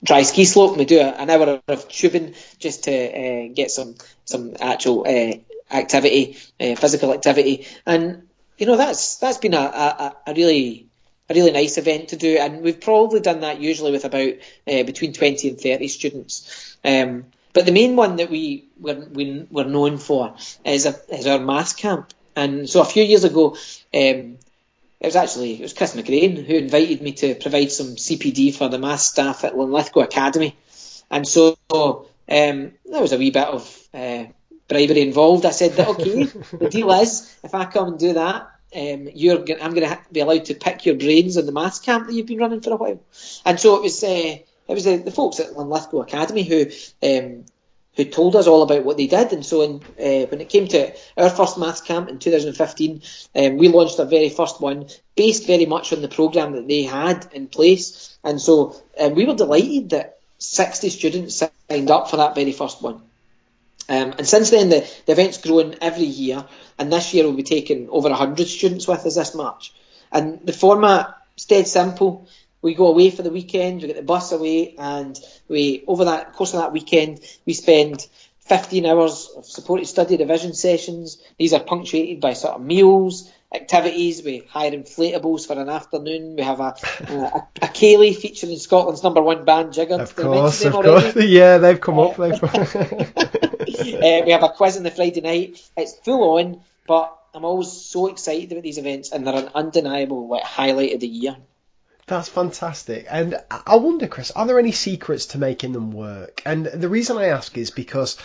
dry 0.04 0.22
ski 0.24 0.46
slope 0.46 0.72
and 0.72 0.80
we 0.80 0.86
do 0.86 1.00
an 1.00 1.30
hour 1.30 1.62
of 1.68 1.88
tubing 1.90 2.34
just 2.60 2.86
to 2.86 2.92
uh, 2.92 3.54
get 3.54 3.72
some 3.72 3.96
some 4.26 4.56
actual 4.60 5.06
uh, 5.08 5.34
activity, 5.72 6.38
uh, 6.60 6.76
physical 6.76 7.14
activity, 7.14 7.68
and 7.86 8.28
you 8.58 8.66
know 8.66 8.78
that's 8.78 9.18
that's 9.18 9.38
been 9.38 9.54
a, 9.54 9.58
a, 9.58 10.16
a 10.28 10.34
really 10.34 10.88
a 11.30 11.34
really 11.34 11.52
nice 11.52 11.78
event 11.78 12.10
to 12.10 12.16
do, 12.16 12.38
and 12.38 12.62
we've 12.62 12.80
probably 12.80 13.20
done 13.20 13.42
that 13.42 13.60
usually 13.60 13.92
with 13.92 14.06
about 14.06 14.34
uh, 14.68 14.84
between 14.84 15.14
20 15.14 15.50
and 15.50 15.60
30 15.60 15.88
students. 15.88 16.78
Um, 16.86 17.26
but 17.58 17.66
the 17.66 17.72
main 17.72 17.96
one 17.96 18.18
that 18.18 18.30
we 18.30 18.66
were, 18.80 18.94
we 18.94 19.48
were 19.50 19.64
known 19.64 19.98
for 19.98 20.36
is, 20.64 20.86
a, 20.86 20.94
is 21.10 21.26
our 21.26 21.40
maths 21.40 21.74
camp. 21.74 22.14
And 22.36 22.70
so 22.70 22.82
a 22.82 22.86
few 22.86 23.02
years 23.02 23.24
ago, 23.24 23.58
um, 23.96 24.38
it 25.00 25.06
was 25.06 25.16
actually 25.16 25.54
it 25.56 25.62
was 25.62 25.74
Chris 25.74 25.96
McGrane 25.96 26.46
who 26.46 26.54
invited 26.54 27.02
me 27.02 27.14
to 27.14 27.34
provide 27.34 27.72
some 27.72 27.96
CPD 27.96 28.54
for 28.54 28.70
the 28.70 28.78
maths 28.78 29.06
staff 29.06 29.44
at 29.44 29.58
Linlithgow 29.58 30.02
Academy, 30.02 30.56
and 31.10 31.28
so 31.28 31.58
um, 31.72 32.08
there 32.28 33.02
was 33.02 33.12
a 33.12 33.18
wee 33.18 33.32
bit 33.32 33.48
of 33.48 33.88
uh, 33.92 34.26
bribery 34.68 35.02
involved. 35.02 35.48
I 35.48 35.50
said 35.50 35.72
that 35.78 35.88
okay, 35.88 36.24
the 36.60 36.70
deal 36.70 36.92
is 36.92 37.36
if 37.44 37.56
I 37.56 37.66
come 37.66 37.88
and 37.88 38.00
do 38.00 38.14
that, 38.14 38.52
um, 38.76 39.10
you're 39.16 39.40
I'm 39.40 39.74
going 39.74 39.90
to 39.90 40.00
be 40.12 40.20
allowed 40.20 40.46
to 40.46 40.54
pick 40.54 40.86
your 40.86 40.96
brains 40.96 41.38
on 41.38 41.48
the 41.48 41.52
maths 41.52 41.80
camp 41.80 42.06
that 42.06 42.14
you've 42.14 42.28
been 42.28 42.38
running 42.38 42.62
for 42.62 42.74
a 42.74 42.78
while, 42.78 43.00
and 43.46 43.60
so 43.60 43.78
it 43.78 43.82
was 43.82 44.04
uh, 44.04 44.38
it 44.68 44.74
was 44.74 44.84
the, 44.84 44.98
the 44.98 45.12
folks 45.12 45.40
at 45.40 45.56
Linlithgow 45.56 46.02
Academy 46.02 46.44
who 46.44 46.66
um, 47.04 47.46
who 47.98 48.06
told 48.06 48.36
us 48.36 48.46
all 48.46 48.62
about 48.62 48.86
what 48.86 48.96
they 48.96 49.08
did. 49.08 49.34
And 49.34 49.44
so, 49.44 49.64
in, 49.64 49.76
uh, 50.00 50.28
when 50.28 50.40
it 50.40 50.50
came 50.50 50.68
to 50.68 50.94
our 51.18 51.32
first 51.32 51.58
maths 51.58 51.82
camp 51.82 52.10
in 52.10 52.20
2015, 52.20 53.02
um, 53.36 53.58
we 53.58 53.70
launched 53.70 54.00
our 54.00 54.06
very 54.06 54.30
first 54.30 54.62
one 54.62 54.88
based 55.16 55.48
very 55.48 55.66
much 55.66 55.92
on 55.92 56.02
the 56.04 56.08
programme 56.08 56.54
that 56.54 56.68
they 56.68 56.84
had 56.84 57.28
in 57.34 57.48
place. 57.48 58.16
And 58.24 58.40
so, 58.40 58.76
um, 59.00 59.16
we 59.16 59.26
were 59.26 59.34
delighted 59.34 59.90
that 59.90 60.20
60 60.38 60.90
students 60.90 61.44
signed 61.70 61.90
up 61.90 62.10
for 62.10 62.18
that 62.18 62.36
very 62.36 62.52
first 62.52 62.84
one. 62.84 63.02
Um, 63.90 64.14
and 64.18 64.28
since 64.28 64.52
then, 64.52 64.70
the, 64.70 64.88
the 65.06 65.14
event's 65.14 65.42
grown 65.42 65.76
every 65.82 66.06
year, 66.06 66.46
and 66.78 66.94
this 66.94 67.14
year 67.14 67.24
we'll 67.24 67.34
be 67.34 67.44
taking 67.44 67.90
over 67.90 68.10
100 68.10 68.48
students 68.48 68.88
with 68.88 69.06
us 69.06 69.16
this 69.16 69.34
March. 69.34 69.74
And 70.12 70.46
the 70.46 70.54
format 70.54 71.16
dead 71.46 71.68
simple 71.68 72.28
we 72.62 72.74
go 72.74 72.88
away 72.88 73.12
for 73.12 73.22
the 73.22 73.30
weekend, 73.30 73.82
we 73.82 73.88
get 73.88 73.96
the 73.96 74.04
bus 74.04 74.32
away, 74.32 74.76
and 74.78 75.18
we 75.48 75.84
over 75.88 76.06
that 76.06 76.34
course 76.34 76.54
of 76.54 76.62
that 76.62 76.74
weekend 76.74 77.20
we 77.46 77.54
spend 77.54 78.08
15 78.48 78.86
hours 78.86 79.30
of 79.36 79.46
supported 79.46 79.88
study 79.88 80.18
revision 80.18 80.54
sessions. 80.54 81.18
These 81.38 81.54
are 81.54 81.60
punctuated 81.60 82.22
by 82.22 82.34
sort 82.34 82.56
of 82.56 82.62
meals, 82.62 83.30
activities. 83.54 84.24
We 84.24 84.44
hire 84.50 84.72
inflatables 84.72 85.46
for 85.46 85.54
an 85.54 85.70
afternoon. 85.70 86.36
We 86.36 86.44
have 86.44 86.60
a 86.60 86.64
a, 87.10 87.48
a 87.62 87.68
Ceilidh 87.68 88.16
featuring 88.18 88.58
Scotland's 88.58 89.04
number 89.04 89.22
one 89.22 89.46
band, 89.46 89.74
Jigger. 89.74 90.02
Of 90.02 90.16
course, 90.16 90.64
of 90.64 90.74
course. 90.74 91.16
Yeah, 91.16 91.58
they've 91.58 91.80
come 91.80 92.00
up. 92.00 92.16
They've... 92.16 92.42
uh, 92.44 94.22
we 94.26 94.32
have 94.32 94.44
a 94.44 94.50
quiz 94.50 94.78
on 94.78 94.84
the 94.84 94.92
Friday 94.92 95.22
night. 95.22 95.62
It's 95.76 95.96
full 96.00 96.38
on, 96.38 96.62
but 96.88 97.18
I'm 97.34 97.46
always 97.46 97.72
so 97.72 98.08
excited 98.08 98.52
about 98.52 98.64
these 98.64 98.78
events, 98.78 99.12
and 99.12 99.28
they're 99.28 99.36
an 99.36 99.50
undeniable 99.54 100.28
like, 100.28 100.44
highlight 100.44 100.94
of 100.94 101.02
the 101.02 101.08
year. 101.08 101.38
That's 102.08 102.30
fantastic. 102.30 103.06
And 103.10 103.36
I 103.52 103.76
wonder, 103.76 104.08
Chris, 104.08 104.32
are 104.32 104.48
there 104.48 104.60
any 104.60 104.72
secrets 104.72 105.28
to 105.28 105.38
making 105.38 105.74
them 105.74 105.92
work? 105.92 106.42
And 106.46 106.66
the 106.66 106.88
reason 106.88 107.18
I 107.18 107.26
ask 107.26 107.58
is 107.58 107.70
because 107.70 108.16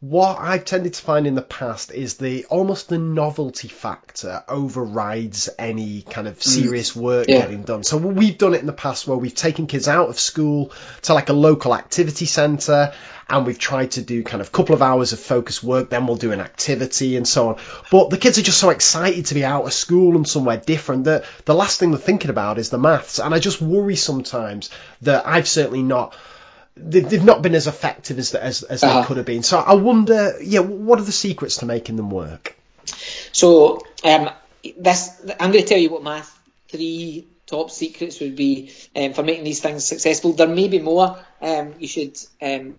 what 0.00 0.38
I've 0.40 0.64
tended 0.64 0.94
to 0.94 1.02
find 1.02 1.26
in 1.26 1.34
the 1.34 1.42
past 1.42 1.92
is 1.92 2.14
the 2.14 2.46
almost 2.46 2.88
the 2.88 2.96
novelty 2.96 3.68
factor 3.68 4.42
overrides 4.48 5.50
any 5.58 6.00
kind 6.00 6.26
of 6.26 6.38
mm. 6.38 6.42
serious 6.42 6.96
work 6.96 7.28
yeah. 7.28 7.40
getting 7.40 7.64
done. 7.64 7.84
So 7.84 7.98
we've 7.98 8.38
done 8.38 8.54
it 8.54 8.60
in 8.60 8.66
the 8.66 8.72
past 8.72 9.06
where 9.06 9.18
we've 9.18 9.34
taken 9.34 9.66
kids 9.66 9.88
out 9.88 10.08
of 10.08 10.18
school 10.18 10.72
to 11.02 11.12
like 11.12 11.28
a 11.28 11.34
local 11.34 11.74
activity 11.74 12.24
centre 12.24 12.94
and 13.28 13.44
we've 13.44 13.58
tried 13.58 13.90
to 13.92 14.02
do 14.02 14.22
kind 14.22 14.40
of 14.40 14.48
a 14.48 14.50
couple 14.50 14.74
of 14.74 14.80
hours 14.80 15.12
of 15.12 15.20
focused 15.20 15.62
work, 15.62 15.90
then 15.90 16.06
we'll 16.06 16.16
do 16.16 16.32
an 16.32 16.40
activity 16.40 17.16
and 17.16 17.28
so 17.28 17.50
on. 17.50 17.56
But 17.90 18.08
the 18.08 18.18
kids 18.18 18.38
are 18.38 18.42
just 18.42 18.58
so 18.58 18.70
excited 18.70 19.26
to 19.26 19.34
be 19.34 19.44
out 19.44 19.66
of 19.66 19.72
school 19.74 20.16
and 20.16 20.26
somewhere 20.26 20.56
different 20.56 21.04
that 21.04 21.26
the 21.44 21.54
last 21.54 21.78
thing 21.78 21.90
they're 21.90 22.00
thinking 22.00 22.30
about 22.30 22.58
is 22.58 22.70
the 22.70 22.78
maths. 22.78 23.20
And 23.20 23.34
I 23.34 23.38
just 23.38 23.60
worry 23.60 23.96
sometimes 23.96 24.70
that 25.02 25.26
I've 25.26 25.46
certainly 25.46 25.82
not 25.82 26.16
they've 26.82 27.24
not 27.24 27.42
been 27.42 27.54
as 27.54 27.66
effective 27.66 28.18
as 28.18 28.34
as, 28.34 28.62
as 28.62 28.82
uh-huh. 28.82 29.00
they 29.00 29.06
could 29.06 29.16
have 29.16 29.26
been. 29.26 29.42
So 29.42 29.58
I 29.58 29.74
wonder, 29.74 30.36
yeah, 30.42 30.60
what 30.60 30.98
are 30.98 31.04
the 31.04 31.12
secrets 31.12 31.58
to 31.58 31.66
making 31.66 31.96
them 31.96 32.10
work? 32.10 32.56
So 33.32 33.82
um, 34.04 34.30
this, 34.76 35.20
I'm 35.38 35.52
going 35.52 35.64
to 35.64 35.68
tell 35.68 35.78
you 35.78 35.90
what 35.90 36.02
my 36.02 36.22
three 36.68 37.26
top 37.46 37.70
secrets 37.70 38.20
would 38.20 38.36
be 38.36 38.72
um, 38.94 39.12
for 39.12 39.22
making 39.22 39.44
these 39.44 39.60
things 39.60 39.84
successful. 39.84 40.32
There 40.32 40.48
may 40.48 40.68
be 40.68 40.78
more. 40.78 41.18
Um, 41.40 41.74
you 41.78 41.88
should. 41.88 42.18
Um, 42.40 42.78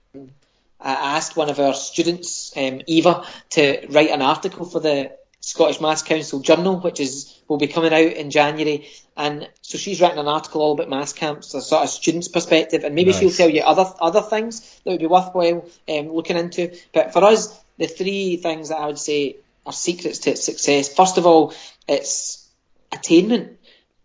I 0.83 1.17
asked 1.17 1.37
one 1.37 1.49
of 1.49 1.59
our 1.59 1.75
students, 1.75 2.57
um, 2.57 2.81
Eva, 2.87 3.23
to 3.51 3.85
write 3.89 4.09
an 4.09 4.23
article 4.23 4.65
for 4.65 4.79
the 4.79 5.11
Scottish 5.41 5.81
Maths 5.81 6.03
Council 6.03 6.39
Journal, 6.39 6.79
which 6.79 6.99
is 6.99 7.35
will 7.47 7.57
be 7.57 7.67
coming 7.67 7.93
out 7.93 8.13
in 8.13 8.29
January. 8.29 8.87
And 9.17 9.49
so 9.61 9.77
she's 9.77 9.99
written 9.99 10.19
an 10.19 10.27
article 10.27 10.61
all 10.61 10.73
about 10.73 10.89
maths 10.89 11.13
camps, 11.13 11.53
a 11.55 11.61
sort 11.61 11.83
of 11.83 11.89
student's 11.89 12.27
perspective, 12.27 12.83
and 12.83 12.93
maybe 12.93 13.11
nice. 13.11 13.19
she'll 13.19 13.31
tell 13.31 13.49
you 13.49 13.61
other 13.63 13.91
other 13.99 14.21
things 14.21 14.61
that 14.83 14.91
would 14.91 14.99
be 14.99 15.07
worthwhile 15.07 15.67
um, 15.89 16.09
looking 16.09 16.37
into. 16.37 16.77
But 16.93 17.11
for 17.11 17.23
us, 17.23 17.59
the 17.77 17.87
three 17.87 18.37
things 18.37 18.69
that 18.69 18.77
I 18.77 18.85
would 18.85 18.99
say 18.99 19.37
are 19.65 19.73
secrets 19.73 20.19
to 20.19 20.31
its 20.31 20.43
success. 20.43 20.93
First 20.93 21.17
of 21.17 21.25
all, 21.25 21.53
it's 21.87 22.47
attainment. 22.91 23.57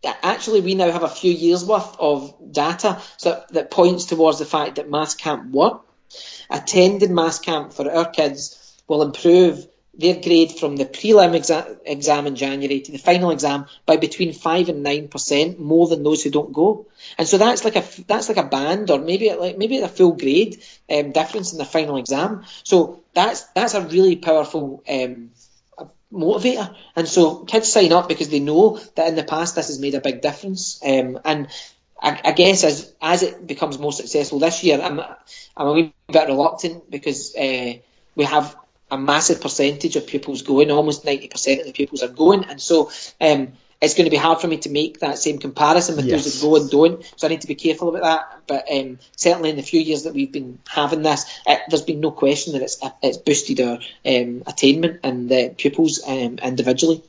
Actually, 0.05 0.61
we 0.61 0.75
now 0.75 0.91
have 0.91 1.03
a 1.03 1.09
few 1.09 1.33
years 1.33 1.65
worth 1.65 1.97
of 1.99 2.35
data 2.53 3.01
so, 3.19 3.43
that 3.51 3.71
points 3.71 4.07
towards 4.07 4.39
the 4.39 4.45
fact 4.45 4.77
that 4.77 4.91
maths 4.91 5.15
camp 5.15 5.51
work. 5.51 5.83
Attending 6.49 7.15
maths 7.15 7.41
camp 7.41 7.73
for 7.73 7.91
our 7.91 8.09
kids 8.09 8.81
will 8.87 9.03
improve 9.03 9.67
their 9.99 10.21
grade 10.21 10.53
from 10.53 10.77
the 10.77 10.85
prelim 10.85 11.35
exa- 11.35 11.79
exam 11.85 12.27
in 12.27 12.37
January 12.37 12.81
to 12.81 12.93
the 12.93 12.99
final 12.99 13.31
exam 13.31 13.67
by 13.87 13.97
between 13.97 14.33
five 14.33 14.69
and 14.69 14.83
nine 14.83 15.09
percent 15.09 15.59
more 15.59 15.89
than 15.89 16.03
those 16.03 16.23
who 16.23 16.31
don't 16.31 16.53
go. 16.53 16.87
And 17.19 17.27
so 17.27 17.39
that's 17.39 17.65
like 17.65 17.77
a 17.77 17.85
that's 18.07 18.29
like 18.29 18.37
a 18.37 18.45
band 18.45 18.91
or 18.91 18.99
maybe 18.99 19.33
like 19.33 19.57
maybe 19.57 19.79
a 19.79 19.89
full 19.89 20.13
grade 20.13 20.63
um, 20.91 21.13
difference 21.13 21.53
in 21.53 21.59
the 21.59 21.65
final 21.65 21.97
exam. 21.97 22.45
So 22.63 23.03
that's 23.15 23.43
that's 23.55 23.75
a 23.75 23.81
really 23.81 24.17
powerful 24.17 24.83
um, 24.89 25.31
motivator. 26.13 26.75
And 26.95 27.09
so 27.09 27.45
kids 27.45 27.73
sign 27.73 27.93
up 27.93 28.09
because 28.09 28.29
they 28.29 28.41
know 28.41 28.79
that 28.97 29.09
in 29.09 29.15
the 29.15 29.25
past 29.25 29.55
this 29.55 29.69
has 29.69 29.79
made 29.79 29.95
a 29.95 30.01
big 30.01 30.21
difference. 30.21 30.81
Um, 30.85 31.19
and 31.25 31.49
I, 32.01 32.21
I, 32.23 32.33
guess 32.33 32.65
as 32.65 32.93
as 33.01 33.23
it 33.23 33.47
becomes 33.47 33.79
more 33.79 33.93
successful 33.93 34.39
this 34.39 34.63
year, 34.63 34.81
I'm 34.81 35.01
I'm 35.57 35.67
a 35.67 35.73
wee 35.73 35.95
bit 36.09 36.29
reluctant 36.29 36.91
because 36.91 37.35
uh, 37.35 37.73
we 38.15 38.25
have 38.25 38.57
a 38.91 38.99
massive 38.99 39.41
percentage 39.41 39.97
of 39.97 40.07
pupils 40.07 40.43
going, 40.43 40.71
almost 40.71 41.05
90% 41.05 41.61
of 41.61 41.67
the 41.67 41.73
pupils 41.73 42.03
are 42.03 42.09
going, 42.09 42.45
and 42.45 42.61
so 42.61 42.91
um, 43.21 43.53
it's 43.81 43.95
going 43.95 44.07
to 44.07 44.11
be 44.11 44.17
hard 44.17 44.41
for 44.41 44.47
me 44.47 44.57
to 44.59 44.71
make 44.71 45.01
that 45.01 45.19
same 45.19 45.39
comparison 45.39 45.97
with 45.97 46.07
yes. 46.07 46.25
those 46.25 46.41
that 46.41 46.47
go 46.47 46.57
and 46.57 46.71
don't. 46.71 47.13
So 47.17 47.27
I 47.27 47.31
need 47.31 47.43
to 47.43 47.47
be 47.47 47.55
careful 47.55 47.95
about 47.95 48.03
that. 48.03 48.41
But 48.47 48.73
um, 48.73 48.99
certainly 49.17 49.51
in 49.51 49.57
the 49.57 49.63
few 49.63 49.81
years 49.81 50.05
that 50.05 50.15
we've 50.15 50.33
been 50.33 50.59
having 50.67 51.03
this, 51.03 51.27
it, 51.47 51.61
there's 51.69 51.83
been 51.83 52.01
no 52.01 52.11
question 52.11 52.55
that 52.55 52.63
it's 52.63 52.81
it's 53.03 53.19
boosted 53.19 53.61
our 53.61 53.79
um, 54.07 54.43
attainment 54.47 55.01
and 55.03 55.29
the 55.29 55.55
pupils 55.57 56.03
um, 56.07 56.39
individually. 56.43 57.03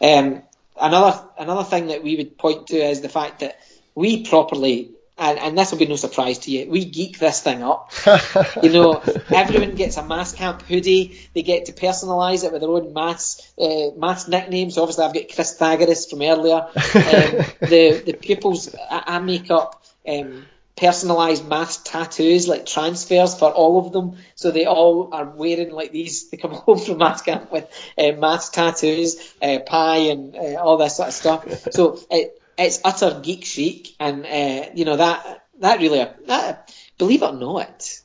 Um, 0.00 0.42
another 0.80 1.20
another 1.38 1.64
thing 1.64 1.88
that 1.88 2.04
we 2.04 2.16
would 2.16 2.38
point 2.38 2.68
to 2.68 2.76
is 2.76 3.00
the 3.00 3.08
fact 3.08 3.40
that 3.40 3.58
we 3.96 4.24
properly 4.24 4.90
and, 5.16 5.38
and 5.38 5.56
this 5.56 5.70
will 5.70 5.78
be 5.78 5.86
no 5.86 5.96
surprise 5.96 6.38
to 6.40 6.50
you, 6.50 6.68
we 6.68 6.84
geek 6.84 7.18
this 7.18 7.40
thing 7.40 7.62
up. 7.62 7.92
you 8.62 8.70
know, 8.70 9.00
everyone 9.32 9.76
gets 9.76 9.96
a 9.96 10.04
maths 10.04 10.32
camp 10.32 10.62
hoodie. 10.62 11.20
They 11.34 11.42
get 11.42 11.66
to 11.66 11.72
personalise 11.72 12.44
it 12.44 12.52
with 12.52 12.62
their 12.62 12.70
own 12.70 12.92
mass 12.92 13.40
uh, 13.58 13.90
maths 13.96 14.26
nicknames. 14.26 14.76
Obviously, 14.76 15.04
I've 15.04 15.14
got 15.14 15.32
Chris 15.32 15.56
Thagoras 15.56 16.06
from 16.06 16.22
earlier. 16.22 16.66
Um, 16.94 17.44
the 17.60 18.02
the 18.06 18.12
pupils 18.14 18.74
I, 18.74 19.02
I 19.06 19.18
make 19.18 19.50
up 19.50 19.84
um, 20.08 20.46
personalised 20.76 21.46
maths 21.46 21.76
tattoos, 21.78 22.48
like 22.48 22.66
transfers 22.66 23.38
for 23.38 23.50
all 23.50 23.84
of 23.84 23.92
them. 23.92 24.16
So 24.34 24.50
they 24.50 24.64
all 24.64 25.10
are 25.12 25.24
wearing 25.24 25.70
like 25.70 25.92
these. 25.92 26.30
They 26.30 26.36
come 26.36 26.50
home 26.52 26.78
from 26.78 26.98
maths 26.98 27.22
camp 27.22 27.52
with 27.52 27.68
uh, 27.98 28.12
maths 28.12 28.50
tattoos, 28.50 29.34
uh, 29.42 29.58
pi, 29.66 29.96
and 29.96 30.34
uh, 30.34 30.62
all 30.62 30.76
this 30.76 30.96
sort 30.96 31.08
of 31.08 31.14
stuff. 31.14 31.72
So 31.72 32.00
it 32.10 32.40
it's 32.58 32.80
utter 32.84 33.20
geek 33.22 33.44
chic, 33.44 33.94
and 33.98 34.24
uh, 34.24 34.70
you 34.74 34.84
know 34.84 34.96
that 34.96 35.46
that 35.60 35.80
really 35.80 36.06
that 36.26 36.74
believe 36.98 37.22
it 37.22 37.26
or 37.26 37.32
not, 37.32 38.00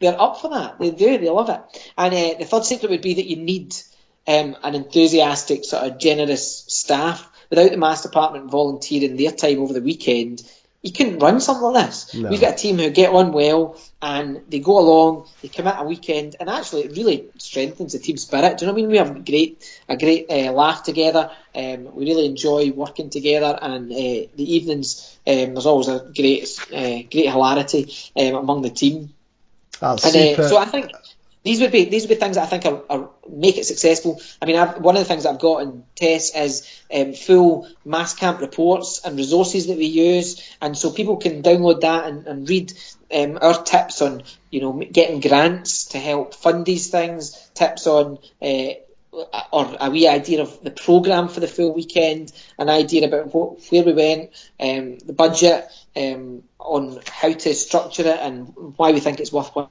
they're 0.00 0.20
up 0.20 0.40
for 0.40 0.50
that. 0.50 0.78
They 0.78 0.90
do. 0.90 1.18
They 1.18 1.28
love 1.28 1.48
it. 1.48 1.92
And 1.96 2.14
uh, 2.14 2.38
the 2.38 2.44
third 2.44 2.64
secret 2.64 2.90
would 2.90 3.02
be 3.02 3.14
that 3.14 3.26
you 3.26 3.36
need 3.36 3.74
um, 4.26 4.56
an 4.62 4.74
enthusiastic, 4.74 5.64
sort 5.64 5.84
of 5.84 5.98
generous 5.98 6.64
staff. 6.68 7.28
Without 7.50 7.70
the 7.70 7.76
maths 7.76 8.02
department 8.02 8.50
volunteering 8.50 9.16
their 9.16 9.32
time 9.32 9.60
over 9.60 9.74
the 9.74 9.82
weekend, 9.82 10.42
you 10.82 10.90
couldn't 10.90 11.20
run 11.20 11.40
something 11.40 11.62
like 11.62 11.86
this. 11.86 12.12
No. 12.14 12.28
We've 12.28 12.40
got 12.40 12.54
a 12.54 12.56
team 12.56 12.78
who 12.78 12.90
get 12.90 13.14
on 13.14 13.32
well 13.32 13.80
and 14.00 14.42
they 14.48 14.58
go 14.58 14.80
along, 14.80 15.28
they 15.40 15.48
come 15.48 15.66
commit 15.66 15.76
a 15.78 15.84
weekend, 15.84 16.34
and 16.40 16.50
actually 16.50 16.82
it 16.82 16.96
really 16.96 17.28
strengthens 17.38 17.92
the 17.92 18.00
team 18.00 18.16
spirit. 18.16 18.58
Do 18.58 18.64
you 18.64 18.66
know 18.66 18.72
what 18.72 18.80
I 18.80 18.82
mean? 18.82 18.90
We 18.90 18.98
have 18.98 19.16
a 19.16 19.20
great, 19.20 19.80
a 19.88 19.96
great 19.96 20.26
uh, 20.28 20.50
laugh 20.52 20.82
together. 20.82 21.30
Um, 21.54 21.94
we 21.94 22.06
really 22.06 22.26
enjoy 22.26 22.72
working 22.72 23.10
together, 23.10 23.56
and 23.62 23.92
uh, 23.92 23.94
the 23.94 24.54
evenings 24.54 25.16
um, 25.24 25.54
there's 25.54 25.66
always 25.66 25.86
a 25.86 26.10
great, 26.14 26.48
uh, 26.72 27.06
great 27.08 27.30
hilarity 27.30 27.94
um, 28.16 28.34
among 28.34 28.62
the 28.62 28.70
team. 28.70 29.14
That's 29.78 30.04
and, 30.04 30.38
uh, 30.38 30.48
so 30.48 30.58
I 30.58 30.64
think 30.64 30.92
these 31.42 31.60
would 31.60 31.72
be 31.72 31.86
these 31.86 32.02
would 32.02 32.10
be 32.10 32.14
things 32.14 32.36
that 32.36 32.44
I 32.44 32.46
think 32.46 32.66
are, 32.66 32.82
are 32.88 33.10
make 33.28 33.58
it 33.58 33.64
successful. 33.64 34.20
I 34.40 34.46
mean, 34.46 34.56
I've, 34.56 34.80
one 34.80 34.96
of 34.96 35.00
the 35.00 35.08
things 35.08 35.26
I've 35.26 35.40
got 35.40 35.62
in 35.62 35.84
TES 35.96 36.34
is 36.36 36.82
um, 36.94 37.14
full 37.14 37.68
maths 37.84 38.14
camp 38.14 38.40
reports 38.40 39.00
and 39.04 39.16
resources 39.16 39.66
that 39.66 39.76
we 39.76 39.86
use, 39.86 40.56
and 40.60 40.76
so 40.76 40.90
people 40.90 41.16
can 41.16 41.42
download 41.42 41.80
that 41.80 42.06
and, 42.06 42.26
and 42.26 42.48
read 42.48 42.72
um, 43.14 43.38
our 43.42 43.62
tips 43.62 44.02
on 44.02 44.22
you 44.50 44.60
know 44.60 44.72
getting 44.72 45.20
grants 45.20 45.86
to 45.86 45.98
help 45.98 46.34
fund 46.34 46.64
these 46.64 46.90
things, 46.90 47.36
tips 47.54 47.86
on 47.86 48.18
uh, 48.40 48.68
or 49.52 49.76
a 49.78 49.90
wee 49.90 50.08
idea 50.08 50.40
of 50.40 50.62
the 50.62 50.70
programme 50.70 51.28
for 51.28 51.40
the 51.40 51.48
full 51.48 51.74
weekend, 51.74 52.32
an 52.58 52.70
idea 52.70 53.06
about 53.06 53.34
what, 53.34 53.60
where 53.70 53.84
we 53.84 53.92
went, 53.92 54.30
um, 54.58 54.96
the 54.98 55.12
budget, 55.12 55.66
um, 55.94 56.42
on 56.58 56.98
how 57.10 57.30
to 57.30 57.54
structure 57.54 58.06
it 58.06 58.18
and 58.20 58.54
why 58.76 58.92
we 58.92 59.00
think 59.00 59.20
it's 59.20 59.32
worthwhile. 59.32 59.70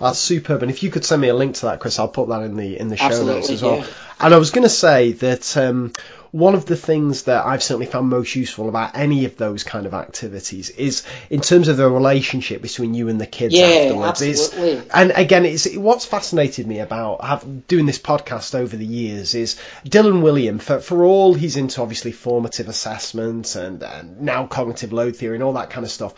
That's 0.00 0.18
superb. 0.18 0.62
And 0.62 0.70
if 0.70 0.82
you 0.82 0.90
could 0.90 1.04
send 1.04 1.22
me 1.22 1.28
a 1.28 1.34
link 1.34 1.54
to 1.56 1.66
that, 1.66 1.80
Chris, 1.80 1.98
I'll 1.98 2.08
put 2.08 2.28
that 2.28 2.42
in 2.42 2.56
the 2.56 2.78
in 2.78 2.88
the 2.88 2.96
show 2.96 3.04
Absolutely, 3.06 3.34
notes 3.34 3.50
as 3.50 3.62
well. 3.62 3.78
yeah. 3.78 3.86
And 4.20 4.34
I 4.34 4.38
was 4.38 4.50
going 4.50 4.64
to 4.64 4.68
say 4.68 5.12
that 5.12 5.56
um, 5.56 5.92
one 6.32 6.54
of 6.56 6.66
the 6.66 6.74
things 6.76 7.24
that 7.24 7.46
I've 7.46 7.62
certainly 7.62 7.86
found 7.86 8.08
most 8.08 8.34
useful 8.34 8.68
about 8.68 8.96
any 8.96 9.24
of 9.24 9.36
those 9.36 9.62
kind 9.62 9.86
of 9.86 9.94
activities 9.94 10.70
is 10.70 11.04
in 11.30 11.40
terms 11.40 11.68
of 11.68 11.76
the 11.76 11.88
relationship 11.88 12.60
between 12.60 12.94
you 12.94 13.08
and 13.08 13.20
the 13.20 13.26
kids 13.26 13.54
Yeah, 13.54 13.66
afterwards. 13.66 14.22
absolutely. 14.22 14.70
It's, 14.78 14.90
and 14.94 15.12
again, 15.14 15.44
it's 15.44 15.76
what's 15.76 16.06
fascinated 16.06 16.66
me 16.66 16.80
about 16.80 17.24
have, 17.24 17.66
doing 17.68 17.86
this 17.86 17.98
podcast 18.00 18.56
over 18.56 18.76
the 18.76 18.86
years 18.86 19.34
is 19.36 19.60
Dylan 19.84 20.22
Wiliam, 20.22 20.60
for, 20.60 20.80
for 20.80 21.04
all 21.04 21.34
he's 21.34 21.56
into 21.56 21.82
obviously 21.82 22.10
formative 22.10 22.68
assessment 22.68 23.54
and, 23.54 23.82
and 23.84 24.22
now 24.22 24.46
cognitive 24.46 24.92
load 24.92 25.14
theory 25.16 25.36
and 25.36 25.44
all 25.44 25.52
that 25.54 25.70
kind 25.70 25.84
of 25.86 25.90
stuff 25.92 26.14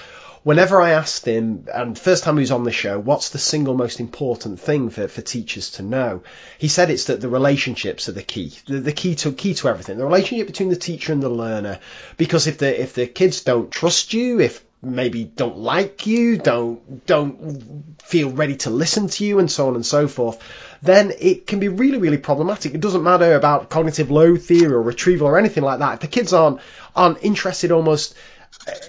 whenever 0.47 0.81
I 0.81 0.91
asked 0.91 1.27
him, 1.27 1.67
and 1.75 1.99
first 1.99 2.23
time 2.23 2.37
he 2.37 2.43
was 2.43 2.53
on 2.53 2.63
the 2.63 2.71
show, 2.71 3.01
what's 3.01 3.31
the 3.31 3.39
single 3.39 3.75
most 3.75 3.99
important 3.99 4.61
thing 4.61 4.91
for, 4.91 5.09
for 5.09 5.21
teachers 5.21 5.73
to 5.73 5.83
know? 5.83 6.23
He 6.57 6.69
said 6.69 6.89
it's 6.89 7.07
that 7.07 7.21
the 7.21 7.29
relationships 7.29 8.09
are 8.09 8.13
the 8.13 8.23
key, 8.23 8.53
the, 8.69 8.79
the 8.79 8.93
key 8.93 9.17
to 9.17 9.33
key 9.33 9.55
to 9.55 9.69
everything. 9.69 9.99
The 9.99 10.05
relationship 10.05 10.47
between 10.47 10.69
the 10.69 10.77
teacher 10.77 11.13
and 11.13 11.21
the 11.21 11.29
learner, 11.29 11.81
because 12.17 12.47
if 12.47 12.59
the 12.59 12.81
if 12.81 12.95
the 12.95 13.09
kids 13.09 13.43
don't 13.43 13.73
trust 13.73 14.15
you, 14.15 14.39
if 14.39 14.65
maybe 14.81 15.25
don't 15.25 15.59
like 15.59 16.07
you, 16.07 16.39
don't 16.39 17.05
don't 17.07 18.01
feel 18.05 18.31
ready 18.31 18.55
to 18.59 18.71
listen 18.71 19.09
to 19.09 19.25
you, 19.25 19.41
and 19.41 19.51
so 19.51 19.67
on 19.67 19.75
and 19.75 19.85
so 19.85 20.07
forth, 20.07 20.41
then 20.81 21.13
it 21.19 21.49
can 21.49 21.59
be 21.59 21.67
really 21.67 21.99
really 21.99 22.19
problematic. 22.19 22.73
It 22.73 22.81
doesn't 22.81 23.03
matter 23.03 23.35
about 23.35 23.69
cognitive 23.69 24.13
load 24.13 24.43
theory 24.43 24.73
or 24.73 24.81
retrieval 24.81 25.27
or 25.27 25.39
anything 25.39 25.65
like 25.65 25.81
that. 25.81 25.95
If 25.95 26.01
the 26.03 26.07
kids 26.07 26.33
aren't 26.33 26.61
aren't 26.95 27.25
interested 27.25 27.73
almost 27.73 28.15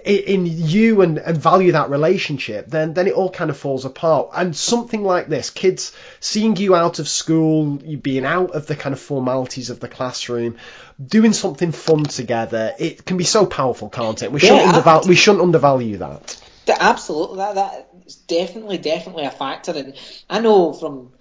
in 0.03 0.45
you 0.45 1.01
and, 1.01 1.19
and 1.19 1.37
value 1.37 1.73
that 1.73 1.89
relationship, 1.89 2.67
then 2.67 2.93
then 2.93 3.07
it 3.07 3.13
all 3.13 3.29
kind 3.29 3.49
of 3.49 3.57
falls 3.57 3.85
apart. 3.85 4.29
And 4.33 4.55
something 4.55 5.03
like 5.03 5.27
this, 5.27 5.49
kids 5.49 5.95
seeing 6.19 6.55
you 6.55 6.73
out 6.75 6.99
of 6.99 7.07
school, 7.07 7.79
you 7.83 7.97
being 7.97 8.25
out 8.25 8.51
of 8.51 8.65
the 8.65 8.75
kind 8.75 8.93
of 8.93 8.99
formalities 8.99 9.69
of 9.69 9.79
the 9.79 9.87
classroom, 9.87 10.57
doing 11.03 11.33
something 11.33 11.71
fun 11.71 12.03
together, 12.05 12.73
it 12.79 13.05
can 13.05 13.17
be 13.17 13.23
so 13.23 13.45
powerful, 13.45 13.89
can't 13.89 14.21
it? 14.23 14.31
We 14.31 14.39
shouldn't 14.39 14.73
underval- 14.73 15.07
we 15.07 15.15
shouldn't 15.15 15.43
undervalue 15.43 15.97
that. 15.97 16.41
That- 16.65 16.81
Absolutely, 16.81 17.37
that 17.37 17.55
that 17.55 17.89
is 18.05 18.15
definitely 18.15 18.77
definitely 18.79 19.25
a 19.25 19.31
factor, 19.31 19.71
and 19.71 19.93
I 20.29 20.39
know 20.39 20.73
from 20.73 21.11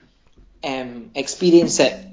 um, 0.64 1.10
experience 1.14 1.76
that 1.76 2.04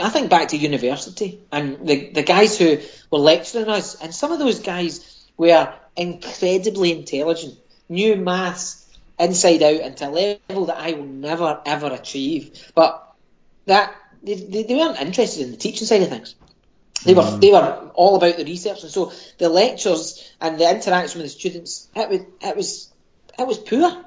I 0.00 0.08
think 0.10 0.30
back 0.30 0.48
to 0.48 0.56
university 0.56 1.40
and 1.50 1.86
the 1.86 2.10
the 2.10 2.22
guys 2.22 2.56
who 2.58 2.78
were 3.10 3.18
lecturing 3.18 3.68
us, 3.68 4.00
and 4.00 4.14
some 4.14 4.32
of 4.32 4.38
those 4.38 4.60
guys 4.60 5.17
were 5.38 5.72
incredibly 5.96 6.92
intelligent, 6.92 7.54
knew 7.88 8.16
maths 8.16 8.84
inside 9.18 9.62
out, 9.62 9.80
and 9.80 9.96
to 9.96 10.08
a 10.08 10.40
level 10.48 10.66
that 10.66 10.78
I 10.78 10.92
will 10.92 11.06
never 11.06 11.60
ever 11.64 11.86
achieve. 11.86 12.70
But 12.74 13.04
that 13.66 13.94
they, 14.22 14.34
they, 14.34 14.62
they 14.64 14.74
weren't 14.74 15.00
interested 15.00 15.44
in 15.44 15.50
the 15.50 15.56
teaching 15.56 15.86
side 15.86 16.02
of 16.02 16.08
things. 16.08 16.34
They 17.04 17.14
were 17.14 17.22
mm. 17.22 17.40
they 17.40 17.52
were 17.52 17.90
all 17.94 18.16
about 18.16 18.36
the 18.36 18.44
research, 18.44 18.82
and 18.82 18.92
so 18.92 19.12
the 19.38 19.48
lectures 19.48 20.32
and 20.40 20.58
the 20.58 20.68
interaction 20.68 21.20
with 21.20 21.32
the 21.32 21.38
students 21.38 21.88
it 21.94 22.08
was 22.08 22.20
it 22.40 22.56
was 22.56 22.92
it 23.38 23.46
was 23.46 23.58
poor. 23.58 24.04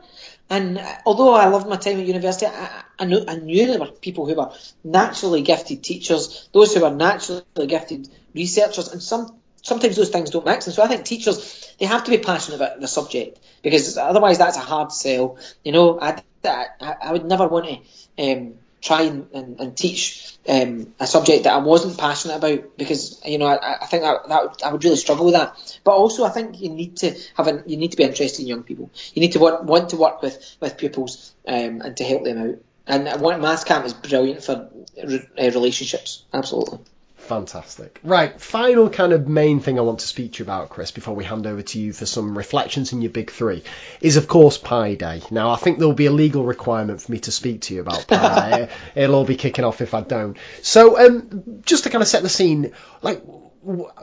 And 0.49 0.83
although 1.05 1.33
I 1.33 1.47
loved 1.47 1.69
my 1.69 1.77
time 1.77 2.01
at 2.01 2.05
university, 2.05 2.45
I, 2.45 2.83
I, 2.99 3.05
knew, 3.05 3.23
I 3.25 3.35
knew 3.35 3.67
there 3.67 3.79
were 3.79 3.87
people 3.87 4.25
who 4.25 4.35
were 4.35 4.51
naturally 4.83 5.43
gifted 5.43 5.81
teachers, 5.81 6.49
those 6.51 6.75
who 6.75 6.81
were 6.81 6.91
naturally 6.91 7.43
gifted 7.67 8.09
researchers, 8.35 8.91
and 8.91 9.01
some 9.01 9.40
sometimes 9.61 9.95
those 9.95 10.09
things 10.09 10.29
don't 10.29 10.45
mix. 10.45 10.67
And 10.67 10.75
so 10.75 10.83
I 10.83 10.87
think 10.87 11.05
teachers 11.05 11.75
they 11.79 11.85
have 11.85 12.03
to 12.03 12.11
be 12.11 12.17
passionate 12.17 12.57
about 12.57 12.79
the 12.79 12.87
subject 12.87 13.39
because 13.61 13.97
otherwise 13.97 14.37
that's 14.37 14.57
a 14.57 14.61
hard 14.61 14.91
sell. 14.91 15.37
You 15.63 15.71
know, 15.71 15.99
I 15.99 16.21
I, 16.43 16.67
I 16.79 17.11
would 17.11 17.25
never 17.25 17.47
want 17.47 17.67
to 17.67 18.31
um, 18.31 18.55
try 18.81 19.03
and, 19.03 19.27
and, 19.33 19.59
and 19.59 19.77
teach 19.77 20.35
um, 20.49 20.93
a 20.99 21.05
subject 21.05 21.43
that 21.43 21.53
I 21.53 21.57
wasn't 21.57 21.97
passionate 21.97 22.37
about 22.37 22.77
because 22.77 23.21
you 23.25 23.37
know 23.37 23.45
I, 23.45 23.83
I 23.83 23.85
think 23.85 24.03
that, 24.03 24.27
that 24.27 24.43
would, 24.43 24.63
I 24.63 24.71
would 24.71 24.83
really 24.83 24.95
struggle 24.95 25.25
with 25.25 25.35
that. 25.35 25.79
But 25.83 25.91
also 25.91 26.25
I 26.25 26.29
think 26.29 26.59
you 26.59 26.69
need 26.69 26.97
to 26.97 27.15
have 27.35 27.47
an, 27.47 27.63
you 27.67 27.77
need 27.77 27.91
to 27.91 27.97
be 27.97 28.03
interested 28.03 28.41
in 28.41 28.47
young 28.47 28.63
people. 28.63 28.89
You 29.13 29.21
need 29.21 29.33
to 29.33 29.39
want, 29.39 29.63
want 29.65 29.89
to 29.89 29.97
work 29.97 30.21
with 30.21 30.57
with 30.59 30.77
pupils 30.77 31.33
um, 31.47 31.81
and 31.81 31.95
to 31.97 32.03
help 32.03 32.23
them 32.23 32.37
out. 32.37 32.55
And 32.87 33.21
one 33.21 33.39
math 33.41 33.65
camp 33.65 33.85
is 33.85 33.93
brilliant 33.93 34.43
for 34.43 34.69
re- 35.01 35.29
uh, 35.37 35.51
relationships. 35.51 36.23
Absolutely. 36.33 36.79
Fantastic. 37.21 37.99
Right, 38.03 38.39
final 38.41 38.89
kind 38.89 39.13
of 39.13 39.27
main 39.27 39.59
thing 39.59 39.77
I 39.77 39.83
want 39.83 39.99
to 39.99 40.07
speak 40.07 40.33
to 40.33 40.39
you 40.39 40.45
about, 40.45 40.69
Chris, 40.69 40.91
before 40.91 41.15
we 41.15 41.23
hand 41.23 41.47
over 41.47 41.61
to 41.61 41.79
you 41.79 41.93
for 41.93 42.05
some 42.05 42.37
reflections 42.37 42.91
in 42.91 43.01
your 43.01 43.11
big 43.11 43.31
three, 43.31 43.63
is 44.01 44.17
of 44.17 44.27
course 44.27 44.57
Pi 44.57 44.95
Day. 44.95 45.21
Now, 45.31 45.51
I 45.51 45.55
think 45.55 45.79
there'll 45.79 45.93
be 45.93 46.07
a 46.07 46.11
legal 46.11 46.43
requirement 46.43 47.01
for 47.01 47.11
me 47.11 47.19
to 47.19 47.31
speak 47.31 47.61
to 47.61 47.75
you 47.75 47.81
about 47.81 48.07
Pi 48.07 48.69
It'll 48.95 49.15
all 49.15 49.25
be 49.25 49.37
kicking 49.37 49.63
off 49.63 49.81
if 49.81 49.93
I 49.93 50.01
don't. 50.01 50.37
So, 50.61 50.99
um, 50.99 51.61
just 51.65 51.83
to 51.83 51.89
kind 51.89 52.01
of 52.01 52.07
set 52.07 52.23
the 52.23 52.29
scene, 52.29 52.73
like, 53.01 53.23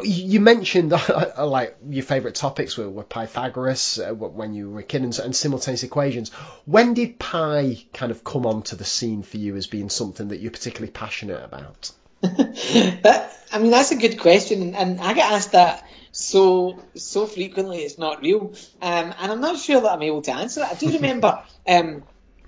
you 0.03 0.41
mentioned 0.41 0.93
like 1.39 1.77
your 1.89 2.05
favourite 2.05 2.37
topics 2.37 2.79
were, 2.79 2.89
were 2.89 3.03
Pythagoras 3.03 3.99
uh, 3.99 4.15
when 4.15 4.55
you 4.55 4.71
were 4.71 4.81
a 4.81 4.85
kid 4.85 5.03
and, 5.03 5.19
and 5.19 5.35
simultaneous 5.35 5.83
equations. 5.83 6.31
When 6.65 6.95
did 6.95 7.19
pi 7.19 7.85
kind 7.93 8.13
of 8.13 8.23
come 8.23 8.47
onto 8.47 8.77
the 8.77 8.85
scene 8.85 9.23
for 9.23 9.37
you 9.37 9.57
as 9.57 9.67
being 9.67 9.91
something 9.91 10.29
that 10.29 10.39
you're 10.39 10.53
particularly 10.53 10.93
passionate 10.93 11.43
about? 11.45 11.91
that, 12.23 13.33
I 13.53 13.59
mean, 13.59 13.71
that's 13.71 13.93
a 13.93 13.97
good 13.97 14.19
question, 14.19 14.75
and 14.75 15.01
I 15.01 15.15
get 15.15 15.31
asked 15.31 15.53
that 15.53 15.89
so 16.11 16.83
so 16.97 17.27
frequently. 17.27 17.79
It's 17.79 17.99
not 17.99 18.23
real, 18.23 18.55
um, 18.83 19.15
and 19.19 19.33
I'm 19.33 19.41
not 19.41 19.59
sure 19.59 19.81
that 19.81 19.93
I'm 19.93 20.03
able 20.03 20.23
to 20.23 20.33
answer 20.33 20.63
it. 20.63 20.69
I 20.69 20.75
do 20.75 20.93
remember 20.95 21.43
um, 21.67 22.03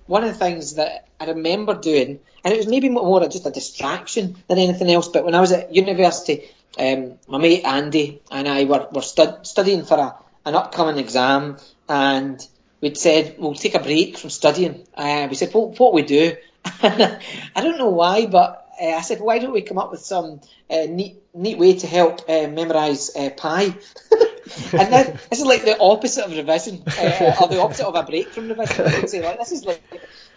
one 0.07 0.25
of 0.25 0.31
the 0.31 0.39
things 0.39 0.75
that 0.75 1.09
I 1.21 1.27
remember 1.27 1.75
doing, 1.75 2.19
and 2.45 2.55
it 2.55 2.57
was 2.57 2.67
maybe 2.67 2.89
more 2.89 3.21
just 3.29 3.47
a 3.47 3.51
distraction 3.51 4.37
than 4.49 4.59
anything 4.59 4.91
else. 4.91 5.09
But 5.09 5.25
when 5.25 5.35
I 5.35 5.41
was 5.41 5.53
at 5.53 5.75
university, 5.75 6.51
um, 6.79 7.19
my 7.29 7.39
mate 7.39 7.65
Andy 7.65 8.23
and 8.31 8.49
I 8.49 8.65
were, 8.65 8.89
were 8.93 9.03
stud- 9.03 9.47
studying 9.47 9.85
for 9.85 9.99
a, 9.99 10.17
an 10.45 10.55
upcoming 10.55 10.99
exam, 10.99 11.59
and 11.89 12.45
we'd 12.81 12.97
said 12.97 13.37
we'll 13.39 13.55
take 13.55 13.75
a 13.75 13.81
break 13.81 14.17
from 14.19 14.31
studying. 14.31 14.87
Uh, 14.95 15.29
we 15.29 15.37
said, 15.37 15.53
what, 15.53 15.79
what 15.79 15.95
we 15.95 16.03
do? 16.03 16.35
I 16.65 17.21
don't 17.57 17.79
know 17.79 17.91
why, 17.91 18.27
but 18.27 18.60
uh, 18.81 18.97
I 18.97 19.01
said, 19.03 19.21
why 19.21 19.39
don't 19.39 19.53
we 19.53 19.63
come 19.63 19.79
up 19.79 19.91
with 19.91 20.01
some 20.01 20.41
uh, 20.71 20.87
neat 20.89 21.17
neat 21.35 21.59
way 21.59 21.75
to 21.75 21.87
help 21.87 22.29
uh, 22.29 22.49
memorise 22.49 23.15
uh, 23.15 23.31
pi? 23.31 23.63
and 24.73 24.93
then, 24.93 25.19
this 25.31 25.41
is 25.41 25.47
like 25.47 25.65
the 25.65 25.79
opposite 25.79 26.25
of 26.25 26.37
revision, 26.37 26.83
uh, 26.87 27.37
or 27.41 27.49
the 27.49 27.61
opposite 27.61 27.87
of 27.87 27.95
a 27.95 28.03
break 28.03 28.29
from 28.29 28.49
revision. 28.49 28.87
I 28.87 29.01
would 29.01 29.11
say, 29.11 29.23
like 29.23 29.39
this 29.39 29.53
is 29.53 29.65
like 29.65 29.83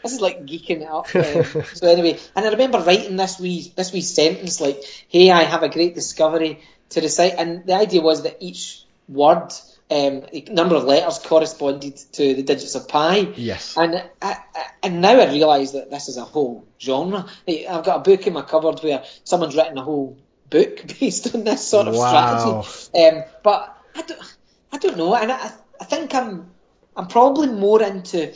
this 0.03 0.11
is 0.11 0.21
like 0.21 0.45
geeking 0.45 0.81
it 0.81 0.87
up. 0.87 1.15
Um, 1.15 1.63
so 1.73 1.87
anyway, 1.87 2.19
and 2.35 2.45
I 2.45 2.49
remember 2.49 2.79
writing 2.79 3.15
this 3.15 3.39
wee 3.39 3.71
this 3.75 3.93
wee 3.93 4.01
sentence 4.01 4.59
like, 4.59 4.83
"Hey, 5.07 5.31
I 5.31 5.43
have 5.43 5.63
a 5.63 5.69
great 5.69 5.95
discovery 5.95 6.59
to 6.89 7.01
recite," 7.01 7.35
and 7.37 7.65
the 7.65 7.75
idea 7.75 8.01
was 8.01 8.23
that 8.23 8.37
each 8.39 8.83
word. 9.07 9.51
Um, 9.93 10.23
the 10.31 10.47
number 10.49 10.75
of 10.75 10.85
letters 10.85 11.19
corresponded 11.19 11.97
to 12.13 12.33
the 12.33 12.41
digits 12.41 12.73
of 12.73 12.87
pi. 12.87 13.17
Yes. 13.35 13.77
And 13.77 13.95
I, 14.21 14.37
I, 14.55 14.65
and 14.81 15.01
now 15.01 15.19
I 15.19 15.31
realise 15.31 15.71
that 15.71 15.91
this 15.91 16.09
is 16.09 16.17
a 16.17 16.23
whole 16.23 16.65
genre. 16.81 17.27
I've 17.47 17.85
got 17.85 17.97
a 17.97 17.99
book 17.99 18.25
in 18.25 18.33
my 18.33 18.41
cupboard 18.41 18.79
where 18.79 19.03
someone's 19.23 19.55
written 19.55 19.77
a 19.77 19.83
whole 19.83 20.17
book 20.49 20.83
based 20.99 21.35
on 21.35 21.43
this 21.43 21.67
sort 21.67 21.87
of 21.87 21.95
Wow. 21.95 22.63
strategy. 22.63 23.05
Um, 23.05 23.23
but 23.43 23.77
I 23.95 24.01
don't, 24.01 24.37
I 24.71 24.77
don't 24.79 24.97
know, 24.97 25.13
and 25.15 25.31
I, 25.31 25.51
I 25.79 25.85
think 25.85 26.15
I'm, 26.15 26.49
I'm 26.95 27.07
probably 27.07 27.47
more 27.47 27.81
into 27.83 28.33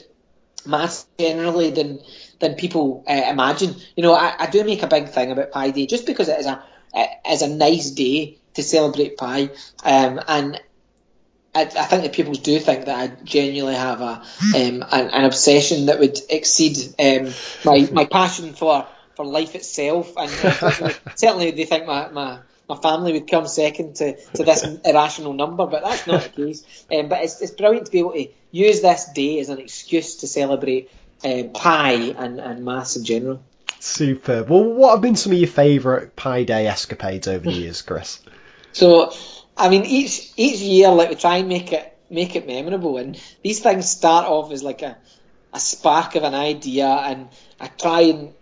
maths 0.66 1.08
generally 1.20 1.72
than 1.72 2.00
than 2.40 2.54
people 2.56 3.04
uh, 3.10 3.24
imagine. 3.30 3.76
You 3.96 4.04
know, 4.04 4.14
I, 4.14 4.36
I 4.40 4.48
do 4.48 4.64
make 4.64 4.84
a 4.84 4.88
big 4.88 5.10
thing 5.10 5.32
about 5.32 5.52
Pi 5.52 5.72
Day 5.72 5.88
just 5.88 6.06
because 6.06 6.30
it 6.30 6.40
is 6.40 6.46
a 6.46 6.64
it 6.94 7.10
is 7.32 7.42
a 7.42 7.48
nice 7.48 7.92
day 7.92 8.38
to 8.54 8.62
celebrate 8.64 9.18
Pi, 9.18 9.50
um, 9.84 10.20
and 10.28 10.62
I, 11.58 11.62
I 11.62 11.86
think 11.86 12.04
that 12.04 12.14
people 12.14 12.34
do 12.34 12.60
think 12.60 12.86
that 12.86 12.98
I 12.98 13.08
genuinely 13.24 13.76
have 13.76 14.02
a 14.02 14.22
um, 14.56 14.86
an, 14.92 15.10
an 15.10 15.26
obsession 15.26 15.88
that 15.88 16.00
would 16.00 16.20
exceed 16.30 16.78
um, 17.00 17.34
my 17.66 17.90
my 17.92 18.06
passion 18.06 18.54
for, 18.54 18.86
for 19.16 19.26
life 19.26 19.56
itself, 19.56 20.14
and 20.18 20.30
uh, 20.30 20.52
certainly, 20.52 20.94
certainly 21.16 21.52
they 21.52 21.66
think 21.66 21.88
my, 21.88 22.10
my 22.10 22.40
my 22.70 22.76
family 22.76 23.14
would 23.14 23.30
come 23.30 23.48
second 23.48 23.96
to, 23.96 24.16
to 24.34 24.44
this 24.44 24.64
irrational 24.86 25.34
number, 25.34 25.66
but 25.66 25.84
that's 25.84 26.06
not 26.06 26.24
the 26.24 26.30
case. 26.30 26.86
Um, 26.94 27.08
but 27.08 27.24
it's, 27.24 27.42
it's 27.42 27.52
brilliant 27.52 27.86
to 27.86 27.92
be 27.92 28.00
able 28.00 28.12
to 28.12 28.28
use 28.52 28.82
this 28.82 29.10
day 29.14 29.40
as 29.40 29.50
an 29.50 29.60
excuse 29.60 30.18
to 30.18 30.28
celebrate 30.28 30.92
um, 31.24 31.52
pi 31.54 31.94
and, 31.94 32.40
and 32.40 32.66
maths 32.66 32.98
in 32.98 33.06
general. 33.06 33.42
Super. 33.80 34.44
Well, 34.44 34.66
what 34.66 34.92
have 34.92 35.02
been 35.02 35.16
some 35.16 35.32
of 35.32 35.38
your 35.38 35.48
favourite 35.48 36.16
Pi 36.16 36.44
Day 36.44 36.68
escapades 36.68 37.28
over 37.28 37.46
the 37.46 37.54
years, 37.54 37.82
Chris? 37.82 38.20
So, 38.74 39.14
I 39.58 39.70
mean, 39.70 39.86
each 39.86 40.32
each 40.38 40.60
year, 40.60 40.90
like 40.92 41.10
we 41.10 41.16
try 41.16 41.38
and 41.38 41.50
make 41.50 41.74
it 41.74 41.98
make 42.10 42.36
it 42.36 42.48
memorable, 42.48 42.98
and 42.98 43.20
these 43.44 43.60
things 43.60 43.90
start 43.90 44.26
off 44.26 44.52
as 44.52 44.64
like 44.64 44.82
a 44.82 44.98
a 45.54 45.60
spark 45.60 46.16
of 46.16 46.24
an 46.24 46.36
idea, 46.36 46.88
and 46.88 47.30
I 47.60 47.68
try 47.68 48.02
and 48.02 48.34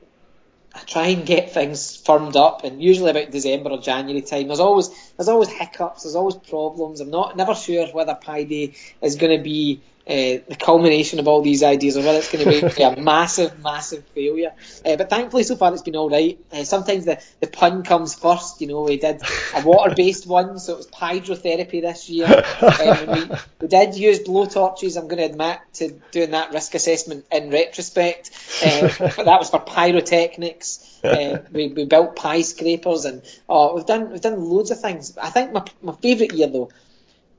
I 0.74 0.80
try 0.80 1.08
and 1.08 1.26
get 1.26 1.54
things 1.54 1.96
firmed 1.96 2.36
up, 2.36 2.66
and 2.66 2.84
usually 2.84 3.12
about 3.12 3.32
December 3.32 3.70
or 3.70 3.80
January 3.80 4.22
time, 4.22 4.48
there's 4.48 4.60
always 4.60 4.90
there's 5.16 5.30
always 5.30 5.50
hiccups, 5.50 6.04
there's 6.04 6.16
always 6.16 6.36
problems. 6.36 7.00
I'm 7.00 7.12
not 7.12 7.38
never 7.38 7.56
sure 7.56 7.88
whether 7.88 8.16
Pi 8.16 8.44
Day 8.44 8.74
is 9.02 9.16
going 9.16 9.38
to 9.38 9.44
be 9.44 9.82
uh, 10.08 10.38
the 10.48 10.56
culmination 10.60 11.18
of 11.18 11.28
all 11.28 11.42
these 11.42 11.64
ideas, 11.64 11.98
or 11.98 12.02
whether 12.02 12.20
it's 12.20 12.32
going 12.32 12.46
to 12.46 12.76
be 12.76 12.84
a 12.84 13.02
massive, 13.02 13.60
massive 13.60 14.06
failure. 14.10 14.54
Uh, 14.86 14.98
but 14.98 15.10
thankfully, 15.10 15.42
so 15.42 15.56
far 15.56 15.74
it's 15.74 15.82
been 15.82 15.96
all 15.96 16.10
right. 16.10 16.40
Uh, 16.52 16.64
sometimes 16.64 17.06
the, 17.06 17.20
the 17.40 17.48
pun 17.48 17.84
comes 17.84 18.14
first. 18.14 18.62
You 18.62 18.68
know, 18.68 18.82
we 18.82 18.98
did 18.98 19.22
a 19.56 19.62
water-based 19.64 20.28
one, 20.28 20.60
so 20.60 20.74
it 20.74 20.78
was 20.78 20.88
hydrotherapy 20.88 21.82
this 21.82 22.10
year. 22.10 22.44
Um, 22.76 23.08
we, 23.08 23.36
we 23.62 23.68
did 23.68 23.96
use 23.96 24.20
blowtorches. 24.20 24.98
I'm 24.98 25.08
going 25.08 25.18
to 25.18 25.26
admit 25.26 25.60
to 25.76 25.92
doing 26.12 26.32
that 26.32 26.52
risk 26.52 26.76
assessment 26.76 27.26
in 27.32 27.50
retrospect, 27.50 28.32
uh, 28.64 28.82
but 29.00 29.26
that 29.26 29.40
was 29.40 29.50
for 29.50 29.60
pyrotechnics. 29.60 31.00
Uh, 31.04 31.44
we, 31.52 31.70
we 31.70 31.86
built 31.86 32.16
pie 32.16 32.42
scrapers, 32.42 33.06
and 33.06 33.22
oh, 33.48 33.76
we've 33.76 33.86
done 33.86 34.12
we've 34.12 34.22
done 34.22 34.44
loads 34.44 34.72
of 34.72 34.80
things. 34.80 35.18
I 35.18 35.30
think 35.30 35.52
my 35.54 35.64
my 35.82 35.94
favourite 35.94 36.34
year 36.34 36.48
though 36.48 36.70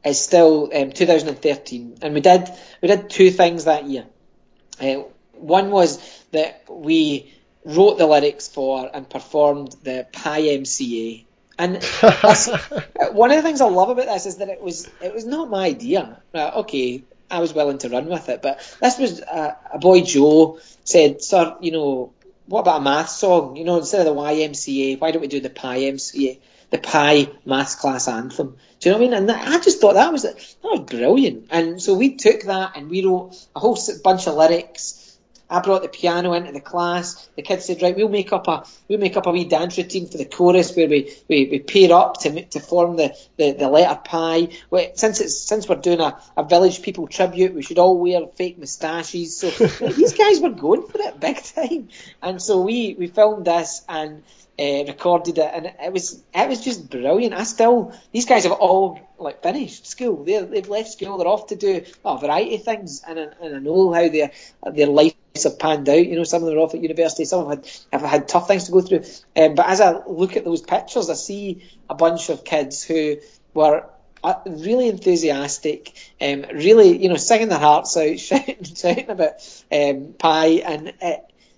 is 0.06 0.20
still 0.20 0.70
um, 0.74 0.92
2013, 0.92 1.98
and 2.02 2.14
we 2.14 2.20
did 2.20 2.48
we 2.80 2.88
did 2.88 3.10
two 3.10 3.30
things 3.30 3.64
that 3.64 3.84
year. 3.84 4.06
Uh, 4.80 5.04
one 5.32 5.70
was 5.70 5.98
that 6.32 6.64
we 6.68 7.32
wrote 7.64 7.98
the 7.98 8.06
lyrics 8.06 8.48
for 8.48 8.88
and 8.92 9.08
performed 9.08 9.74
the 9.82 10.06
Pi 10.12 10.42
MCA. 10.42 11.24
And 11.58 11.82
one 13.12 13.30
of 13.30 13.36
the 13.36 13.42
things 13.42 13.60
I 13.60 13.66
love 13.66 13.88
about 13.88 14.06
this 14.06 14.26
is 14.26 14.36
that 14.36 14.48
it 14.48 14.62
was 14.62 14.88
it 15.02 15.12
was 15.12 15.24
not 15.24 15.50
my 15.50 15.66
idea. 15.66 16.20
Uh, 16.34 16.50
okay, 16.56 17.02
I 17.30 17.40
was 17.40 17.54
willing 17.54 17.78
to 17.78 17.88
run 17.88 18.06
with 18.06 18.28
it, 18.28 18.42
but 18.42 18.58
this 18.80 18.98
was 18.98 19.20
uh, 19.22 19.54
a 19.72 19.78
boy 19.78 20.02
Joe 20.02 20.60
said, 20.84 21.22
"Sir, 21.22 21.56
you 21.60 21.72
know, 21.72 22.12
what 22.46 22.60
about 22.60 22.82
a 22.82 22.84
math 22.84 23.08
song? 23.08 23.56
You 23.56 23.64
know, 23.64 23.78
instead 23.78 24.06
of 24.06 24.14
the 24.14 24.20
YMCA, 24.20 25.00
why 25.00 25.10
don't 25.10 25.22
we 25.22 25.28
do 25.28 25.40
the 25.40 25.50
Pi 25.50 25.80
MCA?" 25.80 26.38
The 26.70 26.78
Pi 26.78 27.28
maths 27.44 27.74
class 27.76 28.09
anthem. 28.09 28.56
Do 28.80 28.88
you 28.88 28.93
know 28.93 28.98
what 28.98 29.14
I 29.14 29.20
mean? 29.20 29.30
And 29.30 29.30
I 29.30 29.60
just 29.60 29.80
thought 29.80 29.94
that 29.94 30.12
was 30.12 30.22
that 30.22 30.36
was 30.62 30.80
brilliant. 30.80 31.47
And 31.51 31.80
so 31.80 31.94
we 31.94 32.16
took 32.16 32.43
that 32.43 32.76
and 32.76 32.90
we 32.90 33.05
wrote 33.05 33.34
a 33.55 33.60
whole 33.60 33.78
bunch 34.02 34.26
of 34.26 34.34
lyrics. 34.34 35.05
I 35.48 35.60
brought 35.60 35.82
the 35.82 35.89
piano 35.89 36.32
into 36.32 36.52
the 36.52 36.60
class. 36.60 37.28
The 37.36 37.43
kids 37.43 37.66
said, 37.66 37.81
"Right, 37.81 37.97
we'll 37.97 38.09
make 38.09 38.32
up 38.32 38.48
a 38.48 38.64
we'll 38.89 38.98
make 38.98 39.16
up 39.16 39.27
a 39.27 39.31
wee 39.31 39.44
dance 39.44 39.78
routine 39.78 40.09
for 40.09 40.18
the 40.18 40.24
chorus 40.24 40.74
where 40.74 40.89
we, 40.89 41.14
we, 41.28 41.47
we 41.47 41.59
pair 41.60 41.93
up 41.93 42.18
to 42.20 42.44
to 42.44 42.60
form 42.60 42.97
the, 42.97 43.16
the, 43.36 43.52
the 43.52 43.68
letter 43.68 44.01
pi. 44.05 44.48
Since 44.94 45.20
it's 45.20 45.40
since 45.40 45.68
we're 45.68 45.77
doing 45.77 46.01
a, 46.01 46.18
a 46.36 46.44
village 46.44 46.82
people 46.82 47.06
tribute, 47.06 47.55
we 47.55 47.62
should 47.62 47.78
all 47.78 47.98
wear 47.98 48.27
fake 48.35 48.59
moustaches. 48.59 49.36
So 49.36 49.51
these 49.90 50.14
guys 50.14 50.40
were 50.40 50.51
going 50.51 50.86
for 50.89 51.01
it 51.01 51.20
big 51.20 51.43
time. 51.43 51.89
And 52.23 52.43
so 52.43 52.62
we 52.62 52.97
we 52.98 53.06
filmed 53.06 53.44
this 53.44 53.82
and 53.89 54.24
uh, 54.59 54.85
recorded 54.86 55.39
it, 55.39 55.51
and 55.52 55.66
it 55.66 55.93
was 55.93 56.23
it 56.35 56.48
was 56.48 56.64
just 56.64 56.89
brilliant. 56.90 57.35
I 57.35 57.44
still 57.44 57.93
these 58.10 58.27
guys 58.27 58.44
have 58.44 58.52
all 58.52 59.01
like 59.18 59.43
finished 59.43 59.86
school. 59.86 60.24
They 60.24 60.43
they've 60.43 60.68
left 60.68 60.90
school. 60.90 61.18
They're 61.18 61.28
off 61.28 61.48
to 61.48 61.56
do 61.56 61.85
a 62.05 62.18
variety 62.18 62.56
of 62.56 62.64
things, 62.64 63.02
and 63.06 63.18
I, 63.18 63.27
and 63.43 63.56
I 63.56 63.59
know 63.59 63.93
how 63.93 64.09
their 64.09 64.32
their 64.73 64.86
lives 64.86 65.14
have 65.44 65.58
panned 65.58 65.88
out. 65.88 66.06
You 66.06 66.16
know, 66.16 66.24
some 66.24 66.42
of 66.42 66.48
them 66.48 66.58
are 66.58 66.60
off 66.60 66.74
at 66.74 66.82
university. 66.82 67.24
Some 67.24 67.48
have 67.48 67.58
had 67.58 67.70
have 67.92 68.02
had 68.02 68.28
tough 68.28 68.48
things 68.48 68.64
to 68.64 68.72
go 68.72 68.80
through. 68.80 69.04
Um, 69.36 69.54
but 69.54 69.66
as 69.66 69.80
I 69.80 70.04
look 70.06 70.36
at 70.36 70.44
those 70.44 70.62
pictures, 70.62 71.10
I 71.10 71.14
see 71.14 71.64
a 71.88 71.94
bunch 71.94 72.28
of 72.28 72.44
kids 72.44 72.82
who 72.82 73.16
were 73.54 73.86
uh, 74.22 74.34
really 74.46 74.88
enthusiastic, 74.88 75.92
um, 76.20 76.44
really, 76.52 77.00
you 77.00 77.08
know, 77.08 77.16
singing 77.16 77.48
their 77.48 77.58
hearts 77.58 77.96
out, 77.96 78.18
shouting, 78.18 78.64
shouting 78.64 79.10
about 79.10 79.34
um, 79.72 80.14
Pi, 80.18 80.46
and 80.64 80.92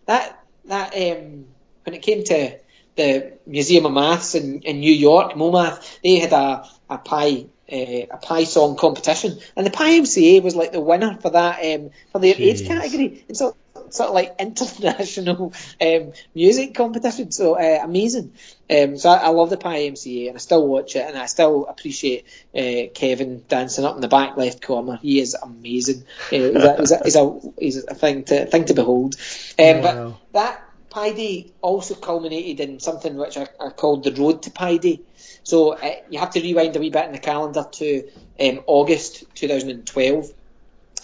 that 0.06 0.42
that 0.66 0.94
um, 0.94 1.46
when 1.84 1.94
it 1.94 2.02
came 2.02 2.24
to 2.24 2.59
the 2.96 3.38
Museum 3.46 3.86
of 3.86 3.92
Maths 3.92 4.34
in, 4.34 4.62
in 4.62 4.80
New 4.80 4.92
York, 4.92 5.32
MoMath, 5.32 6.00
they 6.02 6.18
had 6.18 6.32
a, 6.32 6.68
a 6.90 6.98
Pi 6.98 7.46
uh, 7.70 8.06
a 8.10 8.18
Pi 8.20 8.44
song 8.44 8.76
competition, 8.76 9.38
and 9.56 9.66
the 9.66 9.70
Pi 9.70 10.00
MCA 10.00 10.42
was 10.42 10.56
like 10.56 10.72
the 10.72 10.80
winner 10.80 11.18
for 11.20 11.30
that 11.30 11.64
um, 11.64 11.90
for 12.12 12.18
their 12.18 12.34
Jeez. 12.34 12.60
age 12.60 12.66
category. 12.66 13.24
And 13.28 13.36
so 13.36 13.56
sort 13.90 14.09
of 14.09 14.15
like 14.15 14.36
international 14.39 15.52
um, 15.81 16.12
music 16.35 16.74
competition. 16.74 17.32
So 17.32 17.55
uh, 17.55 17.81
amazing. 17.82 18.32
Um, 18.70 18.98
so 18.98 19.09
I, 19.09 19.16
I, 19.16 19.28
love 19.28 19.51
the 19.51 19.56
Pi 19.56 19.89
MCA, 19.90 20.28
and 20.28 20.36
I 20.36 20.40
still 20.40 20.66
watch 20.66 20.94
it, 20.94 21.06
and 21.06 21.16
I 21.16 21.27
still 21.27 21.66
appreciate 21.66 22.27
uh, 22.55 22.93
Kevin 22.94 23.44
dancing 23.48 23.85
up 23.85 23.94
in 23.94 24.02
the 24.02 24.09
back 24.09 24.36
left 24.36 24.60
corner. 24.60 24.98
He 25.01 25.20
is 25.20 25.35
amazing. 25.35 26.05
Uh, 26.27 26.36
he's, 26.36 26.56
a, 26.56 26.77
he's, 26.78 26.90
a, 26.93 27.01
he's, 27.05 27.16
a, 27.16 27.40
he's, 27.59 27.85
a, 27.85 27.94
thing 27.94 28.24
to 28.24 28.47
thing 28.47 28.66
to 28.66 28.74
behold. 28.74 29.15
Um, 29.59 29.82
wow. 29.82 30.19
But 30.32 30.32
that 30.32 30.69
Pi 30.90 31.12
Day 31.12 31.52
also 31.60 31.94
culminated 31.94 32.60
in 32.60 32.81
something 32.81 33.16
which 33.16 33.36
I, 33.36 33.47
I 33.60 33.70
called 33.70 34.05
the 34.05 34.12
Road 34.12 34.43
to 34.43 34.51
Pi 34.51 34.78
Day. 34.78 35.01
So 35.43 35.73
uh, 35.73 35.97
you 36.10 36.19
have 36.19 36.31
to 36.31 36.40
rewind 36.40 36.77
a 36.77 36.81
wee 36.81 36.90
bit 36.90 37.06
in 37.06 37.12
the 37.12 37.19
calendar 37.19 37.66
to 37.70 38.09
um, 38.40 38.60
August 38.66 39.24
2012, 39.35 40.32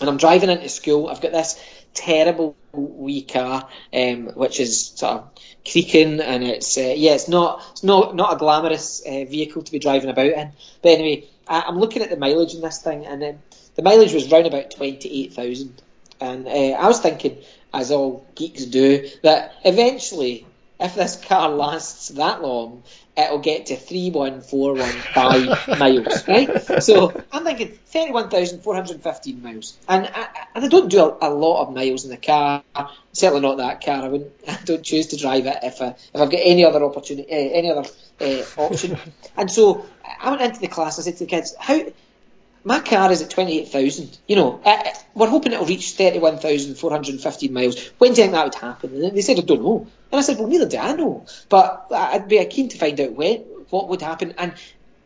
and 0.00 0.08
I'm 0.08 0.16
driving 0.16 0.50
into 0.50 0.68
school. 0.68 1.08
I've 1.08 1.20
got 1.20 1.32
this 1.32 1.62
terrible 1.94 2.56
wee 2.76 3.22
car, 3.22 3.68
um, 3.92 4.26
which 4.34 4.60
is 4.60 4.86
sort 4.86 5.12
of 5.12 5.30
creaking, 5.70 6.20
and 6.20 6.44
it's 6.44 6.76
uh, 6.76 6.94
yeah, 6.96 7.14
it's 7.14 7.28
not 7.28 7.62
it's 7.72 7.84
not 7.84 8.14
not 8.14 8.34
a 8.34 8.36
glamorous 8.36 9.02
uh, 9.06 9.24
vehicle 9.24 9.62
to 9.62 9.72
be 9.72 9.78
driving 9.78 10.10
about 10.10 10.26
in. 10.26 10.52
But 10.82 10.92
anyway, 10.92 11.28
I, 11.48 11.68
am 11.68 11.78
looking 11.78 12.02
at 12.02 12.10
the 12.10 12.16
mileage 12.16 12.54
in 12.54 12.60
this 12.60 12.82
thing, 12.82 13.06
and 13.06 13.22
um, 13.22 13.38
the 13.74 13.82
mileage 13.82 14.12
was 14.12 14.30
round 14.30 14.46
about 14.46 14.70
twenty 14.70 15.22
eight 15.22 15.34
thousand, 15.34 15.80
and 16.20 16.46
uh, 16.46 16.50
I 16.50 16.86
was 16.86 17.00
thinking 17.00 17.38
as 17.74 17.90
all 17.90 18.24
geeks 18.34 18.64
do, 18.66 19.08
that 19.22 19.54
eventually, 19.64 20.46
if 20.80 20.94
this 20.94 21.16
car 21.16 21.48
lasts 21.48 22.08
that 22.08 22.42
long, 22.42 22.82
it'll 23.16 23.38
get 23.38 23.66
to 23.66 23.76
31415 23.76 25.46
miles, 25.78 26.28
right? 26.28 26.82
So 26.82 27.22
I'm 27.32 27.44
thinking 27.44 27.78
31,415 27.86 29.42
miles. 29.42 29.78
And 29.88 30.06
I, 30.06 30.28
and 30.54 30.64
I 30.64 30.68
don't 30.68 30.88
do 30.88 31.00
a, 31.00 31.28
a, 31.28 31.30
lot 31.30 31.62
of 31.62 31.74
miles 31.74 32.04
in 32.04 32.10
the 32.10 32.16
car, 32.16 32.62
certainly 33.12 33.40
not 33.40 33.58
that 33.58 33.84
car. 33.84 34.02
I, 34.02 34.08
wouldn't, 34.08 34.32
I 34.48 34.58
don't 34.64 34.82
choose 34.82 35.08
to 35.08 35.16
drive 35.16 35.46
it 35.46 35.58
if, 35.62 35.80
I, 35.80 35.88
if 35.88 36.16
I've 36.16 36.30
got 36.30 36.40
any 36.42 36.64
other 36.64 36.82
opportunity, 36.82 37.30
uh, 37.30 37.36
any 37.36 37.70
other 37.70 37.88
uh, 38.20 38.42
option. 38.56 38.98
and 39.36 39.50
so 39.50 39.86
I 40.20 40.30
went 40.30 40.42
into 40.42 40.60
the 40.60 40.68
class, 40.68 40.98
I 40.98 41.02
said 41.02 41.16
to 41.18 41.24
the 41.24 41.30
kids, 41.30 41.54
how 41.58 41.80
my 42.64 42.80
car 42.80 43.12
is 43.12 43.20
at 43.20 43.30
28,000. 43.30 44.18
You 44.26 44.36
know, 44.36 44.60
we're 45.14 45.28
hoping 45.28 45.52
it'll 45.52 45.66
reach 45.66 45.92
31,415 45.92 47.52
miles. 47.52 47.88
When 47.98 48.12
do 48.12 48.16
you 48.16 48.24
think 48.24 48.32
that 48.32 48.44
would 48.44 48.54
happen? 48.54 49.04
And 49.04 49.16
they 49.16 49.20
said, 49.20 49.38
I 49.38 49.42
don't 49.42 49.62
know. 49.62 49.86
And 50.10 50.18
I 50.18 50.22
said, 50.22 50.38
well, 50.38 50.48
neither 50.48 50.66
do 50.66 50.78
I 50.78 50.94
know. 50.94 51.26
But 51.48 51.88
I'd 51.90 52.28
be 52.28 52.44
keen 52.46 52.70
to 52.70 52.78
find 52.78 52.98
out 53.00 53.12
when, 53.12 53.40
what 53.68 53.88
would 53.88 54.00
happen. 54.00 54.34
And 54.38 54.54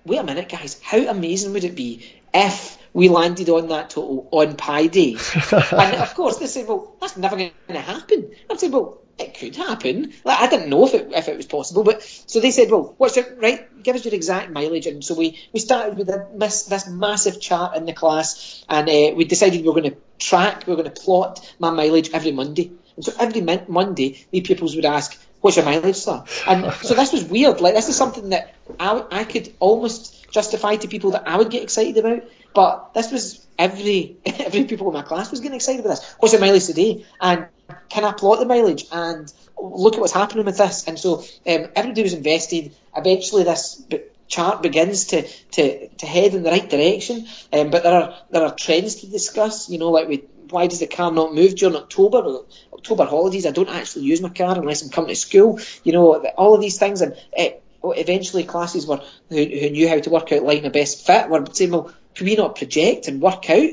wait 0.05 0.19
a 0.19 0.25
minute, 0.25 0.49
guys, 0.49 0.81
how 0.83 0.99
amazing 0.99 1.53
would 1.53 1.65
it 1.65 1.75
be 1.75 2.09
if 2.33 2.79
we 2.93 3.09
landed 3.09 3.49
on 3.49 3.69
that 3.69 3.91
total 3.91 4.29
on 4.31 4.57
Pi 4.57 4.87
Day? 4.87 5.17
and 5.53 5.97
of 5.97 6.15
course, 6.15 6.39
they 6.39 6.47
said, 6.47 6.69
well, 6.69 6.95
that's 7.01 7.17
never 7.17 7.37
going 7.37 7.53
to 7.69 7.81
happen. 7.81 8.31
I 8.49 8.57
said, 8.57 8.73
well, 8.73 8.99
it 9.19 9.35
could 9.35 9.57
happen. 9.57 10.12
Like, 10.24 10.40
I 10.40 10.49
didn't 10.49 10.70
know 10.70 10.86
if 10.86 10.95
it 10.95 11.11
if 11.12 11.28
it 11.28 11.36
was 11.36 11.47
possible, 11.47 11.85
but 11.85 12.03
so 12.03 12.40
they 12.40 12.51
said, 12.51 12.70
well, 12.70 12.95
what's 12.99 13.16
your 13.16 13.27
right? 13.36 13.82
Give 13.82 13.97
us 13.97 14.05
your 14.05 14.15
exact 14.15 14.51
mileage, 14.51 14.86
and 14.86 15.05
so 15.05 15.15
we 15.15 15.39
we 15.53 15.61
started 15.61 15.99
with 15.99 16.09
a, 16.09 16.28
this, 16.35 16.65
this 16.65 16.89
massive 16.89 17.40
chart 17.40 17.77
in 17.77 17.85
the 17.85 17.93
class, 17.93 18.65
and 18.69 18.89
uh, 18.89 19.15
we 19.15 19.24
decided 19.24 19.61
we 19.61 19.66
were 19.69 19.81
going 19.81 19.90
to 19.90 19.97
track, 20.19 20.66
we 20.66 20.74
were 20.74 20.82
going 20.82 20.95
to 20.95 21.01
plot 21.01 21.55
my 21.59 21.70
mileage 21.70 22.11
every 22.12 22.32
Monday, 22.32 22.73
and 22.97 23.05
so 23.05 23.12
every 23.19 23.40
Monday, 23.40 24.24
the 24.31 24.40
pupils 24.40 24.77
would 24.77 24.85
ask, 24.85 25.19
"What's 25.40 25.57
your 25.57 25.66
mileage, 25.66 25.97
sir?" 25.97 26.24
And 26.47 26.73
so 26.74 26.95
this 26.95 27.12
was 27.12 27.24
weird. 27.24 27.61
Like 27.61 27.74
this 27.74 27.89
is 27.89 27.97
something 27.97 28.31
that 28.31 28.55
I 28.78 29.05
I 29.11 29.24
could 29.24 29.53
almost 29.59 30.31
justify 30.31 30.77
to 30.77 30.89
people 30.89 31.12
that 31.12 31.27
I 31.27 31.36
would 31.36 31.51
get 31.51 31.62
excited 31.62 31.97
about, 31.97 32.23
but 32.55 32.95
this 32.95 33.12
was 33.12 33.47
every 33.59 34.16
every 34.27 34.65
people 34.65 34.89
in 34.89 34.95
my 34.95 35.03
class 35.03 35.31
was 35.31 35.41
getting 35.41 35.57
excited 35.57 35.81
about 35.85 35.97
this. 35.97 36.15
What's 36.19 36.33
your 36.33 36.41
mileage 36.41 36.66
today? 36.66 37.05
And 37.20 37.49
can 37.89 38.05
I 38.05 38.12
plot 38.12 38.39
the 38.39 38.47
mileage 38.47 38.87
and 38.91 39.33
look 39.61 39.95
at 39.95 40.01
what's 40.01 40.12
happening 40.12 40.45
with 40.45 40.59
this? 40.59 40.87
And 40.87 40.99
so 40.99 41.19
um, 41.47 41.69
everybody 41.75 42.03
was 42.03 42.15
invested. 42.15 42.75
Eventually, 42.97 43.45
this 43.45 43.83
chart 44.29 44.62
begins 44.62 45.07
to, 45.07 45.23
to, 45.53 45.89
to 45.89 46.07
head 46.07 46.35
in 46.35 46.43
the 46.43 46.51
right 46.51 46.69
direction. 46.69 47.27
Um, 47.53 47.70
but 47.70 47.83
there 47.83 47.95
are 47.95 48.15
there 48.31 48.43
are 48.43 48.55
trends 48.55 48.97
to 48.97 49.07
discuss. 49.07 49.69
You 49.69 49.79
know, 49.79 49.91
like 49.91 50.09
we, 50.09 50.25
why 50.51 50.66
does 50.66 50.81
the 50.81 50.87
car 50.87 51.11
not 51.11 51.35
move 51.35 51.57
during 51.57 51.77
October? 51.77 52.41
October 52.73 53.05
holidays, 53.05 53.45
I 53.45 53.51
don't 53.51 53.69
actually 53.69 54.05
use 54.05 54.20
my 54.20 54.29
car 54.29 54.57
unless 54.57 54.83
I'm 54.83 54.91
coming 54.91 55.09
to 55.09 55.16
school. 55.16 55.59
You 55.83 55.93
know, 55.93 56.15
all 56.37 56.55
of 56.55 56.61
these 56.61 56.79
things, 56.79 57.01
and 57.01 57.15
uh, 57.37 57.49
eventually 57.85 58.45
classes 58.45 58.87
were 58.87 59.03
who, 59.29 59.37
who 59.37 59.70
knew 59.70 59.89
how 59.89 59.99
to 59.99 60.11
work 60.11 60.33
out 60.33 60.43
line 60.43 60.65
of 60.65 60.73
best 60.73 61.07
fit 61.07 61.29
were 61.29 61.45
saying, 61.53 61.73
well, 61.73 61.93
can 62.19 62.27
we 62.27 62.35
not 62.35 62.57
project 62.57 63.07
and 63.07 63.23
work 63.23 63.49
out 63.49 63.70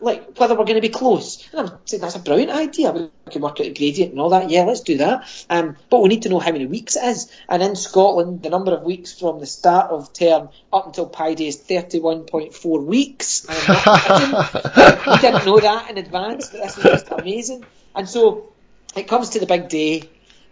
like 0.00 0.38
whether 0.38 0.54
we're 0.54 0.64
going 0.64 0.80
to 0.80 0.80
be 0.80 0.88
close? 0.88 1.46
And 1.52 1.68
I'm 1.68 1.78
saying 1.84 2.00
that's 2.00 2.16
a 2.16 2.20
brilliant 2.20 2.50
idea. 2.50 2.90
We 2.90 3.10
can 3.30 3.42
work 3.42 3.60
out 3.60 3.66
a 3.66 3.74
gradient 3.74 4.12
and 4.12 4.20
all 4.20 4.30
that. 4.30 4.48
Yeah, 4.48 4.62
let's 4.62 4.80
do 4.80 4.96
that. 4.98 5.28
Um, 5.50 5.76
but 5.90 6.02
we 6.02 6.08
need 6.08 6.22
to 6.22 6.30
know 6.30 6.38
how 6.38 6.52
many 6.52 6.64
weeks 6.64 6.96
it 6.96 7.04
is. 7.04 7.30
And 7.48 7.62
in 7.62 7.76
Scotland, 7.76 8.42
the 8.42 8.48
number 8.50 8.74
of 8.74 8.82
weeks 8.82 9.18
from 9.18 9.40
the 9.40 9.46
start 9.46 9.90
of 9.90 10.12
term 10.14 10.48
up 10.72 10.86
until 10.86 11.06
Pi 11.06 11.34
Day 11.34 11.48
is 11.48 11.58
31.4 11.58 12.84
weeks. 12.84 13.46
we 13.48 15.16
didn't 15.18 15.44
know 15.44 15.60
that 15.60 15.90
in 15.90 15.98
advance, 15.98 16.48
but 16.48 16.62
this 16.62 16.76
just 16.76 17.10
amazing. 17.10 17.64
And 17.94 18.08
so 18.08 18.52
it 18.96 19.06
comes 19.06 19.30
to 19.30 19.40
the 19.40 19.46
big 19.46 19.68
day 19.68 20.08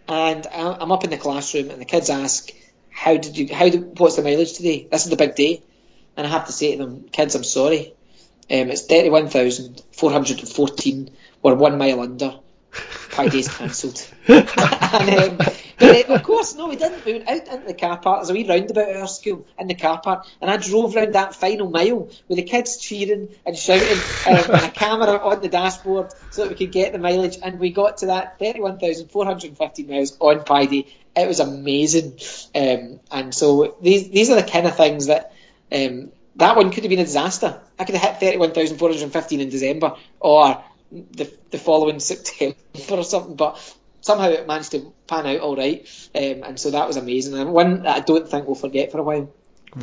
and 0.07 0.45
I'm 0.47 0.91
up 0.91 1.03
in 1.03 1.09
the 1.09 1.17
classroom, 1.17 1.71
and 1.71 1.81
the 1.81 1.85
kids 1.85 2.09
ask, 2.09 2.51
"How 2.91 3.17
did 3.17 3.37
you? 3.37 3.53
How 3.53 3.69
did, 3.69 3.97
what's 3.97 4.15
the 4.15 4.23
mileage 4.23 4.53
today? 4.53 4.87
This 4.89 5.05
is 5.05 5.09
the 5.09 5.17
big 5.17 5.35
day," 5.35 5.63
and 6.17 6.25
I 6.25 6.29
have 6.29 6.47
to 6.47 6.51
say 6.51 6.71
to 6.71 6.77
them, 6.77 7.05
"Kids, 7.11 7.35
I'm 7.35 7.43
sorry. 7.43 7.93
Um, 8.51 8.69
it's 8.69 8.85
thirty-one 8.85 9.29
thousand 9.29 9.81
four 9.91 10.11
hundred 10.11 10.39
and 10.39 10.49
fourteen. 10.49 11.11
We're 11.41 11.55
one 11.55 11.77
mile 11.77 12.01
under. 12.01 12.39
Pi 13.11 13.29
Day's 13.29 13.47
cancelled." 13.47 14.05
and, 14.27 15.09
um, 15.09 15.39
but 15.77 16.09
uh, 16.09 16.13
of 16.13 16.23
course, 16.23 16.55
no, 16.55 16.67
we 16.67 16.75
didn't. 16.75 17.03
We 17.05 17.13
went 17.13 17.27
out 17.27 17.47
into 17.47 17.67
the 17.67 17.73
car 17.73 17.97
park. 17.97 18.19
There's 18.19 18.29
a 18.29 18.33
wee 18.33 18.47
roundabout 18.47 18.89
at 18.89 18.97
our 18.97 19.07
school 19.07 19.45
in 19.59 19.67
the 19.67 19.75
car 19.75 19.99
park, 19.99 20.25
and 20.41 20.49
I 20.49 20.57
drove 20.57 20.95
round 20.95 21.13
that 21.15 21.35
final 21.35 21.69
mile 21.69 22.09
with 22.27 22.37
the 22.37 22.43
kids 22.43 22.77
cheering 22.77 23.29
and 23.45 23.57
shouting 23.57 23.99
um, 24.27 24.55
and 24.55 24.65
a 24.65 24.71
camera 24.71 25.17
on 25.17 25.41
the 25.41 25.49
dashboard 25.49 26.13
so 26.31 26.43
that 26.43 26.49
we 26.49 26.55
could 26.55 26.71
get 26.71 26.93
the 26.93 26.99
mileage. 26.99 27.37
And 27.43 27.59
we 27.59 27.71
got 27.71 27.97
to 27.97 28.07
that 28.07 28.39
31,450 28.39 29.83
miles 29.83 30.17
on 30.19 30.43
Pi 30.43 30.65
Day. 30.65 30.87
It 31.15 31.27
was 31.27 31.39
amazing. 31.39 32.19
Um, 32.53 32.99
and 33.11 33.33
so 33.33 33.77
these 33.81 34.09
these 34.09 34.29
are 34.29 34.35
the 34.35 34.49
kind 34.49 34.67
of 34.67 34.75
things 34.75 35.07
that. 35.07 35.31
Um, 35.71 36.11
that 36.37 36.55
one 36.55 36.71
could 36.71 36.83
have 36.83 36.89
been 36.89 36.99
a 36.99 37.05
disaster. 37.05 37.61
I 37.79 37.85
could 37.85 37.95
have 37.95 38.19
hit 38.19 38.19
31,415 38.19 39.39
in 39.39 39.49
December 39.49 39.95
or 40.19 40.63
the, 40.91 41.31
the 41.51 41.57
following 41.57 41.99
September 41.99 42.57
or 42.91 43.03
something, 43.03 43.35
but 43.35 43.57
somehow 44.01 44.29
it 44.29 44.47
managed 44.47 44.71
to 44.71 44.93
pan 45.07 45.25
out 45.25 45.39
all 45.39 45.55
right, 45.55 45.87
um, 46.13 46.43
and 46.43 46.59
so 46.59 46.71
that 46.71 46.87
was 46.87 46.97
amazing. 46.97 47.37
And 47.37 47.51
one 47.51 47.83
that 47.83 47.97
I 47.97 47.99
don't 48.01 48.27
think 48.27 48.45
we'll 48.45 48.55
forget 48.55 48.91
for 48.91 48.99
a 48.99 49.03
while. 49.03 49.33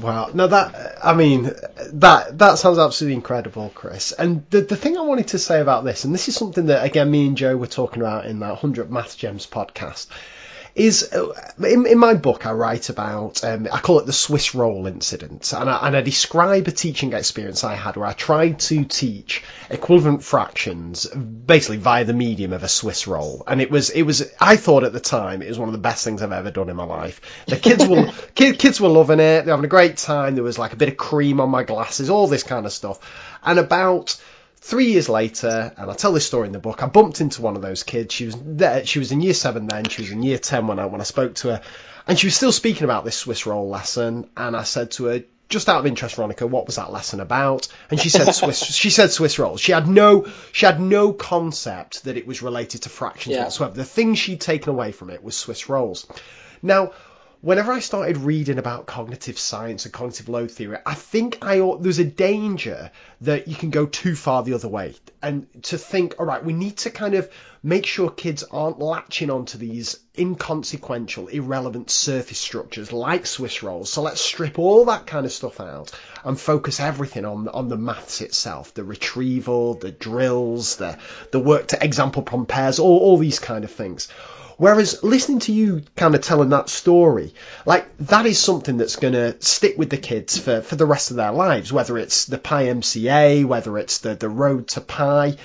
Wow. 0.01 0.31
No, 0.33 0.47
that 0.47 0.99
I 1.05 1.13
mean 1.13 1.51
that 1.93 2.39
that 2.39 2.59
sounds 2.59 2.79
absolutely 2.79 3.17
incredible, 3.17 3.71
Chris. 3.75 4.13
And 4.13 4.49
the 4.49 4.63
the 4.63 4.77
thing 4.77 4.97
I 4.97 5.03
wanted 5.03 5.29
to 5.29 5.39
say 5.39 5.61
about 5.61 5.85
this, 5.85 6.05
and 6.05 6.15
this 6.15 6.29
is 6.29 6.37
something 6.37 6.67
that 6.67 6.85
again 6.85 7.11
me 7.11 7.27
and 7.27 7.37
Jo 7.37 7.57
were 7.57 7.67
talking 7.67 8.01
about 8.01 8.25
in 8.25 8.39
that 8.39 8.57
Hundred 8.57 8.91
Math 8.91 9.19
Gems 9.19 9.47
podcast, 9.47 10.07
is 10.74 11.12
uh, 11.12 11.32
in, 11.59 11.86
in 11.86 11.99
my 11.99 12.15
book 12.15 12.47
I 12.47 12.53
write 12.53 12.89
about 12.89 13.44
um, 13.44 13.69
I 13.70 13.78
call 13.78 13.99
it 13.99 14.07
the 14.07 14.12
Swiss 14.12 14.55
roll 14.55 14.86
incident. 14.86 15.53
And 15.53 15.69
I, 15.69 15.86
and 15.86 15.97
I 15.97 16.01
describe 16.01 16.69
a 16.69 16.73
teaching 16.73 17.12
experience 17.12 17.65
I 17.65 17.74
had 17.74 17.97
where 17.97 18.07
I 18.07 18.15
tried 18.15 18.61
to 18.61 18.85
teach 18.85 19.43
equivalent 19.69 20.23
fractions 20.23 21.07
basically 21.07 21.77
via 21.77 22.05
the 22.05 22.15
medium 22.15 22.53
of 22.53 22.62
a 22.62 22.69
Swiss 22.69 23.07
roll. 23.07 23.44
And 23.47 23.61
it 23.61 23.70
was 23.70 23.90
it 23.90 24.03
was 24.03 24.32
I 24.40 24.57
thought 24.57 24.85
at 24.85 24.93
the 24.93 25.01
time 25.01 25.43
it 25.43 25.49
was 25.49 25.59
one 25.59 25.69
of 25.69 25.73
the 25.73 25.78
best 25.78 26.05
things 26.05 26.23
I've 26.23 26.32
ever 26.32 26.51
done 26.51 26.70
in 26.70 26.77
my 26.77 26.85
life. 26.85 27.20
The 27.47 27.57
kids 27.57 27.86
were 27.86 28.11
kid, 28.35 28.59
kids 28.59 28.81
were 28.81 28.89
loving 28.89 29.20
it. 29.20 29.44
They're 29.44 29.53
having 29.53 29.65
a 29.65 29.69
great 29.69 29.99
time. 29.99 30.35
There 30.35 30.44
was 30.44 30.59
like 30.59 30.73
a 30.73 30.77
bit 30.77 30.89
of 30.89 30.97
cream 30.97 31.40
on 31.40 31.51
my 31.51 31.65
glasses 31.65 32.11
all 32.11 32.27
this 32.28 32.43
kind 32.43 32.66
of 32.66 32.73
stuff. 32.73 32.99
And 33.43 33.59
about 33.59 34.20
three 34.62 34.86
years 34.86 35.09
later, 35.09 35.72
and 35.76 35.90
I 35.90 35.94
tell 35.94 36.12
this 36.12 36.24
story 36.24 36.47
in 36.47 36.52
the 36.52 36.59
book, 36.60 36.82
I 36.82 36.86
bumped 36.86 37.20
into 37.20 37.43
one 37.43 37.56
of 37.56 37.62
those 37.62 37.82
kids. 37.82 38.14
She 38.14 38.26
was 38.26 38.36
there, 38.40 38.86
she 38.86 39.01
was 39.01 39.12
in 39.12 39.20
year 39.20 39.34
seven 39.34 39.66
then, 39.66 39.84
she 39.84 40.02
was 40.02 40.10
in 40.10 40.22
year 40.22 40.39
ten 40.39 40.68
when 40.68 40.78
I 40.78 40.86
when 40.86 41.01
I 41.01 41.05
spoke 41.05 41.34
to 41.36 41.48
her, 41.48 41.62
and 42.06 42.18
she 42.18 42.28
was 42.28 42.36
still 42.36 42.52
speaking 42.52 42.84
about 42.84 43.05
this 43.05 43.16
Swiss 43.16 43.44
roll 43.44 43.68
lesson. 43.68 44.30
And 44.36 44.56
I 44.56 44.62
said 44.62 44.93
to 44.93 45.05
her, 45.06 45.24
just 45.48 45.68
out 45.68 45.80
of 45.80 45.86
interest, 45.86 46.14
Veronica, 46.14 46.47
what 46.47 46.66
was 46.66 46.76
that 46.76 46.90
lesson 46.93 47.20
about? 47.20 47.68
And 47.90 48.01
she 48.01 48.09
said 48.09 48.32
Swiss. 48.32 48.62
she 48.74 48.89
said 48.89 49.10
Swiss 49.10 49.39
rolls. 49.39 49.60
She 49.60 49.72
had 49.72 49.89
no 49.89 50.28
she 50.52 50.64
had 50.64 50.80
no 50.80 51.12
concept 51.12 52.05
that 52.05 52.16
it 52.16 52.26
was 52.26 52.40
related 52.40 52.82
to 52.82 52.89
fractions 52.89 53.34
yeah. 53.34 53.44
whatsoever. 53.44 53.74
The 53.74 53.84
thing 53.84 54.14
she'd 54.14 54.40
taken 54.40 54.70
away 54.70 54.93
from 54.93 55.10
it 55.10 55.22
was 55.22 55.36
Swiss 55.36 55.68
rolls. 55.68 56.06
Now, 56.62 56.93
whenever 57.43 57.73
I 57.73 57.81
started 57.81 58.19
reading 58.19 58.59
about 58.59 58.86
cognitive 58.86 59.36
science 59.39 59.85
and 59.85 59.93
cognitive 59.93 60.28
load 60.28 60.51
theory, 60.51 60.78
I 60.86 60.94
think 60.94 61.39
I 61.43 61.59
there's 61.81 61.98
a 61.98 62.05
danger 62.05 62.90
that 63.20 63.48
you 63.48 63.56
can 63.56 63.70
go 63.70 63.85
too 63.85 64.14
far 64.14 64.43
the 64.43 64.55
other 64.55 64.69
way 64.69 64.94
and 65.20 65.47
to 65.64 65.77
think, 65.77 66.14
all 66.19 66.27
right, 66.27 66.44
we 66.44 66.52
need 66.52 66.78
to 66.78 66.90
kind 66.90 67.14
of 67.14 67.31
make 67.62 67.86
sure 67.86 68.10
kids 68.10 68.43
aren't 68.44 68.78
latching 68.78 69.31
onto 69.31 69.59
these 69.59 69.98
inconsequential, 70.19 71.28
irrelevant 71.28 71.90
surface 71.90 72.39
structures 72.39 72.93
like 72.93 73.27
Swiss 73.27 73.62
rolls. 73.62 73.90
So 73.90 74.02
let's 74.02 74.20
strip 74.20 74.59
all 74.59 74.85
that 74.86 75.06
kind 75.06 75.27
of 75.27 75.32
stuff 75.32 75.60
out 75.60 75.93
and 76.24 76.39
focus 76.39 76.81
everything 76.81 77.24
on 77.24 77.48
on 77.48 77.69
the 77.69 77.77
maths 77.77 78.20
itself, 78.20 78.74
the 78.74 78.85
retrieval, 78.85 79.74
the 79.74 79.90
drills, 79.90 80.77
the 80.77 80.97
the 81.32 81.40
work 81.40 81.69
to 81.69 81.85
example 81.85 82.23
from 82.23 82.47
pairs, 82.47 82.78
all 82.78 82.98
all 82.98 83.16
these 83.16 83.40
kind 83.40 83.64
of 83.64 83.70
things. 83.70 84.09
Whereas 84.57 85.03
listening 85.03 85.41
to 85.41 85.53
you 85.53 85.83
kind 85.97 86.15
of 86.15 86.20
telling 86.23 86.51
that 86.51 86.69
story, 86.69 87.35
like 87.66 87.87
that 87.99 88.27
is 88.27 88.39
something 88.39 88.77
that's 88.77 88.97
going 88.97 89.15
to 89.15 89.41
stick 89.41 89.77
with 89.79 89.91
the 89.91 89.97
kids 89.97 90.39
for, 90.39 90.61
for 90.61 90.77
the 90.77 90.87
rest 90.87 91.11
of 91.11 91.16
their 91.16 91.33
lives, 91.33 91.73
whether 91.73 91.99
it's 91.99 92.27
the 92.27 92.39
Pi 92.39 92.66
MCA, 92.66 93.45
whether 93.45 93.79
it's 93.79 93.99
the, 93.99 94.15
the 94.15 94.29
road 94.29 94.69
to 94.69 94.81
Pi. 94.81 95.37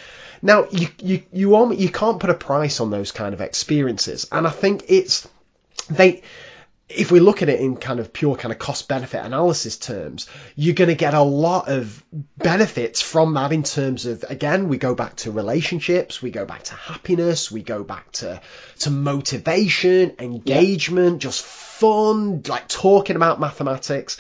Now, 0.42 0.68
you, 0.72 0.88
you, 1.02 1.24
you, 1.32 1.74
you 1.74 1.90
can't 1.90 2.20
put 2.20 2.30
a 2.30 2.36
price 2.36 2.80
on 2.80 2.92
those 2.92 3.12
kind 3.12 3.34
of 3.34 3.42
experiences. 3.42 4.28
And 4.32 4.46
I 4.46 4.52
think 4.52 4.86
it's, 4.88 5.28
they, 5.90 6.22
if 6.90 7.12
we 7.12 7.20
look 7.20 7.42
at 7.42 7.50
it 7.50 7.60
in 7.60 7.76
kind 7.76 8.00
of 8.00 8.14
pure 8.14 8.36
kind 8.36 8.54
of 8.54 8.60
cost 8.60 8.88
benefit 8.88 9.24
analysis 9.26 9.78
terms, 9.78 10.28
you're 10.56 10.76
going 10.76 10.88
to 10.88 10.96
get 10.96 11.14
a 11.14 11.22
lot 11.22 11.68
of 11.68 12.04
benefits 12.38 13.02
from 13.02 13.34
that 13.34 13.52
in 13.52 13.64
terms 13.64 14.06
of, 14.06 14.24
again, 14.30 14.70
we 14.70 14.78
go 14.78 14.96
back 14.96 15.18
to 15.18 15.32
relationships, 15.32 16.22
we 16.22 16.32
go 16.32 16.46
back 16.46 16.64
to 16.64 16.76
happiness, 16.76 17.52
we 17.52 17.62
go 17.62 17.84
back 17.84 18.10
to, 18.14 18.40
to 18.80 18.90
motivation, 18.90 20.16
engagement, 20.20 21.16
yeah. 21.16 21.28
just 21.28 21.44
fun, 21.44 22.42
like 22.48 22.70
talking 22.70 23.18
about 23.18 23.40
mathematics. 23.40 24.18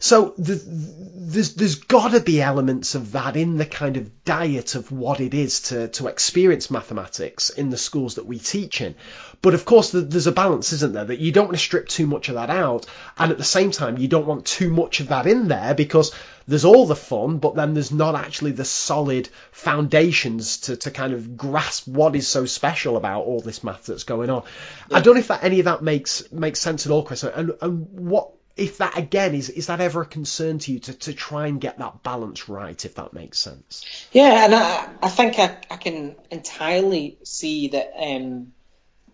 So 0.00 0.34
the, 0.38 0.54
there's 0.54 1.54
there's 1.54 1.74
got 1.76 2.12
to 2.12 2.20
be 2.20 2.40
elements 2.40 2.94
of 2.94 3.12
that 3.12 3.36
in 3.36 3.56
the 3.56 3.66
kind 3.66 3.96
of 3.96 4.24
diet 4.24 4.74
of 4.74 4.92
what 4.92 5.20
it 5.20 5.34
is 5.34 5.60
to 5.62 5.88
to 5.88 6.06
experience 6.06 6.70
mathematics 6.70 7.50
in 7.50 7.70
the 7.70 7.76
schools 7.76 8.16
that 8.16 8.26
we 8.26 8.38
teach 8.38 8.80
in. 8.80 8.94
But 9.42 9.54
of 9.54 9.64
course, 9.64 9.90
there's 9.92 10.26
a 10.26 10.32
balance, 10.32 10.72
isn't 10.72 10.92
there? 10.92 11.04
That 11.04 11.20
you 11.20 11.32
don't 11.32 11.46
want 11.46 11.56
to 11.56 11.62
strip 11.62 11.88
too 11.88 12.06
much 12.06 12.28
of 12.28 12.36
that 12.36 12.50
out, 12.50 12.86
and 13.18 13.30
at 13.30 13.38
the 13.38 13.44
same 13.44 13.70
time, 13.70 13.98
you 13.98 14.08
don't 14.08 14.26
want 14.26 14.46
too 14.46 14.70
much 14.70 15.00
of 15.00 15.08
that 15.08 15.26
in 15.26 15.48
there 15.48 15.74
because 15.74 16.14
there's 16.48 16.64
all 16.64 16.86
the 16.86 16.96
fun, 16.96 17.38
but 17.38 17.54
then 17.54 17.74
there's 17.74 17.92
not 17.92 18.14
actually 18.14 18.52
the 18.52 18.64
solid 18.64 19.28
foundations 19.52 20.58
to, 20.60 20.76
to 20.76 20.90
kind 20.90 21.12
of 21.12 21.36
grasp 21.36 21.86
what 21.86 22.16
is 22.16 22.26
so 22.26 22.46
special 22.46 22.96
about 22.96 23.24
all 23.24 23.40
this 23.40 23.62
math 23.62 23.84
that's 23.84 24.04
going 24.04 24.30
on. 24.30 24.42
Yeah. 24.90 24.96
I 24.96 25.00
don't 25.00 25.14
know 25.14 25.20
if 25.20 25.28
that, 25.28 25.44
any 25.44 25.58
of 25.58 25.66
that 25.66 25.82
makes 25.82 26.32
makes 26.32 26.58
sense 26.58 26.86
at 26.86 26.92
all, 26.92 27.02
Chris. 27.02 27.22
And, 27.22 27.52
and 27.60 27.86
what 27.90 28.32
if 28.58 28.78
that 28.78 28.98
again 28.98 29.34
is 29.34 29.48
is 29.48 29.68
that 29.68 29.80
ever 29.80 30.02
a 30.02 30.06
concern 30.06 30.58
to 30.58 30.72
you 30.72 30.80
to, 30.80 30.92
to 30.92 31.14
try 31.14 31.46
and 31.46 31.60
get 31.60 31.78
that 31.78 32.02
balance 32.02 32.48
right 32.48 32.84
if 32.84 32.96
that 32.96 33.12
makes 33.12 33.38
sense 33.38 34.08
yeah 34.12 34.44
and 34.44 34.54
i, 34.54 34.88
I 35.02 35.08
think 35.08 35.38
I, 35.38 35.56
I 35.70 35.76
can 35.76 36.16
entirely 36.30 37.18
see 37.22 37.68
that 37.68 37.92
um, 37.96 38.52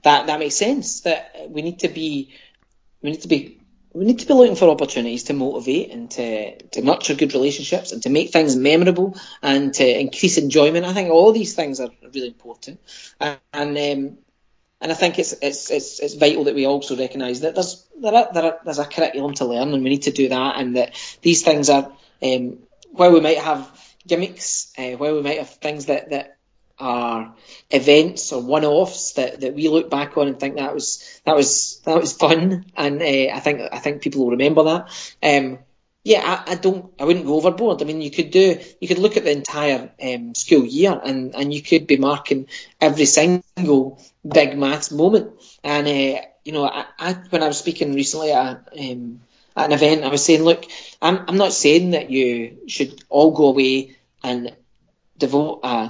that 0.03 0.27
that 0.27 0.39
makes 0.39 0.57
sense 0.57 1.03
that 1.03 1.47
we 1.49 1.63
need 1.63 1.81
to 1.81 1.89
be 1.89 2.35
we 3.03 3.11
need 3.11 3.23
to 3.23 3.29
be 3.29 3.61
we 3.95 4.05
need 4.05 4.19
to 4.19 4.27
be 4.27 4.35
looking 4.35 4.57
for 4.57 4.69
opportunities 4.69 5.25
to 5.25 5.35
motivate 5.35 5.93
and 5.93 6.11
to, 6.11 6.61
to 6.71 6.83
nurture 6.83 7.15
good 7.15 7.33
relationships 7.33 7.93
and 7.93 8.03
to 8.03 8.11
make 8.11 8.31
things 8.33 8.57
memorable 8.57 9.17
and 9.41 9.73
to 9.73 10.01
increase 10.01 10.37
enjoyment. 10.37 10.85
I 10.85 10.93
think 10.93 11.11
all 11.11 11.31
these 11.31 11.55
things 11.55 11.79
are 11.79 11.91
really 12.03 12.27
important. 12.27 12.81
And, 13.21 13.39
and 13.53 13.79
um, 13.79 14.19
and 14.81 14.93
I 14.93 14.95
think 14.95 15.19
it's 15.19 15.33
it's 15.41 15.71
it's, 15.71 16.01
it's 16.01 16.15
vital 16.15 16.45
that 16.45 16.55
we 16.55 16.67
also 16.67 16.97
recognise 16.97 17.41
that 17.41 17.55
there's 17.55 17.87
there 18.01 18.15
are, 18.15 18.29
there 18.33 18.45
are, 18.45 18.59
there's 18.65 18.79
a 18.79 18.85
curriculum 18.85 19.35
to 19.35 19.47
learn, 19.47 19.73
and 19.73 19.83
we 19.83 19.91
need 19.91 20.03
to 20.03 20.11
do 20.11 20.29
that, 20.29 20.57
and 20.59 20.77
that 20.77 20.95
these 21.23 21.43
things 21.43 21.71
are 21.71 21.93
um, 22.23 22.59
we 22.93 23.21
might 23.21 23.39
have 23.39 23.71
gimmicks, 24.07 24.73
uh, 24.79 24.97
we 24.99 25.23
might 25.23 25.39
have 25.39 25.51
things 25.51 25.87
that 25.87 26.11
that 26.11 26.37
are 26.79 27.35
events 27.71 28.33
or 28.33 28.43
one-offs 28.43 29.13
that, 29.13 29.41
that 29.41 29.55
we 29.55 29.69
look 29.69 29.89
back 29.89 30.19
on 30.19 30.27
and 30.27 30.41
think 30.41 30.57
that 30.57 30.75
was 30.75 31.21
that 31.25 31.37
was 31.37 31.81
that 31.85 32.01
was 32.01 32.13
fun, 32.13 32.67
and 32.77 33.01
uh, 33.01 33.35
I 33.35 33.41
think 33.41 33.61
I 33.73 33.79
think 33.79 34.03
people 34.03 34.25
will 34.25 34.33
remember 34.33 34.65
that. 34.65 34.89
Um, 35.23 35.59
yeah, 36.05 36.21
I, 36.23 36.53
I, 36.53 36.55
don't. 36.57 36.93
I 37.01 37.05
wouldn't 37.05 37.25
go 37.25 37.37
overboard. 37.37 37.81
I 37.81 37.87
mean, 37.87 38.03
you 38.03 38.11
could 38.11 38.31
do. 38.31 38.61
You 38.79 38.87
could 38.87 38.99
look 38.99 39.17
at 39.17 39.25
the 39.25 39.33
entire 39.33 39.91
um, 40.03 40.35
school 40.35 40.65
year, 40.65 41.01
and 41.03 41.35
and 41.35 41.53
you 41.53 41.63
could 41.63 41.87
be 41.87 41.97
marking 41.97 42.47
every 42.79 43.07
single 43.07 44.03
big 44.27 44.57
maths 44.59 44.93
moment. 44.93 45.33
And 45.65 45.87
uh, 45.87 46.21
you 46.45 46.53
know, 46.53 46.67
I, 46.67 46.85
I, 46.99 47.13
when 47.31 47.43
I 47.43 47.49
was 47.49 47.59
speaking 47.59 47.95
recently 47.95 48.33
at, 48.33 48.69
um, 48.79 49.23
at 49.57 49.67
an 49.67 49.73
event, 49.73 50.05
I 50.05 50.09
was 50.09 50.23
saying, 50.23 50.43
look, 50.43 50.67
I'm 51.01 51.25
I'm 51.27 51.39
not 51.39 51.55
saying 51.55 51.93
that 51.93 52.11
you 52.11 52.59
should 52.69 53.03
all 53.09 53.31
go 53.31 53.47
away 53.47 53.97
and 54.23 54.55
devote, 55.17 55.61
uh, 55.63 55.89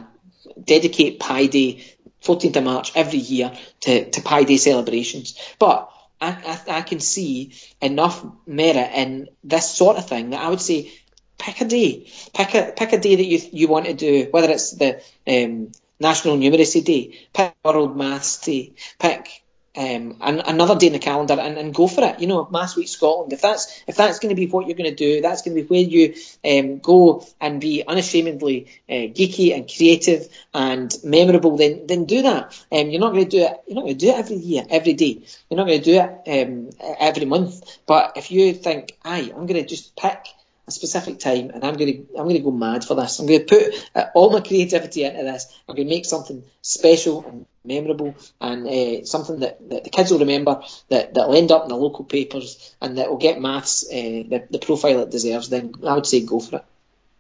dedicate 0.63 1.19
Pi 1.19 1.47
Day, 1.47 1.85
14th 2.23 2.55
of 2.55 2.63
March 2.63 2.93
every 2.95 3.19
year 3.19 3.53
to 3.81 4.11
to 4.11 4.23
Pi 4.23 4.45
Day 4.45 4.59
celebrations, 4.59 5.37
but 5.59 5.91
I, 6.21 6.61
I, 6.69 6.79
I 6.79 6.83
can 6.83 7.01
see 7.01 7.55
enough 7.81 8.25
merit 8.47 8.91
in 8.95 9.29
this 9.43 9.71
sort 9.71 9.97
of 9.97 10.09
thing. 10.09 10.31
That 10.31 10.41
I 10.41 10.49
would 10.49 10.61
say 10.61 10.93
pick 11.39 11.61
a 11.61 11.65
day, 11.65 12.11
pick 12.33 12.55
a 12.55 12.73
pick 12.77 12.93
a 12.93 12.99
day 12.99 13.17
that 13.17 13.25
you 13.25 13.41
you 13.53 13.69
want 13.69 13.87
to 13.87 13.95
do, 13.95 14.29
whether 14.31 14.51
it's 14.51 14.73
the 14.73 15.03
um, 15.27 15.73
National 16.01 16.37
Numeracy 16.37 16.85
Day, 16.85 17.19
pick 17.33 17.55
World 17.65 17.97
Maths 17.97 18.39
Day, 18.41 18.73
pick 18.99 19.44
um, 19.77 20.17
and 20.21 20.43
another 20.47 20.77
day 20.77 20.87
in 20.87 20.93
the 20.93 20.99
calendar 20.99 21.35
and, 21.35 21.59
and 21.59 21.75
go 21.75 21.89
for 21.89 22.05
it. 22.05 22.21
You 22.21 22.27
know, 22.27 22.49
Maths 22.51 22.77
Week 22.77 22.89
Scotland. 22.89 23.33
If 23.33 23.41
that's 23.41 23.83
if 23.87 23.97
that's 23.97 24.19
going 24.19 24.35
to 24.35 24.41
be 24.41 24.47
what 24.47 24.67
you're 24.67 24.77
going 24.77 24.91
to 24.91 24.97
do, 24.97 25.21
that's 25.21 25.43
going 25.43 25.57
to 25.57 25.63
be 25.63 25.69
where 25.69 25.81
you 25.81 26.15
um, 26.45 26.79
go 26.79 27.27
and 27.41 27.61
be 27.61 27.83
unashamedly 27.87 28.67
uh, 28.89 28.93
geeky 28.93 29.55
and 29.55 29.71
creative 29.75 30.29
and 30.53 30.95
memorable. 31.03 31.57
Then 31.57 31.87
then 31.87 32.05
do 32.05 32.23
that. 32.23 32.65
Um, 32.71 32.91
you're 32.91 33.01
not 33.01 33.13
going 33.13 33.25
to 33.25 33.31
do 33.31 33.45
it. 33.45 33.63
You're 33.67 33.77
not 33.77 33.83
going 33.83 33.99
to 33.99 34.07
do 34.07 34.11
it 34.11 34.19
every 34.19 34.37
year, 34.37 34.65
every 34.71 34.93
day. 34.95 35.23
You're 35.51 35.59
not 35.59 35.67
going 35.67 35.83
to 35.83 35.85
do 35.85 36.01
it 36.01 36.47
um, 36.47 36.71
every 37.01 37.27
month. 37.27 37.79
But 37.87 38.17
if 38.17 38.31
you 38.31 38.53
think, 38.55 38.97
aye, 39.05 39.33
I'm 39.35 39.47
going 39.47 39.63
to 39.63 39.67
just 39.67 39.97
pick 39.97 40.27
a 40.67 40.71
specific 40.71 41.19
time 41.19 41.51
and 41.51 41.65
I'm 41.65 41.75
going 41.75 41.93
to 41.93 42.19
I'm 42.19 42.25
going 42.25 42.37
to 42.37 42.43
go 42.43 42.51
mad 42.51 42.85
for 42.85 42.95
this. 42.95 43.19
I'm 43.19 43.27
going 43.27 43.47
to 43.47 43.47
put 43.47 43.91
uh, 43.95 44.07
all 44.15 44.31
my 44.31 44.41
creativity 44.41 45.05
into 45.05 45.23
this. 45.23 45.47
I'm 45.69 45.75
going 45.75 45.89
to 45.89 45.95
make 45.95 46.07
something 46.07 46.45
special 46.63 47.25
and 47.27 47.47
memorable 47.65 48.15
and 48.41 48.67
uh, 48.67 49.05
something 49.05 49.41
that, 49.41 49.69
that 49.69 49.85
the 49.85 49.91
kids 49.91 50.11
will 50.11 50.21
remember 50.21 50.63
that 50.89 51.15
that'll 51.15 51.35
end 51.35 51.53
up 51.53 51.65
in 51.65 51.69
the 51.69 51.77
local 51.77 52.05
papers 52.05 52.75
and 52.81 52.99
that 52.99 53.11
will 53.11 53.19
get 53.19 53.41
maths 53.41 53.87
uh, 53.89 53.93
the, 53.93 54.47
the 54.51 54.59
profile 54.59 55.01
it 55.01 55.11
deserves. 55.11 55.49
Then 55.49 55.75
I 55.87 55.95
would 55.95 56.07
say 56.07 56.25
go 56.25 56.41
for 56.41 56.57
it. 56.57 56.65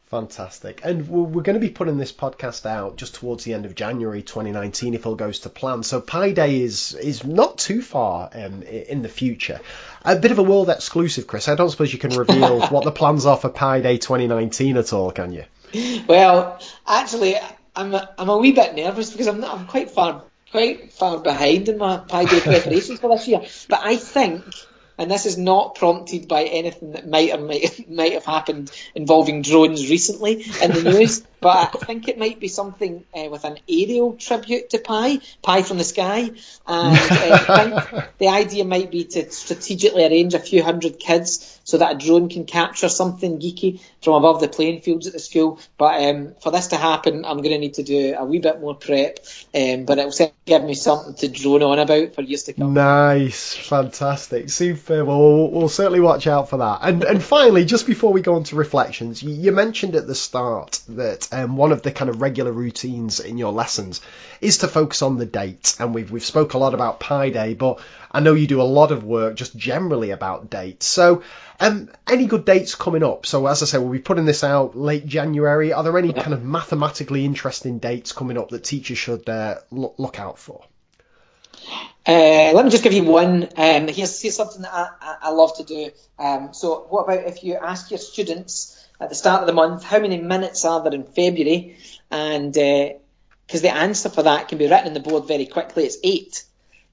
Fantastic. 0.06 0.82
And 0.84 1.08
we're 1.08 1.42
going 1.42 1.54
to 1.54 1.66
be 1.66 1.70
putting 1.70 1.96
this 1.96 2.12
podcast 2.12 2.66
out 2.66 2.96
just 2.96 3.14
towards 3.14 3.44
the 3.44 3.54
end 3.54 3.64
of 3.64 3.74
January 3.74 4.22
2019 4.22 4.94
if 4.94 5.06
all 5.06 5.14
goes 5.14 5.40
to 5.40 5.48
plan. 5.48 5.82
So 5.82 6.00
Pi 6.00 6.32
Day 6.32 6.60
is 6.60 6.94
is 6.94 7.24
not 7.24 7.58
too 7.58 7.80
far 7.80 8.30
um, 8.34 8.62
in 8.62 9.02
the 9.02 9.08
future. 9.08 9.60
A 10.04 10.16
bit 10.16 10.30
of 10.30 10.38
a 10.38 10.42
world 10.42 10.68
exclusive, 10.68 11.26
Chris. 11.26 11.48
I 11.48 11.54
don't 11.54 11.70
suppose 11.70 11.92
you 11.92 11.98
can 11.98 12.14
reveal 12.14 12.60
what 12.68 12.84
the 12.84 12.92
plans 12.92 13.24
are 13.24 13.36
for 13.36 13.48
Pi 13.48 13.80
Day 13.80 13.96
2019 13.96 14.76
at 14.76 14.92
all, 14.92 15.10
can 15.10 15.32
you? 15.32 15.44
Well, 16.06 16.60
actually, 16.86 17.36
I'm 17.74 17.94
a, 17.94 18.08
I'm 18.18 18.28
a 18.28 18.36
wee 18.36 18.52
bit 18.52 18.74
nervous 18.76 19.10
because 19.10 19.26
I'm 19.26 19.40
not, 19.40 19.58
I'm 19.58 19.66
quite 19.66 19.90
far 19.90 20.22
quite 20.50 20.92
far 20.92 21.18
behind 21.18 21.68
in 21.68 21.78
my 21.78 21.96
Pi 21.96 22.26
Day 22.26 22.40
preparations 22.40 23.00
for 23.00 23.08
this 23.08 23.26
year. 23.26 23.40
But 23.68 23.80
I 23.82 23.96
think 23.96 24.44
and 24.98 25.10
this 25.10 25.26
is 25.26 25.36
not 25.36 25.74
prompted 25.74 26.28
by 26.28 26.44
anything 26.44 26.92
that 26.92 27.08
might 27.08 27.32
or 27.32 27.38
might, 27.38 27.88
might 27.90 28.12
have 28.12 28.24
happened 28.24 28.70
involving 28.94 29.42
drones 29.42 29.88
recently 29.90 30.44
in 30.62 30.72
the 30.72 30.82
news. 30.82 31.22
but 31.44 31.76
I 31.76 31.84
think 31.84 32.08
it 32.08 32.18
might 32.18 32.40
be 32.40 32.48
something 32.48 33.04
uh, 33.14 33.28
with 33.28 33.44
an 33.44 33.58
aerial 33.68 34.14
tribute 34.14 34.70
to 34.70 34.78
Pi, 34.78 35.18
Pi 35.42 35.62
from 35.62 35.76
the 35.76 35.84
sky. 35.84 36.20
And 36.20 36.38
uh, 36.66 37.44
I 37.48 37.64
think 37.64 38.04
the 38.18 38.28
idea 38.28 38.64
might 38.64 38.90
be 38.90 39.04
to 39.04 39.30
strategically 39.30 40.06
arrange 40.06 40.32
a 40.32 40.38
few 40.38 40.62
hundred 40.62 40.98
kids 40.98 41.60
so 41.64 41.76
that 41.78 41.96
a 41.96 41.98
drone 41.98 42.30
can 42.30 42.46
capture 42.46 42.88
something 42.88 43.40
geeky 43.40 43.82
from 44.02 44.14
above 44.14 44.40
the 44.40 44.48
playing 44.48 44.80
fields 44.80 45.06
at 45.06 45.12
the 45.12 45.18
school. 45.18 45.58
But 45.76 46.02
um, 46.02 46.34
for 46.40 46.50
this 46.50 46.68
to 46.68 46.76
happen, 46.76 47.26
I'm 47.26 47.38
going 47.38 47.50
to 47.50 47.58
need 47.58 47.74
to 47.74 47.82
do 47.82 48.14
a 48.16 48.24
wee 48.24 48.38
bit 48.38 48.60
more 48.60 48.74
prep, 48.74 49.18
um, 49.54 49.84
but 49.84 49.98
it 49.98 50.06
will 50.06 50.32
give 50.46 50.64
me 50.64 50.74
something 50.74 51.14
to 51.14 51.28
drone 51.28 51.62
on 51.62 51.78
about 51.78 52.14
for 52.14 52.22
years 52.22 52.44
to 52.44 52.54
come. 52.54 52.72
Nice, 52.72 53.54
fantastic, 53.54 54.48
super. 54.84 55.04
Well, 55.04 55.20
we'll, 55.20 55.50
we'll 55.50 55.68
certainly 55.68 56.00
watch 56.00 56.26
out 56.26 56.48
for 56.50 56.58
that. 56.58 56.80
And 56.82 57.04
and 57.04 57.22
finally, 57.22 57.64
just 57.64 57.86
before 57.86 58.12
we 58.12 58.20
go 58.20 58.34
on 58.34 58.44
to 58.44 58.56
reflections, 58.56 59.22
you, 59.22 59.34
you 59.34 59.52
mentioned 59.52 59.96
at 59.96 60.06
the 60.06 60.14
start 60.14 60.80
that 60.90 61.28
um, 61.32 61.56
one 61.56 61.72
of 61.72 61.82
the 61.82 61.90
kind 61.90 62.10
of 62.10 62.20
regular 62.20 62.52
routines 62.52 63.20
in 63.20 63.38
your 63.38 63.52
lessons 63.52 64.00
is 64.40 64.58
to 64.58 64.68
focus 64.68 65.02
on 65.02 65.16
the 65.16 65.26
date, 65.26 65.76
and 65.78 65.94
we've 65.94 66.10
we've 66.10 66.24
spoke 66.24 66.54
a 66.54 66.58
lot 66.58 66.74
about 66.74 67.00
Pi 67.00 67.30
Day, 67.30 67.54
but 67.54 67.80
I 68.10 68.20
know 68.20 68.34
you 68.34 68.46
do 68.46 68.60
a 68.60 68.62
lot 68.62 68.92
of 68.92 69.04
work 69.04 69.36
just 69.36 69.56
generally 69.56 70.10
about 70.10 70.50
dates. 70.50 70.86
So, 70.86 71.22
um, 71.60 71.90
any 72.06 72.26
good 72.26 72.44
dates 72.44 72.74
coming 72.74 73.02
up? 73.02 73.26
So, 73.26 73.46
as 73.46 73.62
I 73.62 73.66
say, 73.66 73.78
we'll 73.78 73.90
be 73.90 73.98
putting 73.98 74.26
this 74.26 74.44
out 74.44 74.76
late 74.76 75.06
January. 75.06 75.72
Are 75.72 75.82
there 75.82 75.98
any 75.98 76.12
kind 76.12 76.34
of 76.34 76.42
mathematically 76.42 77.24
interesting 77.24 77.78
dates 77.78 78.12
coming 78.12 78.38
up 78.38 78.50
that 78.50 78.64
teachers 78.64 78.98
should 78.98 79.28
uh, 79.28 79.56
look 79.70 80.20
out 80.20 80.38
for? 80.38 80.64
Uh, 82.06 82.52
let 82.54 82.64
me 82.64 82.70
just 82.70 82.84
give 82.84 82.92
you 82.92 83.04
one. 83.04 83.48
Um, 83.56 83.88
here's, 83.88 84.20
here's 84.20 84.36
something 84.36 84.62
that 84.62 84.72
I, 84.72 85.16
I 85.22 85.30
love 85.30 85.56
to 85.56 85.64
do. 85.64 85.90
Um, 86.18 86.52
so, 86.52 86.86
what 86.90 87.04
about 87.04 87.26
if 87.26 87.42
you 87.42 87.54
ask 87.54 87.90
your 87.90 87.98
students 87.98 88.86
at 89.00 89.08
the 89.08 89.14
start 89.14 89.40
of 89.40 89.46
the 89.46 89.54
month 89.54 89.82
how 89.82 89.98
many 89.98 90.20
minutes 90.20 90.64
are 90.64 90.82
there 90.82 90.92
in 90.92 91.04
February? 91.04 91.78
And 92.10 92.52
because 92.52 93.60
uh, 93.64 93.68
the 93.68 93.74
answer 93.74 94.10
for 94.10 94.24
that 94.24 94.48
can 94.48 94.58
be 94.58 94.68
written 94.68 94.88
on 94.88 94.94
the 94.94 95.00
board 95.00 95.26
very 95.26 95.46
quickly, 95.46 95.84
it's 95.84 95.98
eight 96.04 96.44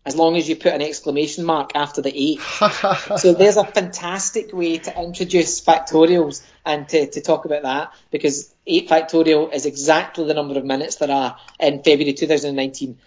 as 0.05 0.15
long 0.15 0.35
as 0.35 0.49
you 0.49 0.55
put 0.55 0.73
an 0.73 0.81
exclamation 0.81 1.45
mark 1.45 1.71
after 1.75 2.01
the 2.01 2.11
eight. 2.15 2.39
so 3.17 3.33
there's 3.33 3.57
a 3.57 3.65
fantastic 3.65 4.51
way 4.51 4.79
to 4.79 4.99
introduce 4.99 5.61
factorials 5.61 6.43
and 6.65 6.89
to, 6.89 7.07
to 7.07 7.21
talk 7.21 7.45
about 7.45 7.63
that 7.63 7.93
because 8.09 8.53
8 8.65 8.89
factorial 8.89 9.53
is 9.53 9.65
exactly 9.65 10.25
the 10.25 10.33
number 10.33 10.57
of 10.57 10.65
minutes 10.65 10.95
there 10.95 11.11
are 11.11 11.37
in 11.59 11.83
February 11.83 12.13
2019, 12.13 12.97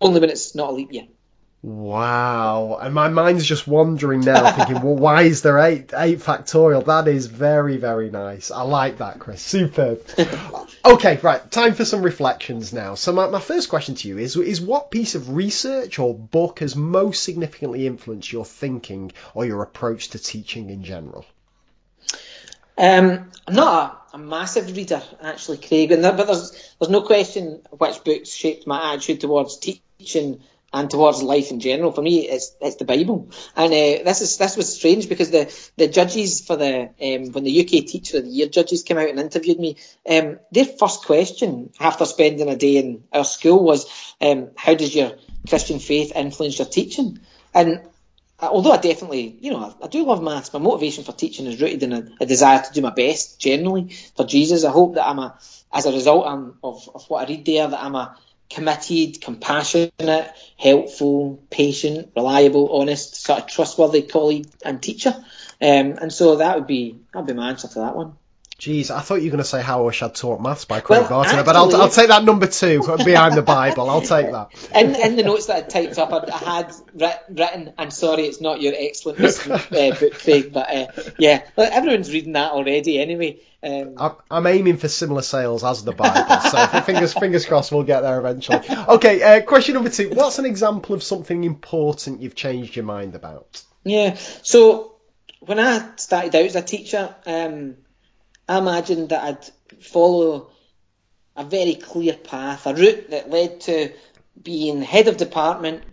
only 0.00 0.20
when 0.20 0.30
it's 0.30 0.54
not 0.54 0.70
a 0.70 0.72
leap 0.72 0.92
year. 0.92 1.06
Wow. 1.62 2.78
And 2.80 2.94
my 2.94 3.08
mind's 3.08 3.44
just 3.44 3.66
wandering 3.66 4.20
now, 4.20 4.50
thinking, 4.52 4.80
well, 4.80 4.96
why 4.96 5.22
is 5.22 5.42
there 5.42 5.58
eight, 5.58 5.92
eight 5.94 6.20
factorial? 6.20 6.86
That 6.86 7.06
is 7.06 7.26
very, 7.26 7.76
very 7.76 8.10
nice. 8.10 8.50
I 8.50 8.62
like 8.62 8.98
that, 8.98 9.18
Chris. 9.18 9.42
Superb. 9.42 10.00
okay, 10.84 11.18
right. 11.22 11.50
Time 11.50 11.74
for 11.74 11.84
some 11.84 12.02
reflections 12.02 12.72
now. 12.72 12.94
So 12.94 13.12
my, 13.12 13.28
my 13.28 13.40
first 13.40 13.68
question 13.68 13.94
to 13.96 14.08
you 14.08 14.16
is, 14.16 14.36
is 14.36 14.60
what 14.60 14.90
piece 14.90 15.14
of 15.14 15.34
research 15.34 15.98
or 15.98 16.14
book 16.14 16.60
has 16.60 16.74
most 16.76 17.22
significantly 17.22 17.86
influenced 17.86 18.32
your 18.32 18.46
thinking 18.46 19.12
or 19.34 19.44
your 19.44 19.62
approach 19.62 20.08
to 20.10 20.18
teaching 20.18 20.70
in 20.70 20.82
general? 20.82 21.26
Um, 22.78 23.30
I'm 23.46 23.54
not 23.54 24.08
a, 24.14 24.16
a, 24.16 24.18
massive 24.18 24.74
reader, 24.74 25.02
actually, 25.22 25.58
Craig, 25.58 25.90
but 25.90 26.00
there's, 26.00 26.74
there's 26.80 26.90
no 26.90 27.02
question 27.02 27.60
which 27.70 28.02
books 28.02 28.30
shaped 28.30 28.66
my 28.66 28.94
attitude 28.94 29.20
towards 29.20 29.58
teaching 29.58 30.40
and 30.72 30.88
towards 30.88 31.22
life 31.22 31.50
in 31.50 31.60
general. 31.60 31.92
For 31.92 32.02
me, 32.02 32.28
it's 32.28 32.54
it's 32.60 32.76
the 32.76 32.84
Bible, 32.84 33.30
and 33.56 33.72
uh, 33.72 34.04
this 34.04 34.20
is 34.20 34.36
this 34.36 34.56
was 34.56 34.74
strange 34.74 35.08
because 35.08 35.30
the 35.30 35.52
the 35.76 35.88
judges 35.88 36.40
for 36.40 36.56
the 36.56 36.90
um, 37.00 37.32
when 37.32 37.44
the 37.44 37.60
UK 37.60 37.86
Teacher 37.86 38.18
of 38.18 38.24
the 38.24 38.30
Year 38.30 38.48
judges 38.48 38.82
came 38.82 38.98
out 38.98 39.08
and 39.08 39.18
interviewed 39.18 39.58
me, 39.58 39.76
um, 40.08 40.38
their 40.52 40.64
first 40.64 41.04
question 41.04 41.72
after 41.80 42.04
spending 42.04 42.48
a 42.48 42.56
day 42.56 42.76
in 42.76 43.04
our 43.12 43.24
school 43.24 43.64
was, 43.64 43.86
um, 44.20 44.50
"How 44.56 44.74
does 44.74 44.94
your 44.94 45.12
Christian 45.48 45.78
faith 45.78 46.12
influence 46.14 46.58
your 46.58 46.68
teaching?" 46.68 47.20
And 47.52 47.88
although 48.40 48.72
I 48.72 48.78
definitely, 48.78 49.36
you 49.40 49.50
know, 49.50 49.74
I, 49.82 49.88
do 49.88 50.04
love 50.04 50.22
maths, 50.22 50.52
my 50.52 50.60
motivation 50.60 51.04
for 51.04 51.12
teaching 51.12 51.46
is 51.46 51.60
rooted 51.60 51.82
in 51.82 51.92
a, 51.92 52.08
a, 52.20 52.26
desire 52.26 52.62
to 52.62 52.72
do 52.72 52.80
my 52.80 52.90
best 52.90 53.40
generally 53.40 53.88
for 54.16 54.24
Jesus. 54.24 54.64
I 54.64 54.70
hope 54.70 54.94
that 54.94 55.06
I'm 55.06 55.18
a, 55.18 55.38
as 55.72 55.86
a 55.86 55.92
result 55.92 56.26
um, 56.26 56.58
of, 56.62 56.88
of 56.94 57.04
what 57.08 57.24
I 57.24 57.28
read 57.28 57.44
there, 57.44 57.68
that 57.68 57.82
I'm 57.82 57.94
a 57.94 58.16
committed, 58.50 59.20
compassionate, 59.20 60.32
helpful, 60.58 61.42
patient, 61.50 62.10
reliable, 62.16 62.76
honest, 62.76 63.14
sort 63.14 63.40
of 63.40 63.46
trustworthy 63.46 64.02
colleague 64.02 64.46
and 64.64 64.82
teacher. 64.82 65.14
Um, 65.62 65.98
and 66.00 66.12
so 66.12 66.36
that 66.36 66.56
would 66.56 66.66
be 66.66 66.98
that 67.12 67.20
would 67.20 67.28
be 67.28 67.34
my 67.34 67.50
answer 67.50 67.68
to 67.68 67.80
that 67.80 67.96
one. 67.96 68.16
Jeez, 68.60 68.94
I 68.94 69.00
thought 69.00 69.22
you 69.22 69.30
were 69.30 69.30
going 69.30 69.38
to 69.38 69.48
say 69.48 69.62
How 69.62 69.80
I 69.80 69.86
Wish 69.86 70.02
I'd 70.02 70.14
Taught 70.14 70.42
Maths 70.42 70.66
by 70.66 70.80
Craig 70.80 71.00
well, 71.00 71.08
Barton, 71.08 71.42
but 71.46 71.56
I'll, 71.56 71.74
I'll 71.74 71.88
take 71.88 72.08
that 72.08 72.24
number 72.24 72.46
two 72.46 72.82
behind 73.04 73.34
the 73.34 73.40
Bible. 73.40 73.88
I'll 73.88 74.02
take 74.02 74.30
that. 74.30 74.50
In, 74.74 74.94
in 74.94 75.16
the 75.16 75.22
notes 75.22 75.46
that 75.46 75.64
I 75.64 75.66
typed 75.66 75.96
up, 75.96 76.12
I, 76.12 76.30
I 76.30 76.36
had 76.36 76.74
written, 77.30 77.72
I'm 77.78 77.90
sorry 77.90 78.24
it's 78.24 78.42
not 78.42 78.60
your 78.60 78.74
excellent 78.76 79.18
uh, 79.18 79.98
book, 79.98 80.12
Craig, 80.12 80.52
but 80.52 80.70
uh, 80.70 80.86
yeah, 81.18 81.42
everyone's 81.56 82.12
reading 82.12 82.34
that 82.34 82.52
already 82.52 83.00
anyway. 83.00 83.40
Um, 83.62 83.94
I'm, 83.96 84.12
I'm, 84.30 84.46
aiming 84.46 84.76
for 84.76 84.88
similar 84.88 85.22
sales 85.22 85.64
as 85.64 85.82
the 85.82 85.92
Bible, 85.92 86.40
so 86.50 86.66
fingers 86.84 87.14
fingers 87.14 87.46
crossed 87.46 87.72
we'll 87.72 87.84
get 87.84 88.02
there 88.02 88.18
eventually. 88.18 88.60
Okay, 88.88 89.22
uh, 89.22 89.42
question 89.42 89.74
number 89.74 89.88
two. 89.88 90.10
What's 90.10 90.38
an 90.38 90.44
example 90.44 90.94
of 90.94 91.02
something 91.02 91.44
important 91.44 92.20
you've 92.20 92.34
changed 92.34 92.76
your 92.76 92.84
mind 92.84 93.14
about? 93.14 93.62
Yeah, 93.84 94.16
so 94.42 94.96
when 95.40 95.58
I 95.58 95.96
started 95.96 96.34
out 96.34 96.44
as 96.44 96.56
a 96.56 96.62
teacher, 96.62 97.14
um, 97.24 97.76
I 98.50 98.58
imagined 98.58 99.10
that 99.10 99.22
I'd 99.22 99.82
follow 99.84 100.50
a 101.36 101.44
very 101.44 101.76
clear 101.76 102.14
path, 102.14 102.66
a 102.66 102.74
route 102.74 103.10
that 103.10 103.30
led 103.30 103.60
to 103.62 103.92
being 104.42 104.82
head 104.82 105.06
of 105.06 105.16
department 105.16 105.84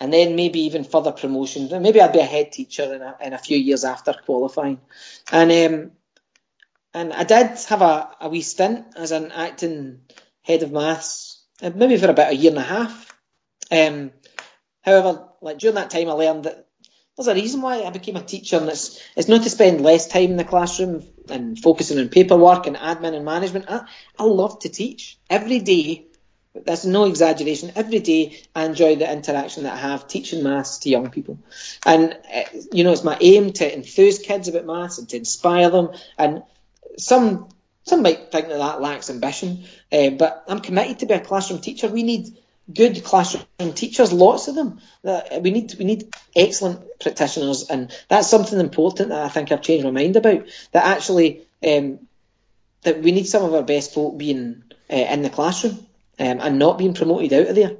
and 0.00 0.10
then 0.10 0.34
maybe 0.34 0.60
even 0.60 0.84
further 0.84 1.12
promotion. 1.12 1.68
Maybe 1.82 2.00
I'd 2.00 2.14
be 2.14 2.20
a 2.20 2.24
head 2.24 2.50
teacher 2.50 2.94
in 2.94 3.02
a, 3.02 3.16
in 3.22 3.32
a 3.34 3.38
few 3.38 3.58
years 3.58 3.84
after 3.84 4.14
qualifying. 4.14 4.80
And 5.30 5.52
um, 5.52 5.90
and 6.94 7.12
I 7.12 7.24
did 7.24 7.58
have 7.68 7.82
a, 7.82 8.16
a 8.22 8.30
wee 8.30 8.40
stint 8.40 8.86
as 8.96 9.12
an 9.12 9.30
acting 9.30 10.00
head 10.40 10.62
of 10.62 10.72
maths, 10.72 11.44
uh, 11.60 11.72
maybe 11.74 11.98
for 11.98 12.08
about 12.08 12.32
a 12.32 12.36
year 12.36 12.52
and 12.52 12.58
a 12.58 12.62
half. 12.62 13.14
Um, 13.70 14.12
however, 14.80 15.28
like 15.42 15.58
during 15.58 15.74
that 15.74 15.90
time, 15.90 16.08
I 16.08 16.12
learned 16.12 16.44
that 16.44 16.67
there's 17.18 17.26
a 17.26 17.34
reason 17.34 17.62
why 17.62 17.82
I 17.82 17.90
became 17.90 18.14
a 18.14 18.22
teacher, 18.22 18.58
and 18.58 18.68
it's 18.68 19.02
it's 19.16 19.26
not 19.26 19.42
to 19.42 19.50
spend 19.50 19.80
less 19.80 20.06
time 20.06 20.30
in 20.30 20.36
the 20.36 20.44
classroom 20.44 21.02
and 21.28 21.58
focusing 21.58 21.98
on 21.98 22.08
paperwork 22.10 22.68
and 22.68 22.76
admin 22.76 23.14
and 23.14 23.24
management. 23.24 23.64
I, 23.68 23.86
I 24.16 24.22
love 24.22 24.60
to 24.60 24.68
teach 24.68 25.18
every 25.28 25.58
day. 25.58 26.06
That's 26.54 26.84
no 26.84 27.06
exaggeration. 27.06 27.72
Every 27.74 27.98
day 27.98 28.40
I 28.54 28.64
enjoy 28.64 28.96
the 28.96 29.12
interaction 29.12 29.64
that 29.64 29.74
I 29.74 29.78
have 29.78 30.06
teaching 30.06 30.44
maths 30.44 30.78
to 30.78 30.90
young 30.90 31.10
people, 31.10 31.40
and 31.84 32.16
uh, 32.32 32.44
you 32.72 32.84
know 32.84 32.92
it's 32.92 33.02
my 33.02 33.18
aim 33.20 33.52
to 33.54 33.74
enthuse 33.74 34.20
kids 34.20 34.46
about 34.46 34.66
maths 34.66 34.98
and 34.98 35.08
to 35.08 35.16
inspire 35.16 35.70
them. 35.70 35.90
And 36.16 36.44
some 36.98 37.48
some 37.82 38.02
might 38.02 38.30
think 38.30 38.48
that 38.48 38.58
that 38.58 38.80
lacks 38.80 39.10
ambition, 39.10 39.64
uh, 39.90 40.10
but 40.10 40.44
I'm 40.46 40.60
committed 40.60 41.00
to 41.00 41.06
be 41.06 41.14
a 41.14 41.20
classroom 41.20 41.60
teacher. 41.60 41.88
We 41.88 42.04
need 42.04 42.38
good 42.72 43.02
classroom 43.04 43.72
teachers, 43.74 44.12
lots 44.12 44.48
of 44.48 44.54
them. 44.54 44.80
We 45.40 45.50
need 45.50 45.74
we 45.78 45.84
need 45.84 46.14
excellent 46.34 47.00
practitioners, 47.00 47.68
and 47.68 47.92
that's 48.08 48.28
something 48.28 48.58
important 48.58 49.10
that 49.10 49.24
I 49.24 49.28
think 49.28 49.50
I've 49.50 49.62
changed 49.62 49.84
my 49.84 49.90
mind 49.90 50.16
about. 50.16 50.46
That 50.72 50.86
actually 50.86 51.46
um, 51.66 52.00
that 52.82 53.02
we 53.02 53.12
need 53.12 53.26
some 53.26 53.44
of 53.44 53.54
our 53.54 53.62
best 53.62 53.94
folk 53.94 54.18
being 54.18 54.62
uh, 54.90 54.96
in 54.96 55.22
the 55.22 55.30
classroom 55.30 55.86
um, 56.18 56.40
and 56.40 56.58
not 56.58 56.78
being 56.78 56.94
promoted 56.94 57.32
out 57.32 57.48
of 57.48 57.54
there. 57.54 57.76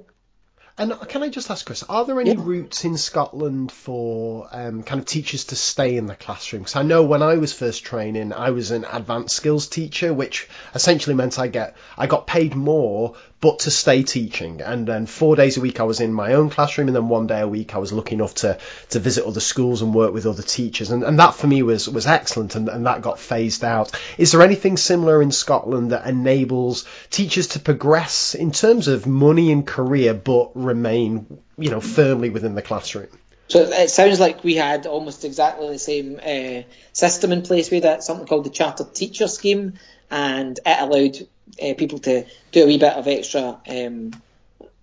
And 0.81 0.93
can 1.09 1.25
I 1.25 1.29
just 1.29 1.51
ask, 1.51 1.67
Chris, 1.67 1.83
are 1.83 2.05
there 2.05 2.21
any 2.21 2.31
yeah. 2.31 2.37
routes 2.39 2.85
in 2.85 2.97
Scotland 2.97 3.73
for 3.73 4.49
um, 4.53 4.85
kind 4.85 5.01
of 5.01 5.07
teachers 5.07 5.47
to 5.47 5.57
stay 5.57 5.97
in 5.97 6.07
the 6.07 6.15
classroom? 6.15 6.63
Because 6.63 6.77
I 6.77 6.85
know 6.85 7.03
when 7.03 7.21
I 7.21 7.35
was 7.35 7.53
first 7.53 7.85
training, 7.85 8.33
I 8.33 8.51
was 8.51 8.71
an 8.71 8.85
advanced 8.85 9.35
skills 9.35 9.67
teacher, 9.67 10.15
which 10.15 10.49
essentially 10.77 11.17
meant 11.17 11.37
I 11.37 11.49
get 11.49 11.77
I 11.97 12.07
got 12.07 12.29
paid 12.29 12.55
more, 12.55 13.17
but 13.41 13.61
to 13.61 13.71
stay 13.71 14.03
teaching. 14.03 14.61
And 14.61 14.87
then 14.87 15.07
four 15.07 15.37
days 15.37 15.57
a 15.57 15.61
week 15.61 15.81
I 15.81 15.85
was 15.85 16.01
in 16.01 16.13
my 16.13 16.35
own 16.35 16.51
classroom, 16.51 16.89
and 16.89 16.97
then 16.97 17.09
one 17.09 17.27
day 17.27 17.41
a 17.41 17.49
week 17.49 17.75
I 17.75 17.79
was 17.79 17.93
lucky 17.93 18.15
enough 18.15 18.35
to, 18.37 18.59
to 18.91 18.99
visit 18.99 19.25
other 19.25 19.41
schools 19.41 19.83
and 19.83 19.95
work 19.95 20.13
with 20.13 20.27
other 20.27 20.43
teachers. 20.43 20.91
And, 20.91 21.05
and 21.05 21.19
that 21.19 21.35
for 21.35 21.47
me 21.47 21.63
was, 21.63 21.89
was 21.89 22.07
excellent, 22.07 22.57
and, 22.57 22.69
and 22.69 22.87
that 22.87 23.03
got 23.03 23.21
phased 23.21 23.63
out. 23.63 23.93
Is 24.19 24.33
there 24.33 24.43
anything 24.43 24.77
similar 24.77 25.23
in 25.23 25.31
Scotland 25.31 25.93
that 25.93 26.07
enables 26.07 26.85
teachers 27.11 27.49
to 27.49 27.61
progress 27.61 28.35
in 28.35 28.51
terms 28.51 28.89
of 28.89 29.07
money 29.07 29.53
and 29.53 29.67
career, 29.67 30.15
but 30.15 30.51
remain, 30.55 31.39
you 31.57 31.71
know, 31.71 31.81
firmly 31.81 32.31
within 32.31 32.55
the 32.55 32.63
classroom? 32.63 33.09
So 33.47 33.61
it 33.61 33.89
sounds 33.89 34.21
like 34.21 34.45
we 34.45 34.57
had 34.57 34.87
almost 34.87 35.25
exactly 35.25 35.69
the 35.69 35.79
same 35.79 36.21
uh, 36.23 36.65
system 36.93 37.33
in 37.33 37.43
place. 37.43 37.71
We 37.71 37.81
had 37.81 38.03
something 38.03 38.27
called 38.27 38.45
the 38.45 38.51
Chartered 38.51 38.95
Teacher 38.95 39.27
Scheme, 39.27 39.79
and 40.11 40.59
it 40.67 40.81
allowed 40.81 41.27
uh, 41.63 41.75
people 41.75 41.99
to 42.01 42.27
do 42.53 42.65
a 42.65 42.67
wee 42.67 42.79
bit 42.79 42.95
of 42.95 43.07
extra 43.07 43.61
um, 43.69 44.13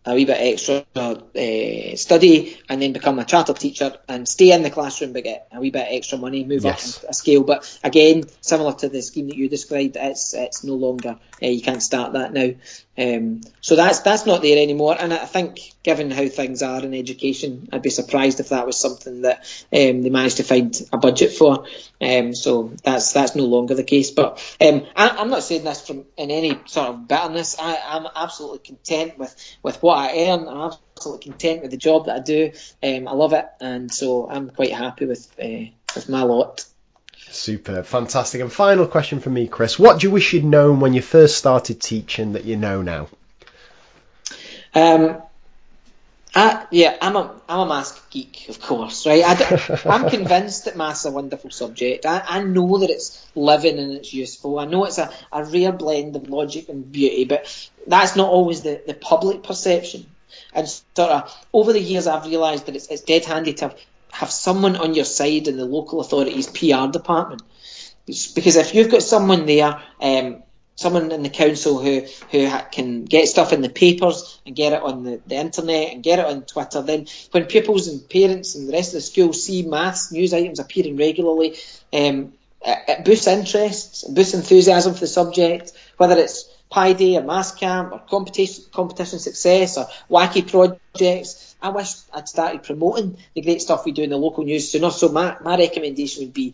a 0.05 0.13
wee 0.13 0.25
bit 0.25 0.37
extra 0.39 0.85
uh, 0.95 1.95
study 1.95 2.57
and 2.69 2.81
then 2.81 2.93
become 2.93 3.17
a 3.17 3.25
charter 3.25 3.53
teacher 3.53 3.97
and 4.07 4.27
stay 4.27 4.51
in 4.51 4.61
the 4.61 4.69
classroom 4.69 5.13
but 5.13 5.23
get 5.23 5.47
a 5.51 5.59
wee 5.59 5.71
bit 5.71 5.87
extra 5.89 6.17
money, 6.17 6.43
move 6.43 6.63
yes. 6.63 7.03
up 7.03 7.09
a 7.09 7.13
scale. 7.13 7.43
But 7.43 7.79
again, 7.83 8.23
similar 8.41 8.73
to 8.73 8.89
the 8.89 9.01
scheme 9.01 9.27
that 9.29 9.35
you 9.35 9.49
described, 9.49 9.97
it's 9.99 10.33
it's 10.33 10.63
no 10.63 10.75
longer 10.75 11.17
uh, 11.41 11.47
you 11.47 11.61
can't 11.61 11.81
start 11.81 12.13
that 12.13 12.33
now. 12.33 12.51
Um, 12.97 13.41
so 13.59 13.75
that's 13.75 13.99
that's 13.99 14.25
not 14.25 14.41
there 14.41 14.61
anymore. 14.61 14.95
And 14.97 15.13
I 15.13 15.25
think, 15.25 15.73
given 15.83 16.11
how 16.11 16.27
things 16.27 16.63
are 16.63 16.81
in 16.83 16.93
education, 16.93 17.67
I'd 17.71 17.81
be 17.81 17.89
surprised 17.89 18.39
if 18.39 18.49
that 18.49 18.65
was 18.65 18.77
something 18.77 19.23
that 19.23 19.39
um, 19.73 20.01
they 20.01 20.09
managed 20.09 20.37
to 20.37 20.43
find 20.43 20.79
a 20.93 20.97
budget 20.97 21.33
for. 21.33 21.65
Um, 22.01 22.33
so 22.33 22.71
that's 22.83 23.11
that's 23.11 23.35
no 23.35 23.45
longer 23.45 23.75
the 23.75 23.83
case. 23.83 24.11
But 24.11 24.41
um, 24.61 24.85
I, 24.95 25.21
am 25.21 25.29
not 25.29 25.43
saying 25.43 25.65
this 25.65 25.85
from 25.85 26.05
in 26.17 26.31
any 26.31 26.59
sort 26.67 26.89
of 26.89 27.07
bitterness. 27.07 27.57
I, 27.59 27.97
am 27.97 28.07
absolutely 28.15 28.59
content 28.59 29.17
with, 29.17 29.35
with 29.61 29.81
what 29.83 29.97
I 29.97 30.29
earn. 30.29 30.47
I'm 30.47 30.71
absolutely 30.95 31.31
content 31.31 31.61
with 31.63 31.71
the 31.71 31.77
job 31.77 32.05
that 32.05 32.15
I 32.15 32.21
do. 32.21 32.51
Um, 32.81 33.07
I 33.07 33.11
love 33.11 33.33
it, 33.33 33.45
and 33.59 33.93
so 33.93 34.29
I'm 34.29 34.49
quite 34.49 34.73
happy 34.73 35.05
with 35.05 35.29
uh, 35.41 35.71
with 35.95 36.07
my 36.07 36.23
lot. 36.23 36.65
Super, 37.29 37.83
fantastic. 37.83 38.41
And 38.41 38.51
final 38.51 38.87
question 38.87 39.19
for 39.19 39.29
me, 39.29 39.47
Chris. 39.47 39.77
What 39.77 39.99
do 39.99 40.07
you 40.07 40.11
wish 40.11 40.33
you'd 40.33 40.45
known 40.45 40.79
when 40.79 40.93
you 40.93 41.01
first 41.01 41.37
started 41.37 41.81
teaching 41.81 42.33
that 42.33 42.45
you 42.45 42.55
know 42.55 42.81
now? 42.81 43.07
Um, 44.73 45.21
I, 46.35 46.65
yeah, 46.69 46.97
I'm 47.01 47.15
a 47.15 47.33
I'm 47.47 47.59
a 47.61 47.65
maths 47.65 48.01
geek, 48.09 48.49
of 48.49 48.59
course, 48.59 49.05
right? 49.05 49.23
I, 49.23 49.85
am 49.85 50.09
convinced 50.09 50.65
that 50.65 50.75
maths 50.75 51.01
is 51.01 51.05
a 51.05 51.11
wonderful 51.11 51.49
subject. 51.49 52.05
I, 52.05 52.21
I 52.27 52.43
know 52.43 52.79
that 52.79 52.89
it's 52.89 53.25
living 53.35 53.79
and 53.79 53.93
it's 53.93 54.13
useful. 54.13 54.59
I 54.59 54.65
know 54.65 54.83
it's 54.83 54.97
a, 54.97 55.13
a 55.31 55.45
rare 55.45 55.71
blend 55.71 56.17
of 56.17 56.27
logic 56.27 56.67
and 56.67 56.91
beauty, 56.91 57.23
but 57.23 57.69
that's 57.87 58.17
not 58.17 58.29
always 58.29 58.63
the, 58.63 58.81
the 58.85 58.93
public 58.93 59.43
perception. 59.43 60.07
And 60.53 60.67
sort 60.67 61.11
of 61.11 61.45
over 61.53 61.71
the 61.71 61.79
years, 61.79 62.05
I've 62.05 62.25
realised 62.25 62.65
that 62.65 62.75
it's, 62.75 62.87
it's 62.87 63.03
dead 63.03 63.23
handy 63.23 63.53
to 63.53 63.69
have, 63.69 63.79
have 64.15 64.31
someone 64.31 64.77
on 64.77 64.93
your 64.93 65.05
side 65.05 65.47
in 65.47 65.57
the 65.57 65.65
local 65.65 65.99
authority's 65.99 66.47
PR 66.47 66.87
department. 66.91 67.41
Because 68.05 68.55
if 68.55 68.73
you've 68.73 68.91
got 68.91 69.03
someone 69.03 69.45
there 69.45 69.81
um, 69.99 70.43
someone 70.75 71.11
in 71.11 71.23
the 71.23 71.29
council 71.29 71.79
who 71.79 72.01
who 72.31 72.49
can 72.71 73.05
get 73.05 73.27
stuff 73.27 73.51
in 73.51 73.61
the 73.61 73.69
papers 73.69 74.39
and 74.45 74.55
get 74.55 74.73
it 74.73 74.81
on 74.81 75.03
the, 75.03 75.21
the 75.25 75.35
internet 75.35 75.93
and 75.93 76.03
get 76.03 76.19
it 76.19 76.25
on 76.25 76.43
Twitter, 76.43 76.81
then 76.81 77.07
when 77.31 77.45
pupils 77.45 77.87
and 77.87 78.09
parents 78.09 78.55
and 78.55 78.69
the 78.69 78.73
rest 78.73 78.89
of 78.89 78.95
the 78.95 79.01
school 79.01 79.33
see 79.33 79.63
maths 79.63 80.11
news 80.11 80.33
items 80.33 80.59
appearing 80.59 80.97
regularly, 80.97 81.55
um, 81.93 82.33
it, 82.61 82.79
it 82.87 83.05
boosts 83.05 83.27
interest, 83.27 84.07
it 84.07 84.15
boosts 84.15 84.33
enthusiasm 84.33 84.93
for 84.93 85.01
the 85.01 85.07
subject, 85.07 85.71
whether 85.97 86.17
it's 86.17 86.49
Pi 86.75 86.91
Day 86.91 87.15
or 87.15 87.23
Maths 87.23 87.51
Camp 87.51 87.93
or 87.93 87.99
competition, 87.99 88.65
competition 88.73 89.17
success 89.19 89.77
or 89.77 89.87
wacky 90.11 90.45
projects. 90.45 91.55
I 91.61 91.69
wish 91.69 91.93
I'd 92.13 92.27
started 92.27 92.63
promoting 92.63 93.17
the 93.33 93.41
great 93.41 93.61
stuff 93.61 93.85
we 93.85 93.93
do 93.93 94.03
in 94.03 94.09
the 94.09 94.17
local 94.17 94.43
news 94.43 94.69
sooner. 94.69 94.91
So 94.91 95.07
my, 95.07 95.37
my 95.41 95.57
recommendation 95.57 96.23
would 96.23 96.33
be 96.33 96.53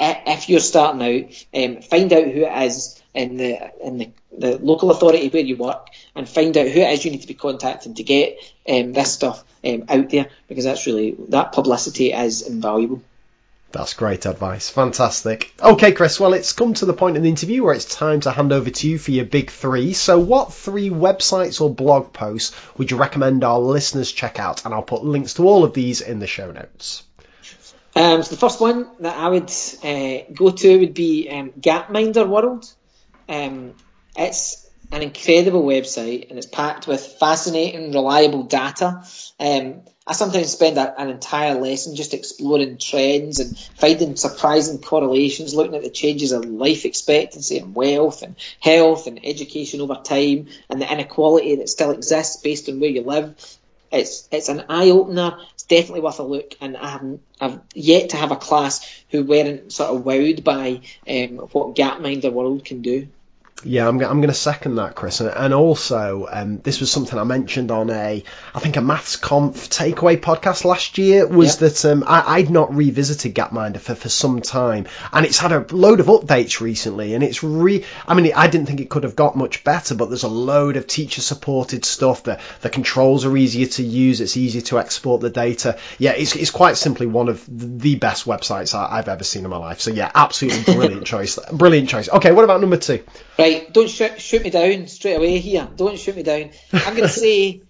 if 0.00 0.48
you're 0.48 0.58
starting 0.58 1.02
out, 1.02 1.46
um, 1.54 1.82
find 1.82 2.12
out 2.12 2.24
who 2.24 2.46
it 2.46 2.62
is 2.64 3.00
in 3.14 3.36
the 3.36 3.70
in 3.86 3.98
the, 3.98 4.10
the 4.36 4.58
local 4.58 4.90
authority 4.90 5.28
where 5.28 5.42
you 5.42 5.56
work 5.56 5.86
and 6.16 6.28
find 6.28 6.56
out 6.56 6.66
who 6.66 6.80
it 6.80 6.90
is 6.92 7.04
you 7.04 7.12
need 7.12 7.22
to 7.22 7.28
be 7.28 7.34
contacting 7.34 7.94
to 7.94 8.02
get 8.02 8.38
um, 8.68 8.92
this 8.92 9.12
stuff 9.12 9.44
um, 9.64 9.84
out 9.88 10.10
there 10.10 10.30
because 10.48 10.64
that's 10.64 10.86
really 10.86 11.14
that 11.28 11.52
publicity 11.52 12.12
is 12.12 12.42
invaluable. 12.42 13.02
That's 13.72 13.94
great 13.94 14.26
advice. 14.26 14.68
Fantastic. 14.68 15.54
Okay, 15.62 15.92
Chris, 15.92 16.18
well, 16.18 16.34
it's 16.34 16.52
come 16.52 16.74
to 16.74 16.86
the 16.86 16.92
point 16.92 17.16
in 17.16 17.22
the 17.22 17.28
interview 17.28 17.62
where 17.62 17.74
it's 17.74 17.84
time 17.84 18.20
to 18.20 18.32
hand 18.32 18.52
over 18.52 18.68
to 18.68 18.88
you 18.88 18.98
for 18.98 19.12
your 19.12 19.24
big 19.24 19.50
three. 19.50 19.92
So, 19.92 20.18
what 20.18 20.52
three 20.52 20.90
websites 20.90 21.60
or 21.60 21.72
blog 21.72 22.12
posts 22.12 22.56
would 22.76 22.90
you 22.90 22.96
recommend 22.96 23.44
our 23.44 23.60
listeners 23.60 24.10
check 24.10 24.40
out? 24.40 24.64
And 24.64 24.74
I'll 24.74 24.82
put 24.82 25.04
links 25.04 25.34
to 25.34 25.46
all 25.46 25.62
of 25.62 25.72
these 25.72 26.00
in 26.00 26.18
the 26.18 26.26
show 26.26 26.50
notes. 26.50 27.04
Um, 27.94 28.22
so, 28.24 28.30
the 28.30 28.40
first 28.40 28.60
one 28.60 28.88
that 29.00 29.16
I 29.16 29.28
would 29.28 29.52
uh, 29.84 30.32
go 30.34 30.50
to 30.50 30.78
would 30.80 30.94
be 30.94 31.28
um, 31.30 31.50
Gapminder 31.52 32.28
World. 32.28 32.72
Um, 33.28 33.74
it's 34.16 34.68
an 34.90 35.02
incredible 35.02 35.62
website 35.62 36.28
and 36.28 36.38
it's 36.38 36.48
packed 36.48 36.88
with 36.88 37.00
fascinating, 37.20 37.92
reliable 37.92 38.42
data. 38.42 39.04
Um, 39.38 39.82
I 40.10 40.12
sometimes 40.12 40.50
spend 40.50 40.76
a, 40.76 41.00
an 41.00 41.08
entire 41.08 41.54
lesson 41.54 41.94
just 41.94 42.14
exploring 42.14 42.78
trends 42.78 43.38
and 43.38 43.56
finding 43.56 44.16
surprising 44.16 44.80
correlations, 44.80 45.54
looking 45.54 45.76
at 45.76 45.82
the 45.82 45.88
changes 45.88 46.32
in 46.32 46.58
life 46.58 46.84
expectancy 46.84 47.58
and 47.58 47.76
wealth 47.76 48.22
and 48.22 48.34
health 48.58 49.06
and 49.06 49.20
education 49.24 49.80
over 49.80 49.94
time 49.94 50.48
and 50.68 50.82
the 50.82 50.92
inequality 50.92 51.54
that 51.54 51.68
still 51.68 51.92
exists 51.92 52.42
based 52.42 52.68
on 52.68 52.80
where 52.80 52.90
you 52.90 53.02
live. 53.02 53.36
It's 53.92 54.28
it's 54.32 54.48
an 54.48 54.64
eye 54.68 54.90
opener. 54.90 55.38
It's 55.54 55.62
definitely 55.62 56.00
worth 56.00 56.18
a 56.18 56.24
look, 56.24 56.56
and 56.60 56.76
I 56.76 56.88
haven't 56.88 57.22
I've 57.40 57.60
yet 57.72 58.10
to 58.10 58.16
have 58.16 58.32
a 58.32 58.36
class 58.36 58.84
who 59.10 59.22
weren't 59.22 59.72
sort 59.72 59.90
of 59.90 60.02
wowed 60.02 60.42
by 60.42 60.80
um, 61.08 61.38
what 61.52 61.76
Gapminder 61.76 62.32
World 62.32 62.64
can 62.64 62.82
do. 62.82 63.06
Yeah, 63.64 63.88
I'm, 63.88 63.96
I'm 63.96 64.20
going 64.20 64.28
to 64.28 64.34
second 64.34 64.76
that, 64.76 64.94
Chris. 64.94 65.20
And, 65.20 65.52
also, 65.52 66.26
um, 66.30 66.58
this 66.58 66.80
was 66.80 66.90
something 66.90 67.18
I 67.18 67.24
mentioned 67.24 67.70
on 67.70 67.90
a, 67.90 68.22
I 68.54 68.60
think 68.60 68.76
a 68.76 68.80
Maths 68.80 69.16
Conf 69.16 69.68
takeaway 69.68 70.16
podcast 70.16 70.64
last 70.64 70.98
year, 70.98 71.26
was 71.26 71.60
yep. 71.60 71.72
that 71.72 71.84
um, 71.84 72.04
I, 72.06 72.40
would 72.40 72.50
not 72.50 72.74
revisited 72.74 73.34
Gapminder 73.34 73.78
for, 73.78 73.94
for 73.94 74.08
some 74.08 74.40
time. 74.40 74.86
And 75.12 75.26
it's 75.26 75.38
had 75.38 75.52
a 75.52 75.66
load 75.74 76.00
of 76.00 76.06
updates 76.06 76.60
recently. 76.60 77.14
And 77.14 77.22
it's 77.22 77.42
re, 77.42 77.84
I 78.06 78.14
mean, 78.14 78.32
I 78.34 78.48
didn't 78.48 78.66
think 78.66 78.80
it 78.80 78.88
could 78.88 79.04
have 79.04 79.16
got 79.16 79.36
much 79.36 79.64
better, 79.64 79.94
but 79.94 80.06
there's 80.06 80.22
a 80.22 80.28
load 80.28 80.76
of 80.76 80.86
teacher 80.86 81.20
supported 81.20 81.84
stuff. 81.84 82.22
The, 82.22 82.40
the 82.62 82.70
controls 82.70 83.24
are 83.24 83.36
easier 83.36 83.66
to 83.66 83.82
use. 83.82 84.20
It's 84.20 84.36
easier 84.36 84.62
to 84.62 84.78
export 84.78 85.20
the 85.20 85.30
data. 85.30 85.78
Yeah, 85.98 86.12
it's, 86.12 86.34
it's 86.36 86.50
quite 86.50 86.76
simply 86.76 87.06
one 87.06 87.28
of 87.28 87.44
the 87.48 87.96
best 87.96 88.26
websites 88.26 88.74
I, 88.74 88.96
have 88.96 89.08
ever 89.08 89.24
seen 89.24 89.44
in 89.44 89.50
my 89.50 89.56
life. 89.56 89.80
So 89.80 89.90
yeah, 89.90 90.10
absolutely 90.14 90.74
brilliant 90.74 91.06
choice. 91.06 91.38
Brilliant 91.52 91.88
choice. 91.88 92.08
Okay, 92.08 92.32
what 92.32 92.44
about 92.44 92.60
number 92.60 92.76
two? 92.76 93.02
Right, 93.38 93.49
don't 93.72 93.90
shoot, 93.90 94.20
shoot 94.20 94.42
me 94.42 94.50
down 94.50 94.86
straight 94.86 95.14
away 95.14 95.38
here. 95.38 95.68
Don't 95.76 95.98
shoot 95.98 96.16
me 96.16 96.22
down. 96.22 96.50
I'm 96.72 96.94
going 96.96 97.08
to 97.08 97.08
say 97.08 97.62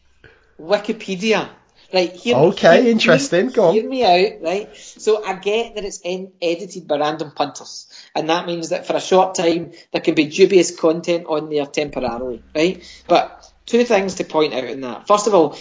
Wikipedia. 0.59 1.49
Right, 1.93 2.13
hear, 2.13 2.37
okay, 2.37 2.83
hear, 2.83 2.93
interesting. 2.93 3.47
Hear, 3.47 3.51
Go 3.57 3.65
on. 3.65 3.75
Hear 3.75 3.89
me 3.89 4.05
out, 4.05 4.43
right? 4.43 4.77
So 4.77 5.25
I 5.25 5.35
get 5.35 5.75
that 5.75 5.85
it's 5.85 6.01
en- 6.05 6.33
edited 6.41 6.87
by 6.87 6.99
random 6.99 7.33
punters, 7.33 7.89
and 8.15 8.31
that 8.31 8.47
means 8.47 8.69
that 8.69 8.87
for 8.87 8.95
a 8.95 9.01
short 9.01 9.35
time 9.35 9.73
there 9.91 10.01
can 10.01 10.15
be 10.15 10.27
dubious 10.27 10.79
content 10.79 11.27
on 11.27 11.51
there 11.51 11.67
temporarily, 11.67 12.45
right? 12.55 13.03
But 13.09 13.53
two 13.67 13.83
things 13.83 14.15
to 14.17 14.25
point 14.25 14.55
out 14.55 14.65
in 14.65 14.83
that. 14.83 15.09
First 15.09 15.27
of 15.27 15.35
all, 15.35 15.57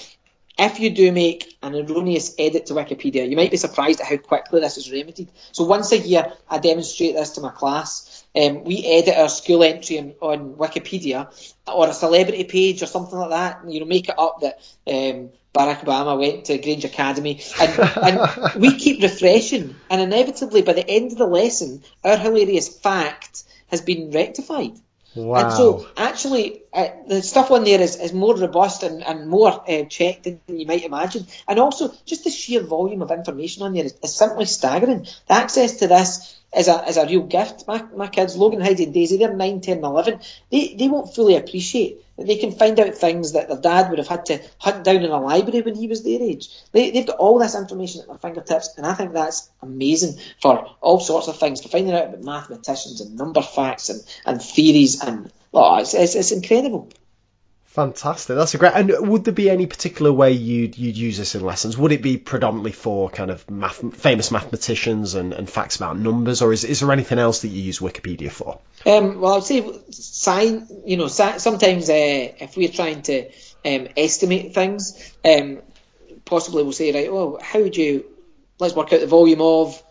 if 0.58 0.80
you 0.80 0.90
do 0.90 1.11
make 1.11 1.58
an 1.61 1.76
erroneous 1.76 2.36
edit 2.38 2.66
to 2.68 2.74
Wikipedia, 2.74 3.30
you 3.30 3.36
might 3.36 3.52
be 3.52 3.58
surprised 3.58 4.02
at 4.02 4.08
how 4.08 4.18
quickly 4.18 4.60
this 4.60 4.78
is 4.78 4.92
remedied. 4.92 5.30
So 5.52 5.64
once 5.64 5.92
a 5.92 5.98
year, 5.98 6.34
I 6.50 6.58
demonstrate 6.58 7.16
this 7.16 7.32
to 7.32 7.42
my 7.42 7.52
class. 7.52 8.26
Um, 8.36 8.64
we 8.64 8.86
edit 8.86 9.18
our 9.18 9.30
school 9.30 9.64
entry 9.64 10.00
on, 10.00 10.14
on, 10.22 10.56
Wikipedia 10.56 11.32
or 11.68 11.88
a 11.88 11.94
celebrity 11.94 12.44
page 12.44 12.82
or 12.82 12.88
something 12.88 13.18
like 13.18 13.30
that. 13.30 13.64
And, 13.64 13.74
you 13.74 13.80
know, 13.80 13.86
make 13.86 14.10
it 14.10 14.19
up 14.19 14.42
that 14.42 14.60
um, 14.88 15.30
Barack 15.53 15.84
Obama 15.84 16.19
went 16.19 16.45
to 16.45 16.58
Grange 16.58 16.86
Academy, 16.86 17.42
and, 17.60 17.80
and 17.80 18.56
we 18.61 18.76
keep 18.78 19.02
refreshing. 19.02 19.76
And 19.90 20.02
inevitably, 20.02 20.61
by 20.61 20.74
the 20.74 20.88
end 20.88 21.11
of 21.11 21.18
the 21.18 21.26
lesson, 21.26 21.84
our 22.03 22.18
hilarious 22.18 22.69
fact 22.69 23.44
has 23.68 23.82
been 23.82 24.11
rectified. 24.11 24.78
Wow. 25.16 25.44
And 25.44 25.54
so, 25.54 25.88
actually, 25.98 26.62
uh, 26.72 26.88
the 27.08 27.22
stuff 27.22 27.50
on 27.52 27.64
there 27.64 27.82
is, 27.82 27.96
is 27.96 28.14
more 28.14 28.38
robust 28.38 28.84
and, 28.84 29.04
and 29.04 29.28
more 29.28 29.64
uh, 29.68 29.84
checked 29.86 30.24
than 30.26 30.40
you 30.48 30.68
might 30.68 30.84
imagine. 30.84 31.26
And 31.48 31.60
also, 31.60 31.92
just 32.06 32.24
the 32.24 32.30
sheer 32.30 32.62
volume 32.62 33.02
of 33.02 33.12
information 33.12 33.64
on 33.64 33.74
there 33.74 33.86
is, 33.86 33.96
is 34.04 34.16
simply 34.16 34.46
staggering. 34.46 35.08
The 35.28 35.34
access 35.34 35.78
to 35.78 35.88
this 35.88 36.40
is 36.56 36.68
a, 36.68 36.88
is 36.88 36.98
a 36.98 37.08
real 37.08 37.24
gift. 37.24 37.68
My, 37.68 37.84
my 37.96 38.08
kids, 38.08 38.38
Logan, 38.38 38.62
Heidi, 38.62 38.84
and 38.84 38.94
Daisy, 38.94 39.18
they're 39.18 39.34
9, 39.34 39.62
10, 39.62 39.78
and 39.78 39.86
11. 39.86 40.20
They, 40.52 40.76
they 40.76 40.88
won't 40.88 41.14
fully 41.14 41.36
appreciate 41.36 42.06
they 42.25 42.38
can 42.38 42.51
find 42.51 42.80
out 42.80 42.95
things 42.95 43.33
that 43.33 43.48
their 43.48 43.59
dad 43.59 43.89
would 43.89 43.99
have 43.99 44.07
had 44.07 44.25
to 44.27 44.41
hunt 44.59 44.83
down 44.83 44.98
in 44.98 45.11
a 45.11 45.19
library 45.19 45.61
when 45.61 45.75
he 45.75 45.88
was 45.88 46.03
their 46.03 46.22
age. 46.22 46.49
They, 46.72 46.91
they've 46.91 47.07
got 47.07 47.17
all 47.17 47.39
this 47.39 47.56
information 47.56 48.01
at 48.01 48.07
their 48.07 48.17
fingertips, 48.17 48.75
and 48.77 48.85
I 48.85 48.93
think 48.93 49.14
that's 49.14 49.49
amazing 49.61 50.19
for 50.41 50.75
all 50.81 50.99
sorts 50.99 51.27
of 51.27 51.38
things, 51.38 51.61
for 51.61 51.69
finding 51.69 51.93
out 51.93 52.06
about 52.06 52.23
mathematicians 52.23 53.01
and 53.01 53.15
number 53.15 53.41
facts 53.41 53.89
and, 53.89 54.01
and 54.25 54.41
theories, 54.41 55.03
and 55.03 55.31
oh, 55.53 55.77
it's, 55.77 55.93
it's, 55.93 56.15
it's 56.15 56.31
incredible. 56.31 56.89
Fantastic. 57.69 58.35
That's 58.35 58.56
a 58.56 58.57
great. 58.57 58.73
And 58.73 59.09
would 59.09 59.25
there 59.25 59.33
be 59.33 59.48
any 59.48 59.67
particular 59.67 60.11
way 60.11 60.31
you'd 60.31 60.75
you'd 60.75 60.98
use 60.98 61.19
this 61.19 61.35
in 61.35 61.41
lessons? 61.41 61.77
Would 61.77 61.91
it 61.91 62.01
be 62.01 62.17
predominantly 62.17 62.72
for 62.72 63.11
kind 63.11 63.30
of 63.30 63.48
math, 63.48 63.95
famous 63.95 64.31
mathematicians 64.31 65.14
and, 65.14 65.33
and 65.33 65.48
facts 65.48 65.75
about 65.75 65.99
numbers, 65.99 66.41
or 66.41 66.51
is 66.51 66.64
is 66.64 66.80
there 66.80 66.91
anything 66.91 67.19
else 67.19 67.43
that 67.43 67.49
you 67.49 67.61
use 67.61 67.77
Wikipedia 67.77 68.31
for? 68.31 68.59
Um, 68.88 69.22
well, 69.22 69.35
I'd 69.35 69.43
say 69.43 69.72
sign. 69.91 70.67
You 70.83 70.98
know, 70.98 71.07
sometimes 71.07 71.91
uh, 71.91 71.93
if 71.93 72.57
we're 72.57 72.69
trying 72.69 73.03
to 73.03 73.27
um, 73.64 73.88
estimate 73.95 74.56
things, 74.56 75.14
um, 75.23 75.61
possibly 76.25 76.64
we'll 76.64 76.72
say, 76.72 76.91
right, 76.91 77.07
oh, 77.07 77.38
how 77.39 77.61
would 77.61 77.77
you? 77.77 78.03
Let's 78.57 78.73
work 78.73 78.91
out 78.93 79.01
the 79.01 79.07
volume 79.07 79.41
of 79.41 79.81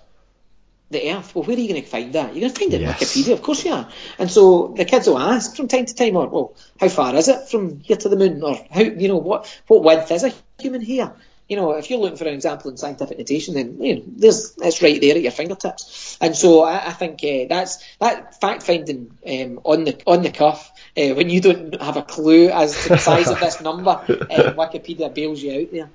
the 0.91 1.13
Earth. 1.13 1.35
Well, 1.35 1.45
where 1.45 1.57
are 1.57 1.61
you 1.61 1.69
going 1.69 1.83
to 1.83 1.89
find 1.89 2.13
that? 2.15 2.35
You're 2.35 2.41
going 2.41 2.53
to 2.53 2.61
find 2.61 2.75
it 2.75 2.81
yes. 2.81 3.17
in 3.17 3.23
Wikipedia, 3.23 3.33
of 3.35 3.43
course 3.43 3.65
you 3.65 3.73
are. 3.73 3.89
And 4.19 4.31
so 4.31 4.75
the 4.77 4.85
kids 4.85 5.07
will 5.07 5.19
ask 5.19 5.57
from 5.57 5.69
time 5.69 5.87
to 5.87 5.95
time, 5.95 6.17
or 6.17 6.29
well, 6.29 6.55
how 6.81 6.89
far 6.89 7.15
is 7.15 7.29
it 7.29 7.49
from 7.49 7.81
here 7.81 7.97
to 7.97 8.09
the 8.09 8.17
moon, 8.17 8.43
or 8.43 8.57
how 8.71 8.81
you 8.81 9.09
know 9.09 9.19
what 9.19 9.47
what 9.67 9.83
width 9.83 10.11
is 10.11 10.25
a 10.25 10.33
human 10.59 10.83
hair? 10.83 11.13
You 11.49 11.57
know, 11.57 11.73
if 11.73 11.89
you're 11.89 11.99
looking 11.99 12.19
for 12.19 12.29
an 12.29 12.35
example 12.35 12.71
in 12.71 12.77
scientific 12.77 13.17
notation, 13.17 13.55
then 13.55 13.83
you 13.83 13.97
know, 13.97 14.03
there's 14.07 14.55
it's 14.59 14.83
right 14.83 15.01
there 15.01 15.17
at 15.17 15.23
your 15.23 15.33
fingertips. 15.33 16.19
And 16.21 16.37
so 16.37 16.63
I, 16.63 16.89
I 16.89 16.93
think 16.93 17.21
uh, 17.25 17.49
that's 17.49 17.83
that 17.99 18.39
fact 18.39 18.63
finding 18.63 19.17
um, 19.27 19.61
on 19.65 19.85
the 19.85 20.01
on 20.07 20.23
the 20.23 20.31
cuff 20.31 20.71
uh, 20.97 21.15
when 21.15 21.31
you 21.31 21.41
don't 21.41 21.81
have 21.81 21.97
a 21.97 22.03
clue 22.03 22.49
as 22.49 22.83
to 22.83 22.89
the 22.91 22.99
size 22.99 23.29
of 23.29 23.41
this 23.41 23.61
number, 23.63 23.91
uh, 23.91 24.53
Wikipedia 24.57 25.13
bails 25.15 25.43
you 25.43 25.63
out 25.63 25.73
there. 25.73 25.91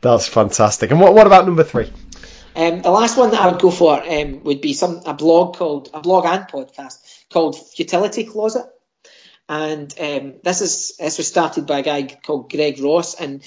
That's 0.00 0.28
fantastic. 0.28 0.90
And 0.90 1.00
what 1.00 1.14
what 1.14 1.26
about 1.26 1.46
number 1.46 1.64
three? 1.64 1.90
Um, 2.56 2.82
the 2.82 2.90
last 2.90 3.16
one 3.16 3.30
that 3.32 3.40
I 3.40 3.50
would 3.50 3.60
go 3.60 3.70
for 3.70 4.00
um, 4.00 4.44
would 4.44 4.60
be 4.60 4.74
some 4.74 5.02
a 5.06 5.14
blog 5.14 5.56
called 5.56 5.90
a 5.92 6.00
blog 6.00 6.24
and 6.24 6.46
podcast 6.46 6.98
called 7.30 7.56
Futility 7.56 8.24
Closet, 8.24 8.66
and 9.48 9.92
um, 10.00 10.34
this 10.42 10.60
is 10.60 10.96
this 10.96 11.18
was 11.18 11.26
started 11.26 11.66
by 11.66 11.80
a 11.80 11.82
guy 11.82 12.02
called 12.04 12.50
Greg 12.50 12.80
Ross, 12.80 13.14
and 13.14 13.42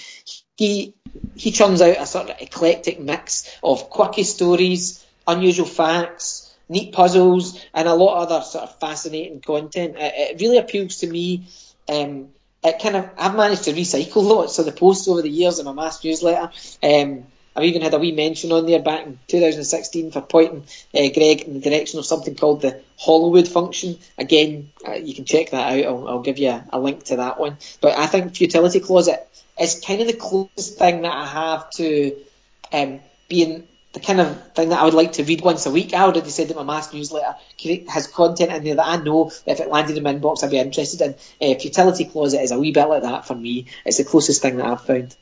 he 0.57 0.93
he 1.35 1.51
churns 1.51 1.81
out 1.81 1.97
a 1.97 2.05
sort 2.05 2.29
of 2.29 2.41
eclectic 2.41 2.99
mix 2.99 3.57
of 3.63 3.89
quirky 3.89 4.23
stories, 4.23 5.05
unusual 5.25 5.65
facts, 5.65 6.53
neat 6.67 6.91
puzzles, 6.93 7.63
and 7.73 7.87
a 7.87 7.93
lot 7.93 8.21
of 8.21 8.29
other 8.29 8.43
sort 8.43 8.65
of 8.65 8.79
fascinating 8.79 9.39
content. 9.39 9.95
It, 9.97 10.13
it 10.15 10.41
really 10.41 10.57
appeals 10.57 10.97
to 10.97 11.07
me. 11.07 11.47
Um, 11.87 12.29
it 12.63 12.81
kind 12.81 12.97
of 12.97 13.09
I've 13.17 13.35
managed 13.35 13.63
to 13.63 13.73
recycle 13.73 14.23
lots 14.23 14.59
of 14.59 14.65
the 14.65 14.71
posts 14.73 15.07
over 15.07 15.21
the 15.21 15.29
years 15.29 15.59
in 15.59 15.65
my 15.65 15.73
mass 15.73 16.03
newsletter. 16.03 16.51
Um, 16.83 17.25
I've 17.57 17.63
even 17.63 17.81
had 17.81 17.95
a 17.95 17.97
wee 17.97 18.11
mention 18.11 18.51
on 18.51 18.67
there 18.67 18.79
back 18.79 19.07
in 19.07 19.17
2016 19.27 20.11
for 20.11 20.21
pointing 20.21 20.63
uh, 20.93 21.09
Greg 21.11 21.41
in 21.41 21.55
the 21.55 21.59
direction 21.59 21.97
of 21.97 22.05
something 22.05 22.35
called 22.35 22.61
the 22.61 22.83
Hollywood 22.99 23.47
function. 23.47 23.97
Again, 24.15 24.69
uh, 24.87 24.93
you 24.93 25.15
can 25.15 25.25
check 25.25 25.49
that 25.49 25.73
out. 25.73 25.85
I'll, 25.85 26.07
I'll 26.07 26.21
give 26.21 26.37
you 26.37 26.49
a, 26.49 26.63
a, 26.73 26.79
link 26.79 27.05
to 27.05 27.15
that 27.15 27.39
one. 27.39 27.57
But 27.81 27.97
I 27.97 28.05
think 28.05 28.35
Futility 28.35 28.79
Closet 28.79 29.27
is 29.59 29.83
kind 29.83 30.01
of 30.01 30.07
the 30.07 30.13
closest 30.13 30.77
thing 30.77 31.01
that 31.01 31.11
I 31.11 31.25
have 31.25 31.71
to 31.71 32.15
um, 32.71 32.99
being 33.27 33.67
the 33.93 34.01
kind 34.01 34.21
of 34.21 34.53
thing 34.53 34.69
that 34.69 34.79
I 34.79 34.85
would 34.85 34.93
like 34.93 35.13
to 35.13 35.23
read 35.23 35.41
once 35.41 35.65
a 35.65 35.71
week. 35.71 35.95
I 35.95 36.03
already 36.03 36.29
said 36.29 36.49
that 36.49 36.57
my 36.57 36.63
mass 36.63 36.93
newsletter 36.93 37.35
has 37.89 38.05
content 38.05 38.51
in 38.51 38.63
there 38.65 38.75
that 38.75 38.87
I 38.87 38.97
know 38.97 39.31
that 39.45 39.53
if 39.53 39.59
it 39.61 39.69
landed 39.69 39.97
in 39.97 40.03
my 40.03 40.13
inbox 40.13 40.43
I'd 40.43 40.51
be 40.51 40.59
interested 40.59 41.01
in. 41.01 41.15
Uh, 41.41 41.57
Futility 41.57 42.05
Closet 42.05 42.41
is 42.43 42.51
a 42.51 42.59
wee 42.59 42.71
bit 42.71 42.85
like 42.85 43.01
that 43.01 43.25
for 43.25 43.33
me. 43.33 43.65
It's 43.83 43.97
the 43.97 44.03
closest 44.03 44.43
thing 44.43 44.57
that 44.57 44.67
I've 44.67 44.85
found. 44.85 45.15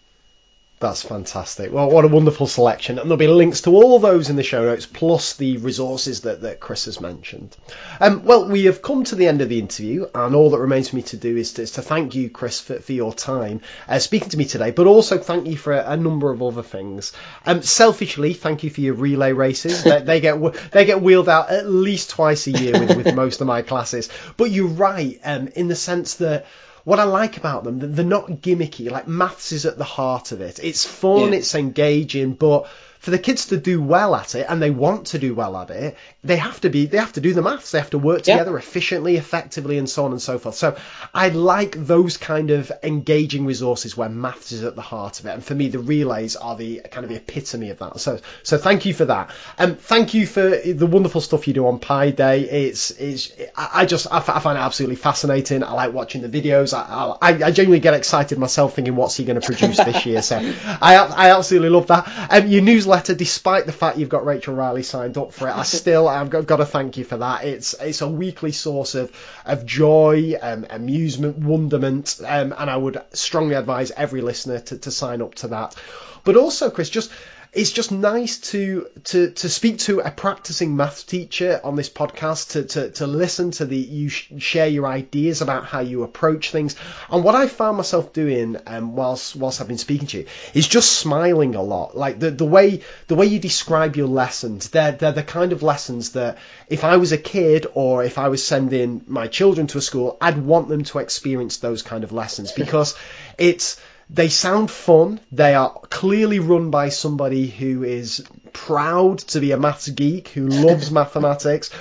That's 0.86 1.02
fantastic. 1.02 1.72
Well, 1.74 1.90
what 1.90 2.06
a 2.06 2.08
wonderful 2.08 2.46
selection. 2.46 3.00
And 3.00 3.10
there'll 3.10 3.18
be 3.18 3.28
links 3.28 3.62
to 3.62 3.72
all 3.72 3.98
those 3.98 4.30
in 4.30 4.36
the 4.36 4.44
show 4.44 4.66
notes, 4.66 4.86
plus 4.86 5.34
the 5.34 5.58
resources 5.58 6.22
that, 6.22 6.42
that 6.42 6.60
Chris 6.60 6.86
has 6.86 7.02
mentioned. 7.02 7.58
Um, 8.00 8.24
well, 8.24 8.48
we 8.48 8.66
have 8.66 8.84
come 8.84 9.04
to 9.06 9.16
the 9.16 9.28
end 9.28 9.42
of 9.42 9.50
the 9.50 9.58
interview, 9.58 10.06
and 10.14 10.36
all 10.36 10.52
that 10.52 10.60
remains 10.60 10.90
for 10.90 10.98
me 10.98 11.02
to 11.02 11.18
do 11.18 11.38
is 11.38 11.54
to, 11.54 11.64
is 11.64 11.72
to 11.72 11.82
thank 11.82 12.14
you, 12.14 12.30
Chris, 12.30 12.60
for, 12.60 12.80
for 12.80 12.94
your 12.94 13.16
time 13.16 13.62
uh, 13.88 13.98
speaking 13.98 14.30
to 14.30 14.38
me 14.38 14.46
today, 14.46 14.70
but 14.70 14.86
also 14.86 15.18
thank 15.18 15.48
you 15.48 15.58
for 15.58 15.74
a, 15.74 15.94
a 15.94 15.98
number 15.98 16.30
of 16.30 16.44
other 16.44 16.62
things. 16.62 17.14
Um, 17.48 17.64
selfishly, 17.64 18.34
thank 18.34 18.64
you 18.64 18.70
for 18.70 18.82
your 18.82 18.94
relay 18.94 19.32
races. 19.32 19.84
they, 19.84 20.04
they, 20.04 20.20
get 20.20 20.40
they 20.72 20.86
get 20.86 21.02
wheeled 21.02 21.30
out 21.30 21.50
at 21.50 21.68
least 21.68 22.12
twice 22.12 22.46
a 22.46 22.52
year 22.52 22.80
with, 22.80 22.96
with 22.96 23.16
most 23.16 23.42
of 23.42 23.48
my 23.48 23.64
classes. 23.64 24.10
But 24.38 24.52
you're 24.52 24.68
right 24.68 25.20
um, 25.24 25.48
in 25.56 25.68
the 25.68 25.76
sense 25.76 26.16
that 26.16 26.46
what 26.86 27.00
I 27.00 27.04
like 27.04 27.36
about 27.36 27.64
them, 27.64 27.80
they're 27.96 28.06
not 28.06 28.28
gimmicky. 28.28 28.90
Like 28.90 29.08
maths 29.08 29.52
is 29.52 29.66
at 29.66 29.78
the 29.78 29.84
heart 29.84 30.32
of 30.32 30.40
it. 30.40 30.60
It's 30.64 30.86
fun, 30.86 31.34
yeah. 31.34 31.40
it's 31.40 31.56
engaging, 31.56 32.34
but 32.34 32.68
for 33.00 33.12
the 33.12 33.20
kids 33.20 33.48
to 33.48 33.58
do 33.58 33.82
well 33.82 34.16
at 34.16 34.36
it 34.36 34.46
and 34.48 34.62
they 34.62 34.70
want 34.70 35.08
to 35.08 35.20
do 35.20 35.36
well 35.36 35.58
at 35.58 35.72
it, 35.72 35.98
they 36.26 36.38
have 36.38 36.62
to 36.62 36.70
be 36.70 36.86
they 36.86 36.98
have 36.98 37.14
to 37.14 37.22
do 37.22 37.34
the 37.34 37.42
maths. 37.42 37.72
They 37.72 37.80
have 37.80 37.90
to 37.92 38.00
work 38.00 38.24
together 38.24 38.52
yeah. 38.52 38.58
efficiently, 38.58 39.18
effectively, 39.18 39.78
and 39.78 39.90
so 39.90 40.06
on 40.06 40.12
and 40.12 40.22
so 40.22 40.40
forth. 40.40 40.56
So 40.56 40.78
I 41.14 41.30
like 41.30 41.76
those 41.86 42.18
kind 42.18 42.52
of 42.52 42.72
engaging 42.84 43.45
resources 43.45 43.95
where 43.98 44.10
maths 44.10 44.52
is 44.52 44.64
at 44.64 44.76
the 44.76 44.82
heart 44.82 45.20
of 45.20 45.26
it. 45.26 45.30
And 45.32 45.44
for 45.44 45.56
me, 45.56 45.70
the 45.70 45.80
relays 45.80 46.36
are 46.36 46.56
the 46.56 46.82
kind 46.92 47.04
of 47.04 47.10
the 47.10 47.18
epitome 47.18 47.70
of 47.70 47.80
that. 47.80 48.00
So 48.00 48.20
so 48.44 48.58
thank 48.58 48.86
you 48.86 48.94
for 48.94 49.06
that. 49.06 49.32
And 49.58 49.72
um, 49.72 49.78
thank 49.78 50.14
you 50.14 50.26
for 50.26 50.50
the 50.50 50.88
wonderful 50.88 51.22
stuff 51.22 51.48
you 51.48 51.54
do 51.54 51.68
on 51.68 51.80
Pi 51.80 52.12
Day. 52.12 52.42
It's 52.42 52.92
it's 52.92 53.32
I 53.56 53.86
just 53.86 54.08
I, 54.12 54.20
find 54.20 54.58
it 54.58 54.62
absolutely 54.62 54.95
fascinating. 54.95 55.64
I 55.64 55.72
like 55.74 55.94
watching 55.94 56.22
the 56.22 56.30
videos. 56.30 56.74
I 56.74 57.18
I, 57.22 57.48
I 57.48 57.52
genuinely 57.52 57.80
get 57.80 57.94
excited 57.94 58.38
myself 58.38 58.76
thinking 58.76 58.95
what's 58.95 59.16
he 59.16 59.26
going 59.26 59.40
to 59.40 59.45
produce 59.45 59.78
this 59.78 60.06
year. 60.06 60.22
So 60.22 60.38
I 60.38 60.95
I 60.95 61.38
absolutely 61.38 61.70
love 61.70 61.88
that. 61.88 62.06
Um, 62.32 62.48
your 62.48 62.62
newsletter 62.62 62.86
newsletter, 62.86 63.16
despite 63.16 63.66
the 63.66 63.72
fact 63.72 63.98
you've 63.98 64.10
got 64.10 64.26
Rachel 64.26 64.56
Riley 64.56 64.84
signed 64.84 65.18
up 65.18 65.34
for 65.34 65.48
it, 65.48 65.52
I 65.52 65.64
still 65.64 66.08
I've 66.16 66.30
got, 66.30 66.48
got 66.48 66.58
to 66.58 66.66
thank 66.66 66.98
you 66.98 67.03
for 67.03 67.18
that. 67.18 67.45
It's 67.45 67.74
it's 67.80 68.02
a 68.02 68.08
weekly 68.08 68.52
source 68.52 68.95
of 68.95 69.11
of 69.45 69.66
joy, 69.66 70.34
um, 70.42 70.66
amusement, 70.69 71.38
wonderment, 71.38 72.19
um, 72.26 72.53
and 72.58 72.69
I 72.69 72.77
would 72.77 73.02
strongly 73.14 73.56
advise 73.56 73.92
every 73.92 74.22
listener 74.22 74.60
to, 74.60 74.77
to 74.80 74.92
sign 74.92 75.22
up 75.22 75.35
to 75.35 75.50
that. 75.50 75.76
But 76.24 76.35
also, 76.35 76.69
Chris, 76.72 76.90
just 76.90 77.11
it's 77.56 77.72
just 77.72 77.90
nice 77.90 78.38
to 78.51 78.88
to 79.06 79.32
to 79.32 79.48
speak 79.48 79.80
to 79.80 80.01
a 80.01 80.11
practicing 80.11 80.75
math 80.75 81.08
teacher 81.08 81.61
on 81.64 81.77
this 81.77 81.90
podcast 81.90 82.51
to 82.51 82.64
to, 82.66 82.92
to 82.92 83.08
listen 83.08 83.51
to 83.51 83.66
the 83.66 83.77
you 83.77 84.09
sh- 84.09 84.34
share 84.40 84.67
your 84.67 84.85
ideas 84.85 85.42
about 85.42 85.64
how 85.66 85.80
you 85.80 86.03
approach 86.03 86.51
things. 86.51 86.75
And 87.09 87.24
what 87.24 87.34
I 87.34 87.48
found 87.48 87.77
myself 87.77 88.11
doing 88.11 88.58
um, 88.67 88.98
whilst 88.98 89.38
whilst 89.38 89.61
I've 89.61 89.69
been 89.69 89.77
speaking 89.77 90.08
to 90.08 90.17
you 90.19 90.25
is 90.53 90.67
just 90.67 90.92
smiling 90.92 91.56
a 91.56 91.61
lot. 91.61 91.95
Like 91.95 92.19
the 92.19 92.30
the 92.30 92.45
way 92.45 92.82
the 93.08 93.16
way 93.16 93.25
you 93.25 93.40
describe 93.40 93.95
your 93.95 94.08
lessons 94.08 94.69
they're 94.72 94.92
they're 94.92 95.14
the 95.14 95.24
kind 95.24 95.53
of 95.53 95.64
lessons 95.64 96.11
that 96.11 96.38
if 96.67 96.84
I 96.84 96.98
was 96.98 97.14
a 97.14 97.17
kid 97.17 97.67
or 97.74 98.03
if 98.03 98.17
I 98.17 98.27
was 98.27 98.45
sending 98.45 99.01
my 99.08 99.27
children 99.27 99.67
to 99.67 99.77
a 99.77 99.82
school 99.82 100.17
I'd 100.19 100.38
want 100.38 100.67
them 100.67 100.84
to 100.84 101.00
experience 101.00 101.58
those 101.58 101.84
kind 101.84 102.03
of 102.03 102.11
lessons. 102.11 102.51
Because 102.66 102.95
it's 103.38 103.80
they 104.09 104.30
sound 104.30 104.69
fun. 104.69 105.19
They 105.32 105.56
are 105.56 105.72
clearly 105.90 106.40
run 106.40 106.69
by 106.72 106.90
somebody 106.90 107.48
who 107.48 107.84
is 107.84 108.25
proud 108.53 109.19
to 109.19 109.40
be 109.40 109.51
a 109.51 109.58
maths 109.58 109.90
geek, 109.90 110.30
who 110.30 110.48
loves 110.48 110.92
mathematics. 110.92 111.72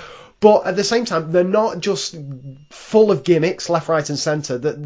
But 0.41 0.67
at 0.67 0.75
the 0.75 0.83
same 0.83 1.05
time, 1.05 1.31
they're 1.31 1.43
not 1.43 1.79
just 1.79 2.15
full 2.69 3.09
of 3.09 3.23
gimmicks, 3.23 3.69
left, 3.69 3.87
right, 3.87 4.07
and 4.07 4.19
centre. 4.19 4.57
That 4.57 4.77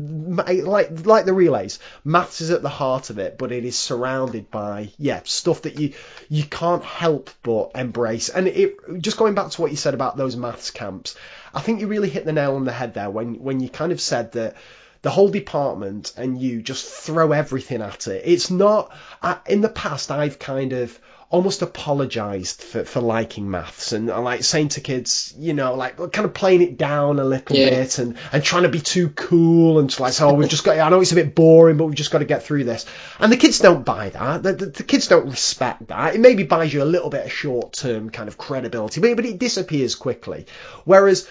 like 0.64 1.06
like 1.06 1.26
the 1.26 1.34
relays, 1.34 1.80
maths 2.06 2.40
is 2.40 2.52
at 2.52 2.62
the 2.62 2.70
heart 2.70 3.10
of 3.10 3.18
it, 3.18 3.38
but 3.38 3.52
it 3.52 3.66
is 3.66 3.78
surrounded 3.78 4.52
by 4.52 4.92
yeah 4.98 5.22
stuff 5.24 5.64
that 5.64 5.80
you 5.80 5.94
you 6.30 6.44
can't 6.44 6.84
help 6.84 7.32
but 7.42 7.72
embrace. 7.76 8.30
And 8.30 8.48
it 8.48 9.02
just 9.02 9.18
going 9.18 9.34
back 9.34 9.50
to 9.50 9.62
what 9.62 9.72
you 9.72 9.78
said 9.78 9.96
about 9.96 10.18
those 10.18 10.38
maths 10.38 10.72
camps, 10.72 11.16
I 11.54 11.62
think 11.62 11.82
you 11.82 11.88
really 11.88 12.10
hit 12.10 12.26
the 12.26 12.32
nail 12.32 12.56
on 12.56 12.64
the 12.64 12.72
head 12.72 12.94
there 12.94 13.10
when 13.10 13.36
when 13.44 13.60
you 13.60 13.70
kind 13.70 13.92
of 13.92 14.00
said 14.00 14.34
that 14.34 14.56
the 15.02 15.10
whole 15.10 15.30
department 15.30 16.14
and 16.18 16.42
you 16.42 16.62
just 16.62 16.86
throw 16.86 17.32
everything 17.32 17.82
at 17.82 18.08
it. 18.08 18.24
It's 18.26 18.52
not, 18.52 18.92
I, 19.22 19.38
in 19.48 19.62
the 19.62 19.70
past, 19.70 20.12
I've 20.12 20.40
kind 20.40 20.74
of 20.74 21.00
almost 21.32 21.62
apologized 21.62 22.64
for, 22.64 22.84
for 22.84 23.02
liking 23.02 23.50
maths 23.52 23.92
and 23.92 24.10
I 24.10 24.18
like 24.18 24.44
saying 24.44 24.70
to 24.70 24.82
kids, 24.82 25.34
you 25.38 25.54
know, 25.54 25.76
like 25.76 25.98
kind 25.98 26.26
of 26.26 26.34
playing 26.34 26.64
it 26.64 26.76
down 26.76 27.20
a 27.20 27.24
little 27.24 27.56
yeah. 27.56 27.70
bit 27.70 28.00
and, 28.00 28.18
and 28.34 28.44
trying 28.44 28.64
to 28.64 28.70
be 28.70 28.80
too 28.80 29.10
cool 29.10 29.80
and 29.80 29.90
just 29.90 30.00
like, 30.00 30.20
oh, 30.22 30.34
we've 30.34 30.50
just 30.50 30.64
got, 30.64 30.80
I 30.80 30.90
know 30.90 31.02
it's 31.02 31.12
a 31.12 31.16
bit 31.16 31.36
boring, 31.36 31.78
but 31.78 31.86
we've 31.86 31.96
just 31.96 32.10
got 32.10 32.20
to 32.20 32.26
get 32.26 32.44
through 32.44 32.64
this. 32.64 32.88
And 33.20 33.32
the 33.32 33.38
kids 33.38 33.60
don't 33.60 33.86
buy 33.86 34.10
that. 34.10 34.42
The, 34.42 34.54
the, 34.54 34.66
the 34.66 34.84
kids 34.84 35.08
don't 35.08 35.30
respect 35.30 35.88
that. 35.88 36.16
It 36.16 36.20
maybe 36.20 36.44
buys 36.44 36.74
you 36.74 36.82
a 36.82 36.86
little 36.86 37.12
bit 37.12 37.26
of 37.26 37.32
short 37.32 37.74
term 37.74 38.10
kind 38.10 38.28
of 38.28 38.38
credibility, 38.38 39.00
but, 39.00 39.16
but 39.16 39.26
it 39.26 39.38
disappears 39.38 39.94
quickly. 39.94 40.48
Whereas 40.84 41.30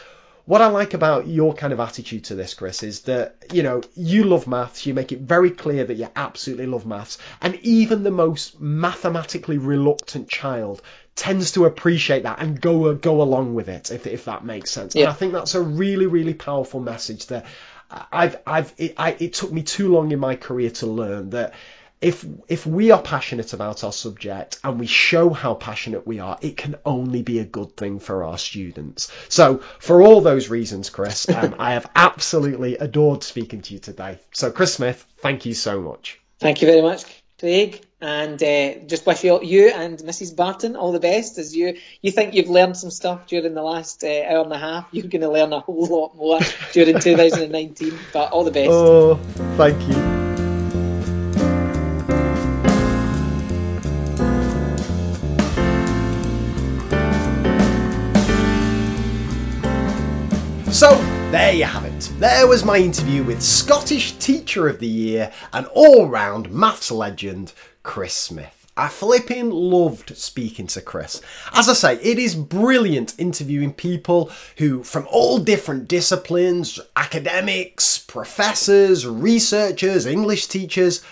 what 0.48 0.62
I 0.62 0.68
like 0.68 0.94
about 0.94 1.26
your 1.26 1.52
kind 1.52 1.74
of 1.74 1.78
attitude 1.78 2.24
to 2.24 2.34
this, 2.34 2.54
Chris, 2.54 2.82
is 2.82 3.02
that, 3.02 3.36
you 3.52 3.62
know, 3.62 3.82
you 3.94 4.24
love 4.24 4.46
maths, 4.46 4.86
you 4.86 4.94
make 4.94 5.12
it 5.12 5.20
very 5.20 5.50
clear 5.50 5.84
that 5.84 5.96
you 5.96 6.08
absolutely 6.16 6.64
love 6.64 6.86
maths, 6.86 7.18
and 7.42 7.56
even 7.56 8.02
the 8.02 8.10
most 8.10 8.58
mathematically 8.58 9.58
reluctant 9.58 10.30
child 10.30 10.80
tends 11.14 11.52
to 11.52 11.66
appreciate 11.66 12.22
that 12.22 12.40
and 12.40 12.58
go 12.58 12.94
go 12.94 13.20
along 13.20 13.54
with 13.54 13.68
it, 13.68 13.90
if, 13.90 14.06
if 14.06 14.24
that 14.24 14.42
makes 14.42 14.70
sense. 14.70 14.94
Yeah. 14.94 15.02
And 15.02 15.10
I 15.10 15.12
think 15.12 15.34
that's 15.34 15.54
a 15.54 15.60
really, 15.60 16.06
really 16.06 16.32
powerful 16.32 16.80
message 16.80 17.26
that 17.26 17.44
I've, 17.90 18.38
I've, 18.46 18.72
it, 18.78 18.94
I, 18.96 19.16
it 19.18 19.34
took 19.34 19.52
me 19.52 19.62
too 19.62 19.92
long 19.92 20.12
in 20.12 20.18
my 20.18 20.36
career 20.36 20.70
to 20.70 20.86
learn 20.86 21.28
that 21.30 21.52
if 22.00 22.24
if 22.48 22.66
we 22.66 22.90
are 22.90 23.02
passionate 23.02 23.52
about 23.52 23.82
our 23.82 23.92
subject 23.92 24.58
and 24.62 24.78
we 24.78 24.86
show 24.86 25.30
how 25.30 25.54
passionate 25.54 26.06
we 26.06 26.20
are, 26.20 26.38
it 26.40 26.56
can 26.56 26.76
only 26.84 27.22
be 27.22 27.40
a 27.40 27.44
good 27.44 27.76
thing 27.76 27.98
for 27.98 28.24
our 28.24 28.38
students. 28.38 29.10
So, 29.28 29.58
for 29.78 30.02
all 30.02 30.20
those 30.20 30.48
reasons, 30.48 30.90
Chris, 30.90 31.28
um, 31.28 31.56
I 31.58 31.72
have 31.72 31.90
absolutely 31.96 32.76
adored 32.76 33.24
speaking 33.24 33.62
to 33.62 33.74
you 33.74 33.80
today. 33.80 34.18
So, 34.32 34.50
Chris 34.50 34.74
Smith, 34.74 35.04
thank 35.18 35.46
you 35.46 35.54
so 35.54 35.80
much. 35.80 36.20
Thank 36.38 36.62
you 36.62 36.68
very 36.68 36.82
much, 36.82 37.04
Craig, 37.40 37.84
and 38.00 38.40
uh, 38.40 38.74
just 38.86 39.04
wish 39.04 39.24
you, 39.24 39.42
you 39.42 39.68
and 39.70 39.98
Mrs. 39.98 40.36
Barton 40.36 40.76
all 40.76 40.92
the 40.92 41.00
best. 41.00 41.38
As 41.38 41.56
you 41.56 41.78
you 42.00 42.12
think 42.12 42.34
you've 42.34 42.48
learned 42.48 42.76
some 42.76 42.90
stuff 42.90 43.26
during 43.26 43.54
the 43.54 43.62
last 43.62 44.04
uh, 44.04 44.22
hour 44.22 44.44
and 44.44 44.52
a 44.52 44.58
half, 44.58 44.86
you're 44.92 45.08
going 45.08 45.22
to 45.22 45.30
learn 45.30 45.52
a 45.52 45.58
whole 45.58 45.86
lot 45.86 46.16
more 46.16 46.38
during 46.72 47.00
2019. 47.00 47.98
But 48.12 48.30
all 48.30 48.44
the 48.44 48.52
best. 48.52 48.70
Oh, 48.70 49.16
thank 49.56 49.82
you. 49.88 50.17
So, 60.78 60.94
there 61.32 61.52
you 61.52 61.64
have 61.64 61.84
it. 61.86 62.12
There 62.20 62.46
was 62.46 62.64
my 62.64 62.76
interview 62.76 63.24
with 63.24 63.42
Scottish 63.42 64.12
Teacher 64.18 64.68
of 64.68 64.78
the 64.78 64.86
Year 64.86 65.32
and 65.52 65.66
all 65.74 66.06
round 66.06 66.52
maths 66.52 66.92
legend, 66.92 67.52
Chris 67.82 68.14
Smith. 68.14 68.64
I 68.76 68.86
flipping 68.86 69.50
loved 69.50 70.16
speaking 70.16 70.68
to 70.68 70.80
Chris. 70.80 71.20
As 71.52 71.68
I 71.68 71.72
say, 71.72 71.94
it 71.96 72.20
is 72.20 72.36
brilliant 72.36 73.18
interviewing 73.18 73.72
people 73.72 74.30
who, 74.58 74.84
from 74.84 75.08
all 75.10 75.38
different 75.38 75.88
disciplines 75.88 76.78
academics, 76.94 77.98
professors, 77.98 79.04
researchers, 79.04 80.06
English 80.06 80.46
teachers 80.46 81.02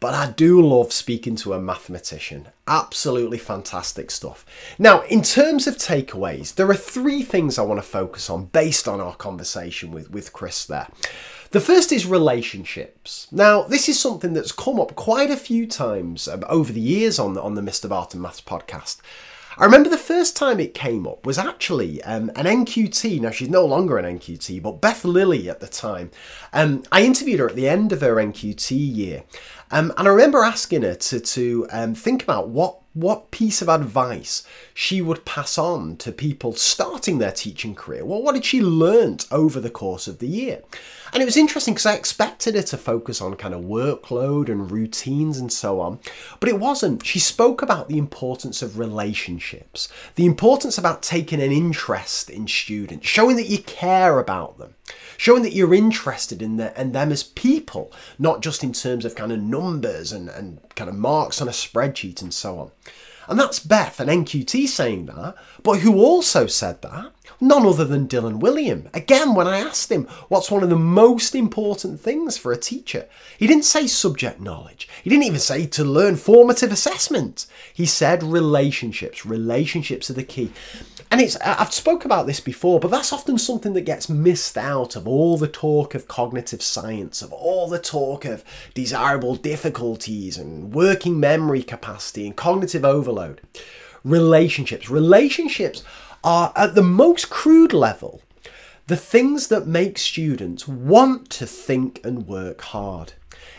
but 0.00 0.14
I 0.14 0.30
do 0.30 0.60
love 0.60 0.92
speaking 0.92 1.36
to 1.36 1.52
a 1.52 1.60
mathematician. 1.60 2.48
Absolutely 2.66 3.38
fantastic 3.38 4.10
stuff. 4.10 4.44
Now, 4.78 5.02
in 5.02 5.22
terms 5.22 5.66
of 5.66 5.76
takeaways, 5.76 6.54
there 6.54 6.68
are 6.68 6.74
three 6.74 7.22
things 7.22 7.58
I 7.58 7.62
want 7.62 7.78
to 7.78 7.86
focus 7.86 8.28
on 8.28 8.46
based 8.46 8.88
on 8.88 9.00
our 9.00 9.14
conversation 9.14 9.90
with, 9.90 10.10
with 10.10 10.32
Chris 10.32 10.64
there. 10.64 10.88
The 11.50 11.60
first 11.60 11.92
is 11.92 12.06
relationships. 12.06 13.28
Now, 13.30 13.62
this 13.62 13.88
is 13.88 13.98
something 13.98 14.32
that's 14.32 14.52
come 14.52 14.80
up 14.80 14.94
quite 14.96 15.30
a 15.30 15.36
few 15.36 15.66
times 15.66 16.28
over 16.28 16.72
the 16.72 16.80
years 16.80 17.18
on 17.18 17.34
the, 17.34 17.42
on 17.42 17.54
the 17.54 17.62
Mr. 17.62 17.88
Barton 17.88 18.20
Maths 18.20 18.40
podcast. 18.40 18.98
I 19.58 19.64
remember 19.64 19.88
the 19.88 19.96
first 19.96 20.36
time 20.36 20.60
it 20.60 20.74
came 20.74 21.06
up 21.06 21.24
was 21.24 21.38
actually 21.38 22.02
um, 22.02 22.30
an 22.36 22.44
NQT. 22.44 23.22
Now 23.22 23.30
she's 23.30 23.48
no 23.48 23.64
longer 23.64 23.96
an 23.96 24.18
NQT, 24.18 24.62
but 24.62 24.82
Beth 24.82 25.02
Lilly 25.02 25.48
at 25.48 25.60
the 25.60 25.66
time. 25.66 26.10
Um, 26.52 26.82
I 26.92 27.04
interviewed 27.04 27.40
her 27.40 27.48
at 27.48 27.56
the 27.56 27.66
end 27.66 27.90
of 27.90 28.02
her 28.02 28.16
NQT 28.16 28.70
year, 28.70 29.24
um, 29.70 29.92
and 29.96 30.06
I 30.06 30.10
remember 30.10 30.42
asking 30.42 30.82
her 30.82 30.94
to 30.94 31.20
to 31.20 31.66
um, 31.70 31.94
think 31.94 32.22
about 32.22 32.48
what 32.48 32.78
what 32.96 33.30
piece 33.30 33.60
of 33.60 33.68
advice 33.68 34.42
she 34.72 35.02
would 35.02 35.24
pass 35.26 35.58
on 35.58 35.96
to 35.98 36.10
people 36.10 36.54
starting 36.54 37.18
their 37.18 37.32
teaching 37.32 37.74
career. 37.74 38.04
Well, 38.04 38.22
what 38.22 38.34
had 38.34 38.44
she 38.44 38.62
learnt 38.62 39.26
over 39.30 39.60
the 39.60 39.70
course 39.70 40.06
of 40.08 40.18
the 40.18 40.28
year? 40.28 40.62
And 41.12 41.22
it 41.22 41.26
was 41.26 41.36
interesting 41.36 41.74
because 41.74 41.86
I 41.86 41.94
expected 41.94 42.54
her 42.54 42.62
to 42.62 42.76
focus 42.76 43.20
on 43.20 43.34
kind 43.36 43.54
of 43.54 43.62
workload 43.62 44.48
and 44.48 44.70
routines 44.70 45.38
and 45.38 45.52
so 45.52 45.80
on, 45.80 45.98
but 46.40 46.48
it 46.48 46.58
wasn't. 46.58 47.04
She 47.04 47.18
spoke 47.18 47.62
about 47.62 47.88
the 47.88 47.98
importance 47.98 48.62
of 48.62 48.78
relationships, 48.78 49.88
the 50.14 50.26
importance 50.26 50.78
about 50.78 51.02
taking 51.02 51.40
an 51.40 51.52
interest 51.52 52.30
in 52.30 52.48
students, 52.48 53.06
showing 53.06 53.36
that 53.36 53.48
you 53.48 53.58
care 53.58 54.18
about 54.18 54.58
them 54.58 54.74
showing 55.16 55.42
that 55.42 55.54
you're 55.54 55.74
interested 55.74 56.42
in, 56.42 56.56
the, 56.56 56.78
in 56.80 56.92
them 56.92 57.10
as 57.10 57.22
people, 57.22 57.90
not 58.18 58.42
just 58.42 58.62
in 58.62 58.72
terms 58.72 59.04
of 59.04 59.14
kind 59.14 59.32
of 59.32 59.40
numbers 59.40 60.12
and, 60.12 60.28
and 60.28 60.60
kind 60.74 60.90
of 60.90 60.96
marks 60.96 61.40
on 61.40 61.48
a 61.48 61.52
spreadsheet 61.52 62.22
and 62.22 62.32
so 62.32 62.58
on. 62.58 62.70
And 63.28 63.40
that's 63.40 63.58
Beth 63.58 63.98
and 63.98 64.08
NQT 64.08 64.68
saying 64.68 65.06
that, 65.06 65.34
but 65.62 65.80
who 65.80 65.98
also 65.98 66.46
said 66.46 66.82
that? 66.82 67.12
None 67.40 67.66
other 67.66 67.84
than 67.84 68.08
Dylan 68.08 68.40
Wiliam. 68.40 68.88
Again, 68.94 69.34
when 69.34 69.46
I 69.46 69.58
asked 69.58 69.92
him 69.92 70.04
what's 70.28 70.50
one 70.50 70.62
of 70.62 70.70
the 70.70 70.76
most 70.76 71.34
important 71.34 72.00
things 72.00 72.38
for 72.38 72.50
a 72.50 72.56
teacher, 72.56 73.06
he 73.38 73.46
didn't 73.46 73.64
say 73.64 73.86
subject 73.86 74.40
knowledge. 74.40 74.88
He 75.02 75.10
didn't 75.10 75.24
even 75.24 75.40
say 75.40 75.66
to 75.66 75.84
learn 75.84 76.16
formative 76.16 76.72
assessment. 76.72 77.46
He 77.74 77.84
said 77.84 78.22
relationships. 78.22 79.26
Relationships 79.26 80.08
are 80.08 80.14
the 80.14 80.22
key. 80.22 80.50
And 81.10 81.20
it's 81.20 81.36
I've 81.36 81.72
spoke 81.72 82.04
about 82.04 82.26
this 82.26 82.40
before, 82.40 82.80
but 82.80 82.90
that's 82.90 83.12
often 83.12 83.38
something 83.38 83.74
that 83.74 83.82
gets 83.82 84.08
missed 84.08 84.56
out 84.56 84.96
of 84.96 85.06
all 85.06 85.36
the 85.36 85.46
talk 85.46 85.94
of 85.94 86.08
cognitive 86.08 86.62
science, 86.62 87.22
of 87.22 87.32
all 87.32 87.68
the 87.68 87.78
talk 87.78 88.24
of 88.24 88.44
desirable 88.74 89.36
difficulties 89.36 90.38
and 90.38 90.74
working 90.74 91.20
memory 91.20 91.62
capacity 91.62 92.26
and 92.26 92.34
cognitive 92.34 92.84
overload. 92.84 93.40
Relationships. 94.04 94.88
Relationships 94.88 95.82
are 96.26 96.52
at 96.56 96.74
the 96.74 96.82
most 96.82 97.30
crude 97.30 97.72
level 97.72 98.20
the 98.88 98.96
things 98.96 99.48
that 99.48 99.66
make 99.66 99.98
students 99.98 100.68
want 100.68 101.30
to 101.30 101.46
think 101.46 102.00
and 102.04 102.26
work 102.26 102.60
hard. 102.60 103.12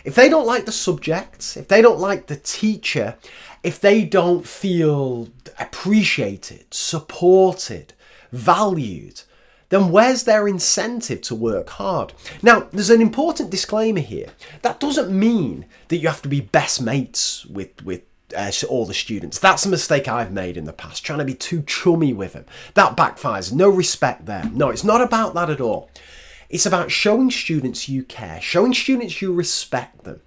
If 0.06 0.16
they 0.16 0.30
don't 0.30 0.46
like 0.46 0.66
the 0.66 0.72
subject, 0.72 1.58
if 1.58 1.68
they 1.68 1.82
don't 1.82 2.00
like 2.00 2.28
the 2.28 2.38
teacher, 2.38 3.16
if 3.64 3.80
they 3.80 4.06
don't 4.06 4.48
feel 4.48 5.30
appreciated, 5.60 6.66
supported, 6.74 7.94
valued, 8.32 9.22
then 9.70 9.92
where's 9.92 10.24
their 10.24 10.48
incentive 10.48 11.22
to 11.24 11.36
work 11.36 11.70
hard? 11.72 12.14
Now, 12.42 12.68
there's 12.72 12.90
an 12.90 13.02
important 13.02 13.50
disclaimer 13.50 14.00
here. 14.00 14.30
That 14.62 14.80
doesn't 14.80 15.12
mean 15.12 15.66
that 15.90 15.98
you 15.98 16.08
have 16.08 16.22
to 16.22 16.30
be 16.30 16.40
best 16.40 16.82
mates 16.82 17.46
with, 17.46 17.84
with 17.84 18.02
uh, 18.36 18.52
all 18.68 18.86
the 18.86 18.94
students. 18.94 19.40
That's 19.40 19.66
a 19.66 19.70
mistake 19.70 20.08
I've 20.08 20.32
made 20.32 20.58
in 20.58 20.66
the 20.66 20.74
past, 20.74 21.06
trying 21.06 21.20
to 21.20 21.26
be 21.26 21.34
too 21.34 21.64
chummy 21.64 22.14
with 22.14 22.34
them. 22.34 22.46
That 22.74 22.98
backfires. 22.98 23.54
No 23.54 23.70
respect 23.70 24.26
there. 24.26 24.50
No, 24.54 24.70
it's 24.70 24.84
not 24.84 25.02
about 25.02 25.34
that 25.36 25.50
at 25.50 25.62
all. 25.62 25.90
It's 26.50 26.66
about 26.66 26.92
showing 26.92 27.30
students 27.30 27.90
you 27.90 28.04
care, 28.04 28.40
showing 28.42 28.74
students 28.74 29.22
you 29.22 29.34
respect 29.34 30.04
them. 30.04 30.22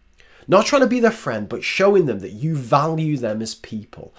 Not 0.46 0.66
trying 0.66 0.82
to 0.82 0.88
be 0.88 1.00
their 1.00 1.10
friend, 1.10 1.48
but 1.48 1.64
showing 1.64 2.06
them 2.06 2.20
that 2.20 2.32
you 2.32 2.56
value 2.56 3.16
them 3.16 3.40
as 3.40 3.54
people. 3.54 4.14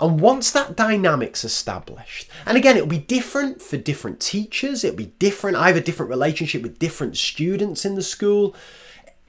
And 0.00 0.20
once 0.20 0.50
that 0.50 0.76
dynamic's 0.76 1.44
established, 1.44 2.28
and 2.46 2.56
again, 2.56 2.76
it'll 2.76 2.88
be 2.88 2.98
different 2.98 3.62
for 3.62 3.76
different 3.76 4.18
teachers, 4.18 4.82
it'll 4.82 4.96
be 4.96 5.12
different. 5.18 5.56
I 5.56 5.68
have 5.68 5.76
a 5.76 5.80
different 5.80 6.10
relationship 6.10 6.62
with 6.62 6.78
different 6.78 7.16
students 7.16 7.84
in 7.84 7.94
the 7.94 8.02
school. 8.02 8.56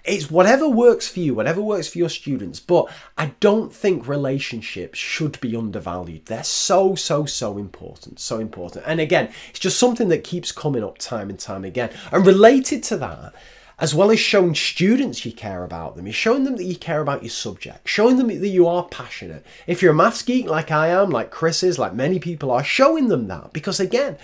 It's 0.05 0.29
whatever 0.29 0.67
works 0.67 1.07
for 1.07 1.19
you, 1.19 1.33
whatever 1.33 1.61
works 1.61 1.87
for 1.87 1.97
your 1.97 2.09
students. 2.09 2.59
But 2.59 2.91
I 3.17 3.33
don't 3.39 3.73
think 3.73 4.07
relationships 4.07 4.99
should 4.99 5.39
be 5.41 5.55
undervalued. 5.55 6.25
They're 6.25 6.43
so, 6.43 6.95
so, 6.95 7.25
so 7.25 7.57
important. 7.57 8.19
So 8.19 8.39
important. 8.39 8.85
And 8.87 8.99
again, 8.99 9.31
it's 9.49 9.59
just 9.59 9.79
something 9.79 10.09
that 10.09 10.23
keeps 10.23 10.51
coming 10.51 10.83
up 10.83 10.97
time 10.97 11.29
and 11.29 11.39
time 11.39 11.65
again. 11.65 11.91
And 12.11 12.25
related 12.25 12.83
to 12.83 12.97
that, 12.97 13.33
as 13.77 13.93
well 13.93 14.11
as 14.11 14.19
showing 14.19 14.55
students 14.55 15.25
you 15.25 15.33
care 15.33 15.63
about 15.63 15.95
them, 15.95 16.07
you're 16.07 16.13
showing 16.13 16.45
them 16.45 16.55
that 16.55 16.63
you 16.63 16.77
care 16.77 17.01
about 17.01 17.23
your 17.23 17.29
subject, 17.29 17.87
showing 17.87 18.17
them 18.17 18.27
that 18.27 18.47
you 18.47 18.67
are 18.67 18.85
passionate. 18.85 19.45
If 19.67 19.81
you're 19.81 19.91
a 19.91 19.95
maths 19.95 20.21
geek 20.21 20.47
like 20.47 20.71
I 20.71 20.87
am, 20.87 21.09
like 21.09 21.29
Chris 21.29 21.61
is, 21.61 21.77
like 21.77 21.93
many 21.93 22.19
people 22.19 22.51
are, 22.51 22.63
showing 22.63 23.09
them 23.09 23.27
that 23.27 23.51
because 23.51 23.79
again, 23.79 24.17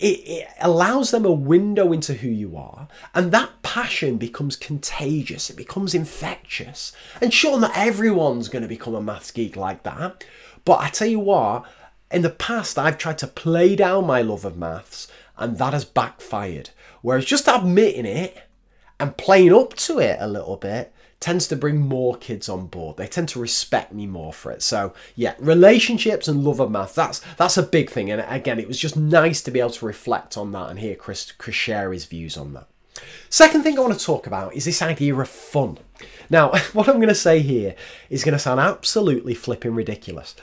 it, 0.00 0.28
it, 0.28 0.48
allows 0.60 1.10
them 1.10 1.26
a 1.26 1.32
window 1.32 1.92
into 1.92 2.14
who 2.14 2.28
you 2.28 2.56
are, 2.56 2.88
and 3.14 3.30
that 3.32 3.62
passion 3.62 4.16
becomes 4.16 4.56
contagious, 4.56 5.50
it 5.50 5.56
becomes 5.56 5.94
infectious. 5.94 6.92
And 7.20 7.32
sure, 7.32 7.60
not 7.60 7.76
everyone's 7.76 8.48
going 8.48 8.62
to 8.62 8.68
become 8.68 8.94
a 8.94 9.02
maths 9.02 9.30
geek 9.30 9.56
like 9.56 9.82
that, 9.82 10.24
but 10.64 10.80
I 10.80 10.88
tell 10.88 11.08
you 11.08 11.20
what, 11.20 11.64
in 12.10 12.22
the 12.22 12.30
past, 12.30 12.78
I've 12.78 12.98
tried 12.98 13.18
to 13.18 13.26
play 13.26 13.76
down 13.76 14.06
my 14.06 14.22
love 14.22 14.46
of 14.46 14.56
maths, 14.56 15.06
and 15.36 15.58
that 15.58 15.74
has 15.74 15.84
backfired. 15.84 16.70
Whereas 17.02 17.26
just 17.26 17.46
admitting 17.46 18.06
it 18.06 18.42
and 18.98 19.16
playing 19.16 19.52
up 19.52 19.74
to 19.74 19.98
it 19.98 20.16
a 20.18 20.28
little 20.28 20.56
bit 20.56 20.92
tends 21.20 21.46
to 21.46 21.56
bring 21.56 21.78
more 21.78 22.16
kids 22.16 22.48
on 22.48 22.66
board. 22.66 22.96
They 22.96 23.06
tend 23.06 23.28
to 23.30 23.38
respect 23.40 23.92
me 23.92 24.06
more 24.06 24.32
for 24.32 24.50
it. 24.50 24.62
So 24.62 24.94
yeah, 25.14 25.34
relationships 25.38 26.26
and 26.26 26.42
love 26.42 26.60
of 26.60 26.70
math, 26.70 26.94
that's 26.94 27.20
that's 27.36 27.58
a 27.58 27.62
big 27.62 27.90
thing. 27.90 28.10
And 28.10 28.24
again, 28.26 28.58
it 28.58 28.66
was 28.66 28.78
just 28.78 28.96
nice 28.96 29.42
to 29.42 29.50
be 29.50 29.60
able 29.60 29.70
to 29.70 29.86
reflect 29.86 30.36
on 30.36 30.52
that 30.52 30.70
and 30.70 30.78
hear 30.78 30.94
Chris, 30.94 31.30
Chris 31.32 31.56
share 31.56 31.92
his 31.92 32.06
views 32.06 32.36
on 32.36 32.54
that. 32.54 32.66
Second 33.28 33.62
thing 33.62 33.78
I 33.78 33.82
want 33.82 33.98
to 33.98 34.04
talk 34.04 34.26
about 34.26 34.54
is 34.54 34.64
this 34.64 34.82
idea 34.82 35.14
of 35.14 35.28
fun. 35.28 35.78
Now, 36.28 36.50
what 36.72 36.88
I'm 36.88 36.96
going 36.96 37.08
to 37.08 37.14
say 37.14 37.40
here 37.40 37.74
is 38.08 38.24
going 38.24 38.32
to 38.32 38.38
sound 38.38 38.60
absolutely 38.60 39.34
flipping 39.34 39.74
ridiculous. 39.74 40.34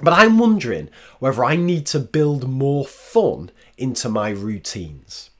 But 0.00 0.12
I'm 0.12 0.38
wondering 0.38 0.90
whether 1.20 1.44
I 1.44 1.56
need 1.56 1.86
to 1.86 2.00
build 2.00 2.48
more 2.48 2.84
fun 2.84 3.50
into 3.78 4.08
my 4.08 4.30
routines. 4.30 5.30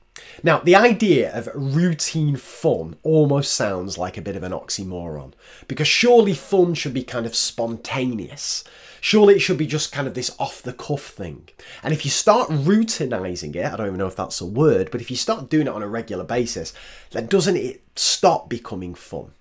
Now, 0.43 0.59
the 0.59 0.75
idea 0.75 1.35
of 1.35 1.49
routine 1.53 2.35
fun 2.35 2.95
almost 3.03 3.53
sounds 3.53 3.97
like 3.97 4.17
a 4.17 4.21
bit 4.21 4.35
of 4.35 4.43
an 4.43 4.51
oxymoron 4.51 5.33
because 5.67 5.87
surely 5.87 6.33
fun 6.33 6.73
should 6.73 6.93
be 6.93 7.03
kind 7.03 7.25
of 7.25 7.35
spontaneous. 7.35 8.63
Surely 9.01 9.35
it 9.35 9.39
should 9.39 9.57
be 9.57 9.67
just 9.67 9.91
kind 9.91 10.07
of 10.07 10.13
this 10.13 10.35
off 10.39 10.61
the 10.61 10.73
cuff 10.73 11.03
thing. 11.03 11.49
And 11.83 11.93
if 11.93 12.03
you 12.03 12.11
start 12.11 12.49
routinizing 12.49 13.55
it, 13.55 13.65
I 13.65 13.75
don't 13.77 13.87
even 13.87 13.99
know 13.99 14.07
if 14.07 14.15
that's 14.15 14.41
a 14.41 14.45
word, 14.45 14.89
but 14.91 15.01
if 15.01 15.09
you 15.09 15.17
start 15.17 15.49
doing 15.49 15.67
it 15.67 15.73
on 15.73 15.83
a 15.83 15.87
regular 15.87 16.23
basis, 16.23 16.73
then 17.11 17.27
doesn't 17.27 17.55
it 17.55 17.81
stop 17.95 18.49
becoming 18.49 18.95
fun? 18.95 19.31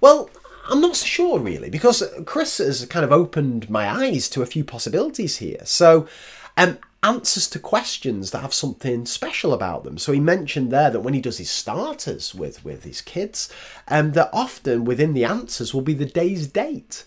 Well, 0.00 0.28
I'm 0.68 0.80
not 0.80 0.96
so 0.96 1.06
sure 1.06 1.38
really, 1.38 1.70
because 1.70 2.02
Chris 2.24 2.58
has 2.58 2.84
kind 2.86 3.04
of 3.04 3.12
opened 3.12 3.70
my 3.70 3.88
eyes 3.88 4.28
to 4.30 4.42
a 4.42 4.46
few 4.46 4.64
possibilities 4.64 5.38
here. 5.38 5.60
So, 5.64 6.08
um, 6.56 6.78
answers 7.06 7.48
to 7.48 7.58
questions 7.58 8.30
that 8.30 8.40
have 8.40 8.52
something 8.52 9.06
special 9.06 9.52
about 9.52 9.84
them. 9.84 9.96
So 9.96 10.12
he 10.12 10.20
mentioned 10.20 10.70
there 10.70 10.90
that 10.90 11.00
when 11.00 11.14
he 11.14 11.20
does 11.20 11.38
his 11.38 11.50
starters 11.50 12.34
with 12.34 12.64
with 12.64 12.84
his 12.84 13.00
kids, 13.00 13.48
um, 13.88 14.12
that 14.12 14.30
often 14.32 14.84
within 14.84 15.14
the 15.14 15.24
answers 15.24 15.72
will 15.72 15.82
be 15.82 15.94
the 15.94 16.04
day's 16.04 16.46
date, 16.46 17.04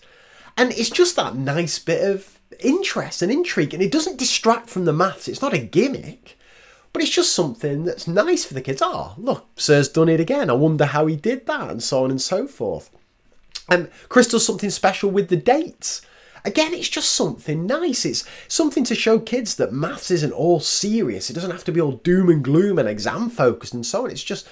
and 0.56 0.72
it's 0.72 0.90
just 0.90 1.16
that 1.16 1.36
nice 1.36 1.78
bit 1.78 2.02
of 2.02 2.40
interest 2.58 3.22
and 3.22 3.30
intrigue, 3.30 3.74
and 3.74 3.82
it 3.82 3.92
doesn't 3.92 4.18
distract 4.18 4.68
from 4.70 4.84
the 4.84 4.92
maths. 4.92 5.28
It's 5.28 5.42
not 5.42 5.54
a 5.54 5.58
gimmick. 5.58 6.36
But 6.92 7.02
it's 7.02 7.12
just 7.12 7.32
something 7.32 7.84
that's 7.84 8.08
nice 8.08 8.44
for 8.44 8.54
the 8.54 8.60
kids. 8.60 8.82
Oh, 8.84 9.14
look, 9.16 9.46
Sir's 9.54 9.88
done 9.88 10.08
it 10.08 10.18
again. 10.18 10.50
I 10.50 10.54
wonder 10.54 10.86
how 10.86 11.06
he 11.06 11.14
did 11.14 11.46
that, 11.46 11.70
and 11.70 11.80
so 11.80 12.02
on 12.02 12.10
and 12.10 12.20
so 12.20 12.48
forth. 12.48 12.90
And 13.68 13.86
um, 13.86 13.92
Chris 14.08 14.26
does 14.26 14.44
something 14.44 14.70
special 14.70 15.08
with 15.10 15.28
the 15.28 15.36
dates. 15.36 16.02
Again, 16.44 16.74
it's 16.74 16.88
just 16.88 17.12
something 17.12 17.66
nice. 17.66 18.04
It's 18.04 18.24
something 18.48 18.84
to 18.84 18.94
show 18.94 19.18
kids 19.18 19.56
that 19.56 19.72
maths 19.72 20.10
isn't 20.10 20.32
all 20.32 20.60
serious. 20.60 21.30
It 21.30 21.34
doesn't 21.34 21.50
have 21.50 21.64
to 21.64 21.72
be 21.72 21.80
all 21.80 21.92
doom 21.92 22.28
and 22.28 22.42
gloom 22.42 22.78
and 22.78 22.88
exam 22.88 23.30
focused 23.30 23.74
and 23.74 23.84
so 23.84 24.04
on. 24.04 24.10
It's 24.10 24.24
just, 24.24 24.48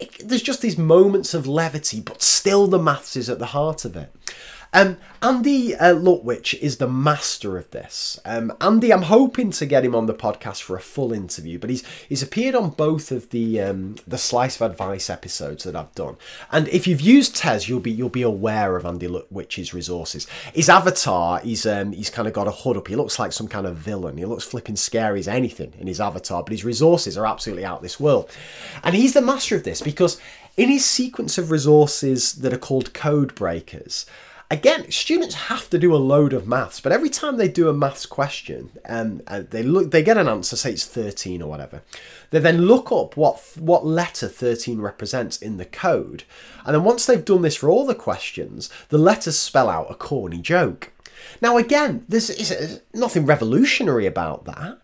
it, 0.00 0.28
there's 0.28 0.42
just 0.42 0.62
these 0.62 0.78
moments 0.78 1.34
of 1.34 1.46
levity, 1.46 2.00
but 2.00 2.22
still 2.22 2.66
the 2.66 2.78
maths 2.78 3.16
is 3.16 3.30
at 3.30 3.38
the 3.38 3.46
heart 3.46 3.84
of 3.84 3.96
it. 3.96 4.12
Um, 4.72 4.98
Andy 5.20 5.74
uh, 5.74 5.94
Lutwyche 5.94 6.58
is 6.60 6.76
the 6.76 6.88
master 6.88 7.58
of 7.58 7.70
this. 7.72 8.20
Um, 8.24 8.52
Andy, 8.60 8.92
I'm 8.92 9.02
hoping 9.02 9.50
to 9.50 9.66
get 9.66 9.84
him 9.84 9.94
on 9.96 10.06
the 10.06 10.14
podcast 10.14 10.62
for 10.62 10.76
a 10.76 10.80
full 10.80 11.12
interview, 11.12 11.58
but 11.58 11.70
he's 11.70 11.84
he's 12.08 12.22
appeared 12.22 12.54
on 12.54 12.70
both 12.70 13.10
of 13.10 13.30
the 13.30 13.60
um, 13.60 13.96
the 14.06 14.16
Slice 14.16 14.60
of 14.60 14.70
Advice 14.70 15.10
episodes 15.10 15.64
that 15.64 15.74
I've 15.74 15.94
done. 15.94 16.16
And 16.52 16.68
if 16.68 16.86
you've 16.86 17.00
used 17.00 17.36
Tes, 17.36 17.68
you'll 17.68 17.80
be 17.80 17.90
you'll 17.90 18.08
be 18.08 18.22
aware 18.22 18.76
of 18.76 18.86
Andy 18.86 19.08
Lutwyche's 19.08 19.74
resources. 19.74 20.28
His 20.54 20.68
avatar, 20.68 21.40
he's 21.40 21.66
um, 21.66 21.90
he's 21.92 22.10
kind 22.10 22.28
of 22.28 22.34
got 22.34 22.46
a 22.46 22.52
hood 22.52 22.76
up. 22.76 22.88
He 22.88 22.96
looks 22.96 23.18
like 23.18 23.32
some 23.32 23.48
kind 23.48 23.66
of 23.66 23.76
villain. 23.76 24.18
He 24.18 24.24
looks 24.24 24.44
flipping 24.44 24.76
scary 24.76 25.18
as 25.18 25.28
anything 25.28 25.74
in 25.78 25.88
his 25.88 26.00
avatar, 26.00 26.44
but 26.44 26.52
his 26.52 26.64
resources 26.64 27.18
are 27.18 27.26
absolutely 27.26 27.64
out 27.64 27.82
this 27.82 27.98
world. 27.98 28.30
And 28.84 28.94
he's 28.94 29.14
the 29.14 29.20
master 29.20 29.56
of 29.56 29.64
this 29.64 29.82
because 29.82 30.20
in 30.56 30.68
his 30.68 30.84
sequence 30.84 31.38
of 31.38 31.50
resources 31.50 32.34
that 32.34 32.52
are 32.52 32.58
called 32.58 32.94
code 32.94 33.34
breakers 33.34 34.06
again, 34.50 34.90
students 34.90 35.34
have 35.34 35.70
to 35.70 35.78
do 35.78 35.94
a 35.94 35.96
load 35.96 36.32
of 36.32 36.46
maths, 36.46 36.80
but 36.80 36.92
every 36.92 37.08
time 37.08 37.36
they 37.36 37.48
do 37.48 37.68
a 37.68 37.72
maths 37.72 38.04
question 38.04 38.70
and 38.84 39.22
um, 39.28 39.46
they 39.50 39.62
look, 39.62 39.90
they 39.90 40.02
get 40.02 40.16
an 40.16 40.28
answer, 40.28 40.56
say 40.56 40.72
it's 40.72 40.84
13 40.84 41.40
or 41.40 41.48
whatever. 41.48 41.82
They 42.30 42.40
then 42.40 42.62
look 42.62 42.90
up 42.90 43.16
what 43.16 43.40
what 43.56 43.86
letter 43.86 44.28
13 44.28 44.80
represents 44.80 45.40
in 45.40 45.56
the 45.56 45.64
code, 45.64 46.24
and 46.64 46.74
then 46.74 46.84
once 46.84 47.06
they've 47.06 47.24
done 47.24 47.42
this 47.42 47.56
for 47.56 47.70
all 47.70 47.86
the 47.86 47.94
questions, 47.94 48.68
the 48.88 48.98
letters 48.98 49.38
spell 49.38 49.68
out 49.68 49.90
a 49.90 49.94
corny 49.94 50.38
joke. 50.38 50.92
Now, 51.40 51.58
again, 51.58 52.04
there's 52.08 52.80
nothing 52.94 53.26
revolutionary 53.26 54.06
about 54.06 54.46
that, 54.46 54.80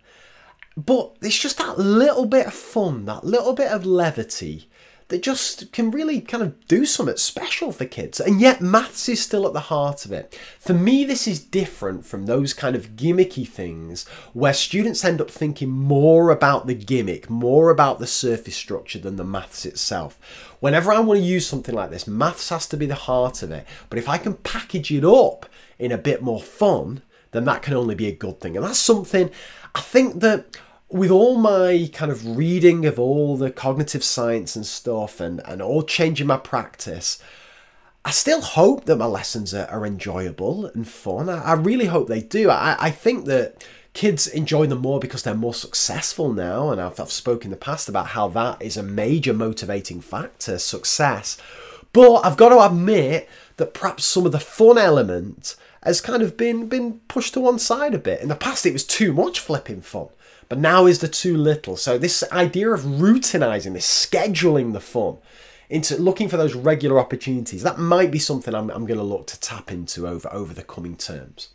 but 0.76 1.16
it's 1.22 1.38
just 1.38 1.58
that 1.58 1.78
little 1.78 2.26
bit 2.26 2.46
of 2.46 2.54
fun, 2.54 3.06
that 3.06 3.24
little 3.24 3.54
bit 3.54 3.72
of 3.72 3.86
levity 3.86 4.68
that 5.08 5.22
just 5.22 5.70
can 5.72 5.90
really 5.90 6.20
kind 6.20 6.42
of 6.42 6.66
do 6.66 6.84
something 6.84 7.16
special 7.16 7.70
for 7.70 7.84
kids. 7.84 8.18
And 8.18 8.40
yet, 8.40 8.60
maths 8.60 9.08
is 9.08 9.22
still 9.22 9.46
at 9.46 9.52
the 9.52 9.60
heart 9.60 10.04
of 10.04 10.12
it. 10.12 10.38
For 10.58 10.74
me, 10.74 11.04
this 11.04 11.28
is 11.28 11.38
different 11.38 12.04
from 12.04 12.26
those 12.26 12.52
kind 12.52 12.74
of 12.74 12.96
gimmicky 12.96 13.46
things 13.46 14.06
where 14.32 14.52
students 14.52 15.04
end 15.04 15.20
up 15.20 15.30
thinking 15.30 15.70
more 15.70 16.30
about 16.30 16.66
the 16.66 16.74
gimmick, 16.74 17.30
more 17.30 17.70
about 17.70 18.00
the 18.00 18.06
surface 18.06 18.56
structure 18.56 18.98
than 18.98 19.16
the 19.16 19.24
maths 19.24 19.64
itself. 19.64 20.18
Whenever 20.58 20.92
I 20.92 20.98
want 21.00 21.20
to 21.20 21.26
use 21.26 21.46
something 21.46 21.74
like 21.74 21.90
this, 21.90 22.08
maths 22.08 22.48
has 22.48 22.66
to 22.68 22.76
be 22.76 22.86
the 22.86 22.94
heart 22.94 23.42
of 23.42 23.52
it. 23.52 23.66
But 23.88 23.98
if 23.98 24.08
I 24.08 24.18
can 24.18 24.34
package 24.34 24.90
it 24.90 25.04
up 25.04 25.46
in 25.78 25.92
a 25.92 25.98
bit 25.98 26.20
more 26.20 26.40
fun, 26.42 27.02
then 27.30 27.44
that 27.44 27.62
can 27.62 27.74
only 27.74 27.94
be 27.94 28.08
a 28.08 28.12
good 28.12 28.40
thing. 28.40 28.56
And 28.56 28.64
that's 28.64 28.78
something 28.78 29.30
I 29.74 29.80
think 29.80 30.20
that 30.20 30.56
with 30.88 31.10
all 31.10 31.36
my 31.38 31.90
kind 31.92 32.12
of 32.12 32.36
reading 32.36 32.86
of 32.86 32.98
all 32.98 33.36
the 33.36 33.50
cognitive 33.50 34.04
science 34.04 34.54
and 34.54 34.66
stuff 34.66 35.20
and, 35.20 35.40
and 35.44 35.60
all 35.60 35.82
changing 35.82 36.26
my 36.26 36.36
practice, 36.36 37.18
I 38.04 38.10
still 38.10 38.40
hope 38.40 38.84
that 38.84 38.96
my 38.96 39.06
lessons 39.06 39.52
are, 39.52 39.66
are 39.66 39.84
enjoyable 39.84 40.66
and 40.66 40.86
fun. 40.86 41.28
I, 41.28 41.42
I, 41.42 41.52
really 41.54 41.86
hope 41.86 42.06
they 42.06 42.20
do. 42.20 42.50
I, 42.50 42.76
I 42.78 42.90
think 42.92 43.24
that 43.24 43.66
kids 43.94 44.28
enjoy 44.28 44.66
them 44.66 44.78
more 44.78 45.00
because 45.00 45.24
they're 45.24 45.34
more 45.34 45.54
successful 45.54 46.32
now. 46.32 46.70
And 46.70 46.80
I've, 46.80 47.00
I've 47.00 47.10
spoken 47.10 47.48
in 47.48 47.50
the 47.50 47.56
past 47.56 47.88
about 47.88 48.08
how 48.08 48.28
that 48.28 48.62
is 48.62 48.76
a 48.76 48.82
major 48.82 49.32
motivating 49.32 50.00
factor, 50.00 50.58
success. 50.58 51.36
But 51.92 52.20
I've 52.24 52.36
got 52.36 52.50
to 52.50 52.64
admit 52.64 53.28
that 53.56 53.74
perhaps 53.74 54.04
some 54.04 54.24
of 54.24 54.32
the 54.32 54.38
fun 54.38 54.78
element 54.78 55.56
has 55.82 56.00
kind 56.00 56.22
of 56.22 56.36
been 56.36 56.68
been 56.68 57.00
pushed 57.08 57.34
to 57.34 57.40
one 57.40 57.58
side 57.58 57.94
a 57.94 57.98
bit. 57.98 58.20
In 58.20 58.28
the 58.28 58.34
past, 58.36 58.66
it 58.66 58.72
was 58.72 58.84
too 58.84 59.12
much 59.12 59.40
flipping 59.40 59.80
fun. 59.80 60.08
But 60.48 60.58
now 60.58 60.86
is 60.86 61.00
the 61.00 61.08
too 61.08 61.36
little. 61.36 61.76
So 61.76 61.98
this 61.98 62.22
idea 62.30 62.70
of 62.70 62.82
routinizing 62.82 63.72
this, 63.72 64.06
scheduling 64.06 64.72
the 64.72 64.80
fun 64.80 65.18
into 65.68 65.96
looking 65.96 66.28
for 66.28 66.36
those 66.36 66.54
regular 66.54 67.00
opportunities, 67.00 67.62
that 67.64 67.78
might 67.78 68.10
be 68.10 68.20
something 68.20 68.54
I'm, 68.54 68.70
I'm 68.70 68.86
going 68.86 68.98
to 68.98 69.04
look 69.04 69.26
to 69.28 69.40
tap 69.40 69.72
into 69.72 70.06
over, 70.06 70.32
over 70.32 70.54
the 70.54 70.62
coming 70.62 70.96
terms. 70.96 71.48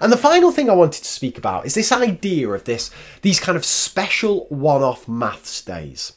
And 0.00 0.12
the 0.12 0.16
final 0.16 0.50
thing 0.50 0.70
I 0.70 0.74
wanted 0.74 1.02
to 1.02 1.10
speak 1.10 1.36
about 1.36 1.66
is 1.66 1.74
this 1.74 1.92
idea 1.92 2.48
of 2.48 2.64
this, 2.64 2.90
these 3.22 3.40
kind 3.40 3.56
of 3.56 3.64
special 3.64 4.46
one-off 4.48 5.06
maths 5.08 5.62
days. 5.62 6.14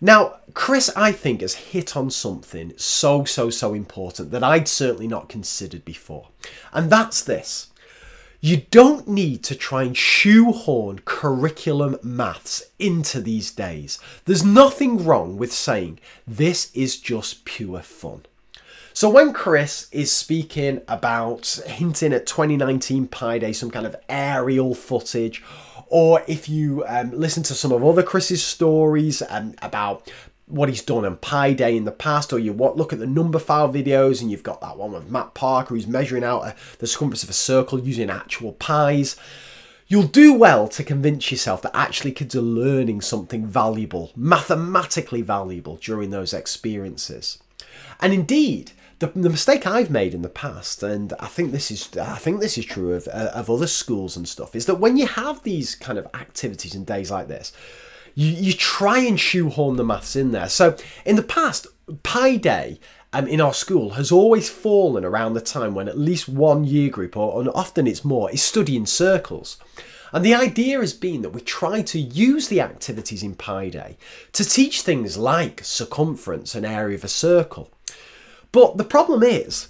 Now, 0.00 0.40
Chris, 0.54 0.90
I 0.96 1.12
think, 1.12 1.42
has 1.42 1.54
hit 1.54 1.96
on 1.96 2.10
something 2.10 2.72
so, 2.76 3.24
so, 3.24 3.50
so 3.50 3.72
important 3.72 4.30
that 4.32 4.42
I'd 4.42 4.66
certainly 4.66 5.06
not 5.06 5.28
considered 5.28 5.84
before. 5.84 6.28
And 6.72 6.90
that's 6.90 7.22
this. 7.22 7.68
You 8.44 8.62
don't 8.72 9.06
need 9.06 9.44
to 9.44 9.54
try 9.54 9.84
and 9.84 9.96
shoehorn 9.96 11.02
curriculum 11.04 11.96
maths 12.02 12.64
into 12.76 13.20
these 13.20 13.52
days. 13.52 14.00
There's 14.24 14.44
nothing 14.44 15.04
wrong 15.04 15.36
with 15.36 15.52
saying 15.52 16.00
this 16.26 16.72
is 16.74 16.98
just 16.98 17.44
pure 17.44 17.82
fun. 17.82 18.26
So 18.92 19.08
when 19.08 19.32
Chris 19.32 19.88
is 19.92 20.10
speaking 20.10 20.80
about 20.88 21.60
hinting 21.68 22.12
at 22.12 22.26
2019 22.26 23.06
Pi 23.06 23.38
Day, 23.38 23.52
some 23.52 23.70
kind 23.70 23.86
of 23.86 23.94
aerial 24.08 24.74
footage, 24.74 25.40
or 25.86 26.24
if 26.26 26.48
you 26.48 26.84
um, 26.88 27.12
listen 27.12 27.44
to 27.44 27.54
some 27.54 27.70
of 27.70 27.84
other 27.84 28.02
Chris's 28.02 28.42
stories 28.42 29.22
um, 29.28 29.54
about 29.62 30.10
what 30.52 30.68
he's 30.68 30.82
done 30.82 31.06
on 31.06 31.16
Pi 31.16 31.54
Day 31.54 31.76
in 31.76 31.86
the 31.86 31.90
past, 31.90 32.32
or 32.32 32.38
you 32.38 32.52
look 32.52 32.92
at 32.92 32.98
the 32.98 33.06
Numberphile 33.06 33.72
videos 33.72 34.20
and 34.20 34.30
you've 34.30 34.42
got 34.42 34.60
that 34.60 34.76
one 34.76 34.92
with 34.92 35.10
Matt 35.10 35.32
Parker 35.32 35.74
who's 35.74 35.86
measuring 35.86 36.22
out 36.22 36.42
a, 36.42 36.54
the 36.78 36.86
circumference 36.86 37.22
of 37.22 37.30
a 37.30 37.34
circle 37.34 37.80
using 37.80 38.10
actual 38.10 38.52
pies. 38.52 39.16
You'll 39.88 40.02
do 40.04 40.34
well 40.34 40.68
to 40.68 40.84
convince 40.84 41.30
yourself 41.30 41.62
that 41.62 41.76
actually 41.76 42.12
kids 42.12 42.36
are 42.36 42.42
learning 42.42 43.00
something 43.00 43.46
valuable, 43.46 44.12
mathematically 44.14 45.22
valuable 45.22 45.76
during 45.76 46.10
those 46.10 46.34
experiences. 46.34 47.38
And 48.00 48.12
indeed, 48.12 48.72
the, 48.98 49.08
the 49.08 49.30
mistake 49.30 49.66
I've 49.66 49.90
made 49.90 50.14
in 50.14 50.22
the 50.22 50.28
past, 50.28 50.82
and 50.82 51.12
I 51.18 51.26
think 51.26 51.50
this 51.50 51.70
is 51.70 51.96
I 51.96 52.16
think 52.16 52.40
this 52.40 52.56
is 52.56 52.64
true 52.64 52.92
of, 52.92 53.08
uh, 53.08 53.32
of 53.34 53.50
other 53.50 53.66
schools 53.66 54.16
and 54.16 54.28
stuff, 54.28 54.54
is 54.54 54.66
that 54.66 54.76
when 54.76 54.96
you 54.96 55.06
have 55.06 55.42
these 55.42 55.74
kind 55.74 55.98
of 55.98 56.06
activities 56.14 56.74
and 56.74 56.86
days 56.86 57.10
like 57.10 57.28
this, 57.28 57.52
you, 58.14 58.28
you 58.28 58.52
try 58.52 58.98
and 58.98 59.18
shoehorn 59.18 59.76
the 59.76 59.84
maths 59.84 60.16
in 60.16 60.32
there. 60.32 60.48
So 60.48 60.76
in 61.04 61.16
the 61.16 61.22
past, 61.22 61.66
Pi 62.02 62.36
Day 62.36 62.78
um, 63.12 63.26
in 63.26 63.40
our 63.40 63.54
school 63.54 63.90
has 63.90 64.10
always 64.10 64.48
fallen 64.48 65.04
around 65.04 65.34
the 65.34 65.40
time 65.40 65.74
when 65.74 65.88
at 65.88 65.98
least 65.98 66.28
one 66.28 66.64
year 66.64 66.90
group, 66.90 67.16
or 67.16 67.40
and 67.40 67.50
often 67.50 67.86
it's 67.86 68.04
more, 68.04 68.30
is 68.30 68.42
studying 68.42 68.86
circles. 68.86 69.58
And 70.12 70.24
the 70.24 70.34
idea 70.34 70.78
has 70.80 70.92
been 70.92 71.22
that 71.22 71.30
we 71.30 71.40
try 71.40 71.80
to 71.82 71.98
use 71.98 72.48
the 72.48 72.60
activities 72.60 73.22
in 73.22 73.34
Pi 73.34 73.70
Day 73.70 73.96
to 74.32 74.44
teach 74.44 74.82
things 74.82 75.16
like 75.16 75.64
circumference 75.64 76.54
and 76.54 76.66
area 76.66 76.96
of 76.96 77.04
a 77.04 77.08
circle. 77.08 77.70
But 78.50 78.76
the 78.76 78.84
problem 78.84 79.22
is, 79.22 79.68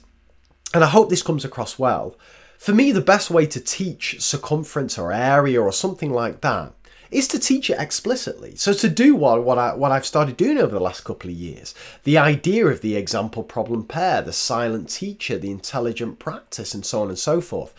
and 0.74 0.82
I 0.82 0.88
hope 0.88 1.10
this 1.10 1.22
comes 1.22 1.44
across 1.44 1.78
well, 1.78 2.16
for 2.58 2.72
me, 2.72 2.90
the 2.92 3.00
best 3.00 3.30
way 3.30 3.46
to 3.46 3.60
teach 3.60 4.20
circumference 4.20 4.98
or 4.98 5.12
area 5.12 5.60
or 5.60 5.72
something 5.72 6.12
like 6.12 6.40
that 6.40 6.72
is 7.12 7.28
to 7.28 7.38
teach 7.38 7.70
it 7.70 7.78
explicitly. 7.78 8.56
So 8.56 8.72
to 8.72 8.88
do 8.88 9.14
what 9.14 9.44
what 9.44 9.58
I 9.58 9.74
what 9.74 9.92
I've 9.92 10.06
started 10.06 10.36
doing 10.36 10.58
over 10.58 10.72
the 10.74 10.80
last 10.80 11.04
couple 11.04 11.30
of 11.30 11.36
years, 11.36 11.74
the 12.04 12.18
idea 12.18 12.66
of 12.66 12.80
the 12.80 12.96
example 12.96 13.42
problem 13.42 13.84
pair, 13.84 14.22
the 14.22 14.32
silent 14.32 14.88
teacher, 14.88 15.38
the 15.38 15.50
intelligent 15.50 16.18
practice, 16.18 16.74
and 16.74 16.84
so 16.84 17.02
on 17.02 17.08
and 17.08 17.18
so 17.18 17.40
forth. 17.40 17.74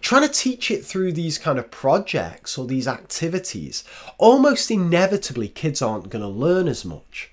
Trying 0.00 0.22
to 0.22 0.32
teach 0.32 0.70
it 0.70 0.84
through 0.84 1.12
these 1.12 1.38
kind 1.38 1.58
of 1.58 1.70
projects 1.70 2.56
or 2.56 2.66
these 2.66 2.88
activities, 2.88 3.84
almost 4.18 4.70
inevitably 4.70 5.48
kids 5.48 5.82
aren't 5.82 6.10
going 6.10 6.22
to 6.22 6.28
learn 6.28 6.68
as 6.68 6.84
much. 6.84 7.30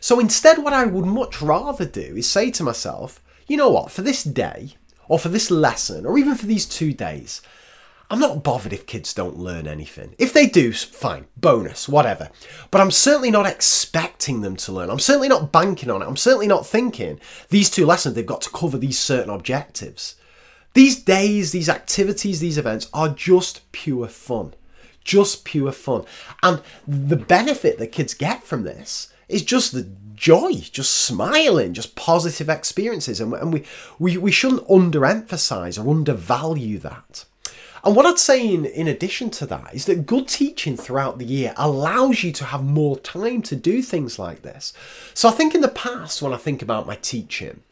So 0.00 0.18
instead, 0.18 0.58
what 0.58 0.72
I 0.72 0.84
would 0.84 1.06
much 1.06 1.42
rather 1.42 1.84
do 1.84 2.16
is 2.16 2.30
say 2.30 2.50
to 2.52 2.64
myself, 2.64 3.20
you 3.46 3.56
know 3.56 3.70
what, 3.70 3.90
for 3.90 4.02
this 4.02 4.24
day, 4.24 4.74
or 5.08 5.18
for 5.18 5.28
this 5.28 5.50
lesson, 5.50 6.06
or 6.06 6.16
even 6.18 6.34
for 6.34 6.46
these 6.46 6.66
two 6.66 6.92
days, 6.92 7.42
I'm 8.12 8.20
not 8.20 8.42
bothered 8.42 8.74
if 8.74 8.84
kids 8.84 9.14
don't 9.14 9.38
learn 9.38 9.66
anything. 9.66 10.14
If 10.18 10.34
they 10.34 10.46
do, 10.46 10.74
fine, 10.74 11.24
bonus, 11.38 11.88
whatever. 11.88 12.28
But 12.70 12.82
I'm 12.82 12.90
certainly 12.90 13.30
not 13.30 13.46
expecting 13.46 14.42
them 14.42 14.54
to 14.56 14.70
learn. 14.70 14.90
I'm 14.90 14.98
certainly 14.98 15.30
not 15.30 15.50
banking 15.50 15.88
on 15.88 16.02
it. 16.02 16.04
I'm 16.04 16.18
certainly 16.18 16.46
not 16.46 16.66
thinking 16.66 17.18
these 17.48 17.70
two 17.70 17.86
lessons, 17.86 18.14
they've 18.14 18.26
got 18.26 18.42
to 18.42 18.50
cover 18.50 18.76
these 18.76 18.98
certain 18.98 19.30
objectives. 19.30 20.16
These 20.74 21.02
days, 21.02 21.52
these 21.52 21.70
activities, 21.70 22.40
these 22.40 22.58
events 22.58 22.90
are 22.92 23.08
just 23.08 23.72
pure 23.72 24.08
fun. 24.08 24.52
Just 25.02 25.46
pure 25.46 25.72
fun. 25.72 26.04
And 26.42 26.60
the 26.86 27.16
benefit 27.16 27.78
that 27.78 27.92
kids 27.92 28.12
get 28.12 28.44
from 28.44 28.64
this 28.64 29.10
is 29.30 29.42
just 29.42 29.72
the 29.72 29.90
joy, 30.14 30.52
just 30.70 30.92
smiling, 30.92 31.72
just 31.72 31.96
positive 31.96 32.50
experiences. 32.50 33.22
And, 33.22 33.54
we, 33.54 33.64
we, 33.98 34.18
we 34.18 34.30
shouldn't 34.30 34.68
underemphasize 34.68 35.82
or 35.82 35.88
undervalue 35.88 36.76
that. 36.80 37.24
And 37.84 37.96
what 37.96 38.06
I'd 38.06 38.18
say 38.18 38.46
in, 38.54 38.64
in 38.64 38.86
addition 38.86 39.30
to 39.30 39.46
that 39.46 39.74
is 39.74 39.86
that 39.86 40.06
good 40.06 40.28
teaching 40.28 40.76
throughout 40.76 41.18
the 41.18 41.24
year 41.24 41.52
allows 41.56 42.22
you 42.22 42.32
to 42.32 42.44
have 42.44 42.62
more 42.62 42.96
time 42.98 43.42
to 43.42 43.56
do 43.56 43.82
things 43.82 44.18
like 44.18 44.42
this. 44.42 44.72
So 45.14 45.28
I 45.28 45.32
think 45.32 45.54
in 45.54 45.62
the 45.62 45.68
past, 45.68 46.22
when 46.22 46.32
I 46.32 46.36
think 46.36 46.62
about 46.62 46.86
my 46.86 46.96
teaching, 46.96 47.62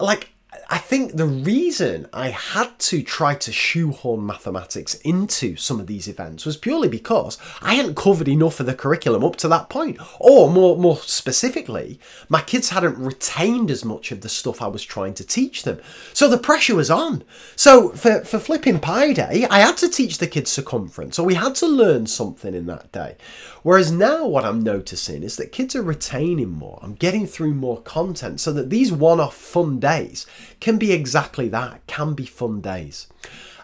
like 0.00 0.30
I 0.70 0.76
think 0.76 1.16
the 1.16 1.24
reason 1.24 2.08
I 2.12 2.28
had 2.28 2.78
to 2.80 3.02
try 3.02 3.34
to 3.36 3.50
shoehorn 3.50 4.26
mathematics 4.26 4.96
into 4.96 5.56
some 5.56 5.80
of 5.80 5.86
these 5.86 6.08
events 6.08 6.44
was 6.44 6.58
purely 6.58 6.88
because 6.88 7.38
I 7.62 7.74
hadn't 7.74 7.96
covered 7.96 8.28
enough 8.28 8.60
of 8.60 8.66
the 8.66 8.74
curriculum 8.74 9.24
up 9.24 9.36
to 9.36 9.48
that 9.48 9.70
point. 9.70 9.98
Or 10.20 10.50
more, 10.50 10.76
more 10.76 10.98
specifically, 10.98 11.98
my 12.28 12.42
kids 12.42 12.68
hadn't 12.68 12.98
retained 12.98 13.70
as 13.70 13.82
much 13.82 14.12
of 14.12 14.20
the 14.20 14.28
stuff 14.28 14.60
I 14.60 14.66
was 14.66 14.84
trying 14.84 15.14
to 15.14 15.26
teach 15.26 15.62
them. 15.62 15.80
So 16.12 16.28
the 16.28 16.36
pressure 16.36 16.74
was 16.74 16.90
on. 16.90 17.24
So 17.56 17.88
for, 17.90 18.22
for 18.24 18.38
flipping 18.38 18.78
Pi 18.78 19.14
Day, 19.14 19.46
I 19.50 19.60
had 19.60 19.78
to 19.78 19.88
teach 19.88 20.18
the 20.18 20.26
kids 20.26 20.50
circumference. 20.50 21.16
So 21.16 21.24
we 21.24 21.34
had 21.34 21.54
to 21.56 21.66
learn 21.66 22.06
something 22.06 22.54
in 22.54 22.66
that 22.66 22.92
day. 22.92 23.16
Whereas 23.62 23.90
now 23.90 24.26
what 24.26 24.44
I'm 24.44 24.60
noticing 24.60 25.22
is 25.22 25.36
that 25.36 25.52
kids 25.52 25.74
are 25.74 25.82
retaining 25.82 26.50
more. 26.50 26.78
I'm 26.82 26.94
getting 26.94 27.26
through 27.26 27.54
more 27.54 27.80
content 27.80 28.40
so 28.40 28.52
that 28.52 28.68
these 28.68 28.92
one-off 28.92 29.34
fun 29.34 29.80
days 29.80 30.26
can 30.60 30.78
be 30.78 30.92
exactly 30.92 31.48
that, 31.48 31.86
can 31.86 32.14
be 32.14 32.26
fun 32.26 32.60
days. 32.60 33.06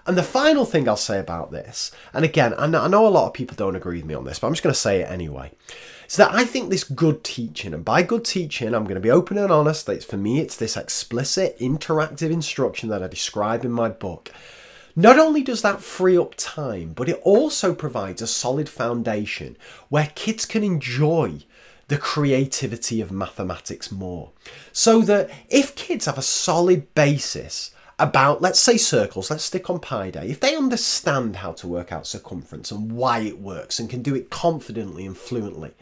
And 0.06 0.18
the 0.18 0.22
final 0.22 0.66
thing 0.66 0.86
I'll 0.86 0.96
say 0.98 1.18
about 1.18 1.50
this, 1.50 1.90
and 2.12 2.24
again, 2.24 2.54
I 2.58 2.66
know, 2.66 3.06
a 3.06 3.08
lot 3.08 3.26
of 3.26 3.32
people 3.32 3.56
don't 3.56 3.76
agree 3.76 3.96
with 3.96 4.04
me 4.04 4.14
on 4.14 4.24
this, 4.24 4.38
but 4.38 4.46
I'm 4.46 4.52
just 4.52 4.62
going 4.62 4.74
to 4.74 4.78
say 4.78 5.00
it 5.00 5.10
anyway, 5.10 5.52
is 6.06 6.16
that 6.16 6.34
I 6.34 6.44
think 6.44 6.68
this 6.68 6.84
good 6.84 7.24
teaching, 7.24 7.72
and 7.72 7.84
by 7.84 8.02
good 8.02 8.24
teaching, 8.24 8.74
I'm 8.74 8.84
going 8.84 8.96
to 8.96 9.00
be 9.00 9.10
open 9.10 9.38
and 9.38 9.50
honest, 9.50 9.86
that 9.86 10.04
for 10.04 10.18
me, 10.18 10.40
it's 10.40 10.56
this 10.56 10.76
explicit, 10.76 11.58
interactive 11.58 12.30
instruction 12.30 12.90
that 12.90 13.02
I 13.02 13.06
describe 13.06 13.64
in 13.64 13.72
my 13.72 13.88
book. 13.88 14.30
Not 14.94 15.18
only 15.18 15.42
does 15.42 15.62
that 15.62 15.80
free 15.80 16.18
up 16.18 16.34
time, 16.36 16.92
but 16.94 17.08
it 17.08 17.20
also 17.24 17.74
provides 17.74 18.20
a 18.20 18.26
solid 18.26 18.68
foundation 18.68 19.56
where 19.88 20.12
kids 20.14 20.44
can 20.44 20.62
enjoy 20.62 21.38
the 21.88 21.98
creativity 21.98 23.00
of 23.00 23.12
mathematics 23.12 23.92
more. 23.92 24.30
So 24.72 25.00
that 25.02 25.30
if 25.48 25.74
kids 25.74 26.06
have 26.06 26.18
a 26.18 26.22
solid 26.22 26.92
basis 26.94 27.74
about, 27.98 28.42
let's 28.42 28.60
say, 28.60 28.76
circles, 28.76 29.30
let's 29.30 29.44
stick 29.44 29.70
on 29.70 29.78
Pi 29.78 30.10
Day, 30.10 30.28
if 30.28 30.40
they 30.40 30.56
understand 30.56 31.36
how 31.36 31.52
to 31.52 31.68
work 31.68 31.92
out 31.92 32.06
circumference 32.06 32.70
and 32.70 32.92
why 32.92 33.20
it 33.20 33.38
works 33.40 33.78
and 33.78 33.88
can 33.88 34.02
do 34.02 34.14
it 34.14 34.30
confidently 34.30 35.06
and 35.06 35.16
fluently, 35.16 35.72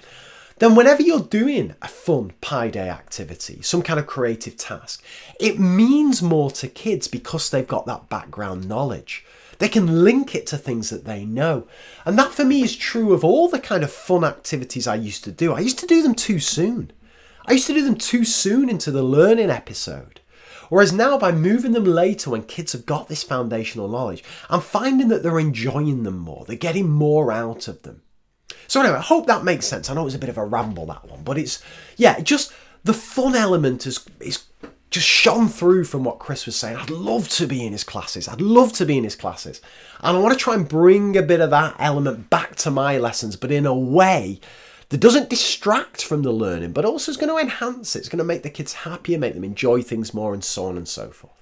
then 0.58 0.74
whenever 0.74 1.02
you're 1.02 1.20
doing 1.20 1.74
a 1.80 1.88
fun 1.88 2.32
Pi 2.40 2.68
Day 2.68 2.88
activity, 2.88 3.62
some 3.62 3.82
kind 3.82 3.98
of 3.98 4.06
creative 4.06 4.56
task, 4.56 5.02
it 5.40 5.58
means 5.58 6.22
more 6.22 6.50
to 6.52 6.68
kids 6.68 7.08
because 7.08 7.50
they've 7.50 7.66
got 7.66 7.86
that 7.86 8.08
background 8.08 8.68
knowledge. 8.68 9.24
They 9.62 9.68
can 9.68 10.02
link 10.02 10.34
it 10.34 10.48
to 10.48 10.58
things 10.58 10.90
that 10.90 11.04
they 11.04 11.24
know. 11.24 11.68
And 12.04 12.18
that 12.18 12.32
for 12.32 12.44
me 12.44 12.64
is 12.64 12.74
true 12.74 13.12
of 13.12 13.22
all 13.22 13.46
the 13.48 13.60
kind 13.60 13.84
of 13.84 13.92
fun 13.92 14.24
activities 14.24 14.88
I 14.88 14.96
used 14.96 15.22
to 15.22 15.30
do. 15.30 15.52
I 15.52 15.60
used 15.60 15.78
to 15.78 15.86
do 15.86 16.02
them 16.02 16.16
too 16.16 16.40
soon. 16.40 16.90
I 17.46 17.52
used 17.52 17.68
to 17.68 17.72
do 17.72 17.84
them 17.84 17.94
too 17.94 18.24
soon 18.24 18.68
into 18.68 18.90
the 18.90 19.04
learning 19.04 19.50
episode. 19.50 20.20
Whereas 20.68 20.92
now, 20.92 21.16
by 21.16 21.30
moving 21.30 21.70
them 21.70 21.84
later 21.84 22.30
when 22.30 22.42
kids 22.42 22.72
have 22.72 22.86
got 22.86 23.06
this 23.06 23.22
foundational 23.22 23.86
knowledge, 23.86 24.24
I'm 24.50 24.60
finding 24.60 25.06
that 25.10 25.22
they're 25.22 25.38
enjoying 25.38 26.02
them 26.02 26.18
more. 26.18 26.44
They're 26.44 26.56
getting 26.56 26.90
more 26.90 27.30
out 27.30 27.68
of 27.68 27.82
them. 27.82 28.02
So, 28.66 28.80
anyway, 28.80 28.96
I 28.96 29.00
hope 29.00 29.28
that 29.28 29.44
makes 29.44 29.66
sense. 29.66 29.88
I 29.88 29.94
know 29.94 30.00
it 30.00 30.06
was 30.06 30.16
a 30.16 30.18
bit 30.18 30.28
of 30.28 30.38
a 30.38 30.44
ramble, 30.44 30.86
that 30.86 31.08
one, 31.08 31.22
but 31.22 31.38
it's, 31.38 31.62
yeah, 31.96 32.18
just 32.18 32.52
the 32.82 32.94
fun 32.94 33.36
element 33.36 33.86
is, 33.86 34.04
is 34.18 34.42
just 34.92 35.06
shone 35.06 35.48
through 35.48 35.84
from 35.84 36.04
what 36.04 36.18
Chris 36.18 36.46
was 36.46 36.54
saying. 36.54 36.76
I'd 36.76 36.90
love 36.90 37.28
to 37.30 37.46
be 37.46 37.66
in 37.66 37.72
his 37.72 37.84
classes. 37.84 38.28
I'd 38.28 38.40
love 38.40 38.72
to 38.74 38.86
be 38.86 38.98
in 38.98 39.04
his 39.04 39.16
classes. 39.16 39.60
And 40.00 40.16
I 40.16 40.20
want 40.20 40.32
to 40.32 40.38
try 40.38 40.54
and 40.54 40.68
bring 40.68 41.16
a 41.16 41.22
bit 41.22 41.40
of 41.40 41.50
that 41.50 41.74
element 41.78 42.30
back 42.30 42.56
to 42.56 42.70
my 42.70 42.98
lessons, 42.98 43.36
but 43.36 43.50
in 43.50 43.66
a 43.66 43.74
way 43.74 44.40
that 44.90 45.00
doesn't 45.00 45.30
distract 45.30 46.04
from 46.04 46.22
the 46.22 46.32
learning, 46.32 46.72
but 46.72 46.84
also 46.84 47.10
is 47.10 47.16
going 47.16 47.30
to 47.30 47.38
enhance 47.38 47.96
it. 47.96 48.00
It's 48.00 48.08
going 48.08 48.18
to 48.18 48.24
make 48.24 48.42
the 48.42 48.50
kids 48.50 48.74
happier, 48.74 49.18
make 49.18 49.34
them 49.34 49.44
enjoy 49.44 49.82
things 49.82 50.12
more, 50.12 50.34
and 50.34 50.44
so 50.44 50.66
on 50.66 50.76
and 50.76 50.86
so 50.86 51.10
forth. 51.10 51.32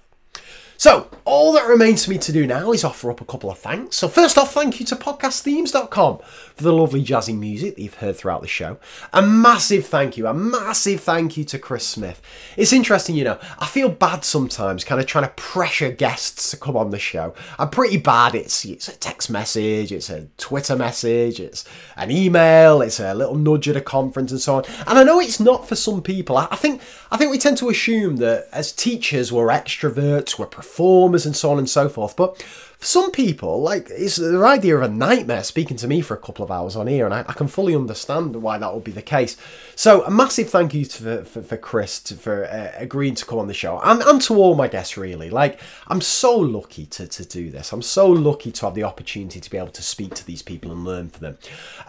So, 0.81 1.11
all 1.27 1.53
that 1.53 1.69
remains 1.69 2.07
for 2.07 2.11
me 2.11 2.17
to 2.17 2.33
do 2.33 2.47
now 2.47 2.73
is 2.73 2.85
offer 2.85 3.11
up 3.11 3.21
a 3.21 3.25
couple 3.27 3.51
of 3.51 3.59
thanks. 3.59 3.97
So, 3.97 4.09
first 4.09 4.39
off, 4.39 4.55
thank 4.55 4.81
you 4.81 4.87
to 4.87 4.97
podcastthemes.com 4.97 6.21
for 6.55 6.63
the 6.63 6.73
lovely 6.73 7.05
jazzy 7.05 7.37
music 7.37 7.77
that 7.77 7.83
you've 7.83 7.97
heard 7.97 8.17
throughout 8.17 8.41
the 8.41 8.49
show. 8.49 8.79
A 9.13 9.21
massive 9.21 9.85
thank 9.85 10.17
you, 10.17 10.27
a 10.27 10.33
massive 10.33 11.03
thank 11.03 11.37
you 11.37 11.45
to 11.45 11.59
Chris 11.59 11.87
Smith. 11.87 12.23
It's 12.57 12.73
interesting, 12.73 13.15
you 13.15 13.25
know, 13.25 13.39
I 13.59 13.67
feel 13.67 13.91
bad 13.91 14.25
sometimes 14.25 14.83
kind 14.83 14.99
of 14.99 15.07
trying 15.07 15.25
to 15.25 15.35
pressure 15.37 15.91
guests 15.91 16.51
to 16.53 16.57
come 16.57 16.79
on 16.79 16.89
the 16.89 16.99
show. 16.99 17.35
I'm 17.59 17.69
pretty 17.69 17.99
bad. 17.99 18.35
It's, 18.35 18.65
it's 18.65 18.89
a 18.89 18.97
text 18.97 19.29
message, 19.29 19.93
it's 19.93 20.09
a 20.09 20.29
Twitter 20.39 20.77
message, 20.77 21.41
it's 21.41 21.67
an 21.99 22.11
email, 22.11 22.81
it's 22.81 23.01
a 23.01 23.13
little 23.13 23.35
nudge 23.35 23.69
at 23.69 23.77
a 23.77 23.83
conference 23.83 24.31
and 24.31 24.41
so 24.41 24.55
on. 24.55 24.65
And 24.87 24.99
I 24.99 25.05
know 25.05 25.21
it's 25.21 25.41
not 25.41 25.69
for 25.69 25.77
some 25.77 26.01
people. 26.01 26.39
I, 26.39 26.49
I 26.51 26.57
think 26.57 26.81
I 27.11 27.19
think 27.19 27.31
we 27.31 27.37
tend 27.37 27.59
to 27.59 27.69
assume 27.69 28.17
that 28.17 28.49
as 28.51 28.73
teachers 28.73 29.31
we're 29.31 29.49
extroverts, 29.49 30.39
we're 30.39 30.47
performers 30.71 31.27
and 31.27 31.37
so 31.37 31.51
on 31.51 31.59
and 31.59 31.69
so 31.69 31.89
forth. 31.89 32.17
But 32.17 32.43
for 32.81 32.87
some 32.87 33.11
people, 33.11 33.61
like 33.61 33.89
it's 33.91 34.17
the 34.17 34.43
idea 34.43 34.75
of 34.75 34.83
a 34.83 34.89
nightmare 34.89 35.45
speaking 35.45 35.77
to 35.77 35.87
me 35.87 36.01
for 36.01 36.15
a 36.15 36.19
couple 36.19 36.43
of 36.43 36.51
hours 36.51 36.77
on 36.77 36.87
here, 36.87 37.05
and 37.05 37.13
I, 37.13 37.21
I 37.29 37.35
can 37.35 37.47
fully 37.47 37.75
understand 37.75 38.35
why 38.37 38.57
that 38.57 38.75
would 38.75 38.85
be 38.85 38.91
the 38.91 39.03
case. 39.03 39.37
So 39.77 40.03
a 40.07 40.11
massive 40.11 40.49
thank 40.49 40.73
you 40.73 40.87
to, 40.87 41.27
for, 41.27 41.43
for 41.43 41.57
Chris 41.59 42.01
to, 42.05 42.15
for 42.15 42.47
uh, 42.47 42.73
agreeing 42.77 43.17
to 43.17 43.27
come 43.27 43.39
on 43.39 43.49
the 43.49 43.55
show, 43.55 43.79
and, 43.81 44.01
and 44.01 44.23
to 44.23 44.35
all 44.35 44.55
my 44.55 44.67
guests. 44.67 44.97
Really, 44.97 45.29
like 45.29 45.61
I'm 45.89 46.01
so 46.01 46.35
lucky 46.35 46.87
to, 46.87 47.07
to 47.07 47.25
do 47.27 47.51
this. 47.51 47.71
I'm 47.75 47.83
so 47.83 48.09
lucky 48.09 48.51
to 48.51 48.65
have 48.65 48.75
the 48.75 48.85
opportunity 48.85 49.41
to 49.41 49.51
be 49.51 49.59
able 49.59 49.69
to 49.69 49.83
speak 49.83 50.15
to 50.15 50.25
these 50.25 50.41
people 50.41 50.73
and 50.73 50.83
learn 50.83 51.11
from 51.11 51.21
them. 51.21 51.39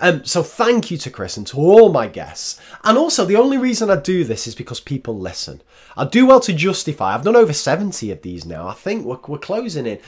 Um, 0.01 0.25
so 0.25 0.43
thank 0.43 0.91
you 0.91 0.97
to 0.97 1.09
Chris 1.09 1.37
and 1.37 1.47
to 1.47 1.57
all 1.57 1.93
my 1.93 2.07
guests. 2.07 2.59
And 2.83 2.97
also, 2.97 3.23
the 3.23 3.37
only 3.37 3.57
reason 3.57 3.89
I 3.89 3.95
do 3.95 4.25
this 4.25 4.45
is 4.45 4.55
because 4.55 4.81
people 4.81 5.17
listen. 5.17 5.61
I 5.95 6.03
do 6.03 6.25
well 6.25 6.41
to 6.41 6.51
justify. 6.51 7.13
I've 7.13 7.23
done 7.23 7.37
over 7.37 7.53
70 7.53 8.11
of 8.11 8.21
these 8.23 8.45
now. 8.45 8.67
I 8.67 8.73
think 8.73 9.05
we're, 9.05 9.19
we're 9.25 9.37
closing 9.37 9.85
in 9.85 9.99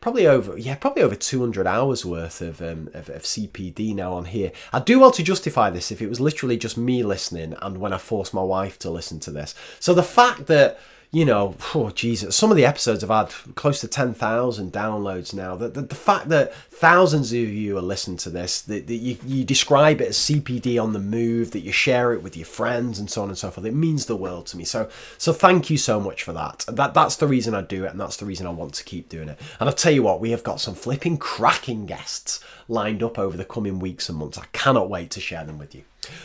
probably 0.00 0.26
over 0.26 0.56
yeah 0.56 0.74
probably 0.74 1.02
over 1.02 1.14
200 1.14 1.66
hours 1.66 2.04
worth 2.06 2.40
of, 2.40 2.62
um, 2.62 2.88
of, 2.94 3.08
of 3.10 3.22
cpd 3.22 3.94
now 3.94 4.12
on 4.12 4.24
here. 4.24 4.52
I'd 4.72 4.84
do 4.84 4.98
well 4.98 5.10
to 5.12 5.22
justify 5.22 5.70
this 5.70 5.92
if 5.92 6.00
it 6.00 6.08
was 6.08 6.20
literally 6.20 6.56
just 6.56 6.76
me 6.76 7.02
listening 7.02 7.54
and 7.60 7.78
when 7.78 7.92
i 7.92 7.98
forced 7.98 8.32
my 8.34 8.42
wife 8.42 8.78
to 8.80 8.90
listen 8.90 9.20
to 9.20 9.30
this. 9.30 9.54
So 9.78 9.94
the 9.94 10.02
fact 10.02 10.46
that 10.46 10.78
you 11.12 11.24
know, 11.24 11.56
oh 11.74 11.90
Jesus, 11.90 12.36
some 12.36 12.50
of 12.50 12.56
the 12.56 12.64
episodes 12.64 13.00
have 13.00 13.10
had 13.10 13.54
close 13.56 13.80
to 13.80 13.88
10,000 13.88 14.72
downloads 14.72 15.34
now. 15.34 15.56
The, 15.56 15.68
the, 15.68 15.82
the, 15.82 15.94
fact 15.96 16.28
that 16.28 16.54
thousands 16.54 17.32
of 17.32 17.38
you 17.38 17.76
are 17.76 17.82
listening 17.82 18.16
to 18.18 18.30
this, 18.30 18.62
that, 18.62 18.86
that 18.86 18.94
you, 18.94 19.16
you 19.26 19.44
describe 19.44 20.00
it 20.00 20.08
as 20.08 20.18
CPD 20.18 20.80
on 20.80 20.92
the 20.92 21.00
move, 21.00 21.50
that 21.50 21.60
you 21.60 21.72
share 21.72 22.12
it 22.12 22.22
with 22.22 22.36
your 22.36 22.46
friends 22.46 23.00
and 23.00 23.10
so 23.10 23.22
on 23.22 23.28
and 23.28 23.36
so 23.36 23.50
forth, 23.50 23.66
it 23.66 23.74
means 23.74 24.06
the 24.06 24.16
world 24.16 24.46
to 24.46 24.56
me. 24.56 24.62
So, 24.62 24.88
so 25.18 25.32
thank 25.32 25.68
you 25.68 25.76
so 25.76 25.98
much 25.98 26.22
for 26.22 26.32
that. 26.32 26.64
That 26.68 26.94
That's 26.94 27.16
the 27.16 27.26
reason 27.26 27.54
I 27.54 27.62
do 27.62 27.84
it 27.84 27.90
and 27.90 28.00
that's 28.00 28.16
the 28.16 28.26
reason 28.26 28.46
I 28.46 28.50
want 28.50 28.74
to 28.74 28.84
keep 28.84 29.08
doing 29.08 29.28
it. 29.28 29.38
And 29.58 29.68
I'll 29.68 29.74
tell 29.74 29.92
you 29.92 30.04
what, 30.04 30.20
we 30.20 30.30
have 30.30 30.44
got 30.44 30.60
some 30.60 30.76
flipping 30.76 31.18
cracking 31.18 31.86
guests 31.86 32.38
lined 32.68 33.02
up 33.02 33.18
over 33.18 33.36
the 33.36 33.44
coming 33.44 33.80
weeks 33.80 34.08
and 34.08 34.16
months. 34.16 34.38
I 34.38 34.46
cannot 34.52 34.88
wait 34.88 35.10
to 35.10 35.20
share 35.20 35.44
them 35.44 35.58
with 35.58 35.74
you. 35.74 35.82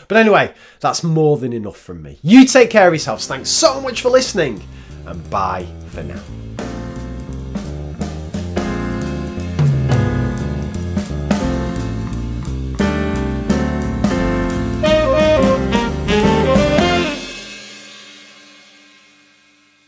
But 0.07 0.17
anyway, 0.17 0.53
that's 0.79 1.03
more 1.03 1.37
than 1.37 1.53
enough 1.53 1.77
from 1.77 2.01
me. 2.01 2.19
You 2.21 2.45
take 2.45 2.69
care 2.69 2.87
of 2.87 2.93
yourselves. 2.93 3.27
Thanks 3.27 3.49
so 3.49 3.81
much 3.81 4.01
for 4.01 4.09
listening, 4.09 4.61
and 5.05 5.29
bye 5.29 5.67
for 5.89 6.03
now. 6.03 6.21